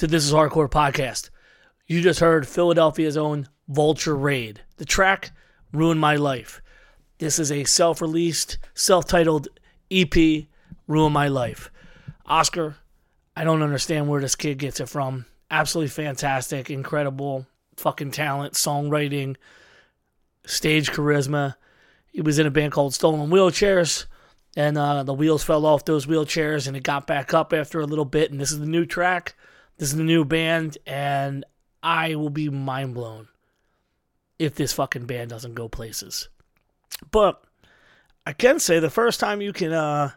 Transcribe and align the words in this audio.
to 0.00 0.06
This 0.06 0.24
Is 0.24 0.32
Hardcore 0.32 0.70
Podcast. 0.70 1.28
You 1.86 2.00
just 2.00 2.20
heard 2.20 2.48
Philadelphia's 2.48 3.18
own 3.18 3.46
Vulture 3.68 4.16
Raid. 4.16 4.62
The 4.78 4.86
track 4.86 5.30
ruined 5.74 6.00
my 6.00 6.16
life. 6.16 6.62
This 7.18 7.38
is 7.38 7.52
a 7.52 7.64
self 7.64 8.00
released, 8.00 8.56
self 8.72 9.04
titled 9.04 9.48
EP, 9.90 10.14
Ruin 10.86 11.12
My 11.12 11.28
Life. 11.28 11.70
Oscar, 12.24 12.76
I 13.36 13.44
don't 13.44 13.62
understand 13.62 14.08
where 14.08 14.22
this 14.22 14.36
kid 14.36 14.56
gets 14.56 14.80
it 14.80 14.88
from. 14.88 15.26
Absolutely 15.50 15.90
fantastic, 15.90 16.70
incredible 16.70 17.44
fucking 17.76 18.12
talent, 18.12 18.54
songwriting, 18.54 19.36
stage 20.46 20.92
charisma. 20.92 21.56
He 22.10 22.22
was 22.22 22.38
in 22.38 22.46
a 22.46 22.50
band 22.50 22.72
called 22.72 22.94
Stolen 22.94 23.28
Wheelchairs, 23.28 24.06
and 24.56 24.78
uh, 24.78 25.02
the 25.02 25.12
wheels 25.12 25.44
fell 25.44 25.66
off 25.66 25.84
those 25.84 26.06
wheelchairs, 26.06 26.66
and 26.66 26.74
it 26.74 26.84
got 26.84 27.06
back 27.06 27.34
up 27.34 27.52
after 27.52 27.80
a 27.80 27.86
little 27.86 28.06
bit. 28.06 28.30
And 28.30 28.40
this 28.40 28.50
is 28.50 28.60
the 28.60 28.64
new 28.64 28.86
track. 28.86 29.34
This 29.80 29.92
is 29.92 29.96
the 29.96 30.04
new 30.04 30.26
band, 30.26 30.76
and 30.86 31.42
I 31.82 32.14
will 32.14 32.28
be 32.28 32.50
mind 32.50 32.92
blown 32.92 33.28
if 34.38 34.54
this 34.54 34.74
fucking 34.74 35.06
band 35.06 35.30
doesn't 35.30 35.54
go 35.54 35.70
places. 35.70 36.28
But 37.10 37.42
I 38.26 38.34
can 38.34 38.60
say 38.60 38.78
the 38.78 38.90
first 38.90 39.20
time 39.20 39.40
you 39.40 39.54
can 39.54 39.72
uh, 39.72 40.10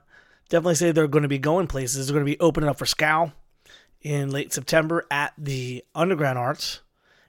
definitely 0.50 0.76
say 0.76 0.92
they're 0.92 1.08
going 1.08 1.22
to 1.22 1.30
be 1.30 1.40
going 1.40 1.68
places. 1.68 2.08
They're 2.08 2.14
going 2.14 2.26
to 2.26 2.30
be 2.30 2.40
opening 2.42 2.70
up 2.70 2.78
for 2.78 2.86
Scowl 2.86 3.32
in 4.02 4.32
late 4.32 4.52
September 4.52 5.06
at 5.10 5.32
the 5.38 5.86
Underground 5.96 6.38
Arts 6.38 6.82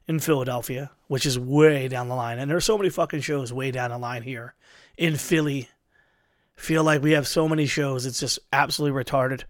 in 0.08 0.18
Philadelphia, 0.18 0.90
which 1.06 1.26
is 1.26 1.38
way 1.38 1.86
down 1.86 2.08
the 2.08 2.16
line. 2.16 2.40
And 2.40 2.50
there's 2.50 2.64
so 2.64 2.76
many 2.76 2.90
fucking 2.90 3.20
shows 3.20 3.52
way 3.52 3.70
down 3.70 3.90
the 3.90 3.98
line 3.98 4.22
here 4.22 4.54
in 4.98 5.14
Philly. 5.14 5.68
Feel 6.56 6.82
like 6.82 7.00
we 7.00 7.12
have 7.12 7.28
so 7.28 7.48
many 7.48 7.66
shows, 7.66 8.04
it's 8.06 8.18
just 8.18 8.40
absolutely 8.52 9.04
retarded. 9.04 9.44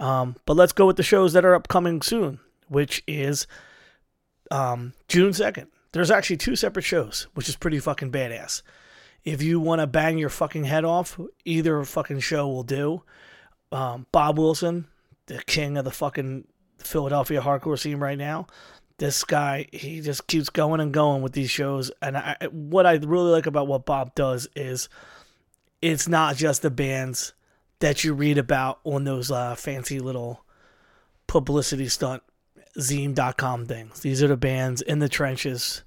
Um, 0.00 0.36
but 0.46 0.56
let's 0.56 0.72
go 0.72 0.86
with 0.86 0.96
the 0.96 1.02
shows 1.02 1.34
that 1.34 1.44
are 1.44 1.54
upcoming 1.54 2.00
soon, 2.02 2.40
which 2.68 3.04
is 3.06 3.46
um, 4.50 4.94
June 5.06 5.30
2nd. 5.30 5.66
There's 5.92 6.10
actually 6.10 6.38
two 6.38 6.56
separate 6.56 6.84
shows, 6.84 7.26
which 7.34 7.48
is 7.48 7.56
pretty 7.56 7.78
fucking 7.78 8.10
badass. 8.10 8.62
If 9.24 9.42
you 9.42 9.60
want 9.60 9.80
to 9.80 9.86
bang 9.86 10.16
your 10.16 10.30
fucking 10.30 10.64
head 10.64 10.84
off, 10.84 11.20
either 11.44 11.84
fucking 11.84 12.20
show 12.20 12.48
will 12.48 12.62
do. 12.62 13.02
Um, 13.70 14.06
Bob 14.10 14.38
Wilson, 14.38 14.86
the 15.26 15.42
king 15.46 15.76
of 15.76 15.84
the 15.84 15.90
fucking 15.90 16.46
Philadelphia 16.78 17.42
hardcore 17.42 17.78
scene 17.78 17.98
right 17.98 18.16
now. 18.16 18.46
This 18.96 19.22
guy, 19.24 19.66
he 19.72 20.00
just 20.00 20.26
keeps 20.26 20.48
going 20.48 20.80
and 20.80 20.92
going 20.92 21.22
with 21.22 21.32
these 21.32 21.50
shows. 21.50 21.90
And 22.00 22.16
I, 22.16 22.36
what 22.50 22.86
I 22.86 22.94
really 22.94 23.30
like 23.30 23.46
about 23.46 23.66
what 23.66 23.84
Bob 23.84 24.14
does 24.14 24.48
is 24.56 24.88
it's 25.82 26.08
not 26.08 26.36
just 26.36 26.62
the 26.62 26.70
bands 26.70 27.34
that 27.80 28.04
you 28.04 28.14
read 28.14 28.38
about 28.38 28.80
on 28.84 29.04
those 29.04 29.30
uh, 29.30 29.54
fancy 29.54 29.98
little 29.98 30.44
publicity 31.26 31.88
stunt 31.88 32.22
zine.com 32.78 33.66
things. 33.66 34.00
These 34.00 34.22
are 34.22 34.28
the 34.28 34.36
bands 34.36 34.80
in 34.82 35.00
the 35.00 35.08
trenches 35.08 35.82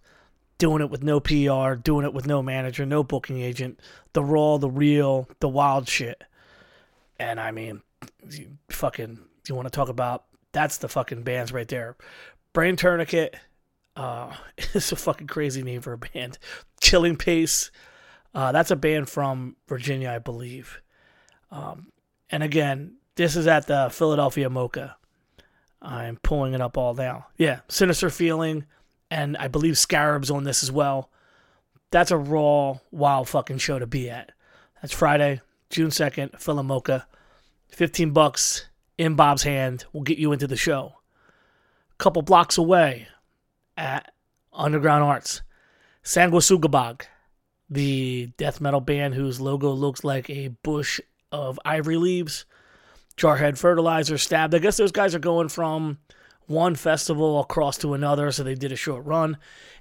doing 0.57 0.81
it 0.81 0.89
with 0.89 1.03
no 1.03 1.19
PR, 1.19 1.75
doing 1.75 2.05
it 2.05 2.13
with 2.13 2.27
no 2.27 2.41
manager, 2.41 2.85
no 2.85 3.03
booking 3.03 3.41
agent, 3.41 3.79
the 4.13 4.23
raw, 4.23 4.57
the 4.57 4.69
real, 4.69 5.27
the 5.39 5.49
wild 5.49 5.87
shit. 5.87 6.23
And 7.19 7.39
I 7.39 7.51
mean, 7.51 7.81
you 8.29 8.57
fucking, 8.69 9.19
you 9.47 9.55
want 9.55 9.67
to 9.67 9.72
talk 9.72 9.89
about 9.89 10.25
that's 10.51 10.78
the 10.78 10.87
fucking 10.87 11.23
bands 11.23 11.51
right 11.51 11.67
there. 11.67 11.96
Brain 12.53 12.75
Tourniquet 12.75 13.35
uh, 13.96 14.34
is 14.73 14.91
a 14.91 14.96
fucking 14.96 15.28
crazy 15.28 15.63
name 15.63 15.81
for 15.81 15.93
a 15.93 15.97
band. 15.97 16.37
Killing 16.79 17.17
Pace, 17.17 17.72
uh, 18.34 18.51
that's 18.51 18.72
a 18.72 18.75
band 18.75 19.09
from 19.09 19.55
Virginia, 19.67 20.11
I 20.11 20.19
believe. 20.19 20.83
Um, 21.53 21.91
and 22.32 22.41
again, 22.41 22.96
this 23.16 23.35
is 23.35 23.46
at 23.46 23.67
the 23.67 23.90
Philadelphia 23.91 24.50
Mocha. 24.50 24.97
I'm 25.82 26.17
pulling 26.23 26.53
it 26.53 26.61
up 26.61 26.78
all 26.78 26.96
now. 26.96 27.28
Yeah, 27.38 27.59
Sinister 27.67 28.09
Feeling, 28.09 28.66
and 29.11 29.38
I 29.38 29.47
believe 29.47 29.78
Scarabs 29.78 30.32
on 30.32 30.44
this 30.44 30.64
as 30.64 30.72
well. 30.72 31.11
That's 31.91 32.09
a 32.09 32.17
raw, 32.17 32.79
wild 32.90 33.29
fucking 33.29 33.59
show 33.59 33.78
to 33.78 33.85
be 33.85 34.09
at. 34.09 34.32
That's 34.82 34.94
Friday, 34.94 35.41
June 35.70 35.90
2nd, 35.90 36.32
PhilaMOCA. 36.32 37.05
15 37.70 38.11
bucks 38.11 38.67
in 38.97 39.16
Bob's 39.16 39.44
hand 39.44 39.85
will 39.94 40.02
get 40.02 40.17
you 40.17 40.32
into 40.32 40.47
the 40.47 40.56
show. 40.56 40.96
A 41.91 41.96
couple 41.97 42.23
blocks 42.23 42.58
away 42.58 43.08
at 43.78 44.11
Underground 44.52 45.03
Arts, 45.03 45.44
Sanguisugabog, 46.03 47.03
the 47.70 48.32
death 48.38 48.59
metal 48.59 48.82
band 48.82 49.14
whose 49.14 49.40
logo 49.40 49.72
looks 49.72 50.03
like 50.03 50.29
a 50.29 50.47
bush 50.47 50.99
of 51.34 51.59
ivory 51.66 51.97
leaves. 51.97 52.46
Jarhead 53.18 53.58
Fertilizer, 53.58 54.18
Stabbed. 54.18 54.56
I 54.56 54.59
guess 54.59 54.78
those 54.78 54.91
guys 54.91 55.14
are 55.14 55.20
going 55.20 55.50
from 55.50 55.97
one 56.46 56.76
festival 56.76 57.40
across 57.40 57.78
to 57.80 57.94
another, 57.94 58.32
so 58.32 58.44
they 58.44 58.56
did 58.56 58.72
a 58.72 58.78
short 58.78 59.06
run. 59.06 59.38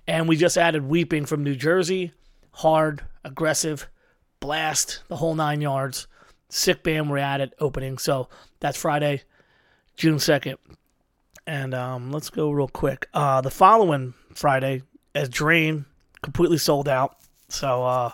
And 0.06 0.28
we 0.28 0.36
just 0.36 0.56
added 0.56 0.88
Weeping 0.88 1.26
from 1.26 1.44
New 1.44 1.54
Jersey. 1.54 2.12
Hard, 2.52 3.02
aggressive, 3.24 3.88
blast, 4.40 5.02
the 5.08 5.16
whole 5.16 5.34
nine 5.34 5.60
yards. 5.60 6.06
Sick 6.48 6.82
band 6.82 7.10
we're 7.10 7.18
at 7.18 7.40
it 7.40 7.54
opening. 7.60 7.98
So 7.98 8.28
that's 8.60 8.76
Friday, 8.76 9.22
June 9.96 10.16
2nd. 10.16 10.56
And 11.46 11.74
um, 11.74 12.12
let's 12.12 12.30
go 12.30 12.50
real 12.50 12.68
quick. 12.68 13.08
Uh, 13.14 13.40
the 13.40 13.50
following 13.50 14.14
Friday, 14.34 14.82
as 15.14 15.28
Drain, 15.28 15.86
completely 16.22 16.58
sold 16.58 16.88
out. 16.88 17.16
So 17.48 17.84
uh, 17.84 18.12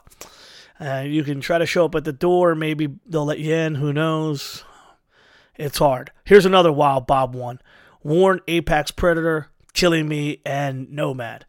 uh, 0.80 1.04
you 1.06 1.24
can 1.24 1.40
try 1.40 1.58
to 1.58 1.66
show 1.66 1.84
up 1.84 1.94
at 1.94 2.04
the 2.04 2.12
door. 2.12 2.54
Maybe 2.54 2.88
they'll 3.06 3.24
let 3.24 3.38
you 3.38 3.54
in. 3.54 3.76
Who 3.76 3.92
knows? 3.92 4.64
It's 5.56 5.78
hard. 5.78 6.12
Here's 6.24 6.46
another 6.46 6.72
wild 6.72 7.06
Bob 7.06 7.34
one. 7.34 7.60
Warren, 8.02 8.40
Apex 8.46 8.92
Predator, 8.92 9.48
Killing 9.72 10.08
Me, 10.08 10.40
and 10.46 10.90
Nomad. 10.92 11.44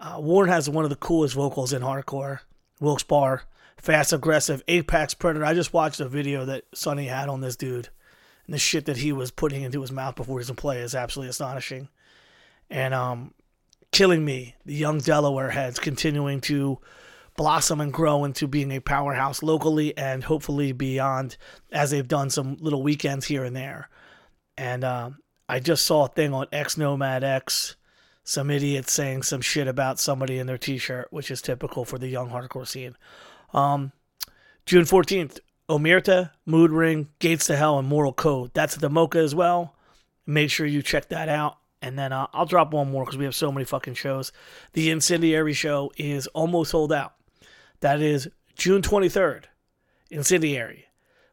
Uh, 0.00 0.16
Warren 0.18 0.50
has 0.50 0.68
one 0.68 0.84
of 0.84 0.90
the 0.90 0.96
coolest 0.96 1.34
vocals 1.34 1.72
in 1.72 1.82
hardcore. 1.82 2.40
Wilkes 2.80 3.04
Barre, 3.04 3.42
fast, 3.76 4.12
aggressive, 4.12 4.62
Apex 4.66 5.14
Predator. 5.14 5.44
I 5.44 5.54
just 5.54 5.72
watched 5.72 6.00
a 6.00 6.08
video 6.08 6.44
that 6.46 6.64
Sonny 6.74 7.06
had 7.06 7.28
on 7.28 7.40
this 7.40 7.56
dude. 7.56 7.88
And 8.46 8.54
the 8.54 8.58
shit 8.58 8.86
that 8.86 8.98
he 8.98 9.12
was 9.12 9.30
putting 9.30 9.62
into 9.62 9.80
his 9.80 9.92
mouth 9.92 10.16
before 10.16 10.38
he's 10.38 10.50
was 10.50 10.56
play 10.56 10.80
is 10.80 10.94
absolutely 10.94 11.30
astonishing. 11.30 11.88
And 12.68 12.92
um, 12.92 13.34
Killing 13.92 14.24
Me, 14.24 14.56
the 14.66 14.74
young 14.74 14.98
Delaware 14.98 15.50
heads 15.50 15.78
continuing 15.78 16.40
to 16.42 16.80
blossom 17.36 17.80
and 17.80 17.92
grow 17.92 18.24
into 18.24 18.46
being 18.46 18.70
a 18.72 18.80
powerhouse 18.80 19.42
locally 19.42 19.96
and 19.96 20.24
hopefully 20.24 20.72
beyond 20.72 21.36
as 21.72 21.90
they've 21.90 22.06
done 22.06 22.30
some 22.30 22.56
little 22.60 22.82
weekends 22.82 23.26
here 23.26 23.44
and 23.44 23.56
there. 23.56 23.88
And 24.56 24.84
um, 24.84 25.18
I 25.48 25.60
just 25.60 25.84
saw 25.84 26.04
a 26.04 26.08
thing 26.08 26.32
on 26.32 26.46
X 26.52 26.78
Nomad 26.78 27.24
X, 27.24 27.76
some 28.22 28.50
idiot 28.50 28.88
saying 28.88 29.24
some 29.24 29.40
shit 29.40 29.68
about 29.68 29.98
somebody 29.98 30.38
in 30.38 30.46
their 30.46 30.58
t 30.58 30.78
shirt, 30.78 31.08
which 31.10 31.30
is 31.30 31.42
typical 31.42 31.84
for 31.84 31.98
the 31.98 32.08
young 32.08 32.30
hardcore 32.30 32.66
scene. 32.66 32.96
Um, 33.52 33.92
June 34.66 34.84
14th, 34.84 35.40
Omerta, 35.68 36.30
Mood 36.46 36.70
Ring, 36.70 37.08
Gates 37.18 37.46
to 37.48 37.56
Hell, 37.56 37.78
and 37.78 37.88
Moral 37.88 38.12
Code. 38.12 38.50
That's 38.54 38.74
at 38.74 38.80
the 38.80 38.90
Mocha 38.90 39.18
as 39.18 39.34
well. 39.34 39.74
Make 40.26 40.50
sure 40.50 40.66
you 40.66 40.82
check 40.82 41.08
that 41.08 41.28
out. 41.28 41.58
And 41.82 41.98
then 41.98 42.14
uh, 42.14 42.28
I'll 42.32 42.46
drop 42.46 42.72
one 42.72 42.90
more 42.90 43.04
because 43.04 43.18
we 43.18 43.26
have 43.26 43.34
so 43.34 43.52
many 43.52 43.66
fucking 43.66 43.94
shows. 43.94 44.32
The 44.72 44.90
Incendiary 44.90 45.52
show 45.52 45.92
is 45.98 46.26
almost 46.28 46.70
sold 46.70 46.92
out. 46.92 47.12
That 47.84 48.00
is 48.00 48.30
June 48.56 48.80
23rd. 48.80 49.44
Incendiary. 50.10 50.86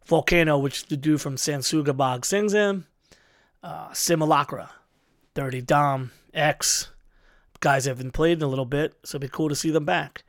Volcano, 0.06 0.57
which 0.57 0.88
the 0.88 0.98
dude 0.98 1.21
from 1.21 1.38
Sanguisugabog 1.38 2.25
sings 2.25 2.53
in. 2.53 2.83
Uh, 3.63 3.94
Simulacra. 3.94 4.69
Dirty 5.33 5.62
Dom. 5.62 6.12
X. 6.33 6.89
Guys 7.62 7.86
haven't 7.86 8.12
played 8.12 8.39
in 8.39 8.44
a 8.44 8.48
little 8.48 8.65
bit, 8.65 8.95
so 9.06 9.15
it'd 9.15 9.31
be 9.31 9.33
cool 9.33 9.48
to 9.48 9.56
see 9.56 9.71
them 9.71 9.86
back. 9.86 10.25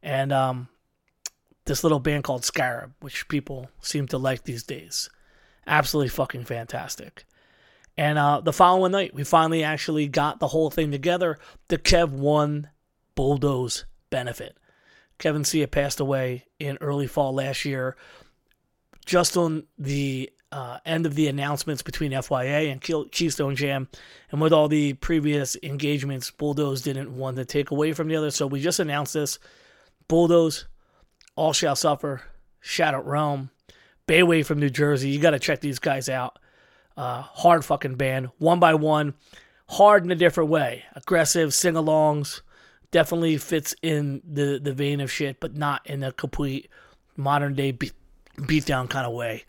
And 0.00 0.32
um, 0.32 0.68
this 1.64 1.82
little 1.82 1.98
band 1.98 2.22
called 2.22 2.44
Scarab, 2.44 2.92
which 3.00 3.26
people 3.26 3.68
seem 3.80 4.06
to 4.06 4.16
like 4.16 4.44
these 4.44 4.62
days. 4.62 5.10
Absolutely 5.66 6.10
fucking 6.10 6.44
fantastic. 6.44 7.24
And 7.96 8.16
uh, 8.16 8.42
the 8.42 8.52
following 8.52 8.92
night, 8.92 9.12
we 9.12 9.24
finally 9.24 9.64
actually 9.64 10.06
got 10.06 10.38
the 10.38 10.46
whole 10.46 10.70
thing 10.70 10.92
together. 10.92 11.36
The 11.66 11.78
Kev 11.78 12.10
One 12.10 12.68
Bulldoze 13.16 13.86
benefit. 14.08 14.56
Kevin 15.18 15.44
Cia 15.44 15.66
passed 15.66 16.00
away 16.00 16.44
in 16.58 16.78
early 16.80 17.06
fall 17.06 17.34
last 17.34 17.64
year. 17.64 17.96
Just 19.06 19.36
on 19.36 19.64
the 19.78 20.30
uh, 20.50 20.78
end 20.86 21.04
of 21.04 21.14
the 21.14 21.26
announcements 21.26 21.82
between 21.82 22.12
FYA 22.12 22.70
and 22.70 23.10
Keystone 23.10 23.56
Jam, 23.56 23.88
and 24.30 24.40
with 24.40 24.52
all 24.52 24.68
the 24.68 24.92
previous 24.94 25.56
engagements, 25.62 26.30
Bulldoze 26.30 26.80
didn't 26.80 27.16
want 27.16 27.36
to 27.36 27.44
take 27.44 27.70
away 27.70 27.92
from 27.92 28.08
the 28.08 28.16
other, 28.16 28.30
so 28.30 28.46
we 28.46 28.60
just 28.60 28.78
announced 28.78 29.14
this. 29.14 29.38
Bulldoze, 30.06 30.66
All 31.34 31.52
Shall 31.52 31.74
Suffer, 31.74 32.22
Shout 32.60 32.94
Out 32.94 33.04
Rome, 33.04 33.50
Bayway 34.06 34.46
from 34.46 34.60
New 34.60 34.70
Jersey. 34.70 35.10
You 35.10 35.18
got 35.18 35.30
to 35.32 35.40
check 35.40 35.60
these 35.60 35.80
guys 35.80 36.08
out. 36.08 36.38
Uh, 36.96 37.22
hard 37.22 37.64
fucking 37.64 37.96
band, 37.96 38.30
one 38.38 38.60
by 38.60 38.74
one, 38.74 39.14
hard 39.68 40.04
in 40.04 40.12
a 40.12 40.16
different 40.16 40.50
way. 40.50 40.84
Aggressive 40.94 41.52
sing-alongs, 41.52 42.42
definitely 42.94 43.36
fits 43.38 43.74
in 43.82 44.22
the 44.24 44.60
the 44.62 44.72
vein 44.72 45.00
of 45.00 45.10
shit, 45.10 45.40
but 45.40 45.56
not 45.56 45.84
in 45.84 46.04
a 46.04 46.12
complete 46.12 46.70
modern 47.16 47.52
day 47.52 47.72
beat, 47.72 47.92
beatdown 48.36 48.88
kind 48.88 49.04
of 49.04 49.12
way. 49.12 49.44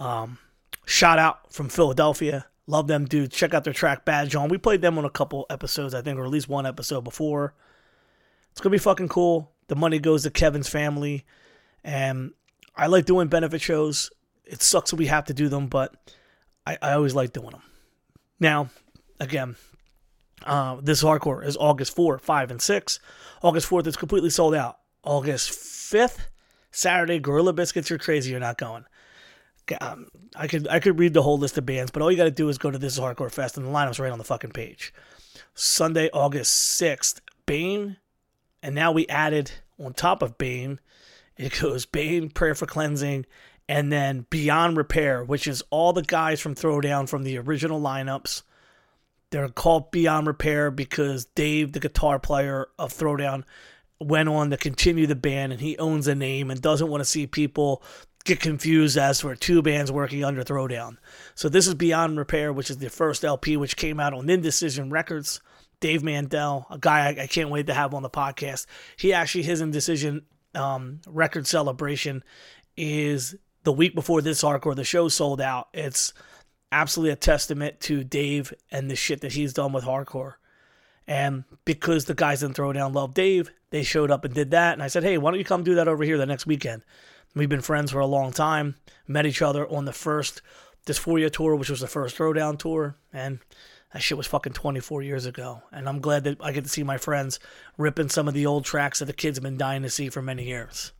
Um, 0.00 0.38
shout 0.84 1.16
out 1.16 1.52
from 1.52 1.68
Philadelphia. 1.68 2.46
Love 2.66 2.88
them 2.88 3.04
dudes. 3.04 3.36
Check 3.36 3.54
out 3.54 3.62
their 3.62 3.72
track 3.72 4.04
Bad 4.04 4.30
John. 4.30 4.48
We 4.48 4.58
played 4.58 4.82
them 4.82 4.98
on 4.98 5.04
a 5.04 5.10
couple 5.10 5.46
episodes, 5.48 5.94
I 5.94 6.02
think, 6.02 6.18
or 6.18 6.24
at 6.24 6.30
least 6.30 6.48
one 6.48 6.66
episode 6.66 7.02
before. 7.02 7.54
It's 8.50 8.60
gonna 8.60 8.72
be 8.72 8.78
fucking 8.78 9.08
cool. 9.08 9.52
The 9.68 9.76
money 9.76 10.00
goes 10.00 10.24
to 10.24 10.30
Kevin's 10.30 10.68
family, 10.68 11.24
and 11.84 12.32
I 12.74 12.88
like 12.88 13.04
doing 13.04 13.28
benefit 13.28 13.60
shows. 13.60 14.10
It 14.44 14.60
sucks 14.60 14.90
that 14.90 14.96
we 14.96 15.06
have 15.06 15.26
to 15.26 15.34
do 15.34 15.48
them, 15.48 15.68
but 15.68 15.94
I, 16.66 16.78
I 16.82 16.92
always 16.94 17.14
like 17.14 17.32
doing 17.32 17.50
them. 17.50 17.62
Now, 18.40 18.70
again, 19.20 19.54
uh, 20.44 20.76
this 20.82 21.02
hardcore 21.02 21.44
is 21.44 21.56
August 21.56 21.94
4, 21.94 22.18
5, 22.18 22.50
and 22.50 22.62
6. 22.62 23.00
August 23.42 23.68
4th 23.68 23.86
is 23.86 23.96
completely 23.96 24.30
sold 24.30 24.54
out. 24.54 24.78
August 25.04 25.50
5th, 25.50 26.26
Saturday, 26.70 27.18
Gorilla 27.18 27.52
Biscuits, 27.52 27.90
you're 27.90 27.98
crazy, 27.98 28.30
you're 28.30 28.40
not 28.40 28.58
going. 28.58 28.84
Um, 29.80 30.08
I 30.34 30.46
could 30.46 30.66
I 30.68 30.80
could 30.80 30.98
read 30.98 31.12
the 31.12 31.22
whole 31.22 31.36
list 31.36 31.58
of 31.58 31.66
bands, 31.66 31.90
but 31.90 32.00
all 32.00 32.10
you 32.10 32.16
got 32.16 32.24
to 32.24 32.30
do 32.30 32.48
is 32.48 32.56
go 32.56 32.70
to 32.70 32.78
this 32.78 32.94
is 32.94 33.00
hardcore 33.00 33.30
fest, 33.30 33.58
and 33.58 33.66
the 33.66 33.70
lineup's 33.70 34.00
right 34.00 34.10
on 34.10 34.16
the 34.18 34.24
fucking 34.24 34.52
page. 34.52 34.94
Sunday, 35.54 36.08
August 36.12 36.80
6th, 36.80 37.20
Bane, 37.44 37.98
and 38.62 38.74
now 38.74 38.92
we 38.92 39.06
added 39.08 39.52
on 39.78 39.92
top 39.92 40.22
of 40.22 40.38
Bane, 40.38 40.80
it 41.36 41.58
goes 41.60 41.84
Bane, 41.86 42.30
Prayer 42.30 42.54
for 42.54 42.66
Cleansing, 42.66 43.26
and 43.68 43.92
then 43.92 44.26
Beyond 44.30 44.76
Repair, 44.76 45.22
which 45.22 45.46
is 45.46 45.62
all 45.70 45.92
the 45.92 46.02
guys 46.02 46.40
from 46.40 46.54
Throwdown 46.54 47.08
from 47.08 47.22
the 47.22 47.38
original 47.38 47.80
lineups. 47.80 48.42
They're 49.30 49.48
called 49.48 49.90
Beyond 49.90 50.26
Repair 50.26 50.70
because 50.70 51.26
Dave, 51.26 51.72
the 51.72 51.80
guitar 51.80 52.18
player 52.18 52.68
of 52.78 52.92
Throwdown, 52.92 53.44
went 54.00 54.28
on 54.28 54.50
to 54.50 54.56
continue 54.56 55.06
the 55.06 55.16
band 55.16 55.52
and 55.52 55.60
he 55.60 55.76
owns 55.78 56.06
a 56.06 56.14
name 56.14 56.50
and 56.50 56.62
doesn't 56.62 56.88
want 56.88 57.00
to 57.00 57.04
see 57.04 57.26
people 57.26 57.82
get 58.24 58.40
confused 58.40 58.96
as 58.96 59.20
for 59.20 59.34
two 59.34 59.62
bands 59.62 59.90
working 59.90 60.24
under 60.24 60.42
Throwdown. 60.42 60.96
So 61.34 61.48
this 61.48 61.66
is 61.66 61.74
Beyond 61.74 62.18
Repair, 62.18 62.52
which 62.52 62.70
is 62.70 62.78
the 62.78 62.90
first 62.90 63.24
LP 63.24 63.56
which 63.56 63.76
came 63.76 63.98
out 63.98 64.14
on 64.14 64.30
Indecision 64.30 64.90
Records. 64.90 65.40
Dave 65.80 66.02
Mandel, 66.02 66.66
a 66.70 66.78
guy 66.78 67.06
I, 67.06 67.22
I 67.22 67.26
can't 67.28 67.50
wait 67.50 67.66
to 67.68 67.74
have 67.74 67.94
on 67.94 68.02
the 68.02 68.10
podcast. 68.10 68.66
He 68.96 69.12
actually 69.12 69.44
his 69.44 69.60
Indecision 69.60 70.22
um, 70.54 71.00
record 71.06 71.46
celebration 71.46 72.24
is 72.76 73.36
the 73.62 73.72
week 73.72 73.94
before 73.94 74.20
this 74.20 74.42
arc 74.42 74.64
hardcore. 74.64 74.74
The 74.74 74.84
show 74.84 75.08
sold 75.08 75.40
out. 75.40 75.68
It's 75.72 76.12
absolutely 76.72 77.12
a 77.12 77.16
testament 77.16 77.80
to 77.80 78.04
Dave 78.04 78.52
and 78.70 78.90
the 78.90 78.96
shit 78.96 79.20
that 79.22 79.32
he's 79.32 79.52
done 79.52 79.72
with 79.72 79.84
hardcore. 79.84 80.34
And 81.06 81.44
because 81.64 82.04
the 82.04 82.14
guys 82.14 82.42
in 82.42 82.52
Throwdown 82.52 82.94
love 82.94 83.14
Dave, 83.14 83.50
they 83.70 83.82
showed 83.82 84.10
up 84.10 84.24
and 84.24 84.34
did 84.34 84.50
that. 84.50 84.74
And 84.74 84.82
I 84.82 84.88
said, 84.88 85.04
hey, 85.04 85.16
why 85.16 85.30
don't 85.30 85.38
you 85.38 85.44
come 85.44 85.64
do 85.64 85.76
that 85.76 85.88
over 85.88 86.04
here 86.04 86.18
the 86.18 86.26
next 86.26 86.46
weekend? 86.46 86.82
We've 87.34 87.48
been 87.48 87.60
friends 87.60 87.92
for 87.92 88.00
a 88.00 88.06
long 88.06 88.32
time, 88.32 88.76
met 89.06 89.26
each 89.26 89.42
other 89.42 89.66
on 89.68 89.84
the 89.84 89.92
first 89.92 90.42
Dysphoria 90.86 91.30
tour, 91.30 91.54
which 91.54 91.70
was 91.70 91.80
the 91.80 91.86
first 91.86 92.16
Throwdown 92.16 92.58
tour. 92.58 92.96
And 93.12 93.38
that 93.92 94.02
shit 94.02 94.18
was 94.18 94.26
fucking 94.26 94.52
24 94.52 95.02
years 95.02 95.24
ago. 95.24 95.62
And 95.72 95.88
I'm 95.88 96.00
glad 96.00 96.24
that 96.24 96.38
I 96.42 96.52
get 96.52 96.64
to 96.64 96.70
see 96.70 96.82
my 96.82 96.98
friends 96.98 97.40
ripping 97.78 98.10
some 98.10 98.28
of 98.28 98.34
the 98.34 98.46
old 98.46 98.64
tracks 98.64 98.98
that 98.98 99.06
the 99.06 99.12
kids 99.14 99.38
have 99.38 99.42
been 99.42 99.56
dying 99.56 99.82
to 99.82 99.90
see 99.90 100.10
for 100.10 100.20
many 100.20 100.44
years. 100.44 100.92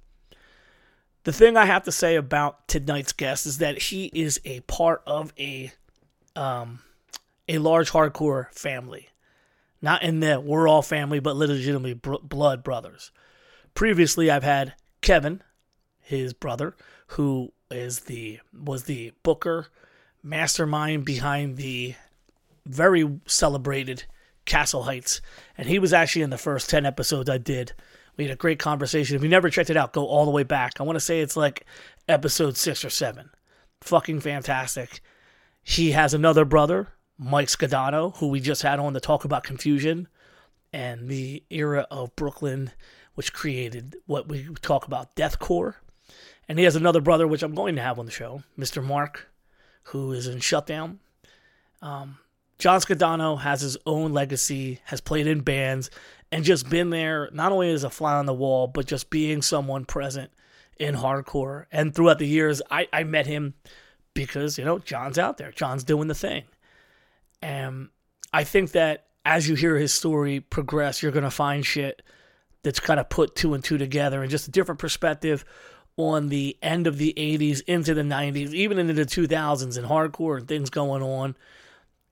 The 1.28 1.34
thing 1.34 1.58
I 1.58 1.66
have 1.66 1.82
to 1.82 1.92
say 1.92 2.16
about 2.16 2.66
tonight's 2.68 3.12
guest 3.12 3.44
is 3.44 3.58
that 3.58 3.76
he 3.76 4.06
is 4.14 4.40
a 4.46 4.60
part 4.60 5.02
of 5.06 5.34
a 5.38 5.70
um, 6.34 6.78
a 7.46 7.58
large 7.58 7.90
hardcore 7.90 8.50
family. 8.54 9.10
Not 9.82 10.02
in 10.02 10.20
that 10.20 10.42
we're 10.42 10.66
all 10.66 10.80
family, 10.80 11.20
but 11.20 11.36
legitimately 11.36 11.92
br- 11.92 12.14
blood 12.22 12.64
brothers. 12.64 13.10
Previously, 13.74 14.30
I've 14.30 14.42
had 14.42 14.72
Kevin, 15.02 15.42
his 16.00 16.32
brother, 16.32 16.74
who 17.08 17.52
is 17.70 18.00
the 18.04 18.40
was 18.58 18.84
the 18.84 19.12
booker, 19.22 19.66
mastermind 20.22 21.04
behind 21.04 21.58
the 21.58 21.94
very 22.64 23.20
celebrated 23.26 24.04
Castle 24.46 24.84
Heights, 24.84 25.20
and 25.58 25.68
he 25.68 25.78
was 25.78 25.92
actually 25.92 26.22
in 26.22 26.30
the 26.30 26.38
first 26.38 26.70
ten 26.70 26.86
episodes 26.86 27.28
I 27.28 27.36
did. 27.36 27.74
We 28.18 28.24
had 28.24 28.32
a 28.32 28.36
great 28.36 28.58
conversation. 28.58 29.16
If 29.16 29.22
you 29.22 29.28
never 29.28 29.48
checked 29.48 29.70
it 29.70 29.76
out, 29.76 29.92
go 29.92 30.04
all 30.04 30.24
the 30.24 30.32
way 30.32 30.42
back. 30.42 30.74
I 30.78 30.82
want 30.82 30.96
to 30.96 31.00
say 31.00 31.20
it's 31.20 31.36
like 31.36 31.64
episode 32.08 32.56
six 32.56 32.84
or 32.84 32.90
seven. 32.90 33.30
Fucking 33.80 34.20
fantastic. 34.20 35.00
He 35.62 35.92
has 35.92 36.12
another 36.12 36.44
brother, 36.44 36.88
Mike 37.16 37.46
Scondotto, 37.46 38.16
who 38.16 38.26
we 38.26 38.40
just 38.40 38.62
had 38.62 38.80
on 38.80 38.92
to 38.94 39.00
talk 39.00 39.24
about 39.24 39.44
confusion 39.44 40.08
and 40.72 41.08
the 41.08 41.44
era 41.48 41.86
of 41.92 42.14
Brooklyn, 42.16 42.72
which 43.14 43.32
created 43.32 43.96
what 44.06 44.28
we 44.28 44.48
talk 44.62 44.86
about 44.86 45.14
deathcore. 45.14 45.76
And 46.48 46.58
he 46.58 46.64
has 46.64 46.76
another 46.76 47.00
brother, 47.00 47.26
which 47.26 47.44
I'm 47.44 47.54
going 47.54 47.76
to 47.76 47.82
have 47.82 47.98
on 48.00 48.06
the 48.06 48.12
show, 48.12 48.42
Mr. 48.58 48.82
Mark, 48.82 49.28
who 49.84 50.12
is 50.12 50.26
in 50.26 50.40
Shutdown. 50.40 50.98
Um, 51.80 52.18
John 52.58 52.80
Scondotto 52.80 53.40
has 53.40 53.60
his 53.60 53.76
own 53.86 54.12
legacy, 54.12 54.80
has 54.86 55.00
played 55.00 55.28
in 55.28 55.40
bands, 55.40 55.90
and 56.30 56.44
just 56.44 56.68
been 56.68 56.90
there 56.90 57.30
not 57.32 57.52
only 57.52 57.72
as 57.72 57.84
a 57.84 57.90
fly 57.90 58.14
on 58.14 58.26
the 58.26 58.34
wall, 58.34 58.66
but 58.66 58.86
just 58.86 59.10
being 59.10 59.42
someone 59.42 59.84
present 59.84 60.30
in 60.78 60.94
hardcore. 60.94 61.66
And 61.72 61.94
throughout 61.94 62.18
the 62.18 62.26
years, 62.26 62.62
I, 62.70 62.88
I 62.92 63.04
met 63.04 63.26
him 63.26 63.54
because, 64.14 64.58
you 64.58 64.64
know, 64.64 64.78
John's 64.78 65.18
out 65.18 65.38
there, 65.38 65.52
John's 65.52 65.84
doing 65.84 66.08
the 66.08 66.14
thing. 66.14 66.44
And 67.40 67.88
I 68.32 68.44
think 68.44 68.72
that 68.72 69.06
as 69.24 69.48
you 69.48 69.54
hear 69.54 69.76
his 69.76 69.92
story 69.92 70.40
progress, 70.40 71.02
you're 71.02 71.12
going 71.12 71.24
to 71.24 71.30
find 71.30 71.64
shit 71.64 72.02
that's 72.62 72.80
kind 72.80 72.98
of 72.98 73.08
put 73.08 73.36
two 73.36 73.54
and 73.54 73.62
two 73.62 73.78
together 73.78 74.22
and 74.22 74.30
just 74.30 74.48
a 74.48 74.50
different 74.50 74.80
perspective 74.80 75.44
on 75.96 76.28
the 76.28 76.56
end 76.62 76.86
of 76.86 76.98
the 76.98 77.12
80s 77.16 77.60
into 77.66 77.94
the 77.94 78.02
90s, 78.02 78.52
even 78.52 78.78
into 78.78 78.94
the 78.94 79.04
2000s 79.04 79.76
and 79.76 79.86
hardcore 79.86 80.38
and 80.38 80.48
things 80.48 80.70
going 80.70 81.02
on. 81.02 81.36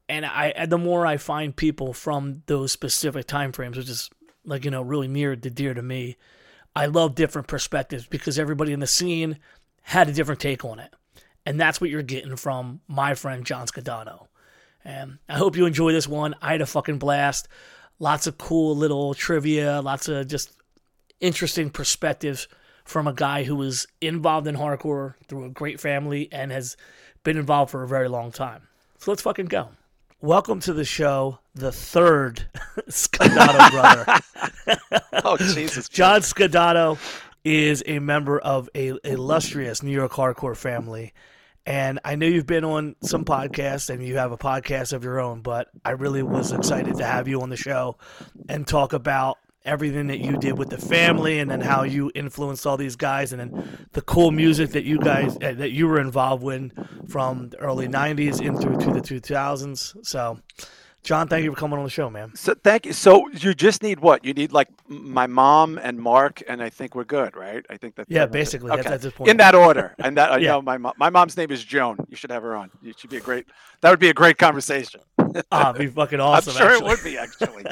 And 0.08 0.24
I, 0.24 0.66
the 0.66 0.78
more 0.78 1.06
I 1.06 1.16
find 1.16 1.54
people 1.54 1.92
from 1.92 2.42
those 2.46 2.72
specific 2.72 3.26
time 3.26 3.52
frames, 3.52 3.76
which 3.76 3.88
is 3.88 4.10
like 4.44 4.64
you 4.64 4.70
know 4.70 4.82
really 4.82 5.08
near 5.08 5.34
to 5.34 5.50
dear 5.50 5.74
to 5.74 5.82
me, 5.82 6.16
I 6.74 6.86
love 6.86 7.14
different 7.14 7.48
perspectives 7.48 8.06
because 8.06 8.38
everybody 8.38 8.72
in 8.72 8.80
the 8.80 8.86
scene 8.86 9.38
had 9.82 10.08
a 10.08 10.12
different 10.12 10.40
take 10.40 10.64
on 10.64 10.78
it, 10.78 10.94
and 11.44 11.60
that's 11.60 11.80
what 11.80 11.90
you're 11.90 12.02
getting 12.02 12.36
from 12.36 12.80
my 12.86 13.14
friend 13.14 13.44
John 13.44 13.66
Scondotto. 13.66 14.28
And 14.84 15.18
I 15.28 15.34
hope 15.34 15.56
you 15.56 15.66
enjoy 15.66 15.90
this 15.92 16.06
one. 16.06 16.36
I 16.40 16.52
had 16.52 16.60
a 16.60 16.66
fucking 16.66 16.98
blast. 16.98 17.48
Lots 17.98 18.28
of 18.28 18.38
cool 18.38 18.76
little 18.76 19.14
trivia, 19.14 19.80
lots 19.80 20.06
of 20.06 20.28
just 20.28 20.52
interesting 21.20 21.70
perspectives 21.70 22.46
from 22.84 23.08
a 23.08 23.12
guy 23.12 23.42
who 23.42 23.56
was 23.56 23.86
involved 24.00 24.46
in 24.46 24.56
hardcore 24.56 25.14
through 25.26 25.44
a 25.44 25.50
great 25.50 25.80
family 25.80 26.28
and 26.30 26.52
has 26.52 26.76
been 27.24 27.36
involved 27.36 27.72
for 27.72 27.82
a 27.82 27.88
very 27.88 28.08
long 28.08 28.30
time. 28.30 28.68
So 28.98 29.10
let's 29.10 29.22
fucking 29.22 29.46
go. 29.46 29.70
Welcome 30.22 30.60
to 30.60 30.72
the 30.72 30.86
show, 30.86 31.40
the 31.54 31.70
third 31.70 32.48
Scondotto 32.88 33.70
brother. 33.70 34.20
Oh 35.24 35.36
Jesus, 35.36 35.88
John 35.90 36.20
Scondotto 36.20 36.98
is 37.44 37.82
a 37.86 37.98
member 37.98 38.38
of 38.38 38.70
a 38.74 38.94
illustrious 39.04 39.82
New 39.82 39.90
York 39.90 40.12
hardcore 40.12 40.56
family. 40.56 41.12
And 41.66 42.00
I 42.04 42.14
know 42.14 42.26
you've 42.26 42.46
been 42.46 42.64
on 42.64 42.96
some 43.02 43.24
podcasts 43.24 43.90
and 43.90 44.02
you 44.02 44.16
have 44.16 44.32
a 44.32 44.38
podcast 44.38 44.92
of 44.92 45.04
your 45.04 45.20
own, 45.20 45.42
but 45.42 45.68
I 45.84 45.90
really 45.90 46.22
was 46.22 46.52
excited 46.52 46.96
to 46.96 47.04
have 47.04 47.28
you 47.28 47.42
on 47.42 47.50
the 47.50 47.56
show 47.56 47.98
and 48.48 48.66
talk 48.66 48.92
about 48.92 49.38
everything 49.66 50.06
that 50.06 50.20
you 50.20 50.36
did 50.36 50.58
with 50.58 50.70
the 50.70 50.78
family 50.78 51.38
and 51.38 51.50
then 51.50 51.60
how 51.60 51.82
you 51.82 52.10
influenced 52.14 52.66
all 52.66 52.76
these 52.76 52.96
guys 52.96 53.32
and 53.32 53.40
then 53.40 53.52
the 53.92 54.02
cool 54.02 54.30
music 54.30 54.70
that 54.70 54.84
you 54.84 54.98
guys 54.98 55.36
uh, 55.42 55.52
that 55.54 55.72
you 55.72 55.86
were 55.86 56.00
involved 56.00 56.42
with 56.42 56.72
from 57.04 57.50
the 57.50 57.58
early 57.58 57.88
90s 57.88 58.40
into 58.40 58.76
to 58.76 58.92
the 58.92 59.02
2000s. 59.02 59.94
So 60.06 60.38
John, 61.02 61.28
thank 61.28 61.44
you 61.44 61.52
for 61.52 61.56
coming 61.56 61.78
on 61.78 61.84
the 61.84 61.90
show, 61.90 62.10
man. 62.10 62.34
So 62.34 62.54
thank 62.54 62.84
you. 62.84 62.92
So 62.92 63.28
you 63.28 63.54
just 63.54 63.80
need 63.80 64.00
what? 64.00 64.24
You 64.24 64.34
need 64.34 64.50
like 64.50 64.68
my 64.88 65.28
mom 65.28 65.78
and 65.78 66.00
Mark, 66.00 66.42
and 66.48 66.60
I 66.60 66.68
think 66.68 66.96
we're 66.96 67.04
good, 67.04 67.36
right? 67.36 67.64
I 67.70 67.76
think 67.76 67.94
that. 67.94 68.06
Yeah, 68.10 68.26
basically, 68.26 68.72
Okay. 68.72 68.82
that's 68.82 69.06
point. 69.14 69.30
In 69.30 69.36
that 69.36 69.54
order, 69.54 69.94
and 70.00 70.16
that 70.16 70.32
I 70.36 70.38
Yeah. 70.38 70.52
know 70.52 70.62
my 70.62 70.78
my 70.78 71.10
mom's 71.10 71.36
name 71.36 71.52
is 71.52 71.62
Joan. 71.62 71.98
You 72.08 72.16
should 72.16 72.32
have 72.32 72.42
her 72.42 72.56
on. 72.56 72.72
You 72.82 72.92
should 72.96 73.10
be 73.10 73.18
a 73.18 73.20
great. 73.20 73.46
That 73.82 73.90
would 73.90 74.00
be 74.00 74.08
a 74.08 74.14
great 74.14 74.36
conversation. 74.36 75.00
Ah, 75.52 75.70
it'd 75.70 75.80
be 75.80 75.86
fucking 75.86 76.20
awesome. 76.20 76.52
I'm 76.52 76.58
sure 76.58 76.70
actually. 76.72 76.86
it 76.86 76.88
would 76.88 77.04
be 77.04 77.18
actually. 77.18 77.64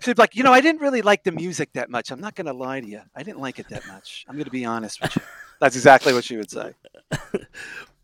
She'd 0.00 0.16
be 0.16 0.22
like, 0.22 0.36
you 0.36 0.42
know, 0.42 0.52
I 0.52 0.60
didn't 0.60 0.80
really 0.80 1.02
like 1.02 1.24
the 1.24 1.32
music 1.32 1.72
that 1.74 1.90
much. 1.90 2.10
I'm 2.10 2.20
not 2.20 2.34
going 2.34 2.46
to 2.46 2.52
lie 2.52 2.80
to 2.80 2.86
you. 2.86 3.00
I 3.14 3.22
didn't 3.22 3.40
like 3.40 3.58
it 3.58 3.68
that 3.68 3.86
much. 3.86 4.24
I'm 4.28 4.34
going 4.34 4.44
to 4.46 4.50
be 4.50 4.64
honest 4.64 5.00
with 5.00 5.16
you. 5.16 5.22
That's 5.60 5.76
exactly 5.76 6.12
what 6.12 6.24
she 6.24 6.36
would 6.36 6.50
say. 6.50 6.72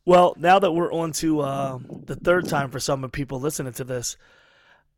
Well, 0.07 0.35
now 0.39 0.59
that 0.59 0.73
we're 0.73 0.93
on 0.93 1.13
to 1.13 1.41
uh, 1.41 1.79
the 2.07 2.17
third 2.17 2.49
time 2.49 2.71
for 2.71 2.81
some 2.81 3.05
of 3.05 3.13
people 3.13 3.39
listening 3.39 3.75
to 3.75 3.85
this, 3.85 4.17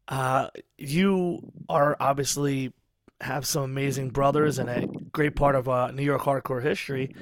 uh, 0.09 0.49
you 0.79 1.53
are 1.69 1.97
obviously 1.99 2.73
have 3.21 3.47
some 3.47 3.63
amazing 3.63 4.11
brothers 4.11 4.59
and 4.59 4.71
a 4.71 4.87
great 5.13 5.37
part 5.37 5.55
of 5.55 5.69
uh, 5.69 5.91
New 5.91 6.03
York 6.03 6.23
hardcore 6.23 6.63
history. 6.63 7.15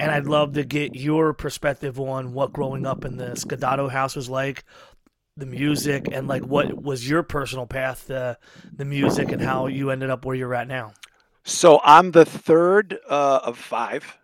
And 0.00 0.10
I'd 0.10 0.26
love 0.26 0.54
to 0.54 0.64
get 0.64 0.94
your 0.94 1.32
perspective 1.32 2.00
on 2.00 2.32
what 2.32 2.52
growing 2.52 2.86
up 2.86 3.04
in 3.04 3.16
the 3.16 3.32
Scondotto 3.32 3.90
house 3.90 4.16
was 4.16 4.30
like, 4.30 4.64
the 5.36 5.46
music, 5.46 6.08
and 6.12 6.28
like 6.28 6.44
what 6.44 6.80
was 6.80 7.08
your 7.08 7.22
personal 7.22 7.66
path 7.66 8.06
to 8.06 8.38
the 8.72 8.84
music 8.84 9.32
and 9.32 9.42
how 9.42 9.66
you 9.66 9.90
ended 9.90 10.10
up 10.10 10.24
where 10.24 10.36
you're 10.36 10.54
at 10.54 10.68
now. 10.68 10.92
So 11.42 11.80
I'm 11.84 12.12
the 12.12 12.24
third 12.24 12.98
uh, 13.08 13.40
of 13.42 13.58
five. 13.58 14.18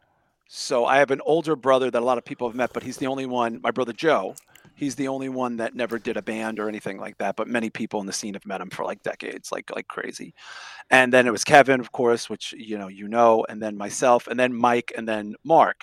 So 0.48 0.84
I 0.84 0.98
have 0.98 1.10
an 1.10 1.20
older 1.24 1.54
brother 1.54 1.90
that 1.90 2.00
a 2.00 2.04
lot 2.04 2.18
of 2.18 2.24
people 2.24 2.48
have 2.48 2.56
met, 2.56 2.72
but 2.72 2.82
he's 2.82 2.96
the 2.96 3.06
only 3.06 3.26
one. 3.26 3.60
My 3.62 3.70
brother 3.70 3.92
Joe, 3.92 4.34
he's 4.74 4.94
the 4.94 5.08
only 5.08 5.28
one 5.28 5.58
that 5.58 5.74
never 5.74 5.98
did 5.98 6.16
a 6.16 6.22
band 6.22 6.58
or 6.58 6.68
anything 6.68 6.98
like 6.98 7.18
that. 7.18 7.36
But 7.36 7.46
many 7.46 7.70
people 7.70 8.00
in 8.00 8.06
the 8.06 8.12
scene 8.12 8.34
have 8.34 8.46
met 8.46 8.60
him 8.60 8.70
for 8.70 8.84
like 8.84 9.02
decades, 9.02 9.52
like 9.52 9.70
like 9.74 9.86
crazy. 9.86 10.34
And 10.90 11.12
then 11.12 11.26
it 11.26 11.30
was 11.30 11.44
Kevin, 11.44 11.80
of 11.80 11.92
course, 11.92 12.30
which 12.30 12.52
you 12.56 12.78
know 12.78 12.88
you 12.88 13.06
know, 13.06 13.44
and 13.48 13.62
then 13.62 13.76
myself, 13.76 14.26
and 14.26 14.40
then 14.40 14.54
Mike, 14.54 14.92
and 14.96 15.06
then 15.08 15.34
Mark. 15.44 15.82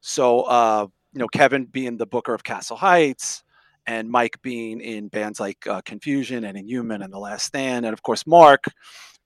So 0.00 0.42
uh, 0.42 0.86
you 1.12 1.18
know, 1.18 1.28
Kevin 1.28 1.64
being 1.64 1.96
the 1.96 2.06
booker 2.06 2.32
of 2.32 2.44
Castle 2.44 2.76
Heights, 2.76 3.42
and 3.90 4.08
Mike 4.08 4.40
being 4.40 4.80
in 4.80 5.08
bands 5.08 5.40
like 5.40 5.66
uh, 5.66 5.80
Confusion 5.80 6.44
and 6.44 6.56
Inhuman 6.56 7.02
and 7.02 7.12
The 7.12 7.18
Last 7.18 7.44
Stand, 7.44 7.84
and 7.84 7.92
of 7.92 8.04
course 8.04 8.24
Mark 8.24 8.66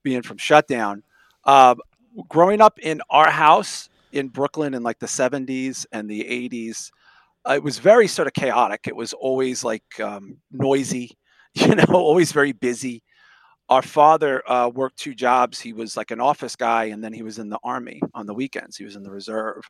being 0.03 0.23
from 0.23 0.39
Shutdown. 0.39 1.03
Uh, 1.45 1.75
growing 2.31 2.63
up 2.63 2.79
in 2.79 3.03
our 3.11 3.31
house 3.31 3.91
in 4.13 4.29
Brooklyn 4.29 4.73
in 4.73 4.83
like 4.83 4.99
the 5.01 5.07
70s 5.07 5.85
and 5.93 6.09
the 6.09 6.23
80s, 6.23 6.91
uh, 7.47 7.53
it 7.53 7.63
was 7.63 7.79
very 7.79 8.09
sort 8.09 8.27
of 8.27 8.33
chaotic. 8.33 8.87
It 8.89 8.97
was 8.97 9.13
always 9.13 9.65
like 9.65 10.01
um, 10.01 10.39
noisy, 10.51 11.11
you 11.55 11.75
know, 11.75 11.85
always 11.91 12.33
very 12.33 12.53
busy. 12.53 13.03
Our 13.71 13.83
father 13.83 14.43
uh, 14.51 14.69
worked 14.69 14.99
two 14.99 15.15
jobs. 15.15 15.61
He 15.61 15.73
was 15.73 15.97
like 15.97 16.11
an 16.11 16.21
office 16.21 16.55
guy, 16.55 16.85
and 16.85 17.03
then 17.03 17.13
he 17.13 17.23
was 17.23 17.39
in 17.39 17.49
the 17.49 17.59
army 17.65 18.01
on 18.13 18.27
the 18.27 18.35
weekends. 18.35 18.77
He 18.77 18.85
was 18.85 18.97
in 18.97 19.03
the 19.03 19.11
reserve. 19.11 19.63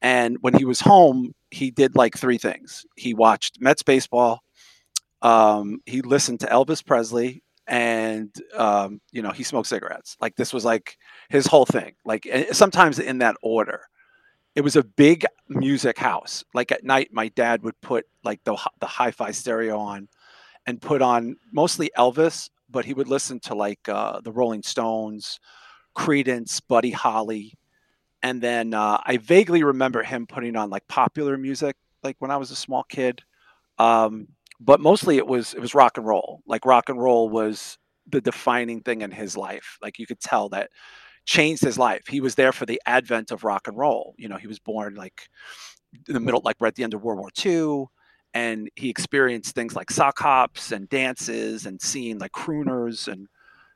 And 0.00 0.38
when 0.40 0.54
he 0.54 0.64
was 0.64 0.80
home, 0.80 1.34
he 1.50 1.70
did 1.70 1.94
like 1.96 2.16
three 2.16 2.38
things. 2.38 2.84
He 2.96 3.14
watched 3.14 3.60
Mets 3.60 3.82
baseball. 3.82 4.40
Um, 5.22 5.80
he 5.86 6.02
listened 6.02 6.40
to 6.40 6.46
Elvis 6.46 6.84
Presley, 6.84 7.42
and 7.66 8.34
um, 8.54 9.00
you 9.12 9.22
know 9.22 9.30
he 9.30 9.42
smoked 9.42 9.68
cigarettes. 9.68 10.16
Like 10.20 10.36
this 10.36 10.52
was 10.52 10.64
like 10.64 10.96
his 11.30 11.46
whole 11.46 11.66
thing. 11.66 11.94
Like 12.04 12.26
eh, 12.30 12.52
sometimes 12.52 12.98
in 12.98 13.18
that 13.18 13.36
order. 13.42 13.80
It 14.54 14.60
was 14.62 14.76
a 14.76 14.84
big 14.84 15.26
music 15.48 15.98
house. 15.98 16.44
Like 16.54 16.70
at 16.70 16.84
night, 16.84 17.08
my 17.12 17.28
dad 17.28 17.62
would 17.64 17.80
put 17.80 18.06
like 18.22 18.42
the 18.44 18.56
the 18.80 18.86
hi-fi 18.86 19.32
stereo 19.32 19.78
on, 19.78 20.08
and 20.66 20.80
put 20.80 21.02
on 21.02 21.36
mostly 21.52 21.90
Elvis, 21.98 22.50
but 22.74 22.84
he 22.84 22.92
would 22.92 23.08
listen 23.08 23.38
to 23.38 23.54
like 23.54 23.88
uh, 23.88 24.20
the 24.20 24.32
Rolling 24.32 24.64
Stones, 24.64 25.38
Creedence, 25.96 26.60
Buddy 26.68 26.90
Holly, 26.90 27.54
and 28.22 28.42
then 28.42 28.74
uh, 28.74 28.98
I 29.06 29.18
vaguely 29.18 29.62
remember 29.62 30.02
him 30.02 30.26
putting 30.26 30.56
on 30.56 30.70
like 30.70 30.86
popular 30.88 31.38
music, 31.38 31.76
like 32.02 32.16
when 32.18 32.32
I 32.32 32.36
was 32.36 32.50
a 32.50 32.56
small 32.56 32.82
kid. 32.82 33.22
Um, 33.78 34.26
but 34.60 34.80
mostly 34.80 35.18
it 35.18 35.26
was 35.26 35.54
it 35.54 35.60
was 35.60 35.74
rock 35.74 35.98
and 35.98 36.06
roll. 36.06 36.42
Like 36.46 36.66
rock 36.66 36.88
and 36.88 37.00
roll 37.00 37.28
was 37.28 37.78
the 38.10 38.20
defining 38.20 38.80
thing 38.80 39.02
in 39.02 39.12
his 39.12 39.36
life. 39.36 39.78
Like 39.80 40.00
you 40.00 40.06
could 40.06 40.20
tell 40.20 40.48
that 40.48 40.70
changed 41.26 41.62
his 41.62 41.78
life. 41.78 42.02
He 42.08 42.20
was 42.20 42.34
there 42.34 42.52
for 42.52 42.66
the 42.66 42.82
advent 42.86 43.30
of 43.30 43.44
rock 43.44 43.68
and 43.68 43.78
roll. 43.78 44.14
You 44.18 44.28
know, 44.28 44.36
he 44.36 44.48
was 44.48 44.58
born 44.58 44.96
like 44.96 45.28
in 46.08 46.14
the 46.14 46.20
middle, 46.20 46.42
like 46.44 46.56
right 46.58 46.68
at 46.68 46.74
the 46.74 46.82
end 46.82 46.94
of 46.94 47.04
World 47.04 47.20
War 47.20 47.30
II, 47.44 47.86
and 48.34 48.68
he 48.74 48.90
experienced 48.90 49.54
things 49.54 49.76
like 49.76 49.90
sock 49.90 50.18
hops 50.18 50.72
and 50.72 50.88
dances 50.88 51.66
and 51.66 51.80
seeing 51.80 52.18
like 52.18 52.32
crooners, 52.32 53.08
and 53.08 53.28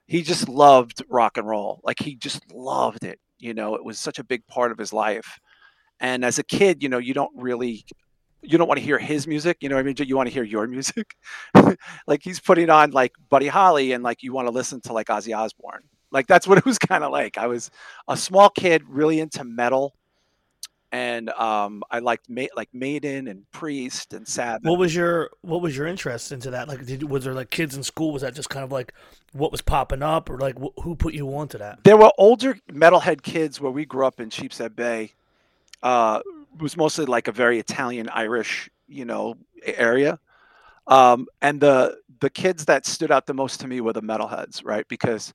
he 0.06 0.22
just 0.22 0.48
loved 0.48 1.02
rock 1.08 1.38
and 1.38 1.46
roll. 1.46 1.80
Like 1.84 2.00
he 2.00 2.16
just 2.16 2.52
loved 2.52 3.04
it. 3.04 3.20
You 3.38 3.54
know, 3.54 3.76
it 3.76 3.84
was 3.84 3.98
such 3.98 4.18
a 4.18 4.24
big 4.24 4.46
part 4.48 4.72
of 4.72 4.78
his 4.78 4.92
life. 4.92 5.38
And 6.00 6.24
as 6.24 6.38
a 6.38 6.44
kid, 6.44 6.82
you 6.82 6.88
know, 6.88 6.98
you 6.98 7.14
don't 7.14 7.32
really 7.34 7.84
you 8.42 8.56
don't 8.56 8.68
want 8.68 8.78
to 8.78 8.84
hear 8.84 8.98
his 8.98 9.26
music, 9.26 9.58
you 9.60 9.68
know 9.68 9.74
what 9.74 9.80
I 9.80 9.84
mean? 9.84 9.96
You 9.98 10.16
want 10.16 10.28
to 10.28 10.32
hear 10.32 10.44
your 10.44 10.66
music. 10.68 11.14
like 12.06 12.22
he's 12.22 12.40
putting 12.40 12.70
on 12.70 12.90
like 12.90 13.12
Buddy 13.30 13.48
Holly 13.48 13.92
and 13.92 14.02
like 14.04 14.22
you 14.22 14.32
want 14.32 14.46
to 14.48 14.52
listen 14.52 14.80
to 14.82 14.92
like 14.92 15.06
Ozzy 15.06 15.36
Osbourne. 15.36 15.82
Like 16.10 16.26
that's 16.26 16.46
what 16.46 16.58
it 16.58 16.64
was 16.64 16.78
kind 16.78 17.04
of 17.04 17.12
like. 17.12 17.38
I 17.38 17.46
was 17.46 17.70
a 18.08 18.16
small 18.16 18.50
kid 18.50 18.82
really 18.88 19.20
into 19.20 19.44
metal 19.44 19.94
and 20.90 21.28
um 21.30 21.82
I 21.90 21.98
liked 21.98 22.28
Ma- 22.28 22.46
like 22.56 22.68
Maiden 22.72 23.28
and 23.28 23.50
Priest 23.50 24.14
and 24.14 24.26
Sabbath. 24.26 24.68
What 24.68 24.78
was 24.78 24.94
your 24.94 25.30
what 25.42 25.60
was 25.60 25.76
your 25.76 25.86
interest 25.86 26.32
into 26.32 26.50
that? 26.50 26.68
Like, 26.68 26.86
did 26.86 27.02
was 27.04 27.24
there 27.24 27.34
like 27.34 27.50
kids 27.50 27.76
in 27.76 27.82
school? 27.82 28.12
Was 28.12 28.22
that 28.22 28.34
just 28.34 28.50
kind 28.50 28.64
of 28.64 28.72
like 28.72 28.94
what 29.32 29.52
was 29.52 29.60
popping 29.60 30.02
up, 30.02 30.30
or 30.30 30.38
like 30.38 30.56
wh- 30.58 30.82
who 30.82 30.96
put 30.96 31.14
you 31.14 31.28
onto 31.36 31.58
that? 31.58 31.84
there 31.84 31.96
were 31.96 32.10
older 32.18 32.58
metalhead 32.72 33.22
kids 33.22 33.60
where 33.60 33.72
we 33.72 33.84
grew 33.84 34.06
up 34.06 34.20
in 34.20 34.30
Sheepshead 34.30 34.74
Bay. 34.74 35.12
Uh, 35.82 36.20
it 36.54 36.62
was 36.62 36.76
mostly 36.76 37.04
like 37.04 37.28
a 37.28 37.32
very 37.32 37.58
Italian 37.58 38.08
Irish, 38.08 38.68
you 38.88 39.04
know, 39.04 39.34
area. 39.64 40.18
Um, 40.86 41.26
and 41.42 41.60
the 41.60 41.98
the 42.20 42.30
kids 42.30 42.64
that 42.64 42.86
stood 42.86 43.12
out 43.12 43.26
the 43.26 43.34
most 43.34 43.60
to 43.60 43.68
me 43.68 43.80
were 43.80 43.92
the 43.92 44.02
metalheads, 44.02 44.64
right? 44.64 44.88
Because 44.88 45.32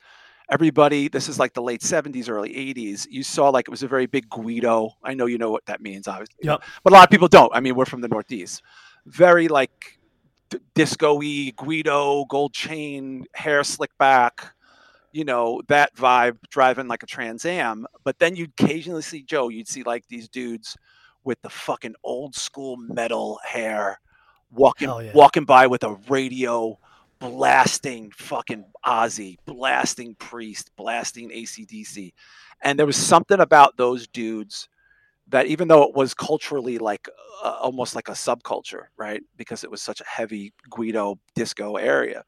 everybody, 0.50 1.08
this 1.08 1.30
is 1.30 1.40
like 1.40 1.54
the 1.54 1.62
late 1.62 1.82
'70s, 1.82 2.30
early 2.30 2.54
'80s. 2.54 3.08
You 3.10 3.24
saw 3.24 3.50
like 3.50 3.68
it 3.68 3.72
was 3.72 3.84
a 3.84 3.88
very 3.88 4.06
big 4.06 4.30
Guido. 4.30 4.92
I 5.04 5.14
know 5.14 5.26
you 5.26 5.38
know 5.38 5.52
what 5.52 5.66
that 5.66 5.82
means, 5.82 6.08
obviously, 6.08 6.36
Yep. 6.44 6.64
but 6.84 6.94
a 6.94 6.96
lot 6.96 7.04
of 7.04 7.10
people 7.10 7.28
don't. 7.28 7.52
I 7.56 7.60
mean, 7.60 7.76
we're 7.76 7.86
from 7.86 8.02
the 8.02 8.08
Northeast. 8.08 8.62
Very 9.06 9.48
like 9.48 10.00
d- 10.50 10.60
disco-y, 10.76 11.54
Guido, 11.56 12.26
gold 12.26 12.54
chain, 12.54 13.26
hair 13.34 13.64
slick 13.64 13.98
back 13.98 14.54
you 15.14 15.24
know 15.24 15.62
that 15.68 15.96
vibe 15.96 16.38
driving 16.50 16.88
like 16.88 17.04
a 17.04 17.06
trans 17.06 17.46
am 17.46 17.86
but 18.04 18.20
then 18.20 18.36
you'd 18.36 18.52
occasionally 18.60 19.02
see 19.02 19.22
joe 19.22 19.48
you'd 19.48 19.68
see 19.68 19.84
like 19.84 20.06
these 20.10 20.28
dudes 20.28 20.76
with 21.24 21.42
the 21.42 21.50
fucking 21.50 21.94
old 22.04 22.36
school 22.36 22.76
metal 22.76 23.40
hair 23.48 24.00
walking 24.52 24.90
yeah. 24.90 25.12
walking 25.14 25.46
by 25.46 25.68
with 25.68 25.84
a 25.84 25.94
radio 26.10 26.78
blasting 27.30 28.12
fucking 28.12 28.66
ozzy 28.86 29.38
blasting 29.46 30.16
priest 30.16 30.72
blasting 30.76 31.30
acdc 31.30 32.14
and 32.62 32.78
there 32.78 32.86
was 32.86 32.98
something 32.98 33.40
about 33.40 33.78
those 33.78 34.08
dudes 34.08 34.68
that 35.28 35.46
even 35.48 35.68
though 35.68 35.84
it 35.84 35.96
was 35.96 36.14
culturally 36.14 36.78
like 36.78 37.08
uh, 37.44 37.58
almost 37.62 37.96
like 37.96 38.10
a 38.10 38.14
subculture 38.14 38.86
right 38.98 39.22
because 39.38 39.64
it 39.64 39.72
was 39.72 39.82
such 39.82 40.02
a 40.02 40.06
heavy 40.06 40.54
guido 40.70 41.18
disco 41.36 41.78
area 41.78 42.24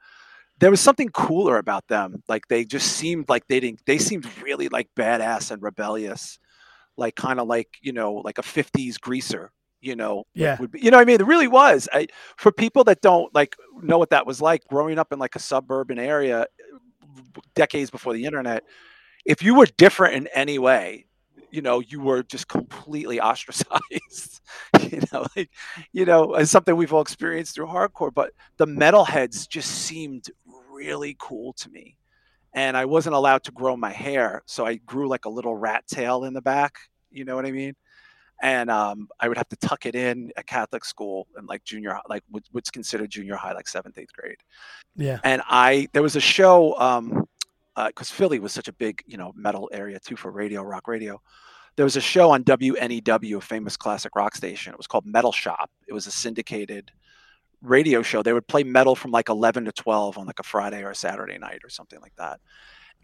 there 0.59 0.71
was 0.71 0.81
something 0.81 1.09
cooler 1.09 1.57
about 1.57 1.87
them. 1.87 2.23
Like 2.27 2.47
they 2.47 2.63
just 2.65 2.87
seemed 2.93 3.29
like 3.29 3.47
they 3.47 3.59
didn't. 3.59 3.81
They 3.85 3.97
seemed 3.97 4.25
really 4.41 4.69
like 4.69 4.87
badass 4.95 5.51
and 5.51 5.61
rebellious, 5.61 6.39
like 6.97 7.15
kind 7.15 7.39
of 7.39 7.47
like 7.47 7.67
you 7.81 7.91
know 7.91 8.13
like 8.13 8.37
a 8.37 8.43
'50s 8.43 8.99
greaser. 8.99 9.51
You 9.85 9.95
know, 9.95 10.23
Yeah. 10.33 10.57
would 10.59 10.71
be, 10.71 10.79
you 10.81 10.91
know 10.91 10.97
what 10.97 11.03
I 11.03 11.05
mean? 11.05 11.21
It 11.21 11.27
really 11.27 11.47
was. 11.47 11.87
I, 11.93 12.07
for 12.37 12.51
people 12.51 12.83
that 12.85 13.01
don't 13.01 13.33
like 13.35 13.55
know 13.81 13.97
what 13.99 14.09
that 14.09 14.25
was 14.25 14.41
like, 14.41 14.65
growing 14.67 14.97
up 14.99 15.13
in 15.13 15.19
like 15.19 15.35
a 15.35 15.39
suburban 15.39 15.99
area, 15.99 16.41
uh, 16.41 17.41
decades 17.55 17.89
before 17.89 18.13
the 18.13 18.25
internet, 18.25 18.63
if 19.25 19.43
you 19.43 19.55
were 19.55 19.67
different 19.77 20.15
in 20.15 20.27
any 20.33 20.59
way, 20.59 21.05
you 21.51 21.61
know, 21.61 21.79
you 21.79 22.01
were 22.01 22.23
just 22.23 22.47
completely 22.47 23.19
ostracized. 23.29 24.41
you 24.91 25.01
know, 25.13 25.25
like 25.35 25.49
you 25.93 26.05
know, 26.05 26.35
it's 26.35 26.51
something 26.51 26.75
we've 26.75 26.93
all 26.93 27.01
experienced 27.01 27.55
through 27.55 27.67
hardcore. 27.67 28.13
But 28.13 28.31
the 28.57 28.67
metalheads 28.67 29.47
just 29.49 29.71
seemed 29.71 30.29
really 30.71 31.15
cool 31.19 31.53
to 31.53 31.69
me. 31.69 31.97
And 32.53 32.77
I 32.77 32.85
wasn't 32.85 33.15
allowed 33.15 33.43
to 33.45 33.51
grow 33.51 33.77
my 33.77 33.91
hair, 33.91 34.43
so 34.47 34.65
I 34.65 34.75
grew 34.75 35.09
like 35.09 35.25
a 35.25 35.29
little 35.29 35.55
rat 35.55 35.85
tail 35.87 36.23
in 36.25 36.33
the 36.33 36.41
back. 36.41 36.75
You 37.11 37.25
know 37.25 37.35
what 37.35 37.45
I 37.45 37.51
mean? 37.51 37.75
And 38.41 38.69
um, 38.69 39.07
I 39.19 39.27
would 39.27 39.37
have 39.37 39.47
to 39.49 39.55
tuck 39.55 39.85
it 39.85 39.95
in 39.95 40.31
at 40.35 40.45
Catholic 40.45 40.83
school 40.85 41.27
and 41.37 41.47
like 41.47 41.63
junior, 41.63 41.97
like 42.09 42.23
what's 42.51 42.69
considered 42.69 43.09
junior 43.09 43.35
high, 43.35 43.53
like 43.53 43.67
seventh, 43.67 43.97
eighth 43.97 44.13
grade 44.13 44.37
Yeah. 44.95 45.19
and 45.23 45.41
I 45.47 45.87
there 45.93 46.03
was 46.03 46.15
a 46.15 46.19
show 46.21 46.77
um 46.79 47.27
because 47.87 48.09
Philly 48.11 48.39
was 48.39 48.53
such 48.53 48.67
a 48.67 48.73
big 48.73 49.03
you 49.05 49.17
know 49.17 49.33
metal 49.35 49.69
area 49.73 49.99
too 49.99 50.15
for 50.15 50.31
radio 50.31 50.61
rock 50.63 50.87
radio. 50.87 51.21
There 51.75 51.83
was 51.85 51.97
a 51.97 52.01
show 52.01 52.31
on 52.31 52.43
WNEW, 52.43 53.37
a 53.37 53.41
famous 53.41 53.75
classic 53.75 54.15
rock 54.15 54.35
station. 54.35 54.71
It 54.73 54.77
was 54.77 54.87
called 54.87 55.05
Metal 55.05 55.33
Shop. 55.33 55.69
It 55.87 55.93
was 55.93 56.07
a 56.07 56.11
syndicated 56.11 56.91
radio 57.61 58.01
show. 58.01 58.23
They 58.23 58.31
would 58.31 58.47
play 58.47 58.63
metal 58.63 58.95
from 58.95 59.11
like 59.11 59.29
eleven 59.29 59.65
to 59.65 59.71
twelve 59.71 60.17
on 60.17 60.25
like 60.25 60.39
a 60.39 60.43
Friday 60.43 60.83
or 60.83 60.91
a 60.91 60.95
Saturday 60.95 61.37
night 61.37 61.61
or 61.63 61.69
something 61.69 61.99
like 62.01 62.15
that. 62.17 62.39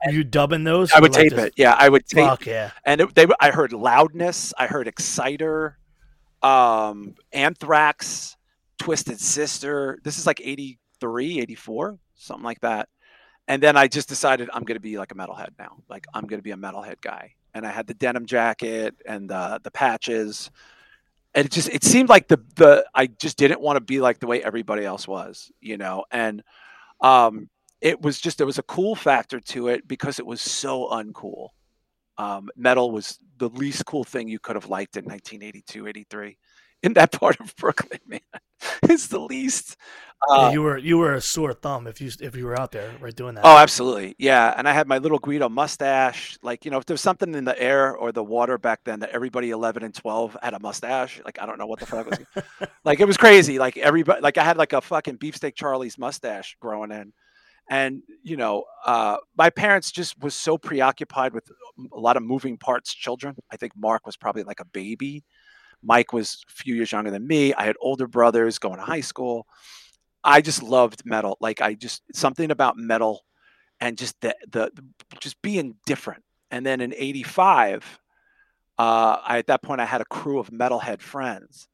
Are 0.05 0.11
you 0.11 0.23
dubbing 0.23 0.63
those? 0.63 0.91
I 0.91 0.99
would 0.99 1.13
like 1.13 1.23
tape 1.23 1.31
just- 1.31 1.47
it. 1.47 1.53
Yeah, 1.57 1.75
I 1.77 1.89
would 1.89 2.05
tape 2.07 2.27
Fuck 2.27 2.45
yeah. 2.45 2.71
and 2.85 3.01
it, 3.01 3.13
they 3.15 3.27
I 3.39 3.51
heard 3.51 3.71
loudness, 3.73 4.53
I 4.57 4.67
heard 4.67 4.87
exciter, 4.87 5.77
um, 6.41 7.15
Anthrax, 7.31 8.35
Twisted 8.79 9.19
Sister. 9.19 9.99
This 10.03 10.17
is 10.17 10.25
like 10.25 10.41
83, 10.43 11.39
84, 11.39 11.99
something 12.15 12.43
like 12.43 12.59
that. 12.61 12.89
And 13.47 13.61
then 13.61 13.75
I 13.77 13.87
just 13.87 14.07
decided 14.09 14.49
I'm 14.53 14.63
going 14.63 14.75
to 14.77 14.81
be 14.81 14.97
like 14.97 15.11
a 15.11 15.15
metalhead 15.15 15.49
now. 15.59 15.77
Like 15.89 16.05
I'm 16.13 16.25
going 16.25 16.39
to 16.39 16.43
be 16.43 16.51
a 16.51 16.55
metalhead 16.57 17.01
guy. 17.01 17.33
And 17.53 17.65
I 17.65 17.71
had 17.71 17.85
the 17.85 17.93
denim 17.93 18.25
jacket 18.25 18.95
and 19.05 19.29
the 19.29 19.59
the 19.61 19.71
patches. 19.71 20.49
and 21.35 21.45
it 21.45 21.51
just 21.51 21.69
it 21.69 21.83
seemed 21.83 22.07
like 22.09 22.27
the 22.27 22.39
the 22.55 22.85
I 22.95 23.07
just 23.07 23.37
didn't 23.37 23.61
want 23.61 23.75
to 23.77 23.81
be 23.81 23.99
like 23.99 24.19
the 24.19 24.27
way 24.27 24.41
everybody 24.43 24.85
else 24.85 25.07
was, 25.07 25.51
you 25.59 25.77
know, 25.77 26.05
and 26.11 26.43
um, 27.01 27.49
it 27.81 28.01
was 28.01 28.19
just 28.21 28.37
there 28.37 28.47
was 28.47 28.59
a 28.59 28.63
cool 28.63 28.95
factor 28.95 29.39
to 29.39 29.67
it 29.67 29.87
because 29.87 30.19
it 30.19 30.25
was 30.25 30.41
so 30.41 30.87
uncool. 30.89 31.49
Um, 32.17 32.49
metal 32.55 32.91
was 32.91 33.17
the 33.37 33.49
least 33.49 33.85
cool 33.85 34.03
thing 34.03 34.27
you 34.27 34.39
could 34.39 34.55
have 34.55 34.69
liked 34.69 34.95
in 34.95 35.05
1982, 35.05 35.87
83 35.87 36.37
in 36.83 36.93
that 36.93 37.11
part 37.11 37.39
of 37.39 37.55
Brooklyn, 37.55 37.99
man. 38.05 38.19
it's 38.83 39.07
the 39.07 39.19
least. 39.19 39.77
Yeah, 40.29 40.35
Uh, 40.35 40.51
you 40.51 40.61
were 40.61 40.77
you 40.77 40.99
were 40.99 41.13
a 41.13 41.21
sore 41.21 41.53
thumb 41.53 41.87
if 41.87 41.99
you 41.99 42.11
if 42.19 42.35
you 42.35 42.45
were 42.45 42.59
out 42.59 42.71
there 42.71 42.91
right 42.99 43.15
doing 43.15 43.35
that. 43.35 43.43
Oh, 43.43 43.57
absolutely. 43.57 44.15
Yeah. 44.19 44.53
And 44.55 44.69
I 44.69 44.73
had 44.73 44.87
my 44.87 44.99
little 44.99 45.17
Guido 45.17 45.49
mustache. 45.49 46.37
Like, 46.43 46.63
you 46.63 46.69
know, 46.69 46.77
if 46.77 46.85
there's 46.85 47.01
something 47.01 47.33
in 47.33 47.43
the 47.43 47.59
air 47.59 47.95
or 47.95 48.11
the 48.11 48.23
water 48.23 48.59
back 48.59 48.81
then 48.83 48.99
that 48.99 49.09
everybody 49.09 49.49
11 49.49 49.81
and 49.83 49.93
12 49.93 50.37
had 50.43 50.53
a 50.53 50.59
mustache, 50.59 51.19
like, 51.25 51.41
I 51.41 51.47
don't 51.47 51.57
know 51.57 51.65
what 51.65 51.79
the 51.79 51.87
fuck 51.87 52.07
was. 52.07 52.19
like, 52.83 52.99
it 52.99 53.05
was 53.05 53.17
crazy. 53.17 53.57
Like, 53.57 53.77
everybody, 53.77 54.21
like, 54.21 54.37
I 54.37 54.43
had 54.43 54.57
like 54.57 54.73
a 54.73 54.81
fucking 54.81 55.15
beefsteak 55.15 55.55
Charlie's 55.55 55.97
mustache 55.97 56.55
growing 56.59 56.91
in. 56.91 57.13
And, 57.71 58.03
you 58.21 58.35
know, 58.35 58.65
uh, 58.85 59.15
my 59.37 59.49
parents 59.49 59.93
just 59.93 60.21
was 60.21 60.35
so 60.35 60.57
preoccupied 60.57 61.33
with 61.33 61.49
a 61.93 61.97
lot 61.97 62.17
of 62.17 62.23
moving 62.23 62.57
parts 62.57 62.93
children. 62.93 63.37
I 63.49 63.55
think 63.55 63.71
Mark 63.77 64.05
was 64.05 64.17
probably 64.17 64.43
like 64.43 64.59
a 64.59 64.65
baby. 64.65 65.23
Mike 65.81 66.11
was 66.11 66.43
a 66.49 66.51
few 66.51 66.75
years 66.75 66.91
younger 66.91 67.11
than 67.11 67.25
me. 67.25 67.53
I 67.53 67.63
had 67.63 67.77
older 67.79 68.07
brothers 68.07 68.59
going 68.59 68.75
to 68.75 68.83
high 68.83 68.99
school. 68.99 69.47
I 70.21 70.41
just 70.41 70.61
loved 70.61 71.03
metal. 71.05 71.37
Like 71.39 71.61
I 71.61 71.73
just 71.73 72.03
something 72.13 72.51
about 72.51 72.75
metal 72.75 73.21
and 73.79 73.97
just 73.97 74.19
the 74.19 74.35
the, 74.51 74.69
the 74.75 74.83
just 75.21 75.41
being 75.41 75.75
different. 75.85 76.23
And 76.51 76.65
then 76.65 76.81
in 76.81 76.93
'85, 76.93 77.99
uh, 78.77 79.17
I, 79.25 79.37
at 79.37 79.47
that 79.47 79.63
point 79.63 79.79
I 79.79 79.85
had 79.85 80.01
a 80.01 80.05
crew 80.05 80.39
of 80.39 80.49
metalhead 80.51 81.01
friends 81.01 81.69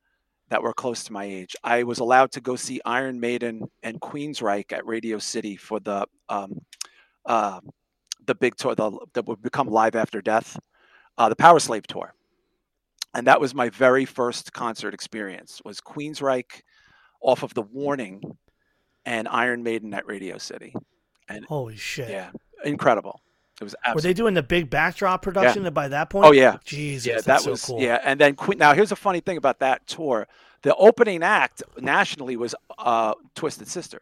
that 0.49 0.63
were 0.63 0.73
close 0.73 1.03
to 1.03 1.13
my 1.13 1.25
age. 1.25 1.55
I 1.63 1.83
was 1.83 1.99
allowed 1.99 2.31
to 2.33 2.41
go 2.41 2.55
see 2.55 2.79
Iron 2.85 3.19
Maiden 3.19 3.69
and 3.83 3.99
Queensryche 3.99 4.71
at 4.71 4.85
Radio 4.85 5.17
City 5.17 5.55
for 5.55 5.79
the 5.79 6.07
um, 6.29 6.61
uh, 7.25 7.59
the 8.25 8.35
big 8.35 8.55
tour 8.55 8.75
the, 8.75 8.91
that 9.13 9.25
would 9.25 9.41
become 9.41 9.67
Live 9.67 9.95
After 9.95 10.21
Death, 10.21 10.57
uh, 11.17 11.29
the 11.29 11.35
Power 11.35 11.59
Slave 11.59 11.87
tour. 11.87 12.13
And 13.13 13.27
that 13.27 13.41
was 13.41 13.55
my 13.55 13.69
very 13.69 14.05
first 14.05 14.53
concert 14.53 14.93
experience. 14.93 15.61
Was 15.65 15.81
Queensryche 15.81 16.61
off 17.21 17.43
of 17.43 17.53
the 17.53 17.61
Warning 17.61 18.21
and 19.05 19.27
Iron 19.27 19.63
Maiden 19.63 19.93
at 19.93 20.05
Radio 20.05 20.37
City. 20.37 20.73
and 21.27 21.45
Holy 21.45 21.77
shit! 21.77 22.09
Yeah, 22.09 22.31
incredible. 22.63 23.21
It 23.59 23.63
was 23.63 23.75
absolutely- 23.83 23.95
Were 23.97 24.01
they 24.01 24.13
doing 24.13 24.33
the 24.35 24.43
big 24.43 24.69
backdrop 24.69 25.21
production 25.23 25.67
by 25.73 25.87
that 25.87 26.09
point? 26.09 26.25
Oh 26.27 26.31
yeah, 26.31 26.57
Jesus, 26.63 27.07
yeah. 27.07 27.21
That 27.21 27.41
so 27.41 27.51
was 27.51 27.63
cool. 27.65 27.81
yeah. 27.81 27.99
And 28.03 28.19
then 28.19 28.35
Queen. 28.35 28.57
Now 28.59 28.73
here's 28.73 28.91
a 28.91 28.95
funny 28.95 29.19
thing 29.19 29.37
about 29.37 29.59
that 29.59 29.87
tour. 29.87 30.27
The 30.61 30.75
opening 30.75 31.23
act 31.23 31.63
nationally 31.79 32.35
was 32.35 32.53
uh, 32.77 33.13
Twisted 33.35 33.67
Sister, 33.67 34.01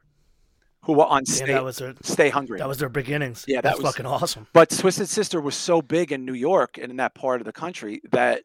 who 0.84 0.94
were 0.94 1.06
on 1.06 1.26
Stay, 1.26 1.48
that 1.54 1.64
was 1.64 1.78
their 1.78 1.94
Stay 2.02 2.30
Hungry. 2.30 2.58
that 2.60 2.68
was 2.68 2.78
their 2.80 2.90
beginnings. 2.90 3.46
Yeah, 3.48 3.58
that 3.58 3.64
that's 3.64 3.78
was- 3.82 3.92
fucking 3.94 4.06
awesome. 4.06 4.48
But 4.54 4.70
Twisted 4.72 5.08
Sister 5.08 5.40
was 5.40 5.56
so 5.56 5.82
big 5.82 6.12
in 6.12 6.26
New 6.26 6.34
York 6.34 6.78
and 6.78 6.92
in 6.92 6.98
that 6.98 7.14
part 7.16 7.40
of 7.40 7.46
the 7.46 7.54
country 7.54 8.02
that 8.12 8.44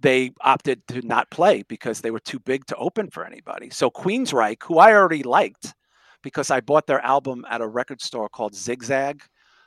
they 0.00 0.32
opted 0.40 0.86
to 0.88 1.02
not 1.02 1.28
play 1.30 1.62
because 1.68 2.00
they 2.00 2.10
were 2.10 2.20
too 2.20 2.38
big 2.38 2.64
to 2.66 2.76
open 2.76 3.10
for 3.10 3.24
anybody. 3.24 3.68
So 3.70 3.90
Queensryche, 3.90 4.62
who 4.62 4.78
I 4.78 4.92
already 4.94 5.22
liked 5.22 5.74
because 6.22 6.50
I 6.50 6.60
bought 6.60 6.86
their 6.86 7.00
album 7.04 7.44
at 7.50 7.60
a 7.60 7.66
record 7.66 8.00
store 8.00 8.28
called 8.28 8.54
Zigzag 8.54 9.22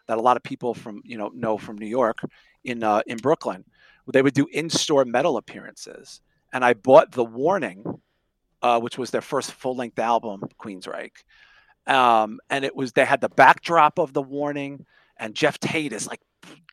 that 0.08 0.18
a 0.18 0.22
lot 0.22 0.38
of 0.38 0.44
people 0.44 0.74
from, 0.74 1.02
you 1.04 1.18
know, 1.18 1.30
know 1.34 1.58
from 1.58 1.78
New 1.78 1.88
York 1.88 2.20
in 2.64 2.84
uh, 2.84 3.02
in 3.08 3.18
Brooklyn. 3.18 3.64
They 4.12 4.22
would 4.22 4.34
do 4.34 4.48
in-store 4.52 5.06
metal 5.06 5.38
appearances. 5.38 6.22
And 6.52 6.66
I 6.66 6.74
bought 6.74 7.14
The 7.14 7.24
Warning, 7.24 7.84
uh, 8.62 8.80
which 8.80 8.98
was 8.98 9.12
their 9.12 9.22
first 9.22 9.54
full-length 9.54 9.98
album, 9.98 10.44
Queensryche. 10.60 11.24
Um, 11.88 12.40
and 12.50 12.66
it 12.66 12.76
was 12.76 12.92
they 12.92 13.06
had 13.06 13.22
the 13.22 13.30
backdrop 13.30 14.00
of 14.00 14.14
The 14.14 14.22
Warning 14.22 14.86
and 15.18 15.36
Geoff 15.36 15.60
Tate 15.60 15.94
is 15.94 16.08
like 16.08 16.22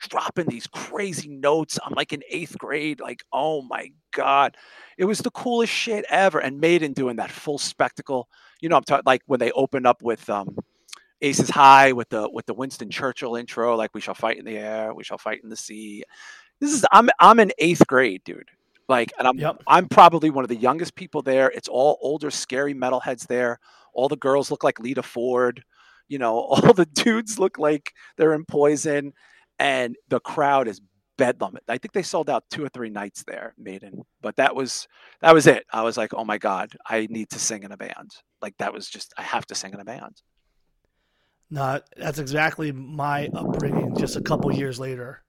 dropping 0.00 0.46
these 0.46 0.66
crazy 0.66 1.28
notes. 1.28 1.78
I'm 1.84 1.94
like 1.94 2.12
in 2.12 2.22
eighth 2.28 2.58
grade, 2.58 3.00
like, 3.00 3.22
oh 3.32 3.62
my 3.62 3.92
God. 4.12 4.56
It 4.98 5.04
was 5.04 5.18
the 5.18 5.30
coolest 5.30 5.72
shit 5.72 6.04
ever. 6.08 6.38
And 6.40 6.60
Maiden 6.60 6.92
doing 6.92 7.16
that 7.16 7.30
full 7.30 7.58
spectacle. 7.58 8.28
You 8.60 8.68
know, 8.68 8.76
I'm 8.76 8.82
talking 8.82 9.04
like 9.06 9.22
when 9.26 9.40
they 9.40 9.52
opened 9.52 9.86
up 9.86 10.02
with 10.02 10.28
um 10.28 10.56
Aces 11.22 11.50
High 11.50 11.92
with 11.92 12.08
the 12.08 12.28
with 12.32 12.46
the 12.46 12.54
Winston 12.54 12.90
Churchill 12.90 13.36
intro, 13.36 13.76
like 13.76 13.90
we 13.94 14.00
shall 14.00 14.14
fight 14.14 14.38
in 14.38 14.44
the 14.44 14.56
air, 14.56 14.94
we 14.94 15.04
shall 15.04 15.18
fight 15.18 15.40
in 15.42 15.50
the 15.50 15.56
sea. 15.56 16.04
This 16.60 16.72
is 16.72 16.84
I'm 16.92 17.08
I'm 17.18 17.40
in 17.40 17.52
eighth 17.58 17.86
grade, 17.86 18.22
dude. 18.24 18.50
Like, 18.88 19.12
and 19.18 19.28
I'm 19.28 19.38
Yep. 19.38 19.62
I'm 19.66 19.88
probably 19.88 20.30
one 20.30 20.44
of 20.44 20.48
the 20.48 20.56
youngest 20.56 20.96
people 20.96 21.22
there. 21.22 21.48
It's 21.50 21.68
all 21.68 21.98
older, 22.02 22.30
scary 22.30 22.74
metalheads 22.74 23.26
there. 23.28 23.60
All 23.94 24.08
the 24.08 24.16
girls 24.16 24.50
look 24.50 24.64
like 24.64 24.80
Lita 24.80 25.02
Ford. 25.02 25.62
You 26.08 26.18
know, 26.18 26.40
all 26.40 26.72
the 26.72 26.86
dudes 26.86 27.38
look 27.38 27.58
like 27.58 27.92
they're 28.16 28.34
in 28.34 28.44
poison, 28.44 29.12
and 29.58 29.96
the 30.08 30.20
crowd 30.20 30.68
is 30.68 30.80
bedlam. 31.20 31.56
I 31.68 31.78
think 31.78 31.92
they 31.92 32.02
sold 32.02 32.30
out 32.30 32.44
two 32.50 32.64
or 32.64 32.68
three 32.70 32.90
nights 32.90 33.22
there, 33.26 33.54
Maiden. 33.58 34.02
But 34.22 34.36
that 34.36 34.56
was 34.56 34.88
that 35.20 35.34
was 35.34 35.46
it. 35.46 35.66
I 35.72 35.82
was 35.82 35.96
like, 35.96 36.12
oh 36.14 36.24
my 36.24 36.38
god, 36.38 36.76
I 36.86 37.06
need 37.10 37.30
to 37.30 37.38
sing 37.38 37.62
in 37.62 37.72
a 37.72 37.76
band. 37.76 38.10
Like 38.42 38.56
that 38.58 38.72
was 38.72 38.88
just 38.88 39.12
I 39.16 39.22
have 39.22 39.46
to 39.46 39.54
sing 39.54 39.72
in 39.72 39.80
a 39.80 39.84
band. 39.84 40.22
No, 41.50 41.80
that's 41.96 42.18
exactly 42.18 42.72
my 42.72 43.28
upbringing. 43.34 43.96
Just 43.96 44.16
a 44.16 44.20
couple 44.20 44.52
years 44.54 44.78
later, 44.78 45.22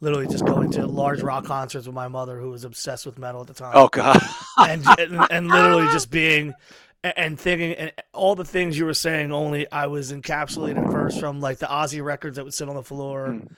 literally 0.00 0.28
just 0.28 0.44
going 0.46 0.70
to 0.72 0.86
large 0.86 1.20
rock 1.22 1.44
concerts 1.44 1.86
with 1.86 1.94
my 1.94 2.08
mother, 2.08 2.38
who 2.38 2.50
was 2.50 2.64
obsessed 2.64 3.04
with 3.06 3.18
metal 3.18 3.40
at 3.40 3.48
the 3.48 3.54
time. 3.54 3.72
Oh 3.74 3.88
god. 3.88 4.20
and, 4.58 4.84
and 4.98 5.26
and 5.30 5.48
literally 5.48 5.86
just 5.92 6.10
being 6.10 6.54
and 7.02 7.38
thinking 7.38 7.72
and 7.74 7.92
all 8.12 8.34
the 8.34 8.44
things 8.44 8.78
you 8.78 8.84
were 8.84 8.94
saying. 8.94 9.32
Only 9.32 9.70
I 9.72 9.86
was 9.86 10.12
encapsulated 10.12 10.90
first 10.92 11.18
from 11.18 11.40
like 11.40 11.58
the 11.58 11.66
Ozzy 11.66 12.02
records 12.04 12.36
that 12.36 12.44
would 12.44 12.54
sit 12.54 12.68
on 12.68 12.74
the 12.76 12.82
floor, 12.82 13.28
Mm. 13.28 13.48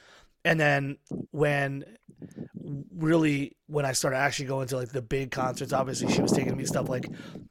and 0.44 0.60
then 0.60 0.96
when 1.30 1.84
really 2.94 3.56
when 3.66 3.84
I 3.86 3.92
started 3.92 4.18
actually 4.18 4.46
going 4.46 4.68
to 4.68 4.76
like 4.76 4.90
the 4.90 5.02
big 5.02 5.30
concerts. 5.30 5.72
Obviously, 5.72 6.12
she 6.12 6.20
was 6.20 6.32
taking 6.32 6.56
me 6.56 6.64
stuff 6.64 6.88
like 6.88 7.06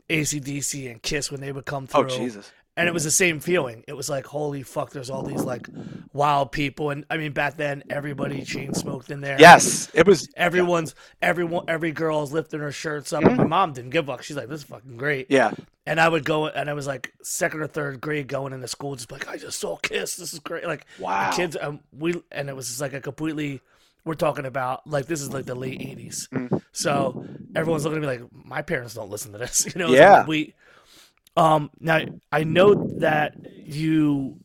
ACDC 0.10 0.90
and 0.92 1.02
Kiss 1.02 1.32
when 1.32 1.42
they 1.42 1.52
would 1.52 1.66
come 1.66 1.88
through 1.88 2.06
oh 2.06 2.08
Jesus. 2.08 2.52
And 2.80 2.88
it 2.88 2.94
was 2.94 3.04
the 3.04 3.12
same 3.12 3.40
feeling. 3.42 3.84
It 3.88 3.94
was 3.94 4.10
like, 4.10 4.26
holy 4.26 4.64
fuck, 4.64 4.92
there's 4.92 5.10
all 5.10 5.22
these 5.24 5.44
like 5.44 5.68
wild 6.14 6.52
people, 6.52 6.90
and 6.92 7.06
I 7.10 7.18
mean, 7.18 7.34
back 7.34 7.58
then 7.58 7.84
everybody 7.90 8.44
chain 8.44 8.74
smoked 8.74 9.12
in 9.12 9.22
there. 9.22 9.36
Yes, 9.40 9.90
it 9.94 10.08
was. 10.08 10.30
everyone's 10.38 10.96
everyone 11.22 11.66
every 11.68 11.92
girl's 11.92 12.32
lifting 12.32 12.62
her 12.62 12.72
shirts 12.72 13.12
up. 13.14 13.24
My 13.24 13.44
mom 13.44 13.74
didn't 13.74 13.92
give 13.92 14.08
a 14.08 14.14
fuck. 14.14 14.24
She's 14.24 14.38
like, 14.38 14.48
this 14.48 14.62
is 14.62 14.68
fucking 14.68 14.98
great. 14.98 15.28
Yeah. 15.30 15.52
And 15.86 16.00
I 16.00 16.08
would 16.08 16.24
go, 16.24 16.48
and 16.48 16.70
I 16.70 16.74
was 16.74 16.88
like 16.88 17.14
second 17.24 17.62
or 17.62 17.68
third 17.68 18.00
grade 18.00 18.28
going 18.28 18.54
into 18.54 18.68
school, 18.68 18.96
just 18.96 19.12
like 19.12 19.28
I 19.28 19.38
just 19.38 19.60
saw 19.60 19.76
Kiss. 19.78 20.16
This 20.16 20.34
is 20.34 20.40
great. 20.40 20.66
Like 20.66 20.86
Wow. 21.00 21.30
the 21.32 21.36
kids, 21.36 21.58
um, 21.60 21.82
we 21.98 22.22
and 22.32 22.48
it 22.50 22.56
was 22.56 22.68
just 22.68 22.82
like 22.82 22.94
a 22.94 23.02
completely. 23.02 23.62
We're 24.06 24.14
talking 24.16 24.46
about 24.46 24.88
like 24.88 25.08
this 25.08 25.22
is 25.22 25.34
like 25.34 25.46
the 25.46 25.56
late 25.56 25.82
'80s, 25.82 26.30
Mm. 26.30 26.62
so 26.72 27.26
everyone's 27.54 27.84
looking 27.84 27.98
at 27.98 28.02
me 28.02 28.08
like 28.08 28.46
my 28.46 28.62
parents 28.62 28.94
don't 28.94 29.10
listen 29.10 29.34
to 29.34 29.38
this. 29.38 29.66
You 29.76 29.80
know, 29.80 29.90
Yeah. 29.90 30.20
like 30.20 30.28
we. 30.28 30.54
Um. 31.40 31.72
Now 31.80 32.02
I 32.32 32.44
know 32.44 32.74
that 33.00 33.36
you 33.56 34.40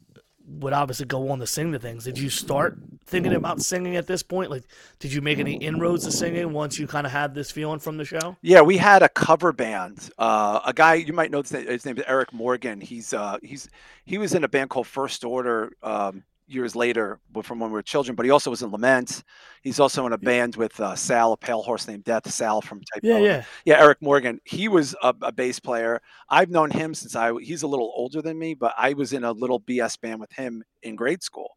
would 0.47 0.73
obviously 0.73 1.07
go 1.07 1.31
on 1.31 1.39
to 1.41 1.47
sing 1.47 1.71
the 1.71 1.79
things. 1.79 2.05
Did 2.05 2.19
you 2.19 2.31
start 2.31 2.79
thinking 3.07 3.35
about 3.35 3.61
singing 3.61 3.97
at 3.97 4.07
this 4.07 4.23
point? 4.23 4.51
Like, 4.51 4.65
did 4.99 5.13
you 5.13 5.21
make 5.21 5.39
any 5.39 5.57
inroads 5.57 6.05
to 6.05 6.13
singing 6.13 6.53
once 6.53 6.79
you 6.79 6.87
kind 6.87 7.07
of 7.07 7.13
had 7.13 7.35
this 7.35 7.51
feeling 7.51 7.79
from 7.79 7.97
the 7.97 8.05
show? 8.05 8.37
Yeah, 8.43 8.61
we 8.63 8.77
had 8.77 9.03
a 9.03 9.09
cover 9.09 9.53
band. 9.53 10.11
Uh, 10.19 10.61
a 10.65 10.73
guy 10.73 10.95
you 10.95 11.13
might 11.13 11.31
know 11.31 11.43
his 11.43 11.53
name, 11.53 11.67
is 11.69 11.87
Eric 12.07 12.33
Morgan. 12.33 12.81
He's 12.81 13.13
uh, 13.13 13.39
he's 13.43 13.69
he 14.05 14.19
was 14.19 14.35
in 14.35 14.45
a 14.45 14.49
band 14.49 14.71
called 14.71 14.87
First 14.87 15.25
Order 15.25 15.73
um, 15.83 16.25
years 16.47 16.77
later, 16.77 17.21
from 17.43 17.59
when 17.59 17.71
we 17.71 17.75
were 17.75 17.83
children. 17.83 18.15
But 18.17 18.27
he 18.27 18.31
also 18.31 18.51
was 18.51 18.63
in 18.63 18.71
Lament. 18.71 19.25
He's 19.63 19.81
also 19.81 20.07
in 20.07 20.13
a 20.13 20.19
band 20.19 20.57
with 20.57 20.79
uh, 20.79 20.95
Sal, 20.95 21.33
a 21.33 21.37
pale 21.37 21.63
horse 21.63 21.89
named 21.89 22.05
Death. 22.05 22.31
Sal 22.31 22.61
from 22.61 22.81
Type. 22.81 23.01
Yeah, 23.03 23.19
yeah. 23.19 23.45
yeah. 23.65 23.81
Eric 23.81 24.03
Morgan. 24.03 24.41
He 24.45 24.69
was 24.69 24.95
a, 25.03 25.15
a 25.23 25.33
bass 25.33 25.59
player. 25.59 26.01
I've 26.29 26.51
known 26.51 26.71
him 26.71 26.95
since 26.95 27.17
I. 27.17 27.33
He's 27.41 27.63
a 27.63 27.67
little 27.67 27.93
older 27.95 28.23
than 28.23 28.39
me, 28.39 28.55
but 28.55 28.75
I 28.77 28.93
was 28.93 29.13
in 29.13 29.25
a 29.25 29.33
little 29.33 29.61
BS 29.61 30.01
band 30.01 30.21
with 30.21 30.33
him 30.33 30.63
in 30.83 30.97
grade 30.97 31.23
school. 31.23 31.57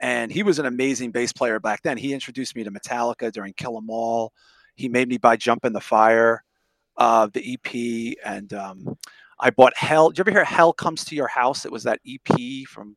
And 0.00 0.30
he 0.30 0.42
was 0.42 0.58
an 0.58 0.66
amazing 0.66 1.10
bass 1.10 1.32
player 1.32 1.58
back 1.58 1.82
then. 1.82 1.96
He 1.96 2.12
introduced 2.12 2.54
me 2.54 2.64
to 2.64 2.70
Metallica 2.70 3.32
during 3.32 3.52
Kill 3.54 3.76
'Em 3.76 3.90
All. 3.90 4.32
He 4.76 4.88
made 4.88 5.08
me 5.08 5.18
buy 5.18 5.36
Jump 5.36 5.64
in 5.64 5.72
the 5.72 5.80
Fire, 5.80 6.44
uh, 6.96 7.26
the 7.32 7.54
EP, 7.54 8.16
and 8.24 8.52
um, 8.52 8.96
I 9.40 9.50
bought 9.50 9.76
Hell. 9.76 10.10
Did 10.10 10.18
you 10.18 10.22
ever 10.22 10.30
hear 10.30 10.44
Hell 10.44 10.72
Comes 10.72 11.04
to 11.06 11.16
Your 11.16 11.26
House? 11.26 11.64
It 11.64 11.72
was 11.72 11.82
that 11.82 12.00
EP 12.06 12.66
from 12.68 12.96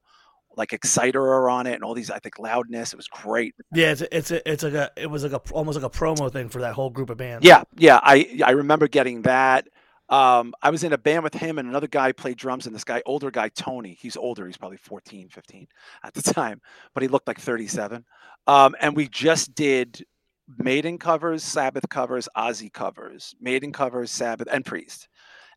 like 0.58 0.74
Exciter 0.74 1.22
are 1.22 1.50
on 1.50 1.68
it 1.68 1.74
and 1.74 1.84
all 1.84 1.94
these, 1.94 2.10
I 2.10 2.20
think, 2.20 2.40
Loudness. 2.40 2.94
It 2.94 2.98
was 2.98 3.08
great. 3.08 3.56
Yeah, 3.74 3.92
it's 3.92 4.02
a, 4.02 4.18
it's 4.18 4.32
a, 4.32 4.52
it's 4.52 4.64
like 4.64 4.74
a 4.74 4.92
it 4.96 5.10
was 5.10 5.24
like 5.24 5.34
a 5.34 5.42
almost 5.54 5.80
like 5.80 5.86
a 5.86 5.98
promo 5.98 6.32
thing 6.32 6.50
for 6.50 6.62
that 6.62 6.74
whole 6.74 6.90
group 6.90 7.10
of 7.10 7.18
bands. 7.18 7.46
Yeah, 7.46 7.64
yeah. 7.78 8.00
I 8.02 8.40
I 8.46 8.52
remember 8.52 8.88
getting 8.88 9.24
that. 9.24 9.68
Um, 10.10 10.54
I 10.62 10.72
was 10.72 10.84
in 10.84 10.92
a 10.92 10.98
band 10.98 11.24
with 11.24 11.34
him 11.34 11.58
and 11.58 11.70
another 11.70 11.88
guy 11.88 12.12
played 12.12 12.36
drums 12.36 12.66
and 12.66 12.76
this 12.76 12.84
guy, 12.84 13.02
older 13.06 13.32
guy, 13.32 13.48
Tony. 13.48 13.98
He's 14.00 14.18
older. 14.18 14.46
He's 14.46 14.58
probably 14.58 14.76
14, 14.78 15.30
15 15.30 15.68
at 16.04 16.14
the 16.14 16.22
time, 16.34 16.60
but 16.94 17.02
he 17.02 17.08
looked 17.08 17.28
like 17.28 17.40
37. 17.40 18.04
Um, 18.46 18.76
and 18.82 18.94
we 18.94 19.08
just 19.08 19.56
did 19.56 20.04
Maiden 20.58 20.98
covers, 20.98 21.44
Sabbath 21.44 21.88
covers, 21.88 22.28
Ozzy 22.36 22.72
covers, 22.72 23.34
Maiden 23.40 23.72
covers, 23.72 24.12
Sabbath, 24.12 24.50
and 24.52 24.66
Priest. 24.66 25.08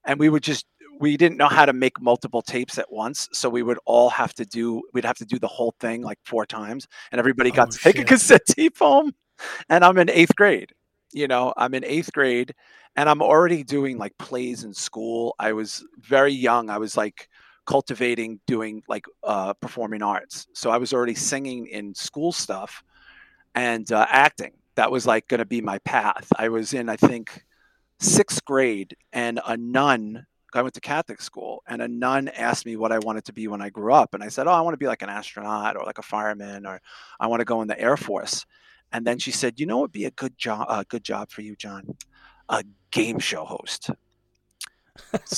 And 0.04 0.20
we 0.20 0.28
would 0.28 0.44
just 0.44 0.66
we 1.00 1.16
didn't 1.16 1.38
know 1.38 1.48
how 1.48 1.66
to 1.66 1.72
make 1.72 2.00
multiple 2.00 2.42
tapes 2.42 2.78
at 2.78 2.90
once, 2.92 3.28
so 3.32 3.48
we 3.48 3.62
would 3.62 3.78
all 3.86 4.10
have 4.10 4.34
to 4.34 4.44
do 4.44 4.82
we'd 4.92 5.04
have 5.04 5.18
to 5.18 5.24
do 5.24 5.38
the 5.38 5.48
whole 5.48 5.74
thing 5.80 6.02
like 6.02 6.18
four 6.24 6.46
times, 6.46 6.88
and 7.12 7.18
everybody 7.18 7.50
got 7.50 7.68
Oh, 7.68 7.70
to 7.72 7.78
take 7.78 7.98
a 7.98 8.04
cassette 8.04 8.46
tape 8.48 8.78
home. 8.78 9.12
And 9.68 9.84
I'm 9.84 9.98
in 9.98 10.10
eighth 10.10 10.34
grade. 10.36 10.72
You 11.12 11.28
know, 11.28 11.52
I'm 11.56 11.74
in 11.74 11.84
eighth 11.84 12.12
grade, 12.12 12.54
and 12.96 13.08
I'm 13.08 13.22
already 13.22 13.64
doing 13.64 13.98
like 13.98 14.16
plays 14.18 14.64
in 14.64 14.74
school. 14.74 15.34
I 15.38 15.52
was 15.52 15.84
very 16.00 16.32
young. 16.32 16.70
I 16.70 16.78
was 16.78 16.96
like 16.96 17.28
cultivating 17.66 18.40
doing 18.46 18.82
like 18.88 19.06
uh, 19.22 19.54
performing 19.54 20.02
arts. 20.02 20.46
So 20.54 20.70
I 20.70 20.78
was 20.78 20.92
already 20.92 21.14
singing 21.14 21.66
in 21.66 21.94
school 21.94 22.32
stuff 22.32 22.82
and 23.54 23.90
uh, 23.92 24.06
acting. 24.08 24.52
That 24.76 24.90
was 24.90 25.06
like 25.06 25.28
going 25.28 25.38
to 25.38 25.44
be 25.46 25.60
my 25.60 25.78
path. 25.80 26.28
I 26.36 26.48
was 26.48 26.74
in, 26.74 26.88
I 26.88 26.96
think, 26.96 27.44
sixth 28.00 28.44
grade, 28.44 28.96
and 29.12 29.40
a 29.46 29.56
nun. 29.56 30.26
I 30.56 30.62
went 30.62 30.74
to 30.74 30.80
Catholic 30.80 31.20
school, 31.20 31.62
and 31.66 31.82
a 31.82 31.88
nun 31.88 32.28
asked 32.28 32.66
me 32.66 32.76
what 32.76 32.92
I 32.92 32.98
wanted 32.98 33.24
to 33.26 33.32
be 33.32 33.48
when 33.48 33.62
I 33.62 33.70
grew 33.70 33.92
up, 33.92 34.14
and 34.14 34.22
I 34.22 34.28
said, 34.28 34.46
"Oh, 34.46 34.52
I 34.52 34.60
want 34.60 34.74
to 34.74 34.78
be 34.78 34.86
like 34.86 35.02
an 35.02 35.08
astronaut 35.08 35.76
or 35.76 35.84
like 35.84 35.98
a 35.98 36.02
fireman, 36.02 36.66
or 36.66 36.80
I 37.20 37.26
want 37.26 37.40
to 37.40 37.44
go 37.44 37.62
in 37.62 37.68
the 37.68 37.80
Air 37.80 37.96
Force." 37.96 38.46
And 38.92 39.06
then 39.06 39.18
she 39.18 39.30
said, 39.30 39.58
"You 39.60 39.66
know, 39.66 39.80
would 39.80 39.92
be 39.92 40.04
a 40.04 40.10
good 40.10 40.36
job, 40.38 40.66
a 40.68 40.84
good 40.84 41.04
job 41.04 41.30
for 41.30 41.42
you, 41.42 41.56
John, 41.56 41.96
a 42.48 42.64
game 42.90 43.18
show 43.18 43.44
host." 43.44 43.90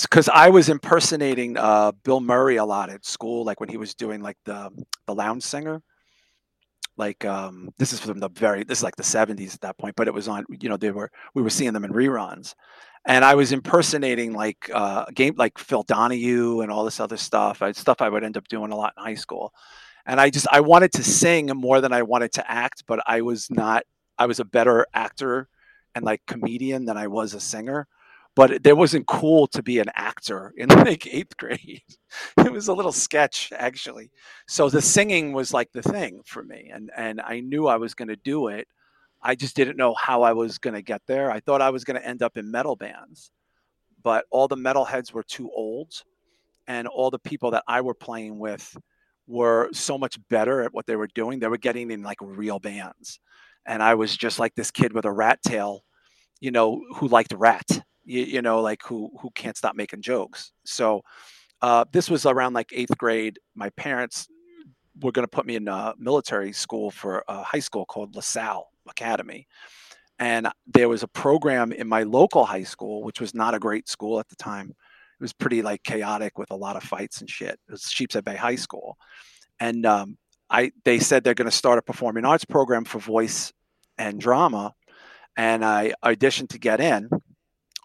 because 0.02 0.28
I 0.28 0.50
was 0.50 0.68
impersonating 0.68 1.56
uh, 1.56 1.92
Bill 2.04 2.20
Murray 2.20 2.56
a 2.56 2.64
lot 2.64 2.90
at 2.90 3.06
school, 3.06 3.44
like 3.44 3.60
when 3.60 3.68
he 3.68 3.76
was 3.76 3.94
doing 3.94 4.20
like 4.20 4.36
the 4.44 4.70
the 5.06 5.14
lounge 5.14 5.42
singer. 5.42 5.82
Like 6.96 7.24
um, 7.24 7.70
this 7.78 7.92
is 7.92 8.00
from 8.00 8.20
the 8.20 8.30
very 8.30 8.64
this 8.64 8.78
is 8.78 8.84
like 8.84 8.96
the 8.96 9.02
seventies 9.02 9.54
at 9.54 9.60
that 9.62 9.78
point, 9.78 9.96
but 9.96 10.08
it 10.08 10.14
was 10.14 10.28
on 10.28 10.44
you 10.48 10.68
know 10.68 10.76
they 10.76 10.90
were 10.90 11.10
we 11.34 11.42
were 11.42 11.50
seeing 11.50 11.72
them 11.72 11.84
in 11.84 11.92
reruns, 11.92 12.54
and 13.06 13.24
I 13.24 13.34
was 13.34 13.52
impersonating 13.52 14.32
like 14.32 14.70
uh, 14.72 15.04
game 15.14 15.34
like 15.36 15.58
Phil 15.58 15.82
Donahue 15.82 16.60
and 16.60 16.72
all 16.72 16.84
this 16.84 17.00
other 17.00 17.16
stuff, 17.16 17.62
I, 17.62 17.72
stuff 17.72 18.00
I 18.00 18.08
would 18.08 18.24
end 18.24 18.36
up 18.36 18.48
doing 18.48 18.72
a 18.72 18.76
lot 18.76 18.94
in 18.96 19.04
high 19.04 19.14
school, 19.14 19.52
and 20.06 20.20
I 20.20 20.30
just 20.30 20.46
I 20.50 20.60
wanted 20.60 20.92
to 20.92 21.04
sing 21.04 21.46
more 21.48 21.80
than 21.80 21.92
I 21.92 22.02
wanted 22.02 22.32
to 22.34 22.50
act, 22.50 22.84
but 22.86 23.00
I 23.06 23.20
was 23.20 23.50
not 23.50 23.84
I 24.18 24.26
was 24.26 24.40
a 24.40 24.44
better 24.44 24.86
actor 24.94 25.48
and 25.94 26.04
like 26.04 26.22
comedian 26.26 26.84
than 26.84 26.96
I 26.96 27.06
was 27.08 27.34
a 27.34 27.40
singer 27.40 27.88
but 28.36 28.50
it 28.50 28.66
it 28.66 28.76
wasn't 28.76 29.06
cool 29.06 29.48
to 29.48 29.62
be 29.62 29.80
an 29.80 29.90
actor 29.96 30.52
in 30.56 30.68
like 30.86 31.06
eighth 31.08 31.36
grade. 31.36 31.82
It 32.38 32.52
was 32.52 32.68
a 32.68 32.74
little 32.74 32.92
sketch 32.92 33.52
actually. 33.54 34.10
So 34.46 34.70
the 34.70 34.80
singing 34.80 35.32
was 35.32 35.52
like 35.52 35.72
the 35.72 35.82
thing 35.82 36.20
for 36.24 36.44
me, 36.44 36.70
and 36.72 36.90
and 36.96 37.20
I 37.20 37.40
knew 37.40 37.66
I 37.66 37.76
was 37.76 37.94
going 37.94 38.08
to 38.08 38.16
do 38.16 38.48
it. 38.48 38.68
I 39.22 39.34
just 39.34 39.56
didn't 39.56 39.76
know 39.76 39.94
how 39.94 40.22
I 40.22 40.32
was 40.32 40.58
going 40.58 40.74
to 40.74 40.82
get 40.82 41.02
there. 41.06 41.30
I 41.30 41.40
thought 41.40 41.60
I 41.60 41.70
was 41.70 41.84
going 41.84 42.00
to 42.00 42.06
end 42.06 42.22
up 42.22 42.36
in 42.36 42.50
metal 42.50 42.76
bands, 42.76 43.32
but 44.02 44.24
all 44.30 44.46
the 44.46 44.56
metalheads 44.56 45.12
were 45.12 45.24
too 45.24 45.50
old, 45.54 45.92
and 46.68 46.86
all 46.86 47.10
the 47.10 47.18
people 47.18 47.50
that 47.52 47.64
I 47.66 47.80
were 47.80 47.94
playing 47.94 48.38
with 48.38 48.76
were 49.26 49.68
so 49.72 49.98
much 49.98 50.16
better 50.28 50.62
at 50.62 50.72
what 50.72 50.86
they 50.86 50.96
were 50.96 51.08
doing. 51.08 51.40
They 51.40 51.48
were 51.48 51.58
getting 51.58 51.90
in 51.90 52.02
like 52.02 52.18
real 52.20 52.60
bands, 52.60 53.18
and 53.66 53.82
I 53.82 53.94
was 53.94 54.16
just 54.16 54.38
like 54.38 54.54
this 54.54 54.70
kid 54.70 54.92
with 54.92 55.06
a 55.06 55.12
rat 55.12 55.40
tail, 55.42 55.84
you 56.40 56.50
know, 56.50 56.80
who 56.96 57.08
liked 57.08 57.32
rat 57.34 57.82
you, 58.06 58.22
you 58.22 58.42
know 58.42 58.60
like 58.60 58.82
who 58.82 59.10
who 59.20 59.30
can't 59.30 59.56
stop 59.56 59.76
making 59.76 60.02
jokes. 60.02 60.52
So 60.64 61.02
uh, 61.60 61.84
this 61.92 62.08
was 62.08 62.24
around 62.24 62.54
like 62.54 62.70
eighth 62.72 62.96
grade. 62.96 63.38
My 63.54 63.70
parents 63.70 64.28
were 65.00 65.12
going 65.12 65.24
to 65.24 65.30
put 65.30 65.46
me 65.46 65.56
in 65.56 65.68
a 65.68 65.94
military 65.98 66.52
school 66.52 66.90
for 66.90 67.24
a 67.28 67.42
high 67.42 67.60
school 67.60 67.84
called 67.84 68.14
lasalle 68.14 68.70
academy. 68.88 69.46
And 70.18 70.48
there 70.66 70.88
was 70.88 71.02
a 71.02 71.08
program 71.08 71.72
in 71.72 71.88
my 71.88 72.04
local 72.04 72.44
high 72.46 72.62
school 72.62 73.02
which 73.02 73.20
was 73.20 73.34
not 73.34 73.54
a 73.54 73.58
great 73.58 73.88
school 73.88 74.18
at 74.18 74.28
the 74.28 74.36
time. 74.36 74.70
It 74.70 75.22
was 75.22 75.32
pretty 75.32 75.62
like 75.62 75.82
chaotic 75.82 76.38
with 76.38 76.50
a 76.50 76.56
lot 76.56 76.76
of 76.76 76.82
fights 76.82 77.20
and 77.20 77.28
shit. 77.28 77.58
It 77.68 77.72
was 77.72 77.90
sheepshead 77.90 78.24
bay 78.24 78.36
high 78.36 78.56
school. 78.56 78.96
And 79.60 79.84
um, 79.84 80.16
i 80.48 80.70
they 80.84 80.98
said 80.98 81.24
they're 81.24 81.34
going 81.34 81.50
to 81.50 81.56
start 81.56 81.78
a 81.78 81.82
performing 81.82 82.24
arts 82.24 82.44
program 82.44 82.84
for 82.84 82.98
voice 82.98 83.52
and 83.98 84.20
drama. 84.20 84.74
And 85.36 85.64
i 85.64 85.92
auditioned 86.02 86.50
to 86.50 86.58
get 86.58 86.80
in 86.80 87.10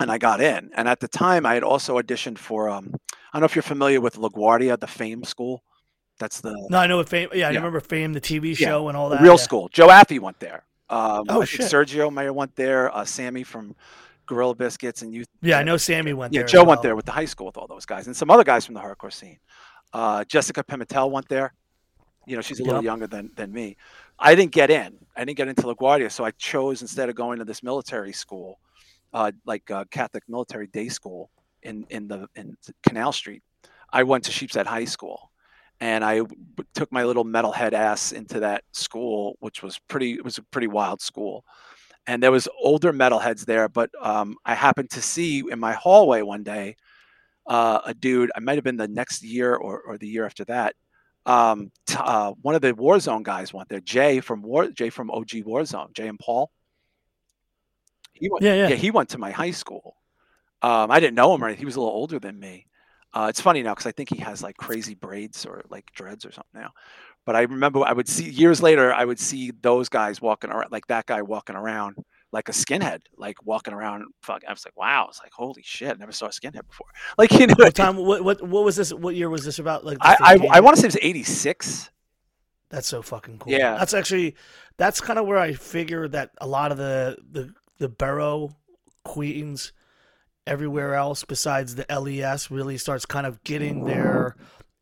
and 0.02 0.12
I 0.12 0.18
got 0.18 0.42
in. 0.42 0.72
And 0.76 0.88
at 0.88 1.00
the 1.00 1.08
time, 1.08 1.46
I 1.46 1.54
had 1.54 1.64
also 1.64 2.00
auditioned 2.02 2.38
for. 2.38 2.70
Um, 2.70 2.94
I 3.34 3.38
don't 3.38 3.42
know 3.42 3.46
if 3.46 3.56
you're 3.56 3.64
familiar 3.64 4.02
with 4.02 4.16
LaGuardia, 4.16 4.80
the 4.80 4.88
Fame 4.88 5.24
School. 5.24 5.64
That's 6.20 6.42
the, 6.42 6.54
No, 6.70 6.78
I 6.78 6.88
know 6.88 6.98
what 6.98 7.10
Fame. 7.10 7.30
Yeah, 7.34 7.48
I 7.48 7.54
remember 7.54 7.80
Fame, 7.80 8.14
the 8.14 8.22
TV 8.22 8.50
Yeah, 8.60 8.68
show, 8.68 8.88
and 8.90 8.98
all 8.98 9.10
that. 9.10 9.22
real 9.22 9.34
yeah. 9.34 9.38
school. 9.38 9.70
Joe 9.70 9.88
Affey 9.88 10.20
went 10.20 10.40
there. 10.40 10.66
Um, 10.90 11.24
Oh, 11.30 11.42
I 11.42 11.46
shit. 11.46 11.72
Sergio 11.72 12.12
may 12.14 12.26
have 12.26 12.36
went 12.36 12.56
there. 12.56 12.94
Uh, 12.96 13.06
Sammy 13.06 13.44
from 13.44 13.76
Gorilla 14.26 14.54
Biscuits 14.54 15.02
and 15.02 15.14
Youth. 15.14 15.28
Yeah, 15.42 15.58
I 15.60 15.64
know 15.64 15.78
Sammy 15.78 16.14
went 16.14 16.34
Yeah, 16.34 16.44
Joe 16.44 16.64
went 16.64 16.82
there 16.82 16.96
with 16.96 17.06
the 17.06 17.12
high 17.12 17.26
school 17.26 17.48
with 17.48 17.58
all 17.58 17.68
those 17.68 17.86
guys 17.86 18.08
and 18.08 18.16
some 18.16 18.30
other 18.30 18.44
guys 18.44 18.66
from 18.66 18.76
the 18.76 18.82
hardcore 18.82 19.12
scene. 19.14 19.40
Uh, 19.94 20.24
Jessica 20.26 20.64
Pimentel 20.64 21.10
went 21.10 21.28
there. 21.30 21.54
You 22.28 22.36
know, 22.36 22.42
she's 22.42 22.60
a 22.60 22.64
little 22.64 22.80
Yep. 22.80 22.84
younger 22.84 23.08
than 23.08 23.32
than 23.36 23.52
me. 23.52 23.78
I 24.20 24.36
didn't 24.36 24.52
get 24.52 24.70
in. 24.70 25.00
I 25.16 25.26
didn't 25.26 25.38
get 25.38 25.48
into 25.48 25.64
LaGuardia, 25.64 26.12
so 26.12 26.24
I 26.24 26.32
chose 26.32 26.82
instead 26.82 27.10
of 27.10 27.16
going 27.16 27.40
to 27.40 27.46
this 27.46 27.64
military 27.64 28.14
school, 28.14 28.60
uh, 29.14 29.32
like 29.46 29.70
uh, 29.72 29.86
Catholic 29.92 30.24
military 30.28 30.68
day 30.68 30.90
school 30.90 31.30
in 31.64 31.86
in 31.90 32.08
the 32.08 32.28
in 32.36 32.56
Canal 32.88 33.12
Street. 33.12 33.44
I 33.92 34.04
went 34.04 34.24
to 34.26 34.32
Sheepshead 34.32 34.66
High 34.66 34.86
School, 34.86 35.32
and 35.80 36.04
I 36.04 36.22
took 36.74 36.92
my 36.92 37.04
little 37.04 37.26
metalhead 37.26 37.74
ass 37.74 38.12
into 38.12 38.40
that 38.42 38.64
school, 38.72 39.36
which 39.40 39.62
was 39.62 39.80
pretty. 39.88 40.14
It 40.14 40.24
was 40.24 40.38
a 40.38 40.44
pretty 40.44 40.68
wild 40.68 41.02
school, 41.02 41.44
and 42.08 42.22
there 42.22 42.32
was 42.32 42.48
older 42.60 42.94
metalheads 42.94 43.46
there. 43.46 43.68
But 43.70 43.90
um, 44.02 44.38
I 44.46 44.56
happened 44.56 44.92
to 44.92 45.02
see 45.02 45.44
in 45.50 45.60
my 45.60 45.74
hallway 45.74 46.22
one 46.22 46.44
day 46.44 46.76
uh, 47.48 47.82
a 47.86 47.94
dude. 47.94 48.32
I 48.36 48.40
might 48.40 48.56
have 48.56 48.64
been 48.64 48.78
the 48.78 48.88
next 48.88 49.24
year 49.24 49.56
or, 49.56 49.82
or 49.82 49.98
the 49.98 50.08
year 50.08 50.26
after 50.26 50.46
that. 50.46 50.76
Um, 51.26 51.72
t- 51.86 51.98
uh, 52.00 52.32
one 52.42 52.56
of 52.56 52.62
the 52.62 52.74
Warzone 52.74 53.24
guys 53.24 53.54
went 53.54 53.70
there. 53.70 53.80
Jay 53.80 54.22
from 54.22 54.42
War. 54.42 54.70
Jay 54.70 54.90
from 54.90 55.12
OG 55.12 55.30
Warzone. 55.46 55.94
Jay 55.94 56.08
and 56.08 56.20
Paul. 56.20 56.52
He 58.22 58.30
went, 58.30 58.44
Yeah, 58.44 58.68
yeah. 58.70 58.76
he 58.76 58.92
went 58.92 59.10
to 59.10 59.18
my 59.18 59.32
high 59.32 59.52
school. 59.52 59.98
Um, 60.62 60.92
I 60.92 61.00
didn't 61.00 61.16
know 61.16 61.34
him 61.34 61.44
or 61.44 61.48
anything. 61.48 61.62
He 61.62 61.66
was 61.66 61.76
a 61.76 61.82
little 61.82 61.94
older 61.94 62.20
than 62.20 62.40
me. 62.40 62.68
Uh, 63.14 63.28
it's 63.30 63.42
funny 63.42 63.62
now 63.64 63.74
because 63.74 63.88
I 63.88 63.92
think 63.92 64.10
he 64.10 64.20
has 64.20 64.42
like 64.42 64.56
crazy 64.56 64.94
braids 64.94 65.46
or 65.46 65.64
like 65.70 65.92
dreads 65.94 66.26
or 66.26 66.32
something 66.32 66.62
now. 66.62 66.72
But 67.26 67.36
I 67.36 67.42
remember 67.42 67.84
I 67.84 67.94
would 67.94 68.08
see 68.08 68.30
years 68.30 68.62
later, 68.62 68.94
I 68.94 69.04
would 69.04 69.20
see 69.20 69.52
those 69.62 69.90
guys 69.90 70.22
walking 70.22 70.50
around, 70.50 70.72
like 70.72 70.88
that 70.88 71.08
guy 71.08 71.22
walking 71.22 71.56
around 71.56 71.98
like 72.32 72.48
a 72.48 72.52
skinhead, 72.54 73.02
like 73.18 73.44
walking 73.44 73.74
around. 73.74 74.06
Fuck, 74.22 74.44
I 74.48 74.52
was 74.54 74.64
like, 74.66 74.78
wow. 74.78 75.08
It's 75.10 75.20
like, 75.22 75.34
holy 75.34 75.62
shit, 75.66 75.90
I 75.90 75.94
never 75.96 76.12
saw 76.14 76.28
a 76.28 76.30
skinhead 76.30 76.68
before. 76.68 76.88
Like, 77.18 77.32
you 77.34 77.48
know, 77.48 77.56
What 77.58 77.76
time? 77.76 77.98
What, 77.98 78.24
what? 78.24 78.42
What 78.42 78.64
was 78.64 78.76
this? 78.76 78.94
What 78.94 79.16
year 79.16 79.30
was 79.30 79.44
this 79.44 79.60
about? 79.60 79.84
Like, 79.84 79.98
I, 80.02 80.16
I, 80.22 80.58
I 80.58 80.60
want 80.62 80.78
to 80.78 80.82
say 80.82 80.86
it 80.86 80.94
was 80.94 81.00
86. 81.02 81.90
That's 82.70 82.88
so 82.88 83.02
fucking 83.02 83.40
cool. 83.40 83.52
Yeah. 83.52 83.76
That's 83.78 83.94
actually 83.94 84.36
that's 84.78 85.02
kind 85.02 85.20
of 85.20 85.28
where 85.28 85.38
I 85.38 85.54
figure 85.54 86.08
that 86.08 86.32
a 86.40 86.48
lot 86.48 86.72
of 86.72 86.78
the 86.78 87.18
the 87.30 87.54
the 87.82 87.90
borough 87.90 88.56
queens 89.04 89.74
everywhere 90.46 90.94
else 90.96 91.24
besides 91.24 91.76
the 91.76 91.86
LES 91.90 92.52
really 92.52 92.78
starts 92.78 93.06
kind 93.06 93.26
of 93.26 93.44
getting 93.44 93.86
their 93.86 94.36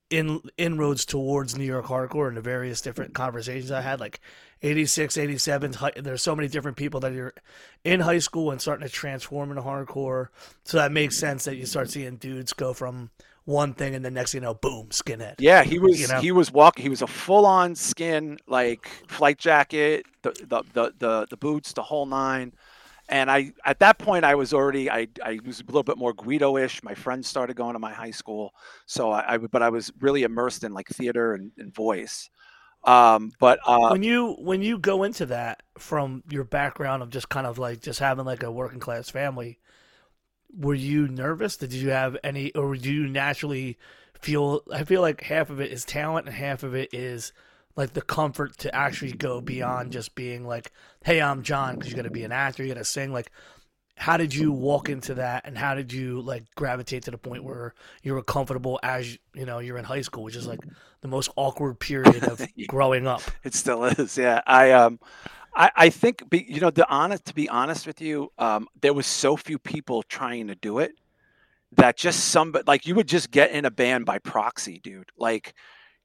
in 0.09 0.41
inroads 0.57 1.05
towards 1.05 1.57
New 1.57 1.63
York 1.65 1.85
hardcore 1.85 2.27
and 2.27 2.35
the 2.35 2.41
various 2.41 2.81
different 2.81 3.13
conversations 3.13 3.71
I 3.71 3.81
had 3.81 3.99
like 3.99 4.19
86 4.61 5.17
87 5.17 5.73
hi- 5.73 5.91
there's 5.95 6.21
so 6.23 6.35
many 6.35 6.47
different 6.49 6.75
people 6.77 6.99
that 7.01 7.13
are 7.13 7.33
in 7.83 8.01
high 8.01 8.19
school 8.19 8.51
and 8.51 8.59
starting 8.59 8.85
to 8.87 8.91
transform 8.93 9.51
into 9.51 9.61
hardcore 9.61 10.27
so 10.65 10.77
that 10.77 10.91
makes 10.91 11.15
sense 11.17 11.45
that 11.45 11.55
you 11.55 11.65
start 11.65 11.89
seeing 11.89 12.17
dudes 12.17 12.53
go 12.53 12.73
from 12.73 13.11
one 13.45 13.73
thing 13.73 13.95
and 13.95 14.03
the 14.03 14.11
next 14.11 14.31
thing 14.33 14.41
you 14.41 14.45
know 14.47 14.53
boom 14.55 14.87
skinhead 14.89 15.35
Yeah, 15.39 15.63
he 15.63 15.79
was 15.79 16.01
You 16.01 16.07
know? 16.07 16.19
he 16.19 16.31
was 16.31 16.51
walking. 16.51 16.83
He 16.83 16.89
was 16.89 17.01
a 17.01 17.07
full 17.07 17.45
on 17.45 17.75
skin 17.75 18.37
like 18.47 18.87
flight 19.07 19.37
jacket, 19.37 20.05
the, 20.23 20.31
the 20.31 20.63
the 20.73 20.93
the 20.97 21.27
the 21.29 21.37
boots, 21.37 21.73
the 21.73 21.83
whole 21.83 22.05
nine. 22.05 22.53
And 23.09 23.29
I 23.31 23.53
at 23.65 23.79
that 23.79 23.97
point 23.97 24.23
I 24.23 24.35
was 24.35 24.53
already 24.53 24.89
I 24.89 25.07
I 25.23 25.39
was 25.45 25.61
a 25.61 25.65
little 25.65 25.83
bit 25.83 25.97
more 25.97 26.13
Guido-ish. 26.13 26.83
My 26.83 26.93
friends 26.93 27.27
started 27.27 27.55
going 27.55 27.73
to 27.73 27.79
my 27.79 27.91
high 27.91 28.11
school, 28.11 28.53
so 28.85 29.11
I, 29.11 29.33
I 29.33 29.37
but 29.37 29.63
I 29.63 29.69
was 29.69 29.91
really 29.99 30.23
immersed 30.23 30.63
in 30.63 30.73
like 30.73 30.87
theater 30.87 31.33
and, 31.33 31.51
and 31.57 31.73
voice. 31.73 32.29
Um, 32.83 33.31
but 33.39 33.59
uh, 33.65 33.89
when 33.89 34.03
you 34.03 34.35
when 34.39 34.61
you 34.61 34.77
go 34.77 35.03
into 35.03 35.25
that 35.27 35.63
from 35.77 36.23
your 36.29 36.45
background 36.45 37.03
of 37.03 37.09
just 37.09 37.29
kind 37.29 37.45
of 37.45 37.57
like 37.57 37.81
just 37.81 37.99
having 37.99 38.25
like 38.25 38.43
a 38.43 38.51
working 38.51 38.79
class 38.79 39.09
family 39.09 39.59
were 40.55 40.75
you 40.75 41.07
nervous 41.07 41.57
did 41.57 41.73
you 41.73 41.89
have 41.89 42.17
any 42.23 42.53
or 42.55 42.75
do 42.75 42.91
you 42.91 43.07
naturally 43.07 43.77
feel 44.19 44.61
i 44.73 44.83
feel 44.83 45.01
like 45.01 45.21
half 45.21 45.49
of 45.49 45.59
it 45.59 45.71
is 45.71 45.85
talent 45.85 46.25
and 46.25 46.35
half 46.35 46.63
of 46.63 46.73
it 46.73 46.89
is 46.93 47.31
like 47.79 47.93
the 47.93 48.01
comfort 48.01 48.57
to 48.57 48.73
actually 48.75 49.13
go 49.13 49.41
beyond 49.41 49.91
just 49.91 50.13
being 50.13 50.45
like 50.45 50.71
hey 51.03 51.21
i'm 51.21 51.41
john 51.41 51.75
because 51.75 51.89
you 51.89 51.95
got 51.95 52.03
to 52.03 52.11
be 52.11 52.23
an 52.23 52.31
actor 52.31 52.63
you 52.63 52.71
got 52.71 52.77
to 52.77 52.85
sing 52.85 53.11
like 53.11 53.31
how 53.99 54.15
did 54.15 54.33
you 54.33 54.53
walk 54.53 54.87
into 54.87 55.15
that, 55.15 55.45
and 55.45 55.57
how 55.57 55.75
did 55.75 55.91
you 55.91 56.21
like 56.21 56.45
gravitate 56.55 57.03
to 57.03 57.11
the 57.11 57.17
point 57.17 57.43
where 57.43 57.73
you 58.01 58.13
were 58.13 58.23
comfortable 58.23 58.79
as 58.81 59.17
you 59.35 59.45
know 59.45 59.59
you're 59.59 59.77
in 59.77 59.83
high 59.83 60.01
school, 60.01 60.23
which 60.23 60.37
is 60.37 60.47
like 60.47 60.61
the 61.01 61.09
most 61.09 61.29
awkward 61.35 61.79
period 61.79 62.23
of 62.23 62.41
growing 62.67 63.07
up. 63.07 63.21
It 63.43 63.53
still 63.53 63.83
is. 63.83 64.17
Yeah. 64.17 64.41
I 64.47 64.71
um 64.71 65.01
I, 65.53 65.69
I 65.75 65.89
think 65.89 66.29
be, 66.29 66.45
you 66.47 66.61
know 66.61 66.69
the 66.69 66.89
honest 66.89 67.25
to 67.25 67.35
be 67.35 67.49
honest 67.49 67.85
with 67.85 67.99
you, 67.99 68.31
um, 68.37 68.69
there 68.79 68.93
was 68.93 69.05
so 69.05 69.35
few 69.35 69.59
people 69.59 70.03
trying 70.03 70.47
to 70.47 70.55
do 70.55 70.79
it 70.79 70.93
that 71.73 71.97
just 71.97 72.29
some 72.29 72.55
like 72.65 72.87
you 72.87 72.95
would 72.95 73.07
just 73.07 73.31
get 73.31 73.51
in 73.51 73.65
a 73.65 73.71
band 73.71 74.05
by 74.05 74.17
proxy, 74.19 74.79
dude. 74.81 75.09
Like 75.17 75.53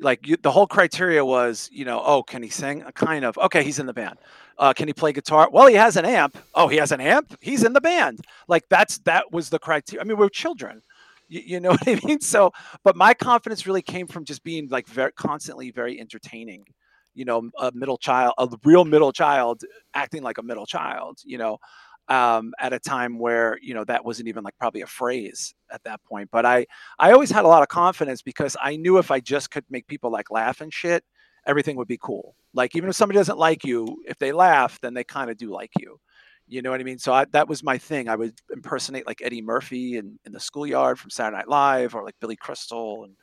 like 0.01 0.27
you, 0.27 0.37
the 0.37 0.51
whole 0.51 0.67
criteria 0.67 1.25
was, 1.25 1.69
you 1.73 1.85
know, 1.85 2.03
oh, 2.05 2.23
can 2.23 2.43
he 2.43 2.49
sing? 2.49 2.83
Uh, 2.83 2.91
Kind 2.91 3.25
of. 3.25 3.39
Okay, 3.39 3.63
he's 3.63 3.79
in 3.79 3.87
the 3.87 3.93
band. 3.93 4.19
Uh, 4.59 4.73
can 4.73 4.89
he 4.89 4.95
play 4.95 5.13
guitar? 5.13 5.49
Well, 5.51 5.67
he 5.67 5.75
has 5.75 5.97
an 5.97 6.05
amp. 6.05 6.37
Oh, 6.55 6.69
he 6.69 6.77
has 6.77 6.93
an 6.93 7.01
amp. 7.01 7.37
He's 7.41 7.65
in 7.65 7.73
the 7.73 7.81
band. 7.81 8.21
Like 8.49 8.65
that's 8.69 8.99
that 8.99 9.33
was 9.33 9.51
the 9.51 9.59
criteria. 9.59 10.03
I 10.03 10.05
mean, 10.05 10.17
we're 10.17 10.29
children. 10.29 10.83
You, 11.29 11.43
you 11.45 11.61
know 11.61 11.71
what 11.77 11.87
I 11.89 12.01
mean? 12.05 12.21
So, 12.21 12.53
but 12.83 12.97
my 12.97 13.15
confidence 13.15 13.67
really 13.67 13.83
came 13.83 14.07
from 14.07 14.25
just 14.25 14.45
being 14.45 14.69
like 14.69 14.87
very 14.87 15.13
constantly 15.13 15.71
very 15.71 16.01
entertaining. 16.01 16.67
You 17.15 17.25
know, 17.25 17.49
a 17.61 17.71
middle 17.73 17.97
child, 17.97 18.35
a 18.39 18.49
real 18.65 18.85
middle 18.85 19.13
child, 19.13 19.63
acting 19.95 20.25
like 20.25 20.39
a 20.39 20.43
middle 20.43 20.67
child. 20.67 21.21
You 21.25 21.39
know, 21.39 21.59
um, 22.09 22.53
at 22.59 22.73
a 22.73 22.79
time 22.79 23.19
where 23.19 23.59
you 23.63 23.75
know 23.75 23.85
that 23.85 24.05
wasn't 24.05 24.29
even 24.29 24.45
like 24.45 24.57
probably 24.59 24.83
a 24.83 24.87
phrase 24.87 25.55
at 25.73 25.83
that 25.85 26.03
point. 26.05 26.29
But 26.31 26.47
I 26.47 26.67
I 26.99 27.13
always 27.13 27.31
had 27.31 27.45
a 27.45 27.49
lot 27.49 27.63
of 27.63 27.69
confidence 27.69 28.23
because 28.23 28.57
I 28.61 28.77
knew 28.77 28.99
if 28.99 29.11
I 29.11 29.21
just 29.21 29.51
could 29.51 29.65
make 29.71 29.87
people 29.87 30.11
like 30.11 30.31
laugh 30.31 30.61
and 30.61 30.73
shit, 30.73 31.05
everything 31.47 31.77
would 31.77 31.89
be 31.89 31.99
cool. 31.99 32.35
Like 32.53 32.77
even 32.77 32.89
if 32.89 32.97
somebody 32.97 33.19
doesn't 33.19 33.39
like 33.39 33.65
you, 33.65 34.03
if 34.07 34.19
they 34.19 34.33
laugh, 34.33 34.79
then 34.81 34.95
they 34.95 35.05
kind 35.05 35.31
of 35.31 35.37
do 35.37 35.51
like 35.51 35.73
you. 35.79 35.99
You 36.47 36.61
know 36.61 36.71
what 36.71 36.81
I 36.81 36.85
mean? 36.85 36.99
So 36.99 37.13
I, 37.13 37.25
that 37.33 37.49
was 37.49 37.63
my 37.63 37.79
thing. 37.79 38.09
I 38.09 38.17
would 38.17 38.35
impersonate 38.53 39.07
like 39.07 39.23
Eddie 39.23 39.41
Murphy 39.41 39.97
in, 39.97 40.19
in 40.27 40.33
the 40.33 40.41
schoolyard 40.41 40.99
from 40.99 41.11
Saturday 41.11 41.39
Night 41.39 41.49
Live 41.49 41.95
or 41.95 42.05
like 42.05 42.17
Billy 42.21 42.37
Crystal. 42.37 43.05
And 43.05 43.15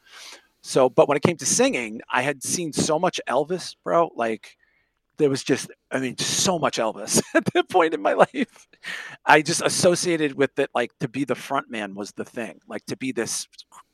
so, 0.64 0.90
but 0.90 1.08
when 1.08 1.18
it 1.18 1.24
came 1.24 1.38
to 1.38 1.46
singing, 1.46 2.02
I 2.12 2.24
had 2.24 2.44
seen 2.44 2.74
so 2.74 2.98
much 2.98 3.22
Elvis, 3.30 3.76
bro. 3.84 4.10
Like 4.16 4.58
there 5.18 5.30
was 5.30 5.44
just, 5.44 5.70
I 5.92 6.00
mean, 6.00 6.18
so 6.18 6.58
much 6.58 6.78
Elvis 6.78 7.22
at 7.36 7.46
that 7.54 7.70
point 7.70 7.94
in 7.94 8.02
my 8.02 8.14
life. 8.14 8.68
I 9.26 9.42
just 9.42 9.62
associated 9.62 10.34
with 10.34 10.58
it, 10.60 10.70
like 10.74 10.92
to 11.00 11.08
be 11.08 11.26
the 11.26 11.36
front 11.36 11.70
man 11.70 11.94
was 11.96 12.12
the 12.14 12.26
thing, 12.26 12.60
like 12.68 12.86
to 12.88 12.98
be 12.98 13.12
this 13.12 13.48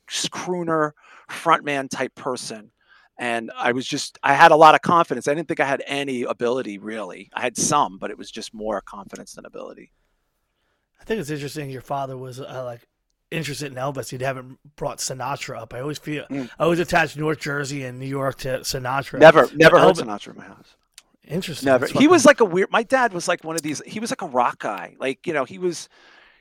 crooner 0.08 0.92
frontman 1.30 1.88
type 1.90 2.14
person. 2.14 2.70
And 3.18 3.50
I 3.56 3.72
was 3.72 3.86
just, 3.86 4.16
I 4.22 4.34
had 4.34 4.52
a 4.52 4.56
lot 4.56 4.74
of 4.74 4.80
confidence. 4.80 5.26
I 5.26 5.34
didn't 5.34 5.48
think 5.48 5.60
I 5.60 5.66
had 5.66 5.82
any 5.86 6.22
ability 6.22 6.78
really. 6.78 7.30
I 7.34 7.42
had 7.42 7.56
some, 7.56 7.98
but 7.98 8.10
it 8.10 8.18
was 8.18 8.30
just 8.30 8.54
more 8.54 8.80
confidence 8.80 9.34
than 9.34 9.44
ability. 9.44 9.92
I 11.00 11.04
think 11.04 11.20
it's 11.20 11.30
interesting. 11.30 11.68
Your 11.68 11.80
father 11.82 12.16
was 12.16 12.40
uh, 12.40 12.62
like 12.64 12.86
interested 13.30 13.72
in 13.72 13.74
Elvis. 13.78 14.12
You 14.12 14.24
haven't 14.24 14.58
brought 14.76 14.98
Sinatra 14.98 15.60
up. 15.60 15.74
I 15.74 15.80
always 15.80 15.98
feel 15.98 16.24
Mm. 16.30 16.48
I 16.58 16.64
always 16.64 16.78
attach 16.78 17.16
North 17.16 17.40
Jersey 17.40 17.84
and 17.84 17.98
New 17.98 18.06
York 18.06 18.38
to 18.38 18.60
Sinatra. 18.60 19.18
Never, 19.18 19.48
never 19.54 19.78
heard 19.78 19.96
Elvis- 19.96 20.04
Sinatra 20.04 20.28
in 20.30 20.36
my 20.36 20.44
house. 20.44 20.76
Interesting. 21.28 21.66
Never. 21.66 21.80
That's 21.80 21.92
He 21.92 21.98
fucking- 21.98 22.10
was 22.10 22.24
like 22.26 22.40
a 22.40 22.44
weird. 22.44 22.70
My 22.72 22.82
dad 22.82 23.12
was 23.12 23.28
like 23.28 23.44
one 23.44 23.54
of 23.56 23.62
these. 23.62 23.80
He 23.86 24.00
was 24.00 24.10
like 24.10 24.22
a 24.22 24.26
rock 24.26 24.58
guy. 24.60 24.96
Like 24.98 25.26
you 25.26 25.32
know, 25.32 25.44
he 25.44 25.58
was. 25.58 25.88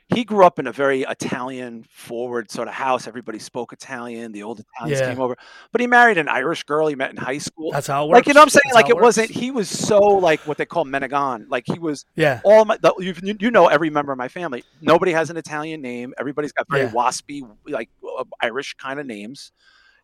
He 0.10 0.24
grew 0.24 0.46
up 0.46 0.58
in 0.58 0.68
a 0.68 0.72
very 0.72 1.02
Italian 1.02 1.84
forward 1.90 2.50
sort 2.50 2.70
of 2.70 2.74
house. 2.74 3.10
Everybody 3.10 3.40
spoke 3.40 3.74
Italian. 3.74 4.32
The 4.32 4.42
old 4.44 4.62
Italians 4.62 5.02
Yeah. 5.02 5.10
came 5.10 5.20
over, 5.20 5.36
but 5.74 5.82
he 5.82 5.88
married 5.88 6.18
an 6.18 6.30
Irish 6.30 6.64
girl 6.64 6.88
he 6.88 6.96
met 6.96 7.10
in 7.12 7.18
high 7.18 7.40
school. 7.40 7.72
That's 7.74 7.88
how 7.88 8.06
it 8.06 8.08
works. 8.08 8.16
like 8.20 8.28
you 8.28 8.34
know 8.34 8.40
what 8.40 8.44
I'm 8.46 8.50
saying? 8.52 8.62
That's 8.68 8.76
Like 8.76 8.90
it 8.90 8.96
wasn't. 8.98 9.30
He 9.32 9.52
was 9.52 9.68
so 9.70 10.00
like 10.00 10.40
what 10.48 10.58
they 10.58 10.66
call 10.66 10.86
Menegon. 10.86 11.48
Like 11.50 11.66
he 11.68 11.78
was 11.78 12.06
Yeah. 12.16 12.40
all 12.46 12.64
my. 12.64 12.78
The, 12.78 12.94
you, 13.00 13.36
you 13.38 13.52
know 13.52 13.68
every 13.68 13.90
member 13.90 14.14
of 14.14 14.18
my 14.18 14.30
family. 14.30 14.64
Nobody 14.80 15.12
has 15.12 15.30
an 15.30 15.36
Italian 15.36 15.82
name. 15.82 16.14
Everybody's 16.18 16.54
got 16.54 16.68
very 16.70 16.86
Yeah. 16.86 16.92
waspy 16.92 17.42
like 17.68 17.90
uh, 18.18 18.24
Irish 18.40 18.76
kind 18.76 19.02
of 19.02 19.06
names. 19.06 19.52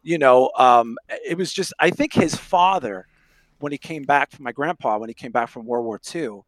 You 0.02 0.17
know, 0.17 0.52
um, 0.58 0.98
it 1.26 1.38
was 1.38 1.54
just. 1.54 1.72
I 1.80 1.91
think 1.91 2.12
his 2.12 2.36
father, 2.36 3.08
when 3.63 3.71
he 3.71 3.78
came 3.78 4.04
back 4.04 4.30
from 4.30 4.43
my 4.43 4.52
grandpa, 4.52 4.97
when 4.97 5.10
he 5.10 5.13
came 5.13 5.32
back 5.32 5.47
from 5.47 5.65
World 5.65 5.86
War 5.86 5.97
II, 6.13 6.41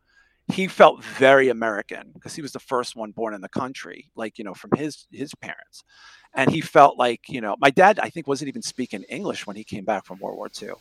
he 0.54 0.68
felt 0.68 1.02
very 1.02 1.48
American 1.48 2.12
because 2.14 2.36
he 2.36 2.42
was 2.42 2.52
the 2.52 2.60
first 2.60 2.94
one 2.94 3.12
born 3.12 3.34
in 3.34 3.40
the 3.40 3.48
country, 3.48 4.12
like 4.18 4.38
you 4.38 4.44
know, 4.44 4.54
from 4.54 4.72
his 4.76 5.08
his 5.12 5.34
parents, 5.34 5.86
and 6.34 6.52
he 6.52 6.60
felt 6.60 6.98
like 7.00 7.22
you 7.30 7.40
know, 7.40 7.56
my 7.58 7.70
dad 7.70 8.00
I 8.04 8.10
think 8.10 8.28
wasn't 8.28 8.50
even 8.50 8.62
speaking 8.62 9.04
English 9.04 9.48
when 9.48 9.56
he 9.56 9.64
came 9.64 9.86
back 9.86 10.06
from 10.06 10.20
World 10.20 10.36
War 10.36 10.50
II, 10.62 10.74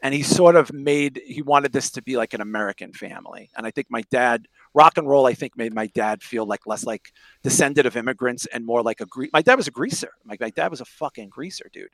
and 0.00 0.14
he 0.14 0.22
sort 0.22 0.54
of 0.54 0.72
made 0.72 1.20
he 1.26 1.42
wanted 1.42 1.72
this 1.72 1.90
to 1.90 2.02
be 2.02 2.16
like 2.16 2.32
an 2.32 2.40
American 2.40 2.92
family, 2.92 3.50
and 3.56 3.66
I 3.66 3.72
think 3.72 3.88
my 3.90 4.02
dad 4.02 4.46
rock 4.74 4.96
and 4.98 5.08
roll 5.08 5.26
I 5.26 5.34
think 5.34 5.56
made 5.58 5.74
my 5.74 5.88
dad 5.88 6.22
feel 6.22 6.46
like 6.46 6.64
less 6.64 6.84
like 6.84 7.12
descendant 7.42 7.88
of 7.88 7.96
immigrants 7.96 8.46
and 8.46 8.64
more 8.64 8.84
like 8.84 9.00
a 9.00 9.06
gre- 9.06 9.32
my 9.32 9.42
dad 9.42 9.56
was 9.56 9.66
a 9.66 9.72
greaser, 9.72 10.12
like 10.26 10.40
my 10.40 10.50
dad 10.50 10.70
was 10.70 10.80
a 10.80 10.84
fucking 10.86 11.28
greaser, 11.28 11.68
dude. 11.72 11.88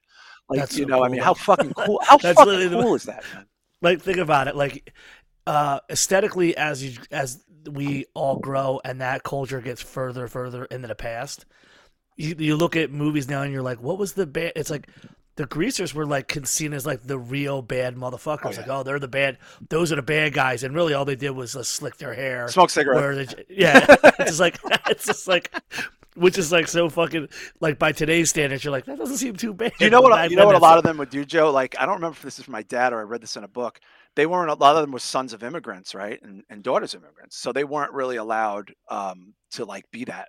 Like 0.51 0.61
That's 0.61 0.77
you 0.77 0.85
so 0.85 0.91
know, 0.91 1.05
I 1.05 1.09
mean, 1.09 1.23
how 1.23 1.33
fucking 1.33 1.73
cool, 1.73 2.01
how 2.05 2.19
fucking 2.19 2.45
literally 2.45 2.69
the- 2.69 2.83
cool 2.83 2.95
is 2.95 3.05
that, 3.05 3.25
man? 3.35 3.47
Like 3.81 4.01
think 4.03 4.19
about 4.19 4.49
it. 4.49 4.57
Like 4.57 4.93
uh 5.47 5.81
aesthetically 5.91 6.57
as 6.57 6.85
you 6.85 7.01
as 7.11 7.43
we 7.71 8.05
all 8.15 8.37
grow 8.37 8.81
and 8.85 9.01
that 9.01 9.23
culture 9.23 9.61
gets 9.61 9.81
further 9.81 10.29
further 10.29 10.67
into 10.67 10.89
the 10.89 10.95
past 10.95 11.47
you, 12.17 12.35
you 12.39 12.57
look 12.57 12.77
at 12.77 12.91
movies 12.91 13.29
now 13.29 13.43
and 13.43 13.53
you're 13.53 13.63
like 13.63 13.81
what 13.81 13.99
was 13.99 14.13
the 14.13 14.27
bad 14.27 14.53
it's 14.57 14.69
like 14.69 14.89
the 15.39 15.47
greasers 15.47 15.95
were 15.95 16.05
like 16.05 16.37
seen 16.45 16.73
as 16.73 16.85
like 16.85 17.05
the 17.05 17.17
real 17.17 17.63
bad 17.63 17.95
motherfuckers. 17.95 18.47
Oh, 18.47 18.51
yeah. 18.51 18.59
like 18.59 18.69
oh 18.69 18.83
they're 18.83 18.99
the 18.99 19.07
bad 19.07 19.39
those 19.69 19.93
are 19.93 19.97
the 19.97 20.03
bad 20.03 20.35
guys. 20.35 20.65
And 20.65 20.75
really 20.75 20.95
all 20.95 21.05
they 21.05 21.15
did 21.15 21.31
was 21.31 21.55
uh, 21.55 21.63
slick 21.63 21.97
their 21.97 22.13
hair. 22.13 22.49
Smoke 22.49 22.71
cigarettes. 22.71 23.35
they, 23.35 23.45
yeah. 23.49 23.87
It's 24.19 24.31
just 24.31 24.41
like 24.41 24.59
it's 24.89 25.07
just 25.07 25.29
like 25.29 25.55
which 26.19 26.39
is 26.39 26.53
like 26.53 26.69
so 26.69 26.89
fucking 26.89 27.29
like 27.61 27.79
by 27.79 27.93
today's 27.93 28.31
standards 28.31 28.65
you're 28.65 28.73
like 28.73 28.85
that 28.85 28.99
doesn't 28.99 29.17
seem 29.17 29.37
too 29.37 29.55
bad 29.55 29.73
you 29.81 29.91
know 29.91 30.01
what? 30.01 30.31
You 30.31 30.37
know 30.37 30.47
what 30.47 30.55
a 30.55 30.59
lot 30.59 30.79
of 30.79 30.85
them 30.85 30.99
would 30.99 31.11
do, 31.11 31.25
Joe. 31.25 31.51
Like 31.51 31.77
I 31.79 31.87
don't 31.87 31.97
remember 31.97 32.17
if 32.17 32.23
this 32.23 32.39
is 32.39 32.45
from 32.45 32.53
my 32.53 32.63
dad 32.63 32.93
or 32.93 33.01
I 33.01 33.03
read 33.03 33.21
this 33.21 33.37
in 33.37 33.45
a 33.45 33.49
book. 33.49 33.81
They 34.17 34.27
weren't. 34.27 34.51
A 34.51 34.55
lot 34.55 34.77
of 34.77 34.83
them 34.83 34.93
were 34.93 34.99
sons 34.99 35.33
of 35.33 35.43
immigrants, 35.43 35.95
right, 35.95 36.21
and, 36.23 36.43
and 36.51 36.63
daughters 36.63 36.95
of 36.95 37.03
immigrants. 37.03 37.37
So 37.37 37.53
they 37.53 37.65
weren't 37.65 37.93
really 37.93 38.17
allowed 38.17 38.73
um, 38.91 39.35
to 39.53 39.65
like 39.65 39.85
be 39.93 40.05
that. 40.05 40.29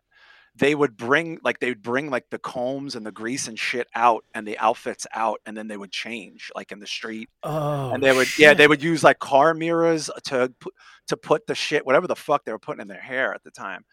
They 0.56 0.76
would 0.76 0.98
bring 0.98 1.40
like 1.44 1.60
they 1.60 1.70
would 1.70 1.82
bring 1.82 2.10
like 2.10 2.26
the 2.30 2.40
combs 2.40 2.96
and 2.96 3.06
the 3.06 3.12
grease 3.12 3.48
and 3.48 3.58
shit 3.58 3.88
out 3.96 4.26
and 4.34 4.48
the 4.48 4.58
outfits 4.60 5.08
out, 5.14 5.40
and 5.46 5.56
then 5.56 5.68
they 5.68 5.78
would 5.78 5.92
change 5.92 6.52
like 6.56 6.72
in 6.72 6.80
the 6.80 6.88
street. 6.88 7.30
oh 7.44 7.92
and 7.92 8.04
they 8.04 8.12
would 8.12 8.28
yeah 8.38 8.54
they 8.54 8.68
would 8.68 8.84
use 8.84 9.04
like 9.04 9.20
car 9.20 9.54
mirrors 9.54 10.10
to 10.26 10.52
put 10.60 10.74
to 11.08 11.18
put 11.18 11.48
the 11.48 11.56
shit 11.56 11.86
whatever 11.86 12.08
the 12.08 12.16
fuck 12.16 12.46
they 12.46 12.52
were 12.52 12.60
putting 12.60 12.82
in 12.82 12.88
their 12.88 13.02
hair 13.02 13.34
at 13.34 13.44
the 13.44 13.52
time 13.52 13.84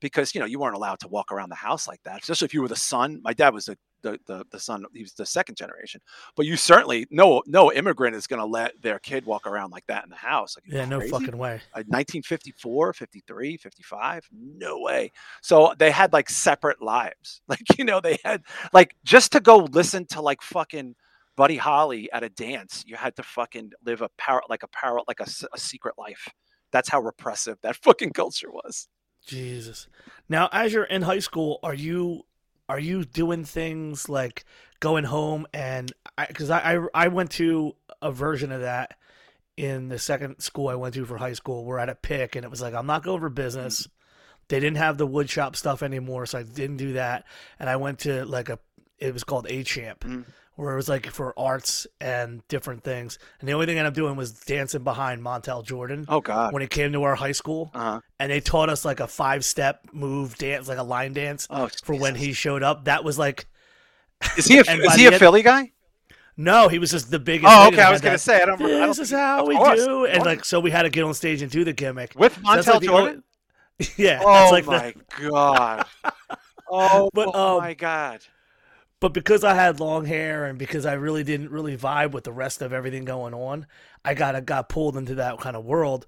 because 0.00 0.34
you 0.34 0.40
know 0.40 0.46
you 0.46 0.58
weren't 0.58 0.76
allowed 0.76 1.00
to 1.00 1.08
walk 1.08 1.32
around 1.32 1.48
the 1.48 1.54
house 1.54 1.88
like 1.88 2.02
that 2.04 2.20
especially 2.22 2.46
if 2.46 2.54
you 2.54 2.62
were 2.62 2.68
the 2.68 2.76
son. 2.76 3.20
My 3.22 3.32
dad 3.32 3.54
was 3.54 3.66
the 3.66 3.76
the, 4.02 4.18
the, 4.26 4.44
the 4.50 4.60
son 4.60 4.84
he 4.94 5.02
was 5.02 5.14
the 5.14 5.26
second 5.26 5.56
generation. 5.56 6.00
But 6.36 6.46
you 6.46 6.56
certainly 6.56 7.06
no 7.10 7.42
no 7.46 7.72
immigrant 7.72 8.14
is 8.14 8.26
going 8.26 8.40
to 8.40 8.46
let 8.46 8.80
their 8.82 8.98
kid 8.98 9.26
walk 9.26 9.46
around 9.46 9.70
like 9.70 9.86
that 9.86 10.04
in 10.04 10.10
the 10.10 10.16
house. 10.16 10.56
Like 10.56 10.72
yeah 10.72 10.84
no 10.84 10.98
crazy? 10.98 11.10
fucking 11.10 11.38
way. 11.38 11.54
Uh, 11.74 11.82
1954 11.88 12.92
53 12.92 13.56
55 13.56 14.28
no 14.32 14.80
way. 14.80 15.12
So 15.42 15.74
they 15.78 15.90
had 15.90 16.12
like 16.12 16.30
separate 16.30 16.82
lives. 16.82 17.40
Like 17.56 17.78
you 17.78 17.84
know 17.84 18.00
they 18.00 18.18
had 18.22 18.42
like 18.74 18.94
just 19.04 19.32
to 19.32 19.40
go 19.40 19.56
listen 19.72 20.04
to 20.08 20.20
like 20.20 20.42
fucking 20.42 20.94
buddy 21.36 21.56
holly 21.56 22.10
at 22.12 22.22
a 22.22 22.28
dance 22.28 22.82
you 22.86 22.96
had 22.96 23.14
to 23.16 23.22
fucking 23.22 23.70
live 23.84 24.02
a 24.02 24.10
power 24.18 24.42
like 24.48 24.62
a 24.62 24.68
power 24.68 25.00
like 25.08 25.20
a 25.20 25.58
secret 25.58 25.94
life. 25.96 26.28
That's 26.70 26.88
how 26.88 27.00
repressive 27.00 27.56
that 27.62 27.76
fucking 27.82 28.10
culture 28.10 28.50
was 28.50 28.88
Jesus. 29.26 29.88
Now, 30.28 30.48
as 30.52 30.72
you're 30.72 30.84
in 30.84 31.02
high 31.02 31.18
school, 31.18 31.58
are 31.62 31.74
you 31.74 32.24
are 32.68 32.78
you 32.80 33.04
doing 33.04 33.44
things 33.44 34.08
like 34.08 34.44
going 34.80 35.04
home 35.04 35.46
and 35.54 35.92
because 36.28 36.50
I, 36.50 36.76
I 36.76 36.86
I 36.94 37.08
went 37.08 37.30
to 37.32 37.74
a 38.02 38.10
version 38.10 38.50
of 38.52 38.62
that 38.62 38.96
in 39.56 39.88
the 39.88 39.98
second 39.98 40.40
school 40.40 40.68
I 40.68 40.74
went 40.74 40.94
to 40.94 41.04
for 41.04 41.16
high 41.16 41.32
school. 41.32 41.64
We're 41.64 41.78
at 41.78 41.88
a 41.88 41.94
pick 41.94 42.34
and 42.36 42.44
it 42.44 42.50
was 42.50 42.60
like 42.60 42.74
I'm 42.74 42.86
not 42.86 43.04
going 43.04 43.20
for 43.20 43.28
business. 43.30 43.86
They 44.48 44.60
didn't 44.60 44.76
have 44.78 44.96
the 44.98 45.06
wood 45.06 45.28
shop 45.30 45.56
stuff 45.56 45.82
anymore, 45.82 46.26
so 46.26 46.38
I 46.38 46.42
didn't 46.42 46.76
do 46.76 46.92
that. 46.94 47.24
And 47.58 47.68
I 47.68 47.76
went 47.76 48.00
to 48.00 48.24
like 48.24 48.48
a 48.48 48.58
it 48.98 49.12
was 49.12 49.24
called 49.24 49.46
A 49.50 49.62
Champ, 49.62 50.00
Mhm. 50.00 50.24
Where 50.56 50.72
it 50.72 50.76
was 50.76 50.88
like 50.88 51.06
for 51.06 51.38
arts 51.38 51.86
and 52.00 52.46
different 52.48 52.82
things. 52.82 53.18
And 53.40 53.48
the 53.48 53.52
only 53.52 53.66
thing 53.66 53.76
I 53.76 53.80
ended 53.80 53.92
up 53.92 53.94
doing 53.94 54.16
was 54.16 54.32
dancing 54.32 54.82
behind 54.82 55.22
Montel 55.22 55.64
Jordan 55.64 56.04
oh 56.08 56.20
god 56.20 56.52
when 56.52 56.62
it 56.62 56.70
came 56.70 56.92
to 56.92 57.02
our 57.04 57.14
high 57.14 57.32
school 57.32 57.70
uh-huh. 57.74 58.00
and 58.18 58.32
they 58.32 58.40
taught 58.40 58.68
us 58.68 58.84
like 58.84 59.00
a 59.00 59.06
five 59.06 59.44
step 59.44 59.86
move 59.92 60.36
dance, 60.38 60.68
like 60.68 60.78
a 60.78 60.82
line 60.82 61.12
dance 61.12 61.46
oh 61.50 61.68
for 61.84 61.94
when 61.94 62.14
he 62.14 62.32
showed 62.32 62.62
up. 62.62 62.86
That 62.86 63.04
was 63.04 63.18
like 63.18 63.46
is 64.36 64.46
he 64.46 64.58
a, 64.58 64.60
is 64.68 64.94
he 64.94 65.02
the 65.04 65.10
a 65.10 65.12
end- 65.12 65.16
philly 65.20 65.42
guy 65.42 65.72
no, 66.38 66.68
he 66.68 66.78
was 66.78 66.90
just 66.90 67.10
the 67.10 67.18
biggest. 67.18 67.50
oh 67.50 67.68
okay 67.68 67.80
i 67.80 67.90
was 67.90 68.02
gonna 68.02 68.12
that, 68.14 68.20
say 68.20 68.42
i 68.42 68.44
don't, 68.44 68.60
I 68.60 68.68
don't 68.68 68.88
This 68.88 68.98
is 68.98 69.10
how 69.10 69.46
we 69.46 69.56
course, 69.56 69.82
do, 69.82 70.04
and 70.04 70.22
like 70.24 70.44
so 70.44 70.60
we 70.60 70.70
had 70.70 70.82
to 70.82 70.90
get 70.90 71.02
on 71.04 71.14
stage 71.14 71.40
and 71.40 71.50
do 71.50 71.64
the 71.64 71.72
gimmick. 71.72 72.12
with 72.14 72.34
So 72.34 72.40
montel 72.42 72.74
like 72.74 72.82
jordan 72.82 73.08
only- 73.80 73.90
yeah, 73.96 74.20
oh 74.22 74.48
like 74.52 74.64
the, 74.64 74.70
my 74.70 74.94
god 75.30 75.86
oh 76.70 77.10
But, 77.14 77.30
oh 77.34 77.56
um, 77.56 77.62
my 77.62 77.72
god 77.74 78.20
but 79.00 79.12
because 79.12 79.44
I 79.44 79.54
had 79.54 79.80
long 79.80 80.04
hair 80.06 80.46
and 80.46 80.58
because 80.58 80.86
I 80.86 80.94
really 80.94 81.22
didn't 81.24 81.50
really 81.50 81.76
vibe 81.76 82.12
with 82.12 82.24
the 82.24 82.32
rest 82.32 82.62
of 82.62 82.72
everything 82.72 83.04
going 83.04 83.34
on, 83.34 83.66
I 84.04 84.14
got 84.14 84.44
got 84.46 84.68
pulled 84.68 84.96
into 84.96 85.16
that 85.16 85.38
kind 85.40 85.56
of 85.56 85.64
world. 85.64 86.06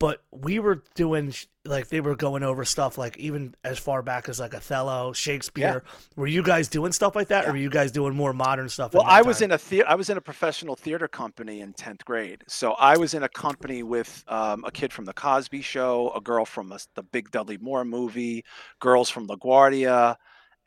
but 0.00 0.22
we 0.32 0.58
were 0.58 0.82
doing 0.94 1.32
like 1.66 1.88
they 1.88 2.00
were 2.00 2.16
going 2.16 2.42
over 2.42 2.64
stuff 2.64 2.96
like 2.96 3.18
even 3.18 3.54
as 3.62 3.78
far 3.78 4.00
back 4.02 4.30
as 4.30 4.40
like 4.40 4.54
Othello, 4.54 5.12
Shakespeare. 5.12 5.84
Were 6.16 6.26
you 6.26 6.42
guys 6.42 6.68
doing 6.68 6.90
stuff 6.92 7.14
like 7.14 7.28
that, 7.28 7.46
or 7.46 7.50
were 7.52 7.58
you 7.58 7.68
guys 7.68 7.92
doing 7.92 8.16
more 8.16 8.32
modern 8.32 8.70
stuff? 8.70 8.94
Well, 8.94 9.04
I 9.06 9.20
was 9.20 9.42
in 9.42 9.52
a 9.52 9.58
theater. 9.58 9.86
I 9.86 9.94
was 9.94 10.08
in 10.08 10.16
a 10.16 10.20
professional 10.22 10.74
theater 10.74 11.06
company 11.06 11.60
in 11.60 11.74
tenth 11.74 12.02
grade. 12.06 12.42
So 12.48 12.72
I 12.72 12.96
was 12.96 13.12
in 13.12 13.22
a 13.22 13.28
company 13.28 13.82
with 13.82 14.24
um, 14.26 14.64
a 14.64 14.72
kid 14.72 14.90
from 14.90 15.04
the 15.04 15.12
Cosby 15.12 15.60
Show, 15.60 16.10
a 16.16 16.20
girl 16.22 16.46
from 16.46 16.72
a, 16.72 16.78
the 16.94 17.02
Big 17.02 17.30
Dudley 17.30 17.58
Moore 17.58 17.84
movie, 17.84 18.44
girls 18.80 19.10
from 19.10 19.28
LaGuardia, 19.28 20.16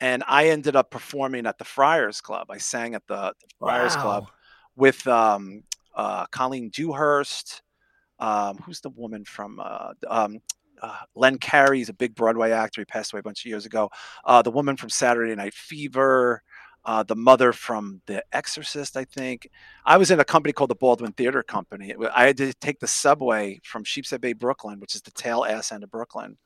and 0.04 0.22
I 0.28 0.48
ended 0.48 0.76
up 0.76 0.90
performing 0.90 1.46
at 1.46 1.56
the 1.56 1.64
Friars 1.64 2.20
Club. 2.20 2.50
I 2.50 2.58
sang 2.58 2.94
at 2.94 3.06
the, 3.06 3.32
the 3.40 3.46
Friars 3.58 3.96
Club 3.96 4.26
with 4.76 5.06
um, 5.06 5.62
uh, 5.94 6.26
Colleen 6.26 6.68
Dewhurst. 6.68 7.62
Um, 8.18 8.58
who's 8.58 8.80
the 8.80 8.90
woman 8.90 9.24
from 9.24 9.60
uh, 9.62 9.92
um, 10.08 10.40
uh, 10.80 10.98
Len 11.14 11.38
Carey's 11.38 11.88
a 11.88 11.94
big 11.94 12.14
Broadway 12.14 12.50
actor. 12.50 12.82
He 12.82 12.84
passed 12.84 13.12
away 13.12 13.20
a 13.20 13.22
bunch 13.22 13.44
of 13.44 13.48
years 13.48 13.64
ago. 13.64 13.90
Uh, 14.24 14.42
the 14.42 14.50
woman 14.50 14.76
from 14.76 14.90
Saturday 14.90 15.34
Night 15.34 15.54
Fever. 15.54 16.42
Uh, 16.86 17.02
the 17.02 17.16
mother 17.16 17.50
from 17.54 18.02
The 18.04 18.22
Exorcist, 18.32 18.94
I 18.94 19.06
think. 19.06 19.48
I 19.86 19.96
was 19.96 20.10
in 20.10 20.20
a 20.20 20.24
company 20.24 20.52
called 20.52 20.68
the 20.68 20.74
Baldwin 20.74 21.12
Theater 21.12 21.42
Company. 21.42 21.94
I 22.14 22.26
had 22.26 22.36
to 22.36 22.52
take 22.52 22.78
the 22.78 22.86
subway 22.86 23.58
from 23.64 23.84
Sheepshead 23.84 24.20
Bay, 24.20 24.34
Brooklyn, 24.34 24.80
which 24.80 24.94
is 24.94 25.00
the 25.00 25.10
tail 25.10 25.46
ass 25.48 25.72
end 25.72 25.82
of 25.82 25.90
Brooklyn, 25.90 26.36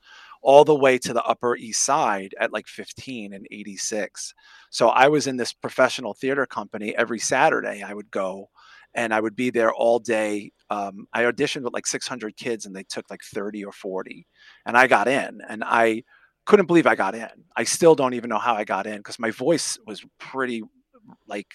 all 0.42 0.64
the 0.64 0.74
way 0.74 0.98
to 0.98 1.12
the 1.12 1.24
Upper 1.24 1.56
East 1.56 1.84
Side 1.84 2.34
at 2.40 2.52
like 2.52 2.66
15 2.66 3.32
and 3.32 3.46
86. 3.50 4.34
So 4.70 4.88
I 4.88 5.08
was 5.08 5.26
in 5.26 5.36
this 5.36 5.52
professional 5.52 6.14
theater 6.14 6.46
company 6.46 6.96
every 6.96 7.18
Saturday. 7.18 7.82
I 7.82 7.94
would 7.94 8.10
go 8.10 8.50
and 8.94 9.12
I 9.12 9.20
would 9.20 9.36
be 9.36 9.50
there 9.50 9.72
all 9.72 9.98
day. 9.98 10.52
Um, 10.70 11.06
I 11.12 11.22
auditioned 11.22 11.62
with 11.62 11.72
like 11.74 11.86
600 11.86 12.36
kids 12.36 12.66
and 12.66 12.74
they 12.74 12.84
took 12.84 13.10
like 13.10 13.22
30 13.22 13.64
or 13.64 13.72
40. 13.72 14.26
And 14.66 14.76
I 14.76 14.86
got 14.86 15.08
in 15.08 15.40
and 15.48 15.62
I 15.64 16.04
couldn't 16.46 16.66
believe 16.66 16.86
I 16.86 16.94
got 16.94 17.14
in. 17.14 17.28
I 17.56 17.64
still 17.64 17.94
don't 17.94 18.14
even 18.14 18.30
know 18.30 18.38
how 18.38 18.54
I 18.54 18.64
got 18.64 18.86
in 18.86 18.98
because 18.98 19.18
my 19.18 19.30
voice 19.30 19.78
was 19.86 20.04
pretty 20.18 20.62
like 21.26 21.54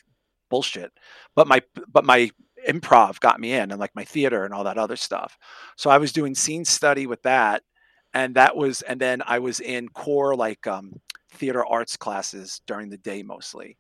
bullshit. 0.50 0.92
But 1.36 1.48
my 1.48 1.62
but 1.88 2.06
my 2.06 2.30
improv 2.68 3.20
got 3.20 3.40
me 3.40 3.54
in 3.54 3.72
and 3.72 3.80
like 3.80 3.96
my 3.96 4.06
theater 4.06 4.46
and 4.46 4.54
all 4.54 4.64
that 4.64 4.78
other 4.78 4.96
stuff. 4.96 5.38
So 5.78 5.90
I 5.90 5.98
was 5.98 6.14
doing 6.14 6.36
scene 6.36 6.66
study 6.66 7.08
with 7.08 7.22
that. 7.24 7.64
And 8.14 8.36
that 8.36 8.56
was 8.56 8.82
and 8.84 9.00
then 9.00 9.22
I 9.26 9.40
was 9.40 9.60
in 9.60 9.90
core 9.90 10.36
like 10.36 10.68
um 10.68 10.94
theater 11.32 11.66
arts 11.66 11.98
classes 11.98 12.62
during 12.68 12.90
the 12.90 12.98
day 12.98 13.24
mostly. 13.24 13.78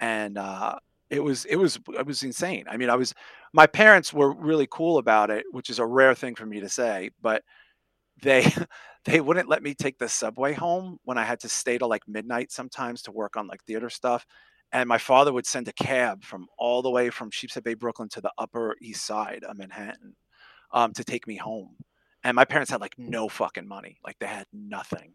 And 0.00 0.38
uh 0.38 0.76
it 1.10 1.22
was 1.22 1.44
it 1.46 1.56
was 1.56 1.78
it 1.98 2.06
was 2.06 2.22
insane. 2.22 2.64
I 2.68 2.76
mean, 2.76 2.90
I 2.90 2.96
was 2.96 3.14
my 3.52 3.66
parents 3.66 4.12
were 4.12 4.32
really 4.34 4.68
cool 4.70 4.98
about 4.98 5.30
it, 5.30 5.44
which 5.52 5.70
is 5.70 5.78
a 5.78 5.86
rare 5.86 6.14
thing 6.14 6.34
for 6.34 6.46
me 6.46 6.60
to 6.60 6.68
say, 6.68 7.10
but 7.22 7.42
they 8.22 8.52
they 9.04 9.20
wouldn't 9.20 9.48
let 9.48 9.62
me 9.62 9.74
take 9.74 9.98
the 9.98 10.08
subway 10.08 10.52
home 10.52 10.98
when 11.04 11.18
I 11.18 11.24
had 11.24 11.40
to 11.40 11.48
stay 11.48 11.78
till 11.78 11.88
like 11.88 12.06
midnight 12.08 12.52
sometimes 12.52 13.02
to 13.02 13.12
work 13.12 13.36
on 13.36 13.46
like 13.46 13.64
theater 13.64 13.90
stuff. 13.90 14.26
And 14.72 14.88
my 14.88 14.98
father 14.98 15.32
would 15.32 15.46
send 15.46 15.68
a 15.68 15.72
cab 15.72 16.24
from 16.24 16.46
all 16.58 16.82
the 16.82 16.90
way 16.90 17.08
from 17.10 17.30
Sheepshead 17.30 17.64
Bay, 17.64 17.74
Brooklyn 17.74 18.08
to 18.10 18.20
the 18.20 18.32
Upper 18.38 18.76
East 18.82 19.06
Side 19.06 19.44
of 19.44 19.56
Manhattan 19.56 20.14
um, 20.72 20.92
to 20.92 21.04
take 21.04 21.26
me 21.26 21.36
home. 21.36 21.76
And 22.24 22.34
my 22.34 22.44
parents 22.44 22.70
had 22.70 22.80
like 22.80 22.98
no 22.98 23.28
fucking 23.28 23.68
money, 23.68 23.98
like 24.04 24.18
they 24.18 24.26
had 24.26 24.46
nothing. 24.52 25.14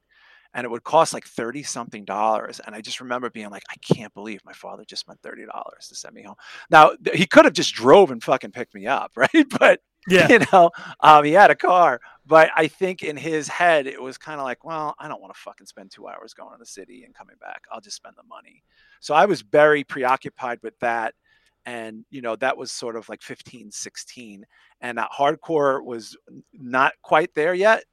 And 0.56 0.66
it 0.66 0.70
would 0.70 0.84
cost 0.84 1.14
like 1.14 1.26
30 1.26 1.64
something 1.64 2.06
dollars. 2.06 2.62
And 2.66 2.76
I 2.76 2.82
just 2.82 3.02
remember 3.02 3.30
being 3.30 3.50
like, 3.50 3.64
I 3.70 3.76
can't 3.94 4.14
believe 4.14 4.42
my 4.46 4.54
father 4.54 4.84
just 4.88 5.02
spent 5.02 5.22
$30 5.22 5.88
to 5.90 5.96
send 5.96 6.14
me 6.14 6.24
home. 6.24 6.36
Now, 6.70 6.92
he 7.14 7.26
could 7.26 7.46
have 7.46 7.56
just 7.56 7.74
drove 7.74 8.12
and 8.12 8.24
fucking 8.24 8.52
picked 8.52 8.76
me 8.76 8.86
up, 8.86 9.12
right? 9.18 9.48
But 9.60 9.82
Yeah. 10.08 10.30
you 10.30 10.40
know, 10.52 10.70
um, 11.00 11.24
he 11.24 11.32
had 11.32 11.50
a 11.50 11.56
car, 11.56 12.00
but 12.26 12.50
I 12.56 12.68
think 12.68 13.04
in 13.04 13.18
his 13.18 13.48
head 13.48 13.88
it 13.88 14.02
was 14.02 14.18
kind 14.18 14.40
of 14.40 14.46
like, 14.46 14.64
well, 14.64 14.96
I 15.00 15.08
don't 15.08 15.22
want 15.22 15.34
to 15.34 15.40
fucking 15.40 15.68
spend 15.68 15.92
two 15.92 16.08
hours 16.08 16.34
going 16.34 16.52
to 16.52 16.60
the 16.60 16.66
city 16.66 17.04
and 17.04 17.16
coming 17.16 17.36
back. 17.42 17.64
I'll 17.72 17.82
just 17.82 17.96
spend 17.98 18.16
the 18.18 18.24
money. 18.24 18.64
So 19.00 19.14
I 19.16 19.26
was 19.26 19.42
very 19.42 19.84
preoccupied 19.84 20.60
with 20.62 20.78
that. 20.80 21.16
And, 21.66 22.06
you 22.10 22.22
know, 22.22 22.36
that 22.38 22.58
was 22.58 22.72
sort 22.72 22.96
of 22.96 23.08
like 23.10 23.22
15, 23.22 23.72
16. 23.72 24.46
And 24.82 24.98
that 24.98 25.10
hardcore 25.18 25.84
was 25.84 26.18
not 26.54 26.94
quite 27.02 27.34
there 27.36 27.54
yet. 27.54 27.84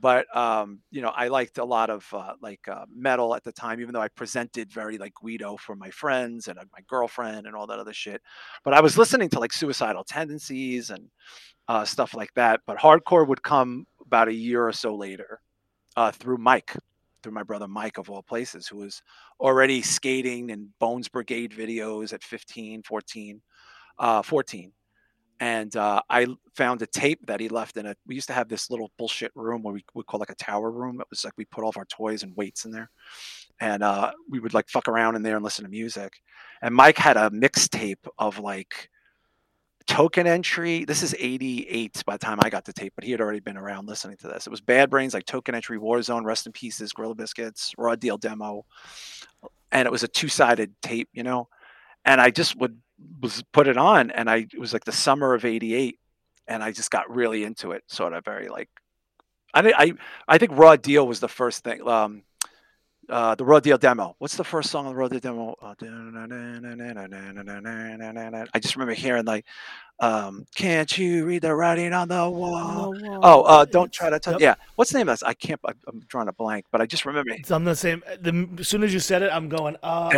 But, 0.00 0.26
um, 0.36 0.80
you 0.90 1.00
know, 1.00 1.08
I 1.08 1.28
liked 1.28 1.58
a 1.58 1.64
lot 1.64 1.90
of 1.90 2.06
uh, 2.12 2.34
like 2.40 2.68
uh, 2.68 2.84
metal 2.94 3.34
at 3.34 3.42
the 3.42 3.52
time, 3.52 3.80
even 3.80 3.92
though 3.92 4.02
I 4.02 4.08
presented 4.08 4.70
very 4.70 4.98
like 4.98 5.14
Guido 5.14 5.56
for 5.56 5.74
my 5.74 5.90
friends 5.90 6.46
and 6.46 6.58
uh, 6.58 6.64
my 6.72 6.80
girlfriend 6.86 7.46
and 7.46 7.56
all 7.56 7.66
that 7.66 7.78
other 7.78 7.94
shit. 7.94 8.22
But 8.64 8.74
I 8.74 8.80
was 8.80 8.98
listening 8.98 9.28
to 9.30 9.40
like 9.40 9.52
suicidal 9.52 10.04
tendencies 10.04 10.90
and 10.90 11.08
uh, 11.68 11.84
stuff 11.84 12.14
like 12.14 12.32
that. 12.34 12.60
But 12.66 12.78
hardcore 12.78 13.26
would 13.26 13.42
come 13.42 13.86
about 14.04 14.28
a 14.28 14.34
year 14.34 14.66
or 14.66 14.72
so 14.72 14.94
later 14.94 15.40
uh, 15.96 16.12
through 16.12 16.38
Mike, 16.38 16.76
through 17.22 17.32
my 17.32 17.42
brother 17.42 17.68
Mike, 17.68 17.98
of 17.98 18.10
all 18.10 18.22
places, 18.22 18.66
who 18.66 18.78
was 18.78 19.02
already 19.40 19.82
skating 19.82 20.50
in 20.50 20.68
Bones 20.78 21.08
Brigade 21.08 21.52
videos 21.52 22.12
at 22.12 22.22
15, 22.22 22.82
14, 22.82 23.40
uh, 23.98 24.22
14. 24.22 24.72
And 25.40 25.76
uh, 25.76 26.02
I 26.10 26.26
found 26.56 26.82
a 26.82 26.86
tape 26.86 27.24
that 27.26 27.38
he 27.38 27.48
left 27.48 27.76
in 27.76 27.86
it. 27.86 27.96
We 28.06 28.16
used 28.16 28.26
to 28.26 28.32
have 28.32 28.48
this 28.48 28.70
little 28.70 28.90
bullshit 28.98 29.30
room 29.36 29.62
where 29.62 29.74
we 29.74 29.84
would 29.94 30.06
call 30.06 30.18
like 30.18 30.30
a 30.30 30.34
tower 30.34 30.70
room. 30.70 31.00
It 31.00 31.06
was 31.10 31.24
like 31.24 31.34
we 31.36 31.44
put 31.44 31.62
all 31.62 31.70
of 31.70 31.76
our 31.76 31.84
toys 31.84 32.24
and 32.24 32.36
weights 32.36 32.64
in 32.64 32.72
there. 32.72 32.90
And 33.60 33.84
uh, 33.84 34.10
we 34.28 34.40
would 34.40 34.54
like 34.54 34.68
fuck 34.68 34.88
around 34.88 35.14
in 35.14 35.22
there 35.22 35.36
and 35.36 35.44
listen 35.44 35.64
to 35.64 35.70
music. 35.70 36.12
And 36.60 36.74
Mike 36.74 36.98
had 36.98 37.16
a 37.16 37.30
mixtape 37.30 38.08
of 38.18 38.40
like 38.40 38.90
token 39.88 40.26
entry. 40.26 40.84
This 40.84 41.02
is 41.02 41.16
88 41.18 42.04
by 42.06 42.14
the 42.14 42.18
time 42.18 42.38
I 42.42 42.50
got 42.50 42.64
the 42.64 42.72
tape, 42.72 42.92
but 42.94 43.02
he 43.02 43.10
had 43.10 43.20
already 43.20 43.40
been 43.40 43.56
around 43.56 43.88
listening 43.88 44.18
to 44.18 44.28
this. 44.28 44.46
It 44.46 44.50
was 44.50 44.60
Bad 44.60 44.90
Brains, 44.90 45.14
like 45.14 45.24
Token 45.24 45.54
Entry, 45.54 45.78
Warzone, 45.78 46.24
Rest 46.24 46.46
in 46.46 46.52
Pieces, 46.52 46.92
Gorilla 46.92 47.14
Biscuits, 47.14 47.72
Raw 47.76 47.96
Deal 47.96 48.18
Demo. 48.18 48.64
And 49.72 49.86
it 49.86 49.90
was 49.90 50.04
a 50.04 50.08
two 50.08 50.28
sided 50.28 50.74
tape, 50.82 51.08
you 51.12 51.22
know? 51.22 51.48
And 52.04 52.20
I 52.20 52.30
just 52.30 52.54
would 52.56 52.78
was 53.20 53.42
put 53.52 53.68
it 53.68 53.76
on 53.76 54.10
and 54.10 54.28
I 54.28 54.38
it 54.52 54.58
was 54.58 54.72
like 54.72 54.84
the 54.84 54.92
summer 54.92 55.32
of 55.34 55.44
88 55.44 55.98
and 56.48 56.64
I 56.64 56.72
just 56.72 56.90
got 56.90 57.14
really 57.14 57.44
into 57.44 57.72
it, 57.72 57.82
sort 57.86 58.12
of 58.12 58.24
very 58.24 58.48
like 58.48 58.68
I 59.54 59.72
I 59.76 59.92
I 60.28 60.38
think 60.38 60.52
Raw 60.54 60.76
Deal 60.76 61.06
was 61.06 61.20
the 61.20 61.28
first 61.28 61.64
thing. 61.64 61.86
Um, 61.88 62.22
uh, 63.08 63.34
the 63.34 63.44
Raw 63.44 63.60
Deal 63.60 63.78
demo. 63.78 64.14
What's 64.18 64.36
the 64.36 64.44
first 64.44 64.70
song 64.70 64.86
on 64.86 64.92
the 64.94 64.98
Raw 64.98 65.08
Deal 65.08 65.20
demo? 65.20 65.54
Uh, 65.62 65.74
I 68.54 68.58
just 68.60 68.76
remember 68.76 68.94
hearing 68.94 69.24
like, 69.24 69.44
um, 70.00 70.46
"Can't 70.54 70.96
you 70.98 71.26
read 71.26 71.42
the 71.42 71.54
writing 71.54 71.92
on 71.92 72.08
the 72.08 72.28
wall?" 72.28 72.94
Oh, 73.22 73.42
uh, 73.42 73.64
don't 73.64 73.92
try 73.92 74.10
to 74.10 74.18
touch. 74.18 74.34
Yep. 74.34 74.40
Yeah, 74.40 74.54
what's 74.76 74.92
the 74.92 74.98
name 74.98 75.08
of 75.08 75.18
that? 75.20 75.26
I 75.28 75.34
can't. 75.34 75.60
I'm 75.86 76.00
drawing 76.08 76.28
a 76.28 76.32
blank, 76.32 76.66
but 76.70 76.80
I 76.80 76.86
just 76.86 77.04
remember. 77.06 77.32
So 77.44 77.54
I'm 77.56 77.64
the 77.64 77.74
same. 77.76 78.02
The, 78.20 78.48
as 78.60 78.68
soon 78.68 78.82
as 78.82 78.92
you 78.92 79.00
said 79.00 79.22
it, 79.22 79.30
I'm 79.32 79.48
going. 79.48 79.76
Uh, 79.82 80.08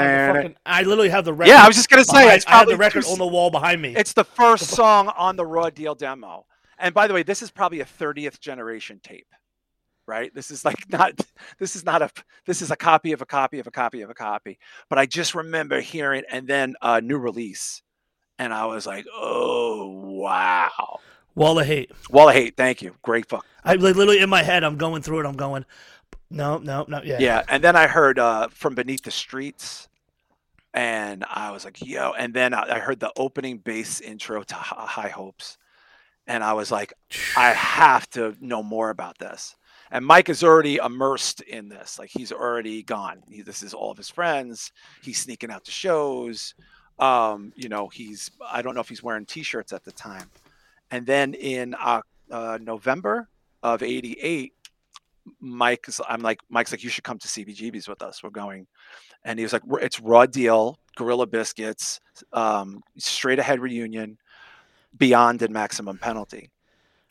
uh, 0.00 0.32
fucking- 0.34 0.56
I 0.64 0.82
literally 0.82 1.10
have 1.10 1.24
the 1.24 1.32
record. 1.34 1.50
Yeah, 1.50 1.62
I 1.64 1.66
was 1.66 1.76
just 1.76 1.88
gonna 1.88 2.04
say 2.04 2.12
behind- 2.22 2.36
it's 2.36 2.46
I 2.46 2.50
have 2.58 2.68
the 2.68 2.76
record 2.76 3.04
two- 3.04 3.10
on 3.10 3.18
the 3.18 3.26
wall 3.26 3.50
behind 3.50 3.82
me. 3.82 3.94
It's 3.96 4.12
the 4.12 4.24
first 4.24 4.68
song 4.70 5.08
on 5.16 5.36
the 5.36 5.46
Raw 5.46 5.70
Deal 5.70 5.94
demo. 5.94 6.46
And 6.78 6.94
by 6.94 7.06
the 7.06 7.14
way, 7.14 7.22
this 7.22 7.40
is 7.40 7.50
probably 7.50 7.80
a 7.80 7.86
30th 7.86 8.38
generation 8.38 9.00
tape, 9.02 9.28
right? 10.06 10.34
This 10.34 10.50
is 10.50 10.64
like 10.64 10.84
not, 10.90 11.20
this 11.58 11.76
is 11.76 11.84
not 11.84 12.02
a, 12.02 12.10
this 12.46 12.62
is 12.62 12.70
a 12.70 12.76
copy 12.76 13.12
of 13.12 13.22
a 13.22 13.26
copy 13.26 13.58
of 13.58 13.66
a 13.66 13.70
copy 13.70 14.02
of 14.02 14.10
a 14.10 14.14
copy. 14.14 14.58
But 14.88 14.98
I 14.98 15.06
just 15.06 15.34
remember 15.34 15.80
hearing, 15.80 16.22
and 16.30 16.46
then 16.46 16.74
a 16.82 17.00
new 17.00 17.18
release. 17.18 17.82
And 18.38 18.52
I 18.52 18.66
was 18.66 18.86
like, 18.86 19.06
oh, 19.14 19.88
wow. 19.88 21.00
Wall 21.34 21.58
of 21.58 21.66
hate. 21.66 21.90
Wall 22.10 22.28
of 22.28 22.34
Hate. 22.34 22.56
Thank 22.56 22.82
you. 22.82 22.96
Great 23.02 23.28
fuck. 23.28 23.46
I 23.64 23.74
like, 23.74 23.94
literally 23.96 24.20
in 24.20 24.30
my 24.30 24.42
head, 24.42 24.64
I'm 24.64 24.76
going 24.76 25.02
through 25.02 25.20
it. 25.20 25.26
I'm 25.26 25.36
going, 25.36 25.64
no, 26.30 26.58
no, 26.58 26.84
no. 26.88 27.02
Yeah. 27.04 27.18
Yeah. 27.20 27.42
And 27.48 27.62
then 27.62 27.76
I 27.76 27.86
heard 27.86 28.18
uh, 28.18 28.48
From 28.48 28.74
Beneath 28.74 29.02
the 29.02 29.10
Streets. 29.10 29.88
And 30.74 31.24
I 31.30 31.50
was 31.50 31.64
like, 31.64 31.86
yo. 31.86 32.12
And 32.12 32.34
then 32.34 32.52
I 32.52 32.76
I 32.76 32.78
heard 32.78 33.00
the 33.00 33.12
opening 33.16 33.58
bass 33.58 34.00
intro 34.00 34.42
to 34.42 34.54
Hi- 34.54 34.86
High 34.86 35.08
Hopes. 35.08 35.58
And 36.26 36.42
I 36.42 36.54
was 36.54 36.70
like, 36.70 36.92
I 37.36 37.50
have 37.52 38.08
to 38.10 38.36
know 38.40 38.62
more 38.62 38.90
about 38.90 39.18
this. 39.18 39.56
And 39.90 40.04
Mike 40.04 40.28
is 40.28 40.42
already 40.42 40.76
immersed 40.76 41.40
in 41.42 41.68
this. 41.68 41.98
Like 41.98 42.10
he's 42.10 42.32
already 42.32 42.82
gone. 42.82 43.22
He, 43.28 43.42
this 43.42 43.62
is 43.62 43.74
all 43.74 43.90
of 43.90 43.96
his 43.96 44.10
friends. 44.10 44.72
He's 45.02 45.18
sneaking 45.18 45.50
out 45.50 45.64
to 45.64 45.70
shows. 45.70 46.54
Um, 46.98 47.52
you 47.56 47.68
know, 47.68 47.88
he's 47.88 48.30
I 48.50 48.62
don't 48.62 48.74
know 48.74 48.80
if 48.80 48.88
he's 48.88 49.02
wearing 49.02 49.26
t-shirts 49.26 49.72
at 49.72 49.84
the 49.84 49.92
time. 49.92 50.30
And 50.90 51.06
then 51.06 51.34
in 51.34 51.74
uh, 51.74 52.00
uh, 52.30 52.58
November 52.60 53.28
of 53.62 53.82
'88, 53.82 54.52
Mike's 55.40 56.00
I'm 56.08 56.22
like 56.22 56.40
Mike's 56.48 56.72
like 56.72 56.84
you 56.84 56.90
should 56.90 57.04
come 57.04 57.18
to 57.18 57.28
CBGB's 57.28 57.88
with 57.88 58.02
us. 58.02 58.22
We're 58.22 58.30
going, 58.30 58.66
and 59.24 59.38
he 59.38 59.44
was 59.44 59.52
like 59.52 59.62
it's 59.80 60.00
raw 60.00 60.26
deal, 60.26 60.78
Gorilla 60.96 61.26
Biscuits, 61.26 62.00
um, 62.32 62.80
straight 62.98 63.38
ahead 63.38 63.60
reunion, 63.60 64.18
Beyond 64.96 65.42
and 65.42 65.52
Maximum 65.52 65.98
Penalty 65.98 66.50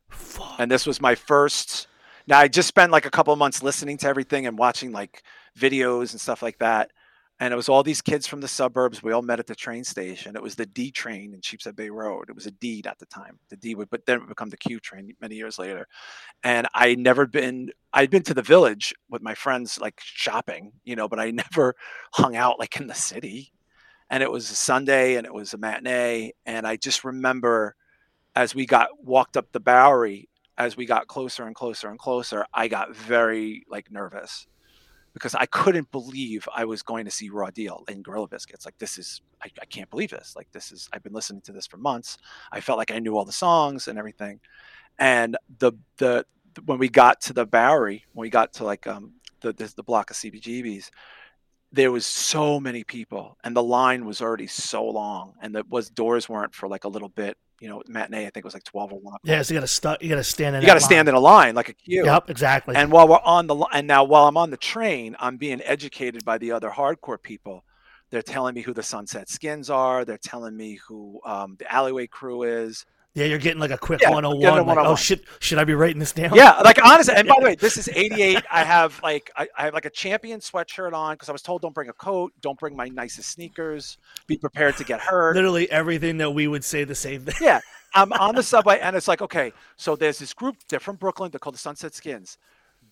Fuck. 0.10 0.56
and 0.60 0.72
this 0.72 0.86
was 0.86 1.02
my 1.02 1.16
first 1.16 1.88
now 2.28 2.40
i 2.40 2.48
just 2.48 2.68
spent 2.68 2.92
like 2.92 3.06
a 3.06 3.12
couple 3.12 3.34
of 3.34 3.40
months 3.40 3.64
listening 3.64 3.98
to 3.98 4.08
everything 4.08 4.48
and 4.48 4.58
watching 4.58 4.92
like 4.92 5.24
videos 5.58 6.12
and 6.12 6.22
stuff 6.22 6.42
like 6.42 6.58
that 6.60 6.92
and 7.40 7.54
it 7.54 7.58
was 7.58 7.68
all 7.68 7.84
these 7.84 8.02
kids 8.02 8.26
from 8.26 8.40
the 8.40 8.48
suburbs. 8.48 9.04
We 9.04 9.12
all 9.12 9.22
met 9.22 9.40
at 9.40 9.48
the 9.48 9.56
train 9.56 9.84
station. 9.84 10.38
It 10.38 10.42
was 10.42 10.56
the 10.56 10.66
D 10.66 10.90
train 10.90 11.34
in 11.34 11.42
Sheepshead 11.42 11.76
Bay 11.76 11.90
Road. 11.90 12.30
It 12.30 12.36
was 12.36 12.46
a 12.46 12.52
D 12.52 12.82
at 12.86 12.98
the 12.98 13.06
time. 13.08 13.40
The 13.50 13.58
D 13.58 13.76
would, 13.76 13.90
but 13.90 14.06
then 14.06 14.18
it 14.18 14.20
would 14.22 14.30
become 14.30 14.50
the 14.50 14.58
Q 14.58 14.80
train 14.80 15.14
many 15.20 15.36
years 15.36 15.60
later. 15.60 15.86
And 16.44 16.68
I 16.74 16.96
never 16.96 17.28
been. 17.28 17.72
I'd 17.92 18.10
been 18.10 18.24
to 18.24 18.34
the 18.34 18.42
village 18.42 18.94
with 19.10 19.22
my 19.22 19.34
friends, 19.34 19.78
like 19.80 20.00
shopping, 20.02 20.72
you 20.86 20.96
know, 20.96 21.10
but 21.10 21.20
I 21.20 21.32
never 21.54 21.76
hung 22.14 22.38
out 22.38 22.58
like 22.58 22.80
in 22.80 22.88
the 22.88 22.94
city. 22.94 23.52
And 24.10 24.24
it 24.24 24.32
was 24.32 24.50
a 24.50 24.56
Sunday, 24.56 25.16
and 25.16 25.26
it 25.26 25.34
was 25.34 25.54
a 25.54 25.58
matinee, 25.58 26.34
and 26.46 26.66
I 26.68 26.78
just 26.78 27.04
remember 27.04 27.76
as 28.36 28.54
we 28.54 28.66
got 28.66 28.90
walked 29.02 29.36
up 29.36 29.52
the 29.52 29.60
Bowery, 29.60 30.30
as 30.58 30.78
we 30.78 30.86
got 30.86 31.08
closer 31.08 31.46
and 31.46 31.56
closer 31.56 31.90
and 31.90 32.00
closer, 32.00 32.46
I 32.54 32.68
got 32.68 32.96
very 32.96 33.64
like 33.70 33.92
nervous 33.92 34.48
because 35.14 35.34
I 35.34 35.46
couldn't 35.46 35.92
believe 35.92 36.48
I 36.54 36.66
was 36.66 36.82
going 36.82 37.06
to 37.06 37.12
see 37.12 37.30
Raw 37.30 37.50
Deal 37.50 37.84
in 37.88 38.02
Gorilla 38.02 38.28
Biscuits. 38.28 38.66
Like 38.66 38.78
this 38.78 38.98
is, 38.98 39.22
I, 39.42 39.48
I, 39.62 39.66
can't 39.66 39.90
believe 39.90 40.10
this. 40.10 40.34
Like 40.36 40.52
this 40.52 40.74
is, 40.74 40.90
I've 40.92 41.04
been 41.04 41.14
listening 41.14 41.42
to 41.44 41.54
this 41.54 41.66
for 41.66 41.78
months. 41.78 42.18
I 42.52 42.60
felt 42.60 42.78
like 42.78 42.92
I 42.92 43.00
knew 43.00 43.18
all 43.18 43.24
the 43.24 43.32
songs 43.32 43.88
and 43.88 43.98
everything. 43.98 44.42
And 45.00 45.38
the 45.60 45.74
the 45.98 46.26
when 46.66 46.80
we 46.80 46.90
got 46.90 47.22
to 47.22 47.34
the 47.34 47.46
Bowery, 47.46 48.06
when 48.14 48.24
we 48.24 48.30
got 48.30 48.54
to 48.54 48.66
like 48.66 48.88
um 48.88 49.14
the 49.42 49.54
the, 49.54 49.74
the 49.76 49.84
block 49.84 50.12
of 50.12 50.18
CBGBs, 50.18 50.90
there 51.72 51.92
was 51.92 52.06
so 52.06 52.60
many 52.60 52.84
people 52.84 53.38
and 53.44 53.56
the 53.56 53.64
line 53.64 54.06
was 54.06 54.22
already 54.22 54.48
so 54.48 54.86
long 54.86 55.34
and 55.42 55.56
the 55.56 55.64
was 55.70 55.90
doors 55.90 56.30
weren't 56.30 56.54
for 56.54 56.68
like 56.68 56.84
a 56.84 56.90
little 56.90 57.10
bit 57.10 57.38
you 57.62 57.70
know 57.70 57.82
matinee 57.88 58.22
i 58.28 58.30
think 58.30 58.38
it 58.38 58.44
was 58.44 58.54
like 58.54 58.64
12 58.64 58.94
or 58.94 59.00
1 59.00 59.06
o'clock. 59.16 59.22
Yeah, 59.24 59.42
so 59.42 59.54
you 59.54 59.60
gotta 59.60 59.68
stu- 59.68 59.96
you 60.02 60.10
gotta 60.10 60.24
stand 60.24 60.56
in. 60.56 60.62
you 60.62 60.68
got 60.68 60.74
to 60.76 60.80
stand 60.82 61.08
in 61.08 61.16
a 61.16 61.20
line 61.20 61.56
like 61.56 61.70
a 61.70 61.74
queue 61.74 62.06
Yep, 62.06 62.30
exactly. 62.30 62.76
and 62.76 62.92
while 62.92 63.08
we're 63.08 63.20
on 63.24 63.48
the 63.48 63.56
li- 63.56 63.68
and 63.74 63.88
now 63.88 64.04
while 64.04 64.28
i'm 64.28 64.38
on 64.38 64.50
the 64.50 64.58
train 64.58 65.16
i'm 65.20 65.38
being 65.38 65.62
educated 65.64 66.26
by 66.26 66.38
the 66.38 66.52
other 66.52 66.70
hardcore 66.70 67.22
people 67.22 67.64
they're 68.12 68.22
telling 68.22 68.54
me 68.56 68.62
who 68.62 68.74
the 68.74 68.84
sunset 68.84 69.30
skins 69.30 69.70
are 69.70 70.06
they're 70.06 70.18
telling 70.18 70.56
me 70.56 70.80
who 70.88 71.20
um, 71.26 71.56
the 71.60 71.72
alleyway 71.74 72.08
crew 72.08 72.44
is 72.44 72.86
yeah, 73.16 73.26
you're 73.26 73.38
getting 73.40 73.60
like 73.60 73.72
a 73.72 73.78
quick 73.78 74.02
Yeah, 74.02 74.12
101. 74.12 74.42
getting 74.42 74.60
a 74.60 74.62
like, 74.68 74.78
oh 74.78 74.92
101. 74.92 74.98
shit, 74.98 75.24
should 75.40 75.58
I 75.58 75.64
be 75.64 75.74
writing 75.74 76.00
this 76.00 76.12
down? 76.12 76.36
yeah 76.36 76.60
like 76.62 76.78
honestly 76.86 77.14
and 77.16 77.28
by 77.28 77.36
the 77.40 77.46
way 77.50 77.56
this 77.56 77.78
is 77.78 77.88
88 77.90 78.44
i 78.52 78.64
have 78.64 79.00
like 79.02 79.32
I, 79.36 79.48
I 79.58 79.64
have 79.66 79.74
like 79.74 79.86
a 79.86 79.90
champion 79.90 80.40
sweatshirt 80.42 80.94
on 80.94 81.14
because 81.16 81.30
i 81.30 81.32
was 81.32 81.42
told 81.42 81.62
don't 81.62 81.74
bring 81.74 81.90
a 81.90 81.94
coat 81.94 82.34
don't 82.42 82.60
bring 82.60 82.76
my 82.76 82.88
nicest 82.90 83.32
sneakers 83.32 83.98
be 84.28 84.38
prepared 84.38 84.76
to 84.78 84.84
get 84.84 85.00
hurt 85.02 85.36
Literally 85.36 85.70
everything 85.72 86.18
that 86.18 86.32
we 86.32 86.48
would 86.48 86.64
say 86.64 86.84
the 86.84 86.96
same 86.96 87.22
thing. 87.22 87.36
yeah 87.42 87.60
i'm 87.94 88.12
on 88.14 88.36
the 88.36 88.44
subway 88.54 88.80
and 88.80 88.96
it's 88.96 89.08
like 89.08 89.22
okay 89.22 89.52
so 89.78 89.96
there's 89.96 90.20
this 90.20 90.34
group 90.34 90.58
they're 90.70 90.80
from 90.80 90.96
brooklyn 90.98 91.32
they're 91.32 91.40
called 91.40 91.56
the 91.56 91.60
sunset 91.60 91.94
skins 91.96 92.38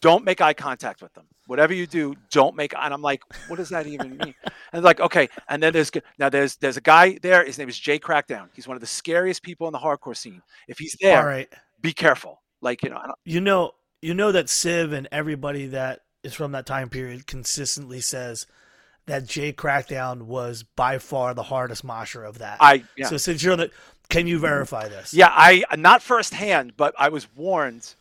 don't 0.04 0.24
make 0.26 0.42
eye 0.42 0.54
contact 0.54 1.02
with 1.02 1.14
them 1.14 1.26
whatever 1.48 1.74
you 1.74 1.88
do 1.88 2.14
don't 2.30 2.56
make 2.56 2.74
and 2.78 2.94
i'm 2.94 3.02
like 3.02 3.22
what 3.48 3.56
does 3.56 3.70
that 3.70 3.88
even 3.88 4.18
mean 4.18 4.36
and 4.74 4.84
like 4.84 5.00
okay 5.00 5.28
and 5.50 5.64
then 5.64 5.72
there's 5.74 5.90
now 6.20 6.30
there's 6.30 6.58
there's 6.58 6.78
a 6.78 6.82
guy 6.82 7.18
there 7.22 7.44
his 7.46 7.58
name 7.58 7.70
is 7.70 7.80
jay 7.80 7.98
crackdown 7.98 8.48
he's 8.54 8.68
one 8.68 8.76
of 8.78 8.82
the 8.82 8.88
scariest 8.88 9.42
people 9.42 9.66
in 9.68 9.72
the 9.74 9.80
hardcore 9.80 10.16
scene 10.16 10.42
if 10.68 10.78
he's 10.78 10.96
there 11.02 11.20
All 11.20 11.26
right. 11.26 11.52
be 11.82 11.94
careful 11.94 12.42
like 12.62 12.84
you 12.84 12.90
know 12.90 12.98
I 12.98 13.08
don't, 13.08 13.18
You 13.26 13.42
know, 13.42 13.72
you 14.02 14.14
know 14.14 14.32
that 14.34 14.50
Civ 14.50 14.92
and 14.94 15.08
everybody 15.12 15.68
that 15.68 16.02
is 16.24 16.34
from 16.34 16.52
that 16.54 16.66
time 16.66 16.90
period 16.90 17.26
consistently 17.28 18.00
says 18.02 18.46
that 19.06 19.26
Jay 19.26 19.52
Crackdown 19.52 20.24
was 20.24 20.64
by 20.64 20.98
far 20.98 21.34
the 21.34 21.44
hardest 21.44 21.84
mosher 21.84 22.24
of 22.24 22.40
that. 22.40 22.58
i 22.62 22.84
yeah 22.98 23.08
So 23.08 23.18
since 23.18 23.42
you're 23.44 23.54
on 23.54 23.60
the, 23.60 23.72
can 24.10 24.28
you 24.28 24.40
verify 24.40 24.88
this? 24.88 25.14
yeah 25.14 25.30
i 25.32 25.64
not 25.78 26.02
firsthand 26.02 26.76
but 26.78 26.94
i 26.98 27.10
was 27.10 27.28
warned 27.36 27.96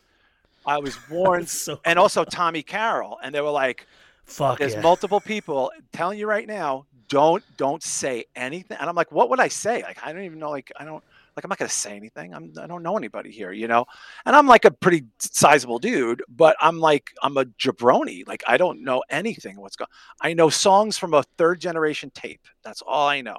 i 0.66 0.78
was 0.78 0.96
warned 1.08 1.48
So 1.48 1.80
and 1.84 1.98
also 1.98 2.24
tommy 2.24 2.62
carroll 2.62 3.18
and 3.22 3.34
they 3.34 3.40
were 3.40 3.50
like 3.50 3.86
fuck 4.24 4.58
There's 4.58 4.74
yeah. 4.74 4.80
multiple 4.80 5.20
people 5.20 5.70
telling 5.92 6.18
you 6.18 6.26
right 6.26 6.46
now, 6.46 6.86
don't 7.08 7.44
don't 7.56 7.82
say 7.82 8.24
anything. 8.34 8.76
And 8.80 8.88
I'm 8.88 8.96
like, 8.96 9.12
what 9.12 9.30
would 9.30 9.40
I 9.40 9.48
say? 9.48 9.82
Like, 9.82 9.98
I 10.02 10.12
don't 10.12 10.24
even 10.24 10.38
know. 10.38 10.50
Like, 10.50 10.72
I 10.78 10.84
don't 10.84 11.04
like. 11.36 11.44
I'm 11.44 11.48
not 11.48 11.58
gonna 11.58 11.68
say 11.68 11.96
anything. 11.96 12.34
I'm 12.34 12.52
I 12.60 12.66
don't 12.66 12.82
know 12.82 12.96
anybody 12.96 13.30
here, 13.30 13.52
you 13.52 13.68
know. 13.68 13.84
And 14.24 14.34
I'm 14.34 14.46
like 14.46 14.64
a 14.64 14.70
pretty 14.70 15.04
sizable 15.18 15.78
dude, 15.78 16.22
but 16.28 16.56
I'm 16.60 16.78
like 16.80 17.12
I'm 17.22 17.36
a 17.36 17.44
jabroni. 17.44 18.26
Like 18.26 18.42
I 18.46 18.56
don't 18.56 18.82
know 18.82 19.02
anything. 19.10 19.60
What's 19.60 19.76
going? 19.76 19.88
I 20.20 20.32
know 20.32 20.48
songs 20.48 20.96
from 20.96 21.14
a 21.14 21.22
third 21.36 21.60
generation 21.60 22.10
tape. 22.14 22.46
That's 22.64 22.82
all 22.82 23.08
I 23.08 23.20
know. 23.20 23.38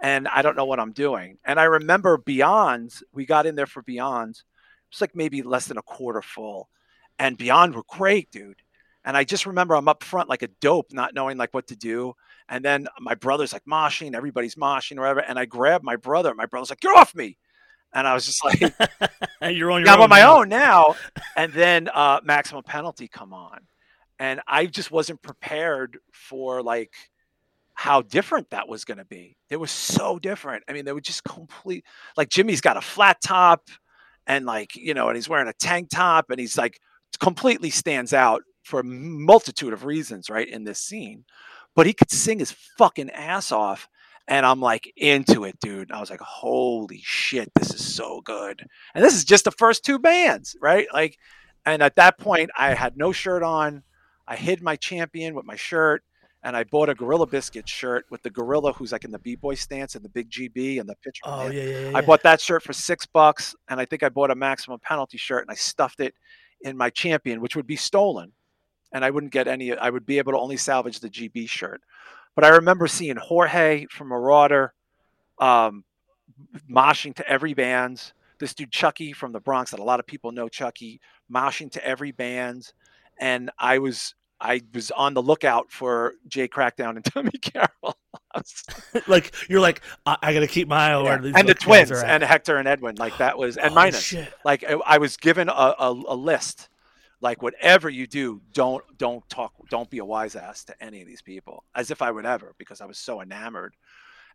And 0.00 0.26
I 0.28 0.42
don't 0.42 0.56
know 0.56 0.64
what 0.64 0.80
I'm 0.80 0.92
doing. 0.92 1.38
And 1.44 1.60
I 1.60 1.64
remember 1.64 2.18
Beyond. 2.18 2.94
We 3.12 3.26
got 3.26 3.46
in 3.46 3.54
there 3.54 3.66
for 3.66 3.82
Beyond. 3.82 4.42
It's 4.94 5.00
like 5.00 5.16
maybe 5.16 5.42
less 5.42 5.66
than 5.66 5.76
a 5.76 5.82
quarter 5.82 6.22
full, 6.22 6.68
and 7.18 7.36
Beyond 7.36 7.74
were 7.74 7.82
great, 7.88 8.30
dude. 8.30 8.62
And 9.04 9.16
I 9.16 9.24
just 9.24 9.44
remember 9.44 9.74
I'm 9.74 9.88
up 9.88 10.04
front 10.04 10.28
like 10.28 10.42
a 10.42 10.48
dope, 10.60 10.92
not 10.92 11.14
knowing 11.14 11.36
like 11.36 11.52
what 11.52 11.66
to 11.66 11.76
do. 11.76 12.14
And 12.48 12.64
then 12.64 12.86
my 13.00 13.16
brother's 13.16 13.52
like 13.52 13.64
moshing, 13.68 14.14
everybody's 14.14 14.54
moshing 14.54 14.96
or 14.96 15.00
whatever. 15.00 15.18
And 15.20 15.36
I 15.36 15.46
grab 15.46 15.82
my 15.82 15.96
brother. 15.96 16.32
My 16.32 16.46
brother's 16.46 16.70
like, 16.70 16.78
"Get 16.78 16.96
off 16.96 17.12
me!" 17.12 17.36
And 17.92 18.06
I 18.06 18.14
was 18.14 18.24
just 18.24 18.44
like, 18.44 18.60
you're 19.42 19.72
on 19.72 19.80
your 19.80 19.86
"Yeah, 19.88 19.94
I'm 19.94 20.00
on 20.02 20.10
my 20.10 20.20
now. 20.20 20.38
own 20.38 20.48
now." 20.48 20.94
And 21.36 21.52
then 21.52 21.88
uh, 21.92 22.20
maximum 22.22 22.62
penalty 22.62 23.08
come 23.08 23.34
on, 23.34 23.66
and 24.20 24.40
I 24.46 24.66
just 24.66 24.92
wasn't 24.92 25.20
prepared 25.22 25.98
for 26.12 26.62
like 26.62 26.94
how 27.74 28.02
different 28.02 28.50
that 28.50 28.68
was 28.68 28.84
going 28.84 28.98
to 28.98 29.04
be. 29.04 29.36
It 29.50 29.56
was 29.56 29.72
so 29.72 30.20
different. 30.20 30.62
I 30.68 30.72
mean, 30.72 30.84
they 30.84 30.92
were 30.92 31.00
just 31.00 31.24
complete. 31.24 31.84
Like 32.16 32.28
Jimmy's 32.28 32.60
got 32.60 32.76
a 32.76 32.80
flat 32.80 33.20
top, 33.20 33.68
and 34.26 34.46
like 34.46 34.74
you 34.76 34.94
know, 34.94 35.08
and 35.08 35.16
he's 35.16 35.28
wearing 35.28 35.48
a 35.48 35.52
tank 35.54 35.88
top, 35.90 36.30
and 36.30 36.40
he's 36.40 36.58
like 36.58 36.78
completely 37.18 37.70
stands 37.70 38.12
out 38.12 38.42
for 38.62 38.80
a 38.80 38.84
multitude 38.84 39.72
of 39.72 39.84
reasons, 39.84 40.30
right, 40.30 40.48
in 40.48 40.64
this 40.64 40.80
scene. 40.80 41.24
But 41.76 41.86
he 41.86 41.92
could 41.92 42.10
sing 42.10 42.38
his 42.38 42.52
fucking 42.78 43.10
ass 43.10 43.52
off. 43.52 43.88
And 44.26 44.46
I'm 44.46 44.60
like 44.60 44.90
into 44.96 45.44
it, 45.44 45.60
dude. 45.60 45.92
I 45.92 46.00
was 46.00 46.08
like, 46.08 46.20
holy 46.20 47.02
shit, 47.04 47.52
this 47.54 47.74
is 47.74 47.94
so 47.94 48.22
good. 48.22 48.64
And 48.94 49.04
this 49.04 49.14
is 49.14 49.24
just 49.24 49.44
the 49.44 49.50
first 49.50 49.84
two 49.84 49.98
bands, 49.98 50.56
right? 50.62 50.86
Like, 50.94 51.18
and 51.66 51.82
at 51.82 51.96
that 51.96 52.16
point, 52.16 52.50
I 52.56 52.72
had 52.72 52.96
no 52.96 53.12
shirt 53.12 53.42
on. 53.42 53.82
I 54.26 54.36
hid 54.36 54.62
my 54.62 54.76
champion 54.76 55.34
with 55.34 55.44
my 55.44 55.56
shirt, 55.56 56.04
and 56.44 56.54
I 56.54 56.64
bought 56.64 56.90
a 56.90 56.94
Gorilla 56.94 57.26
Biscuit 57.26 57.66
shirt 57.66 58.04
with 58.10 58.22
the 58.22 58.28
gorilla 58.28 58.74
who's 58.74 58.92
like 58.92 59.04
in 59.04 59.10
the 59.10 59.18
B-boy 59.18 59.54
stance 59.54 59.94
and 59.94 60.04
the 60.04 60.10
big 60.10 60.30
GB 60.30 60.78
and 60.78 60.86
the 60.86 60.94
picture. 60.96 61.22
Oh 61.24 61.48
yeah, 61.48 61.62
yeah, 61.62 61.90
yeah. 61.90 61.96
I 61.96 62.02
bought 62.02 62.22
that 62.22 62.40
shirt 62.40 62.62
for 62.62 62.74
six 62.74 63.06
bucks, 63.06 63.56
and 63.68 63.80
I 63.80 63.86
think 63.86 64.02
I 64.02 64.10
bought 64.10 64.30
a 64.30 64.34
maximum 64.34 64.78
penalty 64.80 65.16
shirt, 65.16 65.42
and 65.42 65.50
I 65.50 65.54
stuffed 65.54 66.00
it 66.00 66.14
in 66.60 66.76
my 66.76 66.90
champion, 66.90 67.40
which 67.40 67.56
would 67.56 67.66
be 67.66 67.76
stolen, 67.76 68.32
and 68.92 69.04
I 69.04 69.10
wouldn't 69.10 69.32
get 69.32 69.48
any. 69.48 69.74
I 69.74 69.88
would 69.88 70.04
be 70.04 70.18
able 70.18 70.32
to 70.32 70.38
only 70.38 70.58
salvage 70.58 71.00
the 71.00 71.08
GB 71.08 71.48
shirt. 71.48 71.80
But 72.34 72.44
I 72.44 72.48
remember 72.48 72.86
seeing 72.88 73.16
Jorge 73.16 73.86
from 73.90 74.10
Merauder, 74.10 74.70
um, 75.38 75.84
moshing 76.70 77.14
to 77.14 77.28
every 77.28 77.54
band. 77.54 78.12
This 78.38 78.52
dude 78.52 78.72
Chucky 78.72 79.12
from 79.12 79.32
the 79.32 79.40
Bronx, 79.40 79.70
that 79.70 79.80
a 79.80 79.84
lot 79.84 80.00
of 80.00 80.06
people 80.06 80.30
know 80.30 80.48
Chucky, 80.48 81.00
moshing 81.32 81.70
to 81.72 81.86
every 81.86 82.12
band, 82.12 82.72
and 83.18 83.50
I 83.58 83.78
was 83.78 84.14
I 84.40 84.60
was 84.72 84.90
on 84.90 85.14
the 85.14 85.22
lookout 85.22 85.70
for 85.70 86.14
Jay 86.28 86.48
Crackdown 86.48 86.96
and 86.96 87.04
Tommy 87.12 87.30
Carroll. 87.32 87.96
Like 89.06 89.32
you're 89.48 89.60
like 89.60 89.80
I, 90.06 90.16
I 90.20 90.34
gotta 90.34 90.48
keep 90.48 90.66
my 90.66 90.90
eye 90.90 90.94
on 90.94 91.04
yeah. 91.04 91.16
these 91.18 91.34
and 91.36 91.48
the 91.48 91.54
twins 91.54 91.90
and 91.92 92.22
Hector 92.22 92.56
and 92.56 92.66
Edwin, 92.66 92.96
like 92.96 93.16
that 93.18 93.38
was 93.38 93.56
and 93.56 93.70
Oh, 93.70 93.74
Minus. 93.74 94.02
shit. 94.02 94.32
like 94.44 94.64
I, 94.64 94.72
I 94.86 94.98
was 94.98 95.16
given 95.16 95.48
a, 95.48 95.52
a, 95.52 96.02
a 96.08 96.16
list 96.16 96.68
like 97.20 97.42
whatever 97.42 97.88
you 97.88 98.06
do 98.08 98.40
don't 98.52 98.82
don't 98.98 99.26
talk 99.28 99.52
don't 99.70 99.88
be 99.88 99.98
a 99.98 100.04
wise 100.04 100.34
ass 100.34 100.64
to 100.64 100.82
any 100.82 101.00
of 101.00 101.06
these 101.06 101.22
people 101.22 101.62
as 101.76 101.90
if 101.92 102.02
i 102.02 102.10
would 102.10 102.26
ever 102.26 102.54
because 102.58 102.80
i 102.80 102.86
was 102.86 102.98
so 102.98 103.22
enamored 103.22 103.74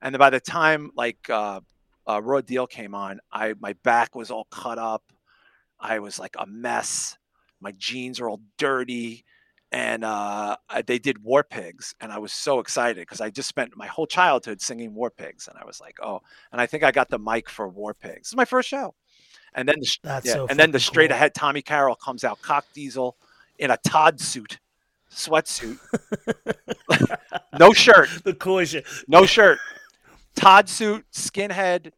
and 0.02 0.18
by 0.18 0.30
the 0.30 0.39
time 0.39 0.91
like 0.95 1.30
uh, 1.30 1.60
uh 2.08 2.22
raw 2.24 2.39
deal 2.41 2.68
came 2.68 2.95
on 2.95 3.20
i 3.34 3.54
my 3.60 3.74
back 3.84 4.16
was 4.16 4.32
all 4.32 4.47
cut 4.50 4.78
up 4.80 5.04
i 5.80 6.00
was 6.00 6.18
like 6.20 6.36
a 6.39 6.45
mess 6.47 7.18
my 7.60 7.74
jeans 7.78 8.20
are 8.22 8.30
all 8.30 8.41
dirty 8.58 9.26
and 9.72 10.04
uh, 10.04 10.58
they 10.86 10.98
did 10.98 11.24
War 11.24 11.44
Pigs, 11.44 11.94
and 12.02 12.12
I 12.12 12.18
was 12.18 12.34
so 12.34 12.60
excited 12.60 13.02
because 13.02 13.22
I 13.22 13.30
just 13.30 13.48
spent 13.48 13.78
my 13.78 13.88
whole 13.88 14.08
childhood 14.08 14.62
singing 14.62 14.96
War 14.96 15.12
Pigs, 15.12 15.48
and 15.48 15.58
I 15.58 15.66
was 15.66 15.80
like, 15.80 15.98
oh, 16.02 16.22
and 16.52 16.60
I 16.60 16.66
think 16.66 16.84
I 16.84 16.92
got 16.92 17.10
the 17.10 17.20
mic 17.20 17.50
for 17.50 17.68
War 17.70 17.94
Pigs. 17.94 18.22
This 18.22 18.28
is 18.30 18.36
my 18.36 18.46
first 18.46 18.68
show, 18.68 18.96
and 19.54 19.68
then 19.68 19.76
the, 19.80 19.98
That's 20.04 20.26
yeah, 20.26 20.34
so 20.34 20.48
and 20.50 20.60
then 20.60 20.72
the 20.72 20.80
straight 20.80 21.10
cool. 21.10 21.16
ahead 21.16 21.36
Tommy 21.36 21.62
Carroll 21.62 21.96
comes 21.96 22.24
out, 22.24 22.42
cock 22.42 22.66
diesel, 22.74 23.16
in 23.60 23.70
a 23.70 23.78
Todd 23.78 24.20
suit, 24.20 24.60
sweatsuit, 25.12 25.78
no 27.60 27.72
shirt, 27.72 28.10
the 28.24 28.34
coolest 28.34 28.72
shit. 28.72 28.88
no 29.08 29.28
shirt, 29.28 29.60
Todd 30.36 30.68
suit, 30.68 31.06
skinhead, 31.14 31.92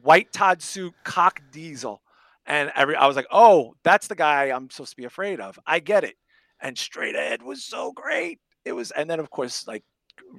white 0.00 0.32
Todd 0.32 0.62
suit, 0.62 0.94
cock 1.04 1.42
diesel, 1.52 2.00
and 2.46 2.72
every 2.74 2.96
I 2.96 3.06
was 3.06 3.16
like, 3.16 3.28
oh, 3.30 3.74
that's 3.82 4.06
the 4.06 4.14
guy 4.14 4.44
I'm 4.44 4.70
supposed 4.70 4.92
to 4.92 4.96
be 4.96 5.04
afraid 5.04 5.40
of. 5.40 5.58
I 5.66 5.80
get 5.80 6.04
it, 6.04 6.16
and 6.60 6.76
straight 6.76 7.14
ahead 7.14 7.42
was 7.42 7.64
so 7.64 7.92
great. 7.92 8.38
It 8.64 8.72
was, 8.72 8.90
and 8.92 9.08
then 9.08 9.20
of 9.20 9.30
course 9.30 9.66
like 9.66 9.84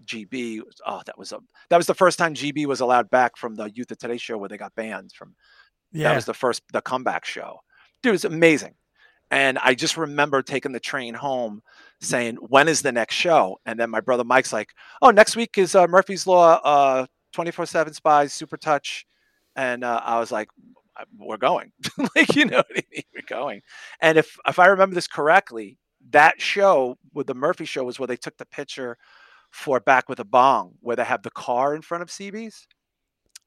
GB. 0.06 0.62
Oh, 0.86 1.02
that 1.06 1.18
was 1.18 1.32
a 1.32 1.40
that 1.70 1.78
was 1.78 1.88
the 1.88 1.94
first 1.96 2.20
time 2.20 2.34
GB 2.34 2.66
was 2.66 2.82
allowed 2.82 3.10
back 3.10 3.38
from 3.38 3.56
the 3.56 3.72
Youth 3.74 3.92
of 3.92 3.98
Today 3.98 4.18
show 4.18 4.38
where 4.38 4.50
they 4.50 4.58
got 4.58 4.76
banned 4.76 5.12
from 5.14 5.36
Yeah. 5.92 6.10
that 6.10 6.16
was 6.16 6.26
the 6.26 6.34
first 6.34 6.64
the 6.74 6.82
comeback 6.82 7.26
show. 7.26 7.60
Dude, 8.04 8.10
it 8.10 8.14
was 8.14 8.26
amazing. 8.26 8.76
And 9.32 9.60
I 9.60 9.76
just 9.76 9.96
remember 9.98 10.42
taking 10.42 10.72
the 10.72 10.80
train 10.80 11.14
home 11.14 11.62
saying, 12.02 12.38
when 12.38 12.68
is 12.68 12.82
the 12.82 12.92
next 12.92 13.14
show? 13.16 13.60
And 13.66 13.80
then 13.80 13.92
my 13.92 14.02
brother 14.02 14.24
Mike's 14.24 14.52
like, 14.52 14.70
oh, 15.04 15.12
next 15.12 15.36
week 15.36 15.58
is 15.58 15.76
uh, 15.76 15.86
Murphy's 15.86 16.26
Law, 16.26 16.60
uh, 16.64 17.06
24-7 17.36 17.94
Spies, 17.94 18.34
Super 18.34 18.58
Touch. 18.58 19.06
And 19.56 19.84
uh, 19.84 20.02
I 20.04 20.20
was 20.20 20.32
like, 20.32 20.50
we're 21.16 21.38
going. 21.38 21.72
like, 22.16 22.36
you 22.36 22.46
know 22.46 22.58
what 22.58 22.66
I 22.76 22.82
mean? 22.92 23.04
We're 23.14 23.22
going. 23.28 23.62
And 24.02 24.18
if, 24.18 24.36
if 24.48 24.58
I 24.58 24.66
remember 24.68 24.96
this 24.96 25.08
correctly, 25.08 25.78
that 26.12 26.42
show 26.42 26.98
with 27.14 27.28
the 27.28 27.34
Murphy 27.34 27.66
show 27.66 27.84
was 27.84 28.00
where 28.00 28.08
they 28.08 28.18
took 28.18 28.38
the 28.38 28.46
picture 28.46 28.98
for 29.52 29.80
Back 29.80 30.10
with 30.10 30.20
a 30.20 30.26
Bong, 30.26 30.74
where 30.82 30.96
they 30.96 31.04
have 31.04 31.24
the 31.24 31.32
car 31.32 31.76
in 31.76 31.82
front 31.82 32.02
of 32.02 32.10
CB's. 32.10 32.68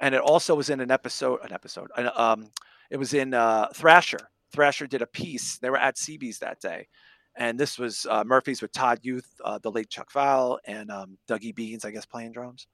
And 0.01 0.15
it 0.15 0.21
also 0.21 0.55
was 0.55 0.69
in 0.69 0.81
an 0.81 0.91
episode, 0.91 1.41
an 1.45 1.53
episode, 1.53 1.89
an, 1.97 2.11
um, 2.17 2.51
it 2.91 2.97
was 2.97 3.15
in 3.15 3.35
uh, 3.35 3.69
Thrasher. 3.75 4.19
Thrasher 4.53 4.87
did 4.87 5.01
a 5.01 5.07
piece. 5.07 5.59
They 5.59 5.71
were 5.71 5.79
at 5.79 5.97
CB's 5.97 6.41
that 6.41 6.61
day. 6.61 6.89
And 7.37 7.59
this 7.59 7.79
was 7.79 8.07
uh, 8.11 8.25
Murphy's 8.25 8.61
with 8.61 8.73
Todd 8.73 8.99
Youth, 9.03 9.27
uh, 9.43 9.59
the 9.63 9.71
late 9.71 9.89
Chuck 9.89 10.13
Valle, 10.13 10.59
and 10.67 10.91
um, 10.91 11.17
Dougie 11.29 11.55
Beans, 11.55 11.85
I 11.85 11.91
guess, 11.91 12.05
playing 12.05 12.33
drums. 12.33 12.67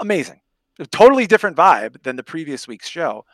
Amazing. 0.00 0.40
Totally 0.90 1.26
different 1.26 1.56
vibe 1.56 2.02
than 2.02 2.16
the 2.16 2.24
previous 2.24 2.66
week's 2.66 2.88
show. 2.88 3.24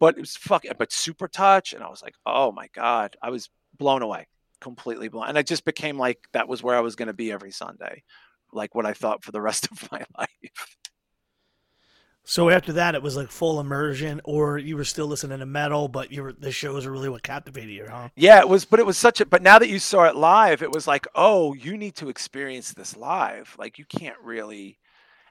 But 0.00 0.16
it 0.16 0.20
was 0.20 0.36
fucking, 0.36 0.72
but 0.78 0.90
super 0.90 1.28
touch. 1.28 1.72
And 1.72 1.84
I 1.84 1.88
was 1.88 2.02
like, 2.02 2.14
oh 2.26 2.50
my 2.50 2.68
God. 2.74 3.16
I 3.22 3.30
was 3.30 3.50
blown 3.78 4.02
away, 4.02 4.26
completely 4.62 5.08
blown. 5.08 5.28
And 5.28 5.36
I 5.36 5.42
just 5.42 5.64
became 5.64 5.98
like, 5.98 6.26
that 6.32 6.48
was 6.48 6.62
where 6.62 6.76
I 6.76 6.80
was 6.80 6.96
going 6.96 7.08
to 7.08 7.12
be 7.12 7.32
every 7.32 7.50
Sunday, 7.50 8.02
like 8.52 8.74
what 8.74 8.86
I 8.86 8.94
thought 8.94 9.24
for 9.24 9.32
the 9.32 9.40
rest 9.40 9.68
of 9.70 9.90
my 9.92 10.02
life. 10.16 10.76
So 12.24 12.50
after 12.50 12.74
that, 12.74 12.94
it 12.94 13.02
was 13.02 13.16
like 13.16 13.30
full 13.30 13.58
immersion, 13.58 14.20
or 14.24 14.56
you 14.56 14.76
were 14.76 14.84
still 14.84 15.08
listening 15.08 15.40
to 15.40 15.46
metal, 15.46 15.88
but 15.88 16.12
you 16.12 16.22
were 16.22 16.32
the 16.32 16.52
shows 16.52 16.86
are 16.86 16.92
really 16.92 17.08
what 17.08 17.24
captivated 17.24 17.70
you, 17.70 17.86
huh? 17.90 18.10
Yeah, 18.14 18.38
it 18.38 18.48
was, 18.48 18.64
but 18.64 18.78
it 18.78 18.86
was 18.86 18.96
such 18.96 19.20
a. 19.20 19.26
But 19.26 19.42
now 19.42 19.58
that 19.58 19.68
you 19.68 19.80
saw 19.80 20.04
it 20.04 20.14
live, 20.14 20.62
it 20.62 20.70
was 20.70 20.86
like, 20.86 21.08
oh, 21.16 21.52
you 21.54 21.76
need 21.76 21.96
to 21.96 22.08
experience 22.08 22.72
this 22.72 22.96
live. 22.96 23.56
Like 23.58 23.76
you 23.76 23.84
can't 23.84 24.18
really. 24.22 24.78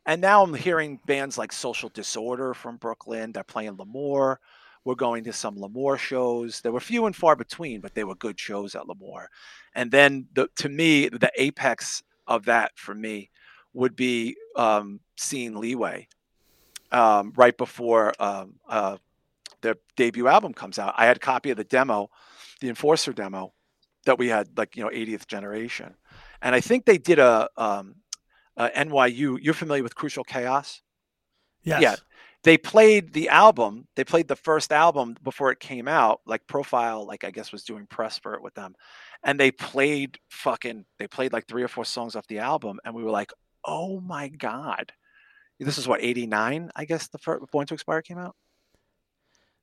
And 0.05 0.19
now 0.19 0.43
I'm 0.43 0.53
hearing 0.53 0.99
bands 1.05 1.37
like 1.37 1.53
Social 1.53 1.87
Disorder 1.89 2.53
from 2.53 2.75
Brooklyn. 2.75 3.31
They're 3.31 3.43
playing 3.43 3.77
L'Amour. 3.77 4.39
We're 4.83 4.95
going 4.95 5.23
to 5.25 5.33
some 5.33 5.59
L'Amour 5.59 5.97
shows. 5.97 6.61
There 6.61 6.71
were 6.71 6.79
few 6.79 7.05
and 7.05 7.15
far 7.15 7.35
between, 7.35 7.81
but 7.81 7.93
they 7.93 8.03
were 8.03 8.15
good 8.15 8.39
shows 8.39 8.75
at 8.75 8.87
L'Amour. 8.87 9.29
And 9.75 9.91
then 9.91 10.27
the 10.33 10.47
to 10.57 10.69
me, 10.69 11.07
the 11.09 11.31
apex 11.37 12.03
of 12.27 12.45
that 12.45 12.71
for 12.75 12.95
me 12.95 13.29
would 13.73 13.95
be 13.95 14.35
um, 14.55 14.99
seeing 15.17 15.55
Leeway 15.55 16.07
um, 16.91 17.33
right 17.35 17.57
before 17.57 18.13
um, 18.19 18.55
uh, 18.67 18.97
their 19.61 19.75
debut 19.95 20.27
album 20.27 20.53
comes 20.53 20.79
out. 20.79 20.93
I 20.97 21.05
had 21.05 21.17
a 21.17 21.21
copy 21.21 21.51
of 21.51 21.57
the 21.57 21.63
demo, 21.63 22.09
the 22.59 22.69
Enforcer 22.69 23.13
demo, 23.13 23.53
that 24.05 24.17
we 24.17 24.27
had 24.27 24.57
like 24.57 24.75
you 24.75 24.83
know 24.83 24.89
80th 24.89 25.27
generation, 25.27 25.95
and 26.41 26.55
I 26.55 26.61
think 26.61 26.85
they 26.85 26.97
did 26.97 27.19
a, 27.19 27.49
um, 27.55 27.95
a 28.57 28.69
NYU. 28.69 29.37
You're 29.41 29.53
familiar 29.53 29.83
with 29.83 29.95
Crucial 29.95 30.23
Chaos? 30.23 30.81
Yes. 31.63 31.81
Yeah. 31.81 31.95
They 32.43 32.57
played 32.57 33.13
the 33.13 33.29
album. 33.29 33.87
They 33.95 34.03
played 34.03 34.27
the 34.27 34.35
first 34.35 34.71
album 34.71 35.15
before 35.23 35.51
it 35.51 35.59
came 35.59 35.87
out. 35.87 36.21
Like 36.25 36.47
Profile, 36.47 37.05
like 37.05 37.23
I 37.23 37.31
guess 37.31 37.51
was 37.51 37.63
doing 37.63 37.85
press 37.87 38.17
for 38.17 38.33
it 38.33 38.41
with 38.41 38.55
them, 38.55 38.75
and 39.23 39.39
they 39.39 39.51
played 39.51 40.17
fucking. 40.29 40.85
They 40.97 41.07
played 41.07 41.33
like 41.33 41.47
three 41.47 41.63
or 41.63 41.67
four 41.67 41.85
songs 41.85 42.15
off 42.15 42.27
the 42.27 42.39
album, 42.39 42.79
and 42.83 42.95
we 42.95 43.03
were 43.03 43.11
like, 43.11 43.31
"Oh 43.65 43.99
my 44.01 44.29
god!" 44.29 44.91
This 45.59 45.77
is 45.77 45.87
what 45.87 46.03
89, 46.03 46.71
I 46.75 46.85
guess 46.85 47.07
the 47.07 47.19
first 47.19 47.51
Born 47.51 47.67
to 47.67 47.75
Expire 47.75 48.01
came 48.01 48.17
out. 48.17 48.35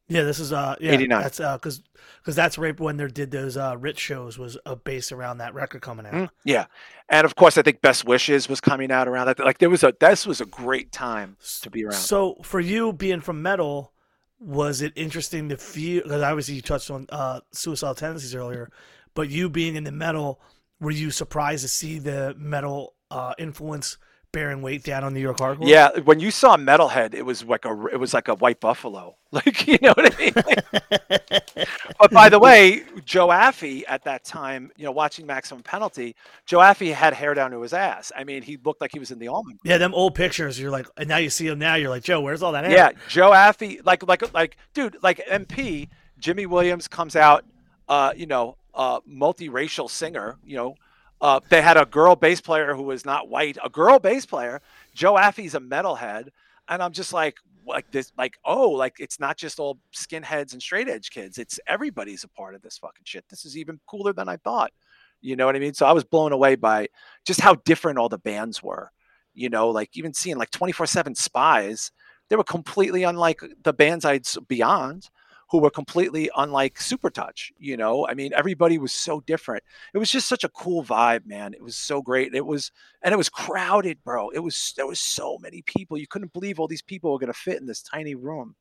Yeah, 0.09 0.23
this 0.23 0.41
is 0.41 0.53
uh 0.53 0.77
yeah 0.81 0.93
89. 0.93 1.23
that's 1.23 1.41
uh 1.41 1.57
because 1.57 1.83
because 2.21 2.35
that's 2.35 2.57
right 2.57 2.79
when 2.79 2.97
they 2.97 3.07
did 3.09 3.31
those 3.31 3.57
uh 3.57 3.77
Ritz 3.79 4.01
shows 4.01 4.39
was 4.39 4.57
uh, 4.65 4.75
based 4.75 5.13
around 5.13 5.39
that 5.39 5.55
record 5.55 5.83
coming 5.83 6.07
out. 6.07 6.15
Mm, 6.15 6.31
yeah, 6.45 6.67
and 7.09 7.25
of 7.25 7.37
course, 7.37 7.59
I 7.59 7.63
think 7.63 7.83
Best 7.83 8.05
Wishes 8.07 8.49
was 8.49 8.61
coming 8.61 8.91
out 8.91 9.07
around 9.07 9.27
that. 9.27 9.39
Like 9.39 9.59
there 9.59 9.71
was 9.71 9.85
a 9.85 9.95
this 10.01 10.27
was 10.27 10.41
a 10.41 10.47
great 10.47 10.93
time 10.93 11.37
to 11.63 11.71
be 11.71 11.85
around. 11.85 11.95
So 11.95 12.37
for 12.43 12.61
you 12.61 12.93
being 12.93 13.21
from 13.21 13.43
metal, 13.43 13.93
was 14.41 14.81
it 14.81 14.93
interesting 14.97 15.51
to 15.51 15.57
feel? 15.57 16.03
Because 16.03 16.23
obviously 16.23 16.55
you 16.55 16.63
touched 16.63 16.91
on 16.91 17.07
uh, 17.11 17.41
suicidal 17.53 17.95
tendencies 17.95 18.35
earlier, 18.35 18.71
but 19.15 19.29
you 19.29 19.49
being 19.49 19.77
in 19.77 19.85
the 19.85 19.93
metal, 19.93 20.41
were 20.81 20.91
you 20.91 21.11
surprised 21.11 21.63
to 21.63 21.69
see 21.69 21.99
the 21.99 22.35
metal 22.39 22.95
uh, 23.11 23.35
influence 23.39 23.99
bearing 24.33 24.63
weight 24.63 24.83
down 24.85 25.05
on 25.05 25.15
New 25.15 25.21
York 25.21 25.39
hardcore? 25.39 25.67
Yeah, 25.69 25.99
when 26.01 26.21
you 26.21 26.31
saw 26.31 26.57
Metalhead, 26.57 27.15
it 27.15 27.23
was 27.23 27.45
like 27.45 27.65
a 27.65 27.87
it 27.87 27.99
was 27.99 28.15
like 28.15 28.29
a 28.29 28.35
white 28.35 28.61
buffalo. 28.61 29.17
Like 29.31 29.67
you 29.67 29.77
know 29.83 29.93
what 29.95 30.15
I 30.15 30.19
mean? 30.19 30.33
Like- 30.35 31.69
but 32.01 32.11
by 32.11 32.31
the 32.31 32.39
way, 32.39 32.83
Joe 33.05 33.29
Affe 33.29 33.85
at 33.87 34.03
that 34.05 34.25
time, 34.25 34.71
you 34.79 34.85
know, 34.87 34.91
watching 34.91 35.27
Maximum 35.27 35.63
Penalty, 35.63 36.17
Joe 36.47 36.61
Affe 36.61 36.95
had 36.95 37.13
hair 37.13 37.35
down 37.35 37.51
to 37.51 37.61
his 37.61 37.75
ass. 37.75 38.11
I 38.17 38.25
mean, 38.25 38.41
he 38.41 38.57
looked 38.65 38.81
like 38.81 38.91
he 38.91 38.99
was 38.99 39.11
in 39.11 39.19
the 39.19 39.29
almond. 39.29 39.59
Yeah, 39.65 39.77
them 39.77 39.93
old 39.93 40.15
pictures. 40.15 40.59
You're 40.59 40.71
like, 40.71 40.87
and 40.97 41.11
now 41.11 41.19
you 41.19 41.29
see 41.29 41.47
him 41.47 41.59
now. 41.59 41.75
You're 41.75 41.91
like, 41.91 42.05
Joe, 42.05 42.23
where's 42.23 42.43
all 42.43 42.53
that 42.53 42.65
hair? 42.65 42.75
Yeah, 42.75 42.91
Joe 43.09 43.33
Affe, 43.33 43.85
like 43.85 44.03
like 44.09 44.33
like 44.33 44.57
dude, 44.73 44.97
like 45.03 45.21
MP, 45.31 45.89
Jimmy 46.19 46.47
Williams 46.47 46.89
comes 46.89 47.15
out, 47.15 47.45
uh, 47.87 48.15
you 48.17 48.25
know, 48.27 48.57
uh, 48.73 49.01
multiracial 49.01 49.91
singer, 49.91 50.39
you 50.43 50.57
know. 50.57 50.75
Uh, 51.21 51.41
they 51.49 51.61
had 51.61 51.77
a 51.77 51.85
girl 51.85 52.15
bass 52.15 52.41
player 52.41 52.75
who 52.75 52.83
was 52.83 53.05
not 53.05 53.29
white, 53.29 53.59
a 53.63 53.69
girl 53.69 53.99
bass 53.99 54.25
player. 54.25 54.61
Joe 54.95 55.17
Affe's 55.17 55.55
a 55.55 55.61
metalhead, 55.61 56.29
and 56.69 56.83
I'm 56.83 56.93
just 56.93 57.13
like, 57.13 57.37
like 57.67 57.91
this, 57.91 58.13
like 58.17 58.39
oh, 58.45 58.71
like 58.71 58.95
it's 58.99 59.21
not 59.21 59.37
just 59.37 59.59
all 59.59 59.79
skinheads 59.95 60.53
and 60.53 60.63
straight 60.63 60.89
edge 60.89 61.11
kids. 61.11 61.39
It's 61.39 61.61
everybody's 61.67 62.25
a 62.25 62.29
part 62.29 62.55
of 62.55 62.63
this 62.63 62.79
fucking 62.79 63.05
shit. 63.05 63.25
This 63.29 63.45
is 63.45 63.57
even 63.57 63.81
cooler 63.87 64.13
than 64.13 64.29
I 64.29 64.37
thought. 64.37 64.73
You 65.21 65.37
know 65.37 65.47
what 65.47 65.57
I 65.57 65.59
mean? 65.59 65.75
So 65.75 65.87
I 65.87 65.93
was 65.93 66.05
blown 66.05 66.33
away 66.33 66.55
by 66.55 66.89
just 67.27 67.41
how 67.41 67.57
different 67.65 67.99
all 67.99 68.09
the 68.09 68.19
bands 68.19 68.63
were. 68.63 68.91
You 69.35 69.49
know, 69.49 69.69
like 69.71 69.91
even 69.97 70.15
seeing 70.15 70.39
like 70.39 70.51
24 70.51 70.87
7 70.87 71.15
spies, 71.15 71.93
they 72.29 72.37
were 72.37 72.45
completely 72.45 73.03
unlike 73.03 73.41
the 73.63 73.73
bands 73.73 74.05
I'd 74.05 74.27
beyond 74.47 75.09
who 75.51 75.59
were 75.59 75.71
completely 75.71 76.31
unlike 76.37 76.81
Super 76.81 77.11
Touch. 77.11 77.53
You 77.59 77.77
know, 77.77 78.07
I 78.07 78.15
mean, 78.15 78.33
everybody 78.35 78.79
was 78.79 78.93
so 78.93 79.21
different. 79.21 79.65
It 79.95 79.99
was 79.99 80.11
just 80.11 80.29
such 80.29 80.45
a 80.45 80.49
cool 80.51 80.85
vibe, 80.85 81.27
man. 81.27 81.55
It 81.55 81.63
was 81.63 81.77
so 81.77 82.03
great. 82.03 82.35
It 82.35 82.45
was, 82.47 82.71
and 83.03 83.13
it 83.13 83.19
was 83.19 83.29
crowded, 83.29 84.03
bro. 84.05 84.31
It 84.31 84.41
was, 84.41 84.75
there 84.77 84.87
was 84.87 85.01
so 85.01 85.39
many 85.41 85.63
people. 85.63 85.97
You 85.97 86.07
couldn't 86.07 86.33
believe 86.33 86.61
all 86.61 86.69
these 86.69 86.83
people 86.83 87.13
were 87.13 87.19
going 87.19 87.33
to 87.33 87.39
fit 87.39 87.61
in 87.61 87.67
this 87.67 87.83
tiny 87.83 88.15
room, 88.15 88.57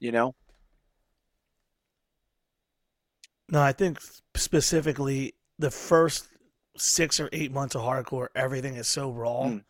you 0.00 0.12
know? 0.12 0.34
No, 3.48 3.60
I 3.60 3.72
think 3.72 4.00
specifically 4.34 5.34
the 5.58 5.70
first 5.70 6.28
six 6.76 7.20
or 7.20 7.28
eight 7.32 7.52
months 7.52 7.74
of 7.74 7.82
hardcore, 7.82 8.28
everything 8.34 8.76
is 8.76 8.88
so 8.88 9.10
raw 9.10 9.42
Mm. 9.42 9.64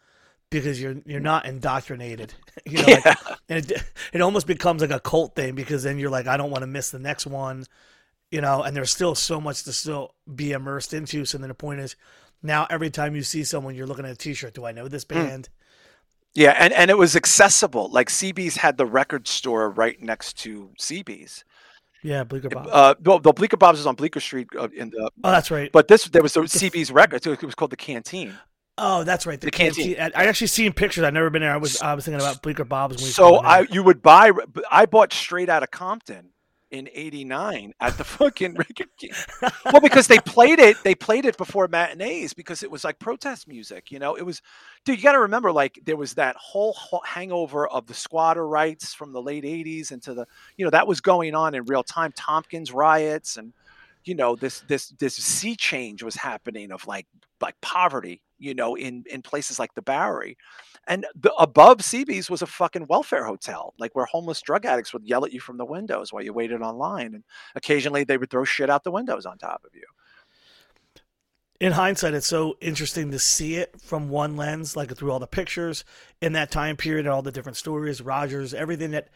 Because 0.53 0.81
you're 0.81 0.97
you're 1.05 1.21
not 1.21 1.47
indoctrinated. 1.47 2.35
You 2.67 2.83
know, 2.83 2.85
like, 2.87 3.17
and 3.49 3.71
it 3.71 3.83
it 4.13 4.21
almost 4.21 4.47
becomes 4.47 4.83
like 4.83 4.91
a 4.91 5.01
cult 5.01 5.35
thing 5.35 5.55
because 5.55 5.83
then 5.83 5.99
you're 5.99 6.11
like, 6.11 6.27
I 6.27 6.37
don't 6.37 6.51
want 6.51 6.63
to 6.63 6.67
miss 6.67 6.91
the 6.91 6.99
next 6.99 7.27
one. 7.27 7.65
You 8.31 8.43
know, 8.43 8.63
and 8.63 8.77
there's 8.77 8.91
still 8.91 9.15
so 9.15 9.41
much 9.41 9.63
to 9.65 9.73
still 9.73 10.15
be 10.33 10.53
immersed 10.53 10.93
into. 10.93 11.25
So 11.25 11.39
then 11.39 11.49
the 11.49 11.55
point 11.55 11.81
is, 11.81 11.97
now 12.43 12.67
every 12.69 12.91
time 12.91 13.17
you 13.17 13.23
see 13.23 13.43
someone, 13.43 13.75
you're 13.75 13.87
looking 13.87 14.05
at 14.05 14.13
a 14.13 14.17
T-shirt. 14.17 14.53
Do 14.53 14.67
I 14.67 14.73
know 14.73 14.87
this 14.87 15.05
band? 15.05 15.49
Yeah, 16.35 16.55
and, 16.59 16.73
and 16.75 16.91
it 16.91 16.99
was 16.99 17.17
accessible. 17.17 17.91
Like 17.91 18.09
CB's 18.09 18.57
had 18.57 18.77
the 18.77 18.87
record 18.87 19.29
store 19.29 19.71
right 19.71 20.01
next 20.01 20.39
to 20.41 20.71
CB's. 20.79 21.45
Yeah, 22.03 22.25
Bleecker 22.25 22.49
Bob. 22.49 22.69
Uh, 22.71 22.95
well, 23.03 23.19
the 23.19 23.33
Bleecker 23.33 23.57
Bob's 23.57 23.81
is 23.81 23.87
on 23.87 23.95
Bleecker 23.95 24.21
Street 24.21 24.49
uh, 24.59 24.69
in 24.75 24.91
the. 24.91 25.11
oh, 25.25 25.31
that's 25.31 25.51
right. 25.51 25.71
But 25.73 25.89
this 25.89 26.05
there 26.05 26.23
was 26.23 26.35
the 26.35 26.41
CB's 26.43 26.91
record. 26.91 27.23
So 27.23 27.33
it 27.33 27.43
was 27.43 27.55
called 27.55 27.71
the 27.71 27.77
Canteen. 27.77 28.35
Oh, 28.79 29.05
that's 29.05 29.27
right. 29.27 29.41
The, 29.41 29.47
the 29.47 29.51
canteen. 29.51 29.97
canteen. 29.97 30.13
I 30.17 30.25
I 30.25 30.27
actually 30.27 30.47
seen 30.49 30.73
pictures. 30.73 31.05
I've 31.05 31.15
never 31.15 31.31
been 31.31 31.43
there. 31.43 31.53
I 31.53 31.57
was 31.57 31.81
I 31.81 31.95
was 31.95 32.05
thinking 32.05 32.21
about 32.21 32.43
Bleecker 32.43 32.65
Bob's. 32.65 32.97
When 32.97 33.05
we 33.05 33.11
So. 33.11 33.37
I 33.37 33.61
you 33.71 33.83
would 33.83 34.03
buy. 34.03 34.33
I 34.71 34.87
bought 34.87 35.13
straight 35.13 35.49
out 35.49 35.63
of 35.63 35.71
Compton 35.71 36.31
in 36.71 36.89
'89 36.93 37.75
at 37.81 37.99
the 37.99 38.05
fucking 38.05 38.55
record. 38.55 38.89
Well, 39.67 39.81
because 39.81 40.07
they 40.07 40.19
played 40.19 40.59
it. 40.59 40.83
They 40.83 40.95
played 40.95 41.27
it 41.27 41.37
before 41.37 41.69
matinees 41.69 42.33
because 42.33 42.63
it 42.63 42.71
was 42.71 42.83
like 42.83 42.99
protest 42.99 43.47
music. 43.47 43.91
You 43.91 43.99
know, 43.99 44.15
it 44.17 44.23
was. 44.23 44.43
Dude, 44.85 44.97
you 44.97 45.03
got 45.03 45.13
to 45.13 45.21
remember, 45.21 45.53
like 45.53 45.79
there 45.85 45.97
was 45.97 46.15
that 46.15 46.35
whole 46.37 46.77
hangover 47.05 47.69
of 47.69 47.87
the 47.87 47.95
squatter 47.95 48.47
rights 48.47 48.95
from 48.95 49.13
the 49.13 49.23
late 49.23 49.45
'80s 49.45 49.93
into 49.93 50.15
the. 50.15 50.27
You 50.57 50.65
know, 50.65 50.71
that 50.71 50.87
was 50.87 51.01
going 51.01 51.35
on 51.35 51.55
in 51.55 51.65
real 51.65 51.85
time. 51.85 52.13
Tompkins 52.17 52.73
riots 52.73 53.37
and. 53.37 53.53
You 54.05 54.17
know 54.17 54.35
this 54.35 54.65
this 54.67 54.89
this 54.99 55.15
sea 55.15 55.55
change 55.55 56.03
was 56.03 56.17
happening 56.17 56.73
of 56.73 56.85
like 56.89 57.07
like 57.41 57.61
poverty. 57.61 58.21
You 58.43 58.55
know 58.55 58.75
in 58.75 59.05
in 59.09 59.23
places 59.23 59.59
like 59.59 59.75
the 59.75 59.83
Bowery, 59.83 60.37
and 60.87 61.07
the, 61.15 61.33
above 61.35 61.79
CB's 61.79 62.29
was 62.29 62.43
a 62.43 62.47
fucking 62.47 62.87
welfare 62.89 63.25
hotel, 63.25 63.75
like 63.79 63.95
where 63.95 64.05
homeless 64.07 64.41
drug 64.43 64.67
addicts 64.67 64.93
would 64.93 65.05
yell 65.07 65.25
at 65.25 65.33
you 65.33 65.41
from 65.41 65.57
the 65.59 65.65
windows 65.65 66.13
while 66.13 66.23
you 66.23 66.33
waited 66.33 66.61
online, 66.63 67.15
and 67.15 67.25
occasionally 67.55 68.05
they 68.05 68.19
would 68.19 68.31
throw 68.31 68.45
shit 68.45 68.69
out 68.71 68.85
the 68.85 68.91
windows 68.91 69.27
on 69.27 69.39
top 69.39 69.63
of 69.65 69.75
you. 69.75 69.85
in 71.61 71.73
hindsight, 71.73 72.15
it's 72.15 72.27
so 72.27 72.57
interesting 72.61 73.13
to 73.13 73.19
see 73.21 73.55
it 73.55 73.81
from 73.81 74.09
one 74.09 74.37
lens, 74.37 74.77
like 74.77 74.93
through 74.97 75.13
all 75.13 75.21
the 75.21 75.27
pictures 75.29 75.85
in 76.21 76.33
that 76.33 76.51
time 76.51 76.77
period 76.77 77.07
and 77.07 77.15
all 77.15 77.23
the 77.23 77.31
different 77.31 77.57
stories, 77.57 78.03
Rogers, 78.03 78.53
everything 78.53 78.91
that 78.91 79.09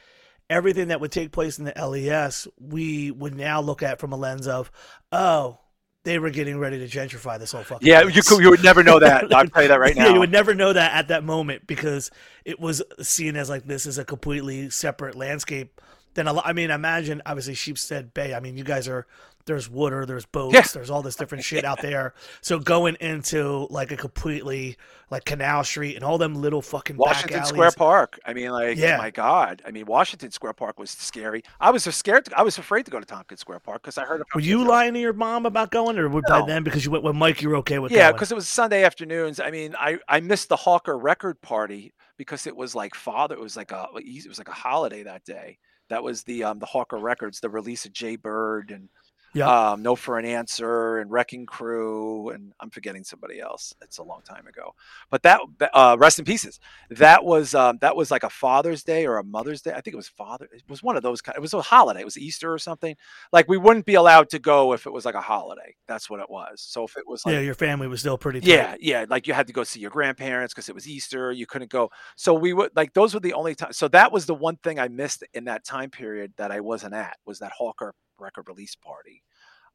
everything 0.48 0.88
that 0.88 1.00
would 1.00 1.10
take 1.10 1.32
place 1.32 1.58
in 1.58 1.64
the 1.64 1.74
LES, 1.76 2.46
we 2.58 3.10
would 3.10 3.34
now 3.34 3.60
look 3.60 3.82
at 3.82 3.98
from 3.98 4.12
a 4.12 4.16
lens 4.16 4.46
of, 4.46 4.70
oh, 5.10 5.58
they 6.06 6.20
were 6.20 6.30
getting 6.30 6.56
ready 6.56 6.78
to 6.78 6.86
gentrify 6.86 7.36
this 7.36 7.50
whole 7.50 7.64
fucking. 7.64 7.86
Yeah, 7.86 8.02
place. 8.02 8.14
you 8.14 8.22
could, 8.22 8.40
you 8.40 8.50
would 8.50 8.62
never 8.62 8.84
know 8.84 9.00
that. 9.00 9.34
I'll 9.34 9.48
tell 9.48 9.62
you 9.62 9.68
that 9.68 9.80
right 9.80 9.94
now. 9.96 10.04
Yeah, 10.06 10.12
you 10.12 10.20
would 10.20 10.30
never 10.30 10.54
know 10.54 10.72
that 10.72 10.92
at 10.92 11.08
that 11.08 11.24
moment 11.24 11.66
because 11.66 12.12
it 12.44 12.60
was 12.60 12.80
seen 13.00 13.34
as 13.34 13.50
like 13.50 13.66
this 13.66 13.86
is 13.86 13.98
a 13.98 14.04
completely 14.04 14.70
separate 14.70 15.16
landscape. 15.16 15.80
Than 16.16 16.26
a 16.26 16.32
lot. 16.32 16.46
I 16.46 16.52
mean, 16.52 16.70
imagine 16.70 17.22
obviously 17.26 17.54
Sheepshead 17.54 18.12
Bay. 18.14 18.34
I 18.34 18.40
mean, 18.40 18.56
you 18.56 18.64
guys 18.64 18.88
are 18.88 19.06
there's 19.44 19.70
water, 19.70 20.04
there's 20.04 20.26
boats, 20.26 20.54
Yeah. 20.54 20.62
there's 20.74 20.90
all 20.90 21.02
this 21.02 21.14
different 21.14 21.44
shit 21.44 21.64
out 21.64 21.80
there. 21.80 22.14
So 22.40 22.58
going 22.58 22.96
into 23.00 23.68
like 23.70 23.92
a 23.92 23.96
completely 23.96 24.76
like 25.08 25.24
Canal 25.24 25.62
Street 25.62 25.94
and 25.94 26.02
all 26.04 26.18
them 26.18 26.34
little 26.34 26.60
fucking 26.62 26.96
back 26.96 27.06
Washington. 27.06 27.44
Square 27.44 27.70
Park. 27.76 28.18
I 28.26 28.32
mean, 28.34 28.50
like, 28.50 28.76
oh 28.76 28.80
Yeah. 28.80 28.96
oh 28.96 28.98
my 28.98 29.10
God. 29.12 29.62
I 29.64 29.70
mean, 29.70 29.86
Washington 29.86 30.32
Square 30.32 30.54
Park 30.54 30.80
was 30.80 30.90
scary. 30.90 31.44
I 31.60 31.70
was 31.70 31.84
scared. 31.84 32.24
To, 32.24 32.36
I 32.36 32.42
was 32.42 32.58
afraid 32.58 32.86
to 32.86 32.90
go 32.90 32.98
to 32.98 33.06
Tompkins 33.06 33.40
Square 33.40 33.60
Park 33.60 33.82
because 33.82 33.98
I 33.98 34.04
heard. 34.04 34.24
Were 34.34 34.40
you 34.40 34.66
lying 34.66 34.94
to 34.94 35.00
your 35.00 35.12
mom 35.12 35.46
about 35.46 35.70
going, 35.70 35.96
or 35.96 36.08
by 36.08 36.42
then 36.44 36.64
because 36.64 36.84
you 36.84 36.90
went 36.90 37.04
with 37.04 37.14
Mike, 37.14 37.40
you 37.40 37.50
were 37.50 37.56
okay 37.56 37.78
with 37.78 37.92
Yeah, 37.92 38.10
because 38.10 38.32
it 38.32 38.34
was 38.34 38.48
Sunday 38.48 38.82
afternoons. 38.82 39.38
I 39.38 39.52
mean, 39.52 39.76
I 39.78 39.98
I 40.08 40.18
missed 40.20 40.48
the 40.48 40.56
Hawker 40.56 40.98
record 40.98 41.40
party 41.40 41.92
because 42.16 42.48
it 42.48 42.56
was 42.56 42.74
like 42.74 42.96
father. 42.96 43.36
It 43.36 43.40
was 43.40 43.56
like 43.56 43.70
a 43.70 43.86
it 43.94 44.28
was 44.28 44.38
like 44.38 44.48
a 44.48 44.52
holiday 44.52 45.04
that 45.04 45.24
day. 45.24 45.58
That 45.88 46.02
was 46.02 46.22
the 46.24 46.44
um 46.44 46.58
the 46.58 46.66
Hawker 46.66 46.98
Records, 46.98 47.40
the 47.40 47.50
release 47.50 47.84
of 47.84 47.92
Jay 47.92 48.16
Bird 48.16 48.70
and 48.70 48.88
Yeah. 49.36 49.72
um, 49.72 49.82
No 49.82 49.96
for 49.96 50.18
an 50.18 50.24
Answer 50.24 50.98
and 50.98 51.10
Wrecking 51.10 51.46
Crew, 51.46 52.30
and 52.30 52.52
I'm 52.60 52.70
forgetting 52.70 53.04
somebody 53.04 53.40
else. 53.40 53.74
It's 53.82 53.98
a 53.98 54.02
long 54.02 54.22
time 54.22 54.46
ago, 54.46 54.74
but 55.10 55.22
that 55.22 55.40
uh, 55.72 55.96
rest 55.98 56.18
in 56.18 56.24
pieces. 56.24 56.58
That 56.90 57.24
was 57.24 57.54
um, 57.54 57.78
that 57.80 57.96
was 57.96 58.10
like 58.10 58.22
a 58.22 58.30
Father's 58.30 58.82
Day 58.82 59.06
or 59.06 59.18
a 59.18 59.24
Mother's 59.24 59.62
Day. 59.62 59.72
I 59.72 59.80
think 59.80 59.94
it 59.94 59.96
was 59.96 60.08
Father. 60.08 60.48
It 60.52 60.62
was 60.68 60.82
one 60.82 60.96
of 60.96 61.02
those. 61.02 61.20
kind 61.20 61.36
It 61.36 61.40
was 61.40 61.54
a 61.54 61.62
holiday. 61.62 62.00
It 62.00 62.04
was 62.04 62.18
Easter 62.18 62.52
or 62.52 62.58
something. 62.58 62.96
Like 63.32 63.48
we 63.48 63.58
wouldn't 63.58 63.86
be 63.86 63.94
allowed 63.94 64.30
to 64.30 64.38
go 64.38 64.72
if 64.72 64.86
it 64.86 64.92
was 64.92 65.04
like 65.04 65.14
a 65.14 65.20
holiday. 65.20 65.74
That's 65.86 66.08
what 66.08 66.20
it 66.20 66.30
was. 66.30 66.60
So 66.60 66.84
if 66.84 66.96
it 66.96 67.06
was 67.06 67.24
like 67.26 67.34
yeah, 67.34 67.40
your 67.40 67.54
family 67.54 67.88
was 67.88 68.00
still 68.00 68.18
pretty. 68.18 68.40
Tight. 68.40 68.48
yeah, 68.48 68.74
yeah. 68.80 69.04
Like 69.08 69.26
you 69.26 69.34
had 69.34 69.46
to 69.48 69.52
go 69.52 69.64
see 69.64 69.80
your 69.80 69.90
grandparents 69.90 70.54
because 70.54 70.68
it 70.68 70.74
was 70.74 70.88
Easter. 70.88 71.32
You 71.32 71.46
couldn't 71.46 71.70
go. 71.70 71.90
So 72.16 72.34
we 72.34 72.52
would 72.52 72.70
like 72.74 72.94
those 72.94 73.14
were 73.14 73.20
the 73.20 73.34
only 73.34 73.54
time. 73.54 73.72
So 73.72 73.88
that 73.88 74.12
was 74.12 74.26
the 74.26 74.34
one 74.34 74.56
thing 74.56 74.78
I 74.78 74.88
missed 74.88 75.24
in 75.34 75.44
that 75.44 75.64
time 75.64 75.90
period 75.90 76.32
that 76.36 76.50
I 76.50 76.60
wasn't 76.60 76.94
at 76.94 77.16
was 77.26 77.40
that 77.40 77.52
Hawker 77.52 77.94
record 78.18 78.48
release 78.48 78.74
party 78.74 79.22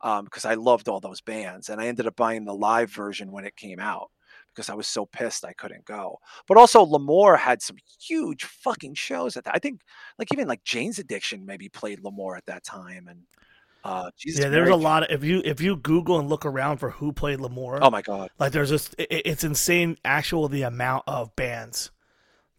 um, 0.04 0.26
because 0.26 0.46
I 0.46 0.56
loved 0.56 0.88
all 0.88 1.00
those 1.00 1.22
bands 1.22 1.70
and 1.70 1.80
I 1.82 1.88
ended 1.88 2.08
up 2.08 2.16
buying 2.16 2.46
the 2.46 2.54
live 2.54 2.90
version 2.92 3.32
when 3.32 3.46
it 3.46 3.56
came 3.56 3.80
out 3.80 4.10
because 4.54 4.70
I 4.70 4.74
was 4.74 4.88
so 4.88 5.06
pissed 5.06 5.46
I 5.46 5.54
couldn't 5.54 5.86
go. 5.86 6.18
But 6.48 6.58
also 6.58 6.82
L'Amour 6.84 7.38
had 7.38 7.62
some 7.62 7.78
huge 8.02 8.44
fucking 8.44 8.96
shows 8.96 9.38
at 9.38 9.46
that. 9.46 9.56
I 9.56 9.60
think 9.60 9.82
like 10.20 10.28
even 10.34 10.48
like 10.48 10.64
Jane's 10.64 11.00
Addiction 11.00 11.46
maybe 11.46 11.70
played 11.70 12.04
L'Amour 12.04 12.36
at 12.36 12.46
that 12.48 12.64
time 12.64 13.08
and 13.08 13.22
uh 13.84 14.12
Jesus 14.18 14.42
yeah. 14.44 14.50
There's 14.50 14.66
Mary- 14.70 14.74
a 14.74 14.84
lot 14.84 15.04
of 15.04 15.10
if 15.12 15.24
you 15.24 15.42
if 15.46 15.62
you 15.62 15.76
Google 15.78 16.20
and 16.20 16.30
look 16.30 16.46
around 16.46 16.78
for 16.78 16.90
who 16.92 17.12
played 17.14 17.40
L'Amour, 17.40 17.80
Oh 17.82 17.90
my 17.90 18.02
god. 18.02 18.30
like 18.40 18.52
there's 18.52 18.70
just 18.70 18.94
it, 18.98 19.08
it's 19.26 19.44
insane. 19.44 19.98
Actual 20.06 20.48
the 20.50 20.64
amount 20.64 21.04
of 21.08 21.36
bands 21.36 21.92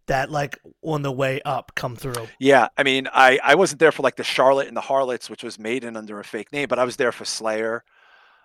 that 0.07 0.31
like 0.31 0.59
on 0.83 1.03
the 1.03 1.13
way 1.13 1.41
up 1.45 1.73
come 1.75 1.97
through. 1.97 2.29
Yeah, 2.39 2.69
I 2.77 2.83
mean, 2.83 3.09
I 3.13 3.39
I 3.43 3.55
wasn't 3.55 3.81
there 3.81 3.93
for 3.93 4.03
like 4.03 4.17
the 4.17 4.25
Charlotte 4.25 4.69
and 4.69 4.77
the 4.77 4.83
Harlots, 4.83 5.31
which 5.31 5.43
was 5.43 5.59
Maiden 5.59 5.97
under 5.97 6.21
a 6.21 6.25
fake 6.25 6.53
name, 6.53 6.69
but 6.69 6.79
I 6.79 6.85
was 6.85 6.97
there 6.97 7.13
for 7.13 7.25
Slayer. 7.25 7.85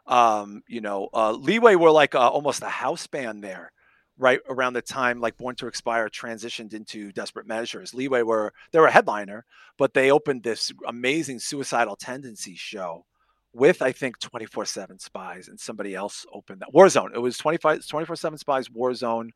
Um, 0.06 0.64
you 0.68 0.82
know, 0.82 1.10
uh, 1.14 1.32
Leeway 1.32 1.76
were 1.76 1.92
like 1.92 2.16
uh, 2.16 2.30
almost 2.30 2.64
a 2.64 2.70
house 2.70 3.08
band 3.08 3.44
there, 3.44 3.72
right 4.18 4.40
around 4.50 4.74
the 4.74 4.82
time 4.82 5.20
like 5.20 5.38
Born 5.38 5.56
to 5.56 5.68
Expire 5.68 6.10
transitioned 6.10 6.74
into 6.74 7.12
Desperate 7.12 7.48
Measures. 7.48 7.94
Leeway 7.94 8.22
were 8.22 8.54
they 8.72 8.80
were 8.80 8.88
a 8.88 8.92
headliner, 8.92 9.46
but 9.78 9.94
they 9.94 10.12
opened 10.12 10.44
this 10.44 10.72
amazing 10.88 11.40
Suicidal 11.40 11.96
Tendencies 11.96 12.60
show 12.60 13.06
with 13.54 13.82
I 13.82 13.92
think 13.92 14.20
24/7 14.20 15.00
Spies 15.02 15.48
and 15.48 15.60
somebody 15.60 15.96
else 15.96 16.26
opened 16.34 16.62
that 16.62 16.74
Warzone. 16.74 17.14
It 17.14 17.20
was 17.20 17.38
25 17.38 17.80
24/7 17.80 18.38
Spies 18.38 18.70
Warzone 18.70 19.30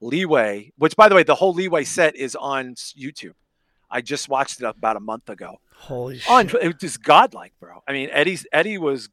Leeway, 0.00 0.72
which 0.76 0.96
by 0.96 1.08
the 1.08 1.14
way, 1.14 1.22
the 1.22 1.34
whole 1.34 1.54
Leeway 1.54 1.84
set 1.84 2.16
is 2.16 2.36
on 2.36 2.74
YouTube. 2.74 3.34
I 3.90 4.00
just 4.00 4.28
watched 4.28 4.60
it 4.60 4.66
about 4.66 4.96
a 4.96 5.00
month 5.00 5.28
ago. 5.30 5.56
Holy 5.74 6.18
shit! 6.18 6.30
It 6.62 6.66
was 6.66 6.76
just 6.80 7.02
godlike, 7.02 7.54
bro. 7.60 7.82
I 7.86 7.92
mean, 7.92 8.10
Eddie's 8.12 8.46
Eddie 8.52 8.78
was 8.78 9.08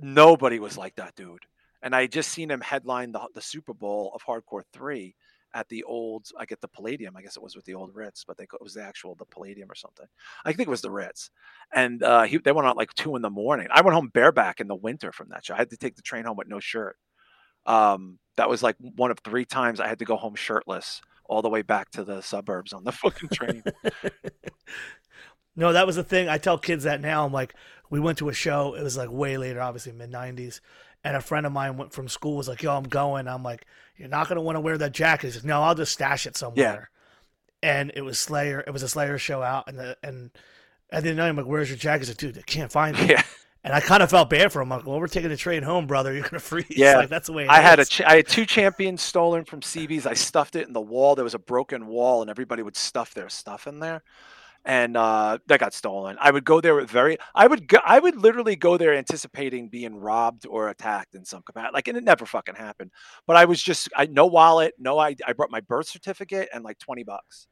nobody 0.00 0.58
was 0.58 0.76
like 0.76 0.96
that 0.96 1.14
dude. 1.14 1.44
And 1.82 1.94
I 1.94 2.06
just 2.06 2.30
seen 2.30 2.50
him 2.50 2.60
headline 2.60 3.12
the 3.12 3.20
the 3.34 3.40
Super 3.40 3.72
Bowl 3.72 4.12
of 4.14 4.22
Hardcore 4.24 4.62
Three 4.72 5.14
at 5.56 5.68
the 5.70 5.82
old, 5.84 6.28
I 6.38 6.44
get 6.44 6.60
the 6.60 6.68
Palladium. 6.68 7.16
I 7.16 7.22
guess 7.22 7.36
it 7.36 7.42
was 7.42 7.56
with 7.56 7.64
the 7.64 7.74
old 7.74 7.94
Ritz, 7.94 8.24
but 8.24 8.36
they, 8.36 8.44
it 8.44 8.62
was 8.62 8.74
the 8.74 8.82
actual 8.82 9.14
the 9.14 9.24
Palladium 9.24 9.70
or 9.70 9.74
something. 9.74 10.04
I 10.44 10.52
think 10.52 10.68
it 10.68 10.70
was 10.70 10.82
the 10.82 10.90
Ritz. 10.90 11.30
And 11.72 12.02
uh, 12.02 12.24
he, 12.24 12.36
they 12.36 12.52
went 12.52 12.68
out 12.68 12.76
like 12.76 12.92
two 12.92 13.16
in 13.16 13.22
the 13.22 13.30
morning. 13.30 13.68
I 13.70 13.80
went 13.80 13.94
home 13.94 14.10
bareback 14.12 14.60
in 14.60 14.68
the 14.68 14.74
winter 14.74 15.12
from 15.12 15.30
that 15.30 15.46
show. 15.46 15.54
I 15.54 15.58
had 15.58 15.70
to 15.70 15.78
take 15.78 15.96
the 15.96 16.02
train 16.02 16.26
home 16.26 16.36
with 16.36 16.46
no 16.46 16.60
shirt. 16.60 16.98
Um, 17.66 18.18
that 18.36 18.48
was 18.48 18.62
like 18.62 18.76
one 18.78 19.10
of 19.10 19.18
three 19.20 19.44
times 19.44 19.80
I 19.80 19.88
had 19.88 19.98
to 19.98 20.04
go 20.04 20.16
home 20.16 20.34
shirtless 20.34 21.00
all 21.24 21.42
the 21.42 21.48
way 21.48 21.62
back 21.62 21.90
to 21.90 22.04
the 22.04 22.20
suburbs 22.22 22.72
on 22.72 22.84
the 22.84 22.92
fucking 22.92 23.30
train. 23.30 23.62
No, 25.56 25.72
that 25.72 25.86
was 25.86 25.96
the 25.96 26.04
thing. 26.04 26.28
I 26.28 26.36
tell 26.36 26.58
kids 26.58 26.84
that 26.84 27.00
now. 27.00 27.24
I'm 27.24 27.32
like, 27.32 27.54
we 27.88 27.98
went 27.98 28.18
to 28.18 28.28
a 28.28 28.34
show. 28.34 28.74
It 28.74 28.82
was 28.82 28.96
like 28.96 29.10
way 29.10 29.38
later, 29.38 29.60
obviously 29.62 29.92
mid 29.92 30.12
'90s, 30.12 30.60
and 31.02 31.16
a 31.16 31.20
friend 31.22 31.46
of 31.46 31.52
mine 31.52 31.78
went 31.78 31.92
from 31.94 32.08
school. 32.08 32.36
Was 32.36 32.48
like, 32.48 32.62
"Yo, 32.62 32.76
I'm 32.76 32.84
going." 32.84 33.26
I'm 33.26 33.42
like, 33.42 33.64
"You're 33.96 34.08
not 34.08 34.28
gonna 34.28 34.42
want 34.42 34.56
to 34.56 34.60
wear 34.60 34.76
that 34.76 34.92
jacket." 34.92 35.28
He's 35.28 35.36
like, 35.36 35.44
"No, 35.44 35.62
I'll 35.62 35.74
just 35.74 35.92
stash 35.92 36.26
it 36.26 36.36
somewhere." 36.36 36.90
And 37.62 37.90
it 37.96 38.02
was 38.02 38.18
Slayer. 38.18 38.62
It 38.66 38.70
was 38.70 38.82
a 38.82 38.88
Slayer 38.88 39.16
show 39.16 39.42
out, 39.42 39.64
and 39.66 39.78
the 39.78 39.96
and 40.02 40.30
at 40.90 41.02
the 41.02 41.08
end 41.08 41.12
of 41.12 41.16
the 41.16 41.22
night, 41.22 41.28
I'm 41.30 41.36
like, 41.36 41.46
"Where's 41.46 41.70
your 41.70 41.78
jacket?" 41.78 42.00
He's 42.00 42.10
like, 42.10 42.18
"Dude, 42.18 42.38
I 42.38 42.42
can't 42.42 42.70
find 42.70 42.98
it." 42.98 43.08
yeah. 43.10 43.22
And 43.66 43.74
I 43.74 43.80
kind 43.80 44.00
of 44.00 44.08
felt 44.10 44.30
bad 44.30 44.52
for 44.52 44.62
him. 44.62 44.70
I'm 44.72 44.78
like, 44.78 44.86
"Well, 44.86 45.00
we're 45.00 45.08
taking 45.08 45.28
the 45.28 45.36
train 45.36 45.64
home, 45.64 45.88
brother. 45.88 46.12
You're 46.14 46.22
gonna 46.22 46.38
freeze." 46.38 46.66
Yeah. 46.70 46.98
like 46.98 47.08
that's 47.08 47.26
the 47.26 47.32
way. 47.32 47.44
It 47.44 47.50
I 47.50 47.60
had 47.60 47.80
a 47.80 47.82
is. 47.82 47.88
ch- 47.88 48.02
I 48.02 48.16
had 48.16 48.28
two 48.28 48.46
champions 48.46 49.02
stolen 49.02 49.44
from 49.44 49.60
CB's. 49.60 50.06
I 50.06 50.14
stuffed 50.14 50.54
it 50.54 50.68
in 50.68 50.72
the 50.72 50.80
wall. 50.80 51.16
There 51.16 51.24
was 51.24 51.34
a 51.34 51.38
broken 51.40 51.88
wall, 51.88 52.20
and 52.22 52.30
everybody 52.30 52.62
would 52.62 52.76
stuff 52.76 53.12
their 53.12 53.28
stuff 53.28 53.66
in 53.66 53.80
there, 53.80 54.04
and 54.64 54.96
uh, 54.96 55.38
that 55.48 55.58
got 55.58 55.74
stolen. 55.74 56.16
I 56.20 56.30
would 56.30 56.44
go 56.44 56.60
there 56.60 56.76
with 56.76 56.88
very. 56.88 57.18
I 57.34 57.48
would 57.48 57.66
go, 57.66 57.78
I 57.84 57.98
would 57.98 58.14
literally 58.14 58.54
go 58.54 58.76
there 58.76 58.94
anticipating 58.94 59.68
being 59.68 59.96
robbed 59.96 60.46
or 60.46 60.68
attacked 60.68 61.16
in 61.16 61.24
some 61.24 61.42
capacity. 61.42 61.72
Like, 61.74 61.88
and 61.88 61.98
it 61.98 62.04
never 62.04 62.24
fucking 62.24 62.54
happened. 62.54 62.92
But 63.26 63.34
I 63.34 63.46
was 63.46 63.60
just 63.60 63.88
I 63.96 64.06
no 64.06 64.26
wallet, 64.26 64.74
no 64.78 64.96
I. 64.96 65.16
I 65.26 65.32
brought 65.32 65.50
my 65.50 65.60
birth 65.60 65.88
certificate 65.88 66.48
and 66.54 66.62
like 66.62 66.78
twenty 66.78 67.02
bucks. 67.02 67.48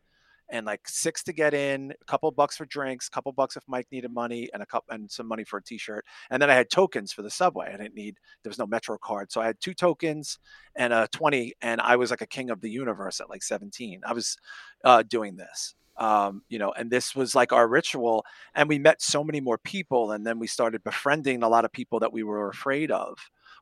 And 0.54 0.64
like 0.64 0.88
six 0.88 1.22
to 1.24 1.32
get 1.32 1.52
in, 1.52 1.92
a 2.00 2.04
couple 2.06 2.30
bucks 2.30 2.56
for 2.56 2.64
drinks, 2.64 3.08
a 3.08 3.10
couple 3.10 3.32
bucks 3.32 3.56
if 3.56 3.64
Mike 3.66 3.88
needed 3.92 4.12
money, 4.12 4.48
and 4.54 4.62
a 4.62 4.66
cup 4.66 4.84
and 4.88 5.10
some 5.10 5.26
money 5.28 5.44
for 5.44 5.58
a 5.58 5.62
T-shirt. 5.62 6.04
And 6.30 6.40
then 6.40 6.50
I 6.50 6.54
had 6.54 6.70
tokens 6.70 7.12
for 7.12 7.22
the 7.22 7.30
subway. 7.30 7.72
I 7.72 7.76
didn't 7.76 7.94
need 7.94 8.18
there 8.42 8.50
was 8.50 8.58
no 8.58 8.66
Metro 8.66 8.96
card, 8.96 9.30
so 9.30 9.40
I 9.40 9.46
had 9.46 9.60
two 9.60 9.74
tokens 9.74 10.38
and 10.76 10.92
a 10.92 11.08
20 11.12 11.54
and 11.62 11.80
i 11.80 11.96
was 11.96 12.10
like 12.10 12.20
a 12.20 12.26
king 12.26 12.50
of 12.50 12.60
the 12.60 12.70
universe 12.70 13.20
at 13.20 13.30
like 13.30 13.42
17 13.42 14.00
i 14.06 14.12
was 14.12 14.36
uh, 14.84 15.02
doing 15.02 15.36
this 15.36 15.74
um, 15.96 16.42
you 16.48 16.58
know 16.58 16.72
and 16.72 16.90
this 16.90 17.14
was 17.14 17.34
like 17.34 17.52
our 17.52 17.68
ritual 17.68 18.24
and 18.54 18.68
we 18.68 18.78
met 18.78 19.00
so 19.00 19.22
many 19.22 19.40
more 19.40 19.58
people 19.58 20.12
and 20.12 20.26
then 20.26 20.38
we 20.38 20.46
started 20.46 20.82
befriending 20.82 21.42
a 21.42 21.48
lot 21.48 21.64
of 21.64 21.72
people 21.72 22.00
that 22.00 22.12
we 22.12 22.22
were 22.22 22.48
afraid 22.48 22.90
of 22.90 23.16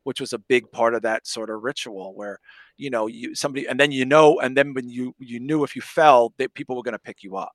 which 0.04 0.20
was 0.20 0.32
a 0.32 0.38
big 0.38 0.70
part 0.72 0.94
of 0.94 1.02
that 1.02 1.26
sort 1.26 1.50
of 1.50 1.62
ritual 1.62 2.14
where 2.14 2.38
you 2.76 2.90
know 2.90 3.06
you 3.06 3.34
somebody 3.34 3.66
and 3.66 3.78
then 3.78 3.92
you 3.92 4.04
know 4.04 4.40
and 4.40 4.56
then 4.56 4.74
when 4.74 4.88
you 4.88 5.14
you 5.18 5.40
knew 5.40 5.64
if 5.64 5.76
you 5.76 5.82
fell 5.82 6.32
that 6.38 6.54
people 6.54 6.76
were 6.76 6.82
going 6.82 6.92
to 6.92 6.98
pick 6.98 7.22
you 7.22 7.36
up 7.36 7.52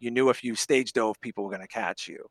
you 0.00 0.10
knew 0.10 0.30
if 0.30 0.44
you 0.44 0.54
stage 0.54 0.92
dove 0.92 1.20
people 1.20 1.44
were 1.44 1.50
going 1.50 1.62
to 1.62 1.68
catch 1.68 2.08
you 2.08 2.24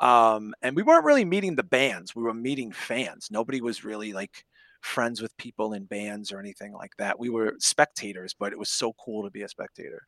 um, 0.00 0.52
and 0.60 0.74
we 0.74 0.82
weren't 0.82 1.04
really 1.04 1.24
meeting 1.24 1.54
the 1.54 1.62
bands 1.62 2.14
we 2.14 2.22
were 2.22 2.34
meeting 2.34 2.72
fans 2.72 3.28
nobody 3.30 3.60
was 3.60 3.84
really 3.84 4.12
like 4.12 4.44
friends 4.84 5.22
with 5.22 5.36
people 5.38 5.72
in 5.72 5.84
bands 5.84 6.30
or 6.30 6.38
anything 6.38 6.72
like 6.72 6.92
that. 6.98 7.18
We 7.18 7.30
were 7.30 7.54
spectators, 7.58 8.34
but 8.38 8.52
it 8.52 8.58
was 8.58 8.68
so 8.68 8.92
cool 9.02 9.24
to 9.24 9.30
be 9.30 9.42
a 9.42 9.48
spectator. 9.48 10.02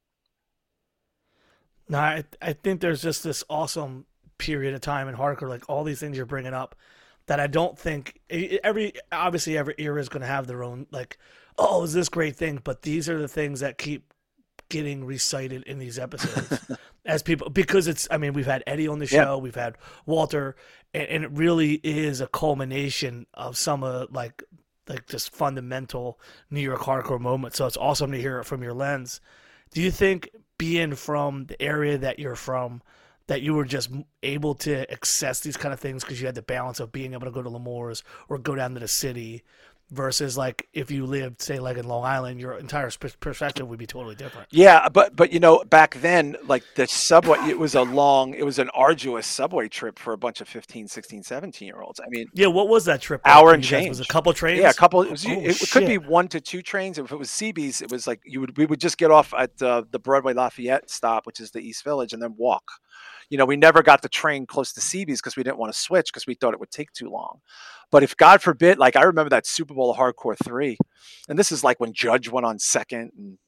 No, 1.88 1.98
I, 1.98 2.24
I 2.42 2.52
think 2.52 2.80
there's 2.80 3.02
just 3.02 3.24
this 3.24 3.42
awesome 3.48 4.06
period 4.38 4.74
of 4.74 4.82
time 4.82 5.08
in 5.08 5.16
hardcore, 5.16 5.48
like 5.48 5.68
all 5.68 5.82
these 5.82 5.98
things 5.98 6.16
you're 6.16 6.26
bringing 6.26 6.52
up, 6.52 6.76
that 7.26 7.40
I 7.40 7.46
don't 7.46 7.78
think 7.78 8.20
every 8.30 8.92
obviously 9.10 9.58
every 9.58 9.74
era 9.78 10.00
is 10.00 10.08
going 10.08 10.22
to 10.22 10.26
have 10.26 10.46
their 10.46 10.62
own 10.62 10.86
like, 10.90 11.18
oh, 11.58 11.82
is 11.84 11.92
this 11.92 12.08
great 12.08 12.36
thing? 12.36 12.60
But 12.62 12.82
these 12.82 13.08
are 13.08 13.18
the 13.18 13.28
things 13.28 13.60
that 13.60 13.78
keep 13.78 14.12
getting 14.68 15.04
recited 15.04 15.62
in 15.64 15.78
these 15.78 15.98
episodes 15.98 16.70
as 17.04 17.22
people 17.22 17.50
because 17.50 17.88
it's. 17.88 18.08
I 18.10 18.18
mean, 18.18 18.32
we've 18.32 18.46
had 18.46 18.62
Eddie 18.66 18.88
on 18.88 18.98
the 18.98 19.06
show, 19.06 19.38
we've 19.38 19.54
had 19.54 19.76
Walter, 20.06 20.56
and, 20.94 21.08
and 21.08 21.24
it 21.24 21.30
really 21.32 21.80
is 21.82 22.20
a 22.20 22.26
culmination 22.26 23.26
of 23.34 23.56
some 23.56 23.82
of 23.82 24.12
like 24.12 24.42
like 24.88 25.06
just 25.06 25.34
fundamental 25.34 26.20
New 26.50 26.60
York 26.60 26.80
hardcore 26.80 27.20
moments. 27.20 27.58
So 27.58 27.66
it's 27.66 27.76
awesome 27.76 28.12
to 28.12 28.20
hear 28.20 28.38
it 28.38 28.44
from 28.44 28.62
your 28.62 28.74
lens. 28.74 29.20
Do 29.72 29.82
you 29.82 29.90
think 29.90 30.30
being 30.58 30.94
from 30.94 31.46
the 31.46 31.60
area 31.60 31.98
that 31.98 32.18
you're 32.18 32.36
from, 32.36 32.82
that 33.26 33.42
you 33.42 33.54
were 33.54 33.64
just 33.64 33.90
able 34.22 34.54
to 34.54 34.90
access 34.92 35.40
these 35.40 35.56
kind 35.56 35.72
of 35.72 35.80
things 35.80 36.04
because 36.04 36.20
you 36.20 36.26
had 36.26 36.34
the 36.34 36.42
balance 36.42 36.80
of 36.80 36.92
being 36.92 37.12
able 37.12 37.26
to 37.26 37.30
go 37.30 37.42
to 37.42 37.48
L'Amour's 37.48 38.02
or 38.28 38.38
go 38.38 38.54
down 38.54 38.74
to 38.74 38.80
the 38.80 38.88
city, 38.88 39.42
versus 39.90 40.36
like 40.36 40.68
if 40.72 40.90
you 40.90 41.06
lived 41.06 41.40
say 41.40 41.58
like 41.58 41.76
in 41.76 41.86
Long 41.86 42.04
Island, 42.04 42.40
your 42.40 42.54
entire 42.58 42.90
perspective 43.20 43.68
would 43.68 43.78
be 43.78 43.86
totally 43.86 44.14
different. 44.14 44.48
Yeah, 44.50 44.88
but 44.88 45.14
but 45.14 45.32
you 45.32 45.40
know, 45.40 45.62
back 45.64 45.94
then, 45.96 46.36
like 46.46 46.64
the 46.74 46.86
subway, 46.86 47.38
it 47.48 47.58
was 47.58 47.74
a 47.74 47.82
long, 47.82 48.34
it 48.34 48.44
was 48.44 48.58
an 48.58 48.68
arduous 48.70 49.26
subway 49.26 49.68
trip 49.68 49.98
for 49.98 50.12
a 50.12 50.18
bunch 50.18 50.40
of 50.40 50.48
15, 50.48 50.88
16, 50.88 51.22
17 51.22 51.66
year 51.66 51.80
olds. 51.80 52.00
I 52.00 52.08
mean, 52.08 52.26
Yeah, 52.32 52.48
what 52.48 52.68
was 52.68 52.84
that 52.86 53.00
trip? 53.00 53.20
Hour 53.24 53.48
like 53.48 53.54
and 53.56 53.62
guys? 53.62 53.88
Was 53.88 54.00
it 54.00 54.02
change. 54.02 54.10
a 54.10 54.12
couple 54.12 54.32
trains? 54.32 54.60
yeah, 54.60 54.70
a 54.70 54.74
couple. 54.74 55.02
It, 55.02 55.10
was, 55.10 55.26
Oh, 55.26 55.30
it 55.30 55.70
could 55.70 55.86
be 55.86 55.98
one 55.98 56.28
to 56.28 56.40
two 56.40 56.62
trains. 56.62 56.98
If 56.98 57.12
it 57.12 57.16
was 57.16 57.30
CB's, 57.30 57.82
it 57.82 57.90
was 57.90 58.06
like 58.06 58.20
you 58.24 58.40
would 58.40 58.56
we 58.56 58.66
would 58.66 58.80
just 58.80 58.98
get 58.98 59.10
off 59.10 59.32
at 59.34 59.60
uh, 59.62 59.82
the 59.90 59.98
Broadway 59.98 60.34
Lafayette 60.34 60.90
stop, 60.90 61.26
which 61.26 61.40
is 61.40 61.50
the 61.50 61.60
East 61.60 61.84
Village, 61.84 62.12
and 62.12 62.22
then 62.22 62.34
walk. 62.36 62.64
You 63.28 63.38
know, 63.38 63.44
we 63.44 63.56
never 63.56 63.82
got 63.82 64.02
the 64.02 64.08
train 64.08 64.46
close 64.46 64.72
to 64.74 64.80
CB's 64.80 65.20
because 65.20 65.36
we 65.36 65.42
didn't 65.42 65.58
want 65.58 65.72
to 65.72 65.78
switch 65.78 66.12
because 66.12 66.26
we 66.26 66.34
thought 66.34 66.54
it 66.54 66.60
would 66.60 66.70
take 66.70 66.92
too 66.92 67.10
long. 67.10 67.40
But 67.90 68.02
if 68.02 68.16
God 68.16 68.40
forbid, 68.40 68.78
like 68.78 68.96
I 68.96 69.02
remember 69.02 69.30
that 69.30 69.46
Super 69.46 69.74
Bowl 69.74 69.90
of 69.90 69.96
Hardcore 69.96 70.36
three, 70.44 70.76
and 71.28 71.38
this 71.38 71.50
is 71.50 71.64
like 71.64 71.80
when 71.80 71.92
Judge 71.92 72.28
went 72.28 72.46
on 72.46 72.58
second, 72.58 73.12
and 73.16 73.38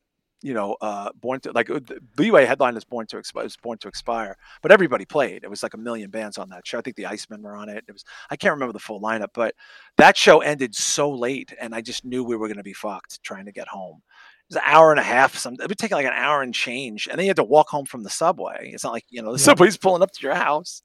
you 0.43 0.55
know, 0.55 0.77
uh, 0.81 1.11
Born 1.21 1.41
to 1.41 1.53
like 1.53 1.67
the 1.67 2.01
BUA 2.17 2.47
headline 2.47 2.77
is 2.77 2.85
Born 2.85 3.07
to 3.09 3.19
Expire, 3.19 3.49
Born 3.63 3.79
to 3.79 3.89
Expire, 3.89 4.37
but 4.63 4.71
everybody 4.71 5.05
played. 5.05 5.43
It 5.43 5.51
was 5.51 5.63
like 5.63 5.75
a 5.75 5.79
million 5.79 6.11
bands 6.11 6.39
on 6.39 6.49
that 6.51 6.67
show. 6.67 6.79
I 6.79 6.81
think 6.81 6.97
the 6.97 7.05
Icemen 7.05 7.41
were 7.41 7.57
on 7.57 7.69
it. 7.69 7.85
It 7.89 7.93
was 7.93 8.05
I 8.31 8.37
can't 8.37 8.53
remember 8.53 8.73
the 8.73 8.79
full 8.79 9.01
lineup, 9.01 9.31
but 9.35 9.55
that 9.97 10.17
show 10.17 10.41
ended 10.41 10.75
so 10.75 11.11
late, 11.11 11.53
and 11.61 11.75
I 11.75 11.81
just 11.81 12.05
knew 12.05 12.23
we 12.23 12.37
were 12.37 12.47
going 12.47 12.59
to 12.59 12.63
be 12.63 12.73
fucked 12.73 13.23
trying 13.23 13.47
to 13.47 13.53
get 13.53 13.69
home. 13.69 14.03
It 14.51 14.55
was 14.55 14.57
an 14.57 14.63
hour 14.65 14.91
and 14.91 14.99
a 15.01 15.03
half. 15.03 15.37
Some 15.37 15.55
it 15.55 15.69
would 15.69 15.79
take 15.79 15.91
like 15.91 16.07
an 16.07 16.13
hour 16.15 16.43
and 16.43 16.55
change, 16.55 17.07
and 17.07 17.19
then 17.19 17.27
you 17.27 17.31
had 17.31 17.37
to 17.37 17.45
walk 17.45 17.69
home 17.69 17.85
from 17.85 18.03
the 18.03 18.11
subway. 18.11 18.71
It's 18.73 18.85
not 18.85 18.93
like 18.93 19.05
you 19.11 19.21
know 19.23 19.33
the 19.33 19.39
Yeah. 19.39 19.45
subway's 19.45 19.77
pulling 19.77 20.03
up 20.03 20.13
to 20.13 20.23
your 20.23 20.35
house. 20.35 20.83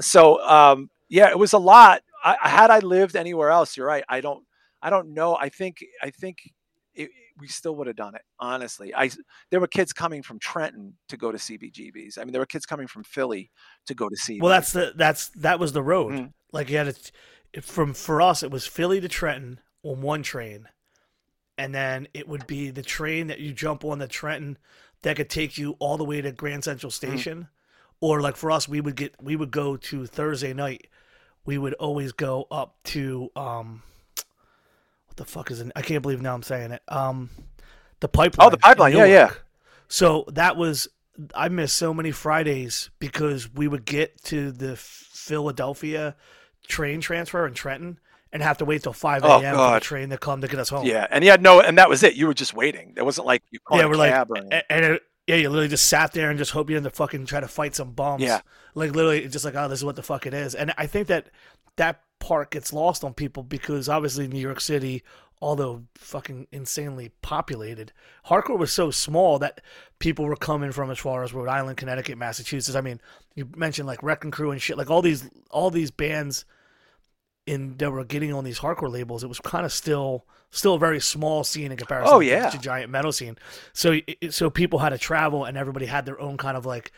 So 0.00 0.40
um, 0.48 0.90
yeah, 1.08 1.30
it 1.30 1.38
was 1.38 1.52
a 1.52 1.58
lot. 1.58 2.02
I, 2.24 2.36
had 2.42 2.70
I 2.70 2.80
lived 2.80 3.16
anywhere 3.16 3.50
else, 3.50 3.76
you're 3.76 3.86
right. 3.86 4.04
I 4.08 4.20
don't. 4.20 4.44
I 4.82 4.90
don't 4.90 5.14
know. 5.14 5.36
I 5.36 5.48
think. 5.48 5.78
I 6.02 6.10
think. 6.10 6.38
It, 6.94 7.10
we 7.38 7.46
still 7.48 7.74
would 7.76 7.86
have 7.86 7.96
done 7.96 8.14
it. 8.14 8.22
Honestly, 8.38 8.94
I 8.94 9.10
there 9.50 9.60
were 9.60 9.66
kids 9.66 9.92
coming 9.92 10.22
from 10.22 10.38
Trenton 10.38 10.94
to 11.08 11.16
go 11.16 11.32
to 11.32 11.38
CBGBs. 11.38 12.18
I 12.18 12.24
mean, 12.24 12.32
there 12.32 12.40
were 12.42 12.46
kids 12.46 12.66
coming 12.66 12.86
from 12.86 13.04
Philly 13.04 13.50
to 13.86 13.94
go 13.94 14.08
to 14.08 14.16
see. 14.16 14.40
Well, 14.40 14.50
that's 14.50 14.72
the 14.72 14.92
that's 14.96 15.28
that 15.36 15.58
was 15.58 15.72
the 15.72 15.82
road. 15.82 16.12
Mm. 16.12 16.32
Like 16.52 16.68
you 16.68 16.76
had 16.76 16.94
to, 17.54 17.62
from 17.62 17.94
for 17.94 18.20
us, 18.20 18.42
it 18.42 18.50
was 18.50 18.66
Philly 18.66 19.00
to 19.00 19.08
Trenton 19.08 19.60
on 19.82 20.02
one 20.02 20.22
train, 20.22 20.68
and 21.60 21.74
then 21.74 22.08
it 22.14 22.26
would 22.26 22.46
be 22.46 22.70
the 22.70 22.80
train 22.80 23.26
that 23.26 23.38
you 23.38 23.52
jump 23.52 23.84
on 23.84 23.98
the 23.98 24.08
Trenton 24.08 24.56
that 25.02 25.16
could 25.16 25.28
take 25.28 25.58
you 25.58 25.76
all 25.78 25.98
the 25.98 26.04
way 26.04 26.22
to 26.22 26.32
Grand 26.32 26.64
Central 26.64 26.90
Station, 26.90 27.48
or 28.00 28.22
like 28.22 28.36
for 28.36 28.50
us, 28.50 28.66
we 28.66 28.80
would 28.80 28.96
get 28.96 29.14
we 29.22 29.36
would 29.36 29.50
go 29.50 29.76
to 29.76 30.06
Thursday 30.06 30.54
night. 30.54 30.86
We 31.44 31.58
would 31.58 31.74
always 31.74 32.12
go 32.12 32.46
up 32.50 32.76
to 32.84 33.30
um, 33.36 33.82
what 35.06 35.16
the 35.16 35.26
fuck 35.26 35.50
is 35.50 35.60
it? 35.60 35.70
I 35.76 35.82
can't 35.82 36.00
believe 36.00 36.22
now 36.22 36.34
I'm 36.34 36.42
saying 36.42 36.72
it. 36.72 36.82
Um, 36.88 37.28
the 38.00 38.08
pipeline. 38.08 38.46
Oh, 38.46 38.50
the 38.50 38.56
pipeline. 38.56 38.94
Yeah, 38.94 39.04
yeah. 39.04 39.30
So 39.88 40.24
that 40.28 40.56
was 40.56 40.88
I 41.34 41.50
missed 41.50 41.76
so 41.76 41.92
many 41.92 42.10
Fridays 42.10 42.88
because 43.00 43.52
we 43.52 43.68
would 43.68 43.84
get 43.84 44.22
to 44.24 44.50
the 44.50 44.76
Philadelphia 44.76 46.16
train 46.66 47.02
transfer 47.02 47.46
in 47.46 47.52
Trenton 47.52 47.98
and 48.32 48.42
have 48.42 48.58
to 48.58 48.64
wait 48.64 48.82
till 48.82 48.92
5 48.92 49.24
a.m. 49.24 49.56
for 49.56 49.74
the 49.74 49.80
train 49.80 50.10
to 50.10 50.18
come 50.18 50.40
to 50.40 50.48
get 50.48 50.58
us 50.58 50.68
home. 50.68 50.86
Yeah, 50.86 51.06
and 51.10 51.24
you 51.24 51.30
had 51.30 51.42
no, 51.42 51.60
and 51.60 51.76
that 51.78 51.88
was 51.88 52.02
it. 52.02 52.14
You 52.14 52.26
were 52.26 52.34
just 52.34 52.54
waiting. 52.54 52.94
It 52.96 53.04
wasn't 53.04 53.26
like 53.26 53.42
you 53.50 53.58
called 53.60 53.80
yeah, 53.80 53.86
a 53.86 53.88
we're 53.88 53.96
like, 53.96 54.12
cab 54.12 54.30
or 54.30 54.36
anything. 54.38 54.62
and 54.70 54.84
it, 54.84 55.02
yeah, 55.26 55.36
you 55.36 55.48
literally 55.48 55.68
just 55.68 55.86
sat 55.86 56.12
there 56.12 56.30
and 56.30 56.38
just 56.38 56.50
hope 56.50 56.70
you 56.70 56.76
didn't 56.76 56.94
fucking 56.94 57.26
try 57.26 57.40
to 57.40 57.48
fight 57.48 57.74
some 57.74 57.92
bums. 57.92 58.22
Yeah. 58.22 58.40
like 58.74 58.94
literally, 58.94 59.28
just 59.28 59.44
like, 59.44 59.54
oh, 59.54 59.68
this 59.68 59.78
is 59.78 59.84
what 59.84 59.96
the 59.96 60.02
fuck 60.02 60.26
it 60.26 60.34
is. 60.34 60.54
And 60.54 60.72
I 60.76 60.86
think 60.86 61.06
that 61.08 61.26
that 61.76 62.02
part 62.18 62.50
gets 62.50 62.72
lost 62.72 63.04
on 63.04 63.14
people 63.14 63.42
because 63.42 63.88
obviously 63.88 64.26
New 64.26 64.40
York 64.40 64.60
City, 64.60 65.02
although 65.40 65.84
fucking 65.94 66.48
insanely 66.50 67.12
populated, 67.22 67.92
hardcore 68.26 68.58
was 68.58 68.72
so 68.72 68.90
small 68.90 69.38
that 69.38 69.60
people 70.00 70.24
were 70.24 70.36
coming 70.36 70.72
from 70.72 70.90
as 70.90 70.98
far 70.98 71.22
as 71.22 71.32
Rhode 71.32 71.48
Island, 71.48 71.76
Connecticut, 71.76 72.18
Massachusetts. 72.18 72.76
I 72.76 72.80
mean, 72.80 73.00
you 73.34 73.48
mentioned 73.56 73.86
like 73.86 74.02
Wrecking 74.02 74.32
Crew 74.32 74.50
and 74.50 74.60
shit, 74.60 74.76
like 74.76 74.90
all 74.90 75.02
these 75.02 75.30
all 75.50 75.70
these 75.70 75.90
bands 75.90 76.44
in 77.50 77.76
that 77.78 77.90
were 77.90 78.04
getting 78.04 78.32
on 78.32 78.44
these 78.44 78.60
hardcore 78.60 78.90
labels. 78.90 79.24
It 79.24 79.26
was 79.26 79.40
kind 79.40 79.66
of 79.66 79.72
still 79.72 80.24
still 80.50 80.74
a 80.74 80.78
very 80.78 81.00
small 81.00 81.42
scene 81.42 81.72
in 81.72 81.76
comparison. 81.76 82.12
Oh, 82.14 82.20
to 82.20 82.26
yeah. 82.26 82.48
the 82.50 82.58
giant 82.58 82.90
metal 82.90 83.12
scene. 83.12 83.36
So 83.72 83.98
so 84.30 84.50
people 84.50 84.78
had 84.78 84.90
to 84.90 84.98
travel, 84.98 85.44
and 85.44 85.58
everybody 85.58 85.86
had 85.86 86.06
their 86.06 86.20
own 86.20 86.36
kind 86.36 86.56
of 86.56 86.64
like 86.64 86.92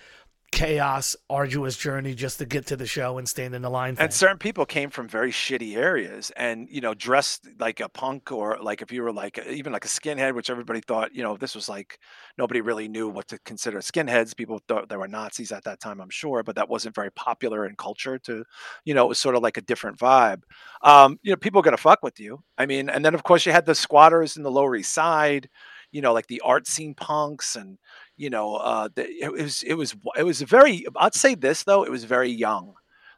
chaos, 0.53 1.17
arduous 1.31 1.77
journey 1.79 2.15
just 2.15 2.39
to 2.39 2.45
get 2.45 2.67
to 2.67 2.77
the 2.77 2.87
show 2.87 3.17
and 3.17 3.27
stand 3.29 3.55
in 3.55 3.63
the 3.63 3.71
line. 3.71 3.97
and 3.99 4.13
certain 4.13 4.37
people 4.37 4.67
came 4.67 4.91
from 4.91 5.09
very 5.09 5.33
shitty 5.33 5.77
areas 5.77 6.31
and 6.37 6.69
you 6.71 6.81
know 6.81 6.93
dressed 6.93 7.49
like 7.59 7.81
a 7.81 7.89
punk 7.89 8.31
or 8.31 8.59
like 8.61 8.83
if 8.83 8.93
you 8.93 9.03
were 9.03 9.13
like 9.13 9.39
even 9.49 9.73
like 9.73 9.85
a 9.85 9.89
skinhead 9.89 10.35
which 10.35 10.51
everybody 10.51 10.81
thought 10.81 11.13
you 11.15 11.23
know 11.23 11.37
this 11.39 11.55
was 11.55 11.69
like 11.71 11.99
nobody 12.37 12.61
really 12.61 12.87
knew 12.87 13.09
what 13.09 13.27
to 13.29 13.39
consider 13.41 13.79
skinheads. 13.79 14.37
People 14.37 14.61
thought 14.69 14.89
they 14.91 14.97
were 14.97 15.09
nazis 15.09 15.53
at 15.53 15.65
that 15.65 15.81
time 15.81 16.01
i'm 16.01 16.11
sure 16.11 16.43
but 16.43 16.55
that 16.55 16.69
wasn't 16.69 16.95
very 16.95 17.11
popular 17.13 17.67
in 17.67 17.75
culture 17.75 18.19
to 18.19 18.45
you 18.85 18.93
know 18.93 19.07
it 19.07 19.09
was 19.09 19.19
sort 19.19 19.35
of 19.35 19.43
like 19.43 19.57
a 19.57 19.63
different 19.63 19.99
vibe. 19.99 20.43
Um 20.83 21.19
you 21.23 21.33
know 21.33 21.37
people 21.37 21.61
are 21.61 21.65
gonna 21.65 21.79
fuck 21.79 22.03
with 22.03 22.21
you. 22.21 22.43
I 22.59 22.67
mean 22.67 22.91
and 22.91 23.03
then 23.05 23.15
of 23.15 23.23
course 23.23 23.47
you 23.47 23.53
had 23.53 23.65
the 23.65 23.75
squatters 23.75 24.37
in 24.37 24.43
the 24.43 24.51
lower 24.51 24.77
east 24.77 24.93
side 24.93 25.49
you 25.93 26.03
know 26.03 26.13
like 26.13 26.27
the 26.27 26.41
art 26.41 26.67
scene 26.67 26.95
punks 26.95 27.57
and 27.57 27.79
you 28.23 28.31
know 28.31 28.55
uh 28.57 28.89
it 28.97 29.33
was 29.33 29.63
it 29.65 29.75
was 29.75 29.95
it 30.17 30.23
was 30.23 30.41
very 30.43 30.87
i'd 30.97 31.15
say 31.15 31.35
this 31.35 31.65
though 31.65 31.83
it 31.85 31.91
was 31.91 32.05
very 32.05 32.31
young 32.31 32.75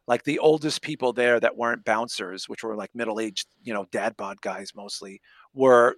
like 0.06 0.24
the 0.24 0.38
oldest 0.38 0.82
people 0.82 1.12
there 1.12 1.40
that 1.40 1.56
weren't 1.56 1.84
bouncers, 1.84 2.48
which 2.48 2.62
were 2.62 2.76
like 2.76 2.94
middle-aged, 2.94 3.46
you 3.62 3.72
know, 3.72 3.86
dad 3.90 4.16
bod 4.16 4.40
guys 4.40 4.72
mostly, 4.74 5.20
were 5.54 5.96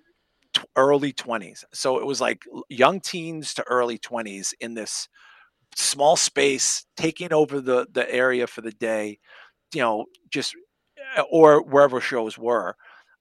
t- 0.55 0.63
early 0.77 1.13
20s. 1.13 1.65
So 1.73 1.99
it 1.99 2.07
was 2.07 2.21
like 2.21 2.45
young 2.69 3.01
teens 3.01 3.55
to 3.55 3.65
early 3.65 3.99
20s 3.99 4.55
in 4.61 4.75
this 4.75 5.09
small 5.75 6.17
space, 6.17 6.87
taking 6.97 7.33
over 7.33 7.61
the 7.61 7.87
the 7.93 8.11
area 8.13 8.47
for 8.47 8.61
the 8.61 8.73
day, 8.73 9.19
you 9.75 9.81
know, 9.81 10.07
just 10.31 10.55
uh, 11.17 11.23
or 11.31 11.63
wherever 11.63 12.01
shows 12.01 12.39
were. 12.39 12.77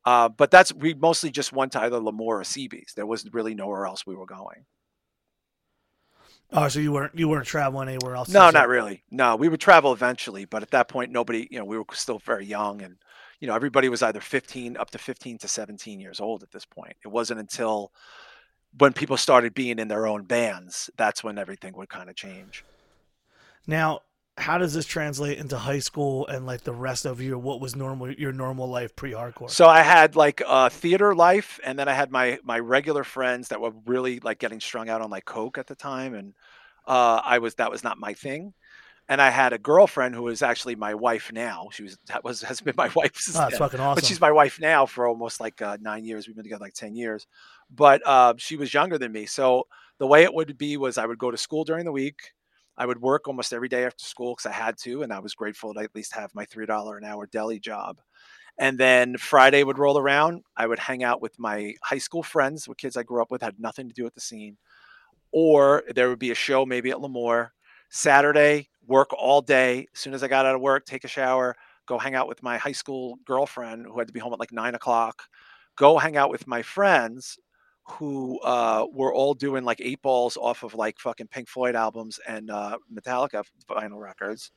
Uh, 0.06 0.30
but 0.30 0.52
that's 0.52 0.72
we 0.74 0.94
mostly 0.94 1.32
just 1.32 1.52
went 1.52 1.72
to 1.72 1.82
either 1.82 2.00
L'Amour 2.00 2.42
or 2.42 2.44
CB's. 2.44 2.94
There 2.94 3.08
was 3.08 3.28
really 3.34 3.56
nowhere 3.56 3.88
else 3.88 4.06
we 4.06 4.16
were 4.16 4.28
going. 4.28 4.66
Oh, 6.52 6.68
so 6.68 6.80
you 6.80 6.92
weren't 6.92 7.18
you 7.18 7.28
weren't 7.28 7.48
traveling 7.48 7.90
anywhere 7.90 8.16
else? 8.16 8.30
No, 8.30 8.50
not 8.50 8.68
really. 8.68 9.04
No, 9.12 9.36
we 9.36 9.50
would 9.50 9.60
travel 9.60 9.94
eventually, 9.94 10.46
but 10.46 10.64
at 10.64 10.72
that 10.72 10.88
point, 10.88 11.12
nobody, 11.12 11.48
you 11.52 11.60
know, 11.60 11.66
we 11.66 11.78
were 11.78 11.86
still 11.94 12.20
very 12.20 12.46
young 12.46 12.82
and, 12.82 12.98
you 13.40 13.48
know, 13.48 13.56
everybody 13.56 13.90
was 13.90 14.02
either 14.02 14.22
15 14.22 14.78
up 14.78 14.92
to 14.92 14.98
15 14.98 15.40
to 15.40 15.48
17 15.48 16.00
years 16.00 16.20
old 16.20 16.44
at 16.44 16.52
this 16.52 16.66
point. 16.66 16.96
It 17.04 17.10
wasn't 17.10 17.40
until 17.40 17.92
when 18.78 18.94
people 18.94 19.18
started 19.18 19.54
being 19.54 19.80
in 19.80 19.88
their 19.88 20.06
own 20.08 20.24
bands, 20.24 20.90
that's 20.98 21.24
when 21.24 21.38
everything 21.38 21.76
would 21.76 21.90
kind 21.90 22.10
of 22.10 22.16
change. 22.16 22.64
Now, 23.68 24.02
how 24.38 24.58
does 24.58 24.74
this 24.74 24.86
translate 24.86 25.38
into 25.38 25.58
high 25.58 25.80
school 25.80 26.28
and 26.28 26.46
like 26.46 26.62
the 26.62 26.74
rest 26.74 27.06
of 27.06 27.22
your 27.22 27.38
what 27.38 27.62
was 27.62 27.76
normal 27.76 28.12
your 28.12 28.34
normal 28.34 28.68
life 28.68 28.96
pre-hardcore? 28.96 29.50
So 29.50 29.68
I 29.68 29.82
had 29.82 30.16
like 30.16 30.42
a 30.46 30.70
theater 30.70 31.16
life, 31.16 31.60
and 31.64 31.80
then 31.80 31.88
I 31.88 31.94
had 31.94 32.12
my 32.12 32.40
my 32.44 32.60
regular 32.60 33.04
friends 33.04 33.48
that 33.50 33.62
were 33.62 33.72
really 33.86 34.20
like 34.20 34.40
getting 34.40 34.60
strung 34.60 34.90
out 34.90 35.02
on 35.02 35.10
like 35.10 35.26
coke 35.26 35.58
at 35.58 35.68
the 35.68 35.76
time, 35.76 36.14
and 36.14 36.34
uh, 36.86 37.22
I 37.24 37.40
was 37.40 37.56
that 37.56 37.72
was 37.72 37.84
not 37.84 37.98
my 37.98 38.14
thing. 38.14 38.54
And 39.08 39.22
I 39.22 39.30
had 39.30 39.54
a 39.54 39.60
girlfriend 39.60 40.16
who 40.16 40.24
was 40.24 40.42
actually 40.42 40.76
my 40.76 40.96
wife 40.96 41.32
now. 41.32 41.70
She 41.72 41.84
was 41.84 41.98
that 42.08 42.24
was 42.24 42.42
has 42.42 42.60
been 42.60 42.76
my 42.76 42.90
wife 42.96 43.16
since 43.16 43.38
oh, 43.38 43.40
that's 43.40 43.54
then. 43.54 43.60
fucking 43.60 43.80
awesome. 43.80 43.96
but 43.96 44.06
she's 44.06 44.20
my 44.20 44.32
wife 44.32 44.60
now 44.60 44.86
for 44.86 45.08
almost 45.08 45.40
like 45.40 45.62
uh, 45.62 45.78
nine 45.80 46.04
years. 46.04 46.28
We've 46.28 46.36
been 46.36 46.44
together 46.44 46.64
like 46.64 46.74
ten 46.74 46.94
years, 46.96 47.26
but 47.74 48.06
uh, 48.06 48.34
she 48.38 48.58
was 48.58 48.74
younger 48.74 48.98
than 48.98 49.14
me. 49.14 49.28
So 49.28 49.68
the 49.98 50.08
way 50.08 50.24
it 50.24 50.34
would 50.34 50.58
be 50.58 50.76
was 50.76 50.98
I 50.98 51.06
would 51.06 51.20
go 51.20 51.32
to 51.32 51.38
school 51.38 51.64
during 51.64 51.86
the 51.86 51.94
week. 51.94 52.34
I 52.78 52.86
would 52.86 53.02
work 53.02 53.28
almost 53.28 53.54
every 53.54 53.70
day 53.70 53.86
after 53.86 54.04
school 54.04 54.34
because 54.34 54.48
I 54.50 54.54
had 54.54 54.78
to, 54.80 55.04
and 55.04 55.14
I 55.14 55.20
was 55.20 55.34
grateful 55.34 55.74
to 55.74 55.80
at 55.80 55.96
least 55.96 56.14
have 56.14 56.36
my 56.36 56.46
three 56.46 56.66
dollar 56.66 56.98
an 56.98 57.06
hour 57.06 57.28
deli 57.28 57.60
job. 57.60 58.02
And 58.58 58.78
then 58.78 59.18
Friday 59.18 59.64
would 59.64 59.78
roll 59.78 59.98
around. 59.98 60.44
I 60.56 60.68
would 60.68 60.80
hang 60.80 61.04
out 61.04 61.22
with 61.22 61.38
my 61.40 61.74
high 61.84 61.98
school 61.98 62.24
friends, 62.24 62.68
with 62.68 62.78
kids 62.78 62.96
I 62.96 63.04
grew 63.04 63.22
up 63.22 63.32
with, 63.32 63.42
had 63.42 63.60
nothing 63.60 63.88
to 63.88 63.94
do 63.94 64.04
with 64.04 64.16
the 64.16 64.22
scene. 64.22 64.58
Or 65.32 65.84
there 65.94 66.10
would 66.10 66.20
be 66.20 66.32
a 66.32 66.36
show 66.36 66.66
maybe 66.66 66.92
at 66.92 67.02
L'Amour. 67.02 67.54
Saturday, 67.90 68.70
work 68.88 69.10
all 69.14 69.42
day. 69.42 69.88
As 69.94 70.00
soon 70.00 70.14
as 70.14 70.24
I 70.24 70.28
got 70.28 70.46
out 70.46 70.56
of 70.56 70.62
work, 70.62 70.86
take 70.86 71.04
a 71.04 71.10
shower, 71.10 71.56
go 71.86 71.98
hang 71.98 72.16
out 72.16 72.28
with 72.28 72.44
my 72.44 72.58
high 72.58 72.72
school 72.72 73.18
girlfriend 73.26 73.86
who 73.86 74.00
had 74.00 74.08
to 74.08 74.14
be 74.14 74.20
home 74.20 74.34
at 74.34 74.40
like 74.40 74.52
nine 74.52 74.76
o'clock. 74.76 75.24
Go 75.76 75.98
hang 75.98 76.16
out 76.18 76.30
with 76.30 76.48
my 76.48 76.62
friends 76.62 77.38
who 77.88 78.40
uh, 78.42 78.86
were 78.92 79.14
all 79.14 79.34
doing 79.34 79.64
like 79.64 79.80
eight 79.82 80.02
balls 80.02 80.38
off 80.38 80.64
of 80.64 80.74
like 80.74 81.00
fucking 81.00 81.28
Pink 81.28 81.48
Floyd 81.48 81.76
albums 81.76 82.20
and 82.28 82.50
uh, 82.50 82.78
Metallica 82.94 83.44
vinyl 83.70 84.02
records. 84.02 84.52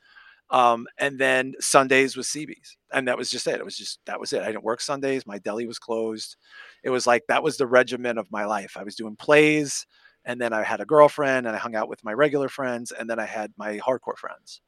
Um, 0.51 0.87
and 0.97 1.19
then 1.19 1.53
Sundays 1.59 2.17
was 2.17 2.27
CB's, 2.27 2.77
and 2.91 3.07
that 3.07 3.17
was 3.17 3.29
just 3.29 3.45
it. 3.45 3.59
It 3.59 3.65
was 3.65 3.77
just 3.77 3.99
that 4.07 4.19
was 4.19 4.33
it. 4.33 4.41
I 4.41 4.47
didn't 4.47 4.63
work 4.63 4.81
Sundays. 4.81 5.27
My 5.27 5.37
deli 5.37 5.67
was 5.67 5.77
closed. 5.77 6.37
It 6.83 6.89
was 6.89 7.05
like 7.05 7.23
that 7.27 7.43
was 7.43 7.57
the 7.57 7.67
regimen 7.67 8.17
of 8.17 8.31
my 8.31 8.45
life. 8.45 8.75
I 8.75 8.83
was 8.83 8.95
doing 8.95 9.15
plays, 9.15 9.85
and 10.25 10.41
then 10.41 10.51
I 10.51 10.63
had 10.63 10.81
a 10.81 10.85
girlfriend, 10.85 11.45
and 11.45 11.55
I 11.55 11.59
hung 11.59 11.75
out 11.75 11.87
with 11.87 12.03
my 12.03 12.13
regular 12.13 12.49
friends, 12.49 12.91
and 12.91 13.07
then 13.07 13.19
I 13.19 13.25
had 13.25 13.51
my 13.57 13.77
hardcore 13.77 14.17
friends. 14.17 14.61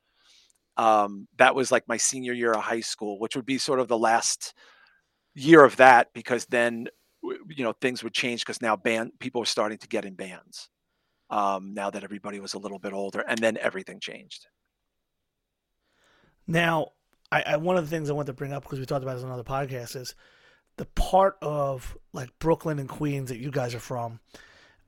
Um, 0.78 1.28
that 1.38 1.56
was 1.56 1.72
like 1.72 1.88
my 1.88 1.98
senior 1.98 2.34
year 2.34 2.54
of 2.54 2.62
high 2.62 2.82
school, 2.82 3.20
which 3.20 3.36
would 3.36 3.48
be 3.48 3.58
sort 3.58 3.80
of 3.80 3.88
the 3.88 3.98
last 3.98 4.54
year 5.34 5.64
of 5.64 5.78
that 5.78 6.10
because 6.14 6.46
then 6.46 6.88
you 7.24 7.64
know 7.64 7.74
things 7.74 8.04
would 8.04 8.14
change 8.14 8.42
because 8.42 8.62
now 8.62 8.76
band 8.76 9.12
people 9.20 9.42
were 9.42 9.46
starting 9.46 9.78
to 9.80 9.88
get 9.88 10.06
in 10.06 10.16
bands. 10.16 10.70
Um, 11.30 11.74
now 11.74 11.90
that 11.90 12.04
everybody 12.04 12.40
was 12.42 12.54
a 12.56 12.60
little 12.60 12.80
bit 12.80 12.92
older, 12.94 13.22
and 13.22 13.40
then 13.40 13.58
everything 13.58 14.00
changed. 14.02 14.48
Now, 16.48 16.88
I, 17.32 17.42
I 17.44 17.58
one 17.58 17.78
of 17.78 17.84
the 17.84 17.90
things 17.90 18.10
I 18.10 18.14
want 18.14 18.28
to 18.28 18.34
bring 18.34 18.54
up 18.54 18.64
because 18.64 18.80
we 18.80 18.86
talked 18.86 19.04
about 19.04 19.16
this 19.16 19.24
on 19.24 19.30
another 19.30 19.44
podcast 19.44 19.96
is 19.96 20.16
the 20.78 20.86
part 20.86 21.38
of 21.42 21.98
like 22.14 22.30
Brooklyn 22.40 22.80
and 22.80 22.90
Queens 22.90 23.30
that 23.30 23.38
you 23.40 23.52
guys 23.52 23.74
are 23.76 23.80
from. 23.80 24.20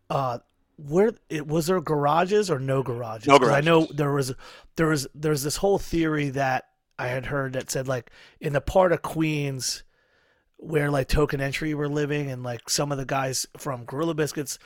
Uh, 0.09 0.39
where 0.77 1.11
it 1.29 1.47
was 1.47 1.67
there 1.67 1.79
garages 1.79 2.49
or 2.49 2.59
no 2.59 2.81
garages? 2.83 3.27
No 3.27 3.39
'Cause 3.39 3.49
I 3.49 3.61
know 3.61 3.81
garages. 3.81 3.95
there 3.97 4.11
was 4.11 4.33
there 4.75 4.87
was 4.87 5.07
there's 5.13 5.43
this 5.43 5.57
whole 5.57 5.77
theory 5.77 6.29
that 6.31 6.65
I 6.99 7.07
had 7.07 7.27
heard 7.27 7.53
that 7.53 7.69
said 7.71 7.87
like 7.87 8.11
in 8.41 8.53
the 8.53 8.61
part 8.61 8.91
of 8.91 9.01
Queens 9.01 9.83
where 10.63 10.89
like 10.91 11.07
Token 11.07 11.41
Entry 11.41 11.73
were 11.73 11.89
living 11.89 12.31
and 12.31 12.43
like 12.43 12.69
some 12.69 12.91
of 12.91 12.97
the 12.97 13.05
guys 13.05 13.45
from 13.57 13.85
Gorilla 13.85 14.13
Biscuits 14.13 14.57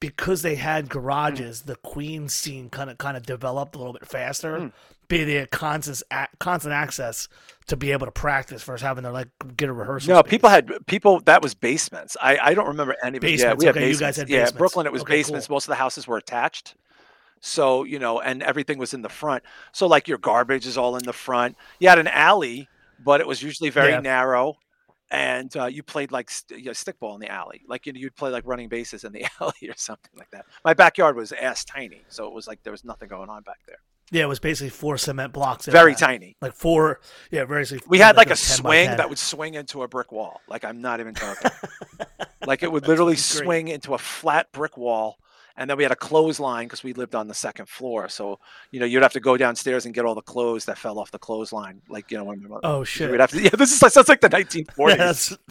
because 0.00 0.42
they 0.42 0.56
had 0.56 0.88
garages, 0.90 1.62
the 1.62 1.76
queen 1.76 2.28
scene 2.28 2.68
kind 2.68 2.90
of 2.90 2.98
kind 2.98 3.16
of 3.16 3.24
developed 3.24 3.74
a 3.74 3.78
little 3.78 3.92
bit 3.92 4.06
faster. 4.06 4.58
Hmm. 4.60 4.66
Be 5.08 5.22
they 5.22 5.34
had 5.34 5.52
constant 5.52 6.02
constant 6.40 6.72
access 6.74 7.28
to 7.68 7.76
be 7.76 7.92
able 7.92 8.06
to 8.06 8.12
practice 8.12 8.64
versus 8.64 8.82
having 8.82 9.04
to 9.04 9.12
like 9.12 9.28
get 9.56 9.68
a 9.68 9.72
rehearsal. 9.72 10.12
No, 10.14 10.18
space. 10.20 10.30
people 10.30 10.50
had 10.50 10.70
people 10.86 11.20
that 11.26 11.42
was 11.42 11.54
basements. 11.54 12.16
I, 12.20 12.38
I 12.38 12.54
don't 12.54 12.66
remember 12.66 12.96
any 13.04 13.18
it. 13.18 13.22
Yeah, 13.22 13.30
Basements, 13.30 13.62
we 13.62 13.66
had 13.66 13.76
okay, 13.76 13.84
you 13.86 13.92
basements. 13.92 14.00
guys 14.00 14.16
had 14.16 14.28
yeah. 14.28 14.50
Brooklyn 14.50 14.84
it 14.86 14.92
was 14.92 15.02
Okay, 15.02 15.12
basements. 15.14 15.46
cool. 15.46 15.54
Most 15.54 15.66
of 15.66 15.70
the 15.70 15.76
houses 15.76 16.08
were 16.08 16.16
attached. 16.16 16.74
So, 17.40 17.84
you 17.84 17.98
know, 18.00 18.20
and 18.20 18.42
everything 18.42 18.78
was 18.78 18.94
in 18.94 19.02
the 19.02 19.08
front. 19.08 19.44
So 19.72 19.86
like 19.86 20.08
your 20.08 20.18
garbage 20.18 20.66
is 20.66 20.76
all 20.76 20.96
in 20.96 21.04
the 21.04 21.12
front. 21.12 21.56
You 21.78 21.88
had 21.88 22.00
an 22.00 22.08
alley, 22.08 22.68
but 23.04 23.20
it 23.20 23.28
was 23.28 23.42
usually 23.42 23.70
very 23.70 23.92
Yeah. 23.92 24.00
narrow. 24.00 24.56
And 25.10 25.56
uh, 25.56 25.66
you 25.66 25.82
played 25.84 26.10
like 26.10 26.30
st- 26.30 26.60
you 26.60 26.66
know, 26.66 26.72
stickball 26.72 27.14
in 27.14 27.20
the 27.20 27.30
alley, 27.30 27.62
like 27.68 27.86
you 27.86 27.92
know, 27.92 27.98
you'd 28.00 28.16
play 28.16 28.30
like 28.30 28.44
running 28.44 28.68
bases 28.68 29.04
in 29.04 29.12
the 29.12 29.24
alley 29.40 29.68
or 29.68 29.74
something 29.76 30.10
like 30.16 30.30
that. 30.32 30.46
My 30.64 30.74
backyard 30.74 31.14
was 31.14 31.30
ass 31.32 31.64
tiny, 31.64 32.02
so 32.08 32.26
it 32.26 32.32
was 32.32 32.48
like 32.48 32.62
there 32.64 32.72
was 32.72 32.84
nothing 32.84 33.08
going 33.08 33.30
on 33.30 33.42
back 33.42 33.60
there. 33.68 33.78
yeah, 34.10 34.24
it 34.24 34.28
was 34.28 34.40
basically 34.40 34.70
four 34.70 34.98
cement 34.98 35.32
blocks. 35.32 35.66
Very 35.66 35.92
that. 35.92 35.98
tiny. 36.00 36.36
like 36.40 36.54
four. 36.54 37.00
Yeah, 37.30 37.44
very. 37.44 37.64
We 37.86 37.98
had 37.98 38.16
like 38.16 38.30
a 38.30 38.36
swing 38.36 38.88
that 38.96 39.08
would 39.08 39.18
swing 39.18 39.54
into 39.54 39.82
a 39.82 39.88
brick 39.88 40.10
wall. 40.10 40.40
Like 40.48 40.64
I'm 40.64 40.80
not 40.80 40.98
even 40.98 41.14
joking. 41.14 41.52
like 42.46 42.64
it 42.64 42.72
would 42.72 42.88
literally 42.88 43.16
swing 43.16 43.68
into 43.68 43.94
a 43.94 43.98
flat 43.98 44.50
brick 44.50 44.76
wall. 44.76 45.18
And 45.56 45.70
then 45.70 45.76
we 45.76 45.82
had 45.82 45.92
a 45.92 45.96
clothesline 45.96 46.66
because 46.66 46.84
we 46.84 46.92
lived 46.92 47.14
on 47.14 47.28
the 47.28 47.34
second 47.34 47.68
floor. 47.68 48.08
So, 48.08 48.38
you 48.70 48.80
know, 48.80 48.86
you'd 48.86 49.02
have 49.02 49.12
to 49.14 49.20
go 49.20 49.36
downstairs 49.36 49.86
and 49.86 49.94
get 49.94 50.04
all 50.04 50.14
the 50.14 50.22
clothes 50.22 50.66
that 50.66 50.78
fell 50.78 50.98
off 50.98 51.10
the 51.10 51.18
clothesline. 51.18 51.80
Like, 51.88 52.10
you 52.10 52.18
know, 52.18 52.24
when 52.24 52.46
Oh 52.62 52.84
shit! 52.84 53.10
we'd 53.10 53.20
have 53.20 53.30
to, 53.30 53.42
yeah, 53.42 53.50
this 53.50 53.72
is 53.72 53.82
like, 53.82 53.92
sounds 53.92 54.08
like 54.08 54.20
the 54.20 54.28
1940s. 54.28 55.38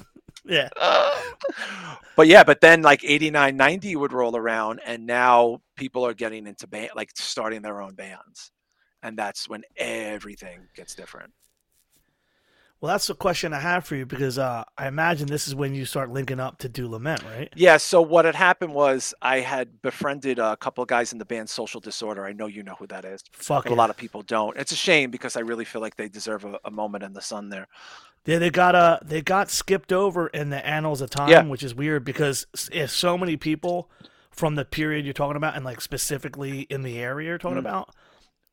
Yeah, 0.48 0.70
yeah. 0.78 1.96
but 2.16 2.28
yeah, 2.28 2.44
but 2.44 2.62
then 2.62 2.84
like 2.84 3.04
89, 3.04 3.58
90 3.58 3.96
would 3.96 4.14
roll 4.14 4.36
around 4.36 4.80
and 4.86 5.08
now 5.08 5.62
people 5.76 6.06
are 6.06 6.14
getting 6.14 6.46
into 6.46 6.68
band, 6.68 6.92
like 6.96 7.10
starting 7.16 7.64
their 7.64 7.82
own 7.82 7.96
bands. 7.96 8.52
And 9.02 9.18
that's 9.18 9.50
when 9.50 9.64
everything 9.76 10.68
gets 10.76 10.94
different. 10.94 11.34
Well, 12.82 12.92
that's 12.94 13.08
the 13.08 13.16
question 13.16 13.54
I 13.54 13.60
have 13.62 13.86
for 13.86 13.96
you 13.96 14.06
because 14.06 14.38
uh, 14.38 14.64
I 14.78 14.88
imagine 14.88 15.28
this 15.28 15.48
is 15.48 15.56
when 15.56 15.74
you 15.74 15.86
start 15.86 16.12
linking 16.12 16.40
up 16.40 16.60
to 16.60 16.70
do 16.70 16.88
lament, 16.88 17.24
right? 17.24 17.52
Yeah. 17.56 17.78
So 17.78 18.02
what 18.02 18.26
had 18.26 18.36
happened 18.36 18.74
was 18.74 19.14
I 19.22 19.40
had 19.40 19.82
befriended 19.82 20.40
a 20.40 20.56
couple 20.58 20.82
of 20.84 20.88
guys 20.88 21.12
in 21.14 21.18
the 21.18 21.26
band 21.26 21.50
Social 21.50 21.80
Disorder. 21.80 22.26
I 22.26 22.34
know 22.34 22.48
you 22.48 22.64
know 22.64 22.76
who 22.78 22.86
that 22.88 23.06
is. 23.06 23.24
Fuck 23.32 23.70
a 23.70 23.74
lot 23.74 23.90
of 23.90 23.98
people 23.98 24.22
don't. 24.22 24.56
It's 24.58 24.72
a 24.72 24.76
shame 24.76 25.10
because 25.10 25.36
I 25.36 25.40
really 25.40 25.66
feel 25.66 25.82
like 25.82 25.96
they 25.96 26.10
deserve 26.10 26.44
a, 26.46 26.60
a 26.66 26.70
moment 26.72 27.04
in 27.04 27.14
the 27.14 27.22
sun 27.22 27.50
there. 27.50 27.68
Yeah, 28.26 28.40
they 28.40 28.50
got 28.50 28.76
uh 28.76 29.00
they 29.04 29.22
got 29.22 29.50
skipped 29.50 29.92
over 29.94 30.28
in 30.28 30.50
the 30.50 30.64
annals 30.66 31.00
of 31.02 31.10
time, 31.10 31.30
Yeah. 31.30 31.44
which 31.44 31.64
is 31.64 31.74
weird 31.74 32.04
because 32.04 32.46
if 32.72 32.92
so 32.92 33.18
many 33.18 33.38
people 33.38 33.90
from 34.32 34.56
the 34.56 34.66
period 34.66 35.06
you're 35.06 35.14
talking 35.14 35.38
about 35.38 35.56
and 35.56 35.64
like 35.64 35.80
specifically 35.80 36.62
in 36.70 36.82
the 36.82 36.98
area 37.00 37.30
you're 37.30 37.38
talking 37.38 37.56
Mhm. 37.58 37.60
about 37.60 37.96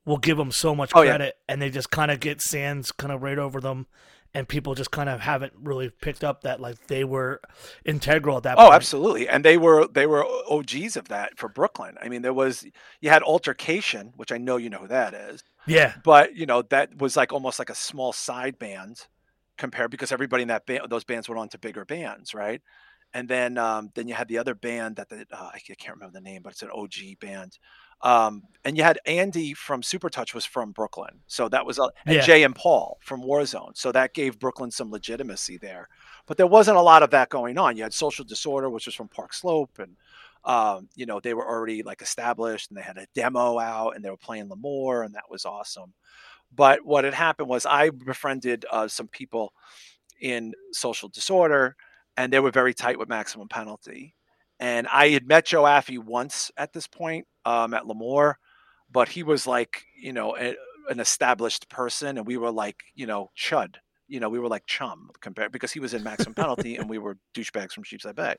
will 0.05 0.19
give 0.19 0.37
them 0.37 0.51
so 0.51 0.75
much 0.75 0.91
Oh, 0.95 1.03
yeah. 1.03 1.11
credit 1.13 1.37
and 1.49 1.61
they 1.63 1.71
just 1.71 1.91
kind 1.91 2.11
of 2.11 2.21
get 2.21 2.41
sands 2.41 2.93
kind 2.93 3.13
of 3.13 3.23
right 3.23 3.39
over 3.39 3.61
them 3.61 3.87
and 4.35 4.49
people 4.49 4.75
just 4.75 4.91
kind 4.91 5.09
of 5.11 5.21
haven't 5.21 5.53
really 5.63 5.91
picked 5.91 6.25
up 6.25 6.43
that 6.43 6.59
like 6.61 6.87
they 6.87 7.05
were 7.05 7.41
integral 7.85 8.39
at 8.39 8.43
that 8.45 8.57
Oh, 8.59 8.63
point. 8.63 8.75
absolutely. 8.75 9.29
And 9.29 9.45
they 9.45 9.59
were 9.59 9.87
they 9.87 10.07
were 10.07 10.25
OGs 10.51 10.97
of 10.97 11.09
that 11.09 11.39
for 11.39 11.49
Brooklyn. 11.49 11.97
I 12.03 12.09
mean, 12.09 12.23
there 12.23 12.33
was 12.33 12.65
you 13.01 13.11
had 13.11 13.23
Altercation, 13.23 14.13
which 14.17 14.33
I 14.33 14.39
know 14.39 14.57
you 14.57 14.71
know 14.71 14.79
who 14.79 14.89
that 14.89 15.13
is. 15.15 15.43
Yeah. 15.67 15.95
but 16.03 16.35
you 16.35 16.47
know 16.47 16.63
that 16.63 16.97
was 16.99 17.17
like 17.17 17.33
almost 17.33 17.59
like 17.59 17.71
a 17.71 17.75
small 17.75 18.13
side 18.13 18.59
band 18.59 19.07
compared 19.59 19.91
because 19.91 20.11
everybody 20.11 20.43
in 20.43 20.49
that 20.49 20.67
band 20.67 20.87
those 20.89 21.05
bands 21.05 21.29
went 21.29 21.39
on 21.39 21.49
to 21.51 21.59
bigger 21.59 21.85
bands 21.85 22.35
right 22.35 22.61
and 23.15 23.29
then 23.29 23.59
um, 23.59 23.91
then 23.95 24.09
you 24.09 24.15
had 24.15 24.27
the 24.29 24.39
other 24.39 24.55
band 24.55 24.97
that 24.97 25.09
the, 25.11 25.25
uh, 25.31 25.51
I 25.55 25.59
can't 25.61 25.97
remember 25.97 26.15
the 26.15 26.21
name 26.23 26.41
but 26.43 26.53
it's 26.55 26.63
an 26.63 26.71
OG 26.73 27.19
band 27.21 27.59
um, 28.03 28.43
and 28.65 28.77
you 28.77 28.83
had 28.83 28.99
Andy 29.07 29.55
from 29.55 29.83
Supertouch 29.83 30.35
was 30.35 30.45
from 30.45 30.73
Brooklyn 30.73 31.21
so 31.27 31.49
that 31.49 31.67
was 31.67 31.79
a, 31.79 31.91
and 32.07 32.17
Yeah. 32.17 32.23
Jay 32.23 32.43
and 32.43 32.55
Paul 32.55 32.99
from 33.03 33.23
Warzone 33.23 33.77
so 33.77 33.93
that 33.93 34.15
gave 34.15 34.39
Brooklyn 34.39 34.71
some 34.71 34.91
legitimacy 34.91 35.59
there 35.59 35.89
but 36.27 36.37
there 36.37 36.47
wasn't 36.47 36.77
a 36.77 36.83
lot 36.83 37.03
of 37.03 37.11
that 37.11 37.29
going 37.29 37.59
on 37.59 37.77
you 37.77 37.83
had 37.83 37.95
Social 37.95 38.25
Disorder 38.25 38.71
which 38.71 38.87
was 38.87 38.95
from 38.95 39.09
Park 39.09 39.35
Slope 39.35 39.79
and 39.79 39.97
um, 40.45 40.89
you 40.95 41.07
know 41.07 41.21
they 41.21 41.35
were 41.35 41.47
already 41.49 41.83
like 41.83 42.03
established 42.03 42.71
and 42.71 42.77
they 42.77 42.83
had 42.83 42.99
a 42.99 43.07
demo 43.15 43.59
out 43.59 43.91
and 43.97 44.05
they 44.05 44.11
were 44.11 44.17
playing 44.17 44.49
L'Amour 44.49 45.03
and 45.03 45.15
that 45.15 45.31
was 45.31 45.45
awesome 45.45 45.93
but 46.55 46.85
what 46.85 47.05
had 47.05 47.15
happened 47.15 47.49
was 47.49 47.65
I 47.67 47.91
befriended 47.91 48.67
uh, 48.71 48.89
some 48.89 49.09
people 49.09 49.53
in 50.21 50.53
social 50.73 51.09
disorder, 51.09 51.77
and 52.17 52.33
they 52.33 52.41
were 52.41 52.51
very 52.51 52.75
tight 52.75 52.99
with 52.99 53.09
maximum 53.09 53.49
penalty. 53.49 54.15
And 54.63 54.87
I 54.93 55.09
had 55.09 55.27
met 55.27 55.47
Joe 55.47 55.65
Affe 55.65 55.99
once 55.99 56.53
at 56.57 56.73
this 56.73 56.87
point 56.87 57.27
um, 57.45 57.75
at 57.75 57.85
L'Amour, 57.85 58.39
but 58.93 59.09
he 59.09 59.25
was 59.25 59.45
like, 59.45 59.83
you 60.01 60.13
know, 60.13 60.37
a, 60.37 60.55
an 60.89 61.01
established 61.01 61.69
person, 61.69 62.17
and 62.17 62.25
we 62.25 62.37
were 62.37 62.53
like, 62.53 62.77
you 62.95 63.09
know, 63.09 63.33
chud. 63.37 63.75
You 64.07 64.21
know, 64.21 64.29
we 64.29 64.39
were 64.39 64.47
like 64.47 64.65
chum 64.67 65.11
compared 65.21 65.51
because 65.51 65.73
he 65.73 65.81
was 65.81 65.95
in 65.95 66.05
maximum 66.05 66.35
penalty 66.35 66.77
and 66.77 66.89
we 66.89 66.99
were 66.99 67.19
douchebags 67.35 67.73
from 67.73 67.83
Sheepshead 67.83 68.15
Bay. 68.15 68.37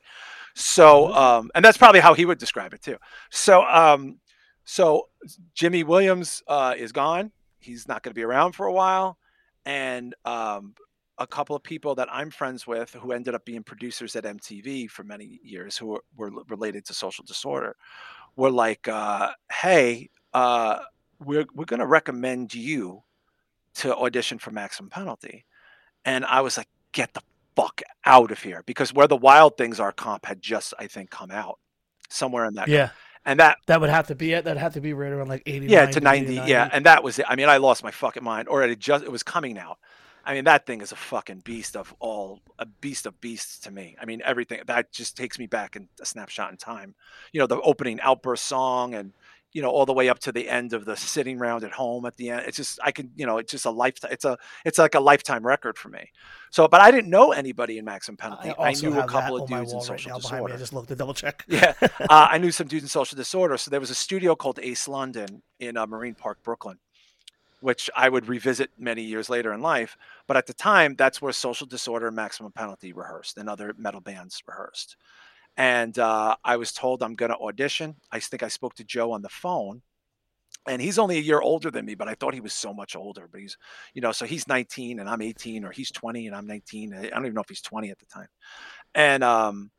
So, 0.54 1.12
um, 1.12 1.50
and 1.54 1.62
that's 1.62 1.76
probably 1.76 2.00
how 2.00 2.14
he 2.14 2.24
would 2.24 2.38
describe 2.38 2.72
it 2.72 2.80
too. 2.80 2.96
So, 3.30 3.62
um, 3.64 4.18
so 4.64 5.08
Jimmy 5.52 5.84
Williams 5.84 6.42
uh, 6.48 6.74
is 6.74 6.90
gone. 6.90 7.32
He's 7.58 7.86
not 7.86 8.02
going 8.02 8.12
to 8.12 8.18
be 8.18 8.24
around 8.24 8.52
for 8.52 8.64
a 8.64 8.72
while, 8.72 9.18
and 9.66 10.14
um, 10.24 10.74
a 11.18 11.26
couple 11.26 11.54
of 11.54 11.62
people 11.62 11.94
that 11.94 12.08
I'm 12.10 12.30
friends 12.30 12.66
with 12.66 12.90
who 12.92 13.12
ended 13.12 13.34
up 13.34 13.44
being 13.44 13.62
producers 13.62 14.16
at 14.16 14.24
MTV 14.24 14.90
for 14.90 15.04
many 15.04 15.38
years, 15.42 15.76
who 15.76 15.86
were, 15.86 16.02
were 16.16 16.30
related 16.48 16.84
to 16.86 16.94
social 16.94 17.24
disorder, 17.24 17.76
were 18.36 18.50
like, 18.50 18.88
uh, 18.88 19.30
"Hey, 19.50 20.10
uh, 20.32 20.80
we're 21.24 21.46
we're 21.54 21.64
going 21.66 21.80
to 21.80 21.86
recommend 21.86 22.54
you 22.54 23.02
to 23.76 23.94
audition 23.96 24.38
for 24.38 24.50
Maximum 24.50 24.90
Penalty," 24.90 25.44
and 26.04 26.24
I 26.24 26.40
was 26.40 26.56
like, 26.56 26.68
"Get 26.92 27.14
the 27.14 27.22
fuck 27.54 27.80
out 28.04 28.30
of 28.32 28.42
here!" 28.42 28.62
Because 28.66 28.92
where 28.92 29.06
the 29.06 29.16
Wild 29.16 29.56
Things 29.56 29.78
Are 29.78 29.92
comp 29.92 30.26
had 30.26 30.42
just, 30.42 30.74
I 30.78 30.88
think, 30.88 31.10
come 31.10 31.30
out 31.30 31.58
somewhere 32.10 32.44
in 32.46 32.54
that, 32.54 32.68
Yeah. 32.68 32.90
and 33.24 33.38
that 33.40 33.58
That 33.66 33.80
would 33.80 33.90
have 33.90 34.08
to 34.08 34.14
be 34.16 34.32
it. 34.32 34.44
That'd 34.44 34.60
have 34.60 34.74
to 34.74 34.80
be 34.80 34.92
right 34.94 35.12
around 35.12 35.28
like 35.28 35.42
80 35.46 35.66
yeah 35.66 35.86
to 35.86 36.00
90, 36.00 36.34
90 36.36 36.50
yeah 36.50 36.68
and 36.72 36.84
that 36.86 37.02
was 37.02 37.18
it 37.18 37.24
i 37.28 37.34
mean 37.34 37.48
i 37.48 37.56
lost 37.56 37.82
my 37.82 37.90
fucking 37.90 38.22
mind 38.22 38.46
or 38.48 38.62
it 38.62 38.78
just 38.78 39.02
it 39.04 39.10
was 39.10 39.22
coming 39.22 39.58
out 39.58 39.78
i 40.24 40.34
mean 40.34 40.44
that 40.44 40.66
thing 40.66 40.80
is 40.80 40.92
a 40.92 40.96
fucking 40.96 41.40
beast 41.40 41.76
of 41.76 41.94
all 42.00 42.40
a 42.58 42.66
beast 42.66 43.06
of 43.06 43.20
beasts 43.20 43.58
to 43.60 43.70
me. 43.70 43.96
I 44.00 44.04
mean 44.04 44.22
everything 44.24 44.60
that 44.66 44.92
just 44.92 45.16
takes 45.16 45.38
me 45.38 45.46
back 45.46 45.76
in 45.76 45.88
a 46.00 46.06
snapshot 46.06 46.50
in 46.50 46.56
time. 46.56 46.94
You 47.32 47.40
know 47.40 47.46
the 47.46 47.60
opening 47.60 48.00
outburst 48.00 48.44
song 48.44 48.94
and 48.94 49.12
you 49.52 49.62
know 49.62 49.70
all 49.70 49.86
the 49.86 49.92
way 49.92 50.08
up 50.08 50.18
to 50.20 50.32
the 50.32 50.48
end 50.48 50.72
of 50.72 50.84
the 50.84 50.96
sitting 50.96 51.38
round 51.38 51.64
at 51.64 51.72
home 51.72 52.06
at 52.06 52.16
the 52.16 52.30
end. 52.30 52.44
It's 52.46 52.56
just 52.56 52.78
i 52.82 52.92
can 52.92 53.10
you 53.16 53.26
know 53.26 53.38
it's 53.38 53.50
just 53.50 53.66
a 53.66 53.70
lifetime 53.70 54.12
it's 54.12 54.24
a 54.24 54.36
it's 54.64 54.78
like 54.78 54.94
a 54.94 55.00
lifetime 55.00 55.44
record 55.44 55.78
for 55.78 55.88
me. 55.88 56.10
So 56.50 56.68
but 56.68 56.80
i 56.80 56.90
didn't 56.90 57.10
know 57.10 57.32
anybody 57.32 57.78
in 57.78 57.84
maximum 57.84 58.16
penalty. 58.16 58.50
I, 58.50 58.68
also 58.68 58.90
knew 58.90 59.00
a 59.00 59.06
couple 59.06 59.42
of 59.42 59.48
dudes 59.48 59.72
in 59.72 59.78
wall 59.78 59.86
right 59.86 60.00
social 60.00 60.18
disorder 60.18 60.44
me. 60.44 60.52
I 60.52 60.56
just 60.56 60.72
looked 60.72 60.88
to 60.88 60.96
double 60.96 61.14
check. 61.14 61.44
yeah, 61.48 61.74
uh, 61.82 61.88
I 62.30 62.38
knew 62.38 62.52
some 62.52 62.68
dudes 62.68 62.84
in 62.84 62.88
social 62.88 63.16
disorder. 63.16 63.56
So 63.56 63.70
there 63.70 63.80
was 63.80 63.90
a 63.90 63.94
studio 63.94 64.34
called 64.34 64.58
Ace 64.62 64.88
London 64.88 65.42
in 65.58 65.76
uh, 65.76 65.86
Marine 65.86 66.14
Park, 66.14 66.38
Brooklyn, 66.42 66.78
which 67.64 67.88
I 67.96 68.10
would 68.10 68.28
revisit 68.28 68.72
many 68.78 69.00
years 69.00 69.30
later 69.30 69.54
in 69.54 69.62
life. 69.62 69.96
But 70.26 70.36
at 70.36 70.46
the 70.46 70.52
time, 70.52 70.96
that's 70.96 71.22
where 71.22 71.32
social 71.32 71.66
disorder 71.66 72.08
and 72.08 72.14
maximum 72.14 72.52
penalty 72.52 72.92
rehearsed 72.92 73.38
and 73.38 73.48
other 73.48 73.74
metal 73.78 74.02
bands 74.02 74.42
rehearsed. 74.46 74.98
And 75.56 75.98
uh, 75.98 76.36
I 76.44 76.58
was 76.58 76.72
told 76.72 77.02
I'm 77.02 77.14
going 77.14 77.30
to 77.30 77.38
audition. 77.38 77.96
I 78.12 78.20
think 78.20 78.42
I 78.42 78.48
spoke 78.48 78.74
to 78.74 78.84
Joe 78.84 79.12
on 79.12 79.22
the 79.22 79.30
phone. 79.30 79.80
And 80.68 80.82
he's 80.82 80.98
only 80.98 81.16
a 81.16 81.22
year 81.22 81.40
older 81.40 81.70
than 81.70 81.86
me, 81.86 81.94
but 81.94 82.06
I 82.06 82.14
thought 82.14 82.34
he 82.34 82.42
was 82.42 82.52
so 82.52 82.74
much 82.74 82.96
older. 82.96 83.28
But 83.32 83.40
he's, 83.40 83.56
you 83.94 84.02
know, 84.02 84.12
so 84.12 84.26
he's 84.26 84.46
19 84.46 85.00
and 85.00 85.08
I'm 85.08 85.22
18, 85.22 85.64
or 85.64 85.70
he's 85.70 85.90
20 85.90 86.26
and 86.26 86.36
I'm 86.36 86.46
19. 86.46 86.92
I 86.92 87.08
don't 87.08 87.24
even 87.24 87.32
know 87.32 87.40
if 87.40 87.48
he's 87.48 87.62
20 87.62 87.88
at 87.90 87.98
the 87.98 88.06
time. 88.06 88.28
And 88.94 89.24
um, 89.24 89.70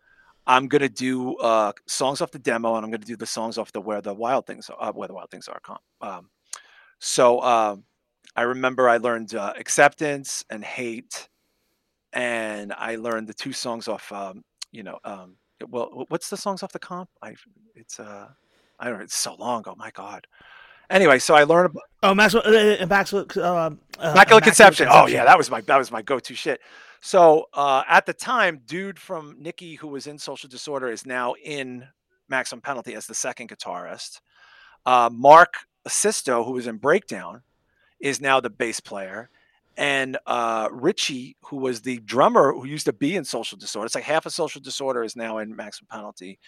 I'm 0.47 0.67
gonna 0.67 0.89
do 0.89 1.35
uh, 1.35 1.71
songs 1.85 2.21
off 2.21 2.31
the 2.31 2.39
demo, 2.39 2.75
and 2.75 2.85
I'm 2.85 2.91
gonna 2.91 3.05
do 3.05 3.15
the 3.15 3.25
songs 3.25 3.59
off 3.59 3.71
the 3.71 3.81
where 3.81 4.01
the 4.01 4.13
wild 4.13 4.47
things 4.47 4.69
are, 4.71 4.89
uh, 4.89 4.91
where 4.91 5.07
the 5.07 5.13
wild 5.13 5.29
things 5.29 5.47
are. 5.47 5.61
Um, 6.01 6.29
so 6.99 7.41
um, 7.41 7.83
I 8.35 8.43
remember 8.43 8.89
I 8.89 8.97
learned 8.97 9.35
uh, 9.35 9.53
acceptance 9.57 10.43
and 10.49 10.63
hate, 10.63 11.29
and 12.13 12.73
I 12.73 12.95
learned 12.95 13.27
the 13.27 13.33
two 13.33 13.53
songs 13.53 13.87
off. 13.87 14.11
Um, 14.11 14.43
you 14.71 14.83
know, 14.83 14.99
um, 15.03 15.37
well, 15.69 16.05
what's 16.09 16.29
the 16.29 16.37
songs 16.37 16.63
off 16.63 16.71
the 16.71 16.79
comp? 16.79 17.09
I 17.21 17.35
it's 17.75 17.99
uh, 17.99 18.27
I 18.79 18.89
don't 18.89 18.97
know. 18.97 19.03
It's 19.03 19.17
so 19.17 19.35
long 19.35 19.61
ago. 19.61 19.75
My 19.77 19.91
God. 19.91 20.27
Anyway, 20.89 21.17
so 21.17 21.33
I 21.33 21.43
learned 21.43 21.71
about 21.71 21.83
Oh, 22.03 22.13
Maxwell, 22.13 22.43
uh, 22.45 22.83
uh, 22.83 22.85
Maxwell, 22.85 23.25
uh, 23.35 23.41
uh, 23.41 23.71
Immaculate 24.11 24.43
Conception. 24.43 24.87
Oh 24.91 25.07
yeah, 25.07 25.25
that 25.25 25.37
was 25.37 25.49
my 25.49 25.61
that 25.61 25.77
was 25.77 25.91
my 25.91 26.03
go-to 26.03 26.35
shit. 26.35 26.61
So 27.01 27.47
uh, 27.53 27.83
at 27.87 28.05
the 28.05 28.13
time, 28.13 28.61
dude 28.67 28.99
from 28.99 29.35
Nikki, 29.39 29.73
who 29.75 29.87
was 29.87 30.05
in 30.05 30.19
Social 30.19 30.47
Disorder, 30.47 30.89
is 30.89 31.05
now 31.05 31.33
in 31.43 31.87
Maximum 32.29 32.61
Penalty 32.61 32.93
as 32.93 33.07
the 33.07 33.15
second 33.15 33.49
guitarist. 33.49 34.21
Uh, 34.85 35.09
Mark 35.11 35.53
Sisto, 35.87 36.43
who 36.43 36.53
was 36.53 36.67
in 36.67 36.77
Breakdown, 36.77 37.41
is 37.99 38.21
now 38.21 38.39
the 38.39 38.49
bass 38.49 38.79
player. 38.79 39.29
And 39.77 40.17
uh, 40.25 40.69
Richie, 40.71 41.35
who 41.45 41.57
was 41.57 41.81
the 41.81 41.97
drummer 41.99 42.53
who 42.53 42.65
used 42.65 42.85
to 42.85 42.93
be 42.93 43.15
in 43.15 43.25
Social 43.25 43.57
Disorder, 43.57 43.87
it's 43.87 43.95
like 43.95 44.03
half 44.03 44.25
of 44.25 44.33
Social 44.33 44.61
Disorder 44.61 45.03
is 45.03 45.15
now 45.15 45.39
in 45.39 45.55
Maximum 45.55 45.87
Penalty. 45.91 46.39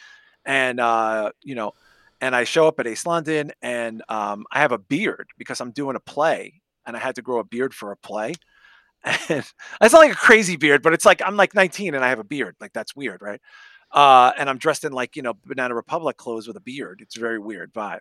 And, 0.45 0.79
uh, 0.79 1.31
you 1.41 1.55
know, 1.55 1.73
and 2.21 2.35
I 2.35 2.45
show 2.45 2.67
up 2.67 2.79
at 2.79 2.87
Ace 2.87 3.05
London 3.05 3.51
and 3.61 4.01
um, 4.09 4.45
I 4.51 4.59
have 4.59 4.71
a 4.71 4.77
beard 4.77 5.27
because 5.37 5.59
I'm 5.61 5.71
doing 5.71 5.95
a 5.95 5.99
play 5.99 6.61
and 6.85 6.95
I 6.95 6.99
had 6.99 7.15
to 7.15 7.21
grow 7.21 7.39
a 7.39 7.43
beard 7.43 7.73
for 7.73 7.91
a 7.91 7.97
play. 7.97 8.33
And 9.29 9.45
it's 9.81 9.93
not 9.93 9.99
like 9.99 10.11
a 10.11 10.15
crazy 10.15 10.57
beard, 10.57 10.81
but 10.81 10.91
it's 10.91 11.05
like 11.05 11.21
I'm 11.23 11.37
like 11.37 11.53
19 11.53 11.93
and 11.95 12.03
I 12.03 12.09
have 12.09 12.19
a 12.19 12.25
beard. 12.25 12.55
Like 12.59 12.73
that's 12.73 12.95
weird, 12.95 13.21
right? 13.21 13.39
Uh, 13.91 14.31
and 14.37 14.49
I'm 14.49 14.57
dressed 14.57 14.83
in 14.83 14.91
like, 14.91 15.15
you 15.15 15.21
know, 15.21 15.33
Banana 15.45 15.75
Republic 15.75 16.17
clothes 16.17 16.47
with 16.47 16.57
a 16.57 16.61
beard. 16.61 16.99
It's 17.01 17.15
a 17.15 17.19
very 17.19 17.39
weird 17.39 17.71
vibe. 17.73 17.99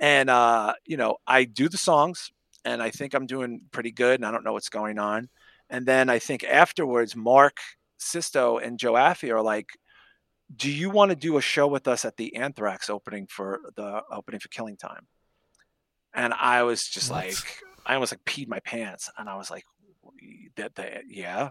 And, 0.00 0.30
uh, 0.30 0.74
you 0.86 0.96
know, 0.96 1.16
I 1.26 1.44
do 1.44 1.68
the 1.68 1.76
songs 1.78 2.30
and 2.64 2.82
I 2.82 2.90
think 2.90 3.14
I'm 3.14 3.26
doing 3.26 3.62
pretty 3.72 3.90
good 3.90 4.14
and 4.20 4.26
I 4.26 4.30
don't 4.30 4.44
know 4.44 4.52
what's 4.52 4.68
going 4.68 4.98
on. 4.98 5.28
And 5.70 5.84
then 5.86 6.08
I 6.08 6.18
think 6.18 6.44
afterwards, 6.44 7.16
Mark 7.16 7.58
Sisto 7.98 8.58
and 8.58 8.78
Joe 8.78 8.92
Affe 8.94 9.28
are 9.30 9.42
like, 9.42 9.70
do 10.54 10.70
you 10.70 10.88
want 10.88 11.10
to 11.10 11.16
do 11.16 11.36
a 11.36 11.42
show 11.42 11.66
with 11.66 11.86
us 11.88 12.04
at 12.04 12.16
the 12.16 12.36
Anthrax 12.36 12.88
opening 12.88 13.26
for 13.26 13.60
the 13.76 14.02
opening 14.10 14.40
for 14.40 14.48
Killing 14.48 14.76
Time? 14.76 15.06
And 16.14 16.32
I 16.32 16.62
was 16.62 16.86
just 16.88 17.10
What? 17.10 17.26
like, 17.26 17.36
I 17.84 17.94
almost 17.94 18.12
like 18.12 18.24
peed 18.24 18.48
my 18.48 18.60
pants, 18.60 19.10
and 19.18 19.28
I 19.28 19.36
was 19.36 19.50
like, 19.50 19.64
that, 20.56 20.74
that 20.76 21.02
yeah, 21.06 21.50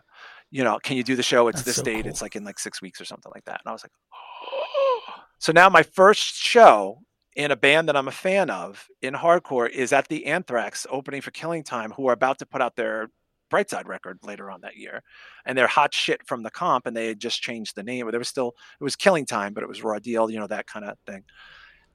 you 0.50 0.64
know, 0.64 0.80
can 0.82 0.98
you 0.98 1.04
do 1.04 1.16
the 1.16 1.24
show? 1.24 1.48
It's 1.48 1.58
That's 1.58 1.66
this 1.66 1.76
so 1.78 1.84
date. 1.84 2.04
cool. 2.04 2.12
It's 2.12 2.22
like 2.22 2.36
in 2.36 2.44
like 2.44 2.58
six 2.60 2.82
weeks 2.82 3.00
or 3.00 3.06
something 3.06 3.32
like 3.36 3.46
that. 3.46 3.62
And 3.64 3.70
I 3.70 3.72
was 3.72 3.84
like, 3.84 3.92
so 5.40 5.52
now 5.52 5.70
my 5.70 5.84
first 5.84 6.36
show 6.36 7.02
in 7.38 7.52
a 7.52 7.56
band 7.56 7.88
that 7.88 7.96
I'm 7.96 8.08
a 8.08 8.12
fan 8.12 8.50
of 8.50 8.88
in 9.04 9.14
hardcore 9.14 9.70
is 9.70 9.94
at 9.94 10.08
the 10.08 10.26
Anthrax 10.26 10.88
opening 10.90 11.22
for 11.22 11.30
Killing 11.30 11.64
Time, 11.64 11.92
who 11.92 12.10
are 12.10 12.14
about 12.14 12.40
to 12.40 12.48
put 12.48 12.62
out 12.62 12.76
their 12.76 13.10
Brightside 13.54 13.86
record 13.86 14.18
later 14.24 14.50
on 14.50 14.62
that 14.62 14.76
year, 14.76 15.04
and 15.46 15.56
they're 15.56 15.68
hot 15.68 15.94
shit 15.94 16.26
from 16.28 16.42
the 16.42 16.50
comp, 16.50 16.88
and 16.88 16.98
they 16.98 17.08
had 17.08 17.20
just 17.20 17.40
changed 17.40 17.76
the 17.76 17.84
name. 17.84 18.06
But 18.06 18.12
there 18.12 18.20
was 18.20 18.28
still 18.28 18.56
it 18.82 18.84
was 18.84 18.96
Killing 18.96 19.26
Time, 19.26 19.54
but 19.54 19.64
it 19.64 19.70
was 19.70 19.84
Raw 19.84 20.00
Deal, 20.00 20.32
you 20.32 20.40
know 20.40 20.48
that 20.48 20.66
kind 20.66 20.84
of 20.84 20.98
thing. 21.06 21.24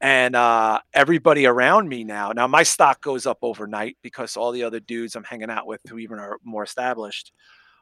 And 0.00 0.36
uh, 0.36 0.80
everybody 0.94 1.46
around 1.46 1.88
me 1.88 2.04
now, 2.04 2.30
now 2.30 2.46
my 2.46 2.62
stock 2.62 3.00
goes 3.02 3.26
up 3.26 3.38
overnight 3.42 3.96
because 4.02 4.36
all 4.36 4.52
the 4.52 4.62
other 4.62 4.80
dudes 4.80 5.16
I'm 5.16 5.24
hanging 5.24 5.50
out 5.50 5.66
with 5.66 5.80
who 5.88 5.98
even 5.98 6.18
are 6.18 6.38
more 6.44 6.64
established 6.64 7.32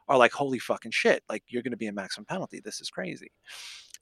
are 0.07 0.17
like, 0.17 0.31
holy 0.31 0.59
fucking 0.59 0.91
shit, 0.91 1.23
like 1.29 1.43
you're 1.47 1.63
going 1.63 1.71
to 1.71 1.77
be 1.77 1.87
in 1.87 1.95
maximum 1.95 2.25
penalty. 2.25 2.59
This 2.63 2.81
is 2.81 2.89
crazy. 2.89 3.31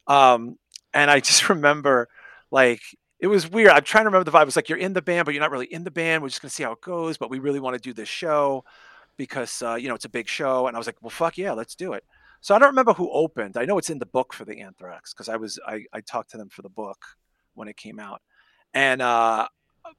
Um, 0.07 0.57
and 0.93 1.11
I 1.11 1.19
just 1.19 1.49
remember 1.49 2.07
like 2.51 2.81
it 3.19 3.27
was 3.27 3.49
weird. 3.49 3.71
I'm 3.71 3.83
trying 3.83 4.05
to 4.05 4.09
remember 4.09 4.29
the 4.29 4.35
vibe. 4.35 4.43
It 4.43 4.45
was 4.45 4.55
like 4.55 4.69
you're 4.69 4.77
in 4.77 4.93
the 4.93 5.01
band, 5.01 5.25
but 5.25 5.33
you're 5.33 5.41
not 5.41 5.51
really 5.51 5.71
in 5.71 5.83
the 5.83 5.91
band. 5.91 6.23
We're 6.23 6.29
just 6.29 6.41
gonna 6.41 6.49
see 6.49 6.63
how 6.63 6.71
it 6.71 6.81
goes, 6.81 7.17
but 7.17 7.29
we 7.29 7.39
really 7.39 7.59
want 7.59 7.75
to 7.75 7.81
do 7.81 7.93
this 7.93 8.09
show 8.09 8.63
because 9.17 9.61
uh, 9.61 9.75
you 9.75 9.89
know 9.89 9.95
it's 9.95 10.05
a 10.05 10.09
big 10.09 10.27
show. 10.27 10.67
And 10.67 10.75
I 10.75 10.79
was 10.79 10.87
like, 10.87 11.01
well, 11.01 11.09
fuck 11.09 11.37
yeah, 11.37 11.51
let's 11.51 11.75
do 11.75 11.93
it. 11.93 12.03
So 12.41 12.55
I 12.55 12.59
don't 12.59 12.69
remember 12.69 12.93
who 12.93 13.11
opened. 13.11 13.57
I 13.57 13.65
know 13.65 13.77
it's 13.77 13.89
in 13.89 13.99
the 13.99 14.05
book 14.05 14.33
for 14.33 14.45
the 14.45 14.61
Anthrax 14.61 15.13
because 15.13 15.27
I 15.27 15.35
was 15.35 15.59
I, 15.67 15.83
I 15.93 16.01
talked 16.01 16.31
to 16.31 16.37
them 16.37 16.49
for 16.49 16.61
the 16.61 16.69
book 16.69 17.05
when 17.55 17.67
it 17.67 17.75
came 17.75 17.99
out. 17.99 18.21
And 18.73 19.01
uh, 19.01 19.47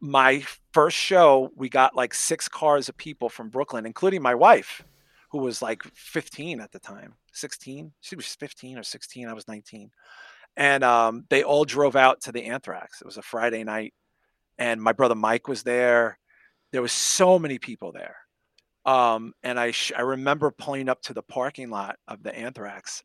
my 0.01 0.43
first 0.73 0.97
show, 0.97 1.51
we 1.57 1.69
got 1.69 1.95
like 1.95 2.15
six 2.15 2.49
cars 2.49 2.89
of 2.89 2.97
people 2.97 3.29
from 3.29 3.51
Brooklyn, 3.51 3.85
including 3.85 4.23
my 4.23 4.35
wife, 4.35 4.83
who 5.31 5.39
was 5.39 5.61
like 5.61 5.83
15 5.95 6.61
at 6.61 6.73
the 6.73 6.79
time, 6.79 7.15
16. 7.33 7.93
She 8.01 8.17
was 8.17 8.27
15 8.27 8.79
or 8.79 8.83
16. 8.83 9.29
I 9.29 9.33
was 9.33 9.49
19 9.49 9.91
and 10.61 10.85
um, 10.85 11.25
they 11.31 11.43
all 11.43 11.65
drove 11.65 11.97
out 11.97 12.21
to 12.21 12.33
the 12.33 12.45
Anthrax. 12.45 13.01
It 13.01 13.07
was 13.07 13.17
a 13.17 13.23
Friday 13.23 13.65
night, 13.65 13.95
and 14.59 14.81
my 14.81 14.93
brother 14.93 15.15
Mike 15.15 15.49
was 15.49 15.63
there. 15.63 16.19
There 16.71 16.83
was 16.83 16.93
so 16.93 17.39
many 17.39 17.59
people 17.59 17.93
there, 17.93 18.17
um, 18.85 19.33
and 19.43 19.59
I 19.59 19.71
sh- 19.71 19.93
I 19.97 20.03
remember 20.03 20.51
pulling 20.51 20.91
up 20.91 21.01
to 21.05 21.15
the 21.15 21.23
parking 21.23 21.71
lot 21.71 21.97
of 22.07 22.23
the 22.23 22.37
Anthrax, 22.37 23.03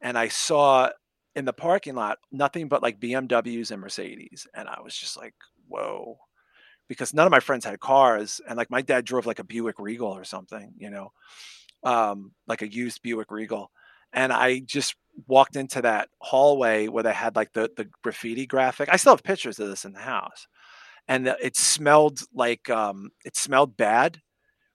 and 0.00 0.16
I 0.16 0.28
saw 0.28 0.90
in 1.34 1.44
the 1.44 1.52
parking 1.52 1.96
lot 1.96 2.18
nothing 2.30 2.68
but 2.68 2.82
like 2.82 3.00
BMWs 3.00 3.72
and 3.72 3.80
Mercedes, 3.80 4.46
and 4.54 4.68
I 4.68 4.80
was 4.80 4.96
just 4.96 5.16
like, 5.16 5.34
whoa, 5.66 6.18
because 6.88 7.12
none 7.12 7.26
of 7.26 7.32
my 7.32 7.40
friends 7.40 7.64
had 7.64 7.80
cars, 7.80 8.40
and 8.48 8.56
like 8.56 8.70
my 8.70 8.80
dad 8.80 9.04
drove 9.04 9.26
like 9.26 9.40
a 9.40 9.44
Buick 9.44 9.80
Regal 9.80 10.12
or 10.12 10.22
something, 10.22 10.72
you 10.78 10.90
know, 10.90 11.10
um, 11.82 12.30
like 12.46 12.62
a 12.62 12.72
used 12.72 13.02
Buick 13.02 13.32
Regal, 13.32 13.72
and 14.12 14.32
I 14.32 14.60
just 14.60 14.94
walked 15.26 15.56
into 15.56 15.82
that 15.82 16.08
hallway 16.20 16.88
where 16.88 17.02
they 17.02 17.12
had 17.12 17.36
like 17.36 17.52
the 17.52 17.70
the 17.76 17.88
graffiti 18.02 18.46
graphic. 18.46 18.88
I 18.90 18.96
still 18.96 19.12
have 19.12 19.22
pictures 19.22 19.58
of 19.58 19.68
this 19.68 19.84
in 19.84 19.92
the 19.92 20.00
house, 20.00 20.46
and 21.08 21.28
it 21.28 21.56
smelled 21.56 22.20
like 22.34 22.68
um, 22.70 23.10
it 23.24 23.36
smelled 23.36 23.76
bad. 23.76 24.20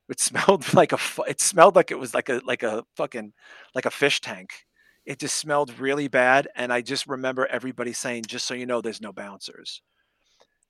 It 0.09 0.19
smelled 0.19 0.73
like 0.73 0.93
a. 0.93 0.99
It 1.27 1.41
smelled 1.41 1.75
like 1.75 1.91
it 1.91 1.99
was 1.99 2.13
like 2.13 2.29
a 2.29 2.41
like 2.45 2.63
a 2.63 2.83
fucking 2.95 3.33
like 3.75 3.85
a 3.85 3.91
fish 3.91 4.21
tank. 4.21 4.51
It 5.05 5.19
just 5.19 5.37
smelled 5.37 5.79
really 5.79 6.07
bad, 6.09 6.47
and 6.55 6.71
I 6.73 6.81
just 6.81 7.07
remember 7.07 7.47
everybody 7.47 7.93
saying, 7.93 8.25
"Just 8.27 8.45
so 8.47 8.53
you 8.53 8.65
know, 8.65 8.81
there's 8.81 9.01
no 9.01 9.13
bouncers." 9.13 9.81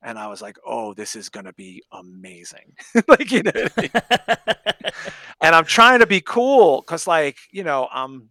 And 0.03 0.19
I 0.19 0.27
was 0.27 0.41
like, 0.41 0.57
"Oh, 0.65 0.93
this 0.93 1.15
is 1.15 1.29
gonna 1.29 1.53
be 1.53 1.83
amazing!" 1.91 2.75
like 3.07 3.31
you 3.31 3.43
know, 3.43 3.51
I 3.55 3.81
mean? 3.81 3.91
and 5.41 5.55
I'm 5.55 5.65
trying 5.65 5.99
to 5.99 6.07
be 6.07 6.21
cool 6.21 6.81
because, 6.81 7.07
like, 7.07 7.37
you 7.51 7.63
know, 7.63 7.87
I'm. 7.91 8.29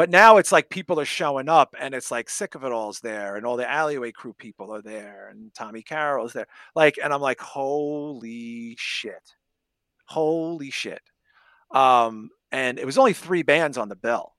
But 0.00 0.08
now 0.08 0.38
it's 0.38 0.50
like 0.50 0.70
people 0.70 0.98
are 0.98 1.04
showing 1.04 1.50
up, 1.50 1.74
and 1.78 1.94
it's 1.94 2.10
like 2.10 2.30
Sick 2.30 2.54
of 2.54 2.64
It 2.64 2.72
All's 2.72 3.00
there, 3.00 3.36
and 3.36 3.44
all 3.44 3.58
the 3.58 3.70
Alleyway 3.70 4.12
Crew 4.12 4.32
people 4.32 4.74
are 4.74 4.80
there, 4.80 5.28
and 5.30 5.52
Tommy 5.52 5.82
Carroll's 5.82 6.32
there. 6.32 6.46
Like, 6.74 6.98
and 7.04 7.12
I'm 7.12 7.20
like, 7.20 7.38
holy 7.38 8.76
shit, 8.78 9.34
holy 10.06 10.70
shit. 10.70 11.02
Um, 11.70 12.30
and 12.50 12.78
it 12.78 12.86
was 12.86 12.96
only 12.96 13.12
three 13.12 13.42
bands 13.42 13.76
on 13.76 13.90
the 13.90 13.94
bill. 13.94 14.32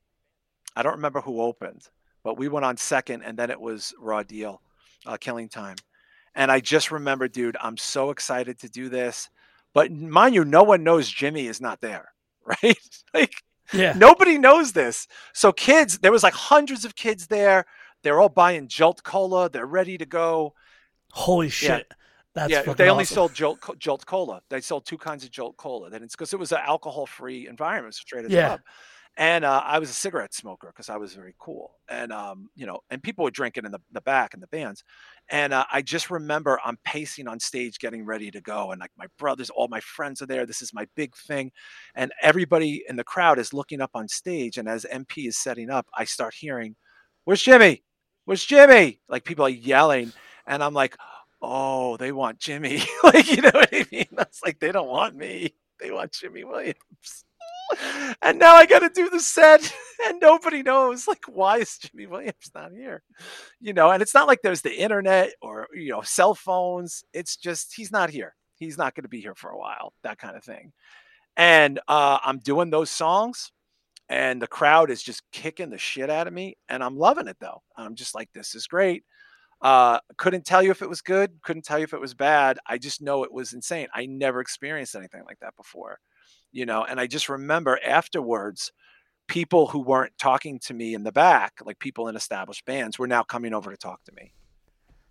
I 0.74 0.82
don't 0.82 0.96
remember 0.96 1.20
who 1.20 1.40
opened, 1.40 1.88
but 2.24 2.36
we 2.36 2.48
went 2.48 2.66
on 2.66 2.76
second, 2.76 3.22
and 3.22 3.38
then 3.38 3.52
it 3.52 3.60
was 3.60 3.94
Raw 4.00 4.24
Deal, 4.24 4.60
uh, 5.06 5.16
Killing 5.16 5.48
Time. 5.48 5.76
And 6.34 6.50
I 6.50 6.58
just 6.58 6.90
remember, 6.90 7.28
dude, 7.28 7.56
I'm 7.60 7.76
so 7.76 8.10
excited 8.10 8.58
to 8.58 8.68
do 8.68 8.88
this. 8.88 9.28
But 9.74 9.92
mind 9.92 10.34
you, 10.34 10.44
no 10.44 10.64
one 10.64 10.82
knows 10.82 11.08
Jimmy 11.08 11.46
is 11.46 11.60
not 11.60 11.80
there, 11.80 12.12
right? 12.44 12.76
like 13.14 13.44
yeah. 13.72 13.92
nobody 13.96 14.38
knows 14.38 14.72
this. 14.72 15.06
So 15.32 15.52
kids, 15.52 15.98
there 15.98 16.12
was 16.12 16.22
like 16.22 16.34
hundreds 16.34 16.84
of 16.84 16.94
kids 16.94 17.26
there. 17.26 17.66
They're 18.02 18.20
all 18.20 18.28
buying 18.28 18.68
Jolt 18.68 19.02
Cola. 19.02 19.48
They're 19.48 19.66
ready 19.66 19.96
to 19.98 20.06
go. 20.06 20.54
Holy 21.12 21.48
shit. 21.48 21.86
That's 22.34 22.50
yeah, 22.50 22.62
they 22.62 22.88
only 22.88 23.02
awesome. 23.02 23.14
sold 23.14 23.34
Jolt, 23.34 23.78
Jolt 23.78 24.06
Cola. 24.06 24.40
They 24.48 24.62
sold 24.62 24.86
two 24.86 24.96
kinds 24.96 25.22
of 25.22 25.30
Jolt 25.30 25.56
Cola. 25.58 25.90
Then 25.90 26.02
it's 26.02 26.14
because 26.14 26.32
it 26.32 26.38
was 26.38 26.50
an 26.50 26.60
alcohol-free 26.64 27.46
environment, 27.46 27.94
straight 27.94 28.24
at 28.24 28.30
the 28.30 28.36
Yeah. 28.36 28.48
pub. 28.48 28.60
And 29.18 29.44
uh, 29.44 29.62
I 29.64 29.78
was 29.78 29.90
a 29.90 29.94
cigarette 29.94 30.32
smoker 30.32 30.68
because 30.68 30.88
I 30.88 30.96
was 30.96 31.12
very 31.12 31.34
cool, 31.38 31.76
and 31.86 32.10
um, 32.12 32.48
you 32.54 32.64
know, 32.64 32.80
and 32.88 33.02
people 33.02 33.24
were 33.24 33.30
drinking 33.30 33.66
in 33.66 33.72
the, 33.72 33.78
the 33.92 34.00
back 34.00 34.32
in 34.32 34.40
the 34.40 34.46
bands, 34.46 34.82
and 35.28 35.52
uh, 35.52 35.66
I 35.70 35.82
just 35.82 36.10
remember 36.10 36.58
I'm 36.64 36.78
pacing 36.86 37.28
on 37.28 37.38
stage, 37.38 37.78
getting 37.78 38.06
ready 38.06 38.30
to 38.30 38.40
go, 38.40 38.70
and 38.70 38.80
like 38.80 38.90
my 38.96 39.04
brothers, 39.18 39.50
all 39.50 39.68
my 39.68 39.80
friends 39.80 40.22
are 40.22 40.26
there. 40.26 40.46
This 40.46 40.62
is 40.62 40.72
my 40.72 40.86
big 40.96 41.14
thing, 41.14 41.52
and 41.94 42.10
everybody 42.22 42.84
in 42.88 42.96
the 42.96 43.04
crowd 43.04 43.38
is 43.38 43.52
looking 43.52 43.82
up 43.82 43.90
on 43.92 44.08
stage, 44.08 44.56
and 44.56 44.66
as 44.66 44.86
MP 44.90 45.28
is 45.28 45.36
setting 45.36 45.68
up, 45.68 45.86
I 45.94 46.04
start 46.06 46.32
hearing, 46.34 46.74
"Where's 47.24 47.42
Jimmy? 47.42 47.84
Where's 48.24 48.44
Jimmy?" 48.46 49.00
Like 49.10 49.24
people 49.24 49.44
are 49.44 49.50
yelling, 49.50 50.12
and 50.46 50.64
I'm 50.64 50.72
like, 50.74 50.96
"Oh, 51.42 51.98
they 51.98 52.12
want 52.12 52.38
Jimmy!" 52.38 52.82
like 53.04 53.30
you 53.30 53.42
know 53.42 53.50
what 53.52 53.68
I 53.72 53.84
mean? 53.92 54.06
That's 54.16 54.42
like 54.42 54.58
they 54.58 54.72
don't 54.72 54.88
want 54.88 55.16
me; 55.16 55.54
they 55.80 55.90
want 55.90 56.12
Jimmy 56.12 56.44
Williams 56.44 56.76
and 58.22 58.38
now 58.38 58.54
I 58.54 58.66
got 58.66 58.80
to 58.80 58.88
do 58.88 59.10
the 59.10 59.20
set, 59.20 59.74
and 60.06 60.20
nobody 60.20 60.62
knows 60.62 61.06
like 61.06 61.24
why 61.26 61.58
is 61.58 61.78
Jimmy 61.78 62.06
Williams 62.06 62.50
not 62.54 62.72
here, 62.72 63.02
you 63.60 63.72
know? 63.72 63.90
And 63.90 64.02
it's 64.02 64.14
not 64.14 64.26
like 64.26 64.40
there's 64.42 64.62
the 64.62 64.74
internet 64.74 65.32
or 65.40 65.68
you 65.74 65.90
know 65.90 66.02
cell 66.02 66.34
phones. 66.34 67.04
It's 67.12 67.36
just 67.36 67.74
he's 67.74 67.92
not 67.92 68.10
here. 68.10 68.34
He's 68.56 68.78
not 68.78 68.94
going 68.94 69.04
to 69.04 69.08
be 69.08 69.20
here 69.20 69.34
for 69.34 69.50
a 69.50 69.58
while. 69.58 69.92
That 70.02 70.18
kind 70.18 70.36
of 70.36 70.44
thing. 70.44 70.72
And 71.36 71.80
uh, 71.88 72.18
I'm 72.24 72.38
doing 72.38 72.70
those 72.70 72.90
songs, 72.90 73.52
and 74.08 74.40
the 74.40 74.46
crowd 74.46 74.90
is 74.90 75.02
just 75.02 75.22
kicking 75.32 75.70
the 75.70 75.78
shit 75.78 76.10
out 76.10 76.26
of 76.26 76.32
me, 76.32 76.56
and 76.68 76.82
I'm 76.84 76.96
loving 76.96 77.28
it 77.28 77.36
though. 77.40 77.62
I'm 77.76 77.94
just 77.94 78.14
like, 78.14 78.30
this 78.32 78.54
is 78.54 78.66
great. 78.66 79.04
Uh, 79.62 80.00
couldn't 80.18 80.44
tell 80.44 80.60
you 80.62 80.72
if 80.72 80.82
it 80.82 80.88
was 80.88 81.02
good. 81.02 81.40
Couldn't 81.44 81.64
tell 81.64 81.78
you 81.78 81.84
if 81.84 81.94
it 81.94 82.00
was 82.00 82.14
bad. 82.14 82.58
I 82.66 82.78
just 82.78 83.00
know 83.00 83.22
it 83.22 83.32
was 83.32 83.52
insane. 83.52 83.86
I 83.94 84.06
never 84.06 84.40
experienced 84.40 84.96
anything 84.96 85.22
like 85.24 85.38
that 85.38 85.56
before 85.56 86.00
you 86.52 86.66
know 86.66 86.84
and 86.84 87.00
i 87.00 87.06
just 87.06 87.28
remember 87.28 87.78
afterwards 87.84 88.70
people 89.28 89.68
who 89.68 89.80
weren't 89.80 90.12
talking 90.18 90.58
to 90.58 90.74
me 90.74 90.94
in 90.94 91.04
the 91.04 91.12
back, 91.12 91.54
like 91.64 91.78
people 91.78 92.08
in 92.08 92.16
established 92.16 92.64
bands, 92.66 92.98
were 92.98 93.06
now 93.06 93.22
coming 93.22 93.54
over 93.54 93.70
to 93.70 93.76
talk 93.76 94.02
to 94.04 94.12
me. 94.12 94.34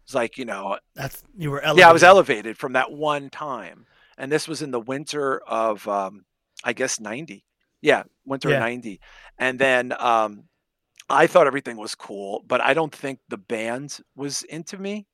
It's 0.04 0.14
like 0.14 0.38
you 0.38 0.46
know, 0.46 0.78
That's 0.96 1.24
you 1.36 1.50
were 1.50 1.62
elevated. 1.62 1.80
yeah, 1.80 1.90
I 1.90 1.94
was 1.94 2.04
elevated 2.04 2.58
from 2.58 2.74
that 2.74 2.92
one 2.92 3.30
time, 3.30 3.86
and 4.18 4.32
this 4.32 4.48
was 4.48 4.62
in 4.62 4.72
the 4.72 4.80
winter 4.80 5.40
of, 5.48 5.88
um, 5.88 6.26
I 6.64 6.74
guess, 6.74 7.00
ninety. 7.00 7.46
Yeah, 7.82 8.04
winter 8.26 8.50
Yeah. 8.50 8.56
of 8.58 8.60
ninety, 8.62 9.00
and 9.40 9.58
then 9.58 9.94
um, 10.00 10.44
I 11.10 11.26
thought 11.28 11.48
everything 11.48 11.78
was 11.78 11.96
cool, 11.96 12.44
but 12.46 12.62
I 12.62 12.74
don't 12.74 12.94
think 12.94 13.20
the 13.30 13.38
band 13.38 14.00
was 14.16 14.44
into 14.44 14.78
me. 14.78 15.08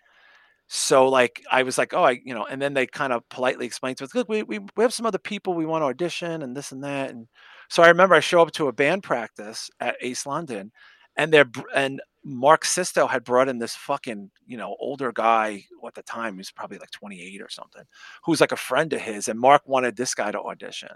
So 0.68 1.07
like 1.07 1.43
I 1.49 1.63
was 1.63 1.78
like, 1.78 1.93
oh, 1.93 2.03
I 2.03 2.20
you 2.24 2.34
know, 2.34 2.45
and 2.45 2.61
then 2.61 2.74
they 2.74 2.86
kind 2.86 3.13
of 3.13 3.28
politely 3.30 3.65
explained 3.65 3.97
to 3.97 4.03
us, 4.03 4.13
look, 4.13 4.28
we, 4.28 4.43
we 4.43 4.59
we 4.59 4.84
have 4.84 4.93
some 4.93 5.05
other 5.05 5.18
people 5.18 5.53
we 5.53 5.65
want 5.65 5.82
to 5.82 5.88
audition 5.88 6.41
and 6.41 6.55
this 6.55 6.72
and 6.72 6.84
that, 6.84 7.09
and 7.09 7.28
so 7.70 7.84
I 7.84 7.88
remember 7.88 8.15
I 8.15 8.20
show 8.20 8.41
up 8.41 8.51
to 8.53 8.68
a 8.68 8.74
band 8.74 9.03
practice 9.03 9.70
at 9.80 9.95
Ace 10.01 10.26
London, 10.26 10.72
and 11.15 11.32
they're 11.32 11.49
and 11.74 12.01
Mark 12.24 12.65
Sisto 12.65 13.07
had 13.07 13.24
brought 13.24 13.47
in 13.47 13.59
this 13.59 13.76
fucking 13.76 14.30
you 14.45 14.57
know 14.57 14.76
older 14.80 15.13
guy 15.13 15.63
at 15.86 15.95
the 15.95 16.03
time 16.03 16.34
he 16.34 16.39
was 16.39 16.51
probably 16.51 16.80
like 16.80 16.91
28 16.91 17.41
or 17.41 17.49
something, 17.49 17.84
who 18.26 18.32
was 18.32 18.41
like 18.41 18.51
a 18.51 18.57
friend 18.57 18.91
of 18.91 18.99
his, 19.01 19.30
and 19.30 19.39
Mark 19.39 19.61
wanted 19.68 19.95
this 19.95 20.13
guy 20.15 20.32
to 20.32 20.41
audition, 20.41 20.95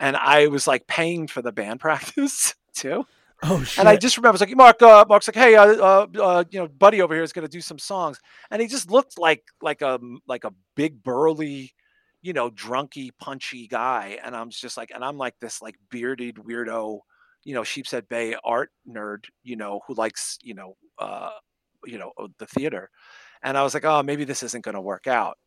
and 0.00 0.16
I 0.16 0.48
was 0.48 0.66
like 0.66 0.88
paying 0.88 1.28
for 1.28 1.42
the 1.42 1.52
band 1.52 1.80
practice 1.82 2.54
too. 2.74 3.06
Oh 3.42 3.62
shit. 3.62 3.78
And 3.78 3.88
I 3.88 3.96
just 3.96 4.16
remember, 4.16 4.36
like, 4.38 4.56
Mark, 4.56 4.82
uh, 4.82 5.04
Mark's 5.08 5.28
like, 5.28 5.36
hey, 5.36 5.54
uh, 5.54 5.66
uh, 5.66 6.06
uh, 6.20 6.44
you 6.50 6.58
know, 6.58 6.66
buddy 6.66 7.00
over 7.00 7.14
here 7.14 7.22
is 7.22 7.32
going 7.32 7.46
to 7.46 7.50
do 7.50 7.60
some 7.60 7.78
songs, 7.78 8.18
and 8.50 8.60
he 8.60 8.66
just 8.66 8.90
looked 8.90 9.16
like 9.18 9.44
like 9.62 9.80
a 9.80 10.00
like 10.26 10.44
a 10.44 10.52
big 10.74 11.02
burly, 11.04 11.72
you 12.20 12.32
know, 12.32 12.50
drunky, 12.50 13.10
punchy 13.20 13.68
guy, 13.68 14.18
and 14.24 14.34
I'm 14.34 14.50
just 14.50 14.76
like, 14.76 14.90
and 14.92 15.04
I'm 15.04 15.18
like 15.18 15.34
this 15.40 15.62
like 15.62 15.76
bearded 15.88 16.36
weirdo, 16.36 16.98
you 17.44 17.54
know, 17.54 17.62
Sheepshead 17.62 18.08
Bay 18.08 18.34
art 18.44 18.70
nerd, 18.88 19.26
you 19.44 19.54
know, 19.54 19.82
who 19.86 19.94
likes, 19.94 20.38
you 20.42 20.54
know, 20.54 20.76
uh, 20.98 21.30
you 21.86 21.98
know, 21.98 22.10
uh, 22.18 22.26
the 22.40 22.46
theater, 22.46 22.90
and 23.44 23.56
I 23.56 23.62
was 23.62 23.72
like, 23.72 23.84
oh, 23.84 24.02
maybe 24.02 24.24
this 24.24 24.42
isn't 24.42 24.64
going 24.64 24.74
to 24.74 24.80
work 24.80 25.06
out. 25.06 25.38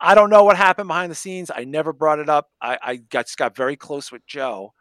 I 0.00 0.14
don't 0.14 0.30
know 0.30 0.44
what 0.44 0.56
happened 0.56 0.88
behind 0.88 1.10
the 1.10 1.16
scenes. 1.16 1.50
I 1.54 1.64
never 1.64 1.92
brought 1.92 2.20
it 2.20 2.28
up. 2.28 2.48
I, 2.62 2.78
I 2.82 2.96
got, 2.96 3.26
just 3.26 3.36
got 3.36 3.56
very 3.56 3.76
close 3.76 4.12
with 4.12 4.24
Joe. 4.26 4.72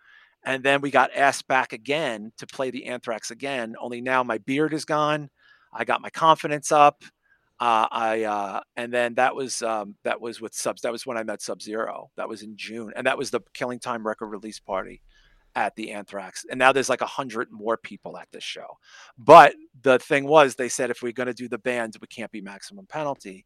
And 0.47 0.63
then 0.63 0.79
we 0.79 0.91
got 0.91 1.11
asked 1.13 1.45
back 1.49 1.73
again 1.73 2.31
to 2.37 2.47
play 2.47 2.71
the 2.71 2.85
Anthrax 2.85 3.31
again. 3.31 3.75
Only 3.81 3.99
now 3.99 4.23
my 4.23 4.37
beard 4.37 4.73
is 4.73 4.85
gone. 4.85 5.29
I 5.73 5.83
got 5.83 6.01
my 6.01 6.09
confidence 6.09 6.71
up. 6.71 7.03
Uh, 7.59 7.85
I 7.91 8.23
uh, 8.23 8.61
and 8.77 8.93
then 8.93 9.15
that 9.15 9.35
was 9.35 9.61
um, 9.61 9.95
that 10.05 10.21
was 10.21 10.39
with 10.39 10.53
subs. 10.53 10.83
That 10.83 10.93
was 10.93 11.05
when 11.05 11.17
I 11.17 11.23
met 11.23 11.41
Sub 11.41 11.61
Zero. 11.61 12.11
That 12.15 12.29
was 12.29 12.43
in 12.43 12.55
June, 12.55 12.93
and 12.95 13.05
that 13.07 13.17
was 13.17 13.29
the 13.29 13.41
Killing 13.53 13.79
Time 13.79 14.07
record 14.07 14.27
release 14.27 14.57
party 14.57 15.01
at 15.57 15.75
the 15.75 15.91
Anthrax. 15.91 16.45
And 16.49 16.59
now 16.59 16.71
there's 16.71 16.87
like 16.87 17.01
a 17.01 17.07
hundred 17.07 17.51
more 17.51 17.75
people 17.75 18.17
at 18.17 18.27
this 18.31 18.43
show. 18.43 18.77
But 19.17 19.55
the 19.81 19.99
thing 19.99 20.27
was, 20.27 20.55
they 20.55 20.69
said 20.69 20.91
if 20.91 21.01
we're 21.01 21.11
going 21.11 21.27
to 21.27 21.33
do 21.33 21.49
the 21.49 21.57
band, 21.57 21.95
we 21.99 22.07
can't 22.07 22.31
be 22.31 22.41
maximum 22.41 22.85
penalty. 22.85 23.43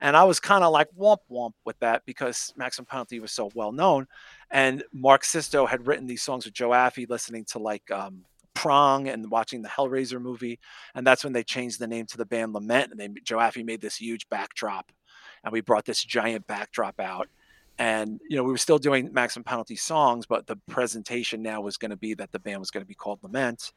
And 0.00 0.16
I 0.16 0.24
was 0.24 0.40
kind 0.40 0.62
of 0.62 0.72
like 0.72 0.88
womp 0.98 1.18
womp 1.30 1.52
with 1.64 1.78
that 1.78 2.02
because 2.04 2.52
Maximum 2.56 2.86
Penalty 2.86 3.18
was 3.18 3.32
so 3.32 3.50
well 3.54 3.72
known. 3.72 4.06
And 4.54 4.84
Mark 4.92 5.24
Sisto 5.24 5.66
had 5.66 5.88
written 5.88 6.06
these 6.06 6.22
songs 6.22 6.44
with 6.44 6.54
Joe 6.54 6.70
Affe, 6.70 7.10
listening 7.10 7.44
to 7.46 7.58
like 7.58 7.90
um, 7.90 8.24
Prong 8.54 9.08
and 9.08 9.28
watching 9.28 9.62
the 9.62 9.68
Hellraiser 9.68 10.22
movie. 10.22 10.60
And 10.94 11.04
that's 11.04 11.24
when 11.24 11.32
they 11.32 11.42
changed 11.42 11.80
the 11.80 11.88
name 11.88 12.06
to 12.06 12.16
the 12.16 12.24
band 12.24 12.54
Lament. 12.54 12.92
And 12.92 13.00
they, 13.00 13.08
Joe 13.24 13.38
Affe 13.38 13.64
made 13.64 13.80
this 13.80 13.96
huge 13.96 14.28
backdrop. 14.28 14.92
And 15.42 15.52
we 15.52 15.60
brought 15.60 15.84
this 15.84 16.04
giant 16.04 16.46
backdrop 16.46 17.00
out. 17.00 17.28
And, 17.78 18.20
you 18.30 18.36
know, 18.36 18.44
we 18.44 18.52
were 18.52 18.56
still 18.56 18.78
doing 18.78 19.12
Maximum 19.12 19.42
Penalty 19.42 19.74
songs, 19.74 20.24
but 20.24 20.46
the 20.46 20.56
presentation 20.68 21.42
now 21.42 21.60
was 21.60 21.76
going 21.76 21.90
to 21.90 21.96
be 21.96 22.14
that 22.14 22.30
the 22.30 22.38
band 22.38 22.60
was 22.60 22.70
going 22.70 22.82
to 22.82 22.88
be 22.88 22.94
called 22.94 23.18
Lament. 23.24 23.72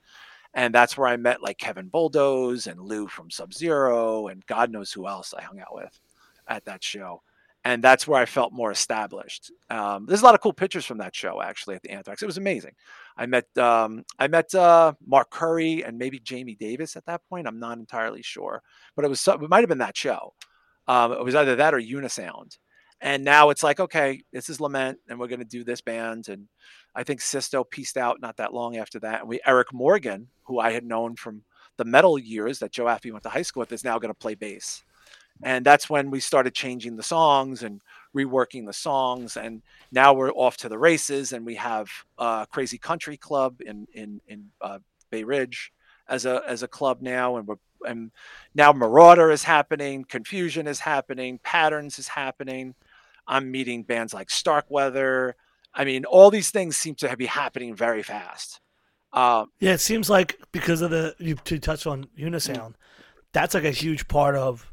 And 0.53 0.75
that's 0.75 0.95
where 0.95 1.07
I 1.07 1.17
met 1.17 1.41
like 1.41 1.57
Kevin 1.57 1.87
Bulldoze 1.87 2.67
and 2.67 2.79
Lou 2.79 3.07
from 3.07 3.31
Sub 3.31 3.51
Zero 3.51 4.27
and 4.27 4.45
God 4.45 4.71
knows 4.71 4.91
who 4.93 5.07
else 5.07 5.33
I 5.33 5.41
hung 5.41 5.59
out 5.59 5.73
with 5.73 5.99
at 6.47 6.65
that 6.65 6.83
show. 6.83 7.23
And 7.67 7.83
that's 7.83 8.07
where 8.07 8.21
I 8.21 8.25
felt 8.25 8.53
more 8.53 8.71
established. 8.71 9.51
Um, 9.69 10.05
there's 10.05 10.21
a 10.21 10.23
lot 10.23 10.35
of 10.35 10.39
cool 10.39 10.53
pictures 10.53 10.85
from 10.85 10.99
that 10.99 11.13
show 11.13 11.41
actually 11.41 11.75
at 11.75 11.81
the 11.81 11.91
Anthrax. 11.91 12.21
It 12.21 12.25
was 12.25 12.37
amazing. 12.37 12.71
I 13.17 13.25
met 13.25 13.45
um, 13.57 14.05
I 14.17 14.29
met 14.29 14.55
uh, 14.55 14.93
Mark 15.05 15.31
Curry 15.31 15.83
and 15.83 15.97
maybe 15.97 16.17
Jamie 16.17 16.55
Davis 16.55 16.95
at 16.95 17.05
that 17.07 17.23
point. 17.27 17.45
I'm 17.45 17.59
not 17.59 17.77
entirely 17.77 18.21
sure, 18.21 18.63
but 18.95 19.03
it 19.03 19.09
was 19.09 19.27
it 19.27 19.49
might 19.49 19.59
have 19.59 19.67
been 19.67 19.79
that 19.79 19.97
show. 19.97 20.33
Um, 20.87 21.11
it 21.11 21.25
was 21.25 21.35
either 21.35 21.57
that 21.57 21.73
or 21.73 21.81
Unisound. 21.81 22.57
And 23.01 23.25
now 23.25 23.49
it's 23.49 23.63
like, 23.63 23.81
okay, 23.81 24.21
this 24.31 24.47
is 24.47 24.61
Lament, 24.61 24.99
and 25.09 25.19
we're 25.19 25.27
going 25.27 25.39
to 25.39 25.45
do 25.45 25.65
this 25.65 25.81
band. 25.81 26.29
And 26.29 26.47
I 26.95 27.03
think 27.03 27.19
Sisto 27.19 27.65
pieced 27.65 27.97
out 27.97 28.21
not 28.21 28.37
that 28.37 28.53
long 28.53 28.77
after 28.77 28.97
that. 29.01 29.19
And 29.19 29.29
we 29.29 29.41
Eric 29.45 29.73
Morgan, 29.73 30.29
who 30.43 30.57
I 30.57 30.71
had 30.71 30.85
known 30.85 31.17
from 31.17 31.43
the 31.75 31.83
metal 31.83 32.17
years 32.17 32.59
that 32.59 32.71
Joe 32.71 32.85
Affe 32.85 33.11
went 33.11 33.23
to 33.23 33.29
high 33.29 33.41
school 33.41 33.59
with, 33.59 33.73
is 33.73 33.83
now 33.83 33.99
going 33.99 34.13
to 34.13 34.17
play 34.17 34.35
bass. 34.35 34.85
And 35.43 35.65
that's 35.65 35.89
when 35.89 36.09
we 36.09 36.19
started 36.19 36.53
changing 36.53 36.95
the 36.95 37.03
songs 37.03 37.63
and 37.63 37.81
reworking 38.15 38.65
the 38.65 38.73
songs. 38.73 39.37
And 39.37 39.61
now 39.91 40.13
we're 40.13 40.31
off 40.31 40.57
to 40.57 40.69
the 40.69 40.77
races, 40.77 41.33
and 41.33 41.45
we 41.45 41.55
have 41.55 41.89
uh, 42.17 42.45
Crazy 42.45 42.77
Country 42.77 43.17
Club 43.17 43.61
in 43.61 43.87
in 43.93 44.21
in 44.27 44.49
uh, 44.61 44.79
Bay 45.09 45.23
Ridge 45.23 45.71
as 46.07 46.25
a 46.25 46.41
as 46.47 46.63
a 46.63 46.67
club 46.67 47.01
now, 47.01 47.37
and 47.37 47.47
we're 47.47 47.57
and 47.85 48.11
now 48.55 48.73
Merauder 48.73 49.31
is 49.31 49.43
happening, 49.43 50.03
Confusion 50.03 50.67
is 50.67 50.79
happening, 50.79 51.39
Patterns 51.43 51.99
is 51.99 52.07
happening. 52.07 52.75
I'm 53.27 53.51
meeting 53.51 53.83
bands 53.83 54.13
like 54.13 54.29
Starkweather. 54.29 55.35
I 55.73 55.85
mean, 55.85 56.05
all 56.05 56.31
these 56.31 56.49
things 56.49 56.75
seem 56.75 56.95
to 56.95 57.15
be 57.17 57.25
happening 57.27 57.75
very 57.75 58.01
fast. 58.01 58.61
Um, 59.13 59.51
Yeah, 59.59 59.73
it 59.73 59.81
seems 59.81 60.09
like 60.09 60.39
because 60.51 60.81
of 60.81 60.91
the 60.91 61.15
you 61.19 61.35
to 61.35 61.59
touch 61.59 61.85
on 61.85 62.05
Unisound, 62.17 62.73
that's 63.31 63.53
like 63.53 63.65
a 63.65 63.71
huge 63.71 64.07
part 64.07 64.35
of 64.35 64.71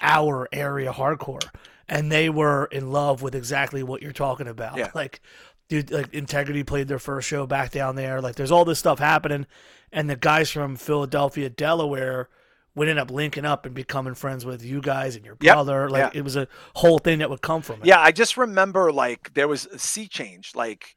our 0.00 0.48
area 0.52 0.92
hardcore, 0.92 1.42
and 1.88 2.10
they 2.10 2.28
were 2.28 2.66
in 2.66 2.90
love 2.92 3.22
with 3.22 3.34
exactly 3.34 3.82
what 3.82 4.02
you're 4.02 4.12
talking 4.12 4.48
about. 4.48 4.76
Yeah. 4.76 4.90
Like, 4.94 5.20
dude, 5.68 5.90
like 5.90 6.12
Integrity 6.14 6.62
played 6.64 6.88
their 6.88 6.98
first 6.98 7.28
show 7.28 7.46
back 7.46 7.70
down 7.70 7.96
there. 7.96 8.20
Like, 8.20 8.36
there's 8.36 8.50
all 8.52 8.64
this 8.64 8.78
stuff 8.78 8.98
happening, 8.98 9.46
and 9.92 10.08
the 10.08 10.16
guys 10.16 10.50
from 10.50 10.76
Philadelphia, 10.76 11.48
Delaware, 11.48 12.28
would 12.74 12.88
end 12.88 12.98
up 12.98 13.10
linking 13.10 13.44
up 13.46 13.64
and 13.64 13.74
becoming 13.74 14.14
friends 14.14 14.44
with 14.44 14.62
you 14.62 14.80
guys 14.80 15.16
and 15.16 15.24
your 15.24 15.36
Yep, 15.40 15.54
brother. 15.54 15.88
Like, 15.88 16.12
yeah. 16.14 16.18
it 16.18 16.22
was 16.22 16.36
a 16.36 16.46
whole 16.74 16.98
thing 16.98 17.20
that 17.20 17.30
would 17.30 17.40
come 17.40 17.62
from 17.62 17.80
it. 17.80 17.86
Yeah, 17.86 18.00
I 18.00 18.12
just 18.12 18.36
remember 18.36 18.92
like 18.92 19.32
there 19.34 19.48
was 19.48 19.66
a 19.66 19.78
sea 19.78 20.08
change. 20.08 20.54
Like 20.54 20.95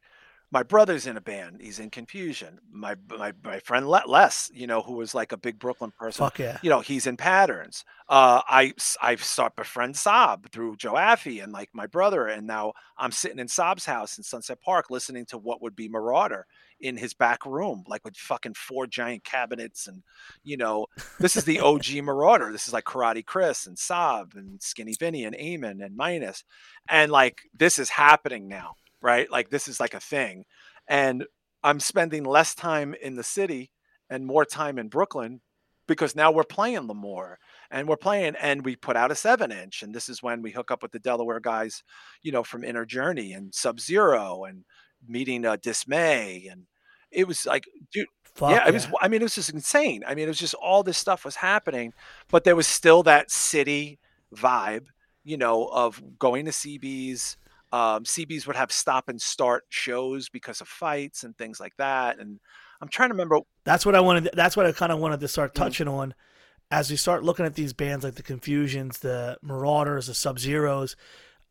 my 0.52 0.62
brother's 0.62 1.06
in 1.06 1.16
a 1.16 1.20
band; 1.20 1.60
he's 1.60 1.78
in 1.78 1.90
Confusion. 1.90 2.58
My 2.72 2.96
my 3.08 3.32
my 3.44 3.60
friend 3.60 3.88
Le- 3.88 4.02
Les, 4.06 4.50
you 4.52 4.66
know, 4.66 4.82
who 4.82 4.94
was 4.94 5.14
like 5.14 5.32
a 5.32 5.36
big 5.36 5.58
Brooklyn 5.58 5.92
person. 5.98 6.24
Fuck 6.24 6.38
yeah. 6.38 6.58
You 6.62 6.70
know, 6.70 6.80
he's 6.80 7.06
in 7.06 7.16
Patterns. 7.16 7.84
Uh, 8.08 8.42
I 8.48 8.72
I 9.00 9.14
sought 9.16 9.54
befriend 9.54 9.94
Saab 9.94 10.50
through 10.50 10.76
Joe 10.76 10.94
Affe 10.94 11.42
and 11.42 11.52
like 11.52 11.68
my 11.72 11.86
brother, 11.86 12.26
and 12.26 12.46
now 12.46 12.72
I'm 12.98 13.12
sitting 13.12 13.38
in 13.38 13.46
Saab's 13.46 13.84
house 13.84 14.18
in 14.18 14.24
Sunset 14.24 14.60
Park 14.60 14.90
listening 14.90 15.26
to 15.26 15.38
what 15.38 15.62
would 15.62 15.76
be 15.76 15.88
Merauder 15.88 16.42
in 16.80 16.96
his 16.96 17.14
back 17.14 17.46
room, 17.46 17.84
like 17.86 18.04
with 18.04 18.16
fucking 18.16 18.54
four 18.54 18.86
giant 18.86 19.22
cabinets, 19.22 19.86
and 19.86 20.02
you 20.42 20.56
know, 20.56 20.86
this 21.20 21.36
is 21.36 21.44
the 21.44 21.60
OG 21.60 21.84
Merauder. 22.02 22.50
This 22.50 22.66
is 22.66 22.72
like 22.72 22.84
Karate 22.84 23.24
Chris 23.24 23.66
and 23.66 23.76
Saab 23.76 24.34
and 24.34 24.60
Skinny 24.60 24.94
Vinny 24.98 25.24
and 25.24 25.36
Eamon 25.36 25.84
and 25.84 25.96
Minus, 25.96 26.42
and 26.88 27.12
like 27.12 27.42
this 27.56 27.78
is 27.78 27.90
happening 27.90 28.48
now, 28.48 28.74
right? 29.02 29.30
Like 29.30 29.50
this 29.50 29.68
is 29.68 29.80
like 29.80 29.94
a 29.94 30.00
thing, 30.00 30.44
and 30.88 31.24
I'm 31.62 31.80
spending 31.80 32.24
less 32.24 32.54
time 32.54 32.94
in 32.94 33.16
the 33.16 33.22
city 33.22 33.70
and 34.08 34.26
more 34.26 34.44
time 34.44 34.78
in 34.78 34.88
Brooklyn 34.88 35.40
because 35.86 36.14
now 36.14 36.30
we're 36.30 36.44
playing 36.44 36.86
them 36.86 36.96
more 36.96 37.38
and 37.70 37.88
we're 37.88 37.96
playing 37.96 38.36
and 38.40 38.64
we 38.64 38.76
put 38.76 38.96
out 38.96 39.10
a 39.10 39.14
seven 39.14 39.50
inch 39.50 39.82
and 39.82 39.92
this 39.92 40.08
is 40.08 40.22
when 40.22 40.40
we 40.40 40.52
hook 40.52 40.70
up 40.70 40.82
with 40.82 40.92
the 40.92 41.00
delaware 41.00 41.40
guys 41.40 41.82
you 42.22 42.30
know 42.30 42.44
from 42.44 42.62
inner 42.62 42.86
journey 42.86 43.32
and 43.32 43.52
sub 43.52 43.80
zero 43.80 44.44
and 44.44 44.64
meeting 45.08 45.44
uh, 45.44 45.56
dismay 45.60 46.46
and 46.48 46.66
it 47.10 47.26
was 47.26 47.44
like 47.44 47.64
dude 47.92 48.06
Fuck 48.34 48.50
yeah, 48.50 48.68
it 48.68 48.72
was. 48.72 48.86
I 49.00 49.08
mean, 49.08 49.20
it 49.20 49.24
was 49.24 49.34
just 49.34 49.52
insane. 49.52 50.02
I 50.06 50.14
mean, 50.14 50.24
it 50.24 50.28
was 50.28 50.38
just 50.38 50.54
all 50.54 50.82
this 50.82 50.98
stuff 50.98 51.24
was 51.24 51.36
happening, 51.36 51.92
but 52.28 52.44
there 52.44 52.56
was 52.56 52.66
still 52.66 53.02
that 53.02 53.30
city 53.30 53.98
vibe, 54.34 54.86
you 55.24 55.36
know, 55.36 55.66
of 55.66 56.00
going 56.18 56.44
to 56.44 56.50
CBs. 56.50 57.36
Um, 57.72 58.04
CBs 58.04 58.46
would 58.46 58.56
have 58.56 58.72
stop 58.72 59.08
and 59.08 59.20
start 59.20 59.64
shows 59.68 60.28
because 60.28 60.60
of 60.60 60.68
fights 60.68 61.22
and 61.24 61.36
things 61.38 61.60
like 61.60 61.76
that. 61.76 62.18
And 62.18 62.40
I'm 62.80 62.88
trying 62.88 63.10
to 63.10 63.14
remember. 63.14 63.40
That's 63.64 63.86
what 63.86 63.94
I 63.94 64.00
wanted. 64.00 64.30
That's 64.34 64.56
what 64.56 64.66
I 64.66 64.72
kind 64.72 64.90
of 64.92 64.98
wanted 64.98 65.20
to 65.20 65.28
start 65.28 65.54
Mm-hmm. 65.54 65.62
touching 65.64 65.88
on 65.88 66.14
as 66.70 66.90
we 66.90 66.96
start 66.96 67.24
looking 67.24 67.46
at 67.46 67.54
these 67.54 67.72
bands 67.72 68.04
like 68.04 68.14
the 68.14 68.22
Confusions, 68.22 68.98
the 69.00 69.38
Merauders, 69.44 70.06
the 70.06 70.14
Sub 70.14 70.38
Zeros. 70.38 70.96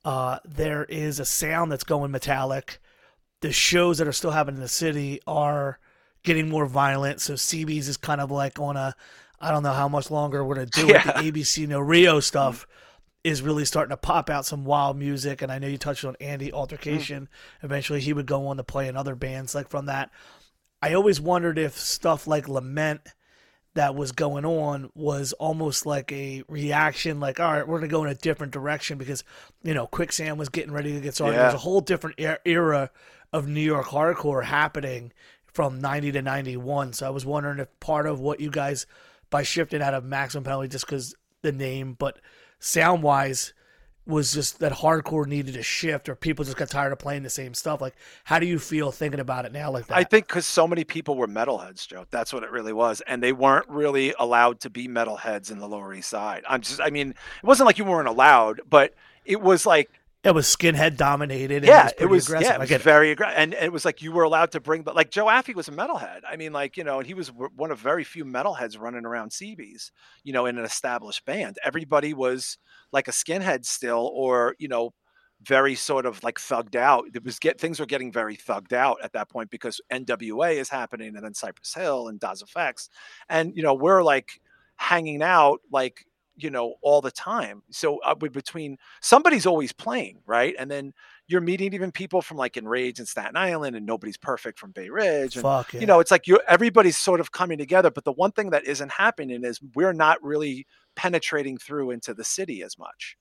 Uh, 0.05 0.39
there 0.45 0.85
is 0.85 1.19
a 1.19 1.25
sound 1.25 1.71
that's 1.71 1.83
going 1.83 2.11
metallic. 2.11 2.79
The 3.41 3.51
shows 3.51 3.97
that 3.97 4.07
are 4.07 4.13
still 4.13 4.31
happening 4.31 4.57
in 4.57 4.61
the 4.61 4.67
city 4.69 5.19
are 5.27 5.79
getting 6.23 6.49
more 6.49 6.65
violent. 6.65 7.21
So 7.21 7.33
CB's 7.33 7.87
is 7.87 7.97
kind 7.97 8.19
of 8.21 8.31
like 8.31 8.59
on 8.59 8.75
a, 8.77 8.95
I 9.39 9.51
don't 9.51 9.63
know 9.63 9.73
how 9.73 9.87
much 9.87 10.09
longer 10.11 10.43
we're 10.43 10.55
gonna 10.55 10.65
do 10.73 10.89
it. 10.89 11.03
The 11.03 11.13
ABC 11.13 11.67
No 11.67 11.79
Rio 11.79 12.19
stuff 12.19 12.65
is 13.23 13.41
really 13.41 13.65
starting 13.65 13.91
to 13.91 13.97
pop 13.97 14.29
out 14.29 14.45
some 14.45 14.65
wild 14.65 14.97
music. 14.97 15.41
And 15.41 15.51
I 15.51 15.59
know 15.59 15.67
you 15.67 15.77
touched 15.77 16.05
on 16.05 16.15
Andy 16.21 16.53
Altercation. 16.53 17.27
Eventually, 17.63 17.99
he 17.99 18.13
would 18.13 18.25
go 18.25 18.47
on 18.47 18.57
to 18.57 18.63
play 18.63 18.87
in 18.87 18.95
other 18.95 19.15
bands 19.15 19.53
like 19.53 19.69
from 19.69 19.87
that 19.87 20.11
I 20.81 20.93
always 20.93 21.19
wondered 21.19 21.57
if 21.57 21.77
stuff 21.77 22.27
like 22.27 22.47
Lament 22.47 23.01
that 23.75 23.95
was 23.95 24.11
going 24.11 24.45
on 24.45 24.89
was 24.95 25.33
almost 25.33 25.85
like 25.85 26.11
a 26.11 26.43
reaction, 26.47 27.19
like, 27.19 27.39
all 27.39 27.51
right, 27.51 27.67
we're 27.67 27.79
going 27.79 27.89
to 27.89 27.93
go 27.93 28.03
in 28.03 28.09
a 28.09 28.15
different 28.15 28.53
direction 28.53 28.97
because, 28.97 29.23
you 29.63 29.73
know, 29.73 29.87
Quicksand 29.87 30.39
was 30.39 30.49
getting 30.49 30.71
ready 30.71 30.93
to 30.93 31.01
get 31.01 31.15
started. 31.15 31.35
Yeah. 31.35 31.43
There's 31.43 31.53
a 31.55 31.59
whole 31.59 31.81
different 31.81 32.19
era 32.45 32.89
of 33.31 33.47
New 33.47 33.61
York 33.61 33.87
hardcore 33.87 34.43
happening 34.43 35.11
from 35.45 35.79
90 35.79 36.13
to 36.13 36.21
91. 36.21 36.93
So 36.93 37.05
I 37.05 37.09
was 37.09 37.25
wondering 37.25 37.59
if 37.59 37.79
part 37.79 38.07
of 38.07 38.19
what 38.19 38.39
you 38.39 38.49
guys, 38.49 38.87
by 39.29 39.43
shifting 39.43 39.81
out 39.81 39.93
of 39.93 40.03
Maximum 40.03 40.43
Penalty 40.43 40.69
just 40.69 40.85
because 40.85 41.13
the 41.41 41.51
name, 41.51 41.95
but 41.97 42.19
sound 42.59 43.03
wise, 43.03 43.53
was 44.05 44.33
just 44.33 44.59
that 44.59 44.71
hardcore 44.71 45.27
needed 45.27 45.55
a 45.55 45.61
shift 45.61 46.09
or 46.09 46.15
people 46.15 46.43
just 46.43 46.57
got 46.57 46.69
tired 46.69 46.91
of 46.91 46.97
playing 46.97 47.21
the 47.21 47.29
same 47.29 47.53
stuff. 47.53 47.79
Like, 47.79 47.95
how 48.23 48.39
do 48.39 48.47
you 48.47 48.57
feel 48.57 48.91
thinking 48.91 49.19
about 49.19 49.45
it 49.45 49.51
now 49.51 49.69
like 49.69 49.85
that? 49.87 49.97
I 49.97 50.03
think 50.03 50.27
because 50.27 50.47
so 50.47 50.67
many 50.67 50.83
people 50.83 51.15
were 51.15 51.27
metalheads, 51.27 51.87
Joe. 51.87 52.05
That's 52.09 52.33
what 52.33 52.43
it 52.43 52.49
really 52.49 52.73
was, 52.73 53.01
and 53.01 53.21
they 53.21 53.33
weren't 53.33 53.69
really 53.69 54.15
allowed 54.17 54.61
to 54.61 54.69
be 54.69 54.87
metalheads 54.87 55.51
in 55.51 55.59
the 55.59 55.67
Lower 55.67 55.93
East 55.93 56.09
Side. 56.09 56.43
I'm 56.49 56.61
just, 56.61 56.81
I 56.81 56.89
mean, 56.89 57.11
it 57.11 57.43
wasn't 57.43 57.67
like 57.67 57.77
you 57.77 57.85
weren't 57.85 58.07
allowed, 58.07 58.61
but 58.67 58.95
it 59.25 59.41
was 59.41 59.65
like, 59.65 59.91
it 60.23 60.35
was 60.35 60.47
skinhead 60.47 60.97
dominated. 60.97 61.57
And 61.57 61.65
yeah, 61.65 61.89
it 61.97 62.07
was, 62.07 62.27
pretty 62.27 62.45
aggressive. 62.45 62.49
yeah, 62.49 62.55
it 62.55 62.59
was 62.59 62.71
it. 62.71 62.81
very 62.81 63.11
aggressive, 63.11 63.37
and 63.37 63.53
it 63.53 63.71
was 63.71 63.85
like 63.85 64.01
you 64.01 64.11
were 64.11 64.23
allowed 64.23 64.51
to 64.51 64.59
bring, 64.59 64.83
but 64.83 64.95
like 64.95 65.11
Joe 65.11 65.25
Affe 65.25 65.55
was 65.55 65.69
a 65.69 65.71
metalhead. 65.71 66.21
I 66.29 66.35
mean, 66.35 66.51
like 66.51 66.75
you 66.75 66.83
know, 66.83 66.99
and 66.99 67.07
he 67.07 67.13
was 67.13 67.31
one 67.55 67.71
of 67.71 67.79
very 67.79 68.03
few 68.03 68.25
metalheads 68.25 68.79
running 68.79 69.05
around 69.05 69.31
CBs, 69.31 69.91
you 70.23 70.33
know, 70.33 70.45
in 70.45 70.57
an 70.57 70.65
established 70.65 71.25
band. 71.25 71.57
Everybody 71.63 72.13
was 72.13 72.57
like 72.91 73.07
a 73.07 73.11
skinhead 73.11 73.65
still, 73.65 74.11
or 74.13 74.55
you 74.59 74.67
know, 74.67 74.93
very 75.41 75.75
sort 75.75 76.05
of 76.05 76.21
like 76.21 76.37
thugged 76.37 76.75
out. 76.75 77.05
It 77.13 77.23
was 77.23 77.39
get 77.39 77.59
things 77.59 77.79
were 77.79 77.85
getting 77.85 78.11
very 78.11 78.35
thugged 78.35 78.73
out 78.73 78.97
at 79.01 79.13
that 79.13 79.29
point 79.29 79.49
because 79.49 79.79
NWA 79.91 80.55
is 80.55 80.67
happening, 80.67 81.15
and 81.15 81.23
then 81.23 81.33
Cypress 81.33 81.73
Hill 81.73 82.09
and 82.09 82.19
Das 82.19 82.43
EFX, 82.43 82.89
and 83.29 83.55
you 83.55 83.63
know, 83.63 83.73
we're 83.73 84.03
like 84.03 84.41
hanging 84.75 85.21
out 85.21 85.59
like 85.71 86.05
you 86.41 86.49
know 86.49 86.75
all 86.81 87.01
the 87.01 87.11
time. 87.11 87.61
So 87.71 87.99
uh, 87.99 88.15
between 88.15 88.77
somebody's 89.01 89.45
always 89.45 89.71
playing, 89.71 90.21
right, 90.25 90.55
and 90.57 90.69
then 90.69 90.93
you're 91.27 91.41
meeting 91.41 91.73
even 91.73 91.91
people 91.91 92.21
from 92.21 92.37
like 92.37 92.57
Enrage 92.57 92.99
and 92.99 93.07
Staten 93.07 93.35
Island, 93.35 93.75
and 93.75 93.85
nobody's 93.85 94.17
perfect 94.17 94.59
from 94.59 94.71
Bay 94.71 94.89
Ridge, 94.89 95.35
and 95.35 95.43
Fuck 95.43 95.73
yeah. 95.73 95.81
you 95.81 95.85
know, 95.85 95.99
it's 95.99 96.11
like 96.11 96.27
you 96.27 96.39
everybody's 96.47 96.97
sort 96.97 97.19
of 97.19 97.31
coming 97.31 97.57
together. 97.57 97.91
But 97.91 98.03
the 98.03 98.13
one 98.13 98.31
thing 98.31 98.49
that 98.51 98.65
isn't 98.65 98.91
happening 98.91 99.43
is 99.43 99.59
we're 99.75 99.93
not 99.93 100.21
really 100.23 100.65
penetrating 100.95 101.57
through 101.57 101.91
into 101.91 102.13
the 102.13 102.23
city 102.23 102.63
as 102.63 102.77
much. 102.77 103.17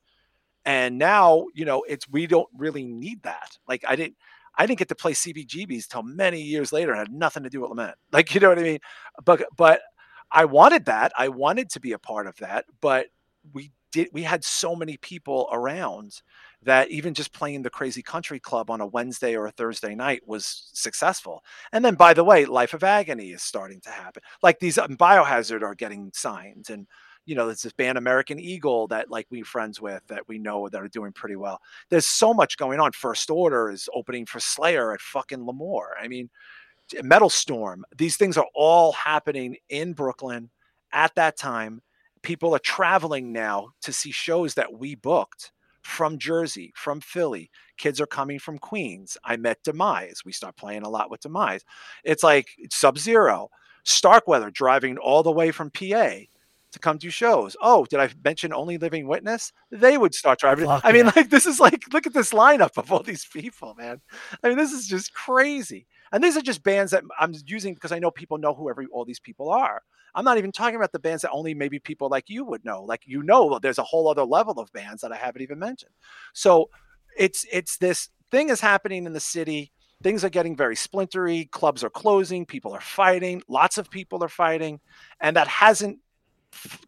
And 0.65 0.99
now, 0.99 1.47
you 1.55 1.65
know, 1.65 1.85
it's 1.89 2.09
we 2.09 2.27
don't 2.27 2.49
really 2.57 2.85
need 2.85 3.23
that. 3.23 3.57
Like 3.67 3.85
I 3.89 3.97
didn't 3.97 4.17
I 4.59 4.67
didn't 4.67 4.81
get 4.81 4.89
to 4.89 4.95
play 4.97 5.13
CBGBs 5.13 5.87
till 5.87 6.03
many 6.03 6.43
years 6.43 6.73
later. 6.73 6.93
It 6.93 6.99
had 6.99 7.13
nothing 7.13 7.45
to 7.45 7.49
do 7.49 7.61
with 7.61 7.71
Lament. 7.71 7.97
Like, 8.13 8.35
you 8.35 8.41
know 8.41 8.49
what 8.49 8.59
I 8.59 8.63
mean? 8.63 8.79
But 9.25 9.45
but 9.57 9.81
I 10.31 10.45
wanted 10.45 10.85
that. 10.87 11.13
I 11.17 11.29
wanted 11.29 11.71
to 11.71 11.81
be 11.81 11.93
a 11.93 11.99
part 11.99 12.27
of 12.27 12.37
that, 12.39 12.67
but 12.81 13.09
we 13.53 13.73
did 13.91 14.09
we 14.13 14.23
had 14.23 14.45
so 14.45 14.77
many 14.77 14.97
people 14.99 15.49
around 15.53 16.21
that 16.63 16.91
even 16.91 17.15
just 17.15 17.33
playing 17.33 17.63
the 17.63 17.71
crazy 17.71 18.03
country 18.03 18.41
club 18.41 18.71
on 18.71 18.81
a 18.81 18.87
Wednesday 18.87 19.35
or 19.37 19.47
a 19.47 19.53
Thursday 19.53 19.95
night 19.95 20.23
was 20.27 20.71
successful. 20.75 21.43
And 21.73 21.85
then 21.85 21.95
by 21.95 22.15
the 22.15 22.25
way, 22.25 22.45
Life 22.45 22.75
of 22.75 22.85
Agony 22.85 23.31
is 23.31 23.43
starting 23.43 23.81
to 23.83 23.91
happen. 23.91 24.23
Like 24.43 24.59
these 24.59 24.77
um, 24.77 24.97
Biohazard 24.97 25.63
are 25.63 25.75
getting 25.75 26.11
signed 26.15 26.67
and 26.71 26.87
you 27.29 27.35
know, 27.35 27.45
there's 27.45 27.61
this 27.61 27.75
band 27.75 27.99
American 27.99 28.41
Eagle 28.41 28.87
that 28.89 29.11
like 29.11 29.27
we 29.29 29.43
friends 29.43 29.83
with 29.83 30.03
that 30.07 30.27
we 30.29 30.39
know 30.39 30.67
that 30.71 30.81
are 30.81 30.89
doing 30.89 31.13
pretty 31.13 31.37
well. 31.37 31.61
There's 31.91 32.07
so 32.07 32.33
much 32.33 32.57
going 32.57 32.81
on. 32.81 32.93
First 32.93 33.29
Order 33.29 33.71
is 33.71 33.87
opening 33.95 34.25
for 34.25 34.41
Slayer 34.41 34.95
at 34.95 35.01
fucking 35.03 35.45
L'Amour. 35.45 35.95
I 36.01 36.09
mean, 36.09 36.31
Metal 37.03 37.31
Storm. 37.31 37.85
These 37.97 38.17
things 38.17 38.37
are 38.37 38.47
all 38.55 38.93
happening 38.93 39.57
in 39.69 39.93
Brooklyn 39.93 40.51
at 40.93 41.15
that 41.17 41.37
time. 41.37 41.83
People 42.23 42.55
are 42.55 42.61
traveling 42.61 43.33
now 43.33 43.71
to 43.83 43.93
see 43.93 44.11
shows 44.11 44.55
that 44.55 44.73
we 44.73 44.95
booked 44.95 45.53
from 45.83 46.19
Jersey, 46.19 46.73
from 46.77 47.01
Philly. 47.01 47.51
Kids 47.77 48.01
are 48.01 48.07
coming 48.07 48.39
from 48.39 48.59
Queens. 48.59 49.17
I 49.25 49.37
met 49.37 49.63
Demise. 49.63 50.23
We 50.25 50.33
start 50.33 50.57
playing 50.57 50.83
a 50.83 50.89
lot 50.89 51.11
with 51.11 51.21
Demise. 51.21 51.65
It's 52.05 52.23
like 52.23 52.49
Sub 52.71 52.99
Zero, 52.99 53.49
Starkweather 53.85 54.51
driving 54.51 54.99
all 54.99 55.23
the 55.23 55.33
way 55.33 55.51
from 55.51 55.71
PA 55.71 56.11
to 56.73 56.79
come 56.79 56.99
do 56.99 57.11
shows. 57.11 57.57
Oh, 57.63 57.87
did 57.87 58.01
I 58.01 58.11
mention 58.23 58.53
Only 58.53 58.77
Living 58.79 59.07
Witness? 59.07 59.53
They 59.71 59.97
would 59.97 60.15
start 60.15 60.39
driving. 60.39 60.67
Fuck 60.67 60.83
I 60.85 60.93
mean, 60.93 61.07
yeah. 61.07 61.13
like, 61.17 61.31
this 61.31 61.47
is 61.47 61.59
like, 61.59 61.83
look 61.93 62.07
at 62.07 62.13
this 62.13 62.33
lineup 62.33 62.77
of 62.77 62.93
all 62.93 63.03
these 63.03 63.25
people, 63.25 63.75
man. 63.79 64.01
I 64.43 64.49
mean, 64.49 64.59
this 64.59 64.73
is 64.73 64.87
just 64.87 65.15
crazy. 65.15 65.87
And 66.13 66.23
these 66.23 66.37
are 66.37 66.43
just 66.43 66.63
bands 66.63 66.93
that 66.93 67.05
I'm 67.19 67.35
using 67.47 67.75
because 67.75 67.93
I 67.93 67.99
know 67.99 68.11
people 68.11 68.39
know 68.39 68.55
who 68.55 68.71
every 68.71 68.87
all 68.87 69.05
these 69.05 69.21
people 69.21 69.51
are. 69.51 69.83
I'm 70.15 70.25
not 70.25 70.39
even 70.39 70.53
talking 70.53 70.77
about 70.77 70.93
the 70.93 70.99
bands 70.99 71.23
that 71.23 71.31
only 71.31 71.55
maybe 71.55 71.79
people 71.79 72.09
like 72.09 72.29
you 72.29 72.45
would 72.45 72.65
know. 72.65 72.83
Like 72.83 73.03
you 73.07 73.23
know, 73.23 73.59
there's 73.59 73.79
a 73.79 73.85
whole 73.85 74.09
other 74.09 74.25
level 74.25 74.59
of 74.59 74.73
bands 74.73 75.03
that 75.03 75.13
I 75.13 75.17
haven't 75.17 75.43
even 75.43 75.59
mentioned. 75.59 75.93
So 76.33 76.71
it's 77.17 77.45
it's 77.53 77.77
this 77.77 78.09
thing 78.31 78.49
is 78.49 78.61
happening 78.61 79.07
in 79.07 79.13
the 79.13 79.21
city. 79.21 79.73
Things 80.03 80.25
are 80.25 80.31
getting 80.31 80.57
very 80.57 80.77
splintery. 80.77 81.51
Clubs 81.51 81.83
are 81.83 81.91
closing. 81.91 82.47
People 82.47 82.73
are 82.73 82.81
fighting. 82.81 83.43
Lots 83.49 83.79
of 83.79 83.91
people 83.91 84.23
are 84.23 84.29
fighting, 84.29 84.81
and 85.21 85.37
that 85.37 85.49
hasn't 85.49 85.99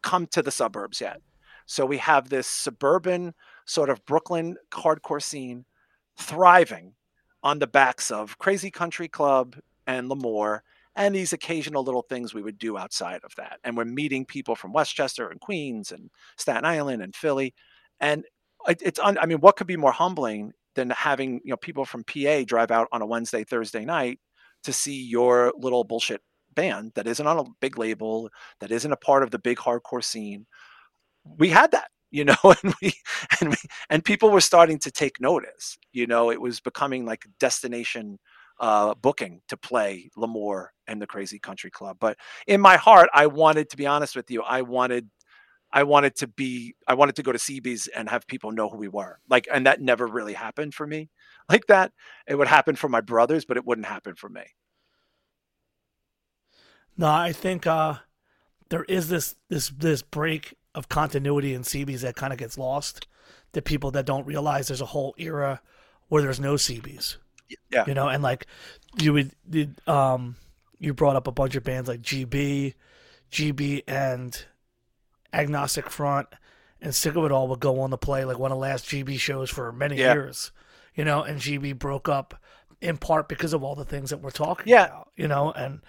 come 0.02 0.26
to 0.28 0.42
the 0.42 0.51
suburbs 0.51 1.01
yet. 1.01 1.20
So 1.66 1.86
we 1.86 1.98
have 1.98 2.28
this 2.28 2.47
suburban 2.47 3.34
sort 3.64 3.90
of 3.90 4.05
Brooklyn 4.06 4.56
hardcore 4.72 5.22
scene 5.22 5.64
thriving 6.16 6.94
on 7.43 7.59
the 7.59 7.67
backs 7.67 8.11
of 8.11 8.39
Crazy 8.39 8.71
Country 8.71 9.09
Club 9.09 9.57
and 9.87 10.09
L'Amour 10.09 10.62
and 10.97 11.15
these 11.15 11.33
occasional 11.33 11.83
little 11.85 12.03
things 12.03 12.35
we 12.35 12.43
would 12.43 12.59
do 12.59 12.77
outside 12.77 13.21
of 13.25 13.35
that. 13.37 13.59
And 13.65 13.77
we're 13.77 13.85
meeting 13.85 14.25
people 14.27 14.55
from 14.57 14.73
Westchester 14.73 15.29
and 15.29 15.41
Queens 15.41 15.93
and 15.93 16.11
Staten 16.37 16.65
Island 16.65 17.03
and 17.03 17.15
Philly. 17.15 17.55
And 18.01 18.25
it- 18.69 18.83
it's, 18.83 18.99
un, 18.99 19.17
I 19.19 19.27
mean, 19.27 19.39
what 19.41 19.57
could 19.57 19.67
be 19.67 19.77
more 19.77 19.93
humbling 19.93 20.53
than 20.75 20.91
having, 20.91 21.41
you 21.45 21.51
know, 21.51 21.57
people 21.57 21.85
from 21.85 22.05
PA 22.05 22.45
drive 22.45 22.71
out 22.71 22.89
on 22.93 23.03
a 23.03 23.07
Wednesday, 23.07 23.45
Thursday 23.45 23.85
night 23.85 24.21
to 24.65 24.73
see 24.73 25.03
your 25.03 25.53
little 25.57 25.85
bullshit 25.85 26.23
band 26.55 26.93
that 26.95 27.07
isn't 27.07 27.27
on 27.27 27.39
a 27.39 27.45
big 27.61 27.79
label, 27.79 28.29
that 28.61 28.71
isn't 28.71 28.93
a 28.93 28.97
part 28.97 29.23
of 29.23 29.31
the 29.31 29.39
big 29.39 29.59
hardcore 29.59 30.05
scene. 30.05 30.47
We 31.25 31.49
had 31.49 31.71
that, 31.73 31.91
you 32.11 32.24
know, 32.24 32.37
and 32.62 32.74
we 32.82 32.93
and 33.41 33.51
we 33.51 33.57
and 33.89 34.05
people 34.05 34.31
were 34.31 34.41
starting 34.41 34.78
to 34.81 34.91
take 34.91 35.20
notice. 35.20 35.78
You 35.93 36.07
know, 36.07 36.31
it 36.31 36.41
was 36.41 36.61
becoming 36.61 37.05
like 37.05 37.27
destination 37.39 38.19
uh, 38.61 38.95
booking 38.95 39.41
to 39.49 39.57
play 39.57 40.11
L'Amour 40.16 40.73
and 40.87 41.01
the 41.01 41.07
Crazy 41.07 41.39
Country 41.39 41.70
Club. 41.70 41.97
But 41.99 42.19
in 42.47 42.61
my 42.61 42.77
heart, 42.77 43.09
I 43.15 43.27
wanted 43.27 43.70
to 43.70 43.77
be 43.77 43.87
honest 43.87 44.15
with 44.15 44.31
you. 44.31 44.43
I 44.43 44.62
wanted, 44.62 45.09
I 45.73 45.82
wanted 45.85 46.15
to 46.16 46.27
be, 46.27 46.74
I 46.87 46.95
wanted 46.95 47.16
to 47.16 47.23
go 47.23 47.32
to 47.32 47.39
CB's 47.39 47.89
and 47.89 48.09
have 48.11 48.27
people 48.27 48.53
know 48.53 48.69
who 48.69 48.77
we 48.77 48.89
were. 48.89 49.19
Like, 49.31 49.49
and 49.51 49.66
that 49.66 49.81
never 49.81 50.07
really 50.07 50.35
happened 50.35 50.74
for 50.74 50.87
me 50.87 51.09
like 51.49 51.66
that. 51.66 51.93
It 52.28 52.35
would 52.37 52.49
happen 52.49 52.77
for 52.77 52.89
my 52.89 53.01
brothers, 53.01 53.47
but 53.47 53.57
it 53.57 53.65
wouldn't 53.65 53.87
happen 53.87 54.15
for 54.15 54.28
me. 54.28 54.43
No, 56.99 57.09
I 57.09 57.32
think 57.32 57.66
uh, 57.66 57.95
there 58.69 58.85
is 58.85 59.09
this 59.09 59.37
this 59.49 59.70
this 59.70 60.03
break 60.03 60.55
of 60.74 60.88
continuity 60.88 61.55
in 61.55 61.62
CBs 61.62 62.01
that 62.01 62.16
kind 62.16 62.32
of 62.32 62.38
gets 62.38 62.56
lost. 62.59 63.06
The 63.52 63.62
people 63.62 63.90
that 63.92 64.06
don't 64.06 64.26
realize 64.26 64.68
there's 64.68 64.80
a 64.80 64.86
whole 64.86 65.14
era 65.18 65.60
where 66.09 66.22
there's 66.22 66.38
no 66.40 66.55
CBs. 66.55 67.16
Yeah. 67.70 67.84
You 67.86 67.94
know, 67.94 68.09
and 68.09 68.22
like 68.22 68.47
you 69.01 69.12
would 69.12 69.32
did 69.48 69.76
um 69.88 70.36
you 70.78 70.94
brought 70.94 71.16
up 71.16 71.26
a 71.26 71.32
bunch 71.32 71.56
of 71.56 71.64
bands 71.64 71.88
like 71.88 72.01
GB, 72.01 72.74
GB 73.32 73.82
and 73.88 74.44
Agnostic 75.32 75.90
Front 75.90 76.28
and 76.80 76.94
Sick 76.94 77.16
of 77.16 77.24
It 77.24 77.32
All 77.32 77.48
would 77.48 77.60
go 77.60 77.80
on 77.80 77.90
to 77.90 77.97
play 77.97 78.24
like 78.24 78.38
one 78.38 78.51
of 78.52 78.56
the 78.56 78.62
last 78.62 78.86
GB 78.86 79.18
shows 79.18 79.51
for 79.51 79.72
many 79.72 79.97
Yeah. 79.97 80.12
years. 80.14 80.52
You 80.94 81.05
know, 81.05 81.22
and 81.22 81.40
GB 81.40 81.78
broke 81.78 82.09
up 82.09 82.34
in 82.80 82.97
part 82.97 83.28
because 83.28 83.52
of 83.52 83.62
all 83.62 83.74
the 83.74 83.84
things 83.84 84.10
that 84.10 84.18
we're 84.18 84.30
talking 84.30 84.66
Yeah. 84.68 84.86
about. 84.86 85.10
You 85.16 85.28
know, 85.28 85.51
and 85.52 85.80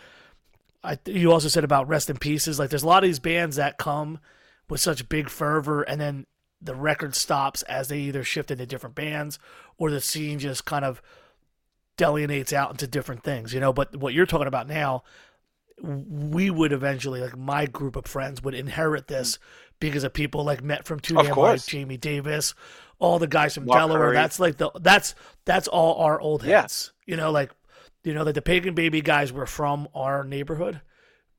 I 0.83 0.97
you 1.05 1.31
also 1.31 1.47
said 1.47 1.63
about 1.63 1.87
Rest 1.87 2.09
in 2.09 2.17
Pieces. 2.17 2.57
Like 2.59 2.69
there's 2.69 2.83
a 2.83 2.87
lot 2.87 3.03
of 3.03 3.07
these 3.07 3.19
bands 3.19 3.55
that 3.57 3.77
come 3.77 4.19
with 4.69 4.79
such 4.81 5.09
big 5.09 5.29
fervor 5.29 5.81
and 5.83 5.99
then 5.99 6.25
the 6.61 6.75
record 6.75 7.15
stops 7.15 7.61
as 7.63 7.87
they 7.87 7.99
either 7.99 8.23
shift 8.23 8.51
into 8.51 8.65
different 8.65 8.95
bands 8.95 9.39
or 9.77 9.89
the 9.89 9.99
scene 10.01 10.39
just 10.39 10.63
kind 10.65 10.85
of 10.85 11.01
delineates 11.97 12.53
out 12.53 12.71
into 12.71 12.87
different 12.87 13.23
things, 13.23 13.53
you 13.53 13.59
know. 13.59 13.73
But 13.73 13.95
what 13.95 14.13
you're 14.13 14.25
talking 14.25 14.47
about 14.47 14.67
now, 14.67 15.03
we 15.81 16.49
would 16.49 16.71
eventually, 16.71 17.19
like 17.21 17.37
my 17.37 17.65
group 17.65 17.95
of 17.95 18.05
friends, 18.05 18.43
would 18.43 18.53
inherit 18.53 19.07
this 19.07 19.39
because 19.79 20.03
of 20.03 20.13
people 20.13 20.43
like 20.43 20.63
met 20.63 20.85
from 20.85 20.99
Two 20.99 21.15
Damn. 21.15 21.35
Life, 21.35 21.65
Jamie 21.65 21.97
Davis, 21.97 22.53
all 22.99 23.17
the 23.17 23.27
guys 23.27 23.55
from 23.55 23.65
Mark 23.65 23.79
Delaware. 23.79 24.07
Curry. 24.09 24.15
That's 24.15 24.39
like 24.39 24.57
the 24.57 24.69
that's 24.79 25.15
that's 25.45 25.67
all 25.67 25.95
our 26.03 26.19
old 26.21 26.43
Yeah. 26.43 26.61
heads, 26.61 26.93
you 27.07 27.17
know. 27.17 27.31
Like 27.31 27.51
you 28.03 28.13
know, 28.13 28.23
like 28.23 28.35
the 28.35 28.41
Pagan 28.43 28.75
Baby 28.75 29.01
guys 29.01 29.33
were 29.33 29.47
from 29.47 29.87
our 29.95 30.23
neighborhood, 30.23 30.81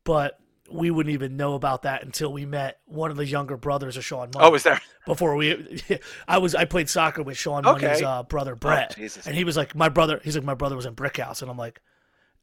but 0.04 0.38
we 0.72 0.90
wouldn't 0.90 1.12
even 1.12 1.36
know 1.36 1.54
about 1.54 1.82
that 1.82 2.02
until 2.04 2.32
we 2.32 2.46
met 2.46 2.80
one 2.86 3.10
of 3.10 3.16
the 3.16 3.26
younger 3.26 3.56
brothers 3.56 3.96
of 3.96 4.04
Sean 4.04 4.30
Money 4.34 4.46
Oh, 4.46 4.54
is 4.54 4.62
there? 4.62 4.80
before 5.06 5.36
we 5.36 5.80
I 6.28 6.38
was 6.38 6.54
I 6.54 6.64
played 6.64 6.88
soccer 6.88 7.22
with 7.22 7.36
Sean 7.36 7.62
Money's 7.64 8.02
uh, 8.02 8.22
brother 8.22 8.54
Brett. 8.54 8.94
Jesus. 8.96 9.26
and 9.26 9.36
he 9.36 9.44
was 9.44 9.56
like 9.56 9.74
my 9.74 9.88
brother 9.88 10.20
he's 10.24 10.34
like 10.36 10.44
my 10.44 10.54
brother 10.54 10.76
was 10.76 10.86
in 10.86 10.94
Brick 10.94 11.16
House 11.18 11.42
and 11.42 11.50
I'm 11.50 11.56
like 11.58 11.80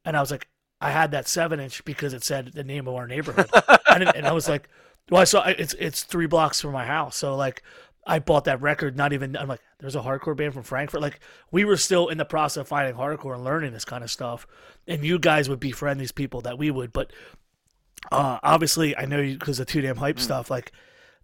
and 0.05 0.15
I 0.15 0.21
was 0.21 0.31
like 0.31 0.47
I 0.81 0.91
had 0.91 1.11
that 1.11 1.27
seven 1.27 1.59
inch 1.59 1.83
because 1.85 2.13
it 2.13 2.23
said 2.23 2.51
the 2.53 2.63
name 2.63 2.87
of 2.87 2.95
our 2.95 3.05
neighborhood, 3.07 3.49
and, 3.89 4.03
it- 4.03 4.15
and 4.15 4.25
I 4.25 4.31
was 4.31 4.47
like, 4.47 4.69
well, 5.11 5.19
I 5.19 5.25
saw 5.25 5.43
it's 5.45 5.73
it's 5.77 6.03
three 6.03 6.25
blocks 6.27 6.61
from 6.61 6.71
my 6.71 6.85
house, 6.85 7.17
so 7.17 7.35
like. 7.35 7.63
I 8.07 8.17
bought 8.17 8.45
that 8.45 8.59
record. 8.61 8.97
Not 8.97 9.13
even. 9.13 9.35
I'm 9.37 9.47
like, 9.49 9.59
there's 9.79 9.95
a 9.95 10.01
hardcore 10.01 10.35
band 10.35 10.53
from 10.55 10.63
Frankfurt. 10.63 11.01
Like, 11.01 11.19
we 11.51 11.63
were 11.63 11.77
still 11.77 12.07
in 12.07 12.17
the 12.17 12.25
process 12.25 12.61
of 12.61 12.67
finding 12.67 12.95
hardcore 12.95 13.35
and 13.35 13.43
learning 13.43 13.71
this 13.73 13.85
kind 13.85 14.03
of 14.03 14.09
stuff. 14.09 14.47
And 14.87 15.05
you 15.05 15.19
guys 15.19 15.47
would 15.47 15.59
befriend 15.59 15.99
these 15.99 16.13
people 16.13 16.41
that 16.41 16.57
we 16.57 16.71
would. 16.71 16.91
But 16.91 17.11
uh, 18.11 18.39
obviously, 18.43 18.95
I 18.97 19.05
know 19.05 19.19
you 19.19 19.37
because 19.37 19.59
of 19.59 19.67
Too 19.67 19.81
Damn 19.81 19.97
Hype 19.97 20.19
stuff. 20.19 20.49
Like, 20.49 20.71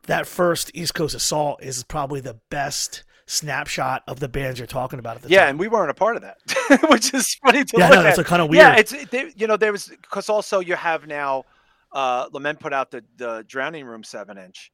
that 0.04 0.28
first 0.28 0.72
East 0.74 0.94
Coast 0.94 1.16
Assault 1.16 1.64
is 1.64 1.84
probably 1.84 2.20
the 2.22 2.40
best 2.50 3.04
snapshot 3.28 4.04
of 4.08 4.20
the 4.20 4.28
bands 4.30 4.60
you're 4.60 4.68
talking 4.68 5.00
about 5.00 5.16
at 5.16 5.24
the 5.24 5.30
Yeah, 5.30 5.42
time. 5.42 5.50
and 5.52 5.60
we 5.60 5.68
weren't 5.68 5.90
a 5.90 5.96
part 5.96 6.16
of 6.16 6.22
that, 6.22 6.38
which 6.90 7.14
is 7.14 7.34
funny 7.44 7.64
to 7.64 7.78
Yeah, 7.78 7.90
look 7.90 8.04
that's, 8.04 8.18
at. 8.18 8.18
like, 8.20 8.28
kinda 8.28 8.46
weird. 8.46 8.62
Yeah, 8.62 8.76
it's 8.76 9.10
they, 9.10 9.32
you 9.36 9.48
know 9.48 9.58
there 9.58 9.72
was 9.72 9.88
because 9.88 10.30
also 10.30 10.60
you 10.60 10.76
have 10.76 11.08
now 11.08 11.44
uh 11.92 12.28
Lament 12.32 12.60
put 12.60 12.72
out 12.72 12.92
the 12.92 13.04
the 13.18 13.44
Drowning 13.48 13.86
Room 13.86 14.04
seven 14.04 14.38
inch 14.38 14.72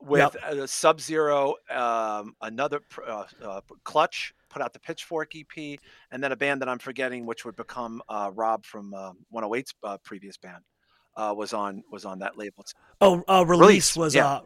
with 0.00 0.34
a 0.44 0.66
Sub 0.66 1.00
Zero, 1.00 1.54
um, 1.70 2.34
another 2.42 2.80
uh, 3.06 3.24
uh, 3.42 3.60
Clutch 3.84 4.34
put 4.50 4.60
out 4.60 4.72
the 4.72 4.80
Pitchfork 4.80 5.32
EP, 5.34 5.78
and 6.10 6.22
then 6.22 6.32
a 6.32 6.36
band 6.36 6.60
that 6.60 6.68
I'm 6.68 6.78
forgetting, 6.78 7.24
which 7.26 7.44
would 7.44 7.56
become 7.56 8.02
uh, 8.08 8.30
Rob 8.34 8.64
from 8.66 8.92
uh, 8.92 9.12
108's 9.32 9.72
uh, 9.82 9.96
previous 10.04 10.36
band. 10.36 10.62
Uh, 11.16 11.32
was 11.36 11.52
on 11.52 11.84
was 11.92 12.04
on 12.04 12.18
that 12.18 12.36
label. 12.36 12.64
Oh, 13.00 13.22
uh, 13.28 13.44
release, 13.46 13.60
Release, 13.60 13.96
was 13.96 14.14
yeah. 14.16 14.26
uh, 14.26 14.40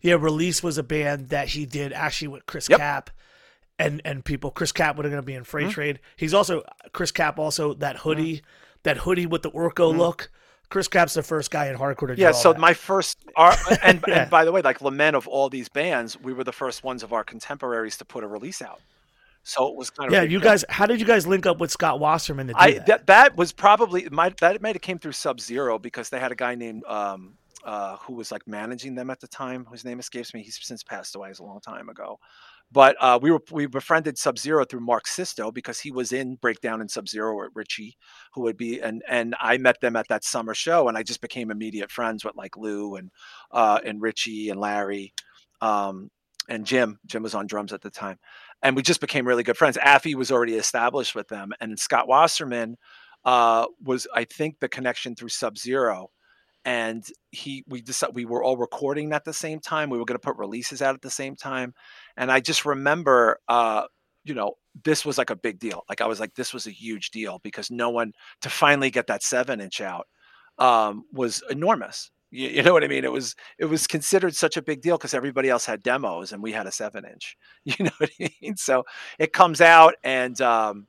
yeah, 0.00 0.14
release 0.14 0.62
was 0.62 0.78
a 0.78 0.82
band 0.84 1.30
that 1.30 1.48
he 1.48 1.66
did 1.66 1.92
actually 1.92 2.28
with 2.28 2.46
Chris 2.46 2.68
Yep. 2.68 2.78
Cap, 2.78 3.10
and 3.80 4.00
and 4.04 4.24
people. 4.24 4.50
Chris 4.52 4.70
Cap 4.70 4.96
would 4.96 5.04
have 5.04 5.10
going 5.12 5.22
to 5.22 5.26
be 5.26 5.34
in 5.34 5.42
Freight 5.44 5.66
Mhm. 5.68 5.72
Trade. 5.72 6.00
He's 6.16 6.32
also 6.32 6.62
Chris 6.92 7.10
Cap. 7.10 7.38
Also 7.40 7.74
that 7.74 7.96
hoodie, 7.98 8.42
that 8.84 8.98
hoodie 8.98 9.26
with 9.26 9.42
the 9.42 9.50
Orco 9.50 9.96
look. 9.96 10.30
Chris 10.70 10.88
Cap's 10.88 11.14
the 11.14 11.22
first 11.22 11.50
guy 11.50 11.66
in 11.66 11.76
hardcore 11.76 12.08
to 12.14 12.16
Yeah, 12.20 12.32
so 12.32 12.52
that. 12.52 12.58
my 12.60 12.74
first, 12.74 13.18
our, 13.36 13.54
and, 13.82 14.02
Yeah. 14.08 14.22
and 14.22 14.30
by 14.30 14.44
the 14.44 14.50
way, 14.52 14.62
like 14.62 14.80
Lament 14.80 15.14
of 15.14 15.28
all 15.28 15.48
these 15.48 15.68
bands, 15.68 16.18
we 16.20 16.32
were 16.32 16.42
the 16.42 16.52
first 16.52 16.82
ones 16.82 17.02
of 17.02 17.12
our 17.12 17.22
contemporaries 17.22 17.96
to 17.98 18.04
put 18.04 18.24
a 18.24 18.26
release 18.26 18.62
out. 18.62 18.80
So 19.44 19.68
it 19.68 19.76
was 19.76 19.90
kind 19.90 20.08
of 20.08 20.14
yeah, 20.14 20.22
you 20.22 20.40
guys. 20.40 20.64
How 20.70 20.86
did 20.86 20.98
you 20.98 21.06
guys 21.06 21.26
link 21.26 21.44
up 21.44 21.60
with 21.60 21.70
Scott 21.70 22.00
Wasserman 22.00 22.50
I 22.54 22.72
that? 22.72 22.86
that, 22.86 23.06
that 23.06 23.36
was 23.36 23.52
probably 23.52 24.08
my 24.10 24.30
that 24.40 24.60
might 24.62 24.74
have 24.74 24.82
came 24.82 24.98
through 24.98 25.12
Sub 25.12 25.38
Zero 25.38 25.78
because 25.78 26.08
they 26.08 26.18
had 26.18 26.32
a 26.32 26.34
guy 26.34 26.54
named 26.54 26.82
um 26.86 27.34
uh 27.62 27.96
who 27.98 28.14
was 28.14 28.32
like 28.32 28.46
managing 28.46 28.94
them 28.94 29.10
at 29.10 29.20
the 29.20 29.28
time 29.28 29.66
whose 29.66 29.84
name 29.84 30.00
escapes 30.00 30.32
me. 30.32 30.42
He's 30.42 30.58
since 30.62 30.82
passed 30.82 31.14
away. 31.14 31.28
It 31.28 31.32
was 31.32 31.38
a 31.40 31.44
long 31.44 31.60
time 31.60 31.90
ago. 31.90 32.18
But 32.72 32.96
uh, 32.98 33.18
we 33.20 33.30
were 33.30 33.42
we 33.50 33.66
befriended 33.66 34.16
Sub 34.16 34.38
Zero 34.38 34.64
through 34.64 34.80
Mark 34.80 35.06
Sisto 35.06 35.52
because 35.52 35.78
he 35.78 35.92
was 35.92 36.12
in 36.12 36.36
Breakdown 36.36 36.80
and 36.80 36.90
Sub 36.90 37.06
Zero 37.06 37.36
with 37.36 37.52
Richie, 37.54 37.98
who 38.32 38.40
would 38.42 38.56
be 38.56 38.80
and 38.80 39.02
and 39.06 39.36
I 39.38 39.58
met 39.58 39.78
them 39.82 39.94
at 39.94 40.08
that 40.08 40.24
summer 40.24 40.54
show 40.54 40.88
and 40.88 40.96
I 40.96 41.02
just 41.02 41.20
became 41.20 41.50
immediate 41.50 41.90
friends 41.90 42.24
with 42.24 42.34
like 42.34 42.56
Lou 42.56 42.96
and 42.96 43.10
uh 43.50 43.78
and 43.84 44.00
Richie 44.00 44.48
and 44.48 44.58
Larry, 44.58 45.12
um 45.60 46.10
and 46.48 46.64
Jim. 46.64 46.98
Jim 47.04 47.22
was 47.22 47.34
on 47.34 47.46
drums 47.46 47.74
at 47.74 47.82
the 47.82 47.90
time 47.90 48.18
and 48.64 48.74
we 48.74 48.82
just 48.82 49.00
became 49.00 49.28
really 49.28 49.42
good 49.42 49.58
friends. 49.58 49.76
Affe 49.76 50.14
was 50.16 50.32
already 50.32 50.54
established 50.54 51.14
with 51.14 51.28
them, 51.28 51.52
and 51.60 51.78
Scott 51.78 52.08
Wasserman 52.08 52.76
uh, 53.24 53.66
was, 53.82 54.08
I 54.14 54.24
think, 54.24 54.58
the 54.58 54.68
connection 54.68 55.14
through 55.14 55.28
Sub 55.28 55.56
Zero. 55.56 56.10
And 56.64 57.06
he, 57.30 57.62
we 57.68 57.82
decided 57.82 58.16
we 58.16 58.24
were 58.24 58.42
all 58.42 58.56
recording 58.56 59.12
at 59.12 59.24
the 59.24 59.34
same 59.34 59.60
time. 59.60 59.90
We 59.90 59.98
were 59.98 60.06
going 60.06 60.18
to 60.18 60.26
put 60.26 60.38
releases 60.38 60.80
out 60.80 60.94
at 60.94 61.02
the 61.02 61.10
same 61.10 61.36
time, 61.36 61.74
and 62.16 62.32
I 62.32 62.40
just 62.40 62.64
remember, 62.64 63.38
uh, 63.48 63.82
you 64.24 64.32
know, 64.34 64.54
this 64.82 65.04
was 65.04 65.18
like 65.18 65.30
a 65.30 65.36
big 65.36 65.58
deal. 65.58 65.82
Like 65.88 66.00
I 66.00 66.06
was 66.06 66.18
like, 66.18 66.34
this 66.34 66.54
was 66.54 66.66
a 66.66 66.70
huge 66.70 67.10
deal 67.10 67.40
because 67.44 67.70
no 67.70 67.90
one 67.90 68.12
to 68.40 68.48
finally 68.48 68.90
get 68.90 69.06
that 69.08 69.22
seven 69.22 69.60
inch 69.60 69.82
out 69.82 70.06
um, 70.58 71.04
was 71.12 71.42
enormous. 71.50 72.10
You, 72.34 72.48
you 72.50 72.62
know 72.62 72.72
what 72.72 72.84
I 72.84 72.88
mean? 72.88 73.04
It 73.04 73.12
was 73.12 73.36
it 73.58 73.66
was 73.66 73.86
considered 73.86 74.34
such 74.34 74.56
a 74.56 74.62
big 74.62 74.82
deal 74.82 74.98
because 74.98 75.14
everybody 75.14 75.48
else 75.50 75.66
had 75.66 75.82
demos 75.82 76.32
and 76.32 76.42
we 76.42 76.52
had 76.52 76.66
a 76.66 76.72
seven 76.72 77.04
inch. 77.04 77.36
You 77.64 77.86
know 77.86 77.92
what 77.98 78.10
I 78.20 78.30
mean? 78.42 78.56
So 78.56 78.84
it 79.18 79.32
comes 79.32 79.60
out 79.60 79.94
and 80.04 80.40
um, 80.40 80.86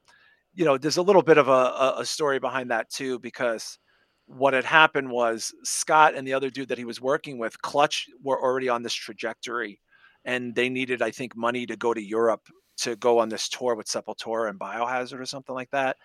you 0.53 0.65
know 0.65 0.77
there's 0.77 0.97
a 0.97 1.01
little 1.03 1.21
bit 1.23 1.37
of 1.37 1.47
a, 1.47 1.51
a, 1.51 1.95
a 1.99 2.05
story 2.05 2.39
behind 2.39 2.71
that 2.71 2.89
too 2.89 3.19
because 3.19 3.79
what 4.27 4.53
had 4.53 4.65
happened 4.65 5.09
was 5.09 5.53
Scott 5.63 6.15
and 6.15 6.27
the 6.27 6.33
other 6.33 6.49
dude 6.49 6.69
that 6.69 6.77
he 6.77 6.85
was 6.85 6.99
working 7.01 7.37
with, 7.37 7.61
Clutch, 7.61 8.07
were 8.23 8.41
already 8.41 8.69
on 8.69 8.81
this 8.83 8.93
trajectory, 8.93 9.79
and 10.25 10.55
they 10.55 10.69
needed, 10.69 11.01
I 11.01 11.11
think, 11.11 11.35
money 11.35 11.65
to 11.67 11.75
go 11.75 11.93
to 11.93 12.01
Europe 12.01 12.41
to 12.77 12.95
go 12.97 13.19
on 13.19 13.29
this 13.29 13.47
tour 13.47 13.75
with 13.75 13.87
Sepultura 13.87 14.49
and 14.49 14.59
Biohazard 14.59 15.19
or 15.19 15.25
something 15.25 15.55
like 15.55 15.69
that. 15.71 15.97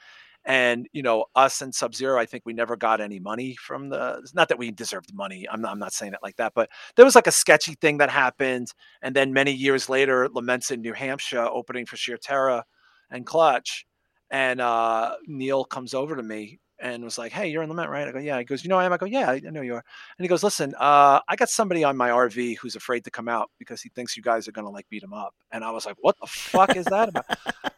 And 0.44 0.88
you 0.92 1.02
know, 1.02 1.26
us 1.34 1.60
and 1.60 1.74
Sub 1.74 1.94
Zero, 1.94 2.18
I 2.18 2.26
think 2.26 2.44
we 2.46 2.52
never 2.52 2.76
got 2.76 3.00
any 3.00 3.18
money 3.20 3.56
from 3.56 3.90
the. 3.90 4.26
Not 4.34 4.48
that 4.48 4.58
we 4.58 4.70
deserved 4.70 5.12
money. 5.14 5.46
I'm 5.50 5.60
not, 5.60 5.72
I'm 5.72 5.78
not 5.78 5.92
saying 5.92 6.14
it 6.14 6.20
like 6.22 6.36
that, 6.36 6.52
but 6.54 6.70
there 6.96 7.04
was 7.04 7.14
like 7.14 7.26
a 7.26 7.32
sketchy 7.32 7.74
thing 7.74 7.98
that 7.98 8.10
happened, 8.10 8.72
and 9.02 9.14
then 9.14 9.32
many 9.32 9.52
years 9.52 9.88
later, 9.88 10.28
Laments 10.32 10.70
in 10.70 10.80
New 10.80 10.94
Hampshire 10.94 11.46
opening 11.52 11.86
for 11.86 11.96
Sheer 11.96 12.16
Terror 12.16 12.64
and 13.10 13.26
Clutch, 13.26 13.84
and 14.30 14.60
uh, 14.60 15.14
Neil 15.26 15.64
comes 15.64 15.92
over 15.92 16.16
to 16.16 16.22
me 16.22 16.58
and 16.80 17.04
was 17.04 17.18
like, 17.18 17.32
"Hey, 17.32 17.48
you're 17.48 17.62
in 17.62 17.68
Lament, 17.68 17.90
right?" 17.90 18.08
I 18.08 18.12
go, 18.12 18.18
"Yeah." 18.18 18.38
He 18.38 18.44
goes, 18.44 18.64
"You 18.64 18.70
know 18.70 18.78
I 18.78 18.84
am?" 18.84 18.92
I 18.92 18.96
go, 18.96 19.06
"Yeah, 19.06 19.30
I 19.30 19.40
know 19.40 19.60
you 19.62 19.74
are." 19.74 19.84
And 20.18 20.24
he 20.24 20.28
goes, 20.28 20.42
"Listen, 20.42 20.74
uh, 20.78 21.20
I 21.28 21.36
got 21.36 21.48
somebody 21.48 21.84
on 21.84 21.96
my 21.96 22.10
RV 22.10 22.58
who's 22.58 22.76
afraid 22.76 23.04
to 23.04 23.10
come 23.10 23.28
out 23.28 23.50
because 23.58 23.82
he 23.82 23.88
thinks 23.90 24.16
you 24.16 24.22
guys 24.22 24.48
are 24.48 24.52
gonna 24.52 24.70
like 24.70 24.88
beat 24.88 25.02
him 25.02 25.12
up." 25.12 25.34
And 25.52 25.64
I 25.64 25.70
was 25.70 25.86
like, 25.86 25.96
"What 26.00 26.16
the 26.20 26.26
fuck 26.26 26.76
is 26.76 26.86
that 26.86 27.08
about?" 27.10 27.26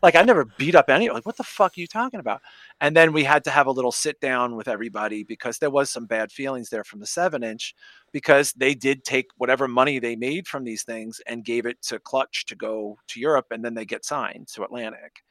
like 0.03 0.17
I 0.17 0.23
never 0.23 0.45
beat 0.45 0.75
up 0.75 0.91
anyone. 0.91 1.15
Like, 1.15 1.27
what 1.27 1.37
the 1.37 1.45
fuck 1.45 1.77
are 1.77 1.81
you 1.81 1.87
talking 1.87 2.21
about? 2.21 2.43
And 2.81 2.97
then 2.97 3.13
we 3.13 3.25
had 3.25 3.45
to 3.45 3.51
have 3.51 3.67
a 3.67 3.71
little 3.71 3.93
sit 3.93 4.21
down 4.21 4.57
with 4.57 4.69
everybody 4.69 5.23
because 5.25 5.59
there 5.59 5.71
was 5.71 5.91
some 5.91 6.07
bad 6.07 6.33
feelings 6.33 6.71
there 6.71 6.85
from 6.85 7.01
the 7.01 7.07
seven 7.07 7.43
inch 7.43 7.75
because 8.13 8.53
they 8.53 8.75
did 8.75 9.05
take 9.05 9.29
whatever 9.37 9.69
money 9.69 9.99
they 9.99 10.17
made 10.17 10.47
from 10.47 10.65
these 10.65 10.83
things 10.83 11.21
and 11.27 11.45
gave 11.45 11.67
it 11.67 11.81
to 11.83 11.99
Clutch 12.01 12.47
to 12.47 12.55
go 12.57 12.99
to 13.09 13.21
Europe 13.21 13.47
and 13.51 13.65
then 13.65 13.75
they 13.75 13.85
get 13.85 14.05
signed 14.05 14.49
to 14.49 14.65
Atlantic. 14.65 15.23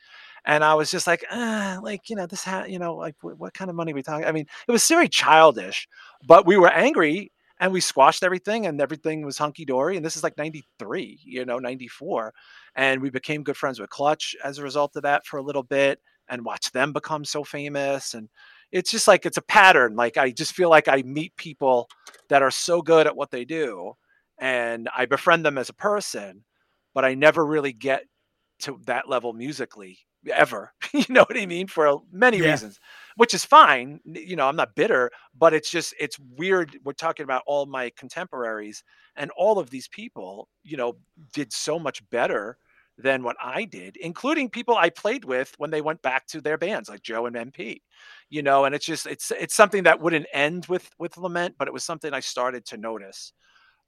And 0.45 0.63
I 0.63 0.73
was 0.73 0.89
just 0.89 1.07
like, 1.07 1.23
ah, 1.31 1.80
like, 1.84 2.09
you 2.09 2.15
know, 2.15 2.26
this, 2.26 2.43
ha- 2.43 2.65
you 2.68 2.80
know, 2.80 2.95
like 2.95 3.15
what, 3.22 3.38
what 3.38 3.53
kind 3.53 3.69
of 3.69 3.76
money 3.76 3.91
are 3.91 3.95
we 3.95 4.01
talking? 4.01 4.26
I 4.26 4.31
mean, 4.31 4.47
it 4.68 4.72
was 4.72 4.88
very 4.88 5.07
childish, 5.07 5.88
but 6.26 6.45
we 6.47 6.57
were 6.57 6.72
angry 6.72 7.31
and 7.59 7.72
we 7.72 7.80
squashed 7.80 8.23
everything 8.23 8.65
and 8.65 8.81
everything 8.81 9.23
was 9.23 9.38
hunky 9.38 9.65
dory. 9.65 9.95
And 9.95 10.03
this 10.03 10.18
is 10.18 10.23
like 10.23 10.38
93, 10.38 11.19
you 11.23 11.45
know, 11.45 11.59
94. 11.59 12.34
And 12.76 13.01
we 13.01 13.11
became 13.11 13.43
good 13.43 13.55
friends 13.55 13.80
with 13.80 13.91
Clutch 13.91 14.35
as 14.43 14.57
a 14.57 14.63
result 14.63 14.95
of 14.95 15.03
that 15.03 15.27
for 15.27 15.38
a 15.38 15.43
little 15.43 15.61
bit 15.61 15.99
and 16.27 16.43
watched 16.43 16.73
them 16.73 16.91
become 16.91 17.23
so 17.23 17.43
famous. 17.43 18.15
And 18.15 18.30
it's 18.72 18.89
just 18.89 19.07
like, 19.07 19.27
it's 19.27 19.38
a 19.38 19.43
pattern. 19.43 19.95
Like, 19.95 20.18
I 20.18 20.31
just 20.31 20.53
feel 20.53 20.72
like 20.72 20.88
I 20.88 21.03
meet 21.03 21.35
people 21.35 21.88
that 22.30 22.41
are 22.41 22.51
so 22.51 22.81
good 22.81 23.05
at 23.05 23.15
what 23.15 23.30
they 23.30 23.45
do 23.45 23.93
and 24.39 24.89
I 24.97 25.05
befriend 25.05 25.45
them 25.45 25.59
as 25.59 25.69
a 25.69 25.73
person, 25.73 26.43
but 26.95 27.05
I 27.05 27.13
never 27.13 27.45
really 27.45 27.73
get 27.73 28.05
to 28.61 28.80
that 28.85 29.07
level 29.07 29.34
musically 29.34 29.99
ever. 30.30 30.73
you 30.93 31.06
know 31.10 31.22
what 31.22 31.38
I 31.38 31.45
mean? 31.45 31.68
For 31.68 31.99
many 32.11 32.41
Yeah. 32.41 32.41
reasons, 32.41 32.80
which 33.15 33.34
is 33.34 33.45
fine. 33.45 33.99
You 34.06 34.35
know, 34.35 34.48
I'm 34.48 34.56
not 34.56 34.76
bitter, 34.76 35.11
but 35.38 35.53
it's 35.53 35.69
just, 35.69 35.93
it's 35.99 36.18
weird. 36.38 36.77
We're 36.84 36.93
talking 36.93 37.23
about 37.23 37.43
all 37.45 37.65
my 37.65 37.91
contemporaries 37.98 38.84
and 39.15 39.31
all 39.38 39.60
of 39.60 39.69
these 39.69 39.88
people, 39.88 40.48
you 40.64 40.77
know, 40.77 40.98
did 41.34 41.52
so 41.53 41.80
much 41.80 42.07
better 42.10 42.57
than 42.98 43.23
what 43.23 43.35
I 43.41 43.65
did, 43.65 43.98
including 43.98 44.49
people 44.49 44.76
I 44.77 44.89
played 44.89 45.26
with 45.26 45.53
when 45.57 45.72
they 45.72 45.81
went 45.81 46.02
back 46.02 46.27
to 46.27 46.41
their 46.41 46.57
bands, 46.57 46.89
like 46.89 47.02
Joe 47.02 47.26
and 47.26 47.35
MP. 47.35 47.81
You 48.30 48.43
know, 48.43 48.65
and 48.65 48.76
it's 48.76 48.85
just 48.85 49.07
it's 49.07 49.31
it's 49.31 49.56
something 49.56 49.84
that 49.84 49.99
wouldn't 49.99 50.27
end 50.34 50.65
with 50.68 50.89
with 50.99 51.18
lament, 51.18 51.56
but 51.57 51.68
it 51.68 51.73
was 51.73 51.84
something 51.84 52.14
I 52.14 52.19
started 52.19 52.65
to 52.68 52.77
notice. 52.77 53.34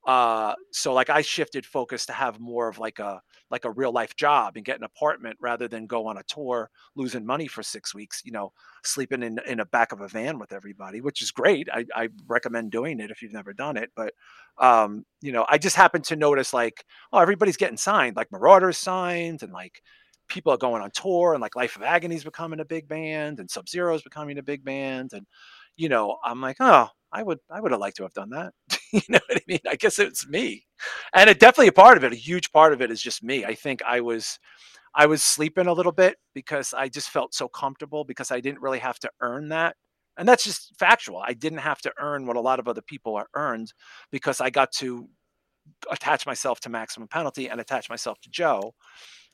Uh, 0.06 0.54
so 0.72 0.94
like 0.94 1.10
I 1.10 1.22
shifted 1.22 1.66
focus 1.66 2.06
to 2.08 2.14
have 2.14 2.40
more 2.40 2.68
of 2.68 2.78
like 2.78 3.00
a 3.00 3.22
like 3.50 3.64
a 3.64 3.72
real 3.72 3.92
life 3.92 4.16
job 4.16 4.58
and 4.58 4.66
get 4.66 4.78
an 4.78 4.84
apartment 4.84 5.38
rather 5.40 5.68
than 5.68 5.88
go 5.88 6.08
on 6.08 6.18
a 6.18 6.24
tour 6.24 6.70
losing 6.96 7.26
money 7.26 7.48
for 7.48 7.64
six 7.64 7.96
weeks. 7.96 8.22
You 8.26 8.34
know, 8.34 8.52
sleeping 8.84 9.24
in 9.24 9.40
in 9.48 9.62
a 9.62 9.66
back 9.66 9.94
of 9.94 10.02
a 10.02 10.08
van 10.10 10.40
with 10.40 10.52
everybody, 10.52 11.00
which 11.00 11.22
is 11.22 11.32
great. 11.32 11.70
I, 11.72 11.86
I 11.96 12.10
recommend 12.28 12.72
doing 12.72 13.00
it 13.00 13.12
if 13.12 13.22
you've 13.22 13.32
never 13.32 13.54
done 13.54 13.78
it. 13.78 13.92
But 13.96 14.14
um, 14.58 15.06
you 15.22 15.32
know, 15.32 15.46
I 15.50 15.58
just 15.58 15.76
happened 15.76 16.04
to 16.06 16.16
notice 16.18 16.54
like, 16.54 16.84
oh, 17.14 17.20
everybody's 17.20 17.58
getting 17.58 17.78
signed, 17.78 18.16
like 18.18 18.30
Merauders 18.30 18.76
signed, 18.76 19.42
and 19.42 19.54
like 19.54 19.82
people 20.28 20.54
are 20.54 20.58
going 20.58 20.82
on 20.82 20.92
tour, 20.92 21.34
and 21.34 21.42
like 21.42 21.56
Life 21.56 21.76
of 21.78 21.84
Agony 21.84 22.16
is 22.16 22.24
becoming 22.26 22.60
a 22.60 22.66
big 22.66 22.88
band, 22.90 23.40
and 23.40 23.50
Sub 23.50 23.70
Zero 23.70 23.96
is 23.96 24.02
becoming 24.02 24.38
a 24.38 24.44
big 24.44 24.66
band, 24.66 25.12
and 25.14 25.26
you 25.78 25.90
know, 25.90 26.18
I'm 26.24 26.42
like, 26.42 26.58
oh, 26.60 26.90
I 27.12 27.24
would 27.24 27.40
I 27.50 27.62
would 27.62 27.72
have 27.72 27.82
liked 27.82 27.98
to 27.98 28.04
have 28.04 28.14
done 28.14 28.32
that. 28.32 28.54
you 28.92 29.02
know 29.10 29.20
what 29.28 29.38
I 29.38 29.42
mean? 29.48 29.60
I 29.70 29.76
guess 29.76 30.00
it's 30.00 30.28
me, 30.28 30.66
and 31.14 31.30
it 31.30 31.40
definitely 31.40 31.68
a 31.68 31.74
part 31.74 31.98
of 31.98 32.04
it. 32.04 32.14
A 32.14 32.18
huge 32.18 32.52
part 32.52 32.74
of 32.74 32.82
it 32.82 32.92
is 32.92 33.02
just 33.02 33.24
me. 33.24 33.46
I 33.46 33.54
think 33.56 33.82
I 33.84 34.02
was 34.02 34.40
I 34.96 35.06
was 35.06 35.24
sleeping 35.24 35.68
a 35.68 35.74
little 35.74 35.92
bit 35.92 36.18
because 36.34 36.74
I 36.74 36.88
just 36.90 37.10
felt 37.10 37.34
so 37.34 37.48
comfortable 37.48 38.04
because 38.04 38.32
I 38.32 38.40
didn't 38.40 38.62
really 38.62 38.80
have 38.80 39.00
to 39.00 39.10
earn 39.22 39.50
that. 39.50 39.76
And 40.18 40.28
that's 40.28 40.44
just 40.44 40.74
factual. 40.78 41.18
I 41.26 41.34
didn't 41.34 41.60
have 41.60 41.82
to 41.82 41.94
earn 42.00 42.28
what 42.28 42.36
a 42.36 42.42
lot 42.42 42.60
of 42.60 42.68
other 42.68 42.84
people 42.84 43.16
are 43.16 43.28
earned 43.36 43.74
because 44.12 44.40
I 44.40 44.52
got 44.52 44.72
to 44.74 45.08
attach 45.92 46.26
myself 46.28 46.60
to 46.62 46.70
maximum 46.70 47.08
penalty 47.08 47.50
and 47.50 47.60
attach 47.60 47.90
myself 47.90 48.20
to 48.22 48.30
Joe, 48.30 48.76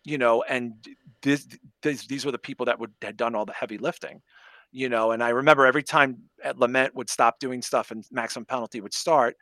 you 0.06 0.18
know, 0.18 0.44
and 0.44 0.74
this, 1.22 1.48
this, 1.82 2.08
these 2.08 2.26
were 2.26 2.32
the 2.32 2.38
people 2.38 2.66
that 2.68 2.80
would 2.80 2.94
had 3.02 3.18
done 3.18 3.36
all 3.36 3.46
the 3.46 3.52
heavy 3.52 3.78
lifting, 3.78 4.22
you 4.72 4.90
know. 4.90 5.12
And 5.12 5.24
I 5.24 5.30
remember 5.30 5.66
every 5.66 5.84
time 5.84 6.18
at 6.44 6.58
Lament 6.60 6.96
would 6.96 7.10
stop 7.10 7.40
doing 7.40 7.62
stuff 7.62 7.92
and 7.92 8.04
Maximum 8.12 8.46
Penalty 8.46 8.82
would 8.82 8.94
start, 8.94 9.36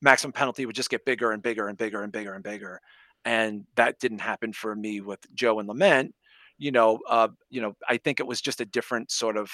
Maximum 0.00 0.32
Penalty 0.32 0.66
would 0.66 0.74
just 0.76 0.90
get 0.90 1.04
bigger 1.04 1.32
and 1.32 1.42
bigger 1.42 1.68
and 1.68 1.78
bigger 1.78 2.02
and 2.02 2.12
bigger 2.12 2.34
and 2.34 2.42
bigger. 2.44 2.80
And 3.24 3.64
that 3.76 3.98
didn't 4.00 4.18
happen 4.20 4.52
for 4.52 4.74
me 4.74 5.00
with 5.00 5.20
Joe 5.34 5.60
and 5.60 5.68
Lament. 5.68 6.14
You 6.58 6.72
know, 6.72 7.00
uh, 7.08 7.28
you 7.50 7.60
know, 7.60 7.74
I 7.88 7.96
think 7.98 8.20
it 8.20 8.26
was 8.26 8.40
just 8.40 8.60
a 8.60 8.64
different 8.64 9.10
sort 9.10 9.36
of 9.36 9.50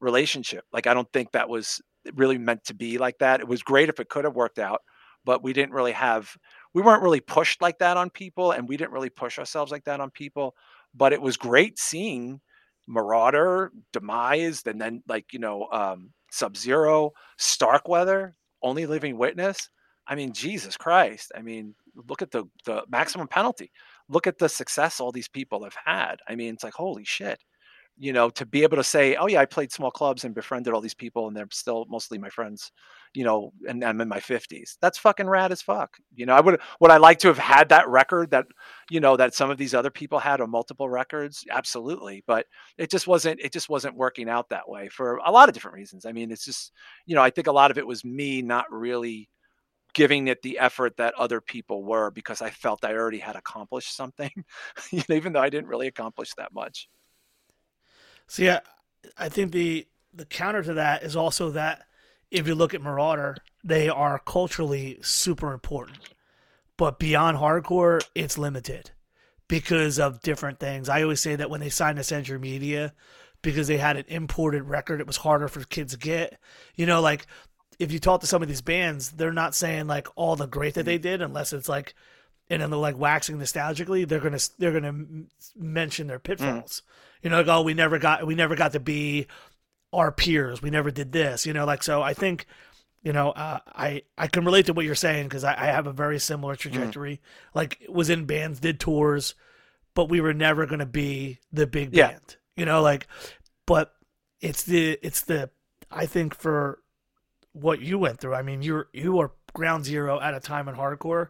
relationship. 0.00 0.64
Like 0.72 0.86
I 0.86 0.94
don't 0.94 1.10
think 1.12 1.32
that 1.32 1.48
was 1.48 1.80
really 2.14 2.38
meant 2.38 2.64
to 2.64 2.74
be 2.74 2.98
like 2.98 3.18
that. 3.18 3.40
It 3.40 3.48
was 3.48 3.62
great 3.62 3.88
if 3.88 4.00
it 4.00 4.08
could 4.08 4.24
have 4.24 4.34
worked 4.36 4.58
out, 4.58 4.82
but 5.24 5.42
we 5.42 5.52
didn't 5.52 5.72
really 5.72 5.92
have 5.92 6.36
we 6.74 6.82
weren't 6.82 7.02
really 7.02 7.20
pushed 7.20 7.60
like 7.62 7.78
that 7.78 7.96
on 7.96 8.10
people 8.10 8.52
and 8.52 8.68
we 8.68 8.76
didn't 8.76 8.92
really 8.92 9.10
push 9.10 9.38
ourselves 9.38 9.72
like 9.72 9.84
that 9.84 10.00
on 10.00 10.10
people. 10.10 10.54
But 10.94 11.12
it 11.12 11.20
was 11.20 11.36
great 11.36 11.78
seeing 11.78 12.40
Merauder, 12.88 13.68
Demise, 13.92 14.62
and 14.66 14.80
then 14.80 15.02
like, 15.08 15.32
you 15.32 15.38
know, 15.38 15.68
um, 15.72 16.10
Sub 16.30 16.56
Zero, 16.56 17.12
Starkweather, 17.38 18.36
Only 18.62 18.86
Living 18.86 19.18
Witness. 19.18 19.70
I 20.06 20.14
mean, 20.14 20.32
Jesus 20.32 20.76
Christ. 20.76 21.32
I 21.36 21.42
mean, 21.42 21.74
look 22.08 22.22
at 22.22 22.30
the 22.30 22.44
the 22.64 22.84
maximum 22.88 23.28
penalty. 23.28 23.70
Look 24.08 24.26
at 24.26 24.38
the 24.38 24.48
success 24.48 25.00
all 25.00 25.12
these 25.12 25.28
people 25.28 25.64
have 25.64 25.76
had. 25.84 26.16
I 26.28 26.34
mean, 26.34 26.54
it's 26.54 26.64
like 26.64 26.74
holy 26.74 27.04
shit 27.04 27.38
you 27.98 28.12
know, 28.12 28.30
to 28.30 28.46
be 28.46 28.62
able 28.62 28.76
to 28.76 28.84
say, 28.84 29.16
oh 29.16 29.26
yeah, 29.26 29.40
I 29.40 29.46
played 29.46 29.72
small 29.72 29.90
clubs 29.90 30.24
and 30.24 30.34
befriended 30.34 30.72
all 30.72 30.80
these 30.80 30.94
people, 30.94 31.28
and 31.28 31.36
they're 31.36 31.48
still 31.50 31.86
mostly 31.88 32.18
my 32.18 32.28
friends, 32.30 32.70
you 33.14 33.24
know, 33.24 33.52
and 33.68 33.84
I'm 33.84 34.00
in 34.00 34.08
my 34.08 34.20
fifties. 34.20 34.78
That's 34.80 34.98
fucking 34.98 35.28
rad 35.28 35.52
as 35.52 35.62
fuck. 35.62 35.96
You 36.14 36.26
know, 36.26 36.34
I 36.34 36.40
would 36.40 36.60
would 36.80 36.90
I 36.90 36.98
like 36.98 37.18
to 37.20 37.28
have 37.28 37.38
had 37.38 37.68
that 37.70 37.88
record 37.88 38.30
that, 38.30 38.46
you 38.90 39.00
know, 39.00 39.16
that 39.16 39.34
some 39.34 39.50
of 39.50 39.58
these 39.58 39.74
other 39.74 39.90
people 39.90 40.18
had 40.18 40.40
on 40.40 40.50
multiple 40.50 40.88
records? 40.88 41.44
Absolutely, 41.50 42.22
but 42.26 42.46
it 42.78 42.90
just 42.90 43.06
wasn't 43.06 43.40
it 43.40 43.52
just 43.52 43.68
wasn't 43.68 43.96
working 43.96 44.28
out 44.28 44.48
that 44.50 44.68
way 44.68 44.88
for 44.88 45.16
a 45.24 45.30
lot 45.32 45.48
of 45.48 45.54
different 45.54 45.76
reasons. 45.76 46.06
I 46.06 46.12
mean, 46.12 46.30
it's 46.30 46.44
just, 46.44 46.72
you 47.06 47.14
know, 47.14 47.22
I 47.22 47.30
think 47.30 47.46
a 47.46 47.52
lot 47.52 47.70
of 47.70 47.78
it 47.78 47.86
was 47.86 48.04
me 48.04 48.42
not 48.42 48.66
really 48.70 49.28
giving 49.94 50.28
it 50.28 50.42
the 50.42 50.58
effort 50.58 50.96
that 50.96 51.14
other 51.14 51.40
people 51.40 51.82
were 51.84 52.10
because 52.10 52.42
I 52.42 52.50
felt 52.50 52.84
I 52.84 52.92
already 52.94 53.18
had 53.18 53.36
accomplished 53.36 53.96
something, 53.96 54.30
even 55.10 55.32
though 55.32 55.40
I 55.40 55.50
didn't 55.50 55.68
really 55.68 55.86
accomplish 55.88 56.30
that 56.36 56.52
much. 56.52 56.88
So 58.28 58.42
yeah, 58.42 58.60
I 59.16 59.28
think 59.28 59.52
the 59.52 59.86
the 60.14 60.26
counter 60.26 60.62
to 60.62 60.74
that 60.74 61.02
is 61.02 61.16
also 61.16 61.50
that 61.50 61.86
if 62.30 62.46
you 62.46 62.54
look 62.54 62.74
at 62.74 62.82
Merauder, 62.82 63.36
they 63.64 63.88
are 63.88 64.18
culturally 64.18 64.98
super 65.02 65.52
important, 65.52 65.98
but 66.76 66.98
beyond 66.98 67.38
hardcore, 67.38 68.02
it's 68.14 68.38
limited 68.38 68.90
because 69.48 69.98
of 69.98 70.20
different 70.20 70.58
things. 70.58 70.88
I 70.88 71.02
always 71.02 71.20
say 71.20 71.36
that 71.36 71.50
when 71.50 71.60
they 71.60 71.70
signed 71.70 71.96
to 71.96 72.04
Century 72.04 72.38
Media, 72.38 72.94
because 73.42 73.68
they 73.68 73.78
had 73.78 73.96
an 73.96 74.04
imported 74.08 74.64
record, 74.64 75.00
it 75.00 75.06
was 75.06 75.16
harder 75.18 75.48
for 75.48 75.62
kids 75.64 75.92
to 75.92 75.98
get. 75.98 76.38
You 76.74 76.86
know, 76.86 77.00
like 77.00 77.26
if 77.78 77.92
you 77.92 77.98
talk 77.98 78.20
to 78.20 78.26
some 78.26 78.42
of 78.42 78.48
these 78.48 78.60
bands, 78.60 79.12
they're 79.12 79.32
not 79.32 79.54
saying 79.54 79.86
like 79.86 80.08
all 80.16 80.36
the 80.36 80.46
great 80.46 80.74
that 80.74 80.84
they 80.84 80.98
did, 80.98 81.22
unless 81.22 81.52
it's 81.52 81.68
like, 81.68 81.94
and 82.50 82.62
then 82.62 82.70
they're 82.70 82.78
like 82.78 82.98
waxing 82.98 83.38
nostalgically. 83.38 84.06
They're 84.06 84.20
gonna 84.20 84.38
they're 84.58 84.72
gonna 84.72 85.26
mention 85.56 86.06
their 86.06 86.18
pitfalls. 86.18 86.82
Mm 86.84 86.92
you 87.22 87.30
know, 87.30 87.38
like, 87.38 87.48
oh, 87.48 87.62
we 87.62 87.74
never 87.74 87.98
got 87.98 88.26
we 88.26 88.34
never 88.34 88.54
got 88.54 88.72
to 88.72 88.80
be 88.80 89.26
our 89.92 90.12
peers. 90.12 90.62
We 90.62 90.70
never 90.70 90.90
did 90.90 91.12
this. 91.12 91.46
You 91.46 91.52
know, 91.52 91.64
like 91.64 91.82
so. 91.82 92.02
I 92.02 92.14
think, 92.14 92.46
you 93.02 93.12
know, 93.12 93.30
uh, 93.30 93.58
I 93.66 94.02
I 94.16 94.28
can 94.28 94.44
relate 94.44 94.66
to 94.66 94.72
what 94.72 94.84
you're 94.84 94.94
saying 94.94 95.24
because 95.24 95.44
I, 95.44 95.54
I, 95.54 95.66
have 95.66 95.86
a 95.86 95.92
very 95.92 96.18
similar 96.18 96.54
mm. 96.54 96.58
trajectory. 96.58 97.16
Mm. 97.16 97.20
Like, 97.54 97.84
was 97.88 98.10
in 98.10 98.26
bands, 98.26 98.60
did 98.60 98.78
tours, 98.78 99.34
but 99.94 100.08
we 100.08 100.20
were 100.20 100.34
never 100.34 100.66
going 100.66 100.78
to 100.78 100.86
be 100.86 101.38
the 101.52 101.66
big 101.66 101.94
yeah. 101.94 102.08
band. 102.08 102.36
You 102.56 102.64
know, 102.64 102.82
like, 102.82 103.08
but 103.66 103.94
it's 104.40 104.62
the 104.62 104.98
it's 105.02 105.22
the 105.22 105.50
I 105.90 106.06
think 106.06 106.34
for 106.34 106.80
what 107.52 107.80
you 107.80 107.98
went 107.98 108.20
through. 108.20 108.34
I 108.34 108.42
mean, 108.42 108.62
you're 108.62 108.88
you 108.92 109.18
are 109.18 109.32
ground 109.54 109.84
zero 109.84 110.20
at 110.20 110.34
a 110.34 110.40
time 110.40 110.68
in 110.68 110.76
hardcore 110.76 111.28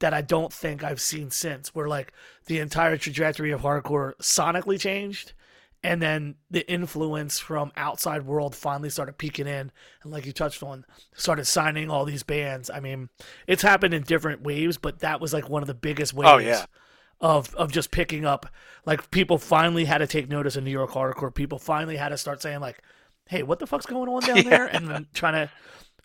that 0.00 0.12
I 0.12 0.22
don't 0.22 0.52
think 0.52 0.82
I've 0.82 1.00
seen 1.00 1.30
since, 1.30 1.74
where 1.74 1.88
like 1.88 2.12
the 2.46 2.58
entire 2.58 2.96
trajectory 2.96 3.52
of 3.52 3.62
hardcore 3.62 4.14
sonically 4.16 4.78
changed, 4.78 5.34
and 5.82 6.02
then 6.02 6.34
the 6.50 6.68
influence 6.70 7.38
from 7.38 7.72
outside 7.76 8.26
world 8.26 8.54
finally 8.54 8.90
started 8.90 9.18
peeking 9.18 9.46
in, 9.46 9.70
and 10.02 10.12
like 10.12 10.26
you 10.26 10.32
touched 10.32 10.62
on, 10.62 10.84
started 11.14 11.46
signing 11.46 11.90
all 11.90 12.04
these 12.04 12.22
bands. 12.22 12.70
I 12.70 12.80
mean, 12.80 13.08
it's 13.46 13.62
happened 13.62 13.94
in 13.94 14.02
different 14.02 14.42
waves, 14.42 14.76
but 14.76 15.00
that 15.00 15.20
was 15.20 15.32
like 15.32 15.48
one 15.48 15.62
of 15.62 15.68
the 15.68 15.74
biggest 15.74 16.14
oh, 16.14 16.20
waves. 16.20 16.30
Oh 16.32 16.38
yeah. 16.38 16.64
Of, 17.22 17.54
of 17.56 17.70
just 17.70 17.90
picking 17.90 18.24
up 18.24 18.46
like 18.86 19.10
people 19.10 19.36
finally 19.36 19.84
had 19.84 19.98
to 19.98 20.06
take 20.06 20.30
notice 20.30 20.56
of 20.56 20.64
New 20.64 20.70
York 20.70 20.92
hardcore. 20.92 21.34
People 21.34 21.58
finally 21.58 21.98
had 21.98 22.08
to 22.08 22.16
start 22.16 22.40
saying 22.40 22.60
like, 22.60 22.82
"Hey, 23.28 23.42
what 23.42 23.58
the 23.58 23.66
fuck's 23.66 23.84
going 23.84 24.08
on 24.08 24.22
down 24.22 24.44
there?" 24.48 24.64
and 24.64 24.88
then 24.88 25.06
trying 25.12 25.34
to. 25.34 25.52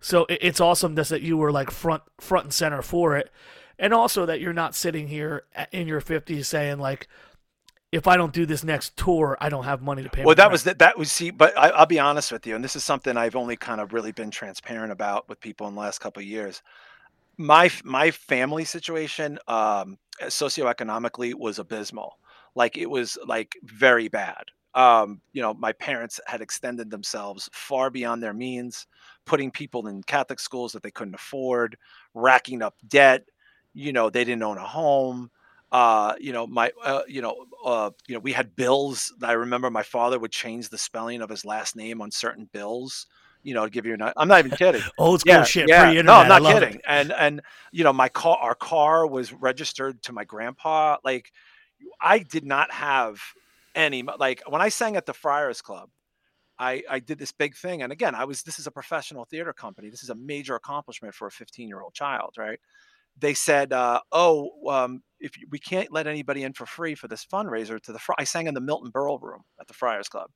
So 0.02 0.26
it's 0.30 0.60
awesome 0.60 0.96
that 0.96 1.22
you 1.22 1.38
were 1.38 1.54
like 1.54 1.72
front 1.72 2.04
front 2.20 2.44
and 2.44 2.54
center 2.54 2.82
for 2.82 3.16
it, 3.16 3.32
and 3.78 3.94
also 3.94 4.26
that 4.26 4.40
you're 4.40 4.54
not 4.54 4.76
sitting 4.76 5.08
here 5.08 5.44
in 5.72 5.88
your 5.88 6.02
50s 6.02 6.46
saying 6.46 6.80
like 6.80 7.08
if 7.96 8.08
I 8.08 8.18
don't 8.18 8.34
do 8.34 8.46
this 8.46 8.64
next 8.64 8.98
tour, 8.98 9.38
I 9.40 9.48
don't 9.48 9.64
have 9.64 9.82
money 9.82 10.04
to 10.04 10.10
pay. 10.10 10.26
Well, 10.26 10.36
that 10.36 10.44
rent. 10.44 10.52
was 10.52 10.64
that. 10.64 10.80
That 10.80 10.98
was 10.98 11.12
see, 11.12 11.32
but 11.32 11.58
I, 11.58 11.80
will 11.80 11.86
be 11.86 12.00
honest 12.00 12.32
with 12.32 12.46
you, 12.46 12.56
and 12.56 12.64
this 12.64 12.76
is 12.76 12.84
something 12.84 13.16
I've 13.16 13.38
only 13.38 13.56
kind 13.56 13.80
of 13.80 13.94
really 13.94 14.12
been 14.12 14.32
transparent 14.32 14.92
about 14.92 15.30
with 15.30 15.40
people 15.40 15.68
in 15.68 15.76
the 15.76 15.80
last 15.80 16.00
couple 16.00 16.22
of 16.22 16.28
years. 16.28 16.62
My 17.38 17.70
my 17.86 18.12
family 18.12 18.66
situation, 18.66 19.40
um, 19.48 19.98
socioeconomically, 20.24 21.34
was 21.36 21.58
abysmal. 21.58 22.18
Like 22.54 22.78
it 22.78 22.90
was 22.90 23.18
like 23.26 23.56
very 23.64 24.10
bad. 24.10 24.44
Um, 24.74 25.22
you 25.32 25.42
know, 25.42 25.54
my 25.54 25.72
parents 25.72 26.20
had 26.28 26.42
extended 26.42 26.92
themselves 26.92 27.50
far 27.54 27.90
beyond 27.90 28.22
their 28.22 28.34
means, 28.34 28.88
putting 29.26 29.52
people 29.52 29.88
in 29.88 30.04
Catholic 30.04 30.42
schools 30.42 30.74
that 30.74 30.84
they 30.84 30.92
couldn't 30.92 31.16
afford, 31.16 31.78
racking 32.14 32.62
up 32.62 32.76
debt 32.90 33.24
you 33.76 33.94
know 33.94 34.10
they 34.10 34.24
didn't 34.24 34.42
own 34.42 34.58
a 34.58 34.66
home 34.66 35.30
uh, 35.72 36.16
you 36.20 36.32
know 36.32 36.48
my 36.48 36.72
uh, 36.84 37.02
you 37.08 37.22
know 37.22 37.46
uh, 37.64 37.92
you 38.08 38.16
know 38.16 38.20
we 38.22 38.32
had 38.32 38.56
bills 38.56 39.14
i 39.22 39.34
remember 39.34 39.70
my 39.70 39.84
father 39.84 40.18
would 40.18 40.32
change 40.32 40.70
the 40.70 40.78
spelling 40.78 41.22
of 41.22 41.30
his 41.30 41.46
last 41.46 41.76
name 41.76 42.02
on 42.02 42.10
certain 42.10 42.50
bills 42.54 43.06
you 43.44 43.54
know 43.54 43.68
give 43.68 43.86
you 43.86 43.94
an 43.94 44.02
i'm 44.18 44.28
not 44.28 44.40
even 44.40 44.58
kidding 44.58 44.82
old 44.98 45.20
school 45.20 45.34
yeah, 45.34 45.44
shit 45.44 45.68
yeah. 45.68 46.02
no 46.02 46.14
i'm 46.14 46.28
not 46.28 46.42
kidding 46.42 46.76
it. 46.76 46.82
and 46.88 47.12
and 47.12 47.42
you 47.72 47.84
know 47.84 47.94
my 47.94 48.10
car 48.10 48.38
our 48.38 48.56
car 48.56 49.06
was 49.06 49.34
registered 49.34 50.02
to 50.02 50.14
my 50.14 50.24
grandpa 50.24 50.98
like 51.04 51.32
i 52.02 52.20
did 52.20 52.46
not 52.46 52.72
have 52.72 53.20
any 53.76 54.02
like 54.18 54.42
when 54.48 54.62
i 54.62 54.70
sang 54.70 54.96
at 54.96 55.06
the 55.06 55.14
friars 55.14 55.62
club 55.62 55.90
I, 56.58 56.84
I 56.90 57.00
did 57.00 57.20
this 57.20 57.34
big 57.34 57.54
thing 57.54 57.82
and 57.82 57.92
again 57.92 58.16
i 58.16 58.24
was 58.24 58.42
this 58.44 58.60
is 58.60 58.66
a 58.66 58.72
professional 58.72 59.26
theater 59.26 59.52
company 59.52 59.90
this 59.90 60.04
is 60.04 60.10
a 60.10 60.16
major 60.16 60.56
accomplishment 60.56 61.14
for 61.14 61.28
a 61.28 61.32
15 61.32 61.68
year 61.68 61.82
old 61.82 61.94
child 61.94 62.36
right 62.38 62.60
they 63.18 63.34
said, 63.34 63.74
uh, 63.74 64.02
"Oh, 64.12 64.52
um, 64.70 65.02
if 65.20 65.32
we 65.50 65.60
can't 65.60 65.92
let 65.92 66.08
anybody 66.08 66.44
in 66.44 66.54
for 66.54 66.66
free 66.66 66.96
for 66.96 67.08
this 67.08 67.26
fundraiser 67.26 67.82
to 67.82 67.92
the," 67.92 68.00
Fri- 68.00 68.16
I 68.18 68.24
sang 68.24 68.48
in 68.48 68.54
the 68.54 68.62
Milton 68.62 68.92
Berle 68.92 69.22
Room 69.22 69.44
at 69.60 69.68
the 69.68 69.74
Friars 69.74 70.10
Club, 70.10 70.30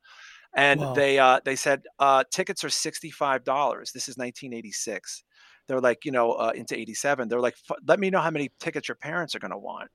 and 0.54 0.80
wow. 0.80 0.94
they 0.94 1.20
uh, 1.20 1.40
they 1.44 1.56
said 1.56 1.84
uh, 2.00 2.24
tickets 2.32 2.64
are 2.64 2.70
sixty 2.70 3.12
five 3.12 3.44
dollars. 3.44 3.92
This 3.92 4.08
is 4.08 4.18
nineteen 4.18 4.54
eighty 4.54 4.72
six. 4.72 5.24
They're 5.68 5.82
like, 5.82 6.04
you 6.06 6.12
know, 6.12 6.32
uh, 6.34 6.52
into 6.56 6.78
eighty 6.78 6.94
seven. 6.96 7.28
They're 7.28 7.40
like, 7.40 7.56
let 7.88 8.00
me 8.00 8.10
know 8.10 8.20
how 8.20 8.32
many 8.32 8.50
tickets 8.60 8.88
your 8.88 8.96
parents 8.96 9.36
are 9.36 9.40
going 9.40 9.52
to 9.52 9.58
want. 9.58 9.90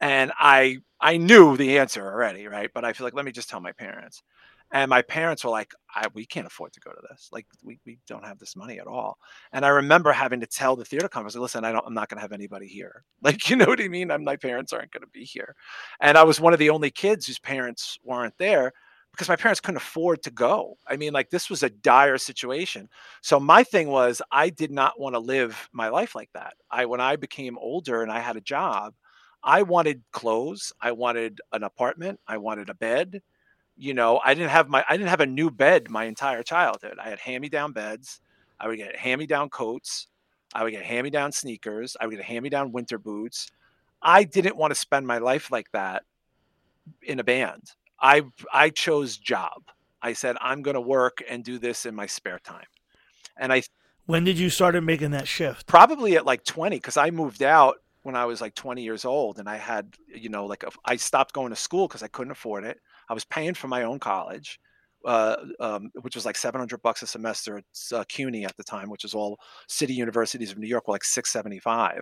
And 0.00 0.32
I 0.38 0.78
I 1.00 1.16
knew 1.16 1.56
the 1.56 1.78
answer 1.78 2.04
already, 2.04 2.46
right? 2.46 2.70
But 2.74 2.84
I 2.84 2.92
feel 2.92 3.04
like 3.06 3.14
let 3.14 3.24
me 3.24 3.32
just 3.32 3.48
tell 3.48 3.60
my 3.60 3.72
parents. 3.72 4.22
And 4.70 4.90
my 4.90 5.02
parents 5.02 5.44
were 5.44 5.50
like, 5.50 5.72
we 6.12 6.26
can't 6.26 6.46
afford 6.46 6.72
to 6.74 6.80
go 6.80 6.90
to 6.90 7.00
this. 7.10 7.30
Like, 7.32 7.46
we, 7.62 7.78
we 7.86 7.98
don't 8.06 8.24
have 8.24 8.38
this 8.38 8.54
money 8.54 8.78
at 8.78 8.86
all. 8.86 9.18
And 9.52 9.64
I 9.64 9.68
remember 9.68 10.12
having 10.12 10.40
to 10.40 10.46
tell 10.46 10.76
the 10.76 10.84
theater 10.84 11.08
company, 11.08 11.32
like, 11.34 11.42
listen, 11.42 11.64
I 11.64 11.72
don't, 11.72 11.86
I'm 11.86 11.94
not 11.94 12.08
going 12.08 12.18
to 12.18 12.22
have 12.22 12.32
anybody 12.32 12.66
here. 12.66 13.04
Like, 13.20 13.50
you 13.50 13.56
know 13.56 13.66
what 13.66 13.80
I 13.80 13.88
mean? 13.88 14.10
I'm, 14.10 14.22
my 14.22 14.36
parents 14.36 14.72
aren't 14.72 14.92
going 14.92 15.02
to 15.02 15.08
be 15.08 15.24
here. 15.24 15.54
And 16.00 16.16
I 16.16 16.22
was 16.22 16.40
one 16.40 16.52
of 16.52 16.58
the 16.60 16.70
only 16.70 16.90
kids 16.90 17.26
whose 17.26 17.38
parents 17.40 17.98
weren't 18.04 18.34
there 18.38 18.72
because 19.12 19.28
my 19.28 19.36
parents 19.36 19.60
couldn't 19.60 19.78
afford 19.78 20.22
to 20.22 20.30
go. 20.30 20.76
I 20.86 20.96
mean, 20.96 21.12
like, 21.12 21.28
this 21.28 21.50
was 21.50 21.62
a 21.62 21.70
dire 21.70 22.16
situation. 22.16 22.88
So 23.22 23.40
my 23.40 23.64
thing 23.64 23.88
was, 23.88 24.22
I 24.30 24.50
did 24.50 24.70
not 24.70 25.00
want 25.00 25.14
to 25.14 25.18
live 25.18 25.68
my 25.72 25.88
life 25.88 26.14
like 26.14 26.30
that. 26.34 26.54
I, 26.70 26.86
when 26.86 27.00
I 27.00 27.16
became 27.16 27.58
older 27.58 28.02
and 28.02 28.12
I 28.12 28.20
had 28.20 28.36
a 28.36 28.40
job, 28.40 28.94
I 29.42 29.62
wanted 29.62 30.02
clothes. 30.12 30.72
I 30.80 30.92
wanted 30.92 31.40
an 31.52 31.64
apartment. 31.64 32.20
I 32.28 32.38
wanted 32.38 32.70
a 32.70 32.74
bed 32.74 33.20
you 33.78 33.94
know, 33.94 34.20
I 34.24 34.34
didn't 34.34 34.50
have 34.50 34.68
my 34.68 34.84
I 34.88 34.96
didn't 34.96 35.08
have 35.08 35.20
a 35.20 35.26
new 35.26 35.50
bed 35.50 35.88
my 35.88 36.04
entire 36.04 36.42
childhood. 36.42 36.98
I 37.02 37.08
had 37.08 37.20
hand-me-down 37.20 37.72
beds. 37.72 38.20
I 38.58 38.66
would 38.66 38.76
get 38.76 38.96
hand-me-down 38.96 39.50
coats. 39.50 40.08
I 40.52 40.64
would 40.64 40.72
get 40.72 40.82
hand-me-down 40.82 41.30
sneakers. 41.32 41.96
I 42.00 42.06
would 42.06 42.16
get 42.16 42.24
hand-me-down 42.24 42.72
winter 42.72 42.98
boots. 42.98 43.50
I 44.02 44.24
didn't 44.24 44.56
want 44.56 44.72
to 44.72 44.74
spend 44.74 45.06
my 45.06 45.18
life 45.18 45.50
like 45.50 45.70
that 45.72 46.02
in 47.02 47.20
a 47.20 47.24
band. 47.24 47.70
I 48.00 48.24
I 48.52 48.70
chose 48.70 49.16
job. 49.16 49.62
I 50.02 50.12
said 50.12 50.36
I'm 50.40 50.62
going 50.62 50.74
to 50.74 50.80
work 50.80 51.22
and 51.28 51.44
do 51.44 51.58
this 51.58 51.86
in 51.86 51.94
my 51.94 52.06
spare 52.06 52.40
time. 52.40 52.66
And 53.36 53.52
I 53.52 53.62
When 54.06 54.24
did 54.24 54.38
you 54.38 54.50
started 54.50 54.82
making 54.82 55.12
that 55.12 55.28
shift? 55.28 55.66
Probably 55.66 56.16
at 56.16 56.26
like 56.26 56.44
20 56.44 56.80
cuz 56.80 56.96
I 56.96 57.10
moved 57.10 57.42
out 57.42 57.76
when 58.02 58.16
I 58.16 58.24
was 58.24 58.40
like 58.40 58.54
20 58.54 58.82
years 58.82 59.04
old 59.04 59.38
and 59.38 59.48
I 59.48 59.56
had, 59.56 59.94
you 60.08 60.30
know, 60.30 60.46
like 60.46 60.62
a, 60.64 60.70
I 60.84 60.96
stopped 60.96 61.32
going 61.32 61.50
to 61.50 61.56
school 61.56 61.86
cuz 61.88 62.02
I 62.02 62.08
couldn't 62.08 62.32
afford 62.32 62.64
it. 62.64 62.80
I 63.08 63.14
was 63.14 63.24
paying 63.24 63.54
for 63.54 63.68
my 63.68 63.82
own 63.84 63.98
college. 63.98 64.60
uh, 65.04 65.36
um, 65.60 65.90
which 66.02 66.16
was 66.16 66.26
like 66.26 66.36
700 66.36 66.82
bucks 66.82 67.02
a 67.02 67.06
semester 67.06 67.58
at 67.58 67.64
uh, 67.94 68.04
CUNY 68.08 68.44
at 68.44 68.56
the 68.56 68.64
time, 68.64 68.90
which 68.90 69.04
is 69.04 69.14
all 69.14 69.38
city 69.68 69.94
universities 69.94 70.50
of 70.50 70.58
New 70.58 70.66
York, 70.66 70.88
were 70.88 70.94
like 70.94 71.04
675. 71.04 72.00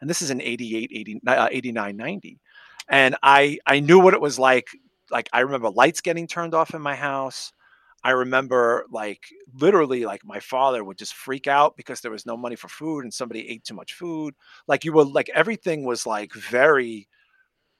And 0.00 0.08
this 0.08 0.22
is 0.22 0.30
in 0.30 0.40
88, 0.40 0.90
80, 0.94 1.20
uh, 1.26 1.48
89, 1.50 1.96
90. 1.96 2.40
And 2.88 3.16
I, 3.22 3.58
I 3.66 3.80
knew 3.80 4.00
what 4.00 4.14
it 4.14 4.20
was 4.20 4.38
like. 4.38 4.68
Like 5.10 5.28
I 5.32 5.40
remember 5.40 5.70
lights 5.70 6.00
getting 6.00 6.26
turned 6.26 6.54
off 6.54 6.74
in 6.74 6.82
my 6.82 6.94
house. 6.96 7.52
I 8.04 8.10
remember 8.12 8.86
like 8.90 9.22
literally 9.54 10.04
like 10.04 10.24
my 10.24 10.40
father 10.40 10.84
would 10.84 10.98
just 10.98 11.14
freak 11.14 11.46
out 11.46 11.76
because 11.76 12.00
there 12.00 12.10
was 12.12 12.26
no 12.26 12.36
money 12.36 12.56
for 12.56 12.68
food 12.68 13.04
and 13.04 13.12
somebody 13.12 13.48
ate 13.48 13.64
too 13.64 13.74
much 13.74 13.94
food. 13.94 14.34
Like 14.68 14.84
you 14.84 14.92
were 14.92 15.04
like 15.04 15.30
everything 15.34 15.84
was 15.84 16.06
like 16.06 16.32
very 16.32 17.08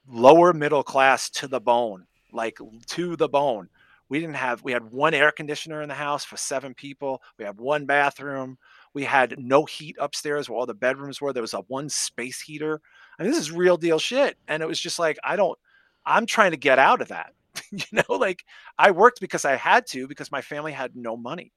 lower 0.09 0.53
middle 0.53 0.83
class 0.83 1.31
to 1.31 1.49
the 1.49 1.61
bone, 1.61 2.07
like 2.33 2.59
to 2.89 3.17
the 3.17 3.29
bone. 3.29 3.69
We 4.09 4.21
didn't 4.21 4.37
have 4.37 4.63
we 4.63 4.73
had 4.73 4.91
one 4.91 5.15
air 5.15 5.31
conditioner 5.31 5.83
in 5.83 5.89
the 5.89 5.95
house 5.95 6.25
for 6.25 6.37
seven 6.37 6.75
people. 6.75 7.23
We 7.39 7.45
had 7.45 7.59
one 7.59 7.85
bathroom. 7.85 8.59
We 8.95 9.05
had 9.05 9.35
no 9.39 9.65
heat 9.65 9.97
upstairs 9.99 10.49
where 10.49 10.59
all 10.59 10.67
the 10.67 10.75
bedrooms 10.75 11.21
were. 11.21 11.33
There 11.33 11.43
was 11.43 11.55
a 11.55 11.61
one 11.69 11.89
space 11.89 12.41
heater. 12.41 12.81
I 13.19 13.23
mean, 13.23 13.33
this 13.33 13.41
is 13.41 13.53
real 13.53 13.77
deal 13.77 13.99
shit. 13.99 14.39
And 14.49 14.63
it 14.63 14.67
was 14.67 14.81
just 14.81 14.99
like, 14.99 15.19
I 15.23 15.37
don't, 15.37 15.59
I'm 16.07 16.25
trying 16.25 16.53
to 16.53 16.57
get 16.57 16.79
out 16.79 17.03
of 17.03 17.09
that. 17.09 17.35
you 17.71 17.85
know, 17.93 18.17
like 18.17 18.45
I 18.79 18.93
worked 18.93 19.21
because 19.21 19.45
I 19.45 19.57
had 19.57 19.87
to 19.89 20.09
because 20.09 20.33
my 20.33 20.41
family 20.41 20.73
had 20.73 20.97
no 20.97 21.17
money. 21.17 21.53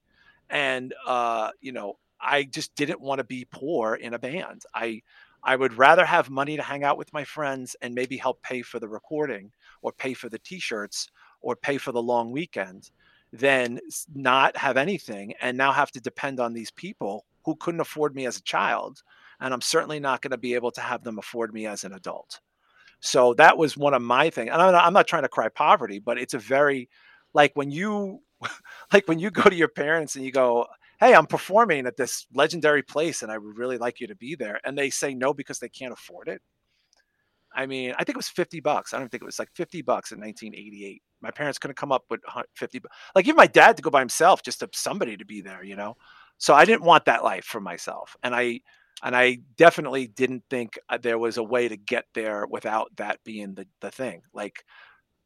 And 0.49 0.93
uh, 1.05 1.51
you 1.61 1.71
know, 1.71 1.97
I 2.19 2.43
just 2.43 2.75
didn't 2.75 3.01
want 3.01 3.19
to 3.19 3.23
be 3.23 3.47
poor 3.49 3.95
in 3.95 4.13
a 4.13 4.19
band. 4.19 4.63
I 4.75 5.01
I 5.43 5.55
would 5.55 5.73
rather 5.73 6.05
have 6.05 6.29
money 6.29 6.57
to 6.57 6.63
hang 6.63 6.83
out 6.83 6.97
with 6.97 7.13
my 7.13 7.23
friends 7.23 7.75
and 7.81 7.95
maybe 7.95 8.17
help 8.17 8.41
pay 8.43 8.61
for 8.61 8.79
the 8.79 8.87
recording 8.89 9.51
or 9.81 9.91
pay 9.91 10.13
for 10.13 10.29
the 10.29 10.39
t-shirts 10.39 11.09
or 11.41 11.55
pay 11.55 11.77
for 11.77 11.91
the 11.91 12.01
long 12.01 12.31
weekend 12.31 12.91
than 13.33 13.79
not 14.13 14.55
have 14.57 14.77
anything 14.77 15.33
and 15.41 15.57
now 15.57 15.71
have 15.71 15.91
to 15.91 16.01
depend 16.01 16.39
on 16.39 16.53
these 16.53 16.71
people 16.71 17.25
who 17.45 17.55
couldn't 17.55 17.79
afford 17.79 18.13
me 18.15 18.25
as 18.25 18.37
a 18.37 18.43
child 18.43 19.01
and 19.41 19.53
I'm 19.53 19.61
certainly 19.61 19.99
not 19.99 20.21
going 20.21 20.31
to 20.31 20.37
be 20.37 20.53
able 20.53 20.71
to 20.71 20.81
have 20.81 21.03
them 21.03 21.17
afford 21.17 21.53
me 21.53 21.65
as 21.65 21.83
an 21.83 21.93
adult. 21.93 22.39
So 22.99 23.33
that 23.33 23.57
was 23.57 23.75
one 23.75 23.95
of 23.95 24.01
my 24.01 24.29
things. 24.29 24.51
And 24.53 24.61
I'm 24.61 24.71
not, 24.71 24.85
I'm 24.85 24.93
not 24.93 25.07
trying 25.07 25.23
to 25.23 25.29
cry 25.29 25.49
poverty, 25.49 25.99
but 25.99 26.19
it's 26.19 26.35
a 26.35 26.39
very 26.39 26.87
like 27.33 27.51
when 27.55 27.71
you 27.71 28.21
like 28.93 29.07
when 29.07 29.19
you 29.19 29.31
go 29.31 29.43
to 29.43 29.55
your 29.55 29.67
parents 29.67 30.15
and 30.15 30.23
you 30.23 30.31
go, 30.31 30.67
"Hey, 30.99 31.13
I'm 31.15 31.25
performing 31.25 31.87
at 31.87 31.97
this 31.97 32.27
legendary 32.33 32.83
place 32.83 33.23
and 33.23 33.31
I 33.31 33.37
would 33.39 33.57
really 33.57 33.79
like 33.79 33.99
you 33.99 34.07
to 34.07 34.15
be 34.15 34.35
there." 34.35 34.61
And 34.63 34.77
they 34.77 34.91
say 34.91 35.15
no 35.15 35.33
because 35.33 35.59
they 35.59 35.69
can't 35.69 35.93
afford 35.93 36.27
it. 36.27 36.41
I 37.53 37.65
mean, 37.65 37.93
I 37.97 38.03
think 38.03 38.15
it 38.15 38.17
was 38.17 38.29
50 38.29 38.59
bucks. 38.61 38.93
I 38.93 38.99
don't 38.99 39.09
think 39.09 39.23
it 39.23 39.25
was 39.25 39.39
like 39.39 39.49
50 39.55 39.81
bucks 39.81 40.11
in 40.11 40.19
1988. 40.19 41.01
My 41.21 41.31
parents 41.31 41.59
couldn't 41.59 41.75
come 41.75 41.91
up 41.91 42.03
with 42.09 42.21
50 42.55 42.81
like 43.15 43.25
even 43.25 43.35
my 43.35 43.47
dad 43.47 43.77
to 43.77 43.83
go 43.83 43.89
by 43.89 43.99
himself 43.99 44.41
just 44.41 44.59
to 44.59 44.69
somebody 44.73 45.17
to 45.17 45.25
be 45.25 45.41
there, 45.41 45.63
you 45.63 45.75
know. 45.75 45.95
So 46.37 46.53
I 46.53 46.65
didn't 46.65 46.83
want 46.83 47.05
that 47.05 47.23
life 47.23 47.45
for 47.45 47.59
myself. 47.61 48.15
And 48.23 48.33
I 48.33 48.61
and 49.03 49.15
I 49.15 49.39
definitely 49.57 50.07
didn't 50.07 50.43
think 50.49 50.77
uh, 50.89 50.97
there 50.97 51.17
was 51.17 51.37
a 51.37 51.43
way 51.43 51.67
to 51.67 51.77
get 51.77 52.05
there 52.13 52.45
without 52.47 52.95
that 52.97 53.19
being 53.23 53.55
the 53.55 53.67
the 53.79 53.91
thing. 53.91 54.21
Like, 54.33 54.63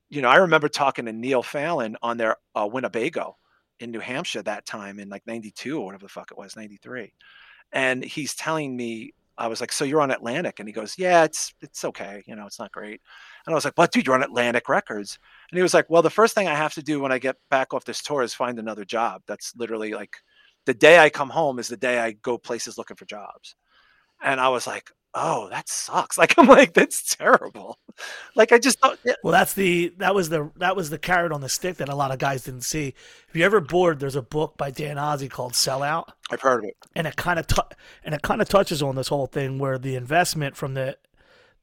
you 0.10 0.22
know, 0.22 0.30
I 0.30 0.38
remember 0.38 0.69
talking 0.69 1.06
to 1.06 1.14
Neil 1.14 1.43
Fallon 1.43 1.97
on 2.02 2.18
their 2.18 2.38
uh, 2.56 2.68
Winnebago 2.72 3.38
in 3.80 3.91
New 3.91 3.99
Hampshire 3.99 4.43
that 4.43 4.65
time 4.65 4.99
in 4.99 5.10
like 5.10 5.26
'92 5.27 5.80
or 5.80 5.85
whatever 5.85 6.06
the 6.06 6.10
fuck 6.10 6.31
it 6.31 6.38
was, 6.38 6.56
'93, 6.56 7.14
and 7.72 8.03
he's 8.03 8.35
telling 8.35 8.76
me. 8.76 9.14
I 9.38 9.48
was 9.48 9.62
like, 9.62 9.72
"So 9.72 9.86
you're 9.86 10.02
on 10.02 10.12
Atlantic?" 10.12 10.60
And 10.60 10.68
he 10.70 10.74
goes, 10.74 10.98
"Yeah, 10.98 11.24
it's 11.24 11.53
it's 11.62 11.84
okay. 11.86 12.24
You 12.28 12.36
know, 12.36 12.45
it's 12.48 12.60
not 12.60 12.72
great." 12.72 13.02
And 13.45 13.53
I 13.53 13.56
was 13.56 13.66
like, 13.66 13.76
"But 13.76 13.91
dude, 13.91 14.06
you're 14.06 14.16
on 14.16 14.24
Atlantic 14.24 14.70
Records." 14.70 15.20
And 15.52 15.57
he 15.57 15.64
was 15.64 15.74
like, 15.74 15.90
"Well, 15.90 16.02
the 16.02 16.10
first 16.10 16.36
thing 16.36 16.48
I 16.48 16.56
have 16.56 16.74
to 16.76 16.84
do 16.84 16.99
when 16.99 17.12
I 17.12 17.20
get 17.20 17.38
back 17.49 17.74
off 17.74 17.86
this 17.86 18.02
tour 18.02 18.24
is 18.24 18.34
find 18.34 18.60
another 18.60 18.86
job. 18.86 19.22
That's 19.28 19.53
literally 19.56 19.94
like 19.94 20.18
the 20.66 20.74
day 20.74 20.99
I 20.99 21.10
come 21.10 21.30
home 21.30 21.60
is 21.60 21.68
the 21.68 21.78
day 21.78 21.99
I 21.99 22.14
go 22.14 22.38
places 22.38 22.78
looking 22.78 22.98
for 22.98 23.06
jobs." 23.06 23.56
and 24.22 24.40
I 24.40 24.49
was 24.49 24.68
like, 24.68 24.91
oh, 25.15 25.49
that 25.49 25.67
sucks. 25.67 26.17
Like 26.25 26.37
I'm 26.37 26.47
like, 26.47 26.73
that's 26.73 27.15
terrible. 27.15 27.77
Like 28.35 28.51
I 28.51 28.59
just 28.59 28.79
thought. 28.79 28.99
Yeah. 29.03 29.13
Well, 29.23 29.31
that's 29.31 29.53
the 29.53 29.93
that 29.97 30.13
was 30.13 30.29
the 30.29 30.51
that 30.57 30.75
was 30.75 30.89
the 30.89 30.97
carrot 30.97 31.31
on 31.31 31.41
the 31.41 31.49
stick 31.49 31.77
that 31.77 31.89
a 31.89 31.95
lot 31.95 32.11
of 32.11 32.19
guys 32.19 32.43
didn't 32.43 32.61
see. 32.61 32.93
If 33.29 33.35
you 33.35 33.43
ever 33.43 33.59
bored, 33.59 33.99
there's 33.99 34.15
a 34.15 34.21
book 34.21 34.57
by 34.57 34.71
Dan 34.71 34.97
Ozzi 34.97 35.29
called 35.29 35.53
Sellout. 35.53 36.09
I've 36.31 36.41
heard 36.41 36.63
of 36.63 36.69
it, 36.69 36.77
and 36.95 37.07
it 37.07 37.15
kind 37.15 37.39
of 37.39 37.47
t- 37.47 37.61
and 38.03 38.13
it 38.13 38.21
kind 38.21 38.41
of 38.41 38.49
touches 38.49 38.81
on 38.81 38.95
this 38.95 39.07
whole 39.07 39.27
thing 39.27 39.59
where 39.59 39.77
the 39.77 39.95
investment 39.95 40.55
from 40.55 40.73
the 40.73 40.97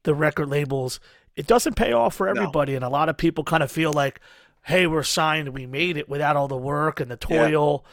the 0.03 0.13
record 0.13 0.49
labels 0.49 0.99
it 1.35 1.47
doesn't 1.47 1.75
pay 1.75 1.93
off 1.93 2.15
for 2.15 2.27
everybody, 2.27 2.73
no. 2.73 2.77
and 2.77 2.85
a 2.85 2.89
lot 2.89 3.09
of 3.09 3.17
people 3.17 3.43
kind 3.43 3.63
of 3.63 3.71
feel 3.71 3.91
like, 3.91 4.19
hey, 4.63 4.85
we're 4.85 5.03
signed, 5.03 5.49
we 5.49 5.65
made 5.65 5.97
it 5.97 6.07
without 6.07 6.35
all 6.35 6.47
the 6.47 6.57
work 6.57 6.99
and 6.99 7.09
the 7.09 7.17
toil 7.17 7.85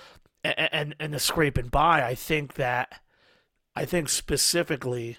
yeah. 0.45 0.55
and, 0.57 0.69
and 0.73 0.97
and 1.01 1.15
the 1.15 1.19
scraping 1.19 1.69
by. 1.69 2.03
I 2.03 2.15
think 2.15 2.55
that 2.55 3.01
I 3.75 3.85
think 3.85 4.09
specifically 4.09 5.19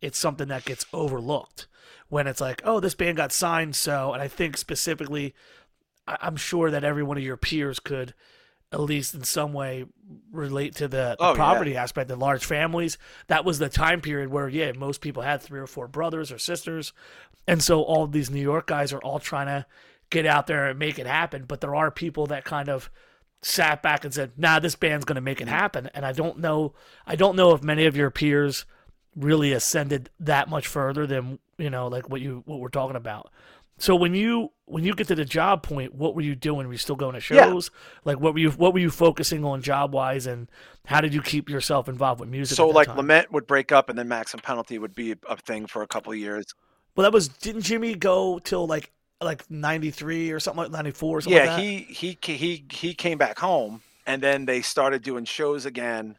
it's 0.00 0.18
something 0.18 0.48
that 0.48 0.64
gets 0.64 0.86
overlooked 0.92 1.66
when 2.08 2.26
it's 2.26 2.40
like, 2.40 2.62
oh, 2.64 2.80
this 2.80 2.94
band 2.94 3.16
got 3.16 3.32
signed, 3.32 3.74
so. 3.74 4.12
And 4.12 4.22
I 4.22 4.28
think 4.28 4.56
specifically, 4.56 5.34
I'm 6.06 6.36
sure 6.36 6.70
that 6.70 6.84
every 6.84 7.02
one 7.02 7.16
of 7.16 7.22
your 7.24 7.36
peers 7.36 7.80
could, 7.80 8.14
at 8.72 8.80
least 8.80 9.14
in 9.14 9.24
some 9.24 9.52
way, 9.52 9.86
relate 10.30 10.74
to 10.76 10.88
the, 10.88 11.16
the 11.18 11.26
oh, 11.26 11.34
poverty 11.34 11.72
yeah. 11.72 11.82
aspect. 11.82 12.08
The 12.08 12.16
large 12.16 12.44
families. 12.44 12.98
That 13.26 13.44
was 13.44 13.58
the 13.58 13.68
time 13.68 14.00
period 14.00 14.30
where, 14.30 14.48
yeah, 14.48 14.72
most 14.72 15.00
people 15.00 15.22
had 15.22 15.42
three 15.42 15.60
or 15.60 15.66
four 15.66 15.88
brothers 15.88 16.30
or 16.30 16.38
sisters, 16.38 16.92
and 17.46 17.62
so 17.62 17.82
all 17.82 18.06
these 18.06 18.30
New 18.30 18.40
York 18.40 18.66
guys 18.66 18.92
are 18.92 19.02
all 19.02 19.18
trying 19.18 19.46
to 19.46 19.66
get 20.10 20.26
out 20.26 20.46
there 20.46 20.66
and 20.68 20.78
make 20.78 20.98
it 20.98 21.06
happen. 21.06 21.44
But 21.46 21.60
there 21.60 21.74
are 21.74 21.90
people 21.90 22.26
that 22.26 22.44
kind 22.44 22.68
of 22.68 22.90
sat 23.42 23.82
back 23.82 24.04
and 24.04 24.14
said, 24.14 24.32
"Nah, 24.36 24.60
this 24.60 24.76
band's 24.76 25.04
going 25.04 25.16
to 25.16 25.20
make 25.20 25.40
it 25.40 25.48
happen." 25.48 25.90
And 25.94 26.06
I 26.06 26.12
don't 26.12 26.38
know, 26.38 26.74
I 27.06 27.16
don't 27.16 27.36
know 27.36 27.52
if 27.52 27.62
many 27.62 27.86
of 27.86 27.96
your 27.96 28.10
peers 28.10 28.64
really 29.16 29.52
ascended 29.52 30.10
that 30.20 30.48
much 30.48 30.66
further 30.66 31.06
than 31.06 31.38
you 31.58 31.70
know, 31.70 31.88
like 31.88 32.08
what 32.08 32.20
you 32.20 32.42
what 32.46 32.60
we're 32.60 32.68
talking 32.68 32.96
about. 32.96 33.30
So 33.78 33.94
when 33.94 34.14
you 34.14 34.52
when 34.64 34.84
you 34.84 34.94
get 34.94 35.08
to 35.08 35.14
the 35.14 35.24
job 35.24 35.62
point, 35.62 35.94
what 35.94 36.14
were 36.14 36.22
you 36.22 36.34
doing? 36.34 36.66
Were 36.66 36.72
you 36.72 36.78
still 36.78 36.96
going 36.96 37.14
to 37.14 37.20
shows? 37.20 37.70
Yeah. 37.72 38.00
Like 38.04 38.20
what 38.20 38.32
were 38.32 38.40
you 38.40 38.50
what 38.52 38.72
were 38.72 38.78
you 38.78 38.90
focusing 38.90 39.44
on 39.44 39.60
job 39.62 39.92
wise, 39.92 40.26
and 40.26 40.48
how 40.86 41.00
did 41.00 41.12
you 41.12 41.20
keep 41.20 41.50
yourself 41.50 41.88
involved 41.88 42.20
with 42.20 42.28
music? 42.28 42.56
So 42.56 42.68
like 42.68 42.88
time? 42.88 42.96
Lament 42.96 43.32
would 43.32 43.46
break 43.46 43.72
up, 43.72 43.88
and 43.88 43.98
then 43.98 44.08
Max 44.08 44.32
and 44.32 44.42
Penalty 44.42 44.78
would 44.78 44.94
be 44.94 45.14
a 45.28 45.36
thing 45.36 45.66
for 45.66 45.82
a 45.82 45.86
couple 45.86 46.12
of 46.12 46.18
years. 46.18 46.46
Well, 46.94 47.02
that 47.02 47.12
was 47.12 47.28
didn't 47.28 47.62
Jimmy 47.62 47.94
go 47.94 48.38
till 48.38 48.66
like 48.66 48.92
like 49.20 49.50
93 49.50 50.30
or 50.30 50.40
something 50.40 50.64
like 50.64 50.72
94 50.72 51.18
or 51.18 51.20
something 51.22 51.42
yeah 51.42 51.54
like 51.54 51.62
he 51.62 51.78
he 51.88 52.18
he 52.20 52.64
he 52.70 52.92
came 52.92 53.16
back 53.16 53.38
home 53.38 53.80
and 54.06 54.22
then 54.22 54.44
they 54.44 54.60
started 54.60 55.02
doing 55.02 55.24
shows 55.24 55.64
again 55.64 56.18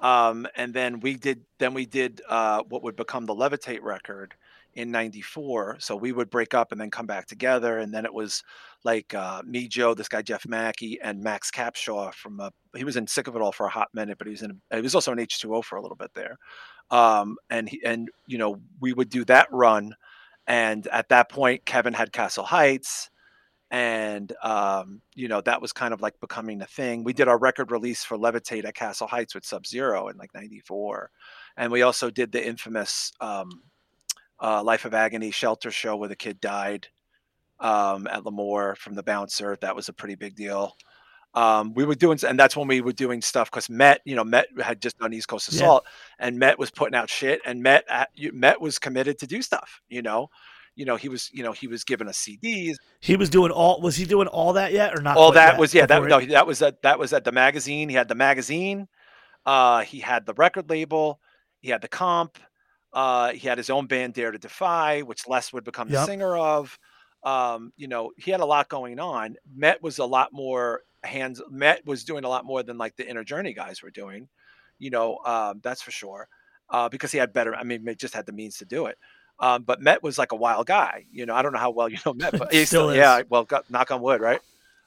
um, 0.00 0.46
and 0.56 0.74
then 0.74 1.00
we 1.00 1.16
did 1.16 1.42
then 1.58 1.74
we 1.74 1.86
did 1.86 2.20
uh, 2.28 2.62
what 2.68 2.82
would 2.82 2.96
become 2.96 3.26
the 3.26 3.34
levitate 3.34 3.82
record 3.82 4.34
in 4.74 4.90
94 4.90 5.78
so 5.80 5.96
we 5.96 6.12
would 6.12 6.28
break 6.28 6.52
up 6.52 6.70
and 6.70 6.78
then 6.80 6.90
come 6.90 7.06
back 7.06 7.26
together. 7.26 7.78
And 7.78 7.94
then 7.94 8.04
it 8.04 8.12
was 8.12 8.42
like 8.84 9.14
uh, 9.14 9.42
me 9.44 9.68
joe 9.68 9.94
this 9.94 10.08
guy 10.08 10.22
jeff 10.22 10.46
mackey 10.46 11.00
and 11.02 11.22
max 11.22 11.50
capshaw 11.50 12.12
from 12.12 12.40
uh, 12.40 12.50
he 12.74 12.84
was 12.84 12.96
in 12.96 13.06
sick 13.06 13.26
of 13.26 13.34
it 13.34 13.42
all 13.42 13.52
for 13.52 13.66
a 13.66 13.70
hot 13.70 13.88
minute 13.94 14.18
but 14.18 14.26
he 14.26 14.32
was 14.32 14.42
in 14.42 14.60
he 14.72 14.80
was 14.80 14.94
also 14.94 15.12
in 15.12 15.18
h2o 15.18 15.64
for 15.64 15.76
a 15.76 15.82
little 15.82 15.96
bit 15.96 16.12
there. 16.14 16.36
Um, 16.90 17.36
and 17.50 17.68
he 17.68 17.82
and 17.84 18.08
you 18.26 18.38
know 18.38 18.60
we 18.80 18.92
would 18.92 19.08
do 19.08 19.24
that 19.24 19.48
run. 19.50 19.94
And 20.46 20.86
at 20.88 21.08
that 21.08 21.28
point, 21.28 21.66
Kevin 21.66 21.92
had 21.92 22.12
Castle 22.12 22.44
Heights, 22.44 23.10
and 23.76 24.32
um, 24.42 25.02
you 25.14 25.28
know 25.28 25.42
that 25.42 25.60
was 25.60 25.70
kind 25.70 25.92
of 25.92 26.00
like 26.00 26.18
becoming 26.18 26.62
a 26.62 26.66
thing. 26.66 27.04
We 27.04 27.12
did 27.12 27.28
our 27.28 27.38
record 27.38 27.70
release 27.70 28.02
for 28.02 28.16
Levitate 28.16 28.64
at 28.64 28.74
Castle 28.74 29.06
Heights 29.06 29.34
with 29.34 29.44
Sub 29.44 29.66
Zero 29.66 30.08
in 30.08 30.16
like 30.16 30.32
'94, 30.32 31.10
and 31.58 31.70
we 31.70 31.82
also 31.82 32.08
did 32.08 32.32
the 32.32 32.44
infamous 32.44 33.12
um, 33.20 33.62
uh, 34.40 34.62
Life 34.62 34.86
of 34.86 34.94
Agony 34.94 35.30
shelter 35.30 35.70
show 35.70 35.94
where 35.94 36.08
the 36.08 36.16
kid 36.16 36.40
died 36.40 36.88
um, 37.60 38.06
at 38.06 38.24
L'Amour 38.24 38.76
from 38.76 38.94
the 38.94 39.02
bouncer. 39.02 39.58
That 39.60 39.76
was 39.76 39.90
a 39.90 39.92
pretty 39.92 40.14
big 40.14 40.36
deal. 40.36 40.74
Um, 41.34 41.74
we 41.74 41.84
were 41.84 41.94
doing, 41.94 42.18
and 42.26 42.40
that's 42.40 42.56
when 42.56 42.68
we 42.68 42.80
were 42.80 42.94
doing 42.94 43.20
stuff 43.20 43.50
because 43.50 43.68
Met, 43.68 44.00
you 44.06 44.16
know, 44.16 44.24
Met 44.24 44.46
had 44.58 44.80
just 44.80 44.98
done 44.98 45.12
East 45.12 45.28
Coast 45.28 45.48
Assault, 45.48 45.84
yeah. 45.84 46.28
and 46.28 46.38
Met 46.38 46.58
was 46.58 46.70
putting 46.70 46.94
out 46.94 47.10
shit, 47.10 47.42
and 47.44 47.62
Met, 47.62 47.84
Met 48.32 48.58
was 48.58 48.78
committed 48.78 49.18
to 49.18 49.26
do 49.26 49.42
stuff, 49.42 49.82
you 49.90 50.00
know. 50.00 50.30
You 50.76 50.84
know, 50.84 50.96
he 50.96 51.08
was, 51.08 51.30
you 51.32 51.42
know, 51.42 51.52
he 51.52 51.66
was 51.66 51.84
giving 51.84 52.06
us 52.06 52.18
CDs. 52.18 52.76
He 53.00 53.16
was 53.16 53.30
doing 53.30 53.50
all. 53.50 53.80
Was 53.80 53.96
he 53.96 54.04
doing 54.04 54.28
all 54.28 54.52
that 54.52 54.72
yet, 54.72 54.96
or 54.96 55.02
not? 55.02 55.16
All 55.16 55.32
that 55.32 55.58
was, 55.58 55.74
yeah. 55.74 55.86
That 55.86 56.04
no, 56.04 56.20
that 56.20 56.46
was 56.46 56.62
at 56.62 56.82
that 56.82 56.98
was 56.98 57.12
at 57.12 57.24
the 57.24 57.32
magazine. 57.32 57.88
He 57.88 57.94
had 57.94 58.08
the 58.08 58.14
magazine. 58.14 58.86
Uh, 59.44 59.80
he 59.80 60.00
had 60.00 60.26
the 60.26 60.34
record 60.34 60.68
label. 60.70 61.20
He 61.60 61.70
had 61.70 61.82
the 61.82 61.88
comp. 61.88 62.38
Uh, 62.92 63.32
he 63.32 63.48
had 63.48 63.58
his 63.58 63.70
own 63.70 63.86
band, 63.86 64.14
Dare 64.14 64.30
to 64.30 64.38
Defy, 64.38 65.02
which 65.02 65.26
Les 65.26 65.52
would 65.52 65.64
become 65.64 65.88
yep. 65.88 66.00
the 66.00 66.06
singer 66.06 66.36
of. 66.36 66.78
Um, 67.22 67.72
you 67.76 67.88
know, 67.88 68.12
he 68.16 68.30
had 68.30 68.40
a 68.40 68.46
lot 68.46 68.68
going 68.68 69.00
on. 69.00 69.36
Met 69.54 69.82
was 69.82 69.98
a 69.98 70.04
lot 70.04 70.32
more 70.32 70.82
hands 71.06 71.40
Met 71.50 71.86
was 71.86 72.04
doing 72.04 72.24
a 72.24 72.28
lot 72.28 72.44
more 72.44 72.62
than 72.62 72.76
like 72.76 72.96
the 72.96 73.08
inner 73.08 73.24
journey 73.24 73.54
guys 73.54 73.82
were 73.82 73.90
doing, 73.90 74.28
you 74.78 74.90
know, 74.90 75.18
um, 75.24 75.60
that's 75.62 75.82
for 75.82 75.90
sure. 75.90 76.28
Uh, 76.68 76.88
because 76.88 77.12
he 77.12 77.18
had 77.18 77.32
better, 77.32 77.54
I 77.54 77.62
mean, 77.62 77.86
just 77.96 78.14
had 78.14 78.26
the 78.26 78.32
means 78.32 78.58
to 78.58 78.64
do 78.64 78.86
it. 78.86 78.98
Um, 79.38 79.62
but 79.64 79.80
Met 79.80 80.02
was 80.02 80.18
like 80.18 80.32
a 80.32 80.36
wild 80.36 80.66
guy, 80.66 81.04
you 81.12 81.26
know. 81.26 81.34
I 81.34 81.42
don't 81.42 81.52
know 81.52 81.58
how 81.58 81.70
well 81.70 81.88
you 81.88 81.98
know 82.06 82.14
Met, 82.14 82.38
but 82.38 82.52
he's 82.52 82.68
still, 82.68 82.88
still 82.88 82.96
yeah. 82.96 83.22
Well, 83.28 83.44
got, 83.44 83.70
knock 83.70 83.90
on 83.90 84.00
wood, 84.00 84.20
right? 84.20 84.40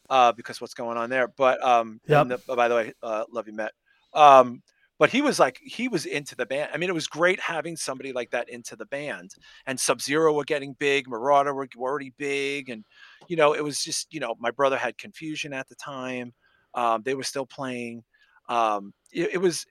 uh, 0.10 0.32
because 0.32 0.60
what's 0.60 0.74
going 0.74 0.98
on 0.98 1.10
there. 1.10 1.28
But 1.28 1.64
um, 1.64 2.02
Yep. 2.08 2.28
the, 2.28 2.42
oh, 2.50 2.56
by 2.56 2.68
the 2.68 2.76
way, 2.76 2.94
uh, 3.04 3.26
love 3.32 3.48
you, 3.48 3.54
Matt. 3.54 3.74
Um, 4.14 4.62
but 4.98 5.10
he 5.10 5.22
was 5.22 5.40
like 5.40 5.58
he 5.64 5.88
was 5.88 6.06
into 6.06 6.36
the 6.36 6.46
band. 6.46 6.72
I 6.74 6.78
mean, 6.78 6.90
it 6.90 6.94
was 6.94 7.08
great 7.08 7.40
having 7.40 7.78
somebody 7.78 8.12
like 8.12 8.32
that 8.32 8.50
into 8.50 8.76
the 8.76 8.86
band. 8.88 9.34
And 9.66 9.80
Sub 9.80 10.02
Zero 10.02 10.34
were 10.34 10.44
getting 10.44 10.74
big, 10.74 11.08
Merauder 11.08 11.56
were 11.56 11.70
were 11.78 11.90
already 11.90 12.12
big, 12.18 12.70
and 12.70 12.84
you 13.30 13.38
know, 13.38 13.54
it 13.54 13.64
was 13.64 13.82
just 13.82 14.14
you 14.14 14.20
know, 14.20 14.36
my 14.40 14.52
brother 14.52 14.78
had 14.78 14.98
Confusion 14.98 15.54
at 15.54 15.70
the 15.70 15.76
time. 15.76 16.34
Um, 16.74 17.02
they 17.04 17.16
were 17.16 17.24
still 17.24 17.46
playing. 17.46 18.04
Um, 18.50 18.94
it, 19.14 19.36
it 19.36 19.38
was 19.38 19.66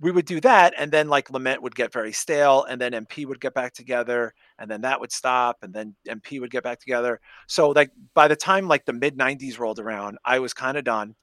we 0.00 0.12
would 0.12 0.26
do 0.26 0.40
that 0.40 0.74
and 0.78 0.92
then 0.92 1.08
like 1.08 1.30
lament 1.30 1.62
would 1.62 1.74
get 1.74 1.92
very 1.92 2.12
stale 2.12 2.64
and 2.64 2.80
then 2.80 2.92
mp 2.92 3.26
would 3.26 3.40
get 3.40 3.54
back 3.54 3.72
together 3.74 4.32
and 4.58 4.70
then 4.70 4.80
that 4.82 5.00
would 5.00 5.12
stop 5.12 5.58
and 5.62 5.74
then 5.74 5.94
mp 6.08 6.40
would 6.40 6.50
get 6.50 6.62
back 6.62 6.80
together. 6.80 7.20
So 7.46 7.70
like 7.70 7.90
by 8.14 8.28
the 8.28 8.36
time 8.36 8.68
like 8.68 8.84
the 8.84 8.92
mid 8.92 9.16
90s 9.18 9.58
rolled 9.58 9.78
around 9.80 10.18
i 10.24 10.38
was 10.38 10.54
kind 10.54 10.76
of 10.78 10.84
done. 10.84 11.14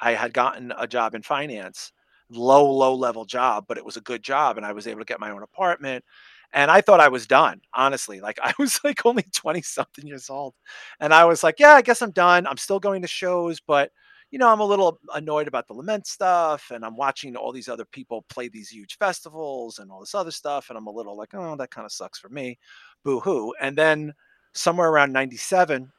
I 0.00 0.12
had 0.14 0.32
gotten 0.32 0.72
a 0.78 0.86
job 0.86 1.14
in 1.14 1.22
finance 1.22 1.92
low 2.30 2.70
low 2.70 2.94
level 2.94 3.24
job 3.24 3.64
but 3.68 3.76
it 3.76 3.84
was 3.84 3.96
a 3.96 4.00
good 4.02 4.22
job 4.22 4.56
and 4.56 4.64
i 4.64 4.72
was 4.72 4.86
able 4.86 5.00
to 5.00 5.04
get 5.04 5.18
my 5.20 5.30
own 5.30 5.42
apartment 5.42 6.04
and 6.52 6.70
i 6.70 6.80
thought 6.80 7.00
i 7.00 7.08
was 7.08 7.26
done 7.26 7.60
honestly 7.74 8.20
like 8.20 8.38
i 8.42 8.52
was 8.58 8.80
like 8.84 9.04
only 9.04 9.24
20 9.34 9.62
something 9.62 10.06
years 10.06 10.30
old 10.30 10.54
and 11.00 11.12
i 11.12 11.24
was 11.24 11.42
like 11.42 11.58
yeah 11.58 11.74
i 11.74 11.82
guess 11.82 12.02
i'm 12.02 12.12
done 12.12 12.46
i'm 12.46 12.56
still 12.56 12.80
going 12.80 13.02
to 13.02 13.08
shows 13.08 13.60
but 13.60 13.90
you 14.30 14.38
know, 14.38 14.48
I'm 14.48 14.60
a 14.60 14.64
little 14.64 15.00
annoyed 15.14 15.48
about 15.48 15.66
the 15.66 15.74
lament 15.74 16.06
stuff, 16.06 16.70
and 16.72 16.84
I'm 16.84 16.96
watching 16.96 17.34
all 17.36 17.52
these 17.52 17.68
other 17.68 17.84
people 17.84 18.24
play 18.28 18.48
these 18.48 18.68
huge 18.68 18.96
festivals 18.96 19.78
and 19.78 19.90
all 19.90 20.00
this 20.00 20.14
other 20.14 20.30
stuff, 20.30 20.68
and 20.68 20.78
I'm 20.78 20.86
a 20.86 20.92
little 20.92 21.16
like, 21.16 21.34
oh, 21.34 21.56
that 21.56 21.70
kind 21.70 21.84
of 21.84 21.92
sucks 21.92 22.18
for 22.18 22.28
me, 22.28 22.58
boo 23.04 23.20
hoo. 23.20 23.52
And 23.60 23.76
then 23.76 24.14
somewhere 24.52 24.88
around 24.88 25.12
'97, 25.12 25.90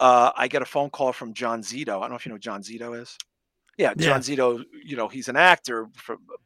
uh, 0.00 0.30
I 0.36 0.48
get 0.48 0.62
a 0.62 0.66
phone 0.66 0.90
call 0.90 1.12
from 1.12 1.32
John 1.32 1.62
Zito. 1.62 1.96
I 1.96 2.00
don't 2.00 2.10
know 2.10 2.16
if 2.16 2.26
you 2.26 2.30
know 2.30 2.36
who 2.36 2.40
John 2.40 2.62
Zito 2.62 3.00
is. 3.00 3.16
Yeah, 3.78 3.94
Yeah. 3.96 4.08
John 4.08 4.20
Zito. 4.20 4.62
You 4.84 4.96
know, 4.96 5.08
he's 5.08 5.28
an 5.28 5.36
actor, 5.36 5.88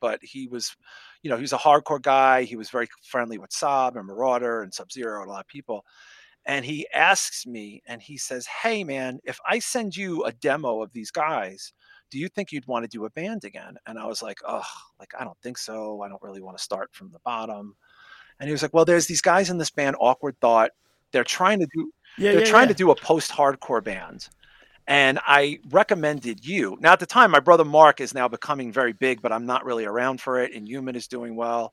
but 0.00 0.20
he 0.22 0.46
was, 0.46 0.76
you 1.22 1.30
know, 1.30 1.36
he 1.36 1.42
was 1.42 1.52
a 1.52 1.58
hardcore 1.58 2.00
guy. 2.00 2.44
He 2.44 2.56
was 2.56 2.70
very 2.70 2.86
friendly 3.02 3.38
with 3.38 3.50
Saab 3.50 3.96
and 3.96 4.08
Merauder 4.08 4.62
and 4.62 4.72
Sub 4.72 4.92
Zero 4.92 5.22
and 5.22 5.28
a 5.30 5.32
lot 5.32 5.40
of 5.40 5.48
people 5.48 5.84
and 6.44 6.64
he 6.64 6.86
asks 6.94 7.46
me 7.46 7.82
and 7.86 8.02
he 8.02 8.16
says 8.16 8.46
hey 8.46 8.84
man 8.84 9.18
if 9.24 9.38
i 9.48 9.58
send 9.58 9.96
you 9.96 10.24
a 10.24 10.32
demo 10.32 10.82
of 10.82 10.92
these 10.92 11.10
guys 11.10 11.72
do 12.12 12.18
you 12.18 12.28
think 12.28 12.52
you'd 12.52 12.66
want 12.66 12.84
to 12.84 12.88
do 12.88 13.06
a 13.06 13.10
band 13.10 13.44
again? 13.44 13.76
And 13.86 13.98
i 13.98 14.06
was 14.06 14.22
like 14.22 14.38
oh 14.46 14.62
like 15.00 15.12
i 15.18 15.24
don't 15.24 15.38
think 15.42 15.58
so. 15.58 16.02
I 16.02 16.08
don't 16.08 16.22
really 16.22 16.42
want 16.42 16.56
to 16.58 16.62
start 16.62 16.90
from 16.92 17.10
the 17.10 17.18
bottom. 17.20 17.74
And 18.38 18.48
he 18.48 18.52
was 18.52 18.62
like 18.62 18.74
well 18.74 18.84
there's 18.84 19.06
these 19.06 19.22
guys 19.22 19.48
in 19.50 19.58
this 19.58 19.70
band 19.70 19.96
awkward 19.98 20.38
thought. 20.40 20.70
They're 21.10 21.24
trying 21.24 21.58
to 21.60 21.66
do 21.74 21.90
Yeah, 22.18 22.32
they're 22.32 22.40
yeah, 22.40 22.50
trying 22.50 22.64
yeah. 22.64 22.74
to 22.74 22.78
do 22.78 22.90
a 22.90 22.94
post-hardcore 22.94 23.82
band 23.82 24.28
and 24.86 25.20
i 25.26 25.58
recommended 25.70 26.44
you. 26.44 26.76
Now 26.80 26.92
at 26.92 27.00
the 27.00 27.06
time 27.06 27.30
my 27.30 27.40
brother 27.40 27.64
mark 27.64 28.00
is 28.00 28.12
now 28.12 28.28
becoming 28.28 28.70
very 28.70 28.92
big 28.92 29.22
but 29.22 29.32
i'm 29.32 29.46
not 29.46 29.64
really 29.64 29.86
around 29.86 30.20
for 30.20 30.38
it 30.42 30.52
and 30.54 30.68
human 30.68 30.94
is 30.94 31.08
doing 31.08 31.34
well 31.34 31.72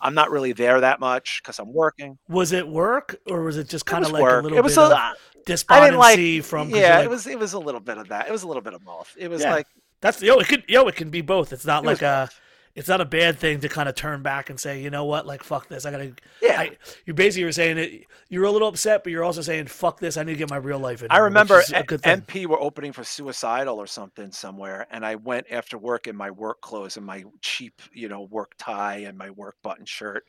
i'm 0.00 0.14
not 0.14 0.30
really 0.30 0.52
there 0.52 0.80
that 0.80 1.00
much 1.00 1.40
because 1.42 1.58
i'm 1.58 1.72
working 1.72 2.18
Was 2.28 2.52
it 2.52 2.66
work 2.68 3.16
or 3.26 3.42
was 3.42 3.56
it 3.56 3.68
just 3.68 3.86
kind 3.86 4.04
of 4.04 4.12
like 4.12 4.22
work. 4.22 4.40
a 4.40 4.42
little 4.44 4.58
it 4.58 4.64
was 4.64 4.74
bit 4.76 4.82
a, 4.82 4.86
of 4.86 4.92
I 4.92 5.14
despondency 5.46 6.26
didn't 6.26 6.38
like 6.40 6.44
from? 6.44 6.70
yeah 6.70 6.96
like, 6.96 7.04
it 7.06 7.10
was 7.10 7.26
it 7.26 7.38
was 7.38 7.52
a 7.54 7.58
little 7.58 7.80
bit 7.80 7.98
of 7.98 8.08
that 8.08 8.28
it 8.28 8.32
was 8.32 8.42
a 8.42 8.46
little 8.46 8.62
bit 8.62 8.74
of 8.74 8.84
both 8.84 9.14
it 9.18 9.28
was 9.28 9.42
Yeah. 9.42 9.54
like 9.54 9.66
That's 10.00 10.22
yo. 10.22 10.38
It 10.38 10.46
could 10.46 10.62
yo. 10.68 10.86
It 10.86 10.94
can 10.94 11.10
be 11.10 11.22
both. 11.22 11.52
It's 11.52 11.64
not 11.66 11.82
It 11.82 11.86
like 11.88 12.02
a. 12.02 12.30
It's 12.74 12.88
not 12.88 13.00
a 13.00 13.04
bad 13.04 13.38
thing 13.38 13.60
to 13.60 13.68
kind 13.68 13.88
of 13.88 13.94
turn 13.94 14.22
back 14.22 14.50
and 14.50 14.58
say, 14.58 14.80
you 14.82 14.90
know 14.90 15.04
what, 15.04 15.26
like 15.26 15.42
fuck 15.42 15.68
this. 15.68 15.84
I 15.84 15.90
gotta. 15.90 16.12
yeah 16.42 16.60
I, 16.60 16.70
you 17.06 17.14
basically 17.14 17.44
were 17.44 17.52
saying 17.52 17.78
it. 17.78 18.04
You're 18.28 18.44
a 18.44 18.50
little 18.50 18.68
upset, 18.68 19.02
but 19.02 19.10
you're 19.10 19.24
also 19.24 19.40
saying, 19.40 19.66
fuck 19.66 19.98
this. 20.00 20.16
I 20.16 20.22
need 20.22 20.32
to 20.32 20.38
get 20.38 20.50
my 20.50 20.56
real 20.56 20.78
life 20.78 21.02
in. 21.02 21.10
I 21.10 21.18
remember 21.18 21.62
a 21.72 21.78
a- 21.78 21.82
good 21.82 22.02
thing. 22.02 22.20
MP 22.20 22.46
were 22.46 22.60
opening 22.60 22.92
for 22.92 23.04
Suicidal 23.04 23.78
or 23.78 23.86
something 23.86 24.30
somewhere, 24.32 24.86
and 24.90 25.04
I 25.04 25.16
went 25.16 25.46
after 25.50 25.78
work 25.78 26.06
in 26.06 26.16
my 26.16 26.30
work 26.30 26.60
clothes 26.60 26.96
and 26.96 27.06
my 27.06 27.24
cheap, 27.40 27.80
you 27.92 28.08
know, 28.08 28.22
work 28.22 28.52
tie 28.58 28.98
and 28.98 29.16
my 29.16 29.30
work 29.30 29.56
button 29.62 29.84
shirt, 29.86 30.24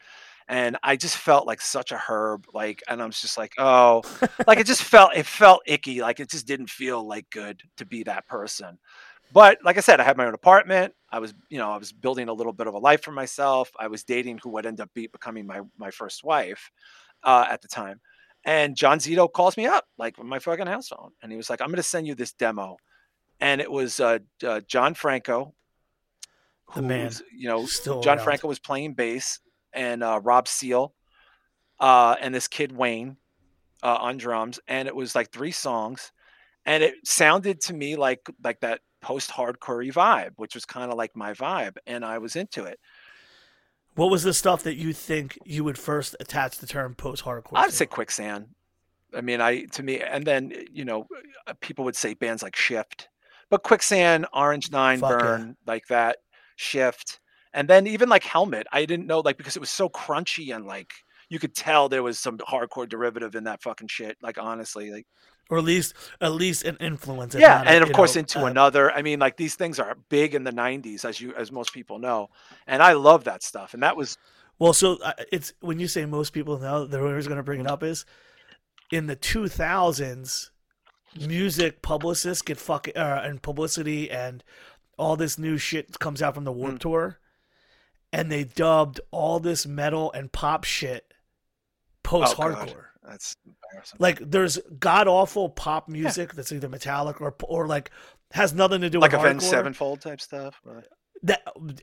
and 0.47 0.77
I 0.81 0.95
just 0.95 1.17
felt 1.17 1.45
like 1.45 1.61
such 1.61 1.91
a 1.91 1.97
herb, 1.97 2.45
like, 2.53 2.81
and 2.87 3.01
I 3.01 3.05
was 3.05 3.21
just 3.21 3.37
like, 3.37 3.53
oh, 3.59 4.01
like 4.47 4.59
it 4.59 4.65
just 4.65 4.83
felt, 4.83 5.15
it 5.15 5.25
felt 5.25 5.61
icky, 5.67 6.01
like 6.01 6.19
it 6.19 6.29
just 6.29 6.47
didn't 6.47 6.69
feel 6.69 7.05
like 7.05 7.29
good 7.29 7.61
to 7.77 7.85
be 7.85 8.03
that 8.03 8.25
person. 8.27 8.79
But 9.31 9.59
like 9.63 9.77
I 9.77 9.81
said, 9.81 9.99
I 9.99 10.03
had 10.03 10.17
my 10.17 10.25
own 10.25 10.33
apartment. 10.33 10.93
I 11.11 11.19
was, 11.19 11.33
you 11.49 11.57
know, 11.57 11.71
I 11.71 11.77
was 11.77 11.91
building 11.91 12.29
a 12.29 12.33
little 12.33 12.53
bit 12.53 12.67
of 12.67 12.73
a 12.73 12.77
life 12.77 13.01
for 13.01 13.11
myself. 13.11 13.71
I 13.79 13.87
was 13.87 14.03
dating 14.03 14.39
who 14.43 14.49
would 14.51 14.65
end 14.65 14.79
up 14.81 14.93
be, 14.93 15.07
becoming 15.07 15.45
my 15.47 15.61
my 15.77 15.91
first 15.91 16.23
wife 16.23 16.71
uh, 17.23 17.45
at 17.49 17.61
the 17.61 17.67
time. 17.67 17.99
And 18.45 18.75
John 18.75 18.99
Zito 18.99 19.31
calls 19.31 19.57
me 19.57 19.65
up, 19.65 19.85
like 19.97 20.17
my 20.23 20.39
fucking 20.39 20.67
house 20.67 20.87
phone, 20.87 21.11
and 21.21 21.31
he 21.31 21.37
was 21.37 21.49
like, 21.49 21.61
"I'm 21.61 21.67
going 21.67 21.75
to 21.77 21.83
send 21.83 22.07
you 22.07 22.15
this 22.15 22.31
demo," 22.31 22.77
and 23.39 23.59
it 23.59 23.69
was 23.69 23.99
uh, 23.99 24.19
uh, 24.45 24.61
John 24.67 24.93
Franco, 24.93 25.53
The 26.75 26.81
man. 26.81 27.11
you 27.35 27.49
know, 27.49 27.65
Still 27.65 28.01
John 28.01 28.17
around. 28.17 28.23
Franco 28.23 28.47
was 28.47 28.59
playing 28.59 28.93
bass, 28.93 29.41
and 29.73 30.03
uh, 30.03 30.21
Rob 30.23 30.47
Seal, 30.47 30.93
uh, 31.79 32.15
and 32.21 32.33
this 32.33 32.47
kid 32.47 32.71
Wayne 32.71 33.17
uh, 33.83 33.97
on 33.99 34.17
drums, 34.17 34.59
and 34.67 34.87
it 34.87 34.95
was 34.95 35.15
like 35.15 35.31
three 35.31 35.51
songs, 35.51 36.13
and 36.65 36.81
it 36.81 36.95
sounded 37.03 37.59
to 37.61 37.73
me 37.73 37.97
like 37.97 38.21
like 38.41 38.61
that 38.61 38.79
post-hardcore 39.01 39.91
vibe, 39.91 40.31
which 40.37 40.55
was 40.55 40.65
kind 40.65 40.91
of 40.91 40.97
like 40.97 41.15
my 41.15 41.33
vibe, 41.33 41.77
and 41.87 42.03
I 42.05 42.17
was 42.17 42.35
into 42.35 42.65
it. 42.65 42.79
What 43.95 44.09
was 44.09 44.23
the 44.23 44.33
stuff 44.33 44.63
that 44.63 44.75
you 44.75 44.93
think 44.93 45.37
you 45.45 45.63
would 45.63 45.77
first 45.77 46.15
attach 46.19 46.59
the 46.59 46.67
term 46.67 46.95
post-hardcore? 46.95 47.57
I'd 47.57 47.67
to? 47.67 47.71
say 47.71 47.85
quicksand. 47.85 48.47
I 49.13 49.21
mean, 49.21 49.41
I 49.41 49.63
to 49.63 49.83
me, 49.83 50.01
and 50.01 50.25
then 50.25 50.53
you 50.71 50.85
know, 50.85 51.07
uh, 51.47 51.53
people 51.59 51.85
would 51.85 51.95
say 51.95 52.13
bands 52.13 52.43
like 52.43 52.55
Shift, 52.55 53.09
but 53.49 53.63
quicksand, 53.63 54.27
Orange 54.33 54.71
Nine, 54.71 54.99
Fuck 54.99 55.11
yeah. 55.11 55.17
Burn, 55.17 55.57
like 55.65 55.87
that, 55.87 56.17
Shift, 56.55 57.19
and 57.53 57.67
then 57.67 57.87
even 57.87 58.09
like 58.09 58.23
Helmet. 58.23 58.67
I 58.71 58.85
didn't 58.85 59.07
know 59.07 59.19
like 59.19 59.37
because 59.37 59.55
it 59.55 59.59
was 59.59 59.71
so 59.71 59.89
crunchy 59.89 60.55
and 60.55 60.65
like 60.65 60.93
you 61.29 61.39
could 61.39 61.55
tell 61.55 61.89
there 61.89 62.03
was 62.03 62.19
some 62.19 62.37
hardcore 62.39 62.89
derivative 62.89 63.35
in 63.35 63.43
that 63.45 63.61
fucking 63.61 63.87
shit. 63.87 64.17
Like 64.21 64.37
honestly, 64.39 64.91
like 64.91 65.07
or 65.49 65.57
at 65.57 65.63
least 65.63 65.93
at 66.21 66.31
least 66.31 66.63
an 66.65 66.77
influence. 66.79 67.35
yeah, 67.35 67.61
a- 67.63 67.65
and 67.65 67.83
of 67.83 67.91
course 67.91 68.15
know, 68.15 68.19
into 68.19 68.39
uh, 68.41 68.45
another. 68.45 68.91
I 68.91 69.01
mean, 69.01 69.19
like 69.19 69.37
these 69.37 69.55
things 69.55 69.79
are 69.79 69.95
big 70.09 70.35
in 70.35 70.43
the 70.43 70.51
'90s, 70.51 71.03
as 71.05 71.19
you 71.19 71.33
as 71.35 71.51
most 71.51 71.73
people 71.73 71.99
know, 71.99 72.29
and 72.67 72.81
I 72.83 72.93
love 72.93 73.23
that 73.25 73.43
stuff. 73.43 73.73
And 73.73 73.81
that 73.83 73.97
was 73.97 74.17
Well, 74.59 74.73
so 74.73 74.97
uh, 75.03 75.13
it's 75.31 75.53
when 75.61 75.79
you 75.79 75.87
say 75.87 76.05
most 76.05 76.31
people 76.33 76.59
know, 76.59 76.85
the 76.85 77.01
reason 77.01 77.29
going 77.29 77.37
to 77.37 77.43
bring 77.43 77.61
it 77.61 77.67
up 77.67 77.81
is 77.83 78.05
in 78.91 79.07
the 79.07 79.15
2000s, 79.15 80.49
music 81.27 81.81
publicists 81.81 82.41
get 82.41 82.57
fucking 82.57 82.95
uh, 82.97 83.21
and 83.23 83.41
publicity 83.41 84.09
and 84.09 84.43
all 84.97 85.15
this 85.15 85.37
new 85.37 85.57
shit 85.57 85.97
comes 85.99 86.21
out 86.21 86.35
from 86.35 86.43
the 86.43 86.51
Warp 86.51 86.73
Mm. 86.75 86.79
Tour, 86.79 87.19
and 88.11 88.31
they 88.31 88.43
dubbed 88.43 88.99
all 89.11 89.39
this 89.39 89.65
metal 89.65 90.11
and 90.11 90.31
pop 90.31 90.63
shit 90.65 91.13
post 92.03 92.35
Oh, 92.37 92.41
hardcore. 92.41 92.85
That's 93.07 93.35
embarrassing. 93.45 93.97
like 93.99 94.19
there's 94.19 94.59
god 94.79 95.07
awful 95.07 95.49
pop 95.49 95.87
music 95.87 96.33
that's 96.33 96.51
either 96.51 96.67
metallic 96.69 97.21
or 97.21 97.33
or 97.43 97.65
like 97.67 97.91
has 98.31 98.53
nothing 98.53 98.81
to 98.81 98.89
do 98.89 98.99
like 98.99 99.11
with 99.11 99.21
Avenged 99.21 99.43
hardcore. 99.45 99.49
Sevenfold 99.49 100.01
type 100.01 100.21
stuff. 100.21 100.59
right? 100.65 100.83
That 101.23 101.41
God. 101.55 101.81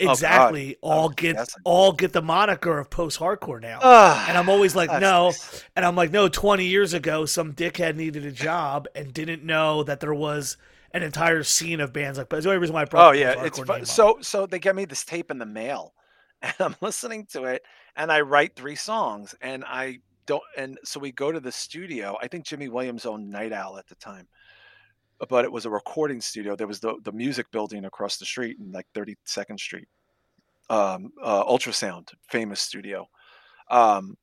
exactly 0.00 0.76
all 0.80 1.06
Oh, 1.06 1.08
get 1.10 1.36
that's- 1.36 1.54
all 1.64 1.92
get 1.92 2.12
the 2.12 2.22
moniker 2.22 2.78
of 2.78 2.90
post 2.90 3.18
hardcore 3.20 3.60
now. 3.60 3.78
Ah, 3.82 4.26
And 4.28 4.36
I'm 4.38 4.48
always 4.48 4.74
like, 4.74 4.90
no. 4.90 5.26
nice. 5.26 5.62
And 5.76 5.84
I'm 5.84 5.94
like, 5.94 6.10
no, 6.10 6.28
20 6.28 6.64
years 6.64 6.92
ago, 6.94 7.24
some 7.26 7.52
dickhead 7.52 7.96
needed 7.96 8.24
a 8.26 8.32
job 8.32 8.88
and 8.94 9.12
didn't 9.12 9.44
know 9.44 9.82
that 9.84 10.00
there 10.00 10.14
was 10.14 10.56
an 10.92 11.02
entire 11.02 11.42
scene 11.42 11.80
of 11.80 11.92
bands 11.92 12.18
like, 12.18 12.28
but 12.28 12.42
the 12.42 12.48
only 12.48 12.58
reason 12.58 12.74
why 12.74 12.82
I 12.82 12.84
brought 12.86 13.08
Oh 13.08 13.12
yeah, 13.12 13.44
it's 13.44 13.58
fun. 13.58 13.84
so 13.84 14.18
so 14.22 14.46
they 14.46 14.58
get 14.58 14.74
me 14.76 14.84
this 14.86 15.04
tape 15.04 15.30
in 15.30 15.38
the 15.38 15.46
mail, 15.46 15.92
and 16.42 16.54
I'm 16.60 16.76
listening 16.80 17.26
to 17.32 17.44
it, 17.44 17.62
and 17.96 18.10
I 18.10 18.20
write 18.22 18.56
three 18.56 18.76
songs, 18.76 19.34
and 19.40 19.64
I 19.66 19.98
don't, 20.26 20.42
and 20.56 20.78
so 20.84 21.00
we 21.00 21.12
go 21.12 21.32
to 21.32 21.40
the 21.40 21.52
studio. 21.52 22.16
I 22.20 22.28
think 22.28 22.44
Jimmy 22.44 22.68
Williams 22.68 23.06
owned 23.06 23.30
Night 23.30 23.52
Owl 23.52 23.78
at 23.78 23.86
the 23.86 23.94
time, 23.96 24.26
but 25.28 25.44
it 25.44 25.52
was 25.52 25.66
a 25.66 25.70
recording 25.70 26.20
studio. 26.20 26.56
There 26.56 26.66
was 26.66 26.80
the 26.80 26.96
the 27.02 27.12
music 27.12 27.50
building 27.50 27.84
across 27.84 28.16
the 28.16 28.24
street 28.24 28.58
in 28.58 28.72
like 28.72 28.86
32nd 28.94 29.58
Street, 29.58 29.88
um, 30.70 31.12
uh, 31.22 31.44
Ultrasound, 31.44 32.12
famous 32.28 32.60
studio, 32.60 33.08
um, 33.70 34.16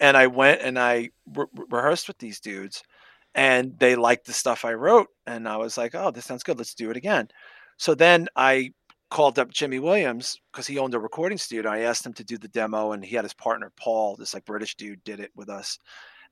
and 0.00 0.16
I 0.16 0.26
went 0.26 0.62
and 0.62 0.78
I 0.78 1.10
re- 1.34 1.46
rehearsed 1.68 2.08
with 2.08 2.18
these 2.18 2.40
dudes, 2.40 2.82
and 3.34 3.78
they 3.78 3.96
liked 3.96 4.26
the 4.26 4.32
stuff 4.32 4.64
I 4.64 4.74
wrote, 4.74 5.08
and 5.26 5.48
I 5.48 5.56
was 5.56 5.76
like, 5.76 5.94
oh, 5.94 6.10
this 6.10 6.24
sounds 6.24 6.42
good. 6.42 6.58
Let's 6.58 6.74
do 6.74 6.90
it 6.90 6.96
again. 6.96 7.28
So 7.76 7.94
then 7.94 8.28
I 8.36 8.72
called 9.10 9.38
up 9.38 9.50
Jimmy 9.50 9.78
Williams 9.80 10.40
because 10.52 10.66
he 10.66 10.78
owned 10.78 10.94
a 10.94 11.00
recording 11.00 11.38
studio. 11.38 11.70
I 11.70 11.80
asked 11.80 12.06
him 12.06 12.12
to 12.14 12.24
do 12.24 12.38
the 12.38 12.48
demo, 12.48 12.92
and 12.92 13.04
he 13.04 13.16
had 13.16 13.24
his 13.24 13.34
partner 13.34 13.72
Paul, 13.76 14.16
this 14.16 14.34
like 14.34 14.44
British 14.44 14.76
dude, 14.76 15.02
did 15.04 15.20
it 15.20 15.30
with 15.34 15.48
us. 15.50 15.78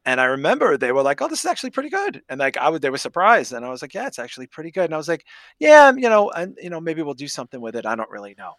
And 0.07 0.21
I 0.21 0.25
remember 0.27 0.77
they 0.77 0.93
were 0.93 1.03
like, 1.03 1.21
"Oh, 1.21 1.29
this 1.29 1.41
is 1.41 1.47
actually 1.47 1.71
pretty 1.71 1.91
good," 1.91 2.23
and 2.29 2.39
like 2.41 2.57
I 2.57 2.69
would, 2.71 2.83
they 2.83 2.91
were 2.91 2.99
surprised, 2.99 3.53
and 3.53 3.65
I 3.67 3.71
was 3.71 3.83
like, 3.83 3.95
"Yeah, 3.95 4.07
it's 4.07 4.19
actually 4.19 4.47
pretty 4.47 4.71
good." 4.71 4.87
And 4.87 4.95
I 4.95 4.99
was 4.99 5.09
like, 5.09 5.25
"Yeah, 5.59 5.89
um, 5.89 5.99
you 5.99 6.09
know, 6.09 6.31
and 6.31 6.57
you 6.63 6.71
know, 6.71 6.81
maybe 6.81 7.03
we'll 7.03 7.15
do 7.15 7.29
something 7.29 7.61
with 7.61 7.77
it. 7.77 7.87
I 7.87 7.97
don't 7.97 8.11
really 8.11 8.35
know." 8.39 8.55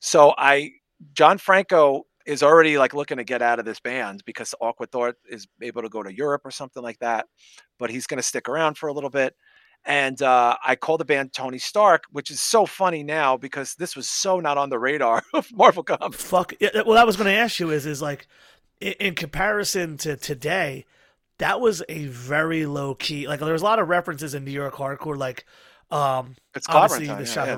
So 0.00 0.34
I, 0.38 0.72
John 1.14 1.38
Franco 1.38 2.06
is 2.26 2.42
already 2.42 2.78
like 2.78 2.94
looking 2.94 3.16
to 3.16 3.24
get 3.24 3.42
out 3.42 3.58
of 3.58 3.64
this 3.64 3.80
band 3.80 4.22
because 4.26 4.54
Thought 4.92 5.14
is 5.30 5.48
able 5.62 5.82
to 5.82 5.88
go 5.88 6.02
to 6.02 6.14
Europe 6.14 6.42
or 6.44 6.50
something 6.50 6.82
like 6.82 6.98
that. 7.00 7.26
But 7.78 7.90
he's 7.90 8.06
going 8.06 8.18
to 8.18 8.22
stick 8.22 8.48
around 8.48 8.76
for 8.78 8.88
a 8.88 8.92
little 8.92 9.10
bit. 9.10 9.34
And 9.84 10.20
uh, 10.20 10.56
I 10.64 10.76
called 10.76 11.00
the 11.00 11.06
band 11.06 11.32
Tony 11.32 11.58
Stark, 11.58 12.04
which 12.10 12.30
is 12.30 12.42
so 12.42 12.66
funny 12.66 13.02
now 13.02 13.36
because 13.36 13.74
this 13.74 13.96
was 13.96 14.08
so 14.08 14.38
not 14.38 14.58
on 14.58 14.68
the 14.68 14.78
radar 14.78 15.22
of 15.34 15.50
Marvel 15.54 15.82
Comics. 15.82 16.22
Fuck. 16.22 16.52
Yeah, 16.60 16.82
well, 16.84 16.98
I 16.98 17.04
was 17.04 17.16
going 17.16 17.28
to 17.28 17.38
ask 17.38 17.58
you 17.58 17.70
is 17.70 17.86
is 17.86 18.02
like, 18.02 18.26
in, 18.80 18.92
in 19.00 19.14
comparison 19.14 19.96
to 19.98 20.16
today, 20.16 20.84
that 21.38 21.60
was 21.60 21.82
a 21.88 22.06
very 22.06 22.66
low 22.66 22.94
key. 22.94 23.26
Like 23.26 23.40
there 23.40 23.52
was 23.52 23.62
a 23.62 23.64
lot 23.64 23.78
of 23.78 23.88
references 23.88 24.34
in 24.34 24.44
New 24.44 24.50
York 24.50 24.74
hardcore, 24.74 25.16
like 25.16 25.46
um, 25.90 26.36
It's 26.54 26.68
obviously 26.68 27.06
the 27.06 27.12
yeah, 27.12 27.46
yeah. 27.46 27.56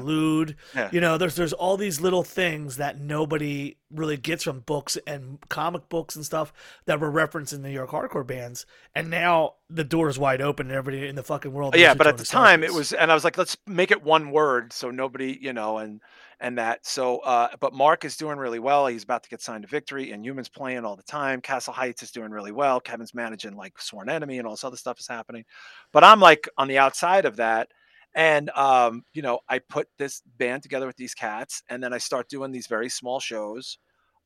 Yeah. 0.75 0.89
You 0.93 1.01
know, 1.01 1.19
there's 1.19 1.35
there's 1.35 1.53
all 1.53 1.77
these 1.77 2.01
little 2.01 2.23
things 2.23 2.77
that 2.77 3.01
nobody 3.01 3.77
really 3.91 4.17
gets 4.17 4.45
from 4.45 4.61
books 4.61 4.97
and 5.07 5.39
comic 5.49 5.89
books 5.89 6.15
and 6.15 6.25
stuff 6.25 6.53
that 6.85 7.01
were 7.01 7.11
referenced 7.11 7.53
in 7.53 7.63
New 7.63 7.71
York 7.71 7.91
hardcore 7.91 8.27
bands. 8.27 8.67
And 8.95 9.11
now 9.11 9.55
the 9.69 9.85
door 9.85 10.09
is 10.09 10.19
wide 10.19 10.41
open 10.41 10.67
and 10.69 10.77
everybody 10.77 11.09
in 11.09 11.17
the 11.17 11.23
fucking 11.23 11.53
world. 11.53 11.75
yeah 11.77 11.95
but 11.95 12.07
at 12.07 12.19
the 12.19 12.25
time 12.25 12.63
it 12.63 12.73
was 12.73 12.93
and 12.93 13.11
i 13.11 13.15
was 13.15 13.23
like 13.25 13.39
let's 13.39 13.57
make 13.67 13.91
it 13.91 14.03
one 14.03 14.31
word 14.33 14.73
so 14.73 14.91
nobody 14.91 15.39
you 15.41 15.53
know 15.53 15.79
and 15.79 16.01
and 16.41 16.59
that 16.59 16.85
so 16.85 17.19
uh 17.19 17.49
but 17.61 17.73
mark 17.73 18.05
is 18.05 18.17
doing 18.17 18.37
really 18.37 18.59
well 18.59 18.87
he's 18.89 19.05
about 19.05 19.23
to 19.23 19.29
get 19.29 19.41
signed 19.41 19.63
to 19.63 19.69
victory 19.69 20.11
and 20.11 20.25
humans 20.25 20.49
playing 20.49 20.85
all 20.85 20.97
the 20.97 21.03
time 21.05 21.41
castle 21.41 21.73
heights 21.73 22.03
is 22.03 22.11
doing 22.11 22.31
really 22.33 22.53
well 22.53 22.81
kevin's 22.81 23.15
managing 23.15 23.55
like 23.57 23.81
sworn 23.81 24.09
enemy 24.09 24.39
and 24.39 24.47
all 24.47 24.55
this 24.55 24.65
other 24.65 24.77
stuff 24.77 24.99
is 24.99 25.07
happening 25.07 25.45
but 25.93 26.03
i'm 26.03 26.19
like 26.21 26.49
on 26.59 26.67
the 26.67 26.79
outside 26.79 27.25
of 27.25 27.37
that 27.37 27.69
and 28.15 28.51
um 28.51 29.03
you 29.13 29.23
know 29.23 29.39
i 29.49 29.59
put 29.59 29.89
this 29.99 30.23
band 30.39 30.63
together 30.63 30.87
with 30.87 30.97
these 30.97 31.15
cats 31.15 31.63
and 31.69 31.83
then 31.83 31.93
i 31.93 31.99
start 31.99 32.29
doing 32.29 32.51
these 32.51 32.67
very 32.67 32.89
small 32.89 33.21
shows 33.21 33.79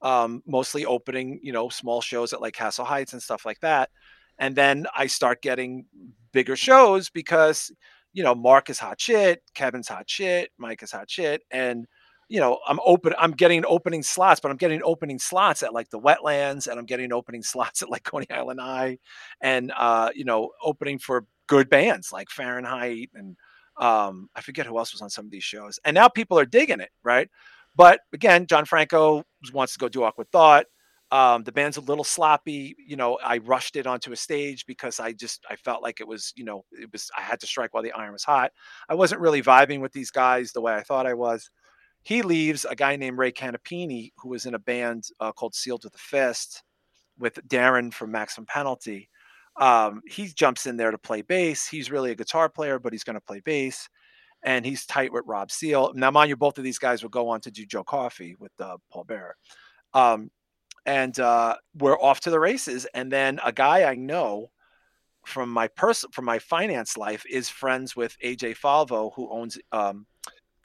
um 0.03 0.43
mostly 0.47 0.85
opening 0.87 1.39
you 1.43 1.53
know 1.53 1.69
small 1.69 2.01
shows 2.01 2.33
at 2.33 2.41
like 2.41 2.55
castle 2.55 2.85
heights 2.85 3.13
and 3.13 3.23
stuff 3.23 3.45
like 3.45 3.61
that 3.61 3.91
and 4.39 4.57
then 4.57 4.87
I 4.95 5.07
start 5.07 5.43
getting 5.43 5.87
bigger 6.33 6.57
shows 6.57 7.11
because 7.11 7.71
you 8.13 8.23
know 8.23 8.35
Mark 8.35 8.71
is 8.71 8.79
hot 8.79 9.01
shit, 9.01 9.43
Kevin's 9.55 9.89
hot 9.89 10.09
shit, 10.09 10.51
Mike 10.59 10.83
is 10.83 10.93
hot 10.93 11.11
shit, 11.11 11.43
and 11.51 11.87
you 12.29 12.41
know 12.41 12.59
I'm 12.67 12.81
open. 12.85 13.15
I'm 13.19 13.33
getting 13.33 13.65
opening 13.67 14.03
slots, 14.03 14.41
but 14.41 14.51
I'm 14.51 14.57
getting 14.57 14.83
opening 14.85 15.19
slots 15.19 15.63
at 15.63 15.75
like 15.75 15.91
the 15.91 16.01
wetlands, 16.01 16.67
and 16.67 16.79
I'm 16.79 16.87
getting 16.87 17.13
opening 17.13 17.43
slots 17.45 17.83
at 17.83 17.91
like 17.91 18.05
Coney 18.05 18.31
Island 18.31 18.61
High, 18.61 18.99
and 19.41 19.73
uh, 19.77 20.11
you 20.15 20.25
know 20.25 20.51
opening 20.63 20.99
for 20.99 21.27
good 21.47 21.69
bands 21.69 22.11
like 22.11 22.31
Fahrenheit 22.31 23.11
and 23.15 23.37
um, 23.79 24.29
I 24.35 24.41
forget 24.41 24.67
who 24.67 24.79
else 24.79 24.93
was 24.93 25.03
on 25.03 25.11
some 25.11 25.25
of 25.25 25.31
these 25.31 25.45
shows. 25.45 25.79
And 25.85 25.95
now 25.95 26.09
people 26.09 26.39
are 26.39 26.47
digging 26.47 26.81
it, 26.81 26.91
right? 27.03 27.29
But 27.77 28.01
again, 28.13 28.47
John 28.47 28.65
Franco 28.65 29.25
wants 29.53 29.73
to 29.73 29.79
go 29.79 29.89
do 29.89 30.05
Awkward 30.05 30.31
Thought. 30.31 30.67
Um, 31.11 31.45
the 31.45 31.53
band's 31.53 31.77
a 31.77 31.83
little 31.83 32.05
sloppy. 32.05 32.75
You 32.85 32.97
know, 32.97 33.19
I 33.23 33.39
rushed 33.39 33.77
it 33.77 33.87
onto 33.87 34.13
a 34.13 34.17
stage 34.17 34.67
because 34.67 34.99
I 35.01 35.13
just 35.13 35.45
I 35.49 35.57
felt 35.57 35.83
like 35.83 36.01
it 36.01 36.09
was, 36.09 36.33
you 36.35 36.45
know, 36.45 36.65
it 36.73 36.91
was 36.93 37.11
I 37.17 37.21
had 37.21 37.41
to 37.41 37.47
strike 37.47 37.75
while 37.75 37.83
the 37.83 37.93
iron 37.93 38.13
was 38.13 38.25
hot. 38.25 38.53
I 38.89 38.95
wasn't 38.95 39.21
really 39.21 39.43
vibing 39.43 39.81
with 39.81 39.93
these 39.93 40.11
guys 40.11 40.53
the 40.53 40.61
way 40.61 40.75
I 40.75 40.83
thought 40.83 41.07
I 41.07 41.15
was. 41.15 41.51
He 42.03 42.23
leaves 42.23 42.65
a 42.65 42.75
guy 42.75 42.97
named 42.97 43.19
Ray 43.19 43.33
Canapini, 43.33 44.13
who 44.19 44.31
was 44.31 44.47
in 44.47 44.55
a 44.55 44.59
band 44.59 45.09
uh, 45.21 45.33
called 45.33 45.55
Sealed 45.55 45.85
with 45.85 45.95
a 45.95 45.99
Fist 45.99 46.63
with 47.19 47.39
Darren 47.49 47.93
from 47.93 48.11
Maximum 48.11 48.47
Penalty. 48.47 49.09
Um, 49.57 50.03
he 50.07 50.27
jumps 50.29 50.67
in 50.67 50.77
there 50.77 50.91
to 50.91 50.99
play 50.99 51.23
bass. 51.23 51.67
He's 51.67 51.91
really 51.91 52.11
a 52.11 52.15
guitar 52.15 52.49
player, 52.49 52.79
but 52.79 52.93
he's 52.93 53.05
going 53.05 53.15
to 53.15 53.21
play 53.21 53.41
bass. 53.41 53.89
And 54.43 54.67
he's 54.67 54.85
tight 54.85 55.13
with 55.13 55.25
Rob 55.27 55.51
Seal. 55.51 55.93
Now, 55.95 56.11
mind 56.11 56.29
you, 56.29 56.37
both 56.37 56.59
of 56.59 56.65
these 56.65 56.79
guys 56.79 57.03
will 57.03 57.11
go 57.11 57.29
on 57.29 57.41
to 57.43 57.51
do 57.51 57.65
Joe 57.65 57.85
Coffee 57.85 58.37
with 58.39 58.53
uh, 58.61 58.77
Paul 58.93 59.05
Bearer. 59.05 59.37
Um, 59.95 60.31
and 60.87 61.19
uh, 61.19 61.57
we're 61.79 61.99
off 61.99 62.21
to 62.21 62.31
the 62.31 62.41
races. 62.41 62.87
And 62.95 63.11
then 63.11 63.41
a 63.43 63.53
guy 63.53 63.85
I 63.85 63.95
know 63.95 64.51
from 65.25 65.49
my 65.49 65.69
person 65.69 66.11
from 66.11 66.27
my 66.27 66.39
finance 66.39 66.97
life 66.97 67.25
is 67.31 67.49
friends 67.49 67.97
with 67.97 68.17
AJ 68.23 68.59
Falvo, 68.59 69.13
who 69.15 69.31
owns 69.31 69.59
um, 69.73 70.07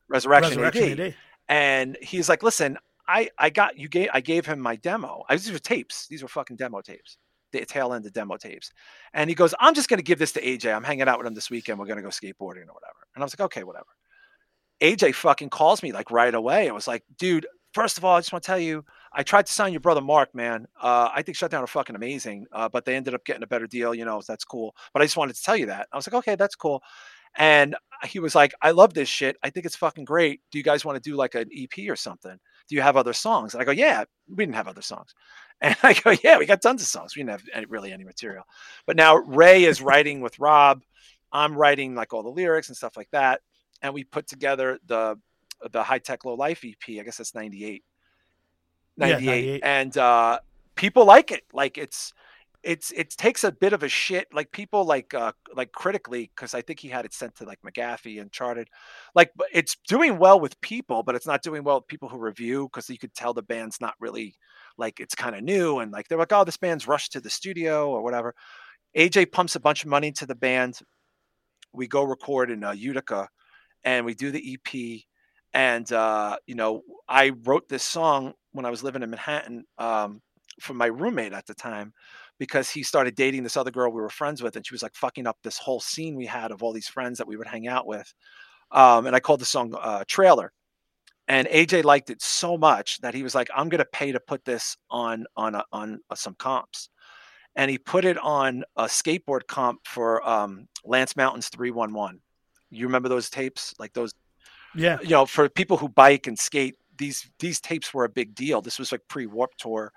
Resurrection, 0.08 0.60
Resurrection 0.60 0.92
AD. 0.92 1.00
AD. 1.00 1.16
And 1.48 1.98
he's 2.02 2.30
like, 2.30 2.44
"Listen, 2.44 2.78
I 3.08 3.30
I 3.38 3.50
got 3.50 3.78
you 3.78 3.88
gave 3.88 4.10
I 4.14 4.22
gave 4.22 4.46
him 4.46 4.60
my 4.60 4.76
demo. 4.76 5.24
I, 5.30 5.36
these 5.36 5.52
were 5.52 5.60
tapes. 5.60 6.08
These 6.08 6.22
were 6.22 6.30
fucking 6.30 6.58
demo 6.58 6.82
tapes." 6.82 7.18
The 7.52 7.66
tail 7.66 7.94
end 7.94 8.06
of 8.06 8.14
demo 8.14 8.38
tapes, 8.38 8.72
and 9.14 9.30
he 9.30 9.36
goes, 9.36 9.54
"I'm 9.60 9.74
just 9.74 9.90
going 9.90 10.00
to 10.00 10.04
give 10.04 10.20
this 10.20 10.32
to 10.34 10.42
AJ. 10.42 10.74
I'm 10.74 10.84
hanging 10.84 11.08
out 11.08 11.18
with 11.18 11.28
him 11.28 11.34
this 11.34 11.50
weekend. 11.50 11.80
We're 11.80 11.86
going 11.86 11.98
to 11.98 12.04
go 12.04 12.10
skateboarding 12.10 12.68
or 12.68 12.74
whatever." 12.74 13.00
And 13.16 13.24
I 13.24 13.26
was 13.26 13.38
like, 13.38 13.46
"Okay, 13.46 13.64
whatever." 13.64 13.88
AJ 14.82 15.16
fucking 15.16 15.50
calls 15.50 15.84
me 15.84 15.92
like 15.92 16.12
right 16.12 16.34
away. 16.34 16.70
I 16.70 16.72
was 16.72 16.88
like, 16.88 17.04
"Dude, 17.18 17.46
first 17.74 17.98
of 17.98 18.06
all, 18.06 18.16
I 18.16 18.20
just 18.20 18.32
want 18.32 18.44
to 18.44 18.48
tell 18.48 18.60
you, 18.60 18.84
I 19.14 19.24
tried 19.24 19.46
to 19.46 19.54
sign 19.54 19.74
your 19.74 19.80
brother 19.80 20.02
Mark, 20.02 20.34
man. 20.34 20.68
Uh, 20.82 21.10
I 21.14 21.22
think 21.22 21.38
Shutdown 21.38 21.64
are 21.64 21.68
fucking 21.68 21.96
amazing, 21.96 22.46
uh, 22.52 22.70
but 22.70 22.86
they 22.86 22.96
ended 22.96 23.14
up 23.14 23.26
getting 23.26 23.44
a 23.44 23.48
better 23.48 23.68
deal. 23.68 23.94
You 23.94 24.06
know, 24.06 24.22
that's 24.28 24.46
cool. 24.46 24.76
But 24.94 25.02
I 25.02 25.06
just 25.06 25.18
wanted 25.18 25.36
to 25.36 25.44
tell 25.44 25.58
you 25.58 25.68
that. 25.68 25.88
I 25.92 25.96
was 25.96 26.08
like, 26.08 26.14
okay, 26.16 26.36
that's 26.36 26.56
cool. 26.56 26.82
And 27.38 27.76
he 28.06 28.20
was 28.20 28.34
like, 28.34 28.54
I 28.62 28.72
love 28.72 28.94
this 28.94 29.08
shit. 29.08 29.38
I 29.44 29.50
think 29.50 29.66
it's 29.66 29.76
fucking 29.76 30.06
great. 30.06 30.42
Do 30.52 30.58
you 30.58 30.64
guys 30.64 30.84
want 30.84 31.02
to 31.02 31.10
do 31.10 31.16
like 31.16 31.36
an 31.36 31.50
EP 31.56 31.90
or 31.90 31.96
something? 31.96 32.38
Do 32.68 32.76
you 32.76 32.82
have 32.82 32.98
other 32.98 33.14
songs? 33.14 33.54
And 33.54 33.62
I 33.62 33.66
go, 33.66 33.72
yeah, 33.72 34.04
we 34.28 34.46
didn't 34.46 34.56
have 34.56 34.68
other 34.68 34.82
songs. 34.82 35.14
And 35.62 35.76
I 35.84 35.94
go, 35.94 36.16
yeah, 36.24 36.38
we 36.38 36.46
got 36.46 36.62
tons 36.62 36.82
of 36.82 36.88
songs. 36.88 37.16
We 37.16 37.20
didn't 37.22 37.32
have 37.32 37.44
any, 37.54 37.66
really 37.66 37.92
any 37.92 38.06
material. 38.06 38.46
But 38.86 38.96
now 38.96 39.18
Ray 39.18 39.66
is 39.66 39.82
writing 39.82 40.22
with 40.22 40.40
Rob. 40.40 40.84
I'm 41.34 41.54
writing 41.54 41.96
like 41.96 42.14
all 42.14 42.24
the 42.24 42.30
lyrics 42.30 42.70
and 42.70 42.78
stuff 42.78 42.96
like 42.96 43.10
that. 43.12 43.42
And 43.82 43.94
we 43.94 44.04
put 44.06 44.26
together 44.28 44.80
the 44.86 45.20
the 45.72 45.84
high 45.84 46.00
tech 46.00 46.24
low 46.24 46.36
life 46.36 46.64
EP. 46.64 46.98
I 46.98 47.04
guess 47.04 47.18
that's 47.18 47.36
98. 47.36 47.84
Yeah, 48.96 49.06
98. 49.08 49.26
98. 49.26 49.62
And 49.64 49.98
uh 49.98 50.40
people 50.76 51.06
like 51.06 51.32
it. 51.32 51.44
Like 51.54 51.78
it's 51.78 52.14
it's 52.64 52.92
it 52.92 53.12
takes 53.12 53.44
a 53.44 53.52
bit 53.52 53.74
of 53.74 53.84
a 53.84 53.90
shit. 53.90 54.28
Like 54.34 54.52
people 54.52 54.84
like 54.86 55.14
uh 55.14 55.32
like 55.56 55.72
critically, 55.72 56.32
because 56.36 56.54
I 56.54 56.62
think 56.62 56.80
he 56.80 56.90
had 56.90 57.06
it 57.06 57.14
sent 57.14 57.36
to 57.36 57.46
like 57.46 57.60
McGathy 57.66 58.22
and 58.22 58.32
charted. 58.32 58.70
Like 59.16 59.32
it's 59.54 59.78
doing 59.88 60.18
well 60.18 60.40
with 60.40 60.60
people, 60.62 61.04
but 61.04 61.16
it's 61.16 61.28
not 61.28 61.44
doing 61.44 61.64
well 61.64 61.78
with 61.78 61.88
people 61.88 62.10
who 62.10 62.18
review 62.18 62.68
because 62.68 62.90
you 62.90 62.98
could 62.98 63.14
tell 63.14 63.34
the 63.34 63.42
band's 63.42 63.80
not 63.80 63.94
really 64.00 64.36
like 64.78 65.00
it's 65.00 65.16
kind 65.16 65.36
of 65.36 65.44
new 65.44 65.80
and 65.80 65.92
like 65.92 66.08
they're 66.08 66.18
like, 66.18 66.34
oh, 66.34 66.44
this 66.44 66.58
band's 66.58 66.88
rushed 66.88 67.14
to 67.14 67.22
the 67.22 67.30
studio 67.30 67.90
or 67.90 68.02
whatever. 68.02 68.36
AJ 68.98 69.32
pumps 69.32 69.56
a 69.56 69.60
bunch 69.60 69.84
of 69.84 69.90
money 69.90 70.08
into 70.08 70.26
the 70.26 70.36
band. 70.36 70.80
We 71.74 71.88
go 71.88 72.04
record 72.04 72.50
in 72.50 72.64
uh, 72.64 72.72
Utica 72.72 73.30
and 73.84 74.06
we 74.06 74.16
do 74.16 74.32
the 74.32 74.58
EP. 74.58 75.02
And, 75.54 75.92
uh, 75.92 76.38
you 76.46 76.56
know, 76.56 76.82
I 77.08 77.32
wrote 77.44 77.68
this 77.70 77.84
song 77.84 78.34
when 78.52 78.66
I 78.66 78.70
was 78.70 78.84
living 78.84 79.04
in 79.04 79.10
Manhattan 79.10 79.66
um, 79.78 80.22
from 80.60 80.78
my 80.78 80.88
roommate 80.88 81.34
at 81.34 81.46
the 81.46 81.54
time 81.54 81.94
because 82.40 82.70
he 82.70 82.82
started 82.82 83.16
dating 83.16 83.44
this 83.44 83.58
other 83.58 83.70
girl 83.72 83.92
we 83.92 84.02
were 84.02 84.10
friends 84.10 84.42
with. 84.42 84.56
And 84.56 84.66
she 84.66 84.74
was 84.74 84.82
like 84.82 84.96
fucking 84.96 85.28
up 85.28 85.38
this 85.44 85.58
whole 85.58 85.80
scene 85.80 86.16
we 86.16 86.26
had 86.26 86.52
of 86.52 86.64
all 86.64 86.74
these 86.74 86.88
friends 86.88 87.18
that 87.20 87.28
we 87.28 87.38
would 87.38 87.48
hang 87.48 87.68
out 87.68 87.86
with. 87.86 88.12
Um, 88.72 89.06
and 89.06 89.16
I 89.16 89.20
called 89.20 89.42
the 89.42 89.46
song 89.46 89.76
uh, 89.80 90.04
Trailer. 90.08 90.52
And 91.28 91.48
AJ 91.50 91.84
liked 91.84 92.10
it 92.10 92.22
so 92.24 92.58
much 92.58 93.00
that 93.02 93.14
he 93.14 93.22
was 93.22 93.36
like, 93.36 93.50
"I'm 93.56 93.70
going 93.70 93.80
to 93.80 93.86
pay 93.86 94.12
to 94.12 94.20
put 94.20 94.44
this 94.46 94.76
on 94.90 95.26
on 95.38 95.54
a, 95.54 95.64
on 95.72 96.00
uh, 96.10 96.16
some 96.16 96.34
comps." 96.36 96.90
and 97.56 97.70
he 97.70 97.78
put 97.78 98.06
it 98.06 98.18
on 98.20 98.64
a 98.78 98.86
skateboard 98.86 99.46
comp 99.48 99.86
for 99.86 100.28
um, 100.28 100.68
Lance 100.86 101.16
Mountain's 101.16 101.50
311. 101.50 102.22
You 102.70 102.86
remember 102.86 103.10
those 103.10 103.30
tapes? 103.30 103.74
Like 103.80 103.92
those, 103.94 104.14
Yeah. 104.76 104.98
you 105.02 105.10
know, 105.10 105.26
for 105.26 105.50
people 105.50 105.76
who 105.76 105.90
bike 105.90 106.28
and 106.28 106.38
skate, 106.38 106.76
these 106.98 107.30
these 107.40 107.60
tapes 107.60 107.94
were 107.94 108.06
a 108.06 108.10
big 108.10 108.36
deal. 108.36 108.62
This 108.62 108.78
was 108.80 108.92
like 108.92 109.02
pre 109.08 109.26
Warp 109.26 109.56
Tour. 109.58 109.92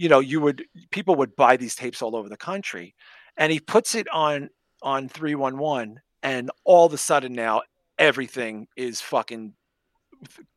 You 0.00 0.08
know, 0.08 0.20
you 0.20 0.40
would 0.40 0.64
people 0.90 1.14
would 1.16 1.36
buy 1.36 1.56
these 1.56 1.74
tapes 1.74 2.02
all 2.02 2.16
over 2.16 2.28
the 2.28 2.36
country, 2.36 2.94
and 3.36 3.52
he 3.52 3.60
puts 3.60 3.94
it 3.94 4.08
on 4.12 4.50
on 4.82 5.08
311, 5.08 6.00
and 6.22 6.50
all 6.64 6.86
of 6.86 6.94
a 6.94 6.98
sudden 6.98 7.32
now 7.34 7.62
everything 7.98 8.66
is 8.76 9.00
fucking 9.00 9.54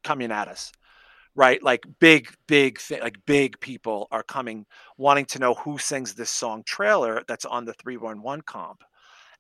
coming 0.04 0.32
at 0.32 0.48
us 0.48 0.72
right? 1.36 1.64
Like 1.64 1.86
big 2.00 2.30
big 2.48 2.80
thi- 2.80 3.02
like 3.02 3.18
big 3.26 3.60
people 3.60 4.08
are 4.12 4.24
coming 4.24 4.66
wanting 4.98 5.26
to 5.28 5.40
know 5.40 5.56
who 5.56 5.78
sings 5.78 6.14
this 6.14 6.30
song 6.30 6.64
trailer 6.66 7.24
that's 7.28 7.46
on 7.46 7.66
the 7.66 7.74
311 7.74 8.44
comp. 8.46 8.84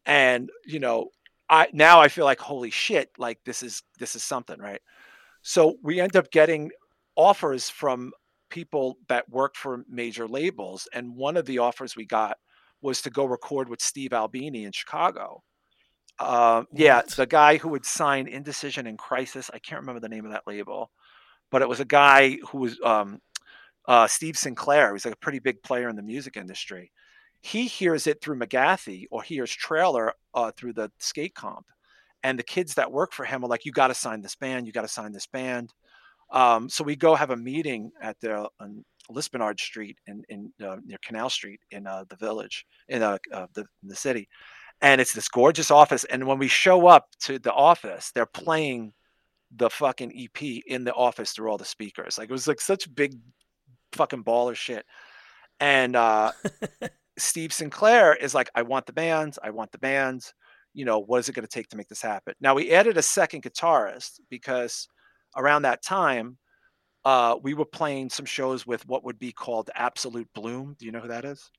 And 0.05 0.49
you 0.65 0.79
know 0.79 1.09
i 1.49 1.67
now 1.73 1.99
i 1.99 2.07
feel 2.07 2.25
like 2.25 2.39
holy 2.39 2.69
shit 2.71 3.09
like 3.17 3.37
this 3.45 3.63
is 3.63 3.83
this 3.99 4.15
is 4.15 4.23
something 4.23 4.59
right? 4.59 4.81
So 5.43 5.75
we 5.83 5.99
end 5.99 6.15
up 6.15 6.31
getting 6.31 6.71
offers 7.15 7.69
from 7.69 8.13
people 8.53 8.97
that 9.07 9.27
work 9.29 9.55
for 9.55 9.83
major 9.89 10.27
labels 10.27 10.87
and 10.93 11.15
one 11.15 11.35
of 11.35 11.45
the 11.45 11.57
offers 11.57 11.95
we 11.95 12.05
got 12.05 12.37
was 12.81 13.01
to 13.01 13.09
go 13.09 13.25
record 13.25 13.67
with 13.67 13.81
steve 13.81 14.13
albini 14.13 14.63
in 14.65 14.71
chicago 14.71 15.41
uh, 16.19 16.63
yeah 16.71 17.01
the 17.17 17.25
guy 17.25 17.57
who 17.57 17.69
would 17.69 17.85
sign 17.85 18.27
indecision 18.27 18.85
and 18.85 18.99
crisis 18.99 19.49
i 19.53 19.59
can't 19.59 19.81
remember 19.81 19.99
the 19.99 20.09
name 20.09 20.25
of 20.25 20.31
that 20.31 20.43
label 20.45 20.91
but 21.51 21.61
it 21.61 21.69
was 21.69 21.79
a 21.79 21.85
guy 21.85 22.37
who 22.49 22.59
was 22.59 22.79
um, 22.83 23.19
uh, 23.87 24.07
Steve 24.07 24.37
Sinclair. 24.37 24.93
He's 24.93 25.05
like 25.05 25.13
a 25.13 25.17
pretty 25.17 25.39
big 25.39 25.61
player 25.63 25.89
in 25.89 25.95
the 25.95 26.01
music 26.01 26.37
industry. 26.37 26.91
He 27.41 27.67
hears 27.67 28.07
it 28.07 28.21
through 28.21 28.39
McGathy 28.39 29.05
or 29.11 29.21
hears 29.21 29.51
trailer 29.51 30.13
uh, 30.33 30.51
through 30.55 30.73
the 30.73 30.91
skate 30.99 31.35
comp, 31.35 31.65
and 32.23 32.39
the 32.39 32.43
kids 32.43 32.73
that 32.75 32.91
work 32.91 33.11
for 33.11 33.25
him 33.25 33.43
are 33.43 33.49
like, 33.49 33.65
"You 33.65 33.71
got 33.71 33.89
to 33.89 33.93
sign 33.93 34.21
this 34.21 34.35
band. 34.35 34.65
You 34.65 34.73
got 34.73 34.83
to 34.83 34.87
sign 34.87 35.11
this 35.11 35.27
band." 35.27 35.73
Um, 36.33 36.67
so 36.67 36.83
we 36.83 36.95
go 36.95 37.15
have 37.15 37.29
a 37.29 37.37
meeting 37.37 37.91
at 38.01 38.19
the 38.19 38.49
on 38.59 38.83
Lispenard 39.09 39.59
Street 39.59 39.97
in 40.07 40.23
in 40.29 40.51
uh, 40.65 40.77
near 40.83 40.97
Canal 41.03 41.29
Street 41.29 41.61
in 41.71 41.87
uh, 41.87 42.03
the 42.09 42.15
village 42.15 42.65
in 42.89 43.01
uh, 43.01 43.17
the 43.53 43.61
in 43.61 43.87
the 43.87 43.95
city, 43.95 44.27
and 44.81 44.99
it's 44.99 45.13
this 45.13 45.29
gorgeous 45.29 45.71
office. 45.71 46.03
And 46.05 46.27
when 46.27 46.39
we 46.39 46.47
show 46.47 46.87
up 46.87 47.07
to 47.21 47.39
the 47.39 47.53
office, 47.53 48.11
they're 48.11 48.25
playing 48.25 48.93
the 49.55 49.69
fucking 49.69 50.11
EP 50.17 50.63
in 50.67 50.83
the 50.83 50.93
office 50.93 51.31
through 51.31 51.49
all 51.49 51.57
the 51.57 51.65
speakers. 51.65 52.17
Like 52.17 52.29
it 52.29 52.33
was 52.33 52.47
like 52.47 52.59
such 52.59 52.93
big 52.93 53.15
fucking 53.93 54.23
baller 54.23 54.55
shit. 54.55 54.85
And 55.59 55.95
uh, 55.95 56.31
Steve 57.17 57.53
Sinclair 57.53 58.15
is 58.15 58.33
like, 58.33 58.49
I 58.55 58.63
want 58.63 58.85
the 58.85 58.93
bands, 58.93 59.37
I 59.43 59.51
want 59.51 59.71
the 59.71 59.77
bands. 59.77 60.33
You 60.73 60.85
know, 60.85 60.99
what 60.99 61.19
is 61.19 61.29
it 61.29 61.35
going 61.35 61.45
to 61.45 61.51
take 61.51 61.69
to 61.69 61.77
make 61.77 61.87
this 61.87 62.01
happen? 62.01 62.33
Now 62.41 62.55
we 62.55 62.71
added 62.71 62.97
a 62.97 63.03
second 63.03 63.43
guitarist 63.43 64.19
because 64.29 64.87
around 65.35 65.63
that 65.63 65.81
time, 65.83 66.37
uh, 67.05 67.37
we 67.41 67.53
were 67.53 67.65
playing 67.65 68.09
some 68.09 68.25
shows 68.25 68.65
with 68.65 68.87
what 68.87 69.03
would 69.03 69.19
be 69.19 69.31
called 69.31 69.69
Absolute 69.75 70.27
Bloom. 70.33 70.75
Do 70.79 70.85
you 70.85 70.91
know 70.91 70.99
who 70.99 71.09
that 71.09 71.25
is? 71.25 71.49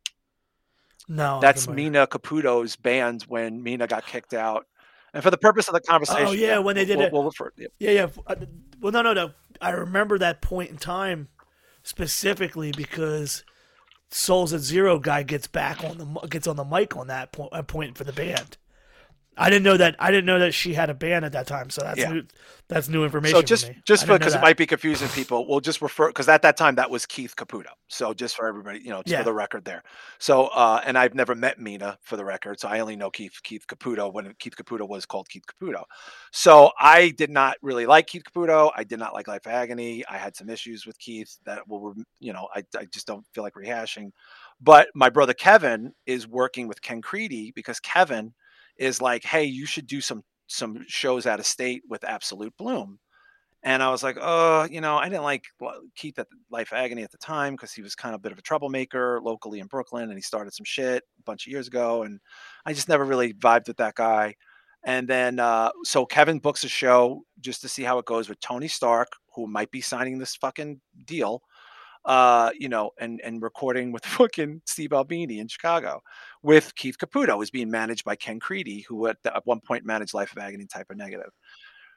No, 1.09 1.38
That's. 1.40 1.68
Mina 1.68 2.06
Caputo's 2.06 2.76
band 2.76 3.24
when 3.28 3.62
Mina 3.62 3.86
got 3.86 4.06
kicked 4.06 4.32
out. 4.34 4.66
And 5.12 5.22
for 5.22 5.30
the 5.30 5.36
purpose 5.38 5.68
of 5.68 5.74
the 5.74 5.80
conversation, 5.80 6.26
Oh, 6.26 6.32
yeah, 6.32 6.59
when 6.59 6.74
they 6.76 6.84
did 6.84 6.96
we'll, 6.96 7.06
it. 7.06 7.12
we'll 7.12 7.24
refer. 7.24 7.52
yeah. 7.56 7.68
Yeah, 7.78 7.90
yeah. 7.90 8.09
uh, 8.26 8.34
Well, 8.80 8.90
no, 8.92 9.02
no, 9.02 9.12
no. 9.12 9.30
I 9.60 9.70
remember 9.70 10.18
that 10.18 10.40
point 10.40 10.70
in 10.70 10.76
time 10.78 11.28
specifically 11.82 12.72
because 12.72 13.44
Souls 14.10 14.52
at 14.52 14.60
Zero 14.60 14.98
guy 14.98 15.22
gets 15.22 15.46
back 15.46 15.84
on 15.84 15.98
the 15.98 16.05
gets 16.28 16.46
on 16.46 16.56
the 16.56 16.64
mic 16.64 16.96
on 16.96 17.06
that 17.09 17.36
uh, 17.52 17.62
point 17.62 17.96
for 17.98 18.05
the 18.05 18.12
band. 18.12 18.56
I 19.36 19.51
didn't 19.51 19.65
know 19.65 19.77
that. 19.77 19.97
I 19.98 20.11
didn't 20.11 20.27
know 20.27 20.39
that 20.39 20.55
she 20.55 20.74
had 20.74 20.90
a 20.90 20.94
band 20.94 21.24
at 21.24 21.32
that 21.32 21.47
time. 21.47 21.70
So 21.70 21.82
that's 21.82 21.98
Yeah. 21.98 22.12
new. 22.12 22.23
That's 22.69 22.89
new 22.89 23.05
information. 23.05 23.36
So 23.36 23.43
just 23.43 23.70
just 23.85 24.05
I 24.05 24.06
didn't 24.06 24.09
know 24.09 24.19
because 24.19 24.35
it 24.35 24.40
might 24.40 24.56
be 24.56 24.66
confusing 24.66 25.09
people, 25.09 25.47
we'll 25.47 25.61
just 25.61 25.82
refer 25.82 26.09
because 26.09 26.28
at 26.28 26.43
that 26.43 26.56
time 26.56 26.77
that 26.77 26.89
was 26.90 27.05
Keith 27.05 27.35
Caputo. 27.36 27.70
So 27.89 28.15
just 28.15 28.36
for 28.36 28.48
everybody, 28.48 28.78
you 28.81 28.90
know, 28.90 29.02
just 29.02 29.12
Yeah. 29.12 29.19
for 29.19 29.24
the 29.24 29.32
record 29.35 29.65
there. 29.65 29.82
So 30.19 30.47
uh, 30.47 30.81
and 30.85 30.97
I've 30.97 31.15
never 31.15 31.35
met 31.35 31.59
Mina 31.59 31.98
for 32.02 32.16
the 32.16 32.24
record, 32.24 32.61
so 32.61 32.69
I 32.69 32.81
only 32.81 32.97
know 32.97 33.11
Keith 33.11 33.39
Keith 33.43 33.66
Caputo 33.66 34.12
when 34.12 34.32
Keith 34.39 34.56
Caputo 34.56 34.89
was 34.89 35.05
called 35.05 35.28
Keith 35.28 35.44
Caputo. 35.47 35.85
So 36.32 36.73
I 36.78 37.11
did 37.11 37.31
not 37.31 37.56
really 37.61 37.86
like 37.86 38.06
Keith 38.06 38.23
Caputo. 38.24 38.70
I 38.74 38.85
did 38.85 38.98
not 38.98 39.15
like 39.15 39.28
Life 39.28 39.47
of 39.47 39.52
Agony. 39.52 40.05
I 40.09 40.16
had 40.16 40.35
some 40.35 40.48
issues 40.48 40.86
with 40.86 40.98
Keith 40.98 41.36
that 41.44 41.69
will, 41.69 41.94
you 42.20 42.32
know, 42.32 42.48
I 42.55 42.62
I 42.78 42.86
just 42.86 43.06
don't 43.06 43.27
feel 43.35 43.44
like 43.44 43.55
rehashing. 43.55 44.11
But 44.61 44.89
my 44.94 45.11
brother 45.11 45.35
Kevin 45.35 45.93
is 46.06 46.27
working 46.27 46.66
with 46.69 46.81
Ken 46.81 47.02
Creedy 47.02 47.52
because 47.55 47.78
Kevin 47.81 48.32
is 48.78 49.01
like, 49.01 49.24
hey, 49.24 49.44
you 49.44 49.66
should 49.66 49.86
do 49.86 50.01
some 50.01 50.22
some 50.46 50.84
shows 50.86 51.26
out 51.26 51.40
of 51.40 51.46
state 51.46 51.82
with 51.88 52.05
Absolute 52.05 52.55
Bloom. 52.56 52.98
And 53.62 53.82
I 53.82 53.90
was 53.90 54.02
like, 54.02 54.18
oh, 54.20 54.68
you 54.70 54.82
know, 54.82 54.98
I 54.98 55.09
didn't 55.09 55.22
like 55.22 55.44
Keith 55.96 56.18
at 56.18 56.26
Life 56.51 56.74
Agony 56.74 57.02
at 57.02 57.10
the 57.10 57.18
time 57.18 57.55
because 57.55 57.72
he 57.72 57.80
was 57.80 57.94
kind 57.94 58.14
of 58.14 58.18
a 58.18 58.22
bit 58.22 58.32
of 58.32 58.38
a 58.38 58.42
troublemaker 58.42 59.20
locally 59.22 59.60
in 59.60 59.68
Brooklyn 59.68 60.10
and 60.10 60.14
he 60.14 60.20
started 60.20 60.52
some 60.52 60.66
shit 60.66 61.02
a 61.18 61.22
bunch 61.22 61.46
of 61.46 61.51
years 61.51 61.66
ago. 61.66 62.02
And 62.02 62.20
I 62.66 62.74
just 62.74 62.90
never 62.90 63.06
really 63.06 63.32
vibed 63.32 63.66
with 63.66 63.78
that 63.78 63.94
guy. 63.94 64.34
And 64.84 65.09
then, 65.09 65.38
uh, 65.38 65.70
so 65.84 66.05
Kevin 66.05 66.40
books 66.40 66.62
a 66.64 66.68
show 66.68 67.22
just 67.40 67.62
to 67.62 67.68
see 67.68 67.82
how 67.82 67.98
it 67.98 68.05
goes 68.05 68.28
with 68.28 68.38
Tony 68.40 68.68
Stark, 68.68 69.09
who 69.34 69.46
might 69.46 69.70
be 69.70 69.80
signing 69.80 70.18
this 70.18 70.36
fucking 70.36 70.78
deal, 71.06 71.40
uh, 72.05 72.51
you 72.59 72.68
know, 72.68 72.90
and, 72.98 73.20
and 73.22 73.43
recording 73.43 73.93
with 73.93 74.05
fucking 74.18 74.62
Steve 74.66 74.93
Albini 74.93 75.39
in 75.39 75.48
Chicago 75.48 76.02
with 76.43 76.74
Keith 76.74 76.98
Caputo, 76.98 77.43
is 77.43 77.51
being 77.51 77.70
managed 77.70 78.05
by 78.05 78.16
Ken 78.16 78.39
Creedy, 78.39 78.85
who 78.86 79.06
at, 79.06 79.16
the, 79.22 79.35
at 79.35 79.47
one 79.47 79.60
point 79.60 79.85
managed 79.85 80.14
Life 80.14 80.32
of 80.32 80.39
Agony 80.39 80.66
Type 80.66 80.86
O 80.90 80.94
Negative. 80.94 81.31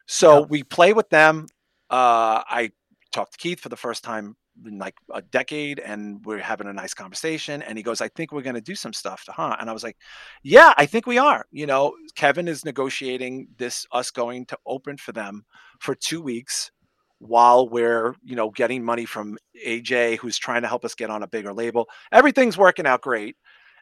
So 0.05 0.39
Yep. 0.39 0.49
we 0.49 0.63
play 0.63 0.93
with 0.93 1.09
them. 1.09 1.47
Uh, 1.89 2.43
I 2.47 2.71
talked 3.11 3.33
to 3.33 3.37
Keith 3.37 3.59
for 3.59 3.69
the 3.69 3.75
first 3.75 4.03
time 4.03 4.35
in 4.65 4.77
like 4.79 4.95
a 5.13 5.21
decade, 5.21 5.79
and 5.79 6.23
we're 6.25 6.39
having 6.39 6.67
a 6.67 6.73
nice 6.73 6.93
conversation. 6.93 7.61
And 7.61 7.77
he 7.77 7.83
goes, 7.83 8.01
"I 8.01 8.07
think 8.07 8.31
we're 8.31 8.41
going 8.41 8.55
to 8.55 8.61
do 8.61 8.75
some 8.75 8.93
stuff 8.93 9.23
to 9.25 9.31
huh?" 9.31 9.55
And 9.59 9.69
I 9.69 9.73
was 9.73 9.83
like, 9.83 9.97
"Yeah, 10.43 10.73
I 10.77 10.85
think 10.85 11.05
we 11.05 11.17
are." 11.17 11.45
You 11.51 11.65
know, 11.67 11.93
Kevin 12.15 12.47
is 12.47 12.65
negotiating 12.65 13.49
this 13.57 13.85
us 13.91 14.11
going 14.11 14.45
to 14.47 14.57
open 14.65 14.97
for 14.97 15.11
them 15.11 15.45
for 15.79 15.93
two 15.93 16.21
weeks 16.21 16.71
while 17.19 17.67
we're 17.67 18.15
you 18.23 18.35
know 18.35 18.49
getting 18.51 18.83
money 18.83 19.05
from 19.05 19.37
AJ, 19.65 20.17
who's 20.17 20.37
trying 20.37 20.61
to 20.61 20.67
help 20.67 20.85
us 20.85 20.95
get 20.95 21.09
on 21.09 21.23
a 21.23 21.27
bigger 21.27 21.53
label. 21.53 21.87
Everything's 22.11 22.57
working 22.57 22.85
out 22.85 23.01
great. 23.01 23.35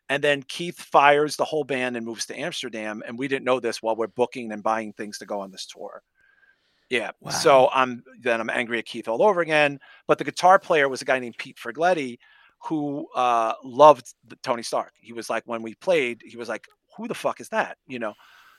And 0.08 0.24
then 0.24 0.44
Keith 0.44 0.80
fires 0.80 1.36
the 1.36 1.46
whole 1.46 1.64
band 1.64 1.98
and 1.98 2.06
moves 2.06 2.28
to 2.28 2.40
Amsterdam. 2.40 3.02
And 3.08 3.18
we 3.18 3.28
didn't 3.28 3.46
know 3.46 3.60
this 3.60 3.82
while 3.82 3.96
we're 3.96 4.06
booking 4.08 4.52
and 4.52 4.62
buying 4.62 4.94
things 4.94 5.18
to 5.18 5.26
go 5.26 5.40
on 5.40 5.50
this 5.50 5.66
tour. 5.66 6.04
Yeah. 6.90 7.12
So 7.32 7.70
I'm 7.74 8.04
then 8.22 8.40
I'm 8.40 8.50
angry 8.52 8.78
at 8.78 8.86
Keith 8.86 9.08
all 9.08 9.24
over 9.24 9.42
again. 9.42 9.80
But 10.08 10.20
the 10.20 10.24
guitar 10.24 10.60
player 10.60 10.88
was 10.88 11.02
a 11.02 11.06
guy 11.06 11.20
named 11.20 11.38
Pete 11.38 11.58
Frigletti 11.58 12.18
who 12.64 13.08
uh, 13.16 13.54
loved 13.64 14.14
the, 14.28 14.36
Tony 14.38 14.64
Stark. 14.64 14.94
He 15.00 15.14
was 15.14 15.30
like, 15.30 15.44
when 15.46 15.62
we 15.62 15.76
played, 15.76 16.22
he 16.24 16.38
was 16.38 16.50
like, 16.50 16.68
who 16.96 17.08
the 17.08 17.14
fuck 17.14 17.40
is 17.40 17.50
that? 17.50 17.78
You 17.88 18.00
know? 18.00 18.14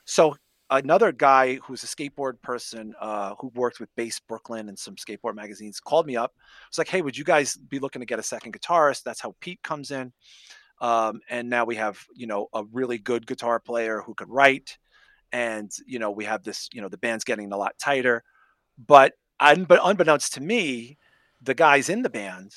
So 0.05 0.35
another 0.69 1.11
guy 1.11 1.55
who's 1.55 1.83
a 1.83 1.87
skateboard 1.87 2.41
person 2.41 2.93
uh, 2.99 3.35
who 3.39 3.51
worked 3.55 3.79
with 3.79 3.93
Bass 3.95 4.19
Brooklyn 4.19 4.69
and 4.69 4.77
some 4.77 4.95
skateboard 4.95 5.35
magazines 5.35 5.79
called 5.79 6.05
me 6.05 6.15
up. 6.15 6.33
It's 6.67 6.77
like, 6.77 6.89
hey, 6.89 7.01
would 7.01 7.17
you 7.17 7.23
guys 7.23 7.55
be 7.55 7.79
looking 7.79 8.01
to 8.01 8.05
get 8.05 8.19
a 8.19 8.23
second 8.23 8.53
guitarist? 8.53 9.03
That's 9.03 9.21
how 9.21 9.35
Pete 9.39 9.61
comes 9.63 9.91
in. 9.91 10.11
Um, 10.79 11.21
and 11.29 11.49
now 11.49 11.65
we 11.65 11.75
have, 11.75 11.99
you 12.13 12.27
know, 12.27 12.47
a 12.53 12.63
really 12.71 12.97
good 12.97 13.25
guitar 13.25 13.59
player 13.59 14.01
who 14.01 14.13
could 14.13 14.29
write. 14.29 14.77
And, 15.31 15.71
you 15.85 15.99
know, 15.99 16.11
we 16.11 16.25
have 16.25 16.43
this, 16.43 16.69
you 16.71 16.81
know, 16.81 16.89
the 16.89 16.97
band's 16.97 17.23
getting 17.23 17.51
a 17.51 17.57
lot 17.57 17.77
tighter. 17.79 18.23
But, 18.77 19.13
un- 19.39 19.65
but 19.65 19.79
unbeknownst 19.83 20.33
to 20.35 20.41
me, 20.41 20.97
the 21.41 21.55
guys 21.55 21.89
in 21.89 22.01
the 22.01 22.09
band 22.09 22.53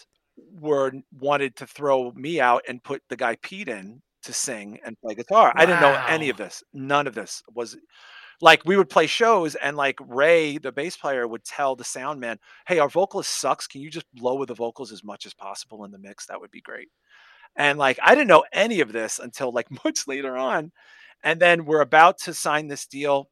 were 0.59 0.93
wanted 1.19 1.57
to 1.57 1.67
throw 1.67 2.13
me 2.13 2.41
out 2.41 2.63
and 2.69 2.83
put 2.83 3.03
the 3.09 3.17
guy 3.17 3.37
Pete 3.37 3.69
in 3.69 4.03
to 4.23 4.33
sing 4.33 4.79
and 4.85 4.97
play 5.01 5.15
guitar. 5.15 5.53
I 5.55 5.67
didn't 5.67 5.81
know 5.81 6.03
any 6.09 6.29
of 6.29 6.37
this. 6.37 6.63
None 6.73 7.07
of 7.07 7.15
this 7.15 7.43
was 7.55 7.77
like 8.41 8.65
we 8.65 8.77
would 8.77 8.89
play 8.89 9.07
shows 9.07 9.55
and 9.55 9.77
like 9.77 9.99
Ray, 10.01 10.59
the 10.59 10.73
bass 10.73 10.97
player, 10.97 11.27
would 11.27 11.45
tell 11.45 11.77
the 11.77 11.85
sound 11.85 12.21
man, 12.21 12.39
Hey, 12.67 12.79
our 12.79 12.89
vocalist 12.89 13.31
sucks. 13.31 13.67
Can 13.67 13.81
you 13.81 13.91
just 13.91 14.07
lower 14.19 14.47
the 14.47 14.55
vocals 14.55 14.93
as 14.93 15.05
much 15.05 15.27
as 15.27 15.35
possible 15.35 15.85
in 15.85 15.91
the 15.91 15.99
mix? 15.99 16.27
That 16.27 16.41
would 16.41 16.51
be 16.51 16.61
great. 16.61 16.89
And 17.57 17.79
like 17.79 17.99
I 18.03 18.15
didn't 18.15 18.29
know 18.29 18.45
any 18.53 18.81
of 18.81 18.93
this 18.93 19.19
until 19.19 19.53
like 19.53 19.69
much 19.85 20.07
later 20.07 20.37
on. 20.37 20.73
And 21.23 21.41
then 21.41 21.67
we're 21.67 21.83
about 21.83 22.19
to 22.21 22.35
sign 22.35 22.69
this 22.69 22.87
deal 22.87 23.29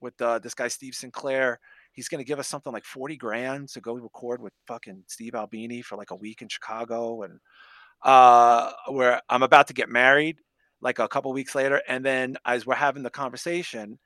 with 0.00 0.20
uh, 0.20 0.38
this 0.38 0.54
guy 0.54 0.68
Steve 0.68 0.94
Sinclair. 0.94 1.60
He's 1.92 2.08
going 2.08 2.24
to 2.24 2.28
give 2.28 2.38
us 2.38 2.48
something 2.48 2.72
like 2.72 2.84
40 2.84 3.16
grand 3.16 3.68
to 3.70 3.80
go 3.80 3.94
record 3.94 4.40
with 4.40 4.52
fucking 4.66 5.02
Steve 5.08 5.34
Albini 5.34 5.82
for 5.82 5.96
like 5.96 6.12
a 6.12 6.16
week 6.16 6.42
in 6.42 6.48
Chicago 6.48 7.22
and 7.22 7.40
uh 8.02 8.72
where 8.88 9.20
I'm 9.28 9.42
about 9.42 9.68
to 9.68 9.74
get 9.74 9.88
married 9.88 10.38
like 10.80 10.98
a 10.98 11.08
couple 11.08 11.32
weeks 11.32 11.54
later 11.54 11.82
and 11.88 12.04
then 12.04 12.36
as 12.44 12.64
we're 12.66 12.74
having 12.74 13.02
the 13.02 13.10
conversation 13.10 13.98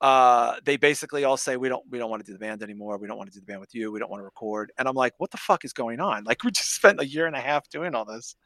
uh 0.00 0.54
they 0.64 0.76
basically 0.76 1.24
all 1.24 1.36
say 1.36 1.56
we 1.56 1.68
don't 1.68 1.82
we 1.90 1.98
don't 1.98 2.08
want 2.10 2.24
to 2.24 2.26
do 2.26 2.32
the 2.32 2.38
band 2.38 2.62
anymore 2.62 2.96
we 2.96 3.08
don't 3.08 3.18
want 3.18 3.28
to 3.30 3.34
do 3.34 3.40
the 3.40 3.46
band 3.46 3.60
with 3.60 3.74
you 3.74 3.90
we 3.90 3.98
don't 3.98 4.10
want 4.10 4.20
to 4.20 4.24
record 4.24 4.72
and 4.78 4.86
i'm 4.86 4.94
like 4.94 5.12
what 5.18 5.30
the 5.32 5.36
fuck 5.36 5.64
is 5.64 5.72
going 5.72 6.00
on 6.00 6.22
like 6.30 6.42
we 6.44 6.50
just 6.50 6.74
spent 6.74 7.00
a 7.00 7.06
year 7.06 7.26
and 7.26 7.34
a 7.36 7.40
half 7.40 7.68
doing 7.68 7.94
all 7.94 8.04
this 8.04 8.36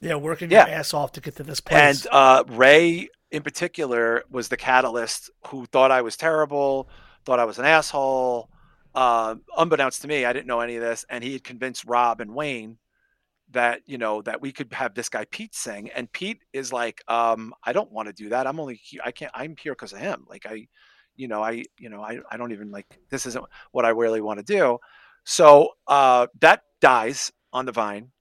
Yeah, 0.00 0.14
working 0.14 0.50
Yeah. 0.50 0.66
your 0.66 0.74
ass 0.76 0.94
off 0.94 1.12
to 1.12 1.20
get 1.20 1.36
to 1.36 1.42
this 1.42 1.60
place. 1.60 2.06
and 2.06 2.06
uh, 2.12 2.44
Ray, 2.48 3.08
in 3.30 3.42
particular, 3.42 4.24
was 4.30 4.48
the 4.48 4.56
catalyst 4.56 5.30
who 5.48 5.66
thought 5.66 5.90
I 5.90 6.02
was 6.02 6.16
terrible, 6.16 6.88
thought 7.24 7.38
I 7.40 7.44
was 7.44 7.58
an 7.58 7.64
asshole. 7.64 8.48
Uh, 8.94 9.36
unbeknownst 9.56 10.02
to 10.02 10.08
me, 10.08 10.24
I 10.24 10.32
didn't 10.32 10.46
know 10.46 10.60
any 10.60 10.76
of 10.76 10.82
this, 10.82 11.04
and 11.10 11.22
he 11.22 11.34
had 11.34 11.44
convinced 11.44 11.84
Rob 11.84 12.20
and 12.20 12.34
Wayne 12.34 12.78
that 13.50 13.82
you 13.86 13.98
know 13.98 14.22
that 14.22 14.40
we 14.40 14.52
could 14.52 14.72
have 14.72 14.94
this 14.94 15.08
guy 15.08 15.24
Pete 15.30 15.54
sing. 15.54 15.90
And 15.90 16.10
Pete 16.12 16.42
is 16.52 16.72
like, 16.72 17.02
um, 17.08 17.54
I 17.64 17.72
don't 17.72 17.92
want 17.92 18.08
to 18.08 18.12
do 18.12 18.28
that. 18.30 18.46
I'm 18.46 18.60
only 18.60 18.76
he- 18.76 19.00
I 19.04 19.12
can't. 19.12 19.32
I'm 19.34 19.56
here 19.60 19.72
because 19.72 19.92
of 19.92 19.98
him. 20.00 20.24
Like 20.28 20.46
I, 20.46 20.68
you 21.16 21.28
know, 21.28 21.42
I 21.42 21.64
you 21.78 21.88
know 21.88 22.02
I 22.02 22.18
I 22.30 22.36
don't 22.36 22.52
even 22.52 22.70
like 22.70 22.86
this 23.10 23.26
isn't 23.26 23.44
what 23.72 23.84
I 23.84 23.90
really 23.90 24.20
want 24.20 24.38
to 24.38 24.44
do. 24.44 24.78
So 25.24 25.70
uh, 25.86 26.28
that 26.40 26.62
dies 26.80 27.32
on 27.52 27.66
the 27.66 27.72
vine 27.72 28.12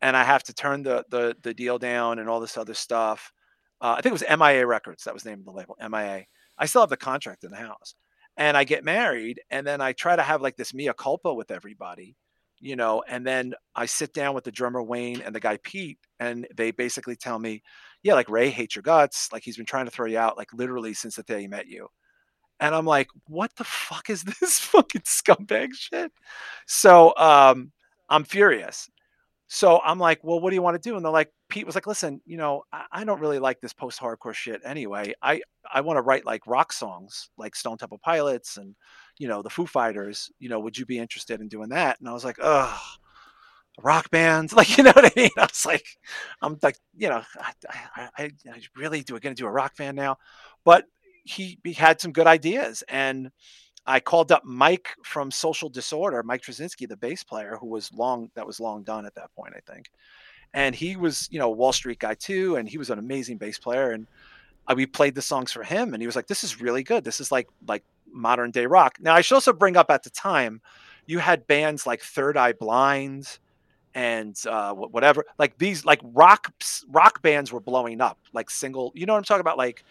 and 0.00 0.16
I 0.16 0.24
have 0.24 0.42
to 0.44 0.54
turn 0.54 0.82
the 0.82 1.04
the 1.10 1.36
the 1.42 1.54
deal 1.54 1.78
down 1.78 2.18
and 2.18 2.28
all 2.28 2.40
this 2.40 2.56
other 2.56 2.74
stuff. 2.74 3.32
Uh, 3.80 3.94
I 3.96 4.00
think 4.02 4.12
it 4.12 4.20
was 4.28 4.38
MIA 4.38 4.66
Records. 4.66 5.04
That 5.04 5.14
was 5.14 5.22
the 5.22 5.30
name 5.30 5.40
of 5.40 5.46
the 5.46 5.52
label, 5.52 5.76
MIA. 5.80 6.24
I 6.58 6.66
still 6.66 6.82
have 6.82 6.90
the 6.90 6.96
contract 6.96 7.44
in 7.44 7.50
the 7.50 7.56
house, 7.56 7.94
and 8.36 8.56
I 8.56 8.64
get 8.64 8.84
married, 8.84 9.40
and 9.50 9.66
then 9.66 9.80
I 9.80 9.92
try 9.92 10.16
to 10.16 10.22
have 10.22 10.42
like 10.42 10.56
this 10.56 10.74
mea 10.74 10.90
culpa 10.96 11.32
with 11.32 11.50
everybody, 11.50 12.16
you 12.60 12.76
know. 12.76 13.02
And 13.08 13.26
then 13.26 13.54
I 13.74 13.86
sit 13.86 14.12
down 14.12 14.34
with 14.34 14.44
the 14.44 14.52
drummer 14.52 14.82
Wayne 14.82 15.20
and 15.22 15.34
the 15.34 15.40
guy 15.40 15.58
Pete, 15.62 15.98
and 16.18 16.46
they 16.56 16.70
basically 16.70 17.16
tell 17.16 17.38
me, 17.38 17.62
"Yeah, 18.02 18.14
like 18.14 18.28
Ray 18.30 18.50
hates 18.50 18.76
your 18.76 18.82
guts. 18.82 19.28
Like 19.32 19.42
he's 19.44 19.56
been 19.56 19.66
trying 19.66 19.86
to 19.86 19.90
throw 19.90 20.06
you 20.06 20.18
out, 20.18 20.36
like 20.36 20.52
literally 20.52 20.94
since 20.94 21.16
the 21.16 21.22
day 21.24 21.42
he 21.42 21.48
met 21.48 21.66
you." 21.66 21.88
And 22.60 22.74
I'm 22.74 22.86
like, 22.86 23.08
"What 23.26 23.54
the 23.56 23.64
fuck 23.64 24.10
is 24.10 24.22
this 24.40 24.60
fucking 24.60 25.02
scumbag 25.02 25.70
shit?" 25.74 26.12
So 26.66 27.14
um, 27.16 27.72
I'm 28.08 28.24
furious. 28.24 28.90
So 29.48 29.80
I'm 29.80 29.98
like, 29.98 30.22
well, 30.22 30.38
what 30.40 30.50
do 30.50 30.54
you 30.54 30.62
want 30.62 30.80
to 30.80 30.88
do? 30.88 30.96
And 30.96 31.04
they're 31.04 31.10
like, 31.10 31.32
Pete 31.50 31.66
was 31.66 31.74
like, 31.74 31.86
listen, 31.86 32.20
you 32.24 32.36
know, 32.36 32.62
I, 32.72 32.84
I 32.92 33.04
don't 33.04 33.20
really 33.20 33.38
like 33.38 33.60
this 33.60 33.72
post-hardcore 33.72 34.34
shit 34.34 34.60
anyway. 34.64 35.14
I 35.22 35.42
I 35.72 35.82
want 35.82 35.98
to 35.98 36.02
write 36.02 36.24
like 36.24 36.46
rock 36.46 36.72
songs, 36.72 37.28
like 37.36 37.54
Stone 37.54 37.78
Temple 37.78 38.00
Pilots 38.02 38.56
and 38.56 38.74
you 39.18 39.28
know 39.28 39.42
the 39.42 39.50
Foo 39.50 39.66
Fighters. 39.66 40.30
You 40.38 40.48
know, 40.48 40.60
would 40.60 40.78
you 40.78 40.86
be 40.86 40.98
interested 40.98 41.40
in 41.40 41.48
doing 41.48 41.68
that? 41.70 42.00
And 42.00 42.08
I 42.08 42.12
was 42.12 42.24
like, 42.24 42.38
ugh, 42.40 42.78
rock 43.82 44.10
bands. 44.10 44.52
Like, 44.60 44.76
you 44.76 44.84
know 44.84 44.92
what 44.94 45.06
I 45.06 45.12
mean? 45.16 45.30
I 45.38 45.42
was 45.42 45.64
like, 45.64 45.86
I'm 46.42 46.58
like, 46.62 46.76
you 46.96 47.08
know, 47.08 47.22
I, 47.38 47.52
I, 47.94 48.08
I, 48.16 48.30
really 48.76 49.02
do. 49.02 49.18
Going 49.18 49.34
to 49.34 49.42
do 49.42 49.46
a 49.46 49.50
rock 49.50 49.76
band 49.76 49.96
now, 49.96 50.16
but 50.64 50.84
he, 51.24 51.58
he 51.64 51.72
had 51.72 52.00
some 52.00 52.12
good 52.12 52.26
ideas, 52.26 52.82
and 52.88 53.30
I 53.86 54.00
called 54.00 54.32
up 54.32 54.44
Mike 54.44 54.90
from 55.04 55.30
Social 55.30 55.68
Disorder, 55.68 56.22
Mike 56.22 56.42
Trzynski, 56.42 56.88
the 56.88 56.96
bass 56.96 57.24
player, 57.24 57.56
who 57.58 57.68
was 57.68 57.92
long 57.92 58.30
that 58.34 58.46
was 58.46 58.60
long 58.60 58.82
done 58.82 59.06
at 59.06 59.14
that 59.14 59.34
point, 59.34 59.54
I 59.56 59.72
think, 59.72 59.90
and 60.54 60.74
he 60.74 60.96
was, 60.96 61.28
you 61.30 61.38
know, 61.38 61.50
Wall 61.50 61.72
Street 61.72 61.98
guy 61.98 62.14
too, 62.14 62.56
and 62.56 62.68
he 62.68 62.78
was 62.78 62.90
an 62.90 62.98
amazing 62.98 63.38
bass 63.38 63.58
player, 63.58 63.90
and 63.90 64.06
we 64.74 64.86
played 64.86 65.14
the 65.14 65.22
songs 65.22 65.52
for 65.52 65.62
him, 65.62 65.94
and 65.94 66.02
he 66.02 66.06
was 66.06 66.16
like, 66.16 66.26
"This 66.26 66.44
is 66.44 66.60
really 66.60 66.82
good. 66.82 67.04
This 67.04 67.20
is 67.20 67.32
like 67.32 67.48
like 67.66 67.84
modern 68.12 68.50
day 68.50 68.66
rock." 68.66 68.98
Now, 69.00 69.14
I 69.14 69.20
should 69.20 69.34
also 69.34 69.52
bring 69.52 69.76
up 69.76 69.90
at 69.90 70.02
the 70.02 70.10
time, 70.10 70.60
you 71.06 71.18
had 71.18 71.46
bands 71.46 71.86
like 71.86 72.02
Third 72.02 72.36
Eye 72.36 72.52
Blind 72.52 73.38
and 73.94 74.36
uh, 74.48 74.72
whatever, 74.72 75.24
like 75.38 75.58
these 75.58 75.84
like 75.84 76.00
rock 76.04 76.52
rock 76.88 77.22
bands 77.22 77.52
were 77.52 77.60
blowing 77.60 78.00
up, 78.00 78.18
like 78.32 78.48
single. 78.50 78.92
You 78.94 79.06
know 79.06 79.14
what 79.14 79.18
I'm 79.18 79.24
talking 79.24 79.40
about? 79.40 79.58
Like, 79.58 79.84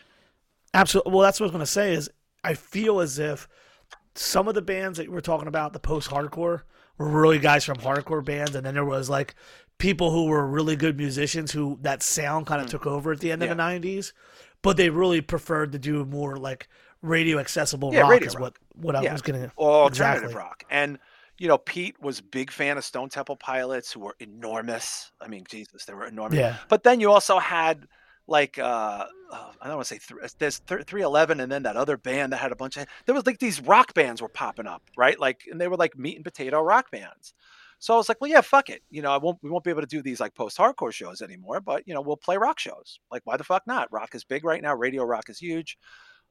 Absolutely. 0.73 1.13
Well, 1.13 1.21
that's 1.21 1.39
what 1.39 1.45
I 1.45 1.47
was 1.47 1.51
going 1.51 1.65
to 1.65 1.65
say. 1.65 1.93
Is 1.93 2.09
I 2.43 2.53
feel 2.53 2.99
as 2.99 3.19
if 3.19 3.47
some 4.15 4.47
of 4.47 4.55
the 4.55 4.61
bands 4.61 4.97
that 4.97 5.09
we're 5.09 5.21
talking 5.21 5.47
about, 5.47 5.73
the 5.73 5.79
post-hardcore, 5.79 6.61
were 6.97 7.09
really 7.09 7.39
guys 7.39 7.63
from 7.65 7.77
hardcore 7.77 8.23
bands, 8.23 8.55
and 8.55 8.65
then 8.65 8.73
there 8.73 8.85
was 8.85 9.09
like 9.09 9.35
people 9.79 10.11
who 10.11 10.25
were 10.27 10.45
really 10.45 10.75
good 10.75 10.97
musicians 10.97 11.51
who 11.51 11.79
that 11.81 12.03
sound 12.03 12.45
kind 12.45 12.61
of 12.61 12.67
took 12.67 12.85
over 12.85 13.11
at 13.11 13.19
the 13.19 13.31
end 13.31 13.41
Mm. 13.41 13.45
Yeah. 13.45 13.51
of 13.51 13.57
the 13.57 13.63
'90s, 13.63 14.13
but 14.61 14.77
they 14.77 14.89
really 14.91 15.21
preferred 15.21 15.71
to 15.71 15.79
do 15.79 16.05
more 16.05 16.37
like 16.37 16.67
radio 17.01 17.39
accessible 17.39 17.91
Yeah, 17.93 18.01
rock. 18.01 18.11
radio 18.11 18.27
is 18.27 18.35
rock. 18.35 18.41
what 18.75 18.85
what 18.85 18.95
I 18.95 19.01
Yeah. 19.03 19.13
was 19.13 19.21
going 19.23 19.41
to. 19.41 19.51
or 19.55 19.71
alternative 19.83 20.25
Exactly. 20.25 20.35
rock. 20.35 20.63
And 20.69 20.99
you 21.37 21.47
know, 21.47 21.57
Pete 21.57 21.95
was 22.01 22.19
a 22.19 22.23
big 22.23 22.51
fan 22.51 22.77
of 22.77 22.83
Stone 22.83 23.07
Temple 23.09 23.37
Pilots, 23.37 23.93
who 23.93 24.01
were 24.01 24.15
enormous. 24.19 25.11
I 25.21 25.29
mean, 25.29 25.45
Jesus, 25.49 25.85
they 25.85 25.93
were 25.93 26.05
enormous. 26.05 26.37
Yeah. 26.37 26.57
But 26.67 26.83
then 26.83 26.99
you 26.99 27.11
also 27.11 27.39
had 27.39 27.87
like 28.27 28.59
uh, 28.59 29.05
uh, 29.31 29.51
I 29.61 29.67
don't 29.67 29.77
want 29.77 29.87
to 29.87 29.95
say 29.95 29.99
th- 30.15 30.33
there's 30.37 30.57
three 30.85 31.01
eleven, 31.01 31.39
and 31.39 31.49
then 31.51 31.63
that 31.63 31.77
other 31.77 31.95
band 31.97 32.33
that 32.33 32.37
had 32.37 32.51
a 32.51 32.55
bunch 32.57 32.75
of 32.77 32.85
there 33.05 33.15
was 33.15 33.25
like 33.25 33.39
these 33.39 33.61
rock 33.61 33.93
bands 33.93 34.21
were 34.21 34.27
popping 34.27 34.67
up, 34.67 34.83
right? 34.97 35.17
Like, 35.19 35.43
and 35.49 35.59
they 35.61 35.67
were 35.69 35.77
like 35.77 35.97
meat 35.97 36.15
and 36.17 36.25
potato 36.25 36.61
rock 36.61 36.91
bands. 36.91 37.33
So 37.79 37.93
I 37.93 37.97
was 37.97 38.09
like, 38.09 38.19
well, 38.19 38.29
yeah, 38.29 38.41
fuck 38.41 38.69
it. 38.69 38.83
You 38.89 39.01
know, 39.01 39.11
I 39.11 39.17
won't 39.17 39.39
we 39.41 39.49
won't 39.49 39.63
be 39.63 39.69
able 39.69 39.81
to 39.81 39.87
do 39.87 40.01
these 40.01 40.19
like 40.19 40.35
post 40.35 40.57
hardcore 40.57 40.93
shows 40.93 41.21
anymore, 41.21 41.61
but 41.61 41.87
you 41.87 41.93
know, 41.93 42.01
we'll 42.01 42.17
play 42.17 42.37
rock 42.37 42.59
shows. 42.59 42.99
Like, 43.09 43.21
why 43.25 43.37
the 43.37 43.43
fuck 43.43 43.63
not? 43.65 43.91
Rock 43.91 44.15
is 44.15 44.23
big 44.25 44.43
right 44.43 44.61
now. 44.61 44.75
Radio 44.75 45.03
rock 45.03 45.29
is 45.29 45.39
huge. 45.39 45.77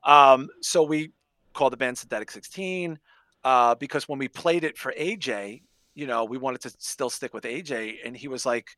Um, 0.05 0.49
so 0.61 0.83
we 0.83 1.13
called 1.55 1.73
the 1.73 1.79
band 1.79 1.99
Synthetic 1.99 2.31
16 2.31 2.99
uh, 3.45 3.75
because 3.77 4.09
when 4.09 4.19
we 4.19 4.29
played 4.29 4.63
it 4.63 4.77
for 4.77 4.93
AJ, 4.99 5.63
you 5.95 6.07
know, 6.07 6.25
we 6.25 6.39
wanted 6.39 6.61
to 6.61 6.71
still 6.79 7.11
stick 7.11 7.35
with 7.35 7.45
AJ, 7.45 7.97
and 8.05 8.17
he 8.17 8.29
was 8.29 8.45
like, 8.45 8.69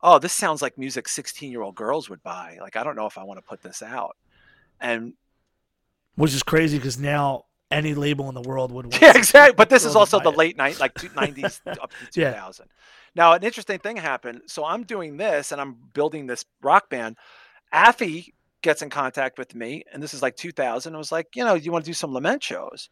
"Oh, 0.00 0.18
this 0.18 0.32
sounds 0.32 0.62
like 0.62 0.78
music 0.78 1.08
16 1.08 1.50
year 1.50 1.62
old 1.62 1.74
girls 1.74 2.08
would 2.08 2.22
buy. 2.22 2.56
Like, 2.60 2.76
I 2.76 2.84
don't 2.84 2.96
know 2.96 3.06
if 3.06 3.18
I 3.18 3.24
want 3.24 3.38
to 3.38 3.46
put 3.46 3.62
this 3.62 3.82
out." 3.82 4.16
And 4.80 5.14
Which 6.14 6.34
is 6.34 6.42
crazy 6.42 6.78
because 6.78 6.98
now 6.98 7.46
any 7.72 7.94
label 7.94 8.28
in 8.28 8.34
the 8.34 8.42
world 8.42 8.70
would. 8.72 8.86
want 8.86 9.00
yeah, 9.02 9.16
exactly. 9.16 9.54
But 9.56 9.68
this 9.70 9.84
is 9.84 9.96
also 9.96 10.20
the 10.20 10.30
it. 10.30 10.36
late 10.38 10.56
night, 10.56 10.78
like 10.80 10.94
two- 10.98 11.08
90s 11.10 11.60
up 11.80 11.90
to 12.12 12.20
Yeah. 12.20 12.30
2000. 12.32 12.66
Now, 13.14 13.32
an 13.34 13.42
interesting 13.42 13.78
thing 13.78 13.96
happened. 13.96 14.42
So 14.46 14.64
I'm 14.64 14.84
doing 14.84 15.16
this 15.16 15.52
and 15.52 15.60
I'm 15.60 15.76
building 15.92 16.26
this 16.26 16.44
rock 16.62 16.88
band. 16.88 17.16
Affe 17.72 18.32
gets 18.62 18.82
in 18.82 18.90
contact 18.90 19.38
with 19.38 19.54
me, 19.54 19.82
and 19.92 20.02
this 20.02 20.14
is 20.14 20.22
like 20.22 20.36
2000. 20.36 20.94
I 20.94 20.98
was 20.98 21.10
like, 21.12 21.28
you 21.34 21.44
know, 21.44 21.54
you 21.54 21.72
want 21.72 21.84
to 21.84 21.90
do 21.90 21.94
some 21.94 22.12
lament 22.14 22.42
shows? 22.42 22.88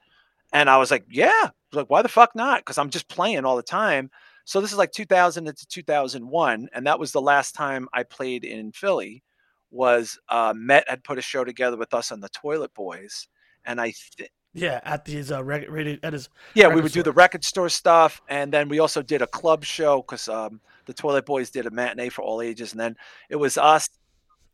And 0.53 0.69
I 0.69 0.79
was 0.79 0.91
like, 0.91 1.05
yeah. 1.09 1.43
Was 1.43 1.51
like, 1.77 1.91
why 1.91 2.03
the 2.03 2.09
fuck 2.09 2.35
not? 2.35 2.61
Because 2.61 2.77
I'm 2.79 2.91
just 2.91 3.09
playing 3.09 3.45
all 3.45 3.57
the 3.57 3.63
time. 3.63 4.11
So 4.45 4.61
this 4.61 4.73
is 4.73 4.79
like 4.79 4.91
2000 4.91 5.47
into 5.47 5.67
2001, 5.69 6.69
and 6.73 6.87
that 6.87 6.99
was 6.99 7.13
the 7.13 7.21
last 7.21 7.55
time 7.55 7.89
I 7.93 8.03
played 8.03 8.45
in 8.45 8.73
Philly. 8.73 9.23
Was 9.71 10.19
uh, 10.29 10.53
Met 10.57 10.89
had 10.89 11.05
put 11.05 11.19
a 11.19 11.23
show 11.23 11.45
together 11.45 11.77
with 11.77 11.95
us 11.95 12.11
and 12.11 12.21
the 12.21 12.29
Toilet 12.31 12.75
Boys, 12.75 13.29
and 13.65 13.81
I 13.81 13.93
th- 14.17 14.31
Yeah, 14.53 14.81
at 14.83 15.05
these 15.05 15.31
uh, 15.31 15.45
radio, 15.45 15.97
at 16.03 16.13
his 16.13 16.29
yeah, 16.55 16.67
we 16.67 16.71
record 16.71 16.83
would 16.83 16.93
do 16.93 17.03
the 17.05 17.13
record 17.13 17.45
store 17.45 17.69
stuff, 17.69 18.21
and 18.29 18.53
then 18.53 18.69
we 18.69 18.81
also 18.81 19.01
did 19.01 19.23
a 19.23 19.27
club 19.27 19.65
show 19.65 20.03
because 20.03 20.29
um, 20.29 20.61
the 20.87 20.93
Toilet 20.93 21.25
Boys 21.25 21.51
did 21.51 21.67
a 21.67 21.71
matinee 21.71 22.09
for 22.09 22.23
all 22.23 22.43
ages, 22.43 22.73
and 22.73 22.81
then 22.81 22.97
it 23.29 23.37
was 23.37 23.57
us. 23.57 23.89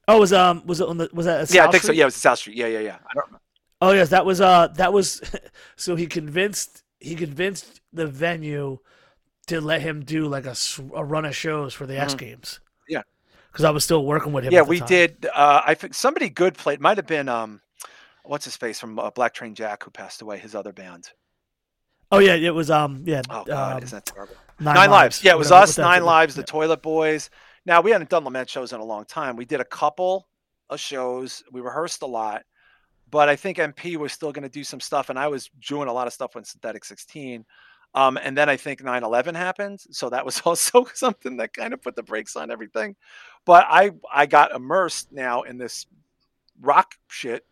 Oh, 0.07 0.21
was 0.21 0.35
um 0.35 0.63
was 0.67 0.81
it 0.81 0.89
on 0.89 0.99
the 0.99 1.09
was 1.15 1.25
that 1.25 1.41
at 1.41 1.55
yeah, 1.55 1.67
I 1.67 1.71
think 1.71 1.83
so. 1.83 1.93
Yeah, 1.93 2.03
it 2.03 2.07
was 2.07 2.15
South 2.15 2.39
Street. 2.39 2.57
Yeah, 2.57 2.67
yeah, 2.67 2.81
yeah. 2.81 2.97
I 2.97 3.15
don't 3.15 3.27
remember. 3.27 3.41
Oh 3.81 3.93
yes, 3.93 4.11
that 4.11 4.27
was 4.27 4.41
uh 4.41 4.69
that 4.77 4.93
was 4.93 5.23
so 5.77 5.97
he 5.97 6.07
convinced 6.07 6.83
he 7.01 7.15
convinced 7.15 7.81
the 7.93 8.07
venue 8.07 8.79
to 9.47 9.61
let 9.61 9.81
him 9.81 10.05
do 10.05 10.27
like 10.27 10.45
a, 10.45 10.55
a 10.95 11.05
run 11.05 11.25
of 11.25 11.35
shows 11.35 11.73
for 11.73 11.87
the 11.87 11.99
X 11.99 12.15
Games. 12.15 12.61
Mm-hmm. 12.61 12.95
Yeah. 12.95 13.03
because 13.51 13.65
I 13.65 13.71
was 13.71 13.85
still 13.85 14.05
working 14.05 14.33
with 14.33 14.45
him. 14.45 14.53
Yeah, 14.53 14.61
at 14.61 14.65
the 14.67 14.71
we 14.71 14.79
time. 14.81 14.89
did. 14.89 15.27
Uh, 15.35 15.63
I 15.65 15.75
think 15.75 15.95
somebody 15.95 16.29
good 16.29 16.55
played. 16.55 16.81
Might 16.81 16.99
have 16.99 17.07
been 17.07 17.29
um, 17.29 17.61
what's 18.27 18.45
his 18.45 18.57
face 18.57 18.79
from 18.81 18.99
uh, 18.99 19.11
Black 19.11 19.35
Train 19.35 19.55
Jack 19.55 19.85
who 19.85 19.91
passed 19.91 20.23
away. 20.23 20.39
His 20.39 20.55
other 20.55 20.73
band. 20.73 21.09
Oh 22.13 22.19
yeah, 22.19 22.35
it 22.35 22.55
was 22.55 22.71
um 22.71 23.03
yeah 23.07 23.23
Oh 23.31 23.45
God, 23.45 23.77
um, 23.77 23.83
isn't 23.83 24.05
that 24.05 24.15
terrible? 24.15 24.37
nine, 24.61 24.75
Nine, 24.75 24.91
Lives. 24.91 25.25
Yeah, 25.25 25.33
it 25.33 25.39
was 25.39 25.51
whatever- 25.51 25.65
us. 25.65 25.79
Nine 25.79 26.05
Lives. 26.05 26.35
The 26.35 26.43
yeah. 26.43 26.47
Toilet 26.47 26.83
Boys. 26.83 27.31
Now 27.65 27.81
we 27.81 27.91
hadn't 27.91 28.11
done 28.11 28.25
lament 28.25 28.49
shows 28.49 28.73
in 28.73 28.81
a 28.81 28.85
long 28.85 29.05
time. 29.05 29.37
We 29.37 29.45
did 29.45 29.61
a 29.61 29.65
couple 29.65 30.29
of 30.71 30.79
shows. 30.79 31.43
We 31.53 31.61
rehearsed 31.61 32.03
a 32.03 32.07
lot, 32.07 32.45
but 33.11 33.29
I 33.29 33.35
think 33.37 33.59
MP 33.59 33.97
was 33.97 34.13
still 34.13 34.31
going 34.33 34.45
to 34.45 34.49
do 34.49 34.63
some 34.65 34.81
stuff, 34.81 35.11
and 35.11 35.19
I 35.19 35.27
was 35.29 35.51
doing 35.67 35.89
a 35.89 35.93
lot 35.93 36.07
of 36.07 36.13
stuff 36.13 36.35
with 36.35 36.47
Synthetic 36.47 36.85
16. 36.85 37.45
Um, 37.95 38.19
and 38.19 38.37
then 38.37 38.49
I 38.49 38.57
think 38.57 38.83
9/11 38.83 39.35
happened, 39.35 39.81
so 39.91 40.11
that 40.11 40.25
was 40.25 40.41
also 40.45 40.85
something 40.95 41.39
that 41.39 41.53
kind 41.55 41.73
of 41.73 41.83
put 41.83 41.97
the 41.97 42.03
brakes 42.03 42.37
on 42.37 42.51
everything. 42.51 42.95
But 43.45 43.65
I 43.69 43.91
I 44.13 44.27
got 44.27 44.53
immersed 44.53 45.11
now 45.13 45.43
in 45.43 45.59
this 45.59 45.87
rock 46.61 46.95
shit, 47.09 47.45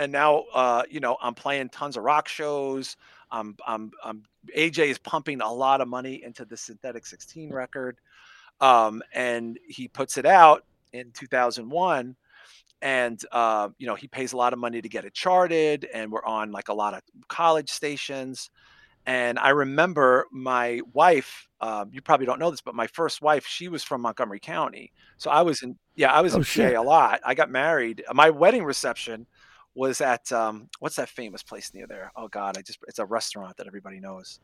and 0.00 0.10
now 0.10 0.44
uh, 0.54 0.82
you 0.90 0.98
know 0.98 1.16
I'm 1.22 1.34
playing 1.34 1.68
tons 1.68 1.96
of 1.96 2.02
rock 2.02 2.26
shows. 2.26 2.96
I'm, 3.30 3.56
I'm, 3.64 3.92
I'm 4.02 4.24
AJ 4.56 4.86
is 4.88 4.98
pumping 4.98 5.40
a 5.40 5.52
lot 5.52 5.80
of 5.80 5.86
money 5.86 6.24
into 6.24 6.44
the 6.44 6.56
Synthetic 6.56 7.06
16 7.06 7.52
record, 7.52 7.98
um, 8.60 9.02
and 9.14 9.56
he 9.68 9.86
puts 9.86 10.18
it 10.18 10.26
out 10.26 10.64
in 10.92 11.12
2001. 11.12 12.16
And 12.82 13.20
uh, 13.30 13.68
you 13.78 13.86
know 13.86 13.94
he 13.94 14.08
pays 14.08 14.32
a 14.32 14.38
lot 14.38 14.54
of 14.54 14.58
money 14.58 14.80
to 14.80 14.88
get 14.88 15.04
it 15.04 15.12
charted, 15.12 15.86
and 15.92 16.10
we're 16.10 16.24
on 16.24 16.50
like 16.50 16.68
a 16.70 16.74
lot 16.74 16.94
of 16.94 17.02
college 17.28 17.70
stations. 17.70 18.50
And 19.06 19.38
I 19.38 19.50
remember 19.50 20.26
my 20.32 20.80
wife. 20.94 21.46
Um, 21.60 21.90
you 21.92 22.00
probably 22.00 22.24
don't 22.26 22.38
know 22.38 22.50
this, 22.50 22.62
but 22.62 22.74
my 22.74 22.86
first 22.86 23.20
wife, 23.20 23.46
she 23.46 23.68
was 23.68 23.82
from 23.82 24.00
Montgomery 24.00 24.40
County. 24.40 24.92
So 25.18 25.30
I 25.30 25.42
was 25.42 25.62
in, 25.62 25.76
yeah, 25.94 26.12
I 26.12 26.22
was 26.22 26.34
Oh, 26.34 26.38
in 26.38 26.42
shit. 26.42 26.74
PA 26.74 26.80
a 26.80 26.82
lot. 26.82 27.20
I 27.24 27.34
got 27.34 27.50
married. 27.50 28.02
My 28.14 28.30
wedding 28.30 28.64
reception 28.64 29.26
was 29.74 30.00
at 30.00 30.30
um, 30.32 30.68
what's 30.80 30.96
that 30.96 31.08
famous 31.08 31.42
place 31.42 31.72
near 31.74 31.86
there? 31.86 32.10
Oh 32.16 32.28
God, 32.28 32.56
I 32.58 32.62
just 32.62 32.78
it's 32.88 32.98
a 32.98 33.06
restaurant 33.06 33.56
that 33.56 33.66
everybody 33.66 34.00
knows. 34.00 34.40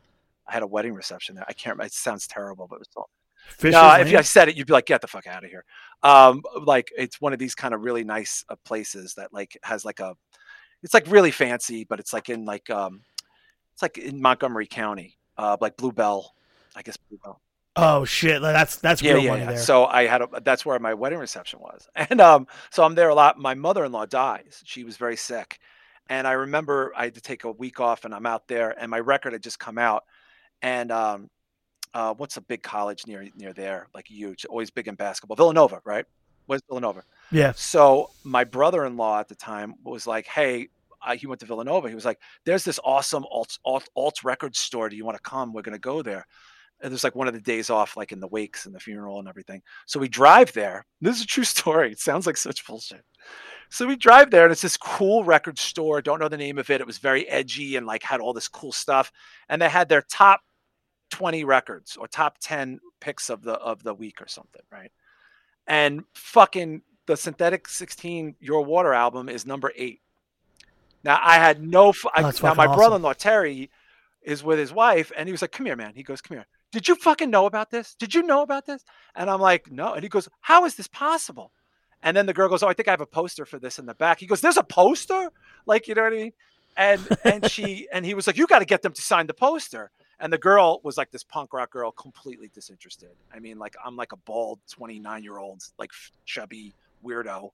I 0.47 0.53
had 0.53 0.63
a 0.63 0.67
wedding 0.67 0.93
reception 0.93 1.35
there. 1.35 1.45
I 1.47 1.53
can't. 1.53 1.75
remember. 1.75 1.87
It 1.87 1.93
sounds 1.93 2.27
terrible, 2.27 2.67
but 2.67 2.75
it 2.75 2.79
was 2.79 3.05
Fisher's 3.47 3.73
no. 3.73 3.93
If? 3.95 4.13
I 4.13 4.21
said 4.21 4.49
it, 4.49 4.55
you'd 4.55 4.67
be 4.67 4.73
like, 4.73 4.85
"Get 4.85 5.01
the 5.01 5.07
fuck 5.07 5.27
out 5.27 5.43
of 5.43 5.49
here." 5.49 5.63
Um, 6.03 6.41
like 6.63 6.89
it's 6.97 7.21
one 7.21 7.33
of 7.33 7.39
these 7.39 7.55
kind 7.55 7.73
of 7.73 7.81
really 7.81 8.03
nice 8.03 8.43
uh, 8.49 8.55
places 8.65 9.13
that 9.15 9.33
like 9.33 9.57
has 9.63 9.85
like 9.85 9.99
a, 9.99 10.15
it's 10.83 10.93
like 10.93 11.09
really 11.09 11.31
fancy, 11.31 11.85
but 11.85 11.99
it's 11.99 12.13
like 12.13 12.29
in 12.29 12.45
like 12.45 12.69
um, 12.69 13.01
it's 13.73 13.81
like 13.81 13.97
in 13.97 14.21
Montgomery 14.21 14.67
County, 14.67 15.17
uh, 15.37 15.57
like 15.61 15.77
Bluebell, 15.77 16.33
I 16.75 16.81
guess 16.81 16.97
Bluebell. 16.97 17.41
Oh 17.77 18.03
shit, 18.05 18.41
that's 18.41 18.77
that's 18.77 19.01
Yeah, 19.01 19.13
real 19.13 19.21
yeah, 19.21 19.31
money 19.31 19.45
yeah. 19.45 19.53
there. 19.53 19.55
So 19.55 19.85
I 19.85 20.07
had 20.07 20.21
a, 20.23 20.29
that's 20.43 20.65
where 20.65 20.79
my 20.79 20.93
wedding 20.95 21.19
reception 21.19 21.59
was, 21.59 21.87
and 21.95 22.19
um, 22.19 22.47
so 22.71 22.83
I'm 22.83 22.95
there 22.95 23.09
a 23.09 23.15
lot. 23.15 23.37
My 23.37 23.53
mother-in-law 23.53 24.07
dies; 24.07 24.61
she 24.65 24.83
was 24.83 24.97
very 24.97 25.15
sick, 25.17 25.59
and 26.09 26.27
I 26.27 26.31
remember 26.33 26.91
I 26.95 27.05
had 27.05 27.15
to 27.15 27.21
take 27.21 27.43
a 27.43 27.51
week 27.51 27.79
off, 27.79 28.05
and 28.05 28.13
I'm 28.13 28.25
out 28.25 28.47
there, 28.47 28.71
and 28.79 28.89
my 28.89 28.99
record 28.99 29.33
had 29.33 29.43
just 29.43 29.59
come 29.59 29.77
out, 29.77 30.03
and 30.61 30.91
um, 30.91 31.29
uh, 31.93 32.13
what's 32.15 32.37
a 32.37 32.41
big 32.41 32.63
college 32.63 33.07
near 33.07 33.27
near 33.35 33.53
there, 33.53 33.87
like 33.95 34.07
huge, 34.09 34.45
always 34.45 34.71
big 34.71 34.87
in 34.87 34.95
basketball, 34.95 35.37
Villanova, 35.37 35.81
right? 35.85 36.05
Where's 36.47 36.63
Villanova? 36.69 37.03
yeah, 37.31 37.53
So 37.55 38.11
my 38.23 38.43
brother-in-law 38.45 39.19
at 39.21 39.29
the 39.29 39.35
time 39.35 39.75
was 39.83 40.07
like, 40.07 40.27
"Hey." 40.27 40.69
Uh, 41.05 41.15
he 41.15 41.27
went 41.27 41.39
to 41.39 41.45
Villanova. 41.45 41.89
He 41.89 41.95
was 41.95 42.05
like, 42.05 42.19
"There's 42.45 42.63
this 42.65 42.79
awesome 42.83 43.25
alt 43.31 43.59
alt, 43.65 43.87
alt 43.95 44.23
record 44.23 44.55
store. 44.55 44.89
Do 44.89 44.95
you 44.95 45.05
want 45.05 45.15
to 45.15 45.21
come? 45.23 45.53
We're 45.53 45.61
gonna 45.61 45.79
go 45.79 46.01
there." 46.01 46.25
And 46.81 46.91
there's 46.91 47.03
like 47.03 47.15
one 47.15 47.27
of 47.27 47.33
the 47.33 47.41
days 47.41 47.69
off, 47.69 47.97
like 47.97 48.11
in 48.11 48.19
the 48.19 48.27
wakes 48.27 48.65
and 48.65 48.75
the 48.75 48.79
funeral 48.79 49.19
and 49.19 49.27
everything. 49.27 49.61
So 49.87 49.99
we 49.99 50.07
drive 50.07 50.53
there. 50.53 50.85
This 51.01 51.17
is 51.17 51.23
a 51.23 51.27
true 51.27 51.43
story. 51.43 51.91
It 51.91 51.99
sounds 51.99 52.25
like 52.27 52.37
such 52.37 52.65
bullshit. 52.65 53.03
So 53.69 53.85
we 53.87 53.95
drive 53.97 54.31
there, 54.31 54.43
and 54.43 54.51
it's 54.51 54.61
this 54.61 54.77
cool 54.77 55.23
record 55.23 55.59
store. 55.59 56.01
Don't 56.01 56.19
know 56.19 56.29
the 56.29 56.37
name 56.37 56.57
of 56.57 56.69
it. 56.69 56.79
It 56.81 56.87
was 56.87 56.99
very 56.99 57.27
edgy 57.27 57.75
and 57.75 57.85
like 57.85 58.01
had 58.03 58.21
all 58.21 58.33
this 58.33 58.47
cool 58.47 58.71
stuff. 58.71 59.11
And 59.49 59.61
they 59.61 59.69
had 59.69 59.89
their 59.89 60.03
top 60.03 60.41
20 61.11 61.43
records 61.43 61.97
or 61.97 62.07
top 62.07 62.37
10 62.41 62.79
picks 63.01 63.29
of 63.29 63.41
the 63.43 63.53
of 63.53 63.83
the 63.83 63.93
week 63.93 64.21
or 64.21 64.27
something, 64.27 64.61
right? 64.71 64.91
And 65.67 66.03
fucking 66.13 66.81
the 67.07 67.17
Synthetic 67.17 67.67
16 67.67 68.35
Your 68.39 68.63
Water 68.63 68.93
album 68.93 69.29
is 69.29 69.45
number 69.45 69.71
eight. 69.75 70.01
Now 71.03 71.19
I 71.21 71.35
had 71.35 71.61
no. 71.61 71.89
f- 71.89 72.05
I- 72.13 72.21
Oh, 72.21 72.23
that's 72.23 72.41
now 72.43 72.53
my 72.53 72.65
awesome. 72.65 72.75
brother-in-law 72.77 73.13
Terry 73.13 73.69
is 74.21 74.43
with 74.43 74.59
his 74.59 74.73
wife, 74.73 75.11
and 75.15 75.27
he 75.27 75.31
was 75.31 75.41
like, 75.41 75.51
"Come 75.51 75.65
here, 75.65 75.75
man." 75.75 75.93
He 75.95 76.03
goes, 76.03 76.21
"Come 76.21 76.37
here." 76.37 76.47
Did 76.77 76.87
you 76.87 76.93
fucking 76.93 77.31
know 77.31 77.47
about 77.47 77.71
this? 77.71 77.95
Did 77.95 78.13
you 78.13 78.21
know 78.21 78.43
about 78.43 78.67
this? 78.67 78.83
And 79.15 79.31
I'm 79.31 79.41
like, 79.41 79.71
no. 79.71 79.93
And 79.93 80.03
he 80.03 80.09
goes, 80.09 80.29
how 80.41 80.63
is 80.65 80.75
this 80.75 80.87
possible? 80.87 81.51
And 82.03 82.15
then 82.15 82.27
the 82.27 82.35
girl 82.35 82.49
goes, 82.49 82.61
oh, 82.61 82.67
I 82.67 82.73
think 82.73 82.87
I 82.87 82.91
have 82.91 83.01
a 83.01 83.07
poster 83.07 83.47
for 83.47 83.57
this 83.57 83.79
in 83.79 83.87
the 83.87 83.95
back. 83.95 84.19
He 84.19 84.27
goes, 84.27 84.41
there's 84.41 84.57
a 84.57 84.63
poster? 84.63 85.31
Like, 85.65 85.87
you 85.87 85.95
know 85.95 86.03
what 86.03 86.13
I 86.13 86.17
mean? 86.17 86.33
And 86.77 87.17
and 87.23 87.49
she 87.49 87.87
and 87.91 88.05
he 88.05 88.13
was 88.13 88.27
like, 88.27 88.37
you 88.37 88.45
got 88.45 88.59
to 88.59 88.65
get 88.65 88.83
them 88.83 88.93
to 88.93 89.01
sign 89.01 89.25
the 89.25 89.33
poster. 89.33 89.89
And 90.19 90.31
the 90.31 90.37
girl 90.37 90.79
was 90.83 90.97
like 90.97 91.09
this 91.09 91.23
punk 91.23 91.51
rock 91.51 91.71
girl, 91.71 91.89
completely 91.89 92.51
disinterested. 92.53 93.15
I 93.33 93.39
mean, 93.39 93.57
like 93.57 93.75
I'm 93.83 93.95
like 93.95 94.11
a 94.11 94.17
bald 94.17 94.59
29 94.69 95.23
year 95.23 95.39
old, 95.39 95.63
like 95.79 95.89
chubby 96.25 96.75
weirdo, 97.03 97.49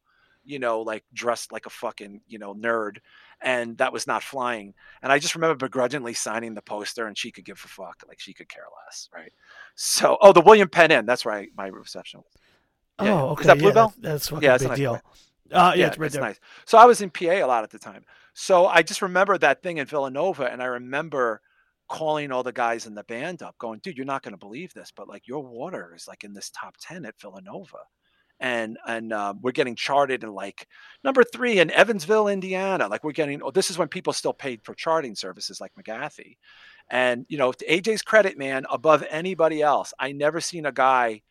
you 0.46 0.60
know, 0.60 0.82
like 0.82 1.04
dressed 1.14 1.52
like 1.52 1.66
a 1.66 1.70
fucking 1.70 2.22
you 2.28 2.40
know 2.40 2.54
nerd, 2.54 2.98
and 3.42 3.78
that 3.78 3.94
was 3.94 4.08
not 4.08 4.24
flying. 4.24 4.74
And 5.02 5.12
I 5.12 5.20
just 5.20 5.36
remember 5.36 5.56
begrudgingly 5.56 6.14
signing 6.14 6.54
the 6.54 6.62
poster, 6.62 7.08
and 7.08 7.18
she 7.18 7.32
could 7.32 7.46
give 7.46 7.62
a 7.64 7.68
fuck, 7.68 8.04
like 8.08 8.20
she 8.20 8.34
could 8.34 8.50
care 8.50 8.64
less, 8.86 9.10
right? 9.14 9.32
So, 9.76 10.18
oh, 10.22 10.34
the 10.34 10.42
William 10.42 10.70
Penn 10.70 10.92
Inn, 10.92 11.06
that's 11.06 11.26
where 11.26 11.36
I, 11.36 11.48
my 11.58 11.68
reception 11.68 12.22
was. 12.22 12.34
Oh, 13.00 13.30
okay. 13.30 13.42
Is 13.42 13.48
that 13.48 13.58
yeah, 13.58 13.62
Bluebell? 13.64 13.90
that- 13.90 14.02
that's 14.02 14.28
fucking 14.30 14.44
Yeah, 14.44 14.58
big 14.58 14.68
nice 14.70 14.78
deal. 14.78 14.92
place. 15.00 15.30
Uh, 15.52 15.74
yeah, 15.76 15.88
it's 15.88 15.98
right 15.98 16.06
it's 16.08 16.16
there. 16.16 16.24
nice. 16.24 16.40
So 16.66 16.78
I 16.78 16.86
was 16.86 17.02
in 17.02 17.10
PA 17.10 17.26
a 17.26 17.44
lot 17.44 17.64
at 17.64 17.70
the 17.70 17.78
time. 17.80 18.04
So 18.34 18.66
I 18.66 18.82
just 18.82 19.02
remember 19.02 19.38
that 19.38 19.62
thing 19.62 19.78
in 19.78 19.86
Villanova, 19.86 20.52
and 20.52 20.62
I 20.64 20.66
remember 20.66 21.42
calling 21.90 22.32
all 22.32 22.44
the 22.44 22.52
guys 22.54 22.88
in 22.88 22.96
the 22.96 23.04
band 23.04 23.44
up, 23.44 23.56
going, 23.60 23.80
"Dude, 23.80 23.98
you're 23.98 24.06
not 24.06 24.24
going 24.24 24.32
to 24.34 24.38
believe 24.38 24.74
this, 24.74 24.92
but 24.96 25.08
like 25.08 25.28
your 25.28 25.44
water 25.44 25.94
is 25.96 26.08
like 26.08 26.24
in 26.24 26.34
this 26.34 26.50
top 26.50 26.76
ten 26.80 27.06
at 27.06 27.20
Villanova." 27.20 27.80
And 28.44 28.78
and 28.86 29.14
uh, 29.14 29.34
we're 29.42 29.54
getting 29.54 29.76
charted 29.76 30.24
in 30.24 30.34
like 30.34 30.68
number 31.04 31.24
three 31.24 31.60
in 31.60 31.72
Evansville, 31.72 32.28
Indiana. 32.28 32.90
Like 32.90 33.04
we're 33.04 33.14
getting. 33.14 33.42
Oh, 33.42 33.52
this 33.52 33.72
is 33.72 33.78
when 33.78 33.88
people 33.88 34.12
still 34.12 34.34
paid 34.34 34.62
for 34.64 34.76
charting 34.76 35.16
services 35.16 35.62
like 35.62 35.72
McGathy. 35.76 36.38
And 36.90 37.26
you 37.30 37.38
know, 37.38 37.54
to 37.54 37.66
AJ's 37.66 38.02
credit, 38.02 38.38
man, 38.38 38.66
above 38.70 39.04
anybody 39.10 39.62
else, 39.62 39.94
I 39.98 40.12
never 40.12 40.42
seen 40.42 40.66
a 40.66 40.74
guy 40.74 41.22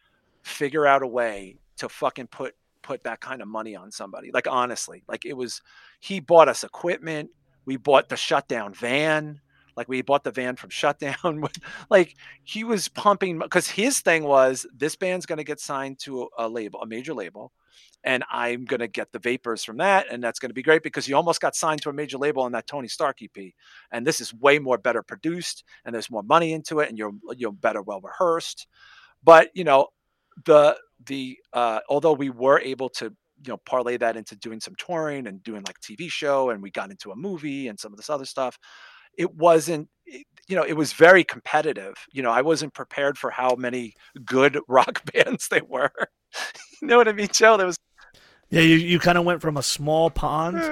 figure 0.43 0.87
out 0.87 1.03
a 1.03 1.07
way 1.07 1.59
to 1.77 1.89
fucking 1.89 2.29
put 2.29 2.55
put 2.83 3.05
that 3.05 3.21
kind 3.21 3.43
of 3.43 3.49
money 3.49 3.77
on 3.77 3.91
somebody. 3.91 4.31
Like 4.33 4.49
honestly, 4.49 5.05
like 5.07 5.25
it 5.25 5.37
was 5.37 5.61
he 6.01 6.19
bought 6.19 6.49
us 6.49 6.65
equipment. 6.65 7.31
We 7.65 7.77
bought 7.77 8.09
the 8.09 8.17
shutdown 8.17 8.75
van. 8.75 9.41
Like 9.77 9.89
we 9.89 10.03
bought 10.03 10.25
the 10.25 10.31
van 10.31 10.57
from 10.57 10.71
shutdown. 10.71 11.45
like 11.91 12.17
he 12.43 12.65
was 12.65 12.89
pumping 12.89 13.39
because 13.39 13.69
his 13.69 14.01
thing 14.01 14.25
was 14.25 14.67
this 14.75 14.97
band's 14.97 15.27
going 15.27 15.39
to 15.39 15.45
get 15.45 15.61
signed 15.61 15.99
to 16.01 16.29
a, 16.39 16.49
label, 16.49 16.81
a 16.81 16.87
major 16.87 17.15
label, 17.15 17.53
and 18.05 18.25
I'm 18.31 18.65
going 18.65 18.81
to 18.81 18.89
get 18.89 19.13
the 19.13 19.19
vapors 19.19 19.65
from 19.65 19.79
that, 19.79 20.07
and 20.11 20.23
that's 20.23 20.39
going 20.39 20.51
to 20.51 20.55
be 20.55 20.63
great 20.63 20.83
because 20.83 21.09
you 21.09 21.17
almost 21.17 21.41
got 21.41 21.55
signed 21.55 21.83
to 21.83 21.91
a 21.91 21.93
major 21.93 22.19
label 22.19 22.43
on 22.43 22.53
that 22.53 22.67
Tony 22.67 22.89
Stark 22.89 23.19
EP, 23.23 23.53
and 23.91 24.07
this 24.07 24.21
is 24.21 24.35
way 24.35 24.59
more 24.59 24.79
better 24.79 25.03
produced, 25.03 25.65
and 25.85 25.95
there's 25.95 26.11
more 26.11 26.23
money 26.23 26.53
into 26.53 26.81
it, 26.81 26.89
and 26.89 26.99
you're 26.99 27.13
you're 27.37 27.53
better 27.53 27.83
well 27.83 28.01
rehearsed. 28.01 28.67
But 29.23 29.51
you 29.55 29.65
know, 29.65 29.89
the 30.45 30.77
the 31.07 31.39
uh, 31.53 31.81
although 31.89 32.13
we 32.13 32.31
were 32.31 32.61
able 32.61 32.89
to 32.91 33.13
you 33.45 33.53
know 33.53 33.57
parlay 33.59 33.97
that 33.97 34.17
into 34.17 34.37
doing 34.37 34.61
some 34.61 34.75
touring 34.77 35.27
and 35.27 35.43
doing 35.43 35.63
like 35.67 35.81
TV 35.81 36.11
show, 36.11 36.51
and 36.51 36.63
we 36.63 36.71
got 36.71 36.91
into 36.91 37.11
a 37.11 37.17
movie 37.17 37.69
and 37.69 37.79
some 37.79 37.93
of 37.93 37.97
this 37.97 38.11
other 38.11 38.25
stuff. 38.25 38.59
It 39.17 39.35
wasn't, 39.35 39.89
you 40.07 40.57
know, 40.57 40.65
it 40.65 40.75
was 40.75 40.93
very 40.93 41.25
competitive. 41.25 41.95
You 42.13 42.23
know, 42.23 42.31
I 42.31 42.43
wasn't 42.43 42.75
prepared 42.75 43.19
for 43.19 43.31
how 43.31 43.55
many 43.57 43.95
good 44.25 44.59
rock 44.69 45.03
bands 45.13 45.49
they 45.49 45.61
were. 45.61 45.93
you 46.83 46.89
know 46.89 46.97
what 46.97 47.09
I 47.09 47.13
mean, 47.13 47.29
Joe? 47.33 47.57
There 47.57 47.67
was 47.67 47.77
Yeah, 48.51 48.63
you, 48.63 48.77
you 48.77 48.99
kind 48.99 49.19
of 49.19 49.25
went 49.25 49.41
from 49.41 49.57
a 49.57 49.63
small 49.63 50.11
pond 50.11 50.63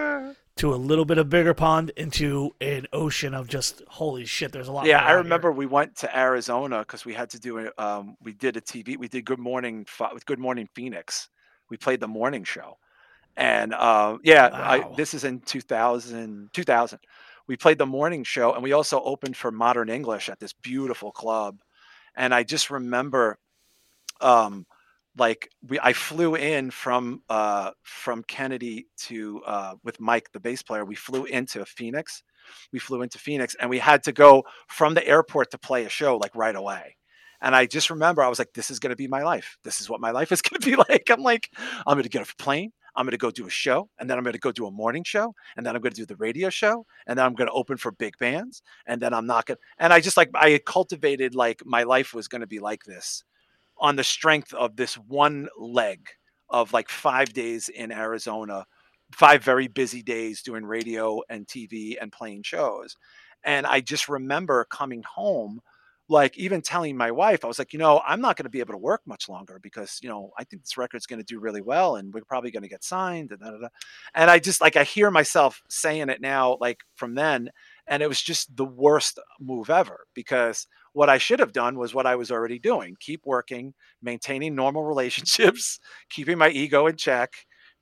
to 0.56 0.74
a 0.74 0.76
little 0.76 1.06
bit 1.06 1.16
of 1.16 1.30
bigger 1.30 1.54
pond 1.54 1.90
into 1.96 2.50
an 2.60 2.86
ocean 2.92 3.32
of 3.32 3.48
just 3.48 3.82
holy 3.88 4.26
shit. 4.26 4.52
There's 4.52 4.68
a 4.68 4.72
lot. 4.72 4.84
yeah 4.84 5.02
i 5.02 5.12
remember 5.12 5.50
we 5.50 5.64
went 5.64 5.96
to 5.96 6.18
arizona 6.18 6.80
because 6.80 7.06
we 7.06 7.14
had 7.14 7.30
to 7.30 7.38
do 7.38 7.58
a 7.58 7.82
um, 7.82 8.14
we 8.22 8.32
did 8.32 8.56
a 8.58 8.60
tv 8.60 8.98
we 8.98 9.08
did 9.08 9.24
good 9.24 9.38
morning 9.38 9.86
with 10.12 10.26
good 10.26 10.38
morning 10.38 10.68
phoenix 10.74 11.30
we 11.70 11.78
played 11.78 11.98
the 11.98 12.08
morning 12.08 12.44
show 12.44 12.76
and 13.36 13.72
uh, 13.72 14.18
yeah 14.22 14.50
I, 14.52 14.86
this 14.96 15.14
is 15.14 15.24
in 15.24 15.40
2000 15.40 16.50
2000 16.52 16.98
we 17.50 17.56
played 17.56 17.78
the 17.78 17.84
morning 17.86 18.22
show 18.22 18.54
and 18.54 18.62
we 18.62 18.70
also 18.70 19.02
opened 19.02 19.36
for 19.36 19.50
modern 19.50 19.88
english 19.88 20.28
at 20.28 20.38
this 20.38 20.52
beautiful 20.52 21.10
club 21.10 21.58
and 22.14 22.32
i 22.32 22.44
just 22.44 22.70
remember 22.70 23.36
um 24.20 24.64
like 25.18 25.50
we 25.66 25.76
i 25.80 25.92
flew 25.92 26.36
in 26.36 26.70
from 26.70 27.22
uh 27.28 27.72
from 27.82 28.22
kennedy 28.22 28.86
to 28.96 29.42
uh 29.46 29.74
with 29.82 29.98
mike 29.98 30.30
the 30.32 30.38
bass 30.38 30.62
player 30.62 30.84
we 30.84 30.94
flew 30.94 31.24
into 31.24 31.64
phoenix 31.66 32.22
we 32.72 32.78
flew 32.78 33.02
into 33.02 33.18
phoenix 33.18 33.56
and 33.60 33.68
we 33.68 33.80
had 33.80 34.04
to 34.04 34.12
go 34.12 34.44
from 34.68 34.94
the 34.94 35.04
airport 35.04 35.50
to 35.50 35.58
play 35.58 35.84
a 35.84 35.88
show 35.88 36.16
like 36.18 36.36
right 36.36 36.54
away 36.54 36.96
and 37.40 37.56
i 37.56 37.66
just 37.66 37.90
remember 37.90 38.22
i 38.22 38.28
was 38.28 38.38
like 38.38 38.52
this 38.54 38.70
is 38.70 38.78
going 38.78 38.90
to 38.90 38.96
be 38.96 39.08
my 39.08 39.24
life. 39.24 39.58
This 39.64 39.80
is 39.80 39.90
what 39.90 40.00
my 40.00 40.12
life 40.12 40.30
is 40.30 40.40
going 40.40 40.60
to 40.60 40.70
be 40.70 40.76
like. 40.88 41.10
I'm 41.10 41.22
like 41.22 41.50
i'm 41.84 41.94
going 41.94 42.04
to 42.04 42.08
get 42.08 42.22
off 42.22 42.34
a 42.38 42.42
plane 42.42 42.70
i'm 42.96 43.04
going 43.04 43.12
to 43.12 43.18
go 43.18 43.30
do 43.30 43.46
a 43.46 43.50
show 43.50 43.88
and 43.98 44.08
then 44.08 44.18
i'm 44.18 44.24
going 44.24 44.32
to 44.32 44.38
go 44.38 44.52
do 44.52 44.66
a 44.66 44.70
morning 44.70 45.04
show 45.04 45.34
and 45.56 45.64
then 45.64 45.74
i'm 45.74 45.82
going 45.82 45.92
to 45.92 46.00
do 46.00 46.06
the 46.06 46.16
radio 46.16 46.50
show 46.50 46.84
and 47.06 47.18
then 47.18 47.26
i'm 47.26 47.34
going 47.34 47.48
to 47.48 47.54
open 47.54 47.76
for 47.76 47.92
big 47.92 48.16
bands 48.18 48.62
and 48.86 49.00
then 49.00 49.12
i'm 49.14 49.26
not 49.26 49.46
going 49.46 49.56
to 49.56 49.62
and 49.78 49.92
i 49.92 50.00
just 50.00 50.16
like 50.16 50.30
i 50.34 50.58
cultivated 50.66 51.34
like 51.34 51.62
my 51.64 51.82
life 51.82 52.14
was 52.14 52.28
going 52.28 52.40
to 52.40 52.46
be 52.46 52.58
like 52.58 52.84
this 52.84 53.24
on 53.80 53.96
the 53.96 54.04
strength 54.04 54.52
of 54.54 54.76
this 54.76 54.94
one 54.94 55.48
leg 55.58 56.06
of 56.50 56.72
like 56.72 56.88
five 56.88 57.32
days 57.32 57.68
in 57.68 57.90
Arizona, 57.90 58.66
five 59.12 59.42
very 59.42 59.68
busy 59.68 60.02
days 60.02 60.42
doing 60.42 60.64
radio 60.64 61.20
and 61.28 61.46
TV 61.46 61.96
and 62.00 62.12
playing 62.12 62.42
shows. 62.42 62.96
And 63.42 63.66
I 63.66 63.80
just 63.80 64.08
remember 64.08 64.66
coming 64.70 65.02
home, 65.02 65.60
like 66.10 66.36
even 66.36 66.60
telling 66.60 66.96
my 66.96 67.12
wife, 67.12 67.44
I 67.44 67.48
was 67.48 67.58
like, 67.58 67.72
you 67.72 67.78
know, 67.78 68.02
I'm 68.04 68.20
not 68.20 68.36
going 68.36 68.44
to 68.44 68.50
be 68.50 68.58
able 68.58 68.74
to 68.74 68.78
work 68.78 69.00
much 69.06 69.28
longer 69.28 69.60
because, 69.62 70.00
you 70.02 70.08
know, 70.08 70.32
I 70.36 70.42
think 70.42 70.62
this 70.62 70.76
record's 70.76 71.06
going 71.06 71.20
to 71.20 71.24
do 71.24 71.38
really 71.38 71.60
well 71.60 71.96
and 71.96 72.12
we're 72.12 72.24
probably 72.24 72.50
going 72.50 72.64
to 72.64 72.68
get 72.68 72.82
signed. 72.82 73.30
And, 73.30 73.40
da, 73.40 73.50
da, 73.52 73.58
da. 73.58 73.68
and 74.14 74.28
I 74.28 74.40
just 74.40 74.60
like, 74.60 74.74
I 74.74 74.82
hear 74.82 75.10
myself 75.12 75.62
saying 75.68 76.08
it 76.08 76.20
now, 76.20 76.58
like 76.60 76.80
from 76.96 77.14
then. 77.14 77.50
And 77.86 78.02
it 78.02 78.08
was 78.08 78.20
just 78.20 78.54
the 78.56 78.64
worst 78.64 79.20
move 79.40 79.70
ever 79.70 80.06
because 80.12 80.66
what 80.94 81.08
I 81.08 81.18
should 81.18 81.38
have 81.38 81.52
done 81.52 81.78
was 81.78 81.94
what 81.94 82.06
I 82.06 82.16
was 82.16 82.32
already 82.32 82.58
doing 82.58 82.96
keep 82.98 83.24
working, 83.24 83.72
maintaining 84.02 84.56
normal 84.56 84.82
relationships, 84.92 85.78
keeping 86.10 86.38
my 86.38 86.50
ego 86.50 86.88
in 86.88 86.96
check, 86.96 87.34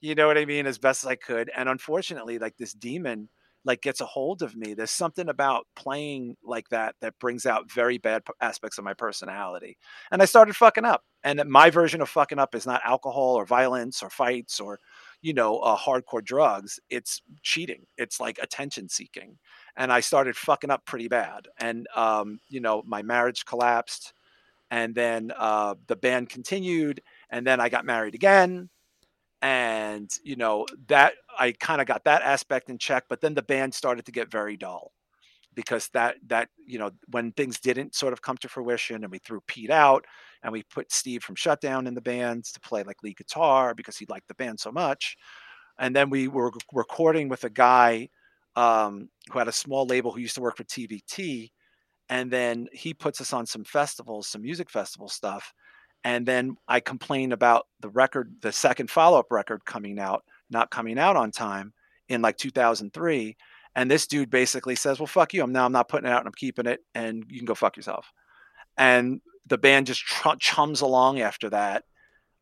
you 0.03 0.15
know 0.15 0.27
what 0.27 0.39
I 0.39 0.45
mean, 0.45 0.67
as 0.67 0.79
best 0.79 1.03
as 1.03 1.09
I 1.09 1.17
could. 1.17 1.51
And 1.57 1.67
unfortunately, 1.67 2.39
like 2.39 2.59
this 2.59 2.75
demon 2.75 3.31
like 3.65 3.83
gets 3.83 4.01
a 4.01 4.07
hold 4.07 4.43
of 4.43 4.57
me. 4.57 4.75
There's 4.75 4.91
something 4.91 5.29
about 5.29 5.67
playing 5.77 6.37
like 6.43 6.69
that 6.71 6.95
that 7.01 7.19
brings 7.19 7.47
out 7.47 7.71
very 7.71 7.99
bad 7.99 8.23
aspects 8.41 8.79
of 8.79 8.85
my 8.85 8.95
personality. 8.95 9.77
And 10.11 10.23
I 10.23 10.27
started 10.27 10.57
fucking 10.57 10.85
up. 10.85 11.05
And 11.25 11.43
my 11.47 11.69
version 11.71 12.01
of 12.01 12.09
fucking 12.09 12.39
up 12.39 12.55
is 12.55 12.67
not 12.67 12.81
alcohol 12.85 13.35
or 13.35 13.45
violence 13.45 14.03
or 14.03 14.11
fights 14.11 14.61
or, 14.61 14.79
you 15.21 15.35
know, 15.35 15.59
uh, 15.59 15.77
hardcore 15.77 16.25
drugs. 16.25 16.79
It's 16.89 17.21
cheating. 17.43 17.87
It's 17.97 18.21
like 18.21 18.39
attention 18.41 18.89
seeking. 18.89 19.39
And 19.77 19.93
I 19.93 20.01
started 20.01 20.37
fucking 20.37 20.71
up 20.71 20.87
pretty 20.87 21.09
bad. 21.09 21.49
And, 21.59 21.87
um, 21.95 22.39
you 22.49 22.61
know, 22.61 22.83
my 22.87 23.03
marriage 23.03 23.45
collapsed. 23.45 24.15
And 24.71 24.95
then 24.95 25.33
uh, 25.37 25.75
the 25.89 25.97
band 25.97 26.29
continued. 26.29 27.03
And 27.31 27.47
then 27.47 27.61
I 27.61 27.69
got 27.69 27.85
married 27.85 28.15
again 28.15 28.71
and 29.43 30.11
you 30.25 30.37
know 30.37 30.67
that 30.89 31.15
i 31.39 31.53
kind 31.53 31.81
of 31.81 31.87
got 31.87 32.03
that 32.05 32.23
aspect 32.23 32.71
in 32.71 32.79
check 32.79 33.05
but 33.09 33.21
then 33.21 33.35
the 33.35 33.43
band 33.43 33.73
started 33.73 34.05
to 34.05 34.13
get 34.13 34.31
very 34.31 34.57
dull 34.57 34.93
because 35.55 35.89
that 35.93 36.17
that 36.27 36.49
you 36.67 36.79
know 36.79 36.91
when 37.11 37.33
things 37.33 37.61
didn't 37.61 37.95
sort 37.95 38.13
of 38.13 38.23
come 38.23 38.37
to 38.37 38.49
fruition 38.49 39.03
and 39.03 39.13
we 39.13 39.19
threw 39.19 39.41
pete 39.47 39.71
out 39.71 40.05
and 40.43 40.53
we 40.53 40.63
put 40.65 40.93
steve 40.93 41.23
from 41.23 41.37
shutdown 41.37 41.87
in 41.87 41.95
the 41.95 42.01
band 42.01 42.45
to 42.45 42.61
play 42.61 42.83
like 42.83 43.03
lead 43.03 43.17
guitar 43.17 43.75
because 43.75 43.97
he 43.97 44.07
liked 44.09 44.29
the 44.29 44.35
band 44.35 44.59
so 44.59 44.73
much 44.73 45.17
and 45.79 45.95
then 45.95 46.11
we 46.11 46.27
were 46.29 46.53
recording 46.73 47.29
with 47.29 47.45
a 47.45 47.51
guy 47.51 48.09
um, 48.57 49.09
who 49.31 49.39
had 49.39 49.47
a 49.47 49.53
small 49.53 49.87
label 49.87 50.11
who 50.11 50.21
used 50.21 50.35
to 50.35 50.41
work 50.41 50.57
for 50.57 50.65
tvt 50.65 51.51
and 52.09 52.31
then 52.31 52.67
he 52.73 52.93
puts 52.93 53.21
us 53.21 53.33
on 53.33 53.47
some 53.47 53.65
festivals 53.65 54.29
some 54.29 54.43
music 54.43 54.69
festival 54.69 55.09
stuff 55.09 55.53
and 56.05 56.27
then 56.27 56.57
I 56.67 56.81
complained 56.81 57.33
about 57.33 57.67
the 57.81 57.89
record, 57.89 58.37
the 58.41 58.53
second 58.53 58.91
follow 58.91 59.19
up 59.19 59.31
record 59.31 59.65
coming 59.65 59.99
out, 59.99 60.25
not 60.51 60.71
coming 60.71 60.99
out 60.99 61.17
on 61.17 61.31
time 61.31 61.73
in 62.09 62.23
like 62.23 62.37
2003. 62.37 63.37
And 63.75 63.91
this 63.91 64.07
dude 64.07 64.31
basically 64.31 64.77
says, 64.77 64.99
Well, 64.99 65.07
fuck 65.07 65.35
you. 65.35 65.43
I'm 65.43 65.53
now, 65.53 65.67
I'm 65.67 65.73
not 65.73 65.89
putting 65.89 66.09
it 66.09 66.13
out 66.13 66.21
and 66.21 66.29
I'm 66.29 66.35
keeping 66.35 66.67
it 66.67 66.81
and 66.95 67.25
you 67.29 67.39
can 67.39 67.47
go 67.47 67.55
fuck 67.55 67.77
yourself. 67.77 68.13
And 68.77 69.21
the 69.47 69.59
band 69.59 69.87
just 69.87 70.01
tr- 70.01 70.37
chums 70.39 70.81
along 70.81 71.21
after 71.21 71.51
that 71.51 71.85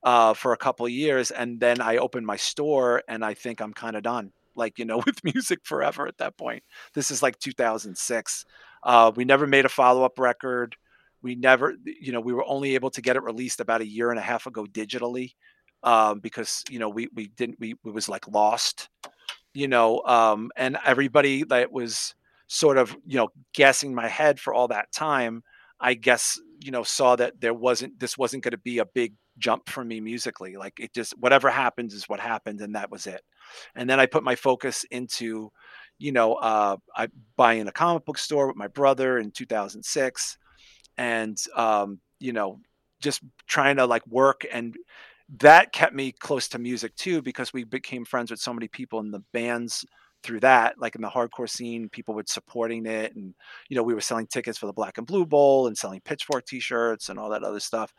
uh, 0.02 0.34
for 0.34 0.52
a 0.52 0.56
couple 0.56 0.88
years. 0.88 1.30
And 1.30 1.58
then 1.58 1.80
I 1.80 1.96
opened 1.96 2.26
my 2.26 2.36
store 2.36 3.02
and 3.08 3.24
I 3.24 3.34
think 3.34 3.60
I'm 3.60 3.72
kind 3.72 3.96
of 3.96 4.02
done, 4.02 4.32
like, 4.54 4.78
you 4.78 4.84
know, 4.84 4.98
with 5.06 5.24
music 5.24 5.60
forever 5.64 6.06
at 6.06 6.18
that 6.18 6.36
point. 6.36 6.62
This 6.94 7.10
is 7.10 7.22
like 7.22 7.38
2006. 7.38 8.44
Uh, 8.82 9.12
we 9.14 9.24
never 9.24 9.46
made 9.46 9.64
a 9.64 9.70
follow 9.70 10.04
up 10.04 10.18
record 10.18 10.76
we 11.22 11.34
never 11.34 11.74
you 11.84 12.12
know 12.12 12.20
we 12.20 12.32
were 12.32 12.44
only 12.46 12.74
able 12.74 12.90
to 12.90 13.02
get 13.02 13.16
it 13.16 13.22
released 13.22 13.60
about 13.60 13.80
a 13.80 13.86
year 13.86 14.10
and 14.10 14.18
a 14.18 14.22
half 14.22 14.46
ago 14.46 14.64
digitally 14.64 15.32
um, 15.82 16.20
because 16.20 16.62
you 16.70 16.78
know 16.78 16.88
we 16.88 17.08
we 17.14 17.28
didn't 17.28 17.58
we 17.60 17.72
it 17.72 17.92
was 17.92 18.08
like 18.08 18.26
lost 18.28 18.88
you 19.54 19.68
know 19.68 20.02
um, 20.06 20.50
and 20.56 20.78
everybody 20.84 21.44
that 21.44 21.70
was 21.70 22.14
sort 22.48 22.78
of 22.78 22.96
you 23.06 23.16
know 23.16 23.28
guessing 23.54 23.94
my 23.94 24.08
head 24.08 24.38
for 24.38 24.54
all 24.54 24.68
that 24.68 24.90
time 24.92 25.42
i 25.80 25.94
guess 25.94 26.38
you 26.60 26.70
know 26.70 26.82
saw 26.82 27.16
that 27.16 27.40
there 27.40 27.54
wasn't 27.54 27.98
this 27.98 28.16
wasn't 28.16 28.42
going 28.42 28.52
to 28.52 28.58
be 28.58 28.78
a 28.78 28.86
big 28.86 29.14
jump 29.38 29.68
for 29.68 29.84
me 29.84 30.00
musically 30.00 30.56
like 30.56 30.78
it 30.80 30.92
just 30.94 31.12
whatever 31.18 31.50
happens 31.50 31.92
is 31.92 32.08
what 32.08 32.20
happened 32.20 32.60
and 32.60 32.74
that 32.74 32.90
was 32.90 33.06
it. 33.06 33.22
And 33.74 33.88
then 33.88 34.00
i 34.00 34.06
put 34.06 34.24
my 34.24 34.34
focus 34.34 34.84
into 34.90 35.50
you 35.98 36.12
know 36.12 36.34
uh 36.34 36.76
i 36.96 37.08
buying 37.36 37.68
a 37.68 37.72
comic 37.72 38.04
book 38.04 38.18
store 38.18 38.46
with 38.46 38.56
my 38.56 38.68
brother 38.68 39.18
in 39.18 39.30
2006 39.30 40.38
and 40.98 41.42
um 41.54 42.00
you 42.20 42.32
know 42.32 42.58
just 43.00 43.20
trying 43.46 43.76
to 43.76 43.86
like 43.86 44.06
work 44.06 44.46
and 44.52 44.76
that 45.38 45.72
kept 45.72 45.94
me 45.94 46.12
close 46.12 46.48
to 46.48 46.58
music 46.58 46.94
too 46.96 47.20
because 47.20 47.52
we 47.52 47.64
became 47.64 48.04
friends 48.04 48.30
with 48.30 48.40
so 48.40 48.54
many 48.54 48.68
people 48.68 49.00
in 49.00 49.10
the 49.10 49.22
bands 49.32 49.84
through 50.22 50.40
that 50.40 50.74
like 50.78 50.94
in 50.94 51.02
the 51.02 51.08
hardcore 51.08 51.48
scene 51.48 51.88
people 51.88 52.14
were 52.14 52.24
supporting 52.26 52.86
it 52.86 53.14
and 53.16 53.34
you 53.68 53.76
know 53.76 53.82
we 53.82 53.94
were 53.94 54.00
selling 54.00 54.26
tickets 54.26 54.58
for 54.58 54.66
the 54.66 54.72
black 54.72 54.98
and 54.98 55.06
blue 55.06 55.26
bowl 55.26 55.66
and 55.66 55.76
selling 55.76 56.00
pitchfork 56.00 56.44
t-shirts 56.46 57.08
and 57.08 57.18
all 57.18 57.30
that 57.30 57.44
other 57.44 57.60
stuff. 57.60 57.92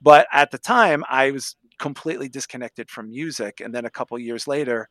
But 0.00 0.26
at 0.32 0.50
the 0.50 0.58
time 0.58 1.04
i 1.08 1.30
was 1.30 1.56
completely 1.78 2.28
disconnected 2.28 2.90
from 2.90 3.10
music 3.10 3.60
and 3.60 3.74
then 3.74 3.84
a 3.84 3.90
couple 3.90 4.18
years 4.18 4.46
later 4.46 4.88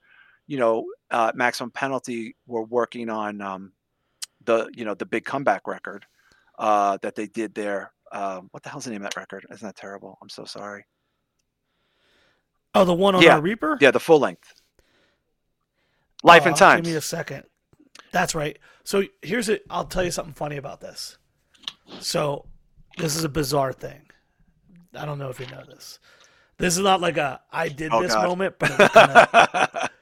you 0.47 0.57
know 0.57 0.85
uh, 1.11 1.31
maximum 1.35 1.71
penalty 1.71 2.35
were 2.47 2.63
working 2.63 3.09
on 3.09 3.41
um, 3.41 3.71
the 4.45 4.69
you 4.73 4.85
know 4.85 4.93
the 4.93 5.05
big 5.05 5.23
comeback 5.23 5.67
record 5.67 6.05
uh, 6.61 6.97
that 7.01 7.15
they 7.15 7.27
did 7.27 7.53
there 7.53 7.91
um, 8.13 8.47
what 8.51 8.61
the 8.63 8.69
hell's 8.69 8.85
the 8.85 8.91
name 8.91 9.01
of 9.03 9.09
that 9.09 9.17
record 9.19 9.45
isn't 9.51 9.67
that 9.67 9.75
terrible 9.75 10.17
i'm 10.21 10.29
so 10.29 10.45
sorry 10.45 10.85
Oh, 12.73 12.85
the 12.85 12.93
one 12.93 13.15
on 13.15 13.23
Yeah. 13.23 13.35
our 13.35 13.41
Reaper. 13.41 13.77
yeah 13.81 13.91
the 13.91 13.99
full 13.99 14.19
length 14.19 14.53
life 16.23 16.45
and 16.45 16.55
Uh, 16.55 16.57
times 16.57 16.85
Give 16.85 16.93
me 16.93 16.97
a 16.97 17.01
second. 17.01 17.43
That's 18.13 18.33
right. 18.35 18.57
So 18.83 19.03
here's 19.21 19.49
it. 19.49 19.63
I'll 19.69 19.85
tell 19.85 20.03
you 20.03 20.11
something 20.11 20.33
funny 20.33 20.57
about 20.57 20.79
this. 20.81 21.17
So 21.99 22.45
this 22.97 23.15
is 23.15 23.23
a 23.25 23.29
bizarre 23.29 23.73
thing. 23.73 24.01
I 24.93 25.05
don't 25.05 25.17
know 25.19 25.29
if 25.29 25.39
you 25.39 25.47
know 25.47 25.63
this. 25.67 25.99
This 26.57 26.77
is 26.77 26.83
not 26.83 27.01
like 27.01 27.17
a 27.17 27.41
I 27.51 27.67
did 27.69 27.91
Oh, 27.93 28.01
this 28.01 28.13
God. 28.13 28.27
moment, 28.27 28.55
but 28.59 28.69
it 28.71 28.77
was 28.79 28.89
kinda, 28.89 29.89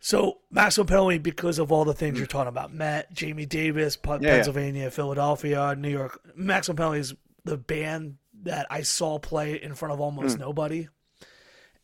so 0.00 0.38
Maximum 0.50 0.86
Penalty 0.86 1.18
because 1.18 1.58
of 1.58 1.72
all 1.72 1.84
the 1.84 1.94
things 1.94 2.18
you're 2.18 2.26
talking 2.26 2.48
about. 2.48 2.72
Matt, 2.72 3.12
Jamie 3.12 3.46
Davis, 3.46 3.96
P- 3.96 4.10
Yeah, 4.10 4.18
yeah. 4.20 4.30
Pennsylvania, 4.34 4.90
Philadelphia, 4.90 5.74
New 5.76 5.90
York. 5.90 6.20
Maximum 6.36 6.76
Penalty 6.76 7.00
is 7.00 7.14
the 7.44 7.56
band 7.56 8.16
that 8.42 8.66
I 8.70 8.82
saw 8.82 9.18
play 9.18 9.60
in 9.60 9.74
front 9.74 9.92
of 9.94 10.00
almost 10.00 10.36
Hmm. 10.36 10.42
nobody. 10.42 10.88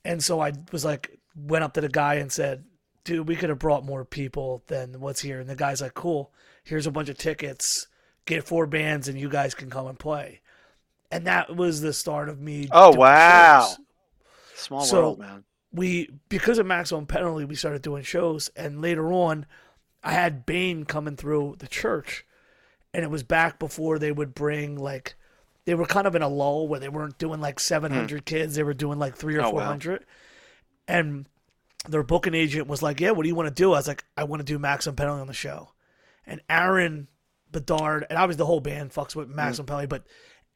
And 0.05 0.23
so 0.23 0.41
I 0.41 0.53
was 0.73 0.85
like, 0.85 1.19
went 1.35 1.65
up 1.65 1.75
to 1.75 1.81
the 1.81 1.89
guy 1.89 2.15
and 2.17 2.31
said, 2.31 2.65
dude, 3.05 3.27
we 3.29 3.37
could 3.37 3.49
have 3.51 3.59
brought 3.59 3.85
more 3.85 4.05
people 4.05 4.63
than 4.69 5.01
what's 5.01 5.21
here. 5.21 5.41
And 5.41 5.49
the 5.49 5.57
guy's 5.57 5.81
like, 5.81 5.95
cool, 5.95 6.33
here's 6.63 6.87
a 6.87 6.91
bunch 6.93 7.09
of 7.09 7.19
tickets, 7.19 7.89
get 8.27 8.45
four 8.47 8.67
bands, 8.67 9.09
and 9.09 9.19
you 9.19 9.29
guys 9.29 9.55
can 9.55 9.71
come 9.71 9.87
and 9.87 9.99
play. 9.99 10.41
And 11.11 11.27
that 11.27 11.55
was 11.57 11.81
the 11.81 11.93
start 11.93 12.29
of 12.29 12.41
me. 12.41 12.69
Oh, 12.71 12.95
wow. 12.95 13.67
shows. 13.69 13.79
small 14.57 14.81
So- 14.83 15.01
world 15.01 15.19
man 15.19 15.45
We 15.75 16.11
because 16.29 16.59
of 16.59 16.67
maximum 16.67 17.07
penalty, 17.07 17.45
we 17.45 17.57
started 17.57 17.83
doing 17.83 18.03
shows, 18.03 18.49
and 18.57 18.81
later 18.81 19.13
on, 19.13 19.47
I 20.03 20.13
had 20.13 20.47
Bane 20.47 20.85
coming 20.85 21.17
through 21.17 21.57
the 21.59 21.67
church, 21.67 22.25
and 22.93 23.03
it 23.03 23.11
was 23.11 23.23
back 23.23 23.59
before 23.59 23.99
they 23.99 24.13
would 24.13 24.35
bring 24.35 24.77
like, 24.77 25.17
they 25.65 25.75
were 25.75 25.87
kind 25.87 26.07
of 26.07 26.15
in 26.15 26.23
a 26.23 26.29
lull 26.29 26.69
where 26.69 26.79
they 26.79 26.89
weren't 26.89 27.19
doing 27.19 27.41
like 27.41 27.59
700 27.59 28.11
hmm. 28.11 28.23
kids, 28.25 28.55
they 28.55 28.63
were 28.63 28.75
doing 28.75 28.99
like 28.99 29.17
three 29.17 29.37
or. 29.37 29.41
Oh, 29.41 29.51
wow. 29.51 29.61
400, 29.61 30.05
and 30.87 31.27
their 31.89 32.03
booking 32.03 32.35
agent 32.35 32.69
was 32.69 32.83
like, 32.83 33.01
"Yeah, 33.01 33.11
what 33.11 33.25
do 33.25 33.29
you 33.29 33.35
want 33.35 33.49
to 33.49 33.63
do?" 33.63 33.73
I 33.73 33.79
was 33.79 33.89
like, 33.89 34.05
"I 34.17 34.25
want 34.25 34.41
to 34.41 34.45
do 34.45 34.59
maximum 34.59 34.97
penalty 34.97 35.21
on 35.21 35.27
the 35.27 35.35
show," 35.35 35.73
and 36.25 36.41
Aaron 36.49 37.09
Bedard, 37.51 38.07
and 38.09 38.19
obviously 38.19 38.39
the 38.39 38.47
whole 38.47 38.61
band 38.61 38.93
fucks 38.93 39.17
with 39.17 39.29
maximum 39.29 39.67
penalty, 39.67 39.87
but 39.87 40.07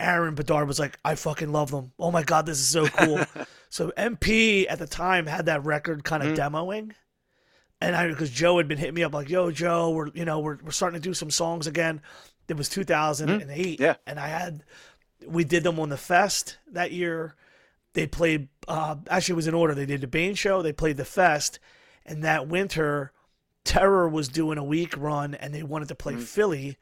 Aaron 0.00 0.34
Bedard 0.34 0.68
was 0.68 0.78
like, 0.78 0.98
I 1.04 1.14
fucking 1.14 1.50
love 1.50 1.70
them. 1.70 1.92
Oh 1.98 2.10
my 2.10 2.22
god, 2.22 2.46
this 2.46 2.58
is 2.58 2.68
so 2.68 2.86
cool. 2.86 3.24
so 3.68 3.92
MP 3.96 4.66
at 4.68 4.78
the 4.78 4.86
time 4.86 5.26
had 5.26 5.46
that 5.46 5.64
record 5.64 6.04
kind 6.04 6.22
of 6.22 6.36
mm-hmm. 6.36 6.54
demoing. 6.54 6.92
And 7.80 7.94
I 7.94 8.08
because 8.08 8.30
Joe 8.30 8.58
had 8.58 8.68
been 8.68 8.78
hitting 8.78 8.94
me 8.94 9.04
up 9.04 9.14
like, 9.14 9.28
yo, 9.28 9.50
Joe, 9.50 9.90
we're 9.90 10.08
you 10.14 10.24
know, 10.24 10.40
we're 10.40 10.58
we're 10.62 10.70
starting 10.70 11.00
to 11.00 11.08
do 11.08 11.14
some 11.14 11.30
songs 11.30 11.66
again. 11.66 12.00
It 12.48 12.56
was 12.56 12.68
mm-hmm. 12.68 12.80
two 12.80 12.84
thousand 12.84 13.30
and 13.30 13.50
eight. 13.50 13.80
Yeah. 13.80 13.96
And 14.06 14.18
I 14.18 14.28
had 14.28 14.64
we 15.26 15.44
did 15.44 15.64
them 15.64 15.80
on 15.80 15.88
the 15.88 15.96
fest 15.96 16.58
that 16.72 16.92
year. 16.92 17.34
They 17.94 18.06
played 18.06 18.48
uh 18.66 18.96
actually 19.08 19.34
it 19.34 19.36
was 19.36 19.48
in 19.48 19.54
order. 19.54 19.74
They 19.74 19.86
did 19.86 20.00
the 20.00 20.06
Bane 20.06 20.34
show, 20.34 20.62
they 20.62 20.72
played 20.72 20.96
the 20.96 21.04
fest, 21.04 21.58
and 22.06 22.22
that 22.24 22.48
winter 22.48 23.12
Terror 23.64 24.08
was 24.08 24.28
doing 24.28 24.58
a 24.58 24.64
week 24.64 24.96
run 24.96 25.34
and 25.34 25.54
they 25.54 25.62
wanted 25.62 25.88
to 25.88 25.94
play 25.94 26.14
mm-hmm. 26.14 26.22
Philly. 26.22 26.78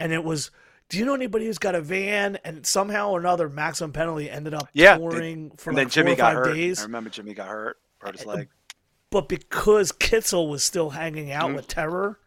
And 0.00 0.12
it 0.12 0.24
was 0.24 0.50
do 0.92 0.98
you 0.98 1.06
know 1.06 1.14
anybody 1.14 1.46
who's 1.46 1.56
got 1.56 1.74
a 1.74 1.80
van? 1.80 2.38
And 2.44 2.66
somehow 2.66 3.12
or 3.12 3.18
another, 3.18 3.48
Maximum 3.48 3.92
Penalty 3.94 4.28
ended 4.28 4.52
up 4.52 4.68
Yeah, 4.74 4.98
they- 4.98 5.00
touring 5.08 5.50
for 5.56 5.70
and 5.70 5.76
like 5.78 5.86
then 5.86 5.90
Jimmy 5.90 6.14
got 6.16 6.34
five 6.34 6.44
hurt. 6.44 6.52
days. 6.54 6.80
I 6.80 6.82
remember 6.82 7.08
Jimmy 7.08 7.32
got 7.32 7.48
hurt, 7.48 7.78
hurt 7.98 8.14
his 8.14 8.26
leg. 8.26 8.48
But 9.10 9.26
because 9.26 9.90
Kitzel 9.90 10.50
was 10.50 10.62
still 10.62 10.90
hanging 10.90 11.28
Mm-hmm. 11.28 11.40
out 11.40 11.54
with 11.54 11.66
Terror, 11.66 12.18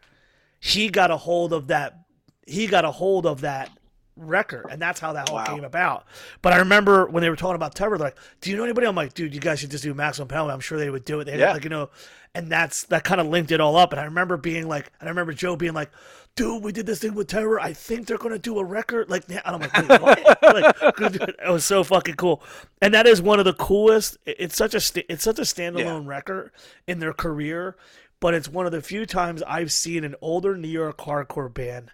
he 0.58 0.88
got 0.88 1.12
a 1.12 1.16
hold 1.16 1.52
of 1.52 1.68
that. 1.68 1.96
He 2.44 2.66
got 2.66 2.84
a 2.84 2.90
hold 2.90 3.24
of 3.24 3.42
that 3.42 3.70
record, 4.16 4.66
and 4.68 4.82
that's 4.82 4.98
how 4.98 5.12
that 5.12 5.30
all 5.30 5.36
Wow. 5.36 5.44
came 5.44 5.62
about. 5.62 6.04
But 6.42 6.52
I 6.52 6.56
remember 6.56 7.06
when 7.06 7.20
they 7.22 7.30
were 7.30 7.36
talking 7.36 7.54
about 7.54 7.76
Terror, 7.76 7.96
they're 7.98 8.06
like, 8.08 8.16
"Do 8.40 8.50
you 8.50 8.56
know 8.56 8.64
anybody?" 8.64 8.88
I'm 8.88 8.96
like, 8.96 9.14
"Dude, 9.14 9.32
you 9.32 9.40
guys 9.40 9.60
should 9.60 9.70
just 9.70 9.84
do 9.84 9.94
Maximum 9.94 10.26
Penalty." 10.26 10.52
I'm 10.52 10.58
sure 10.60 10.76
they 10.76 10.90
would 10.90 11.04
do 11.04 11.20
it. 11.20 11.26
They 11.26 11.38
Yeah. 11.38 11.52
like 11.52 11.62
you 11.62 11.70
know, 11.70 11.90
and 12.34 12.50
that's 12.50 12.82
that 12.84 13.04
kind 13.04 13.20
of 13.20 13.28
linked 13.28 13.52
it 13.52 13.60
all 13.60 13.76
up. 13.76 13.92
And 13.92 14.00
I 14.00 14.04
remember 14.06 14.36
being 14.36 14.66
like, 14.66 14.90
and 14.98 15.08
I 15.08 15.10
remember 15.10 15.32
Joe 15.34 15.54
being 15.54 15.74
like. 15.74 15.90
Dude, 16.36 16.62
we 16.62 16.70
did 16.70 16.84
this 16.84 16.98
thing 16.98 17.14
with 17.14 17.28
Terror. 17.28 17.58
I 17.58 17.72
think 17.72 18.06
they're 18.06 18.18
gonna 18.18 18.38
do 18.38 18.58
a 18.58 18.64
record. 18.64 19.08
Like, 19.08 19.24
and 19.30 19.40
I'm 19.46 19.60
like, 19.60 19.72
Wait, 19.88 20.00
what? 20.02 20.42
like, 20.42 21.16
it 21.16 21.50
was 21.50 21.64
so 21.64 21.82
fucking 21.82 22.16
cool. 22.16 22.42
And 22.82 22.92
that 22.92 23.06
is 23.06 23.22
one 23.22 23.38
of 23.38 23.46
the 23.46 23.54
coolest. 23.54 24.18
It's 24.26 24.54
such 24.54 24.74
a 24.74 25.12
it's 25.12 25.24
such 25.24 25.38
a 25.38 25.42
standalone 25.42 26.06
record 26.06 26.50
in 26.86 26.98
their 26.98 27.14
career, 27.14 27.76
but 28.20 28.34
it's 28.34 28.48
one 28.48 28.66
of 28.66 28.72
the 28.72 28.82
few 28.82 29.06
times 29.06 29.42
I've 29.44 29.72
seen 29.72 30.04
an 30.04 30.14
older 30.20 30.56
New 30.58 30.68
York 30.68 30.98
hardcore 30.98 31.52
band 31.52 31.90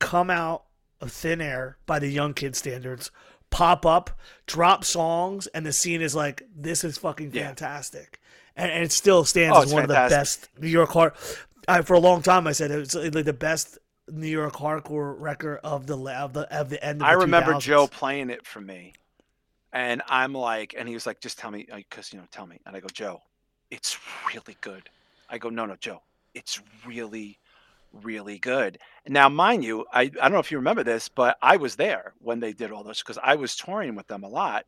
come 0.00 0.30
out 0.30 0.64
of 1.00 1.12
thin 1.12 1.40
air 1.40 1.76
by 1.86 2.00
the 2.00 2.08
young 2.08 2.34
kid 2.34 2.56
standards, 2.56 3.12
pop 3.50 3.86
up, 3.86 4.10
drop 4.46 4.84
songs, 4.84 5.46
and 5.48 5.64
the 5.64 5.72
scene 5.72 6.02
is 6.02 6.14
like, 6.14 6.42
this 6.56 6.82
is 6.82 6.98
fucking 6.98 7.30
Yeah. 7.32 7.46
fantastic. 7.46 8.20
And, 8.56 8.70
and 8.72 8.82
it 8.82 8.90
still 8.90 9.24
stands 9.24 9.56
Oh, 9.56 9.62
as 9.62 9.72
one 9.72 9.82
of 9.82 9.88
the 9.88 9.94
best 9.94 10.48
New 10.58 10.66
York 10.68 10.90
hard. 10.90 11.12
I, 11.68 11.82
for 11.82 11.94
a 11.94 11.98
long 12.00 12.22
time, 12.22 12.46
I 12.46 12.52
said 12.52 12.70
it 12.70 12.78
was 12.78 12.94
like 12.94 13.24
the 13.24 13.32
best 13.32 13.78
New 14.08 14.28
York 14.28 14.54
hardcore 14.54 15.18
record 15.18 15.58
of 15.64 15.86
the 15.86 15.96
of 15.98 16.32
the 16.32 16.42
of 16.56 16.70
the 16.70 16.84
end. 16.84 17.02
Of 17.02 17.08
I 17.08 17.12
the 17.12 17.18
remember 17.18 17.54
2000s. 17.54 17.60
Joe 17.60 17.86
playing 17.88 18.30
it 18.30 18.46
for 18.46 18.60
me, 18.60 18.92
and 19.72 20.02
I'm 20.08 20.32
like, 20.32 20.74
and 20.78 20.88
he 20.88 20.94
was 20.94 21.06
like, 21.06 21.20
"Just 21.20 21.38
tell 21.38 21.50
me, 21.50 21.66
because 21.74 22.12
you 22.12 22.18
know, 22.18 22.26
tell 22.30 22.46
me." 22.46 22.60
And 22.66 22.76
I 22.76 22.80
go, 22.80 22.88
"Joe, 22.92 23.22
it's 23.70 23.98
really 24.28 24.56
good." 24.60 24.88
I 25.28 25.38
go, 25.38 25.48
"No, 25.48 25.66
no, 25.66 25.74
Joe, 25.76 26.02
it's 26.34 26.60
really, 26.86 27.38
really 27.92 28.38
good." 28.38 28.78
Now, 29.08 29.28
mind 29.28 29.64
you, 29.64 29.86
I 29.92 30.02
I 30.02 30.06
don't 30.08 30.32
know 30.32 30.38
if 30.38 30.52
you 30.52 30.58
remember 30.58 30.84
this, 30.84 31.08
but 31.08 31.36
I 31.42 31.56
was 31.56 31.74
there 31.74 32.14
when 32.20 32.38
they 32.38 32.52
did 32.52 32.70
all 32.70 32.84
this 32.84 33.02
because 33.02 33.18
I 33.22 33.34
was 33.34 33.56
touring 33.56 33.96
with 33.96 34.06
them 34.06 34.22
a 34.22 34.28
lot. 34.28 34.66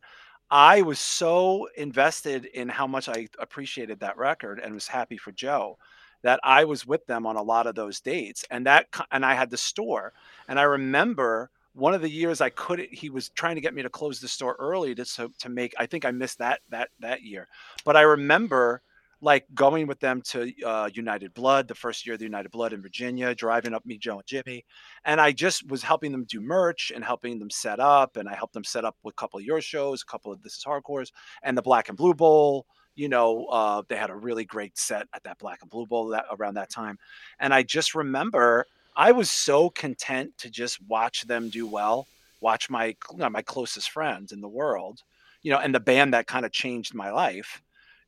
I 0.51 0.83
was 0.83 0.99
so 0.99 1.69
invested 1.77 2.47
in 2.47 2.71
how 2.71 2.87
much 2.87 3.09
I 3.09 3.29
appreciated 3.39 4.01
that 4.01 4.17
record 4.17 4.59
and 4.59 4.75
was 4.75 4.89
happy 4.89 5.19
for 5.19 5.31
Joe 5.31 5.79
that 6.23 6.41
I 6.43 6.65
was 6.65 6.87
with 6.87 7.07
them 7.07 7.27
on 7.27 7.37
a 7.37 7.43
lot 7.43 7.67
of 7.67 7.75
those 7.75 8.01
dates, 8.01 8.45
and 8.51 8.67
that 8.67 8.87
and 9.11 9.25
I 9.25 9.35
had 9.35 9.51
the 9.51 9.57
store, 9.57 10.13
and 10.49 10.59
I 10.59 10.65
remember 10.65 11.51
one 11.75 11.95
of 11.95 12.03
the 12.03 12.11
years 12.11 12.41
I 12.41 12.51
couldn't. 12.51 12.93
He 12.93 13.11
was 13.11 13.29
trying 13.31 13.55
to 13.55 13.61
get 13.61 13.75
me 13.75 13.83
to 13.83 13.91
close 13.91 14.21
the 14.21 14.29
store 14.29 14.57
early 14.59 14.95
to 14.95 15.05
so, 15.05 15.31
to 15.39 15.49
make. 15.49 15.75
I 15.79 15.87
think 15.87 16.05
I 16.05 16.11
missed 16.11 16.39
that 16.39 16.61
that 16.71 16.91
that 17.01 17.23
year, 17.23 17.49
but 17.85 17.97
I 17.97 18.03
remember 18.03 18.83
like 19.21 19.45
going 19.55 19.87
with 19.87 19.99
them 19.99 20.23
to 20.23 20.53
uh, 20.65 20.89
United 20.93 21.35
Blood, 21.35 21.67
the 21.67 21.75
first 21.75 22.07
year 22.07 22.15
of 22.15 22.21
the 22.21 22.25
United 22.25 22.51
Blood 22.51 22.73
in 22.73 22.81
Virginia, 22.81 23.35
driving 23.35 23.75
up 23.75 23.85
me, 23.85 23.99
Joe, 23.99 24.19
and 24.19 24.27
Jimmy, 24.27 24.65
and 25.05 25.21
I 25.21 25.33
just 25.33 25.69
was 25.69 25.83
helping 25.83 26.13
them 26.13 26.25
do 26.25 26.41
merch 26.41 26.93
and 26.95 27.05
helping 27.05 27.39
them 27.39 27.51
set 27.51 27.81
up, 27.81 28.17
and 28.17 28.29
I 28.29 28.35
helped 28.35 28.55
them 28.55 28.65
set 28.65 28.85
up 28.85 28.97
with 29.03 29.15
a 29.15 29.21
couple 29.21 29.39
of 29.39 29.45
your 29.45 29.61
shows, 29.61 30.03
a 30.03 30.11
couple 30.11 30.33
of 30.33 30.43
This 30.43 30.57
Is 30.57 30.65
Hardcore's, 30.65 31.13
and 31.43 31.57
the 31.57 31.63
Black 31.63 31.89
and 31.89 31.99
Blue 31.99 32.15
Bowl. 32.15 32.67
You 32.99 33.09
know, 33.09 33.47
uh, 33.47 33.83
they 33.89 33.97
had 33.97 34.11
a 34.11 34.15
really 34.15 34.45
great 34.45 34.77
set 34.77 35.07
at 35.15 35.23
that 35.23 35.39
Black 35.39 35.61
and 35.63 35.71
Blue 35.71 35.87
Bowl 35.87 36.09
that, 36.09 36.27
around 36.33 36.55
that 36.55 36.71
time, 36.71 36.99
and 37.41 37.55
I 37.55 37.63
just 37.63 37.95
remember 37.95 38.67
I 38.97 39.13
was 39.13 39.31
so 39.31 39.71
content 39.71 40.37
to 40.39 40.51
just 40.51 40.83
watch 40.89 41.23
them 41.23 41.49
do 41.49 41.67
well, 41.67 42.09
watch 42.41 42.69
my 42.69 42.87
you 43.13 43.19
know, 43.19 43.31
my 43.31 43.43
closest 43.43 43.91
friends 43.91 44.33
in 44.33 44.41
the 44.41 44.49
world, 44.49 45.03
you 45.43 45.53
know, 45.53 45.59
and 45.59 45.75
the 45.75 45.81
band 45.81 46.15
that 46.15 46.27
kind 46.27 46.45
of 46.45 46.53
changed 46.53 46.95
my 46.95 47.11
life 47.11 47.63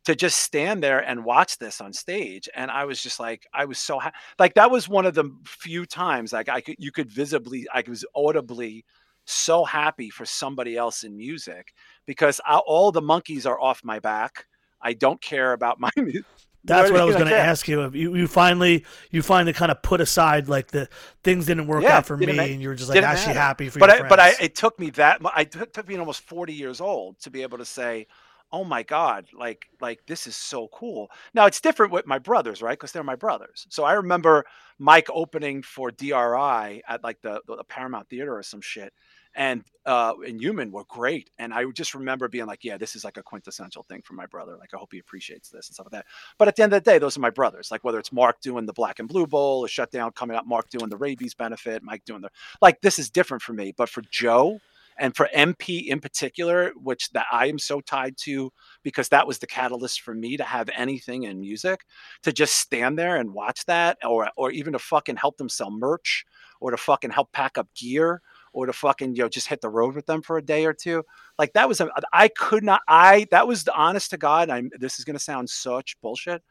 to 0.04 0.14
just 0.14 0.38
stand 0.40 0.82
there 0.82 1.00
and 1.00 1.24
watch 1.24 1.58
this 1.58 1.80
on 1.80 1.92
stage 1.92 2.48
and 2.54 2.70
i 2.70 2.84
was 2.84 3.02
just 3.02 3.20
like 3.20 3.46
i 3.52 3.64
was 3.64 3.78
so 3.78 3.98
ha- 3.98 4.12
like 4.38 4.54
that 4.54 4.70
was 4.70 4.88
one 4.88 5.04
of 5.06 5.14
the 5.14 5.30
few 5.44 5.84
times 5.84 6.32
like 6.32 6.48
i 6.48 6.60
could 6.60 6.76
you 6.78 6.90
could 6.90 7.10
visibly 7.10 7.66
i 7.74 7.82
was 7.86 8.04
audibly 8.14 8.84
so 9.26 9.64
happy 9.64 10.10
for 10.10 10.24
somebody 10.24 10.76
else 10.76 11.04
in 11.04 11.16
music 11.16 11.72
because 12.06 12.40
I, 12.44 12.56
all 12.58 12.90
the 12.90 13.02
monkeys 13.02 13.46
are 13.46 13.60
off 13.60 13.84
my 13.84 13.98
back 13.98 14.46
i 14.82 14.92
don't 14.92 15.20
care 15.20 15.52
about 15.52 15.80
my 15.80 15.90
mu- 15.96 16.22
That's 16.64 16.90
what 16.90 17.00
I 17.00 17.04
was 17.04 17.16
going 17.16 17.28
to 17.28 17.34
ask 17.34 17.66
you. 17.68 17.90
You 17.92 18.14
you 18.14 18.26
finally 18.26 18.84
you 19.10 19.22
finally 19.22 19.54
kind 19.54 19.70
of 19.72 19.82
put 19.82 20.00
aside 20.00 20.48
like 20.48 20.68
the 20.68 20.88
things 21.24 21.46
didn't 21.46 21.66
work 21.68 21.88
Yeah, 21.88 21.90
out 21.90 22.06
for 22.06 22.16
me, 22.16 22.52
and 22.52 22.60
you 22.60 22.68
were 22.68 22.74
just 22.74 22.90
like 22.90 23.02
actually 23.02 23.32
matter. 23.32 23.34
happy 23.34 23.70
for 23.70 23.80
but 23.80 23.90
your 23.90 23.90
I, 23.90 24.02
but 24.02 24.20
I, 24.20 24.36
it 24.40 24.54
took 24.54 24.78
me 24.78 24.90
that. 24.90 25.20
I 25.34 25.44
took, 25.44 25.72
took 25.72 25.88
me 25.88 25.96
almost 25.96 26.22
forty 26.22 26.52
years 26.52 26.80
old 26.80 27.18
to 27.20 27.30
be 27.30 27.42
able 27.42 27.58
to 27.58 27.64
say, 27.64 28.06
"Oh 28.52 28.64
my 28.64 28.82
God, 28.82 29.26
like 29.32 29.66
like 29.80 30.00
this 30.06 30.26
is 30.26 30.36
so 30.36 30.68
cool." 30.72 31.10
Now 31.34 31.46
it's 31.46 31.60
different 31.60 31.92
with 31.92 32.06
my 32.06 32.18
brothers, 32.18 32.62
right? 32.62 32.78
Because 32.78 32.92
they're 32.92 33.04
my 33.04 33.16
brothers. 33.16 33.66
So 33.70 33.84
I 33.84 33.94
remember 33.94 34.44
Mike 34.78 35.08
opening 35.12 35.62
for 35.62 35.90
DRI 35.90 36.82
at 36.88 37.02
like 37.04 37.20
the, 37.22 37.40
the 37.46 37.64
Paramount 37.64 38.08
Theater 38.08 38.36
or 38.36 38.42
some 38.42 38.60
shit, 38.60 38.92
and 39.34 39.64
uh, 39.86 40.14
and 40.26 40.40
Human 40.40 40.72
were 40.72 40.84
great. 40.88 41.30
And 41.38 41.54
I 41.54 41.64
just 41.72 41.94
remember 41.94 42.28
being 42.28 42.46
like, 42.46 42.64
"Yeah, 42.64 42.76
this 42.76 42.96
is 42.96 43.04
like 43.04 43.16
a 43.16 43.22
quintessential 43.22 43.84
thing 43.84 44.02
for 44.02 44.14
my 44.14 44.26
brother. 44.26 44.56
Like 44.58 44.70
I 44.74 44.76
hope 44.76 44.92
he 44.92 44.98
appreciates 44.98 45.48
this 45.50 45.68
and 45.68 45.74
stuff 45.74 45.86
like 45.86 45.92
that." 45.92 46.06
But 46.38 46.48
at 46.48 46.56
the 46.56 46.62
end 46.62 46.72
of 46.72 46.82
the 46.82 46.90
day, 46.90 46.98
those 46.98 47.16
are 47.16 47.20
my 47.20 47.30
brothers. 47.30 47.70
Like 47.70 47.84
whether 47.84 47.98
it's 47.98 48.12
Mark 48.12 48.40
doing 48.40 48.66
the 48.66 48.72
Black 48.72 48.98
and 48.98 49.08
Blue 49.08 49.26
Bowl, 49.26 49.64
or 49.64 49.68
Shutdown 49.68 50.12
coming 50.12 50.36
up, 50.36 50.46
Mark 50.46 50.68
doing 50.70 50.88
the 50.88 50.96
rabies 50.96 51.34
benefit, 51.34 51.82
Mike 51.82 52.04
doing 52.04 52.20
the 52.20 52.30
like 52.60 52.80
this 52.80 52.98
is 52.98 53.10
different 53.10 53.42
for 53.42 53.52
me 53.52 53.72
but 53.76 53.88
for 53.88 54.02
joe 54.10 54.58
and 54.98 55.14
for 55.16 55.28
mp 55.34 55.86
in 55.86 56.00
particular 56.00 56.72
which 56.82 57.10
that 57.10 57.26
i 57.32 57.46
am 57.46 57.58
so 57.58 57.80
tied 57.80 58.16
to 58.16 58.52
because 58.82 59.08
that 59.08 59.26
was 59.26 59.38
the 59.38 59.46
catalyst 59.46 60.00
for 60.02 60.14
me 60.14 60.36
to 60.36 60.44
have 60.44 60.68
anything 60.76 61.24
in 61.24 61.40
music 61.40 61.80
to 62.22 62.32
just 62.32 62.56
stand 62.56 62.98
there 62.98 63.16
and 63.16 63.32
watch 63.32 63.64
that 63.66 63.98
or 64.04 64.28
or 64.36 64.50
even 64.50 64.72
to 64.72 64.78
fucking 64.78 65.16
help 65.16 65.36
them 65.36 65.48
sell 65.48 65.70
merch 65.70 66.24
or 66.60 66.70
to 66.70 66.76
fucking 66.76 67.10
help 67.10 67.32
pack 67.32 67.56
up 67.58 67.68
gear 67.74 68.20
or 68.52 68.66
to 68.66 68.72
fucking 68.72 69.14
you 69.14 69.22
know 69.22 69.28
just 69.28 69.48
hit 69.48 69.60
the 69.60 69.68
road 69.68 69.94
with 69.94 70.06
them 70.06 70.22
for 70.22 70.36
a 70.36 70.44
day 70.44 70.64
or 70.66 70.72
two 70.72 71.02
like 71.38 71.52
that 71.52 71.68
was 71.68 71.80
a, 71.80 71.88
i 72.12 72.28
could 72.28 72.64
not 72.64 72.80
i 72.88 73.26
that 73.30 73.46
was 73.46 73.64
the 73.64 73.74
honest 73.74 74.10
to 74.10 74.16
god 74.16 74.50
i'm 74.50 74.70
this 74.78 74.98
is 74.98 75.04
going 75.04 75.16
to 75.16 75.22
sound 75.22 75.48
such 75.48 76.00
bullshit 76.00 76.42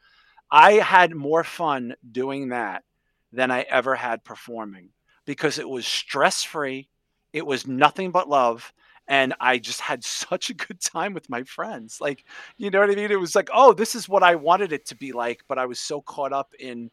i 0.51 0.73
had 0.73 1.13
more 1.13 1.43
fun 1.43 1.93
doing 2.11 2.49
that 2.49 2.83
than 3.31 3.51
i 3.51 3.61
ever 3.61 3.95
had 3.95 4.23
performing 4.23 4.89
because 5.29 5.59
it 5.59 5.69
was 5.69 5.85
stress 5.85 6.43
free. 6.43 6.89
It 7.33 7.45
was 7.45 7.67
nothing 7.67 8.09
but 8.09 8.27
love. 8.27 8.73
And 9.07 9.35
I 9.39 9.59
just 9.59 9.79
had 9.79 10.03
such 10.03 10.49
a 10.49 10.55
good 10.55 10.81
time 10.81 11.13
with 11.13 11.29
my 11.29 11.43
friends. 11.43 11.99
Like, 12.01 12.25
you 12.57 12.71
know 12.71 12.79
what 12.79 12.89
I 12.89 12.95
mean? 12.95 13.11
It 13.11 13.19
was 13.19 13.35
like, 13.35 13.51
oh, 13.53 13.71
this 13.71 13.93
is 13.93 14.09
what 14.09 14.23
I 14.23 14.33
wanted 14.33 14.73
it 14.73 14.87
to 14.87 14.95
be 14.95 15.11
like. 15.11 15.43
But 15.47 15.59
I 15.59 15.67
was 15.67 15.79
so 15.79 16.01
caught 16.01 16.33
up 16.33 16.55
in 16.59 16.89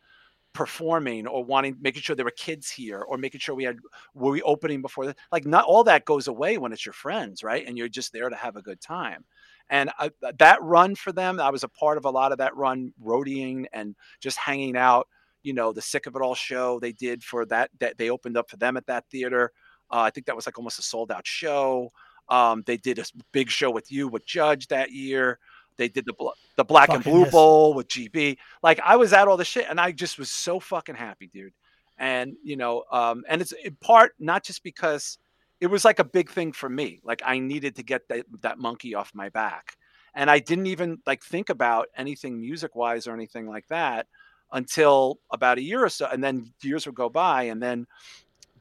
performing 0.56 1.26
or 1.26 1.44
wanting, 1.44 1.76
making 1.80 2.00
sure 2.00 2.16
there 2.16 2.24
were 2.24 2.30
kids 2.30 2.70
here 2.70 3.00
or 3.00 3.18
making 3.18 3.40
sure 3.40 3.54
we 3.54 3.64
had, 3.64 3.76
were 4.14 4.32
we 4.32 4.40
opening 4.40 4.80
before 4.80 5.04
that? 5.04 5.18
Like, 5.30 5.44
not 5.44 5.66
all 5.66 5.84
that 5.84 6.06
goes 6.06 6.28
away 6.28 6.56
when 6.56 6.72
it's 6.72 6.86
your 6.86 6.94
friends, 6.94 7.44
right? 7.44 7.66
And 7.66 7.76
you're 7.76 7.90
just 7.90 8.10
there 8.12 8.30
to 8.30 8.36
have 8.36 8.56
a 8.56 8.62
good 8.62 8.80
time. 8.80 9.24
And 9.68 9.90
I, 9.98 10.10
that 10.38 10.62
run 10.62 10.94
for 10.94 11.12
them, 11.12 11.38
I 11.38 11.50
was 11.50 11.62
a 11.62 11.68
part 11.68 11.98
of 11.98 12.06
a 12.06 12.10
lot 12.10 12.32
of 12.32 12.38
that 12.38 12.56
run, 12.56 12.94
roadieing 13.04 13.66
and 13.74 13.94
just 14.20 14.38
hanging 14.38 14.78
out 14.78 15.06
you 15.42 15.52
know 15.52 15.72
the 15.72 15.82
sick 15.82 16.06
of 16.06 16.16
it 16.16 16.22
all 16.22 16.34
show 16.34 16.80
they 16.80 16.90
did 16.90 17.22
for 17.22 17.46
that 17.46 17.70
that 17.78 17.96
they 17.98 18.10
opened 18.10 18.36
up 18.36 18.50
for 18.50 18.56
them 18.56 18.76
at 18.76 18.86
that 18.86 19.04
theater 19.12 19.52
uh, 19.92 20.00
i 20.00 20.10
think 20.10 20.26
that 20.26 20.34
was 20.34 20.44
like 20.44 20.58
almost 20.58 20.80
a 20.80 20.82
sold 20.82 21.12
out 21.12 21.24
show 21.24 21.88
um, 22.28 22.64
they 22.66 22.76
did 22.76 22.98
a 22.98 23.04
big 23.30 23.48
show 23.48 23.70
with 23.70 23.92
you 23.92 24.08
with 24.08 24.26
judge 24.26 24.66
that 24.66 24.90
year 24.90 25.38
they 25.76 25.88
did 25.88 26.04
the 26.06 26.12
bl- 26.12 26.28
the 26.56 26.64
black 26.64 26.88
and 26.88 27.04
blue 27.04 27.20
yes. 27.20 27.32
bowl 27.32 27.74
with 27.74 27.88
gb 27.88 28.36
like 28.62 28.80
i 28.84 28.96
was 28.96 29.12
at 29.12 29.28
all 29.28 29.36
the 29.36 29.44
shit 29.44 29.66
and 29.68 29.80
i 29.80 29.92
just 29.92 30.18
was 30.18 30.30
so 30.30 30.60
fucking 30.60 30.94
happy 30.94 31.28
dude. 31.32 31.52
And 31.98 32.36
you 32.42 32.56
know 32.56 32.84
um, 32.92 33.24
and 33.28 33.40
it's 33.40 33.52
in 33.52 33.74
part 33.76 34.12
not 34.18 34.44
just 34.44 34.62
because 34.62 35.18
it 35.60 35.68
was 35.68 35.86
like 35.86 35.98
a 35.98 36.04
big 36.04 36.30
thing 36.30 36.52
for 36.52 36.68
me. 36.68 37.00
Like 37.02 37.22
i 37.24 37.38
needed 37.38 37.76
to 37.76 37.82
get 37.82 38.06
that, 38.08 38.26
that 38.42 38.58
monkey 38.58 38.94
off 38.94 39.14
my 39.14 39.30
back. 39.30 39.76
And 40.14 40.30
i 40.30 40.38
didn't 40.38 40.66
even 40.66 40.98
like 41.06 41.22
think 41.22 41.48
about 41.48 41.88
anything 41.96 42.40
music 42.40 42.74
wise 42.76 43.06
or 43.06 43.14
anything 43.14 43.46
like 43.46 43.66
that 43.68 44.06
until 44.52 45.18
about 45.30 45.58
a 45.58 45.62
year 45.62 45.84
or 45.84 45.88
so 45.88 46.06
and 46.06 46.22
then 46.22 46.52
years 46.62 46.86
would 46.86 46.94
go 46.94 47.08
by 47.08 47.44
and 47.44 47.60
then 47.60 47.86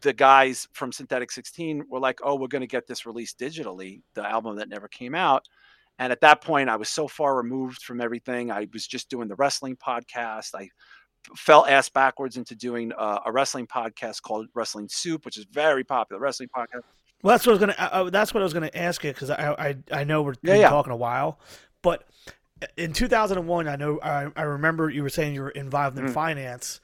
the 0.02 0.14
guys 0.14 0.68
from 0.74 0.92
synthetic 0.92 1.32
16 1.32 1.86
were 1.90 2.00
like 2.00 2.20
oh 2.24 2.36
we're 2.36 2.48
going 2.48 2.62
to 2.62 2.68
get 2.68 2.88
this 2.88 3.06
released 3.06 3.40
digitally 3.40 4.02
the 4.16 4.28
album 4.28 4.56
that 4.56 4.70
never 4.70 4.88
came 4.88 5.14
out 5.14 5.48
and 6.00 6.12
at 6.12 6.22
that 6.22 6.42
point 6.42 6.70
i 6.70 6.76
was 6.76 6.90
so 6.90 7.08
far 7.08 7.36
removed 7.36 7.82
from 7.84 8.02
everything 8.02 8.52
i 8.52 8.68
was 8.74 8.86
just 8.88 9.10
doing 9.10 9.28
the 9.28 9.36
wrestling 9.36 9.76
podcast 9.76 10.56
i 10.56 10.68
fell 11.36 11.66
ass 11.66 11.90
backwards 11.90 12.38
into 12.38 12.56
doing 12.56 12.92
uh, 12.98 13.20
a 13.26 13.32
wrestling 13.32 13.66
podcast 13.66 14.22
called 14.22 14.48
wrestling 14.54 14.88
soup 14.90 15.26
which 15.26 15.38
is 15.38 15.46
very 15.52 15.84
popular 15.84 16.22
wrestling 16.22 16.50
podcast 16.56 16.82
Well, 17.24 17.34
that's 17.34 17.48
what 17.48 17.54
I 17.54 17.54
was 17.54 17.60
gonna. 17.60 17.76
Uh, 17.92 18.10
that's 18.12 18.34
what 18.34 18.42
I 18.42 18.44
was 18.44 18.54
gonna 18.54 18.70
ask 18.76 19.04
you 19.04 19.12
because 19.12 19.32
I, 19.32 19.56
I 19.58 19.76
I 19.92 20.04
know 20.04 20.22
we're 20.22 20.36
Yeah, 20.44 20.56
yeah. 20.56 20.70
talking 20.70 20.92
a 20.94 20.96
while, 20.98 21.40
but 21.82 22.04
in 22.78 22.94
2001, 22.94 23.68
I 23.68 23.76
know 23.76 24.00
I, 24.04 24.28
I 24.36 24.44
remember 24.44 24.90
you 24.90 25.02
were 25.02 25.10
saying 25.10 25.34
you 25.34 25.42
were 25.42 25.50
involved 25.50 25.98
in 25.98 26.06
Mm. 26.06 26.14
finance, 26.14 26.82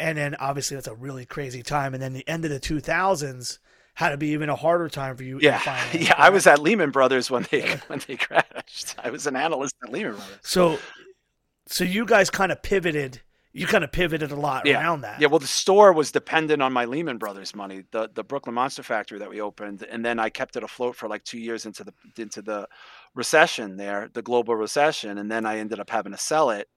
and 0.00 0.18
then 0.18 0.34
obviously 0.40 0.76
that's 0.76 0.88
a 0.88 0.94
really 0.94 1.24
crazy 1.24 1.62
time, 1.62 1.94
and 1.94 2.02
then 2.02 2.14
the 2.14 2.26
end 2.28 2.44
of 2.44 2.50
the 2.50 2.58
2000s 2.58 3.58
had 3.96 4.10
to 4.10 4.16
be 4.16 4.28
even 4.28 4.48
a 4.48 4.54
harder 4.56 4.88
time 4.88 5.16
for 5.16 5.24
you. 5.24 5.38
yeah 5.42 5.58
finance, 5.58 5.94
yeah 6.08 6.14
i 6.16 6.30
was 6.30 6.46
at 6.46 6.58
lehman 6.60 6.90
brothers 6.90 7.30
when 7.30 7.44
they 7.50 7.62
when 7.88 8.00
they 8.06 8.16
crashed 8.16 8.94
i 9.02 9.10
was 9.10 9.26
an 9.26 9.34
analyst 9.36 9.74
at 9.82 9.90
lehman 9.92 10.12
brothers 10.14 10.38
So, 10.42 10.78
so 11.66 11.82
you 11.84 12.04
guys 12.06 12.30
kind 12.30 12.52
of 12.52 12.62
pivoted. 12.62 13.20
You 13.52 13.66
kind 13.66 13.82
of 13.84 13.90
pivoted 13.90 14.30
a 14.32 14.36
lot 14.36 14.66
Yeah. 14.66 14.78
around 14.80 15.00
that. 15.00 15.18
Yeah, 15.18 15.28
well, 15.28 15.38
the 15.38 15.46
store 15.46 15.90
was 15.94 16.12
dependent 16.12 16.60
on 16.60 16.74
my 16.74 16.84
Lehman 16.84 17.16
Brothers 17.16 17.54
money, 17.56 17.84
the 17.90 18.10
the 18.14 18.22
Brooklyn 18.22 18.54
Monster 18.54 18.82
Factory 18.82 19.18
that 19.18 19.30
we 19.30 19.40
opened, 19.40 19.82
and 19.90 20.04
then 20.04 20.18
I 20.18 20.28
kept 20.28 20.56
it 20.56 20.62
afloat 20.62 20.94
for 20.94 21.08
like 21.08 21.24
two 21.24 21.38
years 21.38 21.64
into 21.64 21.82
the 21.82 21.94
into 22.18 22.42
the 22.42 22.68
recession 23.14 23.78
there, 23.78 24.10
the 24.12 24.20
global 24.20 24.54
recession, 24.56 25.16
and 25.16 25.30
then 25.32 25.46
I 25.46 25.56
ended 25.58 25.80
up 25.80 25.88
having 25.88 26.12
to 26.12 26.18
sell 26.18 26.50
it, 26.50 26.68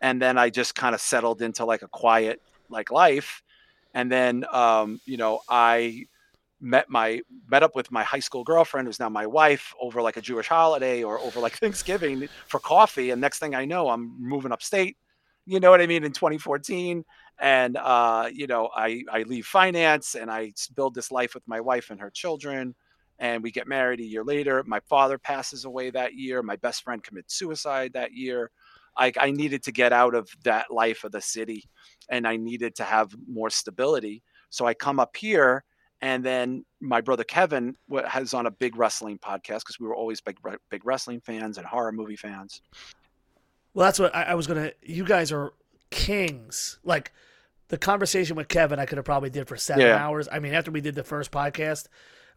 and 0.00 0.20
then 0.20 0.36
I 0.38 0.50
just 0.50 0.74
kind 0.74 0.92
of 0.92 1.00
settled 1.00 1.40
into 1.40 1.64
like 1.64 1.82
a 1.82 1.88
quiet 1.88 2.42
like 2.68 2.90
life, 2.90 3.42
and 3.94 4.10
then 4.10 4.44
um, 4.52 5.00
you 5.06 5.18
know 5.18 5.38
I 5.48 6.02
met 6.60 6.88
my 6.88 7.20
met 7.48 7.62
up 7.62 7.76
with 7.76 7.90
my 7.90 8.02
high 8.02 8.18
school 8.18 8.44
girlfriend 8.44 8.88
who's 8.88 8.98
now 8.98 9.08
my 9.08 9.26
wife 9.26 9.72
over 9.80 10.02
like 10.02 10.16
a 10.16 10.20
Jewish 10.20 10.48
holiday 10.48 11.02
or 11.02 11.18
over 11.20 11.40
like 11.40 11.52
Thanksgiving 11.58 12.28
for 12.46 12.60
coffee, 12.60 13.10
and 13.10 13.20
next 13.20 13.38
thing 13.38 13.54
I 13.54 13.64
know, 13.64 13.88
I'm 13.88 14.16
moving 14.18 14.52
upstate 14.52 14.96
you 15.48 15.60
know 15.60 15.70
what 15.70 15.80
I 15.80 15.86
mean, 15.86 16.04
in 16.04 16.12
2014. 16.12 17.02
And, 17.40 17.76
uh, 17.78 18.28
you 18.30 18.46
know, 18.46 18.68
I, 18.76 19.02
I 19.10 19.22
leave 19.22 19.46
finance 19.46 20.14
and 20.14 20.30
I 20.30 20.52
build 20.76 20.94
this 20.94 21.10
life 21.10 21.32
with 21.32 21.48
my 21.48 21.58
wife 21.58 21.88
and 21.88 21.98
her 22.00 22.10
children. 22.10 22.74
And 23.18 23.42
we 23.42 23.50
get 23.50 23.66
married 23.66 24.00
a 24.00 24.04
year 24.04 24.22
later. 24.22 24.62
My 24.66 24.80
father 24.80 25.16
passes 25.16 25.64
away 25.64 25.88
that 25.88 26.14
year. 26.14 26.42
My 26.42 26.56
best 26.56 26.82
friend 26.82 27.02
commits 27.02 27.34
suicide 27.34 27.94
that 27.94 28.12
year. 28.12 28.50
I, 28.94 29.10
I 29.18 29.30
needed 29.30 29.62
to 29.62 29.72
get 29.72 29.90
out 29.90 30.14
of 30.14 30.28
that 30.44 30.70
life 30.70 31.02
of 31.04 31.12
the 31.12 31.22
city 31.22 31.64
and 32.10 32.28
I 32.28 32.36
needed 32.36 32.74
to 32.76 32.84
have 32.84 33.16
more 33.26 33.48
stability. 33.48 34.22
So 34.50 34.66
I 34.66 34.74
come 34.74 35.00
up 35.00 35.16
here. 35.16 35.64
And 36.00 36.24
then 36.24 36.64
my 36.80 37.00
brother 37.00 37.24
Kevin 37.24 37.76
has 38.06 38.32
on 38.34 38.46
a 38.46 38.50
big 38.50 38.76
wrestling 38.76 39.18
podcast 39.18 39.60
because 39.60 39.78
we 39.80 39.86
were 39.88 39.96
always 39.96 40.20
big, 40.20 40.36
big 40.70 40.84
wrestling 40.84 41.20
fans 41.20 41.58
and 41.58 41.66
horror 41.66 41.90
movie 41.92 42.16
fans. 42.16 42.62
Well, 43.74 43.86
that's 43.86 43.98
what 43.98 44.14
I, 44.14 44.22
I 44.24 44.34
was 44.34 44.46
gonna. 44.46 44.72
You 44.82 45.04
guys 45.04 45.32
are 45.32 45.52
kings. 45.90 46.78
Like 46.84 47.12
the 47.68 47.78
conversation 47.78 48.36
with 48.36 48.48
Kevin, 48.48 48.78
I 48.78 48.86
could 48.86 48.98
have 48.98 49.04
probably 49.04 49.30
did 49.30 49.48
for 49.48 49.56
seven 49.56 49.82
Yeah. 49.86 49.96
hours. 49.96 50.28
I 50.30 50.38
mean, 50.38 50.54
after 50.54 50.70
we 50.70 50.80
did 50.80 50.94
the 50.94 51.04
first 51.04 51.30
podcast, 51.30 51.86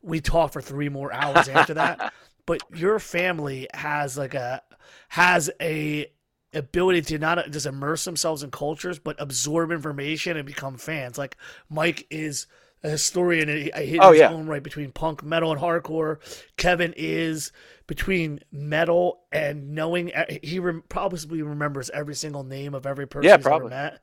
we 0.01 0.19
talked 0.21 0.53
for 0.53 0.61
three 0.61 0.89
more 0.89 1.13
hours 1.13 1.47
after 1.47 1.73
that. 1.75 2.11
But 2.47 2.63
your 2.75 2.97
family 2.97 3.67
has 3.75 4.17
like 4.17 4.33
a 4.33 4.63
has 5.09 5.51
a 5.61 6.07
ability 6.53 7.03
to 7.03 7.19
not 7.19 7.49
just 7.51 7.67
immerse 7.67 8.03
themselves 8.03 8.41
in 8.41 8.49
cultures, 8.49 8.97
but 8.97 9.15
absorb 9.19 9.71
information 9.71 10.35
and 10.35 10.45
become 10.45 10.77
fans. 10.77 11.19
Like 11.19 11.37
Mike 11.69 12.07
is 12.09 12.47
a 12.83 12.89
historian 12.89 13.47
and 13.49 13.57
he, 13.59 13.71
he 13.85 13.99
Oh, 13.99 14.11
his 14.11 14.19
yeah. 14.21 14.31
own 14.31 14.47
right 14.47 14.63
between 14.63 14.91
punk, 14.91 15.23
metal, 15.23 15.51
and 15.51 15.61
hardcore. 15.61 16.17
Kevin 16.57 16.93
is 16.97 17.51
between 17.87 18.39
metal 18.51 19.21
and 19.31 19.75
knowing 19.75 20.11
he 20.43 20.59
rem- 20.59 20.83
probably 20.89 21.41
remembers 21.41 21.89
every 21.91 22.15
single 22.15 22.43
name 22.43 22.73
of 22.73 22.85
every 22.85 23.07
person 23.07 23.25
Yeah, 23.29 23.37
he's 23.37 23.45
ever 23.45 23.49
probably. 23.49 23.69
met, 23.71 23.99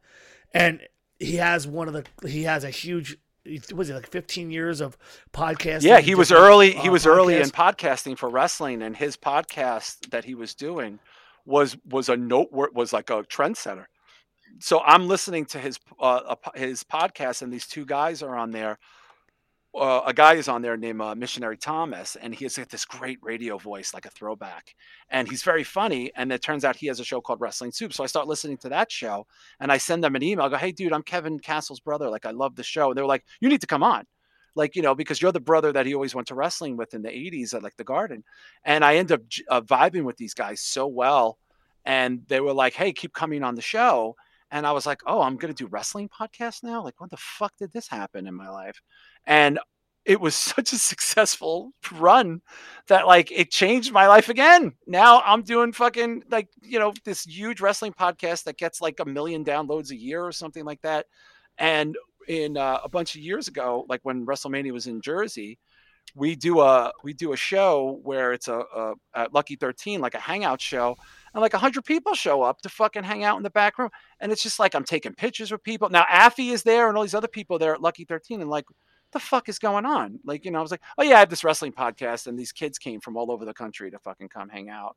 and 0.55 0.81
he 1.19 1.37
has 1.37 1.67
one 1.67 1.89
of 1.89 1.95
the 1.95 2.29
he 2.29 2.45
has 2.45 2.65
a 2.65 2.71
huge. 2.71 3.17
Was 3.75 3.89
it 3.89 3.95
like 3.95 4.07
15 4.11 4.51
years 4.51 4.83
of 4.83 4.99
podcasting? 5.33 5.83
Yeah, 5.85 6.01
he 6.01 6.15
was 6.15 6.31
early. 6.31 6.73
He 6.73 6.89
uh, 6.89 6.93
was 6.93 7.07
early 7.07 7.37
in 7.37 7.49
podcasting 7.49 8.19
for 8.19 8.29
wrestling, 8.29 8.83
and 8.83 8.95
his 8.95 9.17
podcast 9.17 10.11
that 10.11 10.25
he 10.27 10.35
was 10.35 10.55
doing 10.55 10.99
was 11.47 11.77
was 11.89 12.11
a 12.11 12.17
note 12.17 12.49
was 12.53 12.93
like 12.93 13.09
a 13.09 13.23
trendsetter. 13.23 13.87
So 14.61 14.81
I'm 14.81 15.07
listening 15.07 15.45
to 15.47 15.59
his 15.59 15.79
uh, 16.01 16.35
his 16.55 16.83
podcast, 16.83 17.43
and 17.43 17.53
these 17.53 17.67
two 17.67 17.85
guys 17.85 18.23
are 18.23 18.37
on 18.37 18.51
there. 18.51 18.79
Uh, 19.75 20.01
a 20.07 20.15
guy 20.15 20.35
is 20.35 20.49
on 20.49 20.63
there 20.63 20.77
named 20.77 21.01
uh, 21.01 21.15
Missionary 21.15 21.57
Thomas, 21.57 22.17
and 22.17 22.35
he 22.35 22.45
has 22.45 22.57
got 22.57 22.69
this 22.69 22.85
great 22.85 23.19
radio 23.23 23.59
voice, 23.59 23.95
like 23.95 24.07
a 24.07 24.11
throwback, 24.11 24.75
and 25.11 25.29
he's 25.29 25.43
very 25.43 25.63
funny. 25.63 26.11
And 26.17 26.33
it 26.33 26.43
turns 26.43 26.65
out 26.65 26.75
he 26.75 26.89
has 26.89 26.99
a 26.99 27.05
show 27.05 27.21
called 27.21 27.41
Wrestling 27.41 27.71
Soup. 27.71 27.93
So 27.93 28.03
I 28.03 28.07
start 28.07 28.27
listening 28.27 28.57
to 28.59 28.69
that 28.71 28.91
show, 28.91 29.27
and 29.61 29.71
I 29.71 29.79
send 29.79 30.03
them 30.03 30.17
an 30.17 30.23
email. 30.23 30.47
I 30.47 30.49
go, 30.49 30.57
"Hey, 30.57 30.73
dude, 30.73 30.93
I'm 30.93 31.03
Kevin 31.03 31.39
Castle's 31.39 31.81
brother. 31.81 32.09
Like, 32.11 32.27
I 32.27 32.33
love 32.33 32.57
the 32.57 32.65
show." 32.65 32.91
And 32.91 32.99
they're 32.99 33.07
like, 33.07 33.25
"You 33.41 33.49
need 33.49 33.61
to 33.61 33.67
come 33.67 33.83
on." 33.83 34.05
like 34.55 34.75
you 34.75 34.81
know 34.81 34.95
because 34.95 35.21
you're 35.21 35.31
the 35.31 35.39
brother 35.39 35.73
that 35.73 35.85
he 35.85 35.95
always 35.95 36.15
went 36.15 36.27
to 36.27 36.35
wrestling 36.35 36.75
with 36.75 36.95
in 36.95 37.03
the 37.03 37.11
80s 37.11 37.53
at 37.53 37.63
like 37.63 37.77
the 37.77 37.85
garden 37.85 38.25
and 38.65 38.83
i 38.83 38.97
end 38.97 39.13
up 39.13 39.21
uh, 39.51 39.61
vibing 39.61 40.05
with 40.05 40.17
these 40.17 40.33
guys 40.33 40.63
so 40.63 40.87
well 40.87 41.39
and 41.89 42.23
they 42.29 42.41
were 42.41 42.53
like, 42.53 42.75
"Hey, 42.75 42.93
keep 42.93 43.13
coming 43.13 43.43
on 43.43 43.55
the 43.55 43.63
show." 43.63 44.15
And 44.51 44.67
I 44.67 44.73
was 44.73 44.87
like, 44.87 45.01
"Oh, 45.07 45.21
I'm 45.23 45.37
gonna 45.37 45.55
do 45.55 45.67
wrestling 45.67 46.09
podcast 46.09 46.63
now? 46.63 46.83
Like, 46.83 47.01
what 47.01 47.11
the 47.11 47.17
fuck 47.19 47.53
did 47.59 47.73
this 47.73 47.89
happen 47.89 48.27
in 48.27 48.35
my 48.35 48.49
life?" 48.49 48.81
And 49.27 49.59
it 50.09 50.21
was 50.21 50.35
such 50.57 50.73
a 50.73 50.79
successful 50.79 51.73
run 51.93 52.41
that 52.89 53.07
like 53.07 53.31
it 53.31 53.51
changed 53.51 53.93
my 53.93 54.09
life 54.09 54.29
again. 54.29 54.73
Now 54.87 55.21
I'm 55.25 55.43
doing 55.43 55.73
fucking 55.73 56.25
like, 56.31 56.49
you 56.63 56.79
know, 56.79 56.95
this 57.05 57.25
huge 57.25 57.61
wrestling 57.61 57.93
podcast 57.93 58.45
that 58.45 58.59
gets 58.59 58.81
like 58.81 58.99
a 59.01 59.05
million 59.05 59.45
downloads 59.45 59.91
a 59.91 59.97
year 59.97 60.25
or 60.25 60.33
something 60.33 60.65
like 60.65 60.81
that. 60.83 61.07
And 61.59 61.97
in 62.27 62.57
uh, 62.57 62.81
a 62.83 62.89
bunch 62.89 63.15
of 63.15 63.21
years 63.21 63.49
ago, 63.49 63.85
like 63.89 64.01
when 64.03 64.27
WrestleMania 64.27 64.73
was 64.73 64.87
in 64.87 65.01
Jersey, 65.01 65.59
we 66.15 66.35
do 66.35 66.61
a 66.61 66.93
we 67.05 67.13
do 67.13 67.33
a 67.33 67.37
show 67.37 68.01
where 68.03 68.33
it's 68.33 68.49
a, 68.49 68.61
a 68.75 68.95
at 69.15 69.35
Lucky 69.35 69.57
13 69.57 70.01
like 70.01 70.15
a 70.15 70.21
hangout 70.21 70.61
show 70.61 70.97
and 71.35 71.41
like 71.41 71.53
100 71.53 71.85
people 71.85 72.15
show 72.15 72.43
up 72.43 72.61
to 72.63 72.69
fucking 72.69 73.05
hang 73.05 73.25
out 73.25 73.37
in 73.37 73.43
the 73.43 73.51
back 73.51 73.79
room 73.79 73.91
and 74.21 74.33
it's 74.33 74.43
just 74.43 74.59
like 74.59 74.75
I'm 74.75 74.85
taking 74.85 75.15
pictures 75.15 75.51
with 75.51 75.63
people. 75.63 75.89
Now 75.89 76.05
Affe 76.05 76.53
is 76.53 76.63
there 76.63 76.89
and 76.89 76.97
all 76.97 77.03
these 77.03 77.15
other 77.15 77.29
people 77.29 77.59
there 77.59 77.75
at 77.75 77.83
Lucky 77.83 78.05
13 78.05 78.41
and 78.41 78.51
like 78.51 78.65
the 79.13 79.19
fuck 79.19 79.49
is 79.49 79.59
going 79.59 79.87
on? 79.87 80.21
Like, 80.25 80.45
you 80.45 80.51
know, 80.51 80.59
I 80.59 80.63
was 80.63 80.71
like, 80.71 80.83
oh 80.97 81.03
yeah, 81.03 81.17
I 81.17 81.21
have 81.21 81.31
this 81.31 81.45
wrestling 81.45 81.73
podcast, 81.73 82.27
and 82.27 82.39
these 82.39 82.53
kids 82.53 82.79
came 82.79 83.01
from 83.01 83.17
all 83.17 83.31
over 83.31 83.45
the 83.45 83.55
country 83.55 83.91
to 83.91 83.99
fucking 83.99 84.29
come 84.29 84.49
hang 84.49 84.69
out. 84.69 84.97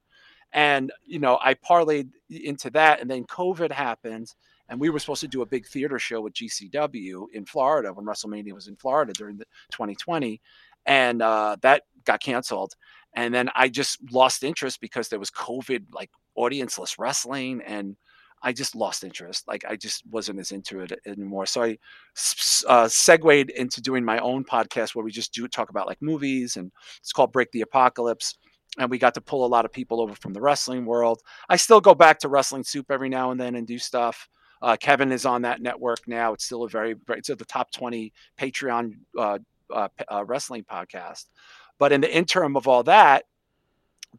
And, 0.53 0.91
you 1.05 1.19
know, 1.19 1.39
I 1.41 1.53
parlayed 1.53 2.09
into 2.29 2.69
that, 2.71 2.99
and 2.99 3.09
then 3.09 3.23
COVID 3.25 3.71
happened, 3.71 4.33
and 4.67 4.79
we 4.79 4.89
were 4.89 4.99
supposed 4.99 5.21
to 5.21 5.27
do 5.27 5.41
a 5.41 5.45
big 5.45 5.65
theater 5.65 5.97
show 5.97 6.21
with 6.21 6.33
GCW 6.33 7.27
in 7.33 7.45
Florida 7.45 7.93
when 7.93 8.05
WrestleMania 8.05 8.53
was 8.53 8.67
in 8.67 8.75
Florida 8.75 9.13
during 9.13 9.37
the 9.37 9.45
2020, 9.71 10.41
and 10.85 11.21
uh, 11.21 11.55
that 11.61 11.83
got 12.03 12.21
canceled. 12.21 12.73
And 13.13 13.33
then 13.33 13.49
I 13.55 13.69
just 13.69 13.99
lost 14.11 14.43
interest 14.43 14.81
because 14.81 15.09
there 15.09 15.19
was 15.19 15.31
COVID, 15.31 15.93
like 15.93 16.09
audienceless 16.41 16.97
wrestling, 16.97 17.61
and 17.65 17.95
I 18.43 18.53
just 18.53 18.75
lost 18.75 19.03
interest. 19.03 19.47
Like 19.47 19.63
I 19.67 19.75
just 19.75 20.03
wasn't 20.07 20.39
as 20.39 20.51
into 20.51 20.79
it 20.79 20.99
anymore. 21.05 21.45
So 21.45 21.63
I 21.63 21.77
uh, 22.67 22.87
segued 22.87 23.51
into 23.51 23.81
doing 23.81 24.03
my 24.03 24.17
own 24.19 24.43
podcast 24.43 24.95
where 24.95 25.05
we 25.05 25.11
just 25.11 25.33
do 25.33 25.47
talk 25.47 25.69
about 25.69 25.87
like 25.87 26.01
movies, 26.01 26.57
and 26.57 26.71
it's 26.99 27.13
called 27.13 27.31
Break 27.31 27.51
the 27.51 27.61
Apocalypse. 27.61 28.37
And 28.77 28.89
we 28.89 28.97
got 28.97 29.13
to 29.15 29.21
pull 29.21 29.45
a 29.45 29.47
lot 29.47 29.65
of 29.65 29.73
people 29.73 29.99
over 29.99 30.15
from 30.15 30.31
the 30.31 30.39
wrestling 30.39 30.85
world. 30.85 31.21
I 31.49 31.57
still 31.57 31.81
go 31.81 31.93
back 31.93 32.19
to 32.19 32.29
Wrestling 32.29 32.63
Soup 32.63 32.89
every 32.89 33.09
now 33.09 33.31
and 33.31 33.39
then 33.39 33.55
and 33.55 33.67
do 33.67 33.77
stuff. 33.77 34.29
Uh, 34.61 34.77
Kevin 34.77 35.11
is 35.11 35.25
on 35.25 35.41
that 35.41 35.61
network 35.61 36.07
now. 36.07 36.31
It's 36.31 36.45
still 36.45 36.63
a 36.63 36.69
very, 36.69 36.95
it's 37.09 37.29
at 37.29 37.37
the 37.37 37.43
top 37.43 37.71
20 37.71 38.13
Patreon 38.39 38.93
uh, 39.19 39.39
uh, 39.73 39.87
uh, 40.09 40.23
wrestling 40.25 40.63
podcast. 40.63 41.25
But 41.79 41.91
in 41.91 41.99
the 41.99 42.15
interim 42.15 42.55
of 42.55 42.67
all 42.67 42.83
that, 42.83 43.25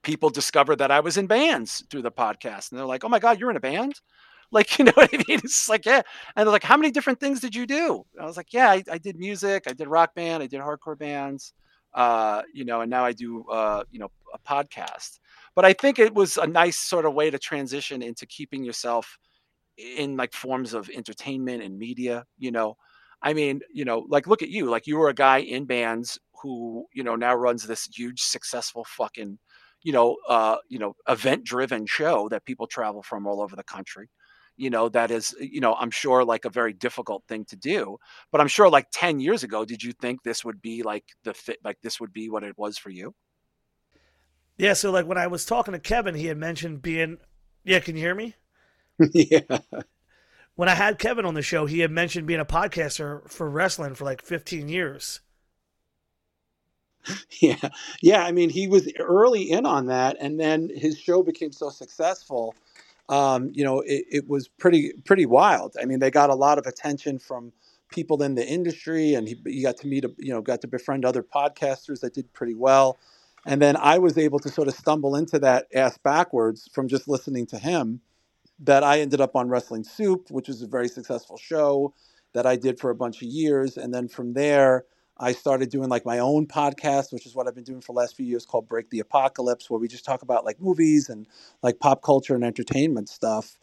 people 0.02 0.30
discovered 0.30 0.76
that 0.76 0.90
I 0.90 1.00
was 1.00 1.18
in 1.18 1.26
bands 1.26 1.84
through 1.90 2.02
the 2.02 2.10
podcast. 2.10 2.70
And 2.70 2.78
they're 2.78 2.86
like, 2.86 3.04
oh 3.04 3.08
my 3.08 3.18
God, 3.18 3.38
you're 3.38 3.50
in 3.50 3.56
a 3.56 3.60
band? 3.60 3.94
Like, 4.54 4.78
you 4.78 4.84
know 4.84 4.92
what 4.96 5.08
I 5.14 5.16
mean? 5.16 5.40
It's 5.42 5.66
like, 5.70 5.86
yeah. 5.86 6.02
And 6.36 6.46
they're 6.46 6.52
like, 6.52 6.62
how 6.62 6.76
many 6.76 6.90
different 6.90 7.18
things 7.18 7.40
did 7.40 7.54
you 7.54 7.66
do? 7.66 8.04
And 8.12 8.22
I 8.22 8.26
was 8.26 8.36
like, 8.36 8.52
yeah, 8.52 8.70
I, 8.70 8.82
I, 8.92 8.98
did 8.98 9.18
music, 9.18 9.64
I 9.66 9.72
did 9.72 9.88
rock 9.88 10.14
band, 10.14 10.42
I 10.42 10.46
did 10.46 10.60
hardcore 10.60 10.98
bands, 10.98 11.54
uh, 11.94 12.42
you 12.52 12.66
know, 12.66 12.82
and 12.82 12.90
now 12.90 13.02
I 13.02 13.12
do, 13.12 13.46
uh, 13.50 13.84
you 13.90 13.98
know, 13.98 14.10
a 14.34 14.38
podcast. 14.38 15.20
But 15.54 15.64
I 15.64 15.72
think 15.72 15.98
it 15.98 16.12
was 16.12 16.36
a 16.36 16.46
nice 16.46 16.76
sort 16.76 17.06
of 17.06 17.14
way 17.14 17.30
to 17.30 17.38
transition 17.38 18.02
into 18.02 18.26
keeping 18.26 18.62
yourself 18.62 19.18
in 19.78 20.18
like 20.18 20.34
forms 20.34 20.74
of 20.74 20.90
entertainment 20.90 21.62
and 21.62 21.78
media, 21.78 22.26
you 22.38 22.50
know. 22.50 22.76
I 23.22 23.32
mean, 23.32 23.60
you 23.72 23.84
know, 23.84 24.04
like 24.08 24.26
look 24.26 24.42
at 24.42 24.48
you, 24.48 24.68
like 24.68 24.86
you 24.86 24.98
were 24.98 25.08
a 25.08 25.14
guy 25.14 25.38
in 25.38 25.64
bands 25.64 26.18
who, 26.42 26.86
you 26.92 27.04
know, 27.04 27.14
now 27.14 27.34
runs 27.34 27.66
this 27.66 27.86
huge 27.86 28.20
successful 28.20 28.84
fucking 28.84 29.38
you 29.82 29.92
know, 29.92 30.16
uh, 30.28 30.56
you 30.68 30.78
know, 30.78 30.94
event-driven 31.08 31.86
show 31.86 32.28
that 32.28 32.44
people 32.44 32.66
travel 32.66 33.02
from 33.02 33.26
all 33.26 33.40
over 33.40 33.56
the 33.56 33.64
country. 33.64 34.08
You 34.56 34.70
know, 34.70 34.88
that 34.90 35.10
is, 35.10 35.34
you 35.40 35.60
know, 35.60 35.74
I'm 35.74 35.90
sure 35.90 36.24
like 36.24 36.44
a 36.44 36.50
very 36.50 36.72
difficult 36.72 37.24
thing 37.26 37.44
to 37.46 37.56
do. 37.56 37.96
But 38.30 38.40
I'm 38.40 38.48
sure 38.48 38.68
like 38.68 38.86
10 38.92 39.18
years 39.18 39.42
ago, 39.42 39.64
did 39.64 39.82
you 39.82 39.92
think 39.92 40.22
this 40.22 40.44
would 40.44 40.60
be 40.60 40.82
like 40.82 41.04
the 41.24 41.34
fit, 41.34 41.58
like 41.64 41.78
this 41.82 41.98
would 42.00 42.12
be 42.12 42.28
what 42.28 42.44
it 42.44 42.56
was 42.58 42.76
for 42.78 42.90
you? 42.90 43.14
Yeah. 44.58 44.74
So 44.74 44.90
like 44.90 45.06
when 45.06 45.18
I 45.18 45.26
was 45.26 45.46
talking 45.46 45.72
to 45.72 45.80
Kevin, 45.80 46.14
he 46.14 46.26
had 46.26 46.36
mentioned 46.36 46.82
being, 46.82 47.18
yeah, 47.64 47.80
can 47.80 47.96
you 47.96 48.02
hear 48.02 48.14
me? 48.14 48.34
yeah. 49.12 49.58
When 50.54 50.68
I 50.68 50.74
had 50.74 50.98
Kevin 50.98 51.24
on 51.24 51.34
the 51.34 51.42
show, 51.42 51.64
he 51.64 51.80
had 51.80 51.90
mentioned 51.90 52.26
being 52.26 52.38
a 52.38 52.44
podcaster 52.44 53.28
for 53.30 53.48
wrestling 53.48 53.94
for 53.94 54.04
like 54.04 54.22
15 54.22 54.68
years. 54.68 55.20
Yeah, 57.40 57.68
yeah. 58.00 58.24
I 58.24 58.32
mean, 58.32 58.50
he 58.50 58.68
was 58.68 58.90
early 58.98 59.50
in 59.50 59.66
on 59.66 59.86
that, 59.86 60.16
and 60.20 60.38
then 60.38 60.70
his 60.74 60.98
show 60.98 61.22
became 61.22 61.52
so 61.52 61.70
successful. 61.70 62.54
Um, 63.08 63.50
you 63.54 63.64
know, 63.64 63.80
it, 63.80 64.04
it 64.10 64.28
was 64.28 64.48
pretty 64.48 64.92
pretty 65.04 65.26
wild. 65.26 65.76
I 65.80 65.84
mean, 65.86 65.98
they 65.98 66.10
got 66.10 66.30
a 66.30 66.34
lot 66.34 66.58
of 66.58 66.66
attention 66.66 67.18
from 67.18 67.52
people 67.90 68.22
in 68.22 68.34
the 68.34 68.46
industry, 68.46 69.14
and 69.14 69.28
he, 69.28 69.36
he 69.46 69.62
got 69.62 69.76
to 69.78 69.86
meet, 69.86 70.04
a, 70.04 70.10
you 70.18 70.32
know, 70.32 70.40
got 70.40 70.60
to 70.62 70.68
befriend 70.68 71.04
other 71.04 71.22
podcasters 71.22 72.00
that 72.00 72.14
did 72.14 72.32
pretty 72.32 72.54
well. 72.54 72.98
And 73.46 73.60
then 73.60 73.76
I 73.76 73.98
was 73.98 74.16
able 74.18 74.38
to 74.40 74.48
sort 74.48 74.68
of 74.68 74.74
stumble 74.74 75.16
into 75.16 75.38
that 75.40 75.66
ass 75.74 75.98
backwards 75.98 76.68
from 76.72 76.88
just 76.88 77.08
listening 77.08 77.46
to 77.46 77.58
him. 77.58 78.00
That 78.60 78.84
I 78.84 79.00
ended 79.00 79.20
up 79.20 79.36
on 79.36 79.48
Wrestling 79.48 79.84
Soup, 79.84 80.30
which 80.30 80.48
was 80.48 80.62
a 80.62 80.66
very 80.68 80.88
successful 80.88 81.36
show 81.36 81.94
that 82.34 82.46
I 82.46 82.56
did 82.56 82.80
for 82.80 82.90
a 82.90 82.94
bunch 82.94 83.16
of 83.22 83.28
years, 83.28 83.76
and 83.76 83.92
then 83.94 84.08
from 84.08 84.34
there 84.34 84.84
I 85.18 85.32
started 85.32 85.70
doing 85.70 85.88
like 85.88 86.04
my 86.04 86.18
own 86.18 86.46
podcast, 86.46 87.12
which 87.12 87.26
is 87.26 87.34
what 87.34 87.46
I've 87.46 87.54
been 87.54 87.64
doing 87.64 87.80
for 87.80 87.92
the 87.92 87.98
last 87.98 88.16
few 88.16 88.26
years 88.26 88.46
called 88.46 88.68
Break 88.68 88.90
the 88.90 89.00
Apocalypse, 89.00 89.70
where 89.70 89.78
we 89.78 89.88
just 89.88 90.04
talk 90.04 90.22
about 90.22 90.44
like 90.44 90.60
movies 90.60 91.08
and 91.08 91.26
like 91.62 91.78
pop 91.78 92.02
culture 92.02 92.34
and 92.34 92.44
entertainment 92.44 93.08
stuff. 93.08 93.58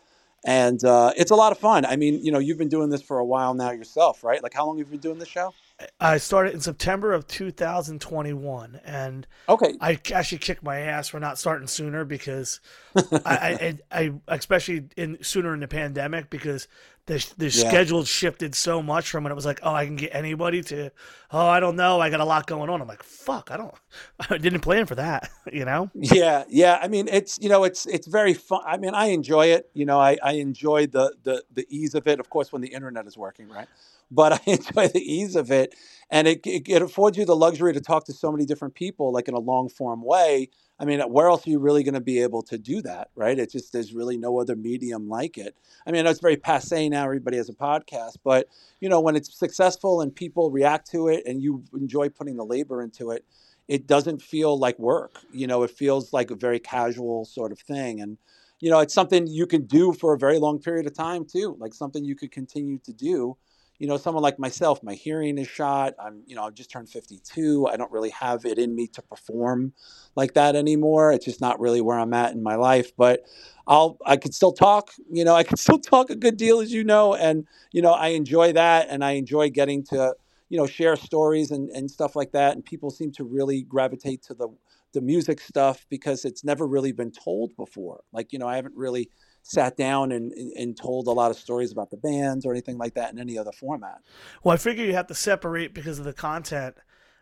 And 0.46 0.84
uh, 0.86 1.12
it's 1.18 1.32
a 1.32 1.36
lot 1.36 1.52
of 1.52 1.58
fun. 1.58 1.86
I 1.86 1.98
mean, 1.98 2.24
you 2.24 2.32
know, 2.32 2.40
you've 2.40 2.58
been 2.58 2.70
doing 2.70 2.90
this 2.90 3.02
for 3.02 3.20
a 3.20 3.26
while 3.26 3.54
now 3.54 3.72
yourself, 3.72 4.24
right? 4.24 4.42
Like, 4.42 4.54
how 4.54 4.66
long 4.66 4.78
have 4.78 4.88
you 4.88 4.92
been 4.92 5.02
doing 5.02 5.20
this 5.20 5.28
show? 5.28 5.54
I 6.00 6.18
started 6.18 6.54
in 6.54 6.60
September 6.60 7.14
of 7.14 7.28
2021, 7.28 8.82
and 8.84 9.28
okay, 9.48 9.76
I 9.80 10.00
actually 10.14 10.40
kicked 10.40 10.62
my 10.62 10.80
ass 10.80 11.08
for 11.08 11.20
not 11.20 11.38
starting 11.38 11.68
sooner 11.68 12.04
because 12.04 12.60
I, 12.96 13.78
I, 13.92 14.00
I, 14.02 14.14
especially 14.28 14.88
in 14.98 15.24
sooner 15.24 15.54
in 15.54 15.62
the 15.62 15.68
pandemic 15.70 16.30
because 16.30 16.68
the 17.10 17.34
the 17.38 17.46
yeah. 17.46 17.70
schedule 17.70 18.06
shifted 18.06 18.56
so 18.56 18.82
much 18.82 19.10
from 19.10 19.24
when 19.24 19.32
it 19.32 19.36
was 19.36 19.46
like, 19.46 19.60
oh, 19.64 19.74
I 19.74 19.86
can 19.86 19.96
get 19.96 20.14
anybody 20.14 20.62
to, 20.64 20.92
oh, 21.32 21.48
I 21.48 21.60
don't 21.60 21.76
know, 21.76 22.00
I 22.00 22.10
got 22.10 22.20
a 22.20 22.26
lot 22.26 22.48
going 22.48 22.70
on. 22.70 22.82
I'm 22.82 22.88
like, 22.88 23.04
fuck, 23.04 23.50
I 23.52 23.58
don't, 23.58 23.74
I 24.30 24.38
didn't 24.38 24.62
plan 24.62 24.86
for 24.86 24.96
that, 24.96 25.30
you 25.52 25.66
know? 25.66 25.90
Yeah, 25.94 26.44
yeah. 26.48 26.80
I 26.82 26.88
mean, 26.88 27.08
it's 27.08 27.38
you 27.42 27.50
know, 27.50 27.64
it's 27.64 27.86
it's 27.88 28.08
very 28.08 28.34
fun. 28.34 28.62
I 28.66 28.78
mean, 28.78 28.94
I 28.94 29.08
enjoy 29.08 29.48
it. 29.48 29.70
You 29.74 29.86
know, 29.86 30.00
I 30.00 30.18
I 30.24 30.34
enjoy 30.34 30.88
the 30.88 31.16
the 31.24 31.44
the 31.52 31.66
ease 31.70 31.96
of 31.96 32.08
it. 32.08 32.20
Of 32.20 32.30
course, 32.30 32.54
when 32.54 32.62
the 32.62 32.70
internet 32.70 33.08
is 33.08 33.18
working, 33.18 33.50
right? 33.50 33.68
but 34.12 34.34
I 34.48 34.52
enjoy 34.52 34.88
the 34.88 35.02
ease 35.02 35.36
of 35.36 35.52
it, 35.52 35.76
and 36.10 36.28
it, 36.28 36.46
it, 36.46 36.68
it 36.68 36.82
affords 36.82 37.18
you 37.18 37.26
the 37.26 37.36
luxury 37.36 37.74
to 37.74 37.82
talk 37.82 38.06
to 38.06 38.14
so 38.14 38.32
many 38.32 38.46
different 38.46 38.74
people, 38.74 39.12
like 39.12 39.28
in 39.28 39.34
a 39.34 39.40
long 39.40 39.70
form 39.70 40.04
way. 40.04 40.50
I 40.80 40.86
mean, 40.86 41.02
where 41.02 41.28
else 41.28 41.46
are 41.46 41.50
you 41.50 41.60
really 41.60 41.84
going 41.84 41.96
to 41.96 42.00
be 42.00 42.22
able 42.22 42.42
to 42.44 42.58
do 42.58 42.82
that, 42.84 43.10
right? 43.16 43.38
It's 43.38 43.52
just 43.52 43.74
there's 43.74 43.94
really 43.94 44.18
no 44.18 44.40
other 44.40 44.56
medium 44.56 45.10
like 45.10 45.38
it. 45.38 45.56
I 45.86 45.92
mean, 45.92 46.06
it's 46.06 46.22
very 46.22 46.38
passe 46.38 46.88
now; 46.88 47.04
everybody 47.04 47.38
has 47.38 47.50
a 47.50 47.54
podcast, 47.54 48.18
but 48.24 48.48
you 48.80 48.88
know, 48.88 49.02
when 49.02 49.16
it's 49.16 49.38
successful 49.38 50.02
and 50.02 50.16
people 50.16 50.52
react 50.52 50.90
to 50.92 51.10
it, 51.10 51.24
and 51.26 51.42
you 51.42 51.64
enjoy 51.74 52.10
putting 52.10 52.38
the 52.38 52.46
labor 52.46 52.82
into 52.82 53.12
it, 53.12 53.26
it 53.68 53.88
doesn't 53.88 54.22
feel 54.22 54.58
like 54.58 54.80
work. 54.80 55.20
You 55.34 55.48
know, 55.48 55.64
it 55.64 55.72
feels 55.72 56.14
like 56.14 56.32
a 56.32 56.36
very 56.36 56.60
casual 56.60 57.26
sort 57.26 57.52
of 57.52 57.60
thing, 57.60 58.00
and 58.00 58.18
you 58.62 58.70
know, 58.70 58.80
it's 58.80 58.94
something 58.94 59.28
you 59.28 59.48
can 59.48 59.66
do 59.66 59.92
for 59.94 60.14
a 60.14 60.18
very 60.18 60.40
long 60.40 60.60
period 60.60 60.88
of 60.88 60.94
time 60.94 61.26
too, 61.26 61.58
like 61.60 61.74
something 61.74 62.06
you 62.06 62.16
could 62.16 62.32
continue 62.32 62.78
to 62.80 62.94
do 62.94 63.36
you 63.80 63.88
know, 63.88 63.96
someone 63.96 64.22
like 64.22 64.38
myself, 64.38 64.84
my 64.84 64.94
hearing 64.94 65.38
is 65.38 65.48
shot. 65.48 65.94
I'm, 66.04 66.22
you 66.28 66.36
know, 66.36 66.44
I've 66.44 66.54
just 66.54 66.70
turned 66.70 66.90
52. 66.90 67.68
I 67.68 67.78
don't 67.78 67.92
really 67.92 68.10
have 68.10 68.46
it 68.46 68.60
in 68.60 68.76
me 68.76 68.88
to 68.88 69.02
perform 69.02 69.74
like 70.16 70.34
that 70.34 70.58
anymore. 70.58 71.14
It's 71.14 71.24
just 71.24 71.40
not 71.40 71.62
really 71.62 71.80
where 71.80 71.98
I'm 71.98 72.14
at 72.14 72.34
in 72.34 72.44
my 72.44 72.56
life. 72.56 72.92
But 72.98 73.22
I'll, 73.66 73.98
I 74.06 74.18
could 74.18 74.34
still 74.34 74.52
talk. 74.52 74.92
You 75.10 75.24
know, 75.24 75.34
I 75.34 75.44
can 75.44 75.58
still 75.66 75.80
talk 75.80 76.10
a 76.10 76.16
good 76.16 76.36
deal, 76.36 76.60
as 76.60 76.74
you 76.74 76.84
know, 76.84 77.16
and 77.16 77.48
you 77.72 77.82
know, 77.82 77.94
I 77.94 78.10
enjoy 78.10 78.52
that, 78.54 78.88
and 78.90 79.04
I 79.04 79.12
enjoy 79.12 79.50
getting 79.50 79.84
to, 79.86 80.14
you 80.50 80.58
know, 80.58 80.68
share 80.68 80.98
stories 80.98 81.50
and 81.50 81.70
and 81.70 81.90
stuff 81.90 82.18
like 82.18 82.34
that. 82.34 82.54
And 82.56 82.66
people 82.66 82.92
seem 82.92 83.12
to 83.14 83.24
really 83.24 83.62
gravitate 83.64 84.22
to 84.24 84.34
the 84.34 84.50
the 84.94 85.02
music 85.02 85.40
stuff 85.40 85.86
because 85.90 86.26
it's 86.26 86.44
never 86.44 86.68
really 86.68 86.92
been 86.92 87.12
told 87.12 87.56
before. 87.56 88.02
Like, 88.12 88.34
you 88.34 88.40
know, 88.40 88.48
I 88.48 88.56
haven't 88.56 88.76
really 88.76 89.10
sat 89.42 89.78
down 89.78 90.12
and, 90.12 90.32
and 90.32 90.78
told 90.78 91.08
a 91.08 91.12
lot 91.12 91.32
of 91.32 91.38
stories 91.38 91.72
about 91.72 91.90
the 91.90 91.98
bands 91.98 92.46
or 92.46 92.52
anything 92.52 92.78
like 92.78 92.94
that 92.94 93.12
in 93.12 93.20
any 93.20 93.38
other 93.38 93.52
format. 93.52 94.02
Well, 94.44 94.54
I 94.54 94.58
figure 94.58 94.86
you 94.86 94.94
have 94.94 95.08
to 95.08 95.16
separate 95.16 95.74
because 95.74 96.00
of 96.00 96.06
the 96.06 96.14
content. 96.14 96.76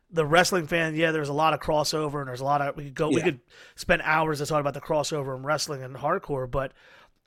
The 0.09 0.25
wrestling 0.25 0.67
fan, 0.67 0.95
yeah, 0.95 1.11
there's 1.11 1.29
a 1.29 1.33
lot 1.33 1.53
of 1.53 1.59
crossover 1.59 2.19
and 2.19 2.27
there's 2.27 2.41
a 2.41 2.45
lot 2.45 2.61
of 2.61 2.75
we 2.77 2.85
could 2.85 2.95
go 2.95 3.09
yeah. 3.09 3.15
we 3.15 3.21
could 3.21 3.39
spend 3.75 4.01
hours 4.03 4.39
to 4.39 4.45
talk 4.45 4.61
about 4.61 4.73
the 4.73 4.81
crossover 4.81 5.35
in 5.35 5.43
wrestling 5.43 5.83
and 5.83 5.95
hardcore, 5.95 6.49
but 6.49 6.71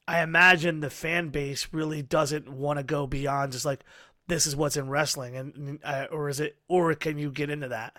I 0.08 0.22
imagine 0.22 0.80
the 0.80 0.90
fan 0.90 1.28
base 1.28 1.68
really 1.72 2.02
doesn't 2.02 2.48
want 2.48 2.78
to 2.78 2.82
go 2.82 3.06
beyond 3.06 3.52
just 3.52 3.64
like 3.64 3.84
this 4.28 4.46
is 4.46 4.56
what's 4.56 4.76
in 4.76 4.88
wrestling 4.88 5.36
and 5.36 5.78
uh, 5.84 6.06
or 6.10 6.28
is 6.28 6.40
it 6.40 6.56
or 6.68 6.94
can 6.94 7.18
you 7.18 7.30
get 7.30 7.50
into 7.50 7.68
that? 7.68 7.94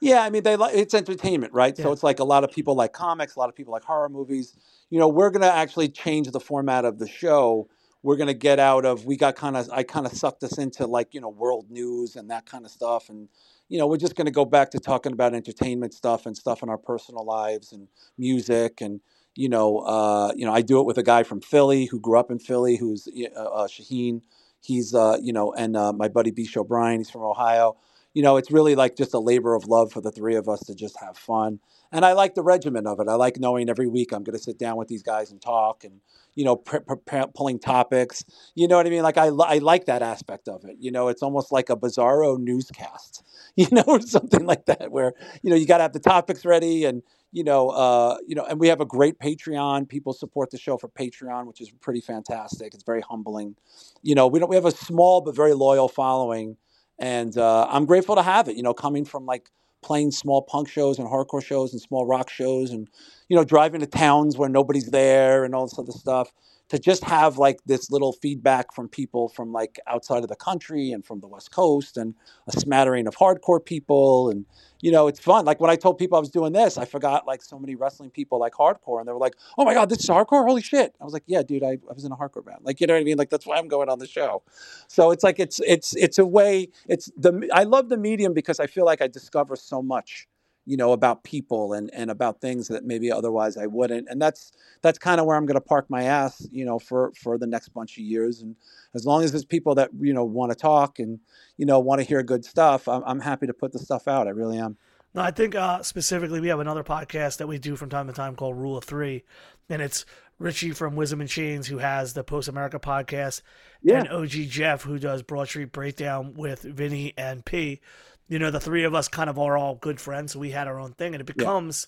Yeah, 0.00 0.22
I 0.22 0.30
mean, 0.30 0.42
they 0.42 0.56
like 0.56 0.74
it's 0.74 0.94
entertainment, 0.94 1.52
right? 1.52 1.76
So 1.76 1.92
it's 1.92 2.02
like 2.02 2.18
a 2.18 2.24
lot 2.24 2.44
of 2.44 2.50
people 2.50 2.74
like 2.74 2.92
comics, 2.92 3.36
a 3.36 3.38
lot 3.38 3.48
of 3.48 3.54
people 3.54 3.72
like 3.72 3.84
horror 3.84 4.08
movies. 4.08 4.56
You 4.90 4.98
know, 4.98 5.08
we're 5.08 5.30
gonna 5.30 5.46
actually 5.46 5.88
change 5.88 6.30
the 6.30 6.40
format 6.40 6.84
of 6.84 6.98
the 6.98 7.08
show. 7.08 7.68
We're 8.02 8.16
gonna 8.16 8.34
get 8.34 8.58
out 8.58 8.84
of 8.84 9.04
we 9.04 9.16
got 9.16 9.36
kind 9.36 9.56
of 9.56 9.68
I 9.70 9.82
kind 9.82 10.06
of 10.06 10.12
sucked 10.12 10.42
us 10.44 10.58
into 10.58 10.86
like 10.86 11.14
you 11.14 11.20
know 11.20 11.28
world 11.28 11.70
news 11.70 12.16
and 12.16 12.30
that 12.30 12.46
kind 12.46 12.64
of 12.64 12.70
stuff, 12.70 13.08
and 13.08 13.28
you 13.68 13.78
know 13.78 13.86
we're 13.86 13.98
just 13.98 14.16
gonna 14.16 14.30
go 14.30 14.44
back 14.44 14.70
to 14.70 14.80
talking 14.80 15.12
about 15.12 15.34
entertainment 15.34 15.92
stuff 15.94 16.26
and 16.26 16.36
stuff 16.36 16.62
in 16.62 16.68
our 16.68 16.78
personal 16.78 17.24
lives 17.24 17.72
and 17.72 17.88
music 18.16 18.80
and 18.80 19.00
you 19.34 19.48
know 19.48 19.78
uh, 19.80 20.32
you 20.34 20.46
know 20.46 20.52
I 20.52 20.62
do 20.62 20.80
it 20.80 20.86
with 20.86 20.98
a 20.98 21.02
guy 21.02 21.22
from 21.22 21.40
Philly 21.40 21.86
who 21.86 22.00
grew 22.00 22.18
up 22.18 22.30
in 22.30 22.38
Philly 22.38 22.76
who's 22.76 23.08
uh, 23.08 23.40
uh, 23.40 23.66
Shaheen. 23.66 24.22
He's 24.60 24.94
uh, 24.94 25.18
you 25.20 25.32
know 25.32 25.52
and 25.52 25.76
uh, 25.76 25.92
my 25.92 26.08
buddy 26.08 26.30
Bish 26.30 26.56
O'Brien. 26.56 27.00
He's 27.00 27.10
from 27.10 27.22
Ohio 27.22 27.76
you 28.18 28.24
know, 28.24 28.36
it's 28.36 28.50
really 28.50 28.74
like 28.74 28.96
just 28.96 29.14
a 29.14 29.18
labor 29.20 29.54
of 29.54 29.68
love 29.68 29.92
for 29.92 30.00
the 30.00 30.10
three 30.10 30.34
of 30.34 30.48
us 30.48 30.58
to 30.64 30.74
just 30.74 30.98
have 30.98 31.16
fun. 31.16 31.60
And 31.92 32.04
I 32.04 32.14
like 32.14 32.34
the 32.34 32.42
regimen 32.42 32.84
of 32.84 32.98
it. 32.98 33.06
I 33.08 33.14
like 33.14 33.38
knowing 33.38 33.70
every 33.70 33.86
week 33.86 34.10
I'm 34.10 34.24
going 34.24 34.36
to 34.36 34.42
sit 34.42 34.58
down 34.58 34.76
with 34.76 34.88
these 34.88 35.04
guys 35.04 35.30
and 35.30 35.40
talk 35.40 35.84
and, 35.84 36.00
you 36.34 36.44
know, 36.44 36.56
pre- 36.56 36.80
pre- 36.80 37.22
pulling 37.32 37.60
topics. 37.60 38.24
You 38.56 38.66
know 38.66 38.76
what 38.76 38.88
I 38.88 38.90
mean? 38.90 39.04
Like, 39.04 39.18
I, 39.18 39.28
li- 39.28 39.46
I 39.46 39.58
like 39.58 39.84
that 39.84 40.02
aspect 40.02 40.48
of 40.48 40.64
it. 40.64 40.78
You 40.80 40.90
know, 40.90 41.06
it's 41.06 41.22
almost 41.22 41.52
like 41.52 41.70
a 41.70 41.76
bizarro 41.76 42.36
newscast, 42.40 43.22
you 43.54 43.68
know, 43.70 44.00
something 44.00 44.44
like 44.44 44.66
that, 44.66 44.90
where, 44.90 45.12
you 45.42 45.50
know, 45.50 45.56
you 45.56 45.64
got 45.64 45.76
to 45.76 45.84
have 45.84 45.92
the 45.92 46.00
topics 46.00 46.44
ready 46.44 46.86
and, 46.86 47.04
you 47.30 47.44
know, 47.44 47.68
uh, 47.68 48.18
you 48.26 48.34
know, 48.34 48.46
and 48.46 48.58
we 48.58 48.66
have 48.66 48.80
a 48.80 48.84
great 48.84 49.20
Patreon. 49.20 49.88
People 49.88 50.12
support 50.12 50.50
the 50.50 50.58
show 50.58 50.76
for 50.76 50.88
Patreon, 50.88 51.46
which 51.46 51.60
is 51.60 51.70
pretty 51.70 52.00
fantastic. 52.00 52.74
It's 52.74 52.82
very 52.82 53.02
humbling. 53.02 53.54
You 54.02 54.16
know, 54.16 54.26
we 54.26 54.40
don't, 54.40 54.48
we 54.48 54.56
have 54.56 54.64
a 54.64 54.72
small 54.72 55.20
but 55.20 55.36
very 55.36 55.54
loyal 55.54 55.86
following 55.86 56.56
and 56.98 57.36
uh, 57.36 57.66
I'm 57.70 57.86
grateful 57.86 58.16
to 58.16 58.22
have 58.22 58.48
it. 58.48 58.56
You 58.56 58.62
know, 58.62 58.74
coming 58.74 59.04
from 59.04 59.26
like 59.26 59.50
playing 59.82 60.10
small 60.10 60.42
punk 60.42 60.68
shows 60.68 60.98
and 60.98 61.08
hardcore 61.08 61.44
shows 61.44 61.72
and 61.72 61.80
small 61.80 62.06
rock 62.06 62.30
shows, 62.30 62.70
and 62.70 62.88
you 63.28 63.36
know, 63.36 63.44
driving 63.44 63.80
to 63.80 63.86
towns 63.86 64.36
where 64.36 64.48
nobody's 64.48 64.90
there 64.90 65.44
and 65.44 65.54
all 65.54 65.66
this 65.66 65.78
other 65.78 65.92
stuff. 65.92 66.32
To 66.68 66.78
just 66.78 67.02
have 67.04 67.38
like 67.38 67.60
this 67.64 67.90
little 67.90 68.12
feedback 68.12 68.74
from 68.74 68.88
people 68.88 69.28
from 69.28 69.52
like 69.52 69.80
outside 69.86 70.22
of 70.22 70.28
the 70.28 70.36
country 70.36 70.92
and 70.92 71.04
from 71.04 71.20
the 71.20 71.26
West 71.26 71.50
Coast 71.50 71.96
and 71.96 72.14
a 72.46 72.52
smattering 72.52 73.06
of 73.06 73.16
hardcore 73.16 73.64
people 73.64 74.30
and 74.30 74.44
you 74.80 74.92
know 74.92 75.06
it's 75.08 75.20
fun. 75.20 75.44
Like 75.44 75.60
when 75.60 75.70
I 75.70 75.76
told 75.76 75.98
people 75.98 76.16
I 76.16 76.20
was 76.20 76.30
doing 76.30 76.52
this, 76.52 76.76
I 76.76 76.84
forgot 76.84 77.26
like 77.26 77.42
so 77.42 77.58
many 77.58 77.74
wrestling 77.74 78.10
people 78.10 78.38
like 78.38 78.52
hardcore 78.52 79.00
and 79.00 79.08
they 79.08 79.12
were 79.12 79.18
like, 79.18 79.34
"Oh 79.56 79.64
my 79.64 79.74
god, 79.74 79.88
this 79.88 80.00
is 80.00 80.06
hardcore! 80.08 80.46
Holy 80.46 80.62
shit!" 80.62 80.94
I 81.00 81.04
was 81.04 81.12
like, 81.12 81.24
"Yeah, 81.26 81.42
dude, 81.42 81.62
I, 81.64 81.78
I 81.90 81.92
was 81.94 82.04
in 82.04 82.12
a 82.12 82.16
hardcore 82.16 82.44
band." 82.44 82.60
Like 82.62 82.80
you 82.80 82.86
know 82.86 82.94
what 82.94 83.00
I 83.00 83.04
mean? 83.04 83.18
Like 83.18 83.30
that's 83.30 83.46
why 83.46 83.56
I'm 83.56 83.68
going 83.68 83.88
on 83.88 83.98
the 83.98 84.06
show. 84.06 84.42
So 84.88 85.10
it's 85.10 85.24
like 85.24 85.38
it's 85.38 85.60
it's 85.66 85.96
it's 85.96 86.18
a 86.18 86.26
way. 86.26 86.68
It's 86.86 87.10
the 87.16 87.48
I 87.52 87.64
love 87.64 87.88
the 87.88 87.96
medium 87.96 88.34
because 88.34 88.60
I 88.60 88.66
feel 88.66 88.84
like 88.84 89.00
I 89.02 89.08
discover 89.08 89.56
so 89.56 89.82
much, 89.82 90.28
you 90.68 90.76
know, 90.76 90.92
about 90.92 91.24
people 91.24 91.72
and 91.72 91.90
and 91.94 92.10
about 92.10 92.42
things 92.42 92.68
that 92.68 92.84
maybe 92.84 93.10
otherwise 93.10 93.56
I 93.56 93.66
wouldn't. 93.66 94.06
And 94.10 94.20
that's 94.20 94.52
that's 94.82 94.98
kind 94.98 95.18
of 95.18 95.26
where 95.26 95.34
I'm 95.36 95.46
going 95.46 95.54
to 95.54 95.60
park 95.62 95.86
my 95.88 96.02
ass, 96.02 96.46
you 96.52 96.66
know, 96.66 96.78
for 96.78 97.10
for 97.14 97.38
the 97.38 97.46
next 97.46 97.70
bunch 97.70 97.92
of 97.96 98.04
years. 98.04 98.42
And 98.42 98.54
as 98.94 99.06
long 99.06 99.24
as 99.24 99.32
there's 99.32 99.46
people 99.46 99.74
that 99.76 99.90
you 99.98 100.12
know 100.12 100.24
want 100.24 100.52
to 100.52 100.56
talk 100.56 100.98
and 100.98 101.18
you 101.56 101.64
know 101.64 101.78
want 101.80 102.00
to 102.02 102.06
hear 102.06 102.22
good 102.22 102.44
stuff, 102.44 102.86
I'm, 102.86 103.02
I'm 103.06 103.20
happy 103.20 103.46
to 103.46 103.54
put 103.54 103.72
the 103.72 103.78
stuff 103.78 104.06
out. 104.06 104.26
I 104.26 104.30
really 104.30 104.58
am. 104.58 104.76
No, 105.14 105.22
I 105.22 105.30
think 105.30 105.54
uh, 105.54 105.82
specifically 105.82 106.38
we 106.38 106.48
have 106.48 106.60
another 106.60 106.84
podcast 106.84 107.38
that 107.38 107.46
we 107.46 107.58
do 107.58 107.74
from 107.74 107.88
time 107.88 108.06
to 108.08 108.12
time 108.12 108.36
called 108.36 108.58
Rule 108.58 108.76
of 108.76 108.84
Three, 108.84 109.24
and 109.70 109.80
it's 109.80 110.04
Richie 110.38 110.72
from 110.72 110.96
Wisdom 110.96 111.22
and 111.22 111.30
Chains 111.30 111.66
who 111.68 111.78
has 111.78 112.12
the 112.12 112.22
Post 112.22 112.46
America 112.46 112.78
podcast, 112.78 113.40
Yeah. 113.82 114.00
and 114.00 114.08
OG 114.08 114.48
Jeff 114.50 114.82
who 114.82 114.98
does 114.98 115.22
Broad 115.22 115.48
Street 115.48 115.72
Breakdown 115.72 116.34
with 116.34 116.60
Vinny 116.60 117.14
and 117.16 117.42
P. 117.42 117.80
You 118.28 118.38
know, 118.38 118.50
the 118.50 118.60
three 118.60 118.84
of 118.84 118.94
us 118.94 119.08
kind 119.08 119.30
of 119.30 119.38
are 119.38 119.56
all 119.56 119.76
good 119.76 120.00
friends, 120.00 120.32
so 120.32 120.38
we 120.38 120.50
had 120.50 120.68
our 120.68 120.78
own 120.78 120.92
thing, 120.92 121.14
and 121.14 121.20
it 121.20 121.24
becomes 121.24 121.86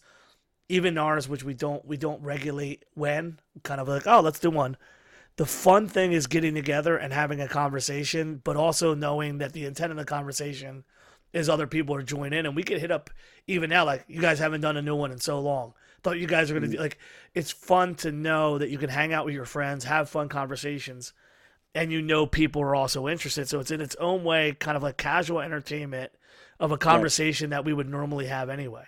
even 0.70 0.96
ours, 0.96 1.28
which 1.28 1.44
we 1.44 1.52
don't 1.52 1.84
we 1.84 1.96
don't 1.96 2.22
regulate 2.22 2.84
when 2.94 3.40
kind 3.62 3.80
of 3.80 3.88
like 3.88 4.06
oh 4.06 4.20
let's 4.20 4.38
do 4.38 4.50
one. 4.50 4.76
The 5.36 5.46
fun 5.46 5.88
thing 5.88 6.12
is 6.12 6.26
getting 6.26 6.54
together 6.54 6.96
and 6.96 7.12
having 7.12 7.40
a 7.40 7.48
conversation, 7.48 8.40
but 8.44 8.56
also 8.56 8.94
knowing 8.94 9.38
that 9.38 9.52
the 9.52 9.64
intent 9.64 9.90
of 9.90 9.96
the 9.96 10.04
conversation 10.04 10.84
is 11.32 11.48
other 11.48 11.66
people 11.66 11.94
are 11.94 12.02
joining 12.02 12.38
in, 12.38 12.46
and 12.46 12.56
we 12.56 12.62
could 12.62 12.80
hit 12.80 12.90
up 12.90 13.10
even 13.46 13.68
now. 13.68 13.84
Like 13.84 14.04
you 14.08 14.20
guys 14.20 14.38
haven't 14.38 14.60
done 14.60 14.76
a 14.76 14.82
new 14.82 14.96
one 14.96 15.12
in 15.12 15.18
so 15.18 15.40
long. 15.40 15.74
Thought 16.02 16.18
you 16.18 16.26
guys 16.26 16.50
are 16.50 16.54
gonna 16.54 16.68
do 16.68 16.76
mm. 16.76 16.80
like. 16.80 16.98
It's 17.34 17.50
fun 17.50 17.96
to 17.96 18.12
know 18.12 18.58
that 18.58 18.70
you 18.70 18.78
can 18.78 18.90
hang 18.90 19.12
out 19.12 19.24
with 19.24 19.34
your 19.34 19.44
friends, 19.44 19.84
have 19.84 20.08
fun 20.08 20.28
conversations, 20.28 21.12
and 21.74 21.92
you 21.92 22.00
know 22.00 22.26
people 22.26 22.62
are 22.62 22.74
also 22.74 23.08
interested. 23.08 23.48
So 23.48 23.60
it's 23.60 23.70
in 23.70 23.80
its 23.80 23.96
own 23.96 24.24
way, 24.24 24.56
kind 24.58 24.76
of 24.76 24.82
like 24.82 24.96
casual 24.96 25.40
entertainment 25.40 26.12
of 26.60 26.72
a 26.72 26.78
conversation 26.78 27.50
that 27.50 27.64
we 27.66 27.74
would 27.74 27.88
normally 27.90 28.26
have 28.28 28.50
anyway. 28.50 28.84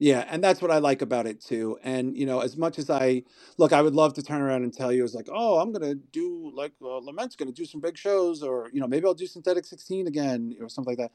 Yeah, 0.00 0.24
and 0.30 0.44
that's 0.44 0.62
what 0.62 0.70
I 0.70 0.78
like 0.78 1.02
about 1.02 1.26
it 1.26 1.40
too. 1.40 1.78
And 1.82 2.16
you 2.16 2.26
know, 2.26 2.40
as 2.40 2.56
much 2.56 2.78
as 2.78 2.90
I 2.90 3.24
look, 3.58 3.72
I 3.72 3.82
would 3.82 3.94
love 3.96 4.14
to 4.14 4.22
turn 4.22 4.42
around 4.42 4.62
and 4.62 4.72
tell 4.72 4.92
you, 4.92 5.04
it's 5.04 5.14
like, 5.14 5.28
oh, 5.32 5.58
I'm 5.58 5.72
gonna 5.72 5.96
do 5.96 6.52
like 6.54 6.72
uh, 6.82 6.98
Lament's 6.98 7.36
gonna 7.36 7.52
do 7.52 7.64
some 7.64 7.80
big 7.80 7.98
shows, 7.98 8.42
or 8.44 8.68
you 8.72 8.80
know, 8.80 8.86
maybe 8.86 9.06
I'll 9.06 9.14
do 9.14 9.26
Synthetic 9.26 9.66
16 9.66 10.06
again, 10.06 10.56
or 10.60 10.68
something 10.68 10.92
like 10.92 10.98
that. 10.98 11.12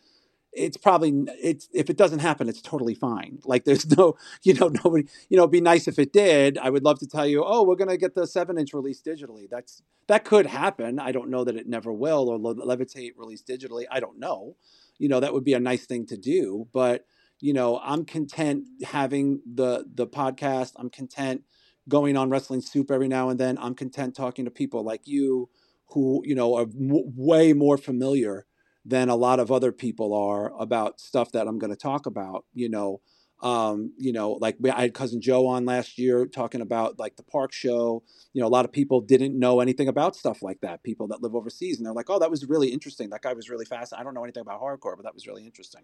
It's 0.52 0.78
probably 0.78 1.14
it's 1.42 1.70
if 1.74 1.90
it 1.90 1.98
doesn't 1.98 2.20
happen, 2.20 2.50
it's 2.50 2.62
totally 2.62 2.96
fine. 2.96 3.40
Like 3.46 3.66
there's 3.66 3.88
no, 3.98 4.18
you 4.44 4.56
know, 4.56 4.68
nobody, 4.70 5.08
you 5.30 5.38
know, 5.38 5.44
it'd 5.44 5.52
be 5.52 5.62
nice 5.62 5.88
if 5.88 6.00
it 6.00 6.14
did. 6.14 6.58
I 6.58 6.70
would 6.70 6.84
love 6.84 7.00
to 7.00 7.08
tell 7.08 7.28
you, 7.28 7.44
oh, 7.46 7.64
we're 7.64 7.78
gonna 7.78 7.98
get 7.98 8.16
the 8.16 8.28
seven 8.28 8.58
inch 8.58 8.74
release 8.74 9.02
digitally. 9.02 9.50
That's 9.50 9.82
that 10.08 10.26
could 10.26 10.48
happen. 10.48 11.00
I 11.00 11.14
don't 11.14 11.30
know 11.30 11.46
that 11.46 11.56
it 11.56 11.70
never 11.70 11.94
will, 11.94 12.30
or 12.30 12.38
Levitate 12.40 13.14
released 13.18 13.48
digitally. 13.48 13.86
I 13.90 14.02
don't 14.02 14.20
know. 14.20 14.58
You 15.04 15.10
know, 15.10 15.20
that 15.20 15.34
would 15.34 15.44
be 15.44 15.54
a 15.54 15.60
nice 15.60 15.86
thing 15.86 16.06
to 16.08 16.18
do, 16.18 16.68
but 16.74 17.06
you 17.42 17.52
know 17.52 17.80
i'm 17.84 18.06
content 18.06 18.60
having 18.86 19.42
the 19.62 19.86
the 19.94 20.08
podcast. 20.08 20.72
I'm 20.78 20.90
content 20.90 21.42
going 21.90 22.16
on 22.16 22.30
wrestling 22.30 22.62
soup 22.62 22.90
every 22.90 23.10
now 23.10 23.30
and 23.30 23.40
then. 23.40 23.58
I'm 23.58 23.76
content 23.76 24.16
talking 24.16 24.46
to 24.46 24.52
people 24.52 24.82
like 24.92 25.02
you 25.06 25.50
who 25.90 26.22
you 26.26 26.36
know 26.36 26.56
are 26.56 26.68
way 26.74 27.54
more 27.54 27.78
familiar 27.78 28.46
than 28.86 29.10
a 29.10 29.16
lot 29.16 29.40
of 29.40 29.52
other 29.52 29.72
people 29.74 30.14
are 30.14 30.54
about 30.60 31.00
stuff 31.00 31.32
that 31.32 31.48
i'm 31.48 31.60
going 31.60 31.70
to 31.72 31.78
talk 31.78 32.06
about 32.06 32.46
you 32.54 32.70
know 32.70 33.02
um, 33.44 33.92
you 33.98 34.12
know 34.14 34.32
like 34.34 34.56
we, 34.60 34.70
i 34.72 34.82
had 34.82 34.94
cousin 34.94 35.20
joe 35.22 35.46
on 35.48 35.66
last 35.66 36.00
year 36.00 36.26
talking 36.26 36.62
about 36.62 36.98
like 36.98 37.18
the 37.18 37.24
park 37.24 37.52
show 37.52 38.02
you 38.32 38.42
know 38.42 38.48
a 38.48 38.50
lot 38.58 38.64
of 38.66 38.72
people 38.72 39.02
didn't 39.02 39.38
know 39.38 39.60
anything 39.60 39.88
about 39.90 40.16
stuff 40.16 40.42
like 40.42 40.62
that 40.62 40.82
people 40.82 41.08
that 41.10 41.22
live 41.22 41.36
overseas 41.36 41.78
and 41.78 41.86
they're 41.86 41.94
like 41.94 42.10
oh 42.10 42.18
that 42.20 42.32
was 42.32 42.46
really 42.48 42.70
interesting 42.70 43.10
that 43.10 43.22
guy 43.22 43.34
was 43.34 43.50
really 43.50 43.66
fast 43.66 43.94
i 43.98 44.02
don't 44.02 44.14
know 44.14 44.24
anything 44.24 44.42
about 44.42 44.62
hardcore 44.62 44.96
but 44.96 45.04
that 45.04 45.14
was 45.14 45.28
really 45.28 45.44
interesting 45.46 45.82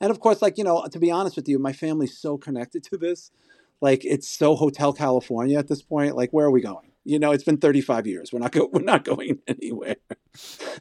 and 0.00 0.10
of 0.10 0.20
course, 0.20 0.42
like, 0.42 0.58
you 0.58 0.64
know, 0.64 0.86
to 0.90 0.98
be 0.98 1.10
honest 1.10 1.36
with 1.36 1.48
you, 1.48 1.58
my 1.58 1.72
family's 1.72 2.16
so 2.18 2.36
connected 2.38 2.82
to 2.84 2.96
this. 2.96 3.30
Like, 3.80 4.04
it's 4.04 4.28
so 4.28 4.56
Hotel 4.56 4.92
California 4.92 5.58
at 5.58 5.68
this 5.68 5.82
point. 5.82 6.16
Like, 6.16 6.30
where 6.30 6.46
are 6.46 6.50
we 6.50 6.60
going? 6.60 6.90
You 7.04 7.18
know, 7.18 7.30
it's 7.32 7.44
been 7.44 7.58
35 7.58 8.06
years. 8.06 8.32
We're 8.32 8.38
not 8.40 8.52
go- 8.52 8.68
we're 8.72 8.82
not 8.82 9.04
going 9.12 9.38
anywhere. 9.46 9.96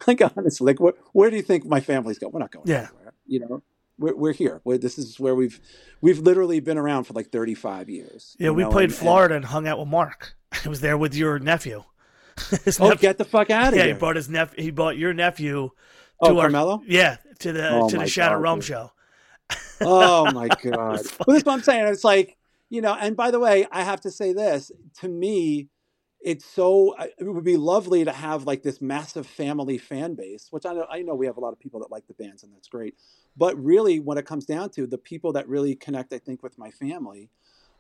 like, 0.07 0.21
honestly, 0.35 0.65
like, 0.65 0.79
where, 0.79 0.93
where 1.13 1.29
do 1.29 1.35
you 1.35 1.41
think 1.41 1.65
my 1.65 1.79
family's 1.81 2.19
going? 2.19 2.33
We're 2.33 2.39
not 2.39 2.51
going 2.51 2.67
Yeah. 2.67 2.87
anywhere. 2.89 3.13
You 3.27 3.39
know, 3.41 3.63
we're, 4.02 4.15
we're 4.15 4.34
here. 4.34 4.61
We're, 4.64 4.78
this 4.78 4.98
is 4.98 5.19
where 5.19 5.36
we've 5.36 5.61
we've 6.02 6.19
literally 6.19 6.60
been 6.60 6.78
around 6.78 7.06
for 7.06 7.14
like 7.14 7.32
35 7.32 7.90
years. 7.90 8.36
Yeah, 8.40 8.49
we 8.49 8.64
know, 8.64 8.69
played 8.69 8.90
and- 8.90 8.95
Florida 8.95 9.36
and 9.36 9.45
hung 9.45 9.68
out 9.68 9.80
with 9.80 9.88
Mark. 9.88 10.34
I 10.65 10.69
was 10.69 10.82
there 10.82 10.98
with 10.98 11.15
your 11.15 11.40
nephew. 11.40 11.84
His 12.65 12.80
oh, 12.80 12.90
nephew- 12.90 13.02
get 13.02 13.18
the 13.18 13.26
fuck 13.26 13.49
out 13.49 13.73
of 13.73 13.80
yeah, 13.80 13.86
he 13.88 13.94
brought 13.94 14.15
his 14.15 14.30
nephew. 14.30 14.64
He 14.64 14.72
brought 14.72 14.98
your 14.98 15.14
nephew 15.14 15.69
oh, 16.19 16.28
to 16.28 16.34
oh, 16.34 16.38
our 16.38 16.44
Carmelo? 16.44 16.82
yeah 16.88 17.18
to 17.40 17.52
the 17.52 17.69
Oh 17.69 17.90
to 17.90 17.98
the 17.98 18.07
Shadow 18.07 18.36
God, 18.36 18.41
Realm 18.41 18.60
dude. 18.60 18.65
show. 18.68 18.91
oh 19.82 20.32
my 20.32 20.48
god 20.64 20.64
well, 20.64 20.98
that's 21.28 21.45
what 21.45 21.49
i'm 21.49 21.61
saying 21.61 21.86
it's 21.88 22.06
like 22.06 22.38
you 22.69 22.80
know 22.80 22.95
and 22.98 23.18
by 23.18 23.32
the 23.32 23.40
way 23.40 23.68
i 23.69 23.84
have 23.84 23.99
to 23.99 24.10
say 24.10 24.32
this 24.32 24.72
to 25.02 25.10
me 25.10 25.68
it's 26.22 26.45
so 26.45 26.95
it 26.98 27.14
would 27.19 27.43
be 27.43 27.57
lovely 27.57 28.06
to 28.06 28.11
have 28.11 28.45
like 28.45 28.64
this 28.64 28.81
massive 28.81 29.26
family 29.26 29.77
fan 29.77 30.14
base 30.14 30.48
which 30.52 30.65
i 30.65 30.73
know 30.73 30.85
i 30.89 31.02
know 31.02 31.15
we 31.15 31.26
have 31.26 31.38
a 31.38 31.39
lot 31.39 31.53
of 31.53 31.60
people 31.60 31.80
that 31.80 31.91
like 31.91 32.07
the 32.07 32.14
bands 32.14 32.43
and 32.43 32.53
that's 32.53 32.68
great 32.68 32.95
but 33.35 33.57
really 33.61 33.99
when 33.99 34.18
it 34.18 34.26
comes 34.26 34.45
down 34.45 34.69
to 34.69 34.85
the 34.85 34.98
people 34.98 35.34
that 35.34 35.48
really 35.48 35.76
connect 35.76 36.14
i 36.14 36.19
think 36.19 36.43
with 36.43 36.57
my 36.57 36.69
family 36.72 37.30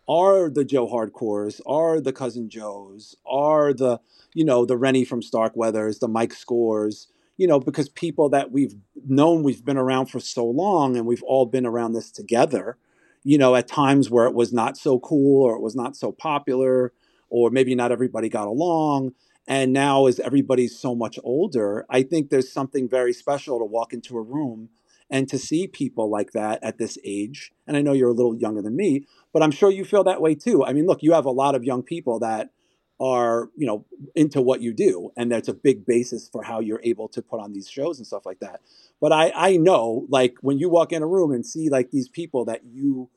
are 0.07 0.49
the 0.49 0.65
joe 0.65 0.87
hardcores 0.87 1.61
are 1.65 2.01
the 2.01 2.13
cousin 2.13 2.49
joes 2.49 3.15
are 3.25 3.73
the 3.73 3.99
you 4.33 4.43
know 4.43 4.65
the 4.65 4.77
rennie 4.77 5.05
from 5.05 5.21
Starkweathers 5.21 5.99
the 5.99 6.07
mike 6.07 6.33
scores 6.33 7.07
you 7.37 7.47
know 7.47 7.59
because 7.59 7.89
people 7.89 8.29
that 8.29 8.51
we've 8.51 8.75
known 9.07 9.43
we've 9.43 9.63
been 9.63 9.77
around 9.77 10.07
for 10.07 10.19
so 10.19 10.45
long 10.45 10.97
and 10.97 11.05
we've 11.05 11.23
all 11.23 11.45
been 11.45 11.65
around 11.65 11.93
this 11.93 12.11
together 12.11 12.77
you 13.23 13.37
know 13.37 13.55
at 13.55 13.67
times 13.67 14.09
where 14.09 14.25
it 14.25 14.33
was 14.33 14.51
not 14.51 14.77
so 14.77 14.99
cool 14.99 15.43
or 15.43 15.55
it 15.55 15.61
was 15.61 15.75
not 15.75 15.95
so 15.95 16.11
popular 16.11 16.91
or 17.31 17.49
maybe 17.49 17.73
not 17.73 17.91
everybody 17.91 18.29
got 18.29 18.47
along 18.47 19.13
and 19.47 19.73
now 19.73 20.05
as 20.05 20.19
everybody's 20.19 20.77
so 20.77 20.93
much 20.93 21.17
older 21.23 21.85
i 21.89 22.03
think 22.03 22.29
there's 22.29 22.51
something 22.51 22.87
very 22.87 23.13
special 23.13 23.57
to 23.57 23.65
walk 23.65 23.93
into 23.93 24.17
a 24.17 24.21
room 24.21 24.69
and 25.09 25.27
to 25.27 25.37
see 25.37 25.67
people 25.67 26.09
like 26.09 26.31
that 26.31 26.63
at 26.63 26.77
this 26.77 26.97
age 27.03 27.51
and 27.65 27.75
i 27.75 27.81
know 27.81 27.93
you're 27.93 28.09
a 28.09 28.13
little 28.13 28.35
younger 28.35 28.61
than 28.61 28.75
me 28.75 29.03
but 29.33 29.41
i'm 29.41 29.51
sure 29.51 29.71
you 29.71 29.83
feel 29.83 30.03
that 30.03 30.21
way 30.21 30.35
too. 30.35 30.63
I 30.63 30.73
mean 30.73 30.85
look 30.85 31.01
you 31.01 31.13
have 31.13 31.25
a 31.25 31.31
lot 31.31 31.55
of 31.55 31.63
young 31.63 31.81
people 31.81 32.19
that 32.19 32.51
are 32.99 33.49
you 33.57 33.65
know 33.65 33.83
into 34.13 34.41
what 34.43 34.61
you 34.61 34.73
do 34.73 35.11
and 35.17 35.31
that's 35.31 35.47
a 35.47 35.55
big 35.55 35.85
basis 35.87 36.29
for 36.29 36.43
how 36.43 36.59
you're 36.59 36.81
able 36.83 37.07
to 37.07 37.21
put 37.23 37.39
on 37.39 37.51
these 37.51 37.67
shows 37.67 37.97
and 37.97 38.05
stuff 38.05 38.27
like 38.27 38.39
that. 38.41 38.61
But 38.99 39.11
i 39.11 39.31
i 39.35 39.57
know 39.57 40.05
like 40.09 40.35
when 40.41 40.59
you 40.59 40.69
walk 40.69 40.91
in 40.91 41.01
a 41.01 41.07
room 41.07 41.31
and 41.31 41.43
see 41.43 41.69
like 41.69 41.89
these 41.89 42.07
people 42.07 42.45
that 42.45 42.61
you 42.63 43.09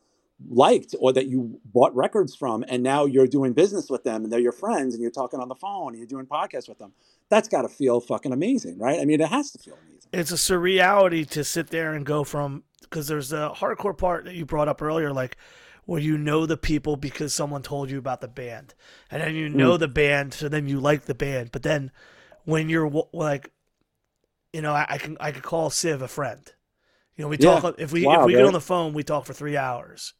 liked 0.48 0.94
or 1.00 1.12
that 1.12 1.26
you 1.26 1.60
bought 1.64 1.94
records 1.94 2.34
from 2.34 2.64
and 2.68 2.82
now 2.82 3.04
you're 3.04 3.26
doing 3.26 3.52
business 3.52 3.88
with 3.88 4.04
them 4.04 4.24
and 4.24 4.32
they're 4.32 4.40
your 4.40 4.52
friends 4.52 4.92
and 4.94 5.00
you're 5.00 5.10
talking 5.10 5.40
on 5.40 5.48
the 5.48 5.54
phone 5.54 5.88
and 5.88 5.98
you're 5.98 6.06
doing 6.06 6.26
podcasts 6.26 6.68
with 6.68 6.78
them 6.78 6.92
that's 7.28 7.48
got 7.48 7.62
to 7.62 7.68
feel 7.68 8.00
fucking 8.00 8.32
amazing 8.32 8.76
right 8.78 9.00
i 9.00 9.04
mean 9.04 9.20
it 9.20 9.28
has 9.28 9.50
to 9.52 9.58
feel 9.58 9.78
amazing 9.88 10.10
it's 10.12 10.32
a 10.32 10.36
surreality 10.36 11.28
to 11.30 11.44
sit 11.44 11.68
there 11.68 11.92
and 11.92 12.04
go 12.04 12.24
from 12.24 12.64
because 12.82 13.08
there's 13.08 13.30
the 13.30 13.50
hardcore 13.50 13.96
part 13.96 14.24
that 14.24 14.34
you 14.34 14.46
brought 14.46 14.68
up 14.68 14.80
earlier, 14.80 15.12
like 15.12 15.36
where 15.86 16.00
you 16.00 16.16
know 16.16 16.46
the 16.46 16.56
people 16.56 16.96
because 16.96 17.34
someone 17.34 17.62
told 17.62 17.90
you 17.90 17.98
about 17.98 18.20
the 18.20 18.28
band, 18.28 18.74
and 19.10 19.20
then 19.20 19.34
you 19.34 19.48
know 19.48 19.76
Mm. 19.76 19.80
the 19.80 19.88
band, 19.88 20.32
so 20.34 20.48
then 20.48 20.68
you 20.68 20.78
like 20.78 21.06
the 21.06 21.14
band. 21.14 21.50
But 21.50 21.62
then 21.64 21.90
when 22.44 22.68
you're 22.68 22.88
like, 23.12 23.50
you 24.52 24.62
know, 24.62 24.72
I, 24.72 24.86
I 24.88 24.98
can 24.98 25.16
I 25.18 25.32
could 25.32 25.42
call 25.42 25.70
Civ 25.70 26.02
a 26.02 26.08
friend. 26.08 26.52
You 27.16 27.24
know, 27.24 27.28
we 27.28 27.36
Yeah. 27.38 27.60
talk 27.60 27.74
if 27.78 27.90
we 27.92 28.04
Wow, 28.06 28.20
if 28.20 28.26
we 28.26 28.32
get 28.34 28.44
on 28.44 28.52
the 28.52 28.60
phone, 28.60 28.92
we 28.92 29.02
talk 29.02 29.26
for 29.26 29.32
three 29.32 29.56
hours. 29.56 30.14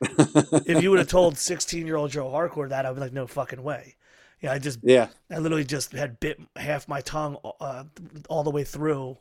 If 0.00 0.82
you 0.82 0.90
would 0.90 0.98
have 0.98 1.08
told 1.08 1.36
16 1.38 1.86
year 1.86 1.96
old 1.96 2.10
Joe 2.10 2.26
Hardcore 2.30 2.68
that, 2.68 2.86
I'd 2.86 2.94
be 2.94 3.00
like, 3.00 3.12
no 3.12 3.26
fucking 3.26 3.62
way. 3.62 3.96
Yeah, 4.40 4.52
I 4.52 4.58
just 4.58 4.78
yeah 4.82 5.08
I 5.30 5.38
literally 5.38 5.64
just 5.64 5.92
had 5.92 6.18
bit 6.18 6.40
half 6.56 6.88
my 6.88 7.02
tongue 7.02 7.36
uh, 7.60 7.84
all 8.28 8.42
the 8.42 8.50
way 8.50 8.64
through 8.64 9.18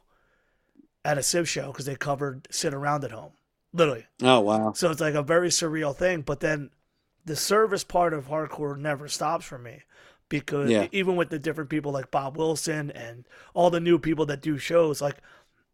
at 1.04 1.18
a 1.18 1.24
Civ 1.24 1.48
show 1.50 1.68
because 1.72 1.86
they 1.86 1.96
covered 1.96 2.48
"Sit 2.52 2.74
Around 2.74 3.04
at 3.04 3.12
Home," 3.12 3.34
literally. 3.74 4.06
oh 4.24 4.40
wow 4.40 4.72
So 4.74 4.90
it's 4.92 5.02
like 5.02 5.16
a 5.16 5.24
very 5.24 5.50
surreal 5.50 5.94
thing. 5.96 6.22
But 6.22 6.40
then 6.40 6.70
the 7.26 7.36
service 7.36 7.84
part 7.84 8.14
of 8.14 8.28
hardcore 8.28 8.78
never 8.78 9.10
stops 9.10 9.44
for 9.46 9.58
me 9.58 9.84
because 10.30 10.70
Yeah. 10.70 10.88
even 10.94 11.18
with 11.18 11.30
the 11.30 11.40
different 11.40 11.70
people 11.70 11.92
like 11.92 12.12
Bob 12.12 12.38
Wilson 12.38 12.90
and 12.92 13.26
all 13.54 13.70
the 13.70 13.80
new 13.82 14.00
people 14.00 14.26
that 14.28 14.42
do 14.42 14.58
shows, 14.58 15.02
like 15.02 15.18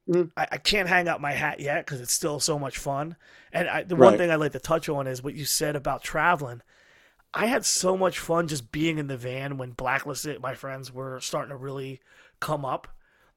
Mhm. 0.10 0.32
I, 0.38 0.48
I 0.54 0.58
can't 0.58 0.88
hang 0.90 1.08
up 1.08 1.20
my 1.20 1.32
hat 1.32 1.60
yet 1.60 1.86
because 1.86 2.00
it's 2.02 2.14
still 2.14 2.40
so 2.40 2.60
much 2.60 2.78
fun. 2.78 3.16
And 3.52 3.68
I, 3.68 3.84
the 3.84 3.96
one 3.96 4.18
thing 4.18 4.30
I'd 4.30 4.36
like 4.36 4.52
to 4.52 4.60
touch 4.60 4.88
on 4.90 5.08
is 5.08 5.24
what 5.24 5.34
you 5.36 5.46
said 5.46 5.76
about 5.76 6.04
traveling. 6.04 6.62
I 7.34 7.48
had 7.48 7.66
so 7.66 7.98
much 7.98 8.20
fun 8.20 8.48
just 8.48 8.72
being 8.72 8.98
in 8.98 9.08
the 9.08 9.18
van 9.18 9.58
when 9.58 9.72
Blacklisted, 9.72 10.42
my 10.42 10.54
friends, 10.56 10.92
were 10.94 11.20
starting 11.20 11.50
to 11.50 11.58
really 11.58 12.02
come 12.40 12.64
up 12.66 12.88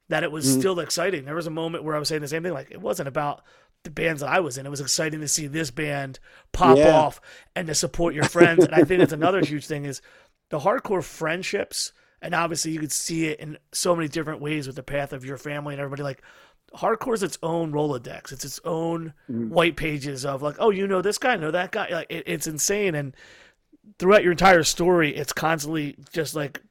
that 0.09 0.23
it 0.23 0.31
was 0.31 0.45
Mhm. 0.47 0.59
still 0.59 0.79
exciting. 0.79 1.25
There 1.25 1.35
was 1.35 1.47
a 1.47 1.51
moment 1.51 1.83
where 1.83 1.95
I 1.95 1.99
was 1.99 2.07
saying 2.07 2.21
the 2.21 2.27
same 2.27 2.43
thing. 2.43 2.53
Like, 2.53 2.71
it 2.71 2.81
wasn't 2.81 3.07
about 3.09 3.43
the 3.83 3.89
bands 3.91 4.21
that 4.21 4.29
I 4.29 4.39
was 4.39 4.57
in. 4.57 4.65
It 4.65 4.69
was 4.69 4.81
exciting 4.81 5.21
to 5.21 5.27
see 5.27 5.47
this 5.47 5.71
band 5.71 6.19
pop 6.51 6.77
Yeah. 6.77 6.95
off 6.95 7.19
and 7.55 7.67
to 7.67 7.75
support 7.75 8.13
your 8.13 8.23
friends. 8.25 8.63
and 8.65 8.73
I 8.75 8.83
think 8.83 8.99
that's 8.99 9.13
another 9.13 9.41
huge 9.43 9.67
thing 9.67 9.85
is 9.85 10.01
the 10.49 10.59
hardcore 10.59 11.03
friendships. 11.03 11.93
And 12.21 12.35
obviously, 12.35 12.71
you 12.71 12.79
could 12.79 12.91
see 12.91 13.27
it 13.27 13.39
in 13.39 13.57
so 13.71 13.95
many 13.95 14.09
different 14.09 14.41
ways 14.41 14.67
with 14.67 14.75
the 14.75 14.83
path 14.83 15.13
of 15.13 15.23
your 15.23 15.37
family 15.37 15.73
and 15.73 15.79
everybody. 15.81 16.03
Like, 16.03 16.21
hardcore 16.75 17.13
is 17.13 17.23
its 17.23 17.37
own 17.43 17.71
Rolodex. 17.71 18.31
It's 18.31 18.45
its 18.45 18.59
own 18.65 19.13
Mhm. 19.29 19.49
white 19.49 19.75
pages 19.75 20.25
of 20.25 20.41
like, 20.41 20.55
oh, 20.59 20.69
you 20.69 20.87
know 20.87 21.01
this 21.01 21.17
guy, 21.17 21.35
know 21.35 21.51
that 21.51 21.71
guy. 21.71 21.89
Like, 21.89 22.07
it, 22.09 22.23
it's 22.27 22.47
insane. 22.47 22.95
And 22.95 23.15
throughout 23.97 24.23
your 24.23 24.31
entire 24.31 24.63
story, 24.63 25.15
it's 25.15 25.33
constantly 25.33 25.95
just 26.11 26.35
like, 26.35 26.61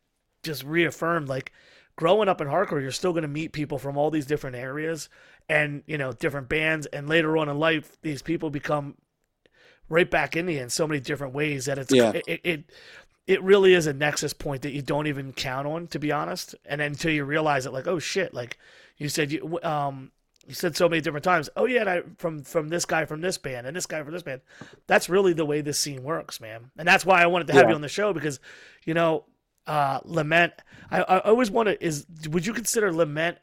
just 0.42 0.64
reaffirmed. 0.64 1.28
Like, 1.28 1.52
growing 1.96 2.28
up 2.28 2.40
in 2.40 2.46
hardcore, 2.48 2.80
you're 2.80 2.90
still 2.92 3.12
going 3.12 3.22
to 3.22 3.28
meet 3.28 3.52
people 3.52 3.78
from 3.78 3.96
all 3.96 4.10
these 4.10 4.26
different 4.26 4.56
areas 4.56 5.08
and 5.48 5.82
you 5.86 5.98
know 5.98 6.12
different 6.12 6.48
bands. 6.48 6.86
And 6.86 7.08
later 7.08 7.36
on 7.36 7.48
in 7.48 7.58
life, 7.58 7.96
these 8.02 8.22
people 8.22 8.50
become 8.50 8.96
right 9.88 10.10
back 10.10 10.36
in 10.36 10.48
you 10.48 10.60
in 10.60 10.68
so 10.70 10.86
many 10.86 11.00
different 11.00 11.32
ways 11.34 11.64
that 11.64 11.78
it's 11.78 11.92
Yeah. 11.92 12.12
it, 12.12 12.24
it, 12.26 12.40
it 12.44 12.64
it 13.26 13.42
really 13.42 13.74
is 13.74 13.86
a 13.86 13.92
nexus 13.92 14.32
point 14.32 14.62
that 14.62 14.72
you 14.72 14.82
don't 14.82 15.06
even 15.06 15.32
count 15.32 15.66
on 15.66 15.86
to 15.88 15.98
be 15.98 16.12
honest 16.12 16.54
and 16.66 16.80
then 16.80 16.92
until 16.92 17.10
you 17.10 17.24
realize 17.24 17.64
it 17.66 17.72
like 17.72 17.86
oh 17.86 17.98
shit 17.98 18.34
like 18.34 18.58
you 18.98 19.08
said 19.08 19.32
you 19.32 19.58
um 19.62 20.10
you 20.46 20.54
said 20.54 20.76
so 20.76 20.88
many 20.88 21.00
different 21.00 21.24
times 21.24 21.48
oh 21.56 21.66
yeah 21.66 21.80
and 21.80 21.90
I, 21.90 22.02
from 22.16 22.42
from 22.42 22.68
this 22.68 22.84
guy 22.84 23.04
from 23.04 23.20
this 23.20 23.38
band 23.38 23.66
and 23.66 23.76
this 23.76 23.86
guy 23.86 24.02
from 24.02 24.12
this 24.12 24.22
band 24.22 24.40
that's 24.86 25.08
really 25.08 25.32
the 25.32 25.44
way 25.44 25.60
this 25.60 25.78
scene 25.78 26.02
works 26.02 26.40
man 26.40 26.70
and 26.78 26.86
that's 26.88 27.04
why 27.06 27.22
i 27.22 27.26
wanted 27.26 27.46
to 27.48 27.52
have 27.52 27.62
Yeah. 27.64 27.68
you 27.70 27.74
on 27.74 27.80
the 27.82 27.88
show 27.88 28.12
because 28.12 28.40
you 28.84 28.94
know 28.94 29.24
uh 29.66 30.00
lament 30.04 30.52
i 30.90 31.00
i 31.02 31.18
always 31.20 31.50
want 31.50 31.68
to 31.68 31.84
is 31.84 32.06
would 32.30 32.46
you 32.46 32.52
consider 32.54 32.92
lament 32.92 33.38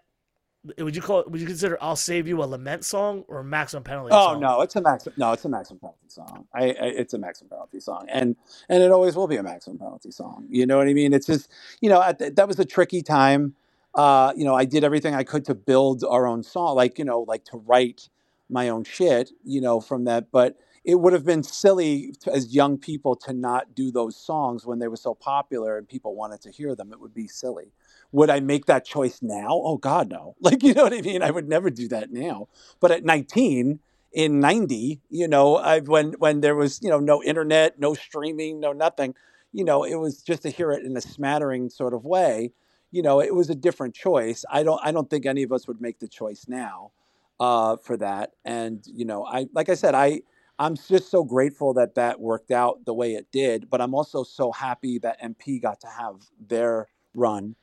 would 0.80 0.96
you 0.96 1.02
call 1.04 1.20
it 1.20 1.30
would 1.30 1.40
you 1.40 1.46
consider 1.46 1.78
i'll 1.80 1.96
save 1.96 2.28
you 2.28 2.42
a 2.42 2.46
lament 2.46 2.84
song 2.84 3.24
or 3.28 3.40
a 3.42 3.44
maximum 3.44 3.84
penalty 3.84 4.10
Oh 4.12 4.34
song? 4.34 4.42
no, 4.42 4.62
it's 4.62 4.76
a 4.76 4.82
maximum. 4.82 5.14
No, 5.18 5.32
it's 5.32 5.46
a 5.46 5.50
maximum 5.50 5.80
penalty 5.80 6.08
song. 6.08 6.48
I, 6.56 6.64
I 6.70 6.86
it's 7.02 7.14
a 7.14 7.20
maximum 7.20 7.50
penalty 7.52 7.80
song, 7.80 8.08
and 8.10 8.36
and 8.68 8.82
it 8.82 8.90
always 8.92 9.16
will 9.16 9.28
be 9.28 9.36
a 9.36 9.44
maximum 9.44 9.78
penalty 9.78 10.10
song. 10.10 10.48
You 10.50 10.66
know 10.66 10.78
what 10.78 10.88
I 10.88 10.94
mean? 10.94 11.14
It's 11.14 11.28
just 11.28 11.52
you 11.82 11.90
know 11.90 12.02
at 12.02 12.18
the, 12.18 12.32
that 12.32 12.48
was 12.48 12.58
a 12.60 12.66
tricky 12.66 13.04
time. 13.04 13.54
Uh, 13.96 14.34
you 14.36 14.44
know, 14.44 14.56
I 14.56 14.66
did 14.66 14.84
everything 14.84 15.16
I 15.16 15.24
could 15.24 15.46
to 15.46 15.56
build 15.56 16.04
our 16.04 16.28
own 16.28 16.44
song, 16.44 16.76
like 16.76 17.00
you 17.00 17.06
know, 17.06 17.22
like 17.22 17.46
to 17.46 17.58
write 17.58 18.10
my 18.50 18.70
own 18.70 18.84
shit. 18.84 19.32
You 19.44 19.62
know, 19.62 19.80
from 19.80 20.04
that, 20.06 20.32
but 20.32 20.58
it 20.84 20.96
would 20.96 21.14
have 21.14 21.26
been 21.26 21.44
silly 21.44 22.14
to, 22.22 22.32
as 22.34 22.54
young 22.54 22.78
people 22.78 23.16
to 23.16 23.34
not 23.34 23.74
do 23.74 23.92
those 23.92 24.16
songs 24.16 24.66
when 24.66 24.80
they 24.80 24.88
were 24.88 24.98
so 24.98 25.16
popular 25.16 25.78
and 25.78 25.88
people 25.88 26.16
wanted 26.16 26.42
to 26.42 26.52
hear 26.52 26.76
them. 26.76 26.92
It 26.92 27.00
would 27.00 27.14
be 27.14 27.28
silly. 27.28 27.72
Would 28.12 28.30
I 28.30 28.40
make 28.40 28.66
that 28.66 28.86
choice 28.86 29.22
now? 29.22 29.48
Oh 29.52 29.78
God, 29.78 30.10
no! 30.10 30.36
Like 30.42 30.62
you 30.64 30.74
know 30.74 30.84
what 30.84 30.94
I 30.94 31.02
mean? 31.02 31.24
I 31.24 31.32
would 31.32 31.48
never 31.48 31.70
do 31.70 31.88
that 31.90 32.12
now. 32.12 32.50
But 32.80 32.92
at 32.92 33.06
19, 33.06 33.80
in 34.14 34.40
90 34.40 35.02
you 35.10 35.28
know 35.28 35.56
I, 35.58 35.80
when 35.80 36.14
when 36.14 36.42
there 36.42 36.56
was 36.56 36.82
you 36.82 36.90
know 36.90 37.00
no 37.00 37.22
internet 37.24 37.78
no 37.80 37.94
streaming 37.94 38.60
no 38.62 38.72
nothing 38.72 39.14
you 39.52 39.64
know 39.66 39.84
it 39.84 39.96
was 39.96 40.22
just 40.24 40.44
to 40.44 40.50
hear 40.50 40.72
it 40.72 40.86
in 40.86 40.96
a 40.96 41.02
smattering 41.02 41.70
sort 41.70 41.94
of 41.94 42.06
way 42.06 42.52
you 42.96 43.02
know 43.02 43.20
it 43.22 43.36
was 43.36 43.50
a 43.50 43.56
different 43.56 43.94
choice. 43.94 44.46
I 44.50 44.64
don't 44.64 44.80
i 44.84 44.92
don't 44.92 45.10
think 45.10 45.26
any 45.26 45.44
of 45.44 45.52
us 45.52 45.68
would 45.68 45.82
make 45.82 46.00
the 46.00 46.08
choice 46.08 46.46
now 46.48 46.92
uh, 47.40 47.76
for 47.78 47.98
that. 47.98 48.32
And 48.46 48.84
you 49.00 49.06
know 49.06 49.26
i 49.26 49.48
like 49.54 49.70
i 49.70 49.76
said 49.76 49.94
i 49.94 50.22
i'm 50.58 50.76
just 50.76 51.12
so 51.12 51.24
grateful 51.24 51.74
that 51.74 51.96
that 51.96 52.20
worked 52.20 52.52
out 52.52 52.86
the 52.86 52.94
way 52.94 53.10
it 53.20 53.28
did 53.32 53.70
but 53.70 53.82
i'm 53.82 53.94
also 53.94 54.24
so 54.24 54.52
happy 54.54 54.98
that 55.00 55.22
mp 55.22 55.62
got 55.62 55.82
to 55.82 55.88
have 55.88 56.16
their 56.54 56.88
run. 57.14 57.56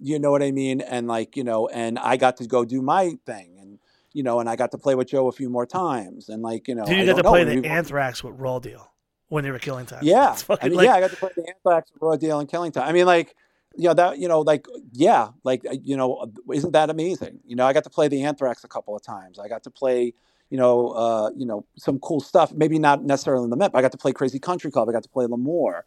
You 0.00 0.18
know 0.18 0.30
what 0.30 0.42
i 0.42 0.52
mean? 0.52 0.80
And 0.80 1.06
like 1.06 1.36
you 1.36 1.44
know 1.44 1.68
and 1.68 1.98
i 1.98 2.16
got 2.16 2.38
to 2.38 2.46
go 2.46 2.64
do 2.64 2.80
my 2.80 3.18
thing 3.26 3.58
and 3.60 3.78
you 4.14 4.22
know, 4.22 4.40
and 4.40 4.48
I 4.48 4.56
got 4.56 4.70
to 4.72 4.78
play 4.78 4.94
with 4.94 5.08
Joe 5.08 5.28
a 5.28 5.32
few 5.32 5.50
more 5.50 5.66
times, 5.66 6.28
and 6.30 6.42
like 6.42 6.66
you 6.66 6.74
know, 6.74 6.84
Did 6.86 6.96
you 6.96 7.02
I 7.02 7.04
get 7.04 7.16
to 7.16 7.22
don't 7.22 7.32
play 7.32 7.44
the 7.44 7.68
Anthrax 7.68 8.24
with 8.24 8.34
Raw 8.36 8.58
Deal 8.58 8.90
when 9.28 9.44
they 9.44 9.50
were 9.50 9.58
killing 9.58 9.86
time? 9.86 10.00
Yeah, 10.02 10.34
I 10.48 10.68
mean, 10.68 10.78
like- 10.78 10.86
yeah, 10.86 10.94
I 10.94 11.00
got 11.00 11.10
to 11.10 11.16
play 11.16 11.30
the 11.36 11.46
Anthrax, 11.46 11.92
with 11.92 12.02
Raw 12.02 12.16
Deal, 12.16 12.40
and 12.40 12.48
Killing 12.48 12.72
Time. 12.72 12.88
I 12.88 12.92
mean, 12.92 13.06
like, 13.06 13.36
you 13.78 13.84
know 13.84 13.94
that, 13.94 14.18
you 14.18 14.26
know, 14.26 14.40
like, 14.40 14.66
yeah, 14.92 15.28
like, 15.44 15.64
uh, 15.64 15.76
you 15.82 15.96
know, 15.96 16.26
isn't 16.52 16.72
that 16.72 16.90
amazing? 16.90 17.38
You 17.46 17.54
know, 17.54 17.64
I 17.64 17.72
got 17.72 17.84
to 17.84 17.90
play 17.90 18.08
the 18.08 18.24
Anthrax 18.24 18.64
a 18.64 18.68
couple 18.68 18.96
of 18.96 19.02
times. 19.02 19.38
I 19.38 19.46
got 19.46 19.62
to 19.62 19.70
play, 19.70 20.14
you 20.50 20.58
know, 20.58 20.88
uh, 20.88 21.30
you 21.36 21.46
know, 21.46 21.64
some 21.76 22.00
cool 22.00 22.20
stuff. 22.20 22.52
Maybe 22.52 22.80
not 22.80 23.04
necessarily 23.04 23.44
in 23.44 23.50
the 23.50 23.56
Met. 23.56 23.70
I 23.74 23.80
got 23.80 23.92
to 23.92 23.98
play 23.98 24.12
Crazy 24.12 24.40
Country 24.40 24.72
Club. 24.72 24.88
I 24.88 24.92
got 24.92 25.04
to 25.04 25.08
play 25.08 25.26
L'Amour. 25.26 25.84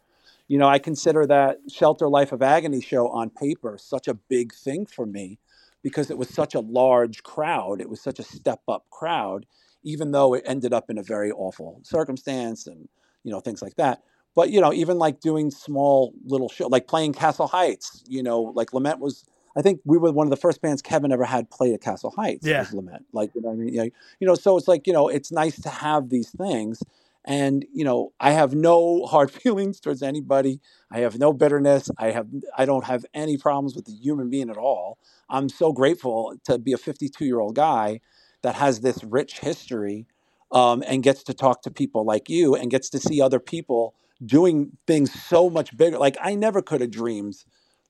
You 0.48 0.56
know, 0.56 0.68
I 0.68 0.78
consider 0.78 1.26
that 1.26 1.58
Shelter 1.68 2.08
Life 2.08 2.32
of 2.32 2.42
Agony 2.42 2.80
show 2.80 3.08
on 3.08 3.28
paper 3.28 3.76
such 3.78 4.08
a 4.08 4.14
big 4.14 4.54
thing 4.54 4.86
for 4.86 5.04
me 5.04 5.38
because 5.82 6.10
it 6.10 6.16
was 6.16 6.30
such 6.30 6.54
a 6.54 6.60
large 6.60 7.22
crowd. 7.22 7.82
It 7.82 7.90
was 7.90 8.00
such 8.00 8.18
a 8.18 8.22
step 8.22 8.62
up 8.68 8.86
crowd, 8.90 9.44
even 9.82 10.12
though 10.12 10.32
it 10.32 10.44
ended 10.46 10.72
up 10.72 10.88
in 10.88 10.96
a 10.96 11.02
very 11.02 11.30
awful 11.30 11.80
circumstance 11.82 12.66
and 12.66 12.88
you 13.22 13.30
know 13.30 13.40
things 13.40 13.60
like 13.60 13.76
that. 13.76 14.02
But 14.34 14.50
you 14.50 14.60
know, 14.60 14.72
even 14.72 14.98
like 14.98 15.20
doing 15.20 15.50
small 15.50 16.14
little 16.24 16.48
show, 16.48 16.68
like 16.68 16.86
playing 16.86 17.12
Castle 17.12 17.46
Heights. 17.46 18.02
You 18.06 18.22
know, 18.22 18.40
like 18.40 18.72
Lament 18.72 19.00
was. 19.00 19.24
I 19.54 19.60
think 19.60 19.80
we 19.84 19.98
were 19.98 20.10
one 20.12 20.26
of 20.26 20.30
the 20.30 20.38
first 20.38 20.62
bands 20.62 20.80
Kevin 20.80 21.12
ever 21.12 21.24
had 21.24 21.50
play 21.50 21.74
at 21.74 21.82
Castle 21.82 22.10
Heights. 22.16 22.46
Yeah. 22.46 22.60
was 22.60 22.72
Lament. 22.72 23.04
Like 23.12 23.34
you 23.34 23.42
know, 23.42 23.48
what 23.48 23.54
I 23.54 23.58
mean, 23.58 23.74
yeah, 23.74 23.84
you 24.18 24.26
know, 24.26 24.34
so 24.34 24.56
it's 24.56 24.68
like 24.68 24.86
you 24.86 24.92
know, 24.92 25.08
it's 25.08 25.30
nice 25.30 25.60
to 25.60 25.68
have 25.68 26.08
these 26.08 26.30
things. 26.30 26.82
And 27.24 27.64
you 27.72 27.84
know, 27.84 28.12
I 28.18 28.32
have 28.32 28.54
no 28.54 29.04
hard 29.06 29.30
feelings 29.30 29.80
towards 29.80 30.02
anybody. 30.02 30.60
I 30.90 31.00
have 31.00 31.18
no 31.18 31.32
bitterness. 31.32 31.90
I 31.98 32.10
have 32.12 32.28
I 32.56 32.64
don't 32.64 32.84
have 32.84 33.04
any 33.12 33.36
problems 33.36 33.76
with 33.76 33.84
the 33.84 33.92
human 33.92 34.30
being 34.30 34.48
at 34.50 34.56
all. 34.56 34.98
I'm 35.28 35.48
so 35.48 35.72
grateful 35.72 36.34
to 36.44 36.58
be 36.58 36.72
a 36.72 36.78
52 36.78 37.24
year 37.24 37.40
old 37.40 37.54
guy 37.54 38.00
that 38.42 38.56
has 38.56 38.80
this 38.80 39.02
rich 39.04 39.40
history 39.40 40.06
um, 40.50 40.82
and 40.86 41.02
gets 41.02 41.22
to 41.24 41.34
talk 41.34 41.62
to 41.62 41.70
people 41.70 42.04
like 42.04 42.28
you 42.28 42.54
and 42.54 42.70
gets 42.70 42.90
to 42.90 42.98
see 42.98 43.20
other 43.20 43.40
people 43.40 43.94
doing 44.24 44.76
things 44.86 45.12
so 45.12 45.50
much 45.50 45.76
bigger. 45.76 45.98
Like 45.98 46.16
I 46.20 46.34
never 46.34 46.62
could 46.62 46.80
have 46.80 46.90
dreamed. 46.90 47.36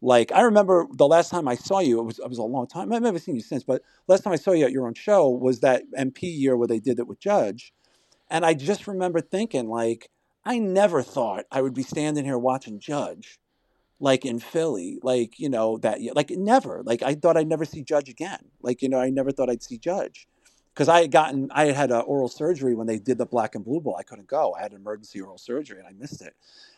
Like 0.01 0.33
I 0.33 0.43
remember 0.43 0.87
the 0.93 1.07
last 1.07 1.31
time 1.31 1.47
I 1.47 1.55
saw 1.55 1.79
you, 1.81 2.01
it 2.01 2.05
was 2.05 2.19
it 2.19 2.29
was 2.29 2.39
a 2.39 2.43
long 2.43 2.67
time. 2.67 2.93
I've 2.93 3.03
never 3.03 3.19
seen 3.19 3.37
you 3.37 3.43
since, 3.43 3.63
but 3.65 3.83
last 4.09 4.25
time 4.25 4.33
I 4.33 4.37
saw 4.37 4.53
you 4.53 4.65
at 4.65 4.73
your 4.73 4.87
own 4.87 4.95
show 4.95 5.29
was 5.29 5.61
that 5.61 5.85
MP 5.97 6.23
year 6.23 6.57
where 6.57 6.69
they 6.69 6.81
did 6.81 6.99
it 6.99 7.07
with 7.07 7.21
Judge, 7.21 7.73
and 8.31 8.45
I 8.45 8.55
just 8.55 8.87
remember 8.89 9.21
thinking 9.21 9.69
like 9.69 10.11
I 10.45 10.59
never 10.59 11.03
thought 11.03 11.45
I 11.53 11.63
would 11.63 11.75
be 11.75 11.85
standing 11.85 12.25
here 12.25 12.39
watching 12.39 12.81
Judge, 12.81 13.39
like 14.01 14.25
in 14.25 14.41
Philly, 14.41 14.99
like 15.03 15.39
you 15.39 15.49
know 15.49 15.79
that 15.79 16.01
like 16.17 16.31
never. 16.31 16.83
Like 16.85 17.03
I 17.03 17.15
thought 17.15 17.37
I'd 17.37 17.49
never 17.49 17.65
see 17.65 17.85
Judge 17.85 18.09
again. 18.09 18.51
Like 18.61 18.83
you 18.83 18.89
know 18.89 19.01
I 19.01 19.11
never 19.11 19.31
thought 19.31 19.51
I'd 19.51 19.63
see 19.63 19.79
Judge, 19.79 20.27
because 20.75 20.89
I 20.89 21.03
had 21.03 21.11
gotten 21.11 21.51
I 21.53 21.67
had 21.67 21.75
had 21.75 21.91
a 21.91 22.01
oral 22.01 22.29
surgery 22.29 22.75
when 22.75 22.87
they 22.87 22.99
did 22.99 23.19
the 23.19 23.27
Black 23.27 23.55
and 23.55 23.65
Blue 23.65 23.81
Bowl. 23.81 23.97
I 23.99 24.03
couldn't 24.03 24.29
go. 24.29 24.55
I 24.55 24.63
had 24.63 24.73
an 24.73 24.79
emergency 24.79 25.21
oral 25.21 25.39
surgery 25.39 25.79
and 25.79 25.87
I 25.87 25.93
missed 25.93 26.23
it. 26.23 26.35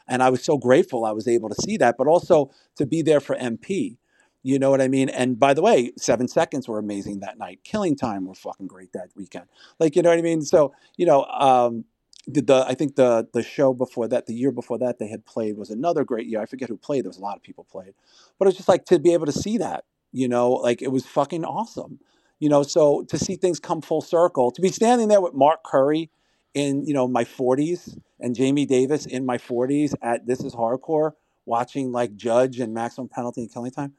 And 0.08 0.22
I 0.22 0.30
was 0.30 0.42
so 0.44 0.58
grateful 0.58 1.04
I 1.04 1.12
was 1.12 1.28
able 1.28 1.48
to 1.48 1.54
see 1.62 1.76
that, 1.78 1.96
but 1.96 2.06
also 2.06 2.50
to 2.76 2.86
be 2.86 3.02
there 3.02 3.20
for 3.20 3.36
MP. 3.36 3.96
You 4.42 4.58
know 4.58 4.70
what 4.70 4.82
I 4.82 4.88
mean? 4.88 5.08
And 5.08 5.38
by 5.38 5.54
the 5.54 5.62
way, 5.62 5.92
Seven 5.96 6.28
Seconds 6.28 6.68
were 6.68 6.78
amazing 6.78 7.20
that 7.20 7.38
night. 7.38 7.60
Killing 7.64 7.96
Time 7.96 8.26
were 8.26 8.34
fucking 8.34 8.66
great 8.66 8.92
that 8.92 9.08
weekend. 9.16 9.46
Like 9.78 9.96
you 9.96 10.02
know 10.02 10.10
what 10.10 10.18
I 10.18 10.22
mean? 10.22 10.42
So 10.42 10.74
you 10.96 11.06
know, 11.06 11.24
um, 11.24 11.84
the, 12.26 12.42
the 12.42 12.64
I 12.68 12.74
think 12.74 12.96
the 12.96 13.26
the 13.32 13.42
show 13.42 13.72
before 13.72 14.06
that, 14.08 14.26
the 14.26 14.34
year 14.34 14.52
before 14.52 14.78
that, 14.78 14.98
they 14.98 15.08
had 15.08 15.24
played 15.24 15.56
was 15.56 15.70
another 15.70 16.04
great 16.04 16.26
year. 16.26 16.42
I 16.42 16.46
forget 16.46 16.68
who 16.68 16.76
played. 16.76 17.04
There 17.04 17.10
was 17.10 17.18
a 17.18 17.22
lot 17.22 17.36
of 17.36 17.42
people 17.42 17.64
played, 17.64 17.94
but 18.38 18.44
it 18.44 18.48
was 18.48 18.56
just 18.56 18.68
like 18.68 18.84
to 18.86 18.98
be 18.98 19.14
able 19.14 19.26
to 19.26 19.32
see 19.32 19.56
that. 19.58 19.84
You 20.12 20.28
know, 20.28 20.50
like 20.52 20.82
it 20.82 20.92
was 20.92 21.06
fucking 21.06 21.44
awesome. 21.44 22.00
You 22.40 22.48
know, 22.48 22.62
so 22.62 23.04
to 23.04 23.18
see 23.18 23.36
things 23.36 23.60
come 23.60 23.80
full 23.80 24.02
circle, 24.02 24.50
to 24.50 24.60
be 24.60 24.70
standing 24.70 25.08
there 25.08 25.20
with 25.20 25.34
Mark 25.34 25.62
Curry 25.64 26.10
in 26.54 26.86
you 26.86 26.94
know 26.94 27.06
my 27.06 27.24
40s 27.24 27.98
and 28.20 28.34
Jamie 28.34 28.66
Davis 28.66 29.06
in 29.06 29.26
my 29.26 29.38
40s 29.38 29.94
at 30.00 30.26
This 30.26 30.40
Is 30.42 30.54
Hardcore, 30.54 31.12
watching 31.44 31.92
like 31.92 32.16
Judge 32.16 32.60
and 32.60 32.72
Maximum 32.72 33.08
Penalty 33.08 33.42
and 33.42 33.52
Killing 33.52 33.72
Time. 33.72 33.94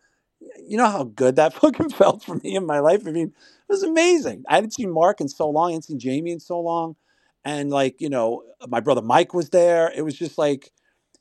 You 0.65 0.77
know 0.77 0.87
how 0.87 1.03
good 1.03 1.35
that 1.35 1.53
fucking 1.61 1.89
felt 1.89 2.23
for 2.23 2.35
me 2.35 2.55
in 2.55 2.65
my 2.65 2.79
life. 2.79 3.03
I 3.05 3.11
mean, 3.11 3.27
it 3.27 3.71
was 3.71 3.83
amazing. 3.83 4.43
I 4.47 4.55
hadn't 4.55 4.73
seen 4.73 4.91
Mark 4.91 5.21
in 5.21 5.27
so 5.27 5.49
long. 5.49 5.69
I 5.69 5.71
hadn't 5.73 5.83
seen 5.83 5.99
Jamie 5.99 6.31
in 6.31 6.39
so 6.39 6.59
long, 6.59 6.95
and 7.43 7.69
like 7.69 8.01
you 8.01 8.09
know, 8.09 8.43
my 8.67 8.79
brother 8.79 9.01
Mike 9.01 9.33
was 9.33 9.49
there. 9.49 9.91
It 9.95 10.03
was 10.03 10.17
just 10.17 10.37
like, 10.37 10.71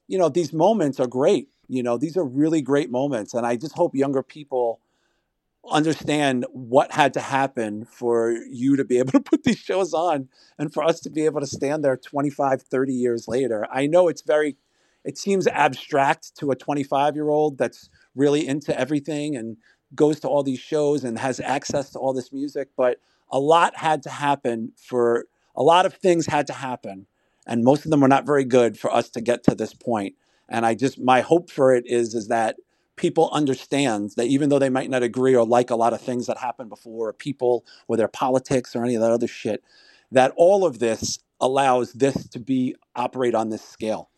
you 0.09 0.19
know, 0.19 0.29
these 0.29 0.53
moments 0.53 1.01
are 1.01 1.07
great. 1.07 1.49
You 1.69 1.83
know, 1.83 1.97
these 1.97 2.17
are 2.17 2.25
really 2.25 2.63
great 2.63 2.91
moments, 2.91 3.35
and 3.35 3.47
I 3.47 3.57
just 3.57 3.75
hope 3.75 3.95
younger 3.95 4.23
people 4.23 4.81
understand 5.71 6.47
what 6.53 6.93
had 6.93 7.15
to 7.15 7.21
happen 7.21 7.85
for 7.85 8.33
you 8.51 8.77
to 8.77 8.85
be 8.85 8.99
able 9.01 9.13
to 9.13 9.21
put 9.21 9.45
these 9.45 9.59
shows 9.59 9.93
on 9.95 10.29
and 10.59 10.73
for 10.73 10.83
us 10.83 11.01
to 11.01 11.11
be 11.11 11.25
able 11.25 11.41
to 11.41 11.47
stand 11.47 11.85
there 11.85 11.97
25 11.97 12.63
30 12.63 12.93
years 12.93 13.29
later 13.29 13.67
i 13.73 13.87
know 13.87 14.09
it's 14.09 14.23
very 14.23 14.57
it 15.05 15.19
seems 15.19 15.47
abstract 15.49 16.35
to 16.37 16.51
a 16.51 16.57
25 16.57 17.15
year 17.15 17.29
old 17.29 17.59
that's 17.59 17.89
really 18.15 18.47
into 18.47 18.79
everything 18.79 19.37
and 19.37 19.57
goes 19.95 20.21
to 20.21 20.29
all 20.29 20.43
these 20.43 20.59
shows 20.59 21.05
and 21.05 21.19
has 21.19 21.41
access 21.41 21.91
to 21.91 21.99
all 21.99 22.13
this 22.13 22.33
music 22.33 22.69
but 22.77 22.99
a 23.31 23.39
lot 23.39 23.77
had 23.77 24.03
to 24.03 24.11
happen 24.11 24.73
for 24.77 25.27
a 25.57 25.63
lot 25.63 25.87
of 25.87 25.95
things 25.95 26.27
had 26.27 26.47
to 26.47 26.53
happen 26.53 27.07
and 27.47 27.65
most 27.65 27.85
of 27.85 27.91
them 27.91 28.01
were 28.01 28.09
not 28.09 28.27
very 28.27 28.45
good 28.45 28.79
for 28.79 28.93
us 28.93 29.11
to 29.11 29.21
get 29.21 29.43
to 29.45 29.55
this 29.55 29.75
point. 29.75 30.15
and 30.49 30.67
i 30.67 30.75
just 30.75 30.99
my 30.99 31.21
hope 31.21 31.51
for 31.51 31.75
it 31.75 31.85
is 31.87 32.15
is 32.15 32.29
that 32.29 32.57
people 32.97 33.31
understand 33.33 34.13
that 34.17 34.27
even 34.27 34.49
though 34.49 34.59
they 34.59 34.69
might 34.69 34.91
not 34.91 35.03
agree 35.03 35.35
or 35.35 35.45
like 35.45 35.71
a 35.71 35.77
lot 35.77 35.93
of 35.93 36.01
things 36.01 36.27
that 36.27 36.39
happened 36.39 36.69
before, 36.69 37.09
or 37.09 37.13
people 37.13 37.65
or 37.89 37.97
their 37.97 38.09
politics 38.09 38.75
or 38.75 38.85
any 38.85 38.95
of 38.95 39.03
that 39.03 39.11
other 39.11 39.27
shit, 39.27 39.63
that 40.13 40.33
all 40.37 40.65
of 40.65 40.79
this 40.79 41.19
allows 41.41 41.93
this 41.93 42.29
to 42.29 42.39
be 42.39 42.75
operate 42.95 43.35
on 43.35 43.51
this 43.51 43.63
scale. 43.63 44.11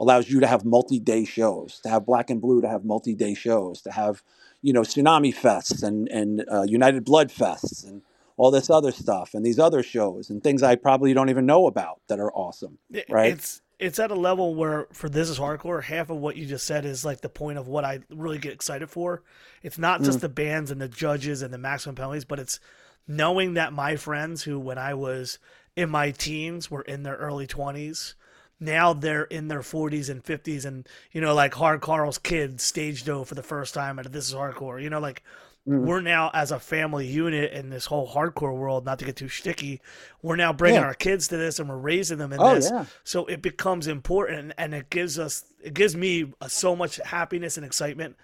Allows 0.00 0.28
you 0.28 0.40
to 0.40 0.46
have 0.48 0.64
multi-day 0.64 1.24
shows, 1.24 1.78
to 1.84 1.88
have 1.88 2.04
Black 2.04 2.28
and 2.28 2.40
Blue, 2.40 2.60
to 2.60 2.68
have 2.68 2.84
multi-day 2.84 3.34
shows, 3.34 3.80
to 3.82 3.92
have, 3.92 4.24
you 4.60 4.72
know, 4.72 4.80
Tsunami 4.80 5.32
Fests 5.32 5.84
and 5.84 6.08
and 6.08 6.44
uh, 6.50 6.62
United 6.62 7.04
Blood 7.04 7.30
Fests 7.30 7.86
and 7.86 8.02
all 8.36 8.50
this 8.50 8.68
other 8.68 8.90
stuff 8.90 9.34
and 9.34 9.46
these 9.46 9.60
other 9.60 9.84
shows 9.84 10.30
and 10.30 10.42
things 10.42 10.64
I 10.64 10.74
probably 10.74 11.14
don't 11.14 11.30
even 11.30 11.46
know 11.46 11.68
about 11.68 12.00
that 12.08 12.18
are 12.18 12.32
awesome, 12.32 12.78
right? 13.08 13.34
It's 13.34 13.62
it's 13.84 13.98
at 13.98 14.10
a 14.10 14.14
level 14.14 14.54
where 14.54 14.86
for 14.92 15.08
this 15.08 15.28
is 15.28 15.38
hardcore. 15.38 15.82
Half 15.82 16.10
of 16.10 16.16
what 16.16 16.36
you 16.36 16.46
just 16.46 16.66
said 16.66 16.84
is 16.84 17.04
like 17.04 17.20
the 17.20 17.28
point 17.28 17.58
of 17.58 17.68
what 17.68 17.84
I 17.84 18.00
really 18.08 18.38
get 18.38 18.52
excited 18.52 18.88
for. 18.88 19.22
It's 19.62 19.78
not 19.78 20.00
Mm. 20.00 20.04
just 20.06 20.20
the 20.20 20.28
bands 20.28 20.70
and 20.70 20.80
the 20.80 20.88
judges 20.88 21.42
and 21.42 21.52
the 21.52 21.58
maximum 21.58 21.94
penalties, 21.94 22.24
but 22.24 22.38
it's 22.38 22.60
knowing 23.06 23.54
that 23.54 23.72
my 23.72 23.96
friends 23.96 24.44
who 24.44 24.58
when 24.58 24.78
I 24.78 24.94
was 24.94 25.38
in 25.76 25.90
my 25.90 26.10
teens 26.12 26.70
were 26.70 26.82
in 26.82 27.02
their 27.02 27.16
early 27.16 27.46
twenties. 27.46 28.14
Now 28.60 28.92
they're 28.94 29.24
in 29.24 29.48
their 29.48 29.60
40s 29.62 30.08
and 30.08 30.24
50s, 30.24 30.64
and 30.64 30.88
you 31.12 31.20
know, 31.20 31.34
like 31.34 31.54
Hard 31.54 31.80
Carl's 31.82 32.18
kid 32.18 32.60
stage 32.60 33.04
dove 33.04 33.28
for 33.28 33.34
the 33.34 33.42
first 33.42 33.74
time 33.74 33.98
at 33.98 34.10
This 34.12 34.28
Is 34.28 34.34
Hardcore. 34.34 34.80
You 34.82 34.88
know, 34.88 35.00
like 35.00 35.22
Mm. 35.66 35.86
we're 35.86 36.02
now 36.02 36.30
as 36.34 36.52
a 36.52 36.58
family 36.60 37.06
unit 37.06 37.52
in 37.52 37.70
this 37.70 37.86
whole 37.86 38.06
hardcore 38.06 38.54
world. 38.54 38.84
Not 38.84 38.98
to 38.98 39.06
get 39.06 39.16
too 39.16 39.28
sticky, 39.30 39.80
we're 40.22 40.36
now 40.36 40.52
bringing 40.52 40.80
Yeah. 40.80 40.86
our 40.88 40.94
kids 40.94 41.28
to 41.28 41.38
this, 41.38 41.58
and 41.58 41.68
we're 41.70 41.78
raising 41.78 42.18
them 42.18 42.34
in 42.34 42.40
Oh, 42.40 42.54
this. 42.54 42.68
yeah. 42.70 42.84
So 43.02 43.24
it 43.26 43.40
becomes 43.40 43.86
important, 43.86 44.52
and 44.58 44.74
it 44.74 44.90
gives 44.90 45.18
us, 45.18 45.44
it 45.62 45.72
gives 45.72 45.96
me 45.96 46.32
uh, 46.40 46.48
so 46.48 46.76
much 46.76 46.96
happiness 46.96 47.56
and 47.56 47.64
excitement 47.64 48.16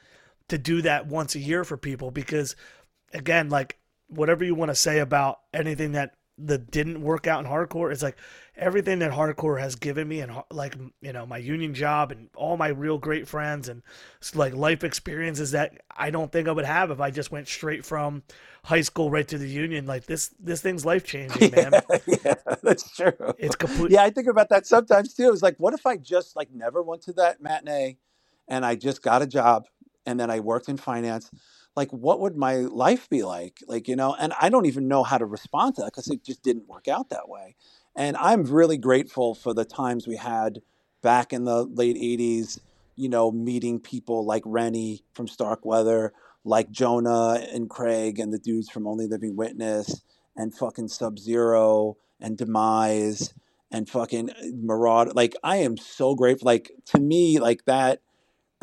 to 0.48 0.58
do 0.58 0.82
that 0.82 1.06
once 1.06 1.34
a 1.34 1.38
year 1.38 1.64
for 1.64 1.78
people 1.78 2.10
because, 2.10 2.56
again, 3.14 3.48
like 3.48 3.78
whatever 4.08 4.44
you 4.44 4.54
want 4.54 4.70
to 4.70 4.74
say 4.74 4.98
about 4.98 5.38
anything 5.54 5.92
that 5.92 6.16
that 6.46 6.70
didn't 6.70 7.02
work 7.02 7.26
out 7.26 7.44
in 7.44 7.50
hardcore, 7.50 7.92
it's 7.92 8.02
like 8.02 8.16
everything 8.56 8.98
that 9.00 9.12
hardcore 9.12 9.60
has 9.60 9.76
given 9.76 10.08
me, 10.08 10.20
and 10.20 10.32
like 10.50 10.76
you 11.00 11.12
know 11.12 11.26
my 11.26 11.38
union 11.38 11.74
job 11.74 12.12
and 12.12 12.28
all 12.34 12.56
my 12.56 12.68
real 12.68 12.98
great 12.98 13.28
friends 13.28 13.68
and 13.68 13.82
like 14.34 14.54
life 14.54 14.84
experiences 14.84 15.52
that 15.52 15.80
I 15.96 16.10
don't 16.10 16.32
think 16.32 16.48
I 16.48 16.52
would 16.52 16.64
have 16.64 16.90
if 16.90 17.00
I 17.00 17.10
just 17.10 17.30
went 17.32 17.48
straight 17.48 17.84
from 17.84 18.22
high 18.64 18.80
school 18.82 19.10
right 19.10 19.26
to 19.28 19.38
the 19.38 19.48
union. 19.48 19.86
Like 19.86 20.06
this, 20.06 20.34
this 20.40 20.60
thing's 20.62 20.84
life 20.84 21.04
changing, 21.04 21.50
man. 21.56 21.72
yeah, 22.24 22.34
that's 22.62 22.94
true. 22.94 23.12
It's 23.38 23.56
complete. 23.56 23.92
Yeah, 23.92 24.02
I 24.02 24.10
think 24.10 24.28
about 24.28 24.48
that 24.50 24.66
sometimes 24.66 25.14
too. 25.14 25.30
It's 25.32 25.42
like, 25.42 25.56
what 25.58 25.74
if 25.74 25.86
I 25.86 25.96
just 25.96 26.36
like 26.36 26.50
never 26.52 26.82
went 26.82 27.02
to 27.02 27.12
that 27.14 27.40
matinee 27.40 27.98
and 28.48 28.64
I 28.64 28.74
just 28.76 29.02
got 29.02 29.22
a 29.22 29.26
job 29.26 29.66
and 30.06 30.18
then 30.18 30.30
I 30.30 30.40
worked 30.40 30.68
in 30.68 30.76
finance? 30.76 31.30
Like, 31.76 31.90
what 31.90 32.20
would 32.20 32.36
my 32.36 32.56
life 32.56 33.08
be 33.08 33.22
like? 33.22 33.60
Like, 33.66 33.88
you 33.88 33.96
know, 33.96 34.14
and 34.18 34.32
I 34.40 34.48
don't 34.48 34.66
even 34.66 34.88
know 34.88 35.02
how 35.02 35.18
to 35.18 35.24
respond 35.24 35.76
to 35.76 35.82
that 35.82 35.92
because 35.92 36.08
it 36.08 36.24
just 36.24 36.42
didn't 36.42 36.68
work 36.68 36.88
out 36.88 37.10
that 37.10 37.28
way. 37.28 37.54
And 37.96 38.16
I'm 38.16 38.44
really 38.44 38.78
grateful 38.78 39.34
for 39.34 39.54
the 39.54 39.64
times 39.64 40.06
we 40.06 40.16
had 40.16 40.62
back 41.02 41.32
in 41.32 41.44
the 41.44 41.64
late 41.64 41.96
80s, 41.96 42.60
you 42.96 43.08
know, 43.08 43.30
meeting 43.30 43.80
people 43.80 44.24
like 44.24 44.42
Rennie 44.44 45.02
from 45.12 45.28
Starkweather, 45.28 46.12
like 46.44 46.70
Jonah 46.70 47.44
and 47.52 47.68
Craig 47.68 48.18
and 48.18 48.32
the 48.32 48.38
dudes 48.38 48.68
from 48.68 48.86
Only 48.86 49.06
Living 49.06 49.36
Witness 49.36 50.02
and 50.36 50.54
fucking 50.54 50.88
Sub 50.88 51.18
Zero 51.18 51.96
and 52.20 52.36
Demise 52.36 53.34
and 53.70 53.88
fucking 53.88 54.30
Merauder. 54.54 55.14
Like 55.14 55.34
I 55.42 55.56
am 55.56 55.76
so 55.76 56.14
grateful. 56.14 56.46
Like 56.46 56.72
to 56.86 57.00
me, 57.00 57.38
like 57.38 57.64
that. 57.66 58.00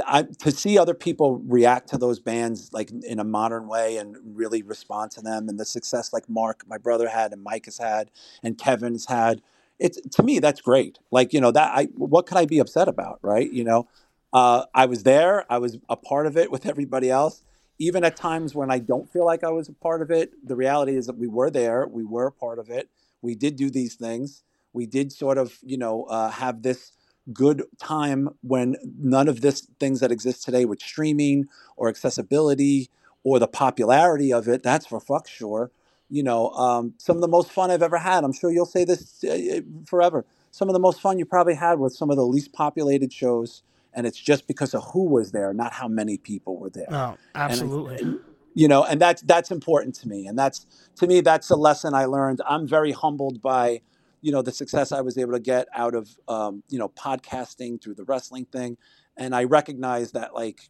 I, 0.05 0.23
to 0.23 0.51
see 0.51 0.77
other 0.77 0.93
people 0.93 1.39
react 1.45 1.89
to 1.89 1.97
those 1.97 2.19
bands 2.19 2.69
like 2.73 2.91
in 3.03 3.19
a 3.19 3.23
modern 3.23 3.67
way 3.67 3.97
and 3.97 4.17
really 4.23 4.61
respond 4.61 5.11
to 5.11 5.21
them 5.21 5.49
and 5.49 5.59
the 5.59 5.65
success 5.65 6.13
like 6.13 6.29
Mark, 6.29 6.63
my 6.67 6.77
brother 6.77 7.09
had 7.09 7.33
and 7.33 7.43
Mike 7.43 7.65
has 7.65 7.77
had 7.77 8.11
and 8.43 8.57
Kevin's 8.57 9.05
had. 9.07 9.41
It's 9.79 9.99
to 10.01 10.23
me 10.23 10.39
that's 10.39 10.61
great. 10.61 10.99
Like 11.11 11.33
you 11.33 11.41
know 11.41 11.51
that 11.51 11.71
I 11.75 11.85
what 11.95 12.25
could 12.25 12.37
I 12.37 12.45
be 12.45 12.59
upset 12.59 12.87
about, 12.87 13.19
right? 13.21 13.51
You 13.51 13.63
know, 13.63 13.87
uh, 14.33 14.65
I 14.73 14.85
was 14.87 15.03
there. 15.03 15.45
I 15.51 15.59
was 15.59 15.77
a 15.89 15.95
part 15.95 16.27
of 16.27 16.37
it 16.37 16.51
with 16.51 16.65
everybody 16.65 17.09
else. 17.09 17.43
Even 17.79 18.03
at 18.03 18.15
times 18.15 18.55
when 18.55 18.71
I 18.71 18.79
don't 18.79 19.11
feel 19.11 19.25
like 19.25 19.43
I 19.43 19.51
was 19.51 19.69
a 19.69 19.73
part 19.73 20.01
of 20.01 20.11
it, 20.11 20.31
the 20.47 20.55
reality 20.55 20.95
is 20.95 21.05
that 21.07 21.17
we 21.17 21.27
were 21.27 21.51
there. 21.51 21.87
We 21.87 22.03
were 22.03 22.27
a 22.27 22.31
part 22.31 22.59
of 22.59 22.69
it. 22.69 22.89
We 23.21 23.35
did 23.35 23.55
do 23.55 23.69
these 23.69 23.95
things. 23.95 24.43
We 24.73 24.85
did 24.87 25.11
sort 25.11 25.37
of, 25.37 25.57
you 25.63 25.77
know, 25.77 26.03
uh, 26.05 26.29
have 26.31 26.63
this 26.63 26.91
good 27.33 27.63
time 27.79 28.29
when 28.41 28.75
none 28.99 29.27
of 29.27 29.41
this 29.41 29.61
things 29.79 29.99
that 29.99 30.11
exist 30.11 30.43
today 30.43 30.65
with 30.65 30.81
streaming 30.81 31.47
or 31.75 31.89
accessibility 31.89 32.89
or 33.23 33.39
the 33.39 33.47
popularity 33.47 34.31
of 34.31 34.47
it. 34.47 34.63
That's 34.63 34.85
for 34.85 34.99
fuck 34.99 35.27
sure. 35.27 35.71
You 36.09 36.23
know, 36.23 36.51
um, 36.51 36.93
some 36.97 37.17
of 37.17 37.21
the 37.21 37.27
most 37.27 37.51
fun 37.51 37.69
I've 37.69 37.81
ever 37.83 37.97
had. 37.97 38.23
I'm 38.23 38.31
sure 38.31 38.49
you'll 38.51 38.65
say 38.65 38.85
this 38.85 39.23
uh, 39.23 39.59
forever. 39.85 40.25
Some 40.51 40.69
of 40.69 40.73
the 40.73 40.79
most 40.79 41.01
fun 41.01 41.19
you 41.19 41.25
probably 41.25 41.55
had 41.55 41.79
with 41.79 41.93
some 41.93 42.09
of 42.09 42.15
the 42.15 42.25
least 42.25 42.53
populated 42.53 43.11
shows, 43.11 43.61
and 43.93 44.07
it's 44.07 44.17
just 44.17 44.47
because 44.47 44.73
of 44.73 44.83
who 44.93 45.03
was 45.03 45.31
there, 45.31 45.53
not 45.53 45.73
how 45.73 45.87
many 45.89 46.17
people 46.17 46.55
were 46.57 46.69
there 46.69 46.87
Oh, 46.89 47.17
absolutely. 47.35 48.19
you 48.55 48.67
know 48.67 48.83
and 48.85 48.99
that's 49.01 49.21
that's 49.23 49.51
important 49.51 49.93
to 49.95 50.07
me 50.07 50.25
and 50.27 50.39
that's 50.39 50.65
to 50.95 51.05
me 51.05 51.21
that's 51.21 51.49
a 51.51 51.55
lesson 51.55 51.93
i 51.93 52.05
learned 52.05 52.41
i'm 52.49 52.65
very 52.67 52.91
humbled 52.91 53.39
by 53.41 53.81
you 54.27 54.33
know 54.33 54.43
the 54.43 54.53
success 54.53 54.91
i 54.93 55.01
was 55.01 55.17
able 55.17 55.33
to 55.33 55.39
get 55.53 55.67
out 55.75 55.95
of 55.95 56.09
um, 56.29 56.63
you 56.69 56.79
know 56.79 56.89
podcasting 56.89 57.81
through 57.81 57.95
the 57.95 58.05
wrestling 58.05 58.45
thing. 58.57 58.77
And 59.17 59.35
i 59.35 59.45
recognize 59.45 60.13
that 60.13 60.35
like 60.35 60.61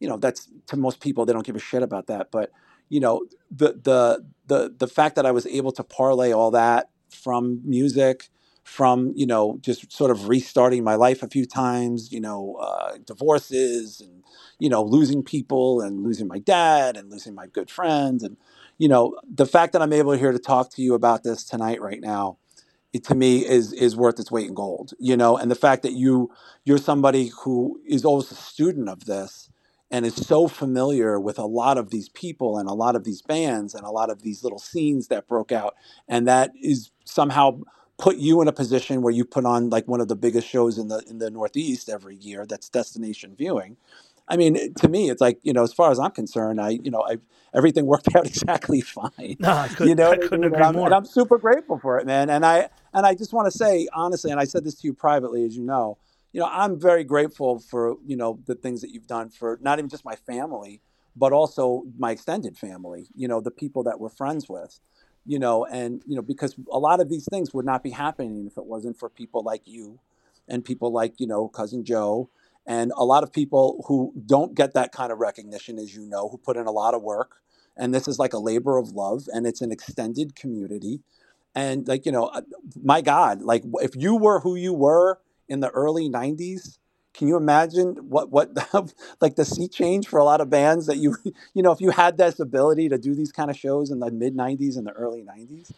you 0.00 0.08
know 0.08 0.18
that's 0.18 0.50
to 0.68 0.76
most 0.78 1.00
people 1.00 1.26
they 1.26 1.34
don't 1.34 1.46
give 1.46 1.56
a 1.56 1.66
shit 1.70 1.84
about 1.84 2.08
that. 2.08 2.30
But 2.32 2.52
you 2.90 3.00
know 3.00 3.26
the 3.52 3.74
the 3.82 4.26
the 4.48 4.74
the 4.78 4.88
fact 4.88 5.16
that 5.16 5.26
i 5.26 5.32
was 5.32 5.46
able 5.46 5.72
to 5.72 5.84
parlay 5.84 6.32
all 6.32 6.52
that 6.52 6.90
from 7.10 7.60
music 7.64 8.30
from 8.64 9.12
you 9.16 9.26
know 9.26 9.58
just 9.62 9.92
sort 9.92 10.10
of 10.12 10.28
restarting 10.28 10.84
my 10.84 10.96
life 10.96 11.22
a 11.22 11.28
few 11.28 11.46
times 11.46 12.12
you 12.12 12.20
know 12.20 12.56
uh, 12.60 12.96
divorces 13.06 14.00
and 14.02 14.24
you 14.60 14.70
know 14.70 14.82
losing 14.84 15.22
people 15.24 15.82
and 15.82 16.02
losing 16.04 16.28
my 16.28 16.40
dad 16.40 16.96
and 16.96 17.10
losing 17.10 17.34
my 17.34 17.48
good 17.48 17.70
friends 17.70 18.22
and 18.24 18.36
you 18.78 18.88
know 18.88 19.16
the 19.28 19.46
fact 19.46 19.72
that 19.74 19.82
i'm 19.82 19.94
able 19.94 20.12
here 20.12 20.32
to 20.32 20.40
talk 20.40 20.70
to 20.70 20.82
you 20.82 20.94
about 20.94 21.24
this 21.24 21.44
tonight 21.44 21.80
right 21.82 22.02
now 22.02 22.38
to 23.00 23.14
me 23.14 23.44
is 23.44 23.72
is 23.72 23.96
worth 23.96 24.20
its 24.20 24.30
weight 24.30 24.48
in 24.48 24.54
gold 24.54 24.92
you 24.98 25.16
know? 25.16 25.36
And 25.36 25.50
the 25.50 25.56
fact 25.56 25.82
that 25.82 25.92
you 25.92 26.30
you're 26.64 26.78
somebody 26.78 27.30
who 27.42 27.80
is 27.86 28.04
always 28.04 28.30
a 28.30 28.34
student 28.34 28.88
of 28.88 29.06
this 29.06 29.50
and 29.90 30.06
is 30.06 30.14
so 30.14 30.48
familiar 30.48 31.20
with 31.20 31.38
a 31.38 31.46
lot 31.46 31.78
of 31.78 31.90
these 31.90 32.08
people 32.10 32.58
and 32.58 32.68
a 32.68 32.74
lot 32.74 32.96
of 32.96 33.04
these 33.04 33.22
bands 33.22 33.74
and 33.74 33.84
a 33.84 33.90
lot 33.90 34.10
of 34.10 34.22
these 34.22 34.42
little 34.42 34.58
scenes 34.58 35.08
that 35.08 35.28
broke 35.28 35.52
out 35.52 35.74
and 36.08 36.26
that 36.28 36.52
is 36.60 36.90
somehow 37.04 37.58
put 37.98 38.16
you 38.16 38.40
in 38.40 38.48
a 38.48 38.52
position 38.52 39.02
where 39.02 39.12
you 39.12 39.24
put 39.24 39.44
on 39.44 39.70
like 39.70 39.86
one 39.86 40.00
of 40.00 40.08
the 40.08 40.16
biggest 40.16 40.48
shows 40.48 40.78
in 40.78 40.88
the 40.88 41.02
in 41.08 41.18
the 41.18 41.30
northeast 41.30 41.88
every 41.88 42.16
year 42.16 42.46
that's 42.46 42.68
destination 42.68 43.34
viewing 43.36 43.76
I 44.28 44.36
mean, 44.36 44.74
to 44.74 44.88
me, 44.88 45.10
it's 45.10 45.20
like 45.20 45.38
you 45.42 45.52
know, 45.52 45.62
as 45.62 45.72
far 45.72 45.90
as 45.90 45.98
I'm 45.98 46.10
concerned, 46.10 46.60
I 46.60 46.70
you 46.70 46.90
know, 46.90 47.04
I 47.06 47.18
everything 47.54 47.86
worked 47.86 48.08
out 48.16 48.26
exactly 48.26 48.80
fine. 48.80 49.36
No, 49.38 49.50
I 49.50 49.68
couldn't, 49.68 49.88
you 49.88 49.94
know, 49.94 50.12
I 50.12 50.16
couldn't 50.16 50.44
agree 50.44 50.62
I'm, 50.62 50.74
more. 50.74 50.86
and 50.86 50.94
I'm 50.94 51.04
super 51.04 51.38
grateful 51.38 51.78
for 51.78 51.98
it, 51.98 52.06
man. 52.06 52.30
And 52.30 52.44
I 52.44 52.68
and 52.92 53.06
I 53.06 53.14
just 53.14 53.32
want 53.32 53.50
to 53.50 53.56
say 53.56 53.88
honestly, 53.92 54.30
and 54.30 54.40
I 54.40 54.44
said 54.44 54.64
this 54.64 54.74
to 54.76 54.86
you 54.86 54.94
privately, 54.94 55.44
as 55.44 55.56
you 55.56 55.62
know, 55.62 55.98
you 56.32 56.40
know, 56.40 56.48
I'm 56.50 56.80
very 56.80 57.04
grateful 57.04 57.58
for 57.58 57.96
you 58.06 58.16
know 58.16 58.38
the 58.46 58.54
things 58.54 58.80
that 58.80 58.90
you've 58.90 59.06
done 59.06 59.30
for 59.30 59.58
not 59.60 59.78
even 59.78 59.88
just 59.88 60.04
my 60.04 60.16
family, 60.16 60.80
but 61.16 61.32
also 61.32 61.84
my 61.98 62.10
extended 62.10 62.56
family. 62.56 63.08
You 63.14 63.28
know, 63.28 63.40
the 63.40 63.50
people 63.50 63.82
that 63.84 64.00
we're 64.00 64.10
friends 64.10 64.48
with. 64.48 64.80
You 65.26 65.38
know, 65.38 65.64
and 65.64 66.02
you 66.06 66.16
know, 66.16 66.20
because 66.20 66.54
a 66.70 66.78
lot 66.78 67.00
of 67.00 67.08
these 67.08 67.26
things 67.30 67.54
would 67.54 67.64
not 67.64 67.82
be 67.82 67.88
happening 67.88 68.46
if 68.46 68.58
it 68.58 68.66
wasn't 68.66 68.98
for 68.98 69.08
people 69.08 69.42
like 69.42 69.62
you, 69.64 69.98
and 70.48 70.62
people 70.62 70.92
like 70.92 71.18
you 71.18 71.26
know 71.26 71.48
cousin 71.48 71.82
Joe 71.82 72.28
and 72.66 72.92
a 72.96 73.04
lot 73.04 73.22
of 73.22 73.32
people 73.32 73.84
who 73.88 74.12
don't 74.26 74.54
get 74.54 74.74
that 74.74 74.92
kind 74.92 75.12
of 75.12 75.18
recognition, 75.18 75.78
as 75.78 75.94
you 75.94 76.04
know, 76.06 76.28
who 76.28 76.38
put 76.38 76.56
in 76.56 76.66
a 76.66 76.70
lot 76.70 76.94
of 76.94 77.02
work. 77.02 77.36
And 77.76 77.92
this 77.94 78.08
is 78.08 78.18
like 78.18 78.32
a 78.32 78.38
labor 78.38 78.78
of 78.78 78.90
love, 78.92 79.28
and 79.32 79.46
it's 79.46 79.60
an 79.60 79.72
extended 79.72 80.36
community. 80.36 81.00
And 81.54 81.86
like 81.88 82.06
you 82.06 82.12
know, 82.12 82.26
uh, 82.26 82.42
my 82.82 83.00
God, 83.00 83.42
like 83.42 83.64
if 83.80 83.96
you 83.96 84.16
were 84.16 84.40
who 84.40 84.56
you 84.56 84.72
were 84.72 85.18
in 85.48 85.60
the 85.60 85.70
early 85.70 86.08
'90s, 86.08 86.78
can 87.14 87.28
you 87.28 87.36
imagine 87.36 87.96
what 88.08 88.30
what 88.30 88.50
like 89.20 89.36
the 89.36 89.44
sea 89.44 89.68
change 89.68 90.06
for 90.08 90.18
a 90.18 90.24
lot 90.24 90.40
of 90.40 90.50
bands 90.50 90.86
that 90.86 90.98
you 90.98 91.16
you 91.54 91.62
know 91.62 91.72
if 91.72 91.80
you 91.80 91.90
had 91.90 92.16
this 92.18 92.40
ability 92.40 92.88
to 92.88 92.98
do 92.98 93.14
these 93.14 93.32
kind 93.32 93.50
of 93.50 93.56
shows 93.56 93.90
in 93.90 94.00
the 94.00 94.10
mid 94.10 94.36
'90s 94.36 94.76
and 94.76 94.86
the 94.86 94.92
early 94.92 95.22
'90s, 95.22 95.72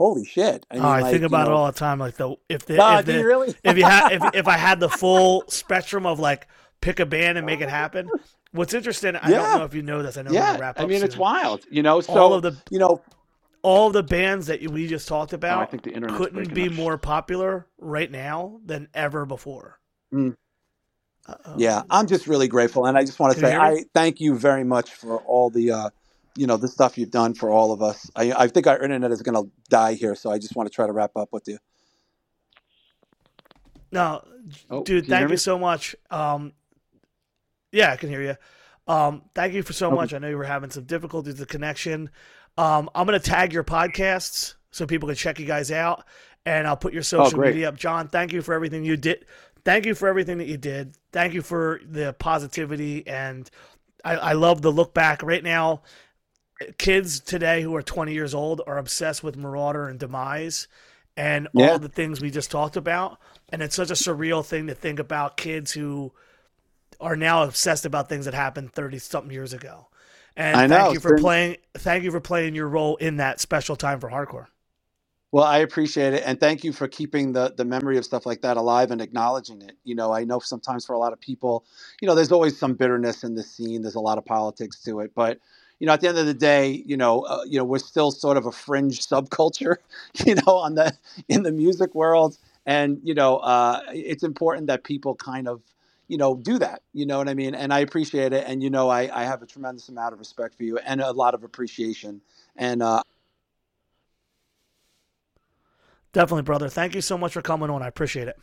holy 0.00 0.24
shit! 0.24 0.64
Oh, 0.70 0.78
I 0.80 1.02
like, 1.02 1.10
think 1.10 1.20
you 1.20 1.26
about 1.26 1.46
it 1.46 1.52
all 1.52 1.66
the 1.66 1.72
time. 1.72 1.98
Like 1.98 2.16
the 2.16 2.34
if 2.48 2.64
the, 2.64 2.74
if, 2.74 3.04
the 3.04 3.12
you 3.12 3.26
really? 3.26 3.54
if 3.62 3.76
you 3.76 3.84
had 3.84 4.12
if, 4.12 4.22
if 4.34 4.48
I 4.48 4.56
had 4.56 4.80
the 4.80 4.88
full 4.88 5.44
spectrum 5.48 6.06
of 6.06 6.18
like 6.18 6.48
pick 6.80 6.98
a 6.98 7.06
band 7.06 7.36
and 7.36 7.46
make 7.46 7.60
it 7.60 7.68
happen. 7.68 8.10
What's 8.52 8.74
interesting, 8.74 9.14
I 9.14 9.28
Yeah. 9.30 9.42
don't 9.42 9.58
know 9.58 9.64
if 9.64 9.74
you 9.74 9.82
know 9.82 10.02
this. 10.02 10.16
I 10.16 10.22
know 10.22 10.30
we're 10.30 10.34
yeah, 10.34 10.46
gonna 10.52 10.58
wrap 10.60 10.78
up. 10.78 10.84
I 10.84 10.86
mean 10.86 11.04
it's 11.04 11.16
wild, 11.16 11.64
you 11.70 11.82
know. 11.82 12.00
So 12.00 12.14
all 12.14 12.34
of 12.34 12.42
the 12.42 12.56
you 12.70 12.78
know, 12.80 13.00
all 13.62 13.90
the 13.90 14.02
bands 14.02 14.46
that 14.46 14.66
we 14.68 14.88
just 14.88 15.06
talked 15.06 15.32
about 15.32 15.58
Oh, 15.58 15.62
I 15.62 15.66
think 15.66 15.84
the 15.84 15.92
internet's 15.92 16.18
couldn't 16.18 16.54
be 16.54 16.66
up. 16.66 16.72
more 16.72 16.98
popular 16.98 17.66
right 17.78 18.10
now 18.10 18.60
than 18.64 18.88
ever 18.94 19.26
before. 19.26 19.78
Mm. 20.12 20.34
Uh-oh. 21.28 21.54
Yeah, 21.58 21.82
I'm 21.90 22.06
just 22.06 22.26
really 22.26 22.48
grateful, 22.48 22.86
and 22.86 22.96
I 22.98 23.04
just 23.04 23.20
want 23.20 23.34
to 23.34 23.40
Can 23.40 23.50
say? 23.50 23.56
I 23.56 23.84
thank 23.94 24.20
you 24.20 24.36
very 24.36 24.64
much 24.64 24.90
for 24.94 25.18
all 25.18 25.50
the, 25.50 25.70
uh, 25.70 25.90
you 26.36 26.46
know, 26.46 26.56
the 26.56 26.68
stuff 26.68 26.96
you've 26.98 27.10
done 27.10 27.34
for 27.34 27.50
all 27.50 27.72
of 27.72 27.82
us. 27.82 28.10
I, 28.16 28.32
I 28.32 28.48
think 28.48 28.66
our 28.66 28.82
internet 28.82 29.10
is 29.10 29.22
going 29.22 29.34
to 29.34 29.50
die 29.68 29.94
here, 29.94 30.14
so 30.14 30.30
I 30.30 30.38
just 30.38 30.56
want 30.56 30.68
to 30.68 30.74
try 30.74 30.86
to 30.86 30.92
wrap 30.92 31.16
up 31.16 31.30
with 31.32 31.48
you. 31.48 31.58
No, 33.92 34.22
Oh, 34.70 34.82
dude, 34.84 35.04
can 35.04 35.18
you 35.18 35.18
thank 35.18 35.22
you 35.30 35.34
me? 35.34 35.36
so 35.36 35.58
much. 35.58 35.96
Um, 36.10 36.52
yeah, 37.72 37.92
I 37.92 37.96
can 37.96 38.08
hear 38.08 38.22
you. 38.22 38.36
Um, 38.86 39.22
thank 39.34 39.54
you 39.54 39.62
for 39.62 39.72
so 39.72 39.90
Okay. 39.90 39.94
much. 39.96 40.14
I 40.14 40.18
know 40.18 40.28
you 40.28 40.36
were 40.36 40.44
having 40.44 40.70
some 40.70 40.84
difficulties 40.84 41.34
with 41.34 41.40
the 41.40 41.46
connection. 41.46 42.10
Um, 42.58 42.90
I'm 42.94 43.06
gonna 43.06 43.18
tag 43.20 43.52
your 43.52 43.64
podcasts 43.64 44.54
so 44.70 44.86
people 44.86 45.08
can 45.08 45.16
check 45.16 45.38
you 45.38 45.46
guys 45.46 45.70
out, 45.70 46.04
and 46.46 46.66
I'll 46.66 46.76
put 46.76 46.92
your 46.92 47.02
social 47.02 47.38
great. 47.38 47.54
media 47.54 47.68
up. 47.68 47.76
Jon, 47.76 48.08
thank 48.08 48.32
you 48.32 48.42
for 48.42 48.54
everything 48.54 48.84
you 48.84 48.96
did. 48.96 49.26
Thank 49.64 49.86
you 49.86 49.94
for 49.94 50.08
everything 50.08 50.38
that 50.38 50.46
you 50.48 50.56
did. 50.56 50.96
Thank 51.12 51.34
you 51.34 51.42
for 51.42 51.80
the 51.84 52.12
positivity, 52.14 53.06
and 53.06 53.48
I, 54.04 54.16
I 54.16 54.32
love 54.32 54.62
the 54.62 54.72
look 54.72 54.94
back. 54.94 55.22
Right 55.22 55.44
now, 55.44 55.82
kids 56.78 57.20
today 57.20 57.62
who 57.62 57.74
are 57.74 57.82
20 57.82 58.12
years 58.12 58.34
old 58.34 58.60
are 58.66 58.78
obsessed 58.78 59.22
with 59.22 59.36
Merauder 59.36 59.88
and 59.88 59.98
Demise, 59.98 60.68
and 61.16 61.48
Yeah. 61.52 61.72
all 61.72 61.78
the 61.78 61.88
things 61.88 62.20
we 62.20 62.30
just 62.30 62.50
talked 62.50 62.76
about. 62.76 63.18
And 63.50 63.62
it's 63.62 63.74
such 63.74 63.90
a 63.90 63.94
surreal 63.94 64.44
thing 64.44 64.66
to 64.68 64.74
think 64.74 64.98
about 64.98 65.36
kids 65.36 65.72
who 65.72 66.12
are 67.00 67.16
now 67.16 67.42
obsessed 67.42 67.84
about 67.86 68.08
things 68.08 68.24
that 68.26 68.34
happened 68.34 68.72
30 68.72 68.98
something 68.98 69.32
years 69.32 69.52
ago. 69.52 69.88
And 70.36 70.56
I 70.56 70.66
know, 70.66 70.76
thank 70.76 70.94
you 70.94 71.00
for 71.00 71.12
been- 71.14 71.22
playing 71.22 71.56
thank 71.76 72.04
you 72.04 72.10
for 72.10 72.20
playing 72.20 72.54
your 72.54 72.68
role 72.68 72.96
in 72.96 73.16
that 73.16 73.40
special 73.40 73.76
time 73.76 74.00
for 74.00 74.10
hardcore. 74.10 74.46
Well, 75.32 75.44
I 75.44 75.58
appreciate 75.58 76.12
it, 76.14 76.24
and 76.26 76.40
thank 76.40 76.64
you 76.64 76.72
for 76.72 76.88
keeping 76.88 77.32
the 77.32 77.52
the 77.56 77.64
memory 77.64 77.98
of 77.98 78.04
stuff 78.04 78.26
like 78.26 78.40
that 78.42 78.56
alive 78.56 78.90
and 78.90 79.00
acknowledging 79.00 79.62
it. 79.62 79.76
You 79.84 79.94
know, 79.94 80.12
I 80.12 80.24
know 80.24 80.38
sometimes 80.40 80.84
for 80.86 80.92
a 80.94 80.98
lot 80.98 81.12
of 81.12 81.20
people, 81.20 81.64
you 82.00 82.06
know, 82.08 82.14
there's 82.14 82.32
always 82.32 82.58
some 82.58 82.74
bitterness 82.74 83.22
in 83.24 83.34
the 83.34 83.42
scene. 83.42 83.82
There's 83.82 83.94
a 83.94 84.00
lot 84.00 84.18
of 84.18 84.24
politics 84.24 84.80
to 84.84 85.00
it, 85.00 85.12
but 85.14 85.38
you 85.80 85.86
know, 85.86 85.92
at 85.92 86.00
the 86.00 86.08
end 86.08 86.18
of 86.18 86.26
the 86.26 86.34
day, 86.34 86.84
you 86.86 86.96
know, 86.96 87.22
uh, 87.22 87.42
you 87.46 87.58
know, 87.58 87.64
we're 87.64 87.78
still 87.78 88.12
sort 88.12 88.36
of 88.36 88.46
a 88.46 88.52
fringe 88.52 89.00
subculture, 89.06 89.76
you 90.24 90.36
know, 90.36 90.56
on 90.56 90.76
the 90.76 90.96
in 91.28 91.42
the 91.42 91.52
music 91.52 91.94
world, 91.94 92.38
and 92.66 93.00
you 93.02 93.14
know, 93.14 93.38
uh, 93.38 93.80
it's 93.88 94.22
important 94.22 94.68
that 94.68 94.84
people 94.84 95.16
kind 95.16 95.48
of 95.48 95.60
you 96.06 96.16
know 96.18 96.34
do 96.34 96.58
that 96.58 96.82
you 96.92 97.06
know 97.06 97.18
what 97.18 97.28
i 97.28 97.34
mean 97.34 97.54
and 97.54 97.72
i 97.72 97.78
appreciate 97.78 98.32
it 98.32 98.42
and 98.48 98.64
you 98.64 98.68
know 98.68 98.88
i, 98.88 99.02
I 99.16 99.22
have 99.22 99.42
a 99.42 99.46
tremendous 99.46 99.88
amount 99.88 100.12
of 100.12 100.18
respect 100.18 100.56
for 100.56 100.64
you 100.64 100.76
and 100.78 101.00
a 101.00 101.12
lot 101.12 101.34
of 101.34 101.44
appreciation 101.44 102.20
and 102.56 102.82
uh, 102.82 103.04
Definitely, 106.12 106.42
brother. 106.42 106.68
Thank 106.68 106.94
you 106.94 107.00
so 107.00 107.16
much 107.16 107.32
for 107.32 107.42
coming 107.42 107.70
on. 107.70 107.82
I 107.82 107.86
appreciate 107.88 108.28
it. 108.28 108.36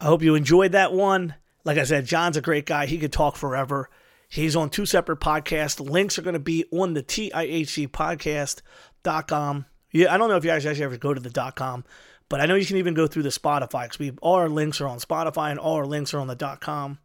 I 0.00 0.04
hope 0.04 0.22
you 0.22 0.34
enjoyed 0.34 0.72
that 0.72 0.92
one. 0.92 1.34
Like 1.64 1.78
I 1.78 1.84
said, 1.84 2.06
Jon's 2.06 2.36
a 2.36 2.42
great 2.42 2.66
guy. 2.66 2.86
He 2.86 2.98
could 2.98 3.12
talk 3.12 3.36
forever. 3.36 3.88
He's 4.30 4.54
on 4.54 4.70
two 4.70 4.86
separate 4.86 5.18
podcasts. 5.18 5.80
Links 5.80 6.16
are 6.16 6.22
going 6.22 6.34
to 6.34 6.38
be 6.38 6.64
on 6.70 6.94
the 6.94 7.02
TIHCpodcast.com. 7.02 9.66
Yeah, 9.92 10.14
I 10.14 10.18
don't 10.18 10.28
know 10.28 10.36
if 10.36 10.44
you 10.44 10.50
guys 10.50 10.64
actually 10.64 10.84
ever 10.84 10.96
go 10.96 11.12
to 11.12 11.20
the 11.20 11.30
dot 11.30 11.56
.com, 11.56 11.84
but 12.28 12.40
I 12.40 12.46
know 12.46 12.54
you 12.54 12.64
can 12.64 12.76
even 12.76 12.94
go 12.94 13.08
through 13.08 13.24
the 13.24 13.30
Spotify 13.30 13.86
because 13.86 13.98
we 13.98 14.12
all 14.22 14.36
our 14.36 14.48
links 14.48 14.80
are 14.80 14.86
on 14.86 15.00
Spotify 15.00 15.50
and 15.50 15.58
all 15.58 15.74
our 15.74 15.84
links 15.84 16.14
are 16.14 16.20
on 16.20 16.28
the 16.28 16.36
dot 16.36 16.60
.com. 16.60 17.00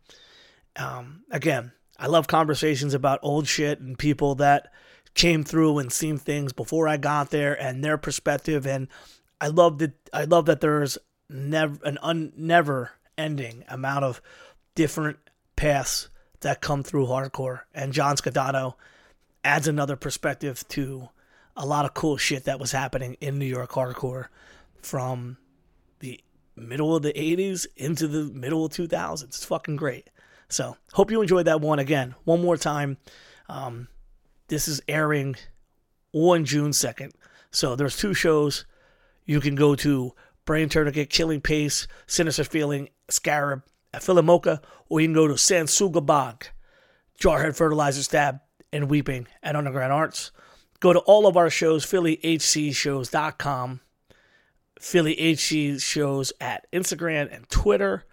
Um, 0.75 1.23
again, 1.31 1.71
I 1.97 2.05
love 2.05 2.27
conversations 2.27 2.93
about 2.93 3.21
old 3.23 3.47
shit 3.47 3.79
and 3.79 3.97
people 3.97 4.35
that 4.35 4.71
came 5.15 5.43
through 5.43 5.79
and 5.79 5.91
seen 5.91 6.19
things 6.19 6.53
before 6.53 6.87
I 6.87 6.97
got 6.97 7.31
there 7.31 7.59
and 7.59 7.83
their 7.83 7.97
perspective. 7.97 8.67
And 8.67 8.87
I 9.41 9.47
love 9.47 9.79
that. 9.79 9.93
I 10.13 10.25
love 10.25 10.45
that 10.45 10.61
there's 10.61 10.99
never 11.27 11.79
an 11.83 11.97
un, 12.03 12.33
never 12.37 12.91
ending 13.17 13.63
amount 13.67 14.05
of 14.05 14.21
different 14.75 15.17
paths 15.55 16.09
that 16.45 16.61
come 16.61 16.83
through 16.83 17.07
hardcore. 17.07 17.61
And 17.73 17.91
Jon 17.91 18.17
Scondotto 18.17 18.75
adds 19.43 19.67
another 19.67 19.95
perspective 19.95 20.63
to 20.67 21.09
a 21.55 21.65
lot 21.65 21.85
of 21.85 21.95
cool 21.95 22.17
shit 22.17 22.43
that 22.43 22.59
was 22.59 22.71
happening 22.71 23.17
in 23.19 23.39
New 23.39 23.47
York 23.47 23.71
hardcore 23.71 24.27
from 24.79 25.37
the 26.01 26.19
middle 26.55 26.95
of 26.95 27.01
the 27.01 27.13
80s 27.13 27.65
into 27.75 28.07
the 28.07 28.25
middle 28.25 28.63
of 28.63 28.71
2000s. 28.73 29.23
It's 29.23 29.43
fucking 29.43 29.77
great. 29.77 30.11
So, 30.47 30.77
hope 30.93 31.09
you 31.09 31.19
enjoyed 31.19 31.47
that 31.47 31.61
one 31.61 31.79
again. 31.79 32.13
One 32.25 32.43
more 32.43 32.57
time. 32.57 32.97
Um, 33.49 33.87
this 34.47 34.67
is 34.67 34.83
airing 34.87 35.37
on 36.13 36.45
June 36.45 36.71
2nd. 36.71 37.13
So, 37.49 37.75
there's 37.75 37.97
two 37.97 38.13
shows. 38.13 38.65
You 39.25 39.41
can 39.41 39.55
go 39.55 39.73
to 39.77 40.13
Brain 40.45 40.69
Tourniquet, 40.69 41.09
Killing 41.09 41.41
Pace, 41.41 41.87
Sinister 42.05 42.43
Feeling, 42.43 42.89
Scarab 43.09 43.63
at 43.95 44.01
PhilaMOCA, 44.01 44.61
or 44.89 44.99
you 44.99 45.07
can 45.07 45.13
go 45.13 45.27
to 45.27 45.35
Sanguisugabog, 45.35 46.43
Jarhead 47.19 47.55
Fertilizer 47.55 48.03
Stab, 48.03 48.41
and 48.73 48.89
Weeping 48.89 49.27
at 49.41 49.55
Underground 49.55 49.93
Arts. 49.93 50.31
Go 50.81 50.91
to 50.91 50.99
all 50.99 51.25
of 51.25 51.37
our 51.37 51.49
shows, 51.49 51.85
PhillyHCShows.com, 51.85 53.79
Philly 54.79 55.15
at 56.41 56.71
Instagram 56.73 57.33
and 57.33 57.49
Twitter. 57.49 58.03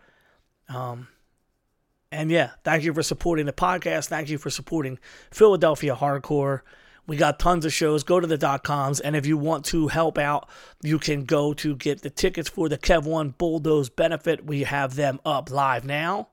Um, 0.68 1.08
and 2.12 2.30
yeah, 2.30 2.50
thank 2.62 2.84
you 2.84 2.94
for 2.94 3.02
supporting 3.02 3.46
the 3.46 3.52
podcast. 3.52 4.06
Thank 4.06 4.30
you 4.30 4.38
for 4.38 4.50
supporting 4.50 5.00
Philadelphia 5.32 5.96
Hardcore. 5.96 6.60
We 7.06 7.16
got 7.16 7.38
tons 7.38 7.64
of 7.64 7.72
shows. 7.72 8.04
Go 8.04 8.20
to 8.20 8.26
the 8.26 8.38
dot 8.38 8.62
coms, 8.62 9.00
and 9.00 9.16
if 9.16 9.26
you 9.26 9.36
want 9.36 9.64
to 9.66 9.88
help 9.88 10.18
out, 10.18 10.48
you 10.82 10.98
can 10.98 11.24
go 11.24 11.52
to 11.54 11.74
get 11.74 12.02
the 12.02 12.10
tickets 12.10 12.48
for 12.48 12.68
the 12.68 12.78
Kev 12.78 13.04
One 13.04 13.30
Bulldoze 13.30 13.88
benefit. 13.88 14.44
We 14.44 14.62
have 14.62 14.94
them 14.94 15.20
up 15.24 15.50
live 15.50 15.84
now, 15.84 16.28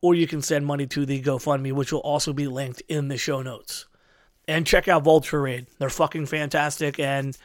or 0.00 0.14
you 0.14 0.28
can 0.28 0.42
send 0.42 0.64
money 0.64 0.86
to 0.86 1.04
the 1.04 1.20
GoFundMe, 1.20 1.72
which 1.72 1.92
will 1.92 2.00
also 2.00 2.32
be 2.32 2.46
linked 2.46 2.82
in 2.88 3.08
the 3.08 3.16
show 3.16 3.42
notes. 3.42 3.86
And 4.46 4.66
check 4.66 4.86
out 4.86 5.02
Vulture 5.02 5.42
Raid; 5.42 5.66
they're 5.78 5.90
fucking 5.90 6.26
fantastic. 6.26 7.00
And 7.00 7.36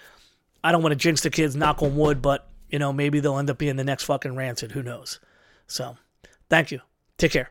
I 0.63 0.71
don't 0.71 0.83
want 0.83 0.93
to 0.93 0.97
jinx 0.97 1.21
the 1.21 1.31
kids, 1.31 1.55
knock 1.55 1.81
on 1.81 1.95
wood, 1.95 2.21
but 2.21 2.47
you 2.69 2.77
know 2.77 2.93
maybe 2.93 3.21
they'll 3.21 3.39
end 3.39 3.49
up 3.49 3.57
being 3.57 3.75
the 3.75 3.83
next 3.83 4.03
fucking 4.03 4.35
Rancid. 4.35 4.71
Who 4.71 4.83
knows? 4.83 5.19
So, 5.65 5.97
thank 6.47 6.71
you. 6.71 6.79
Take 7.17 7.31
care. 7.31 7.49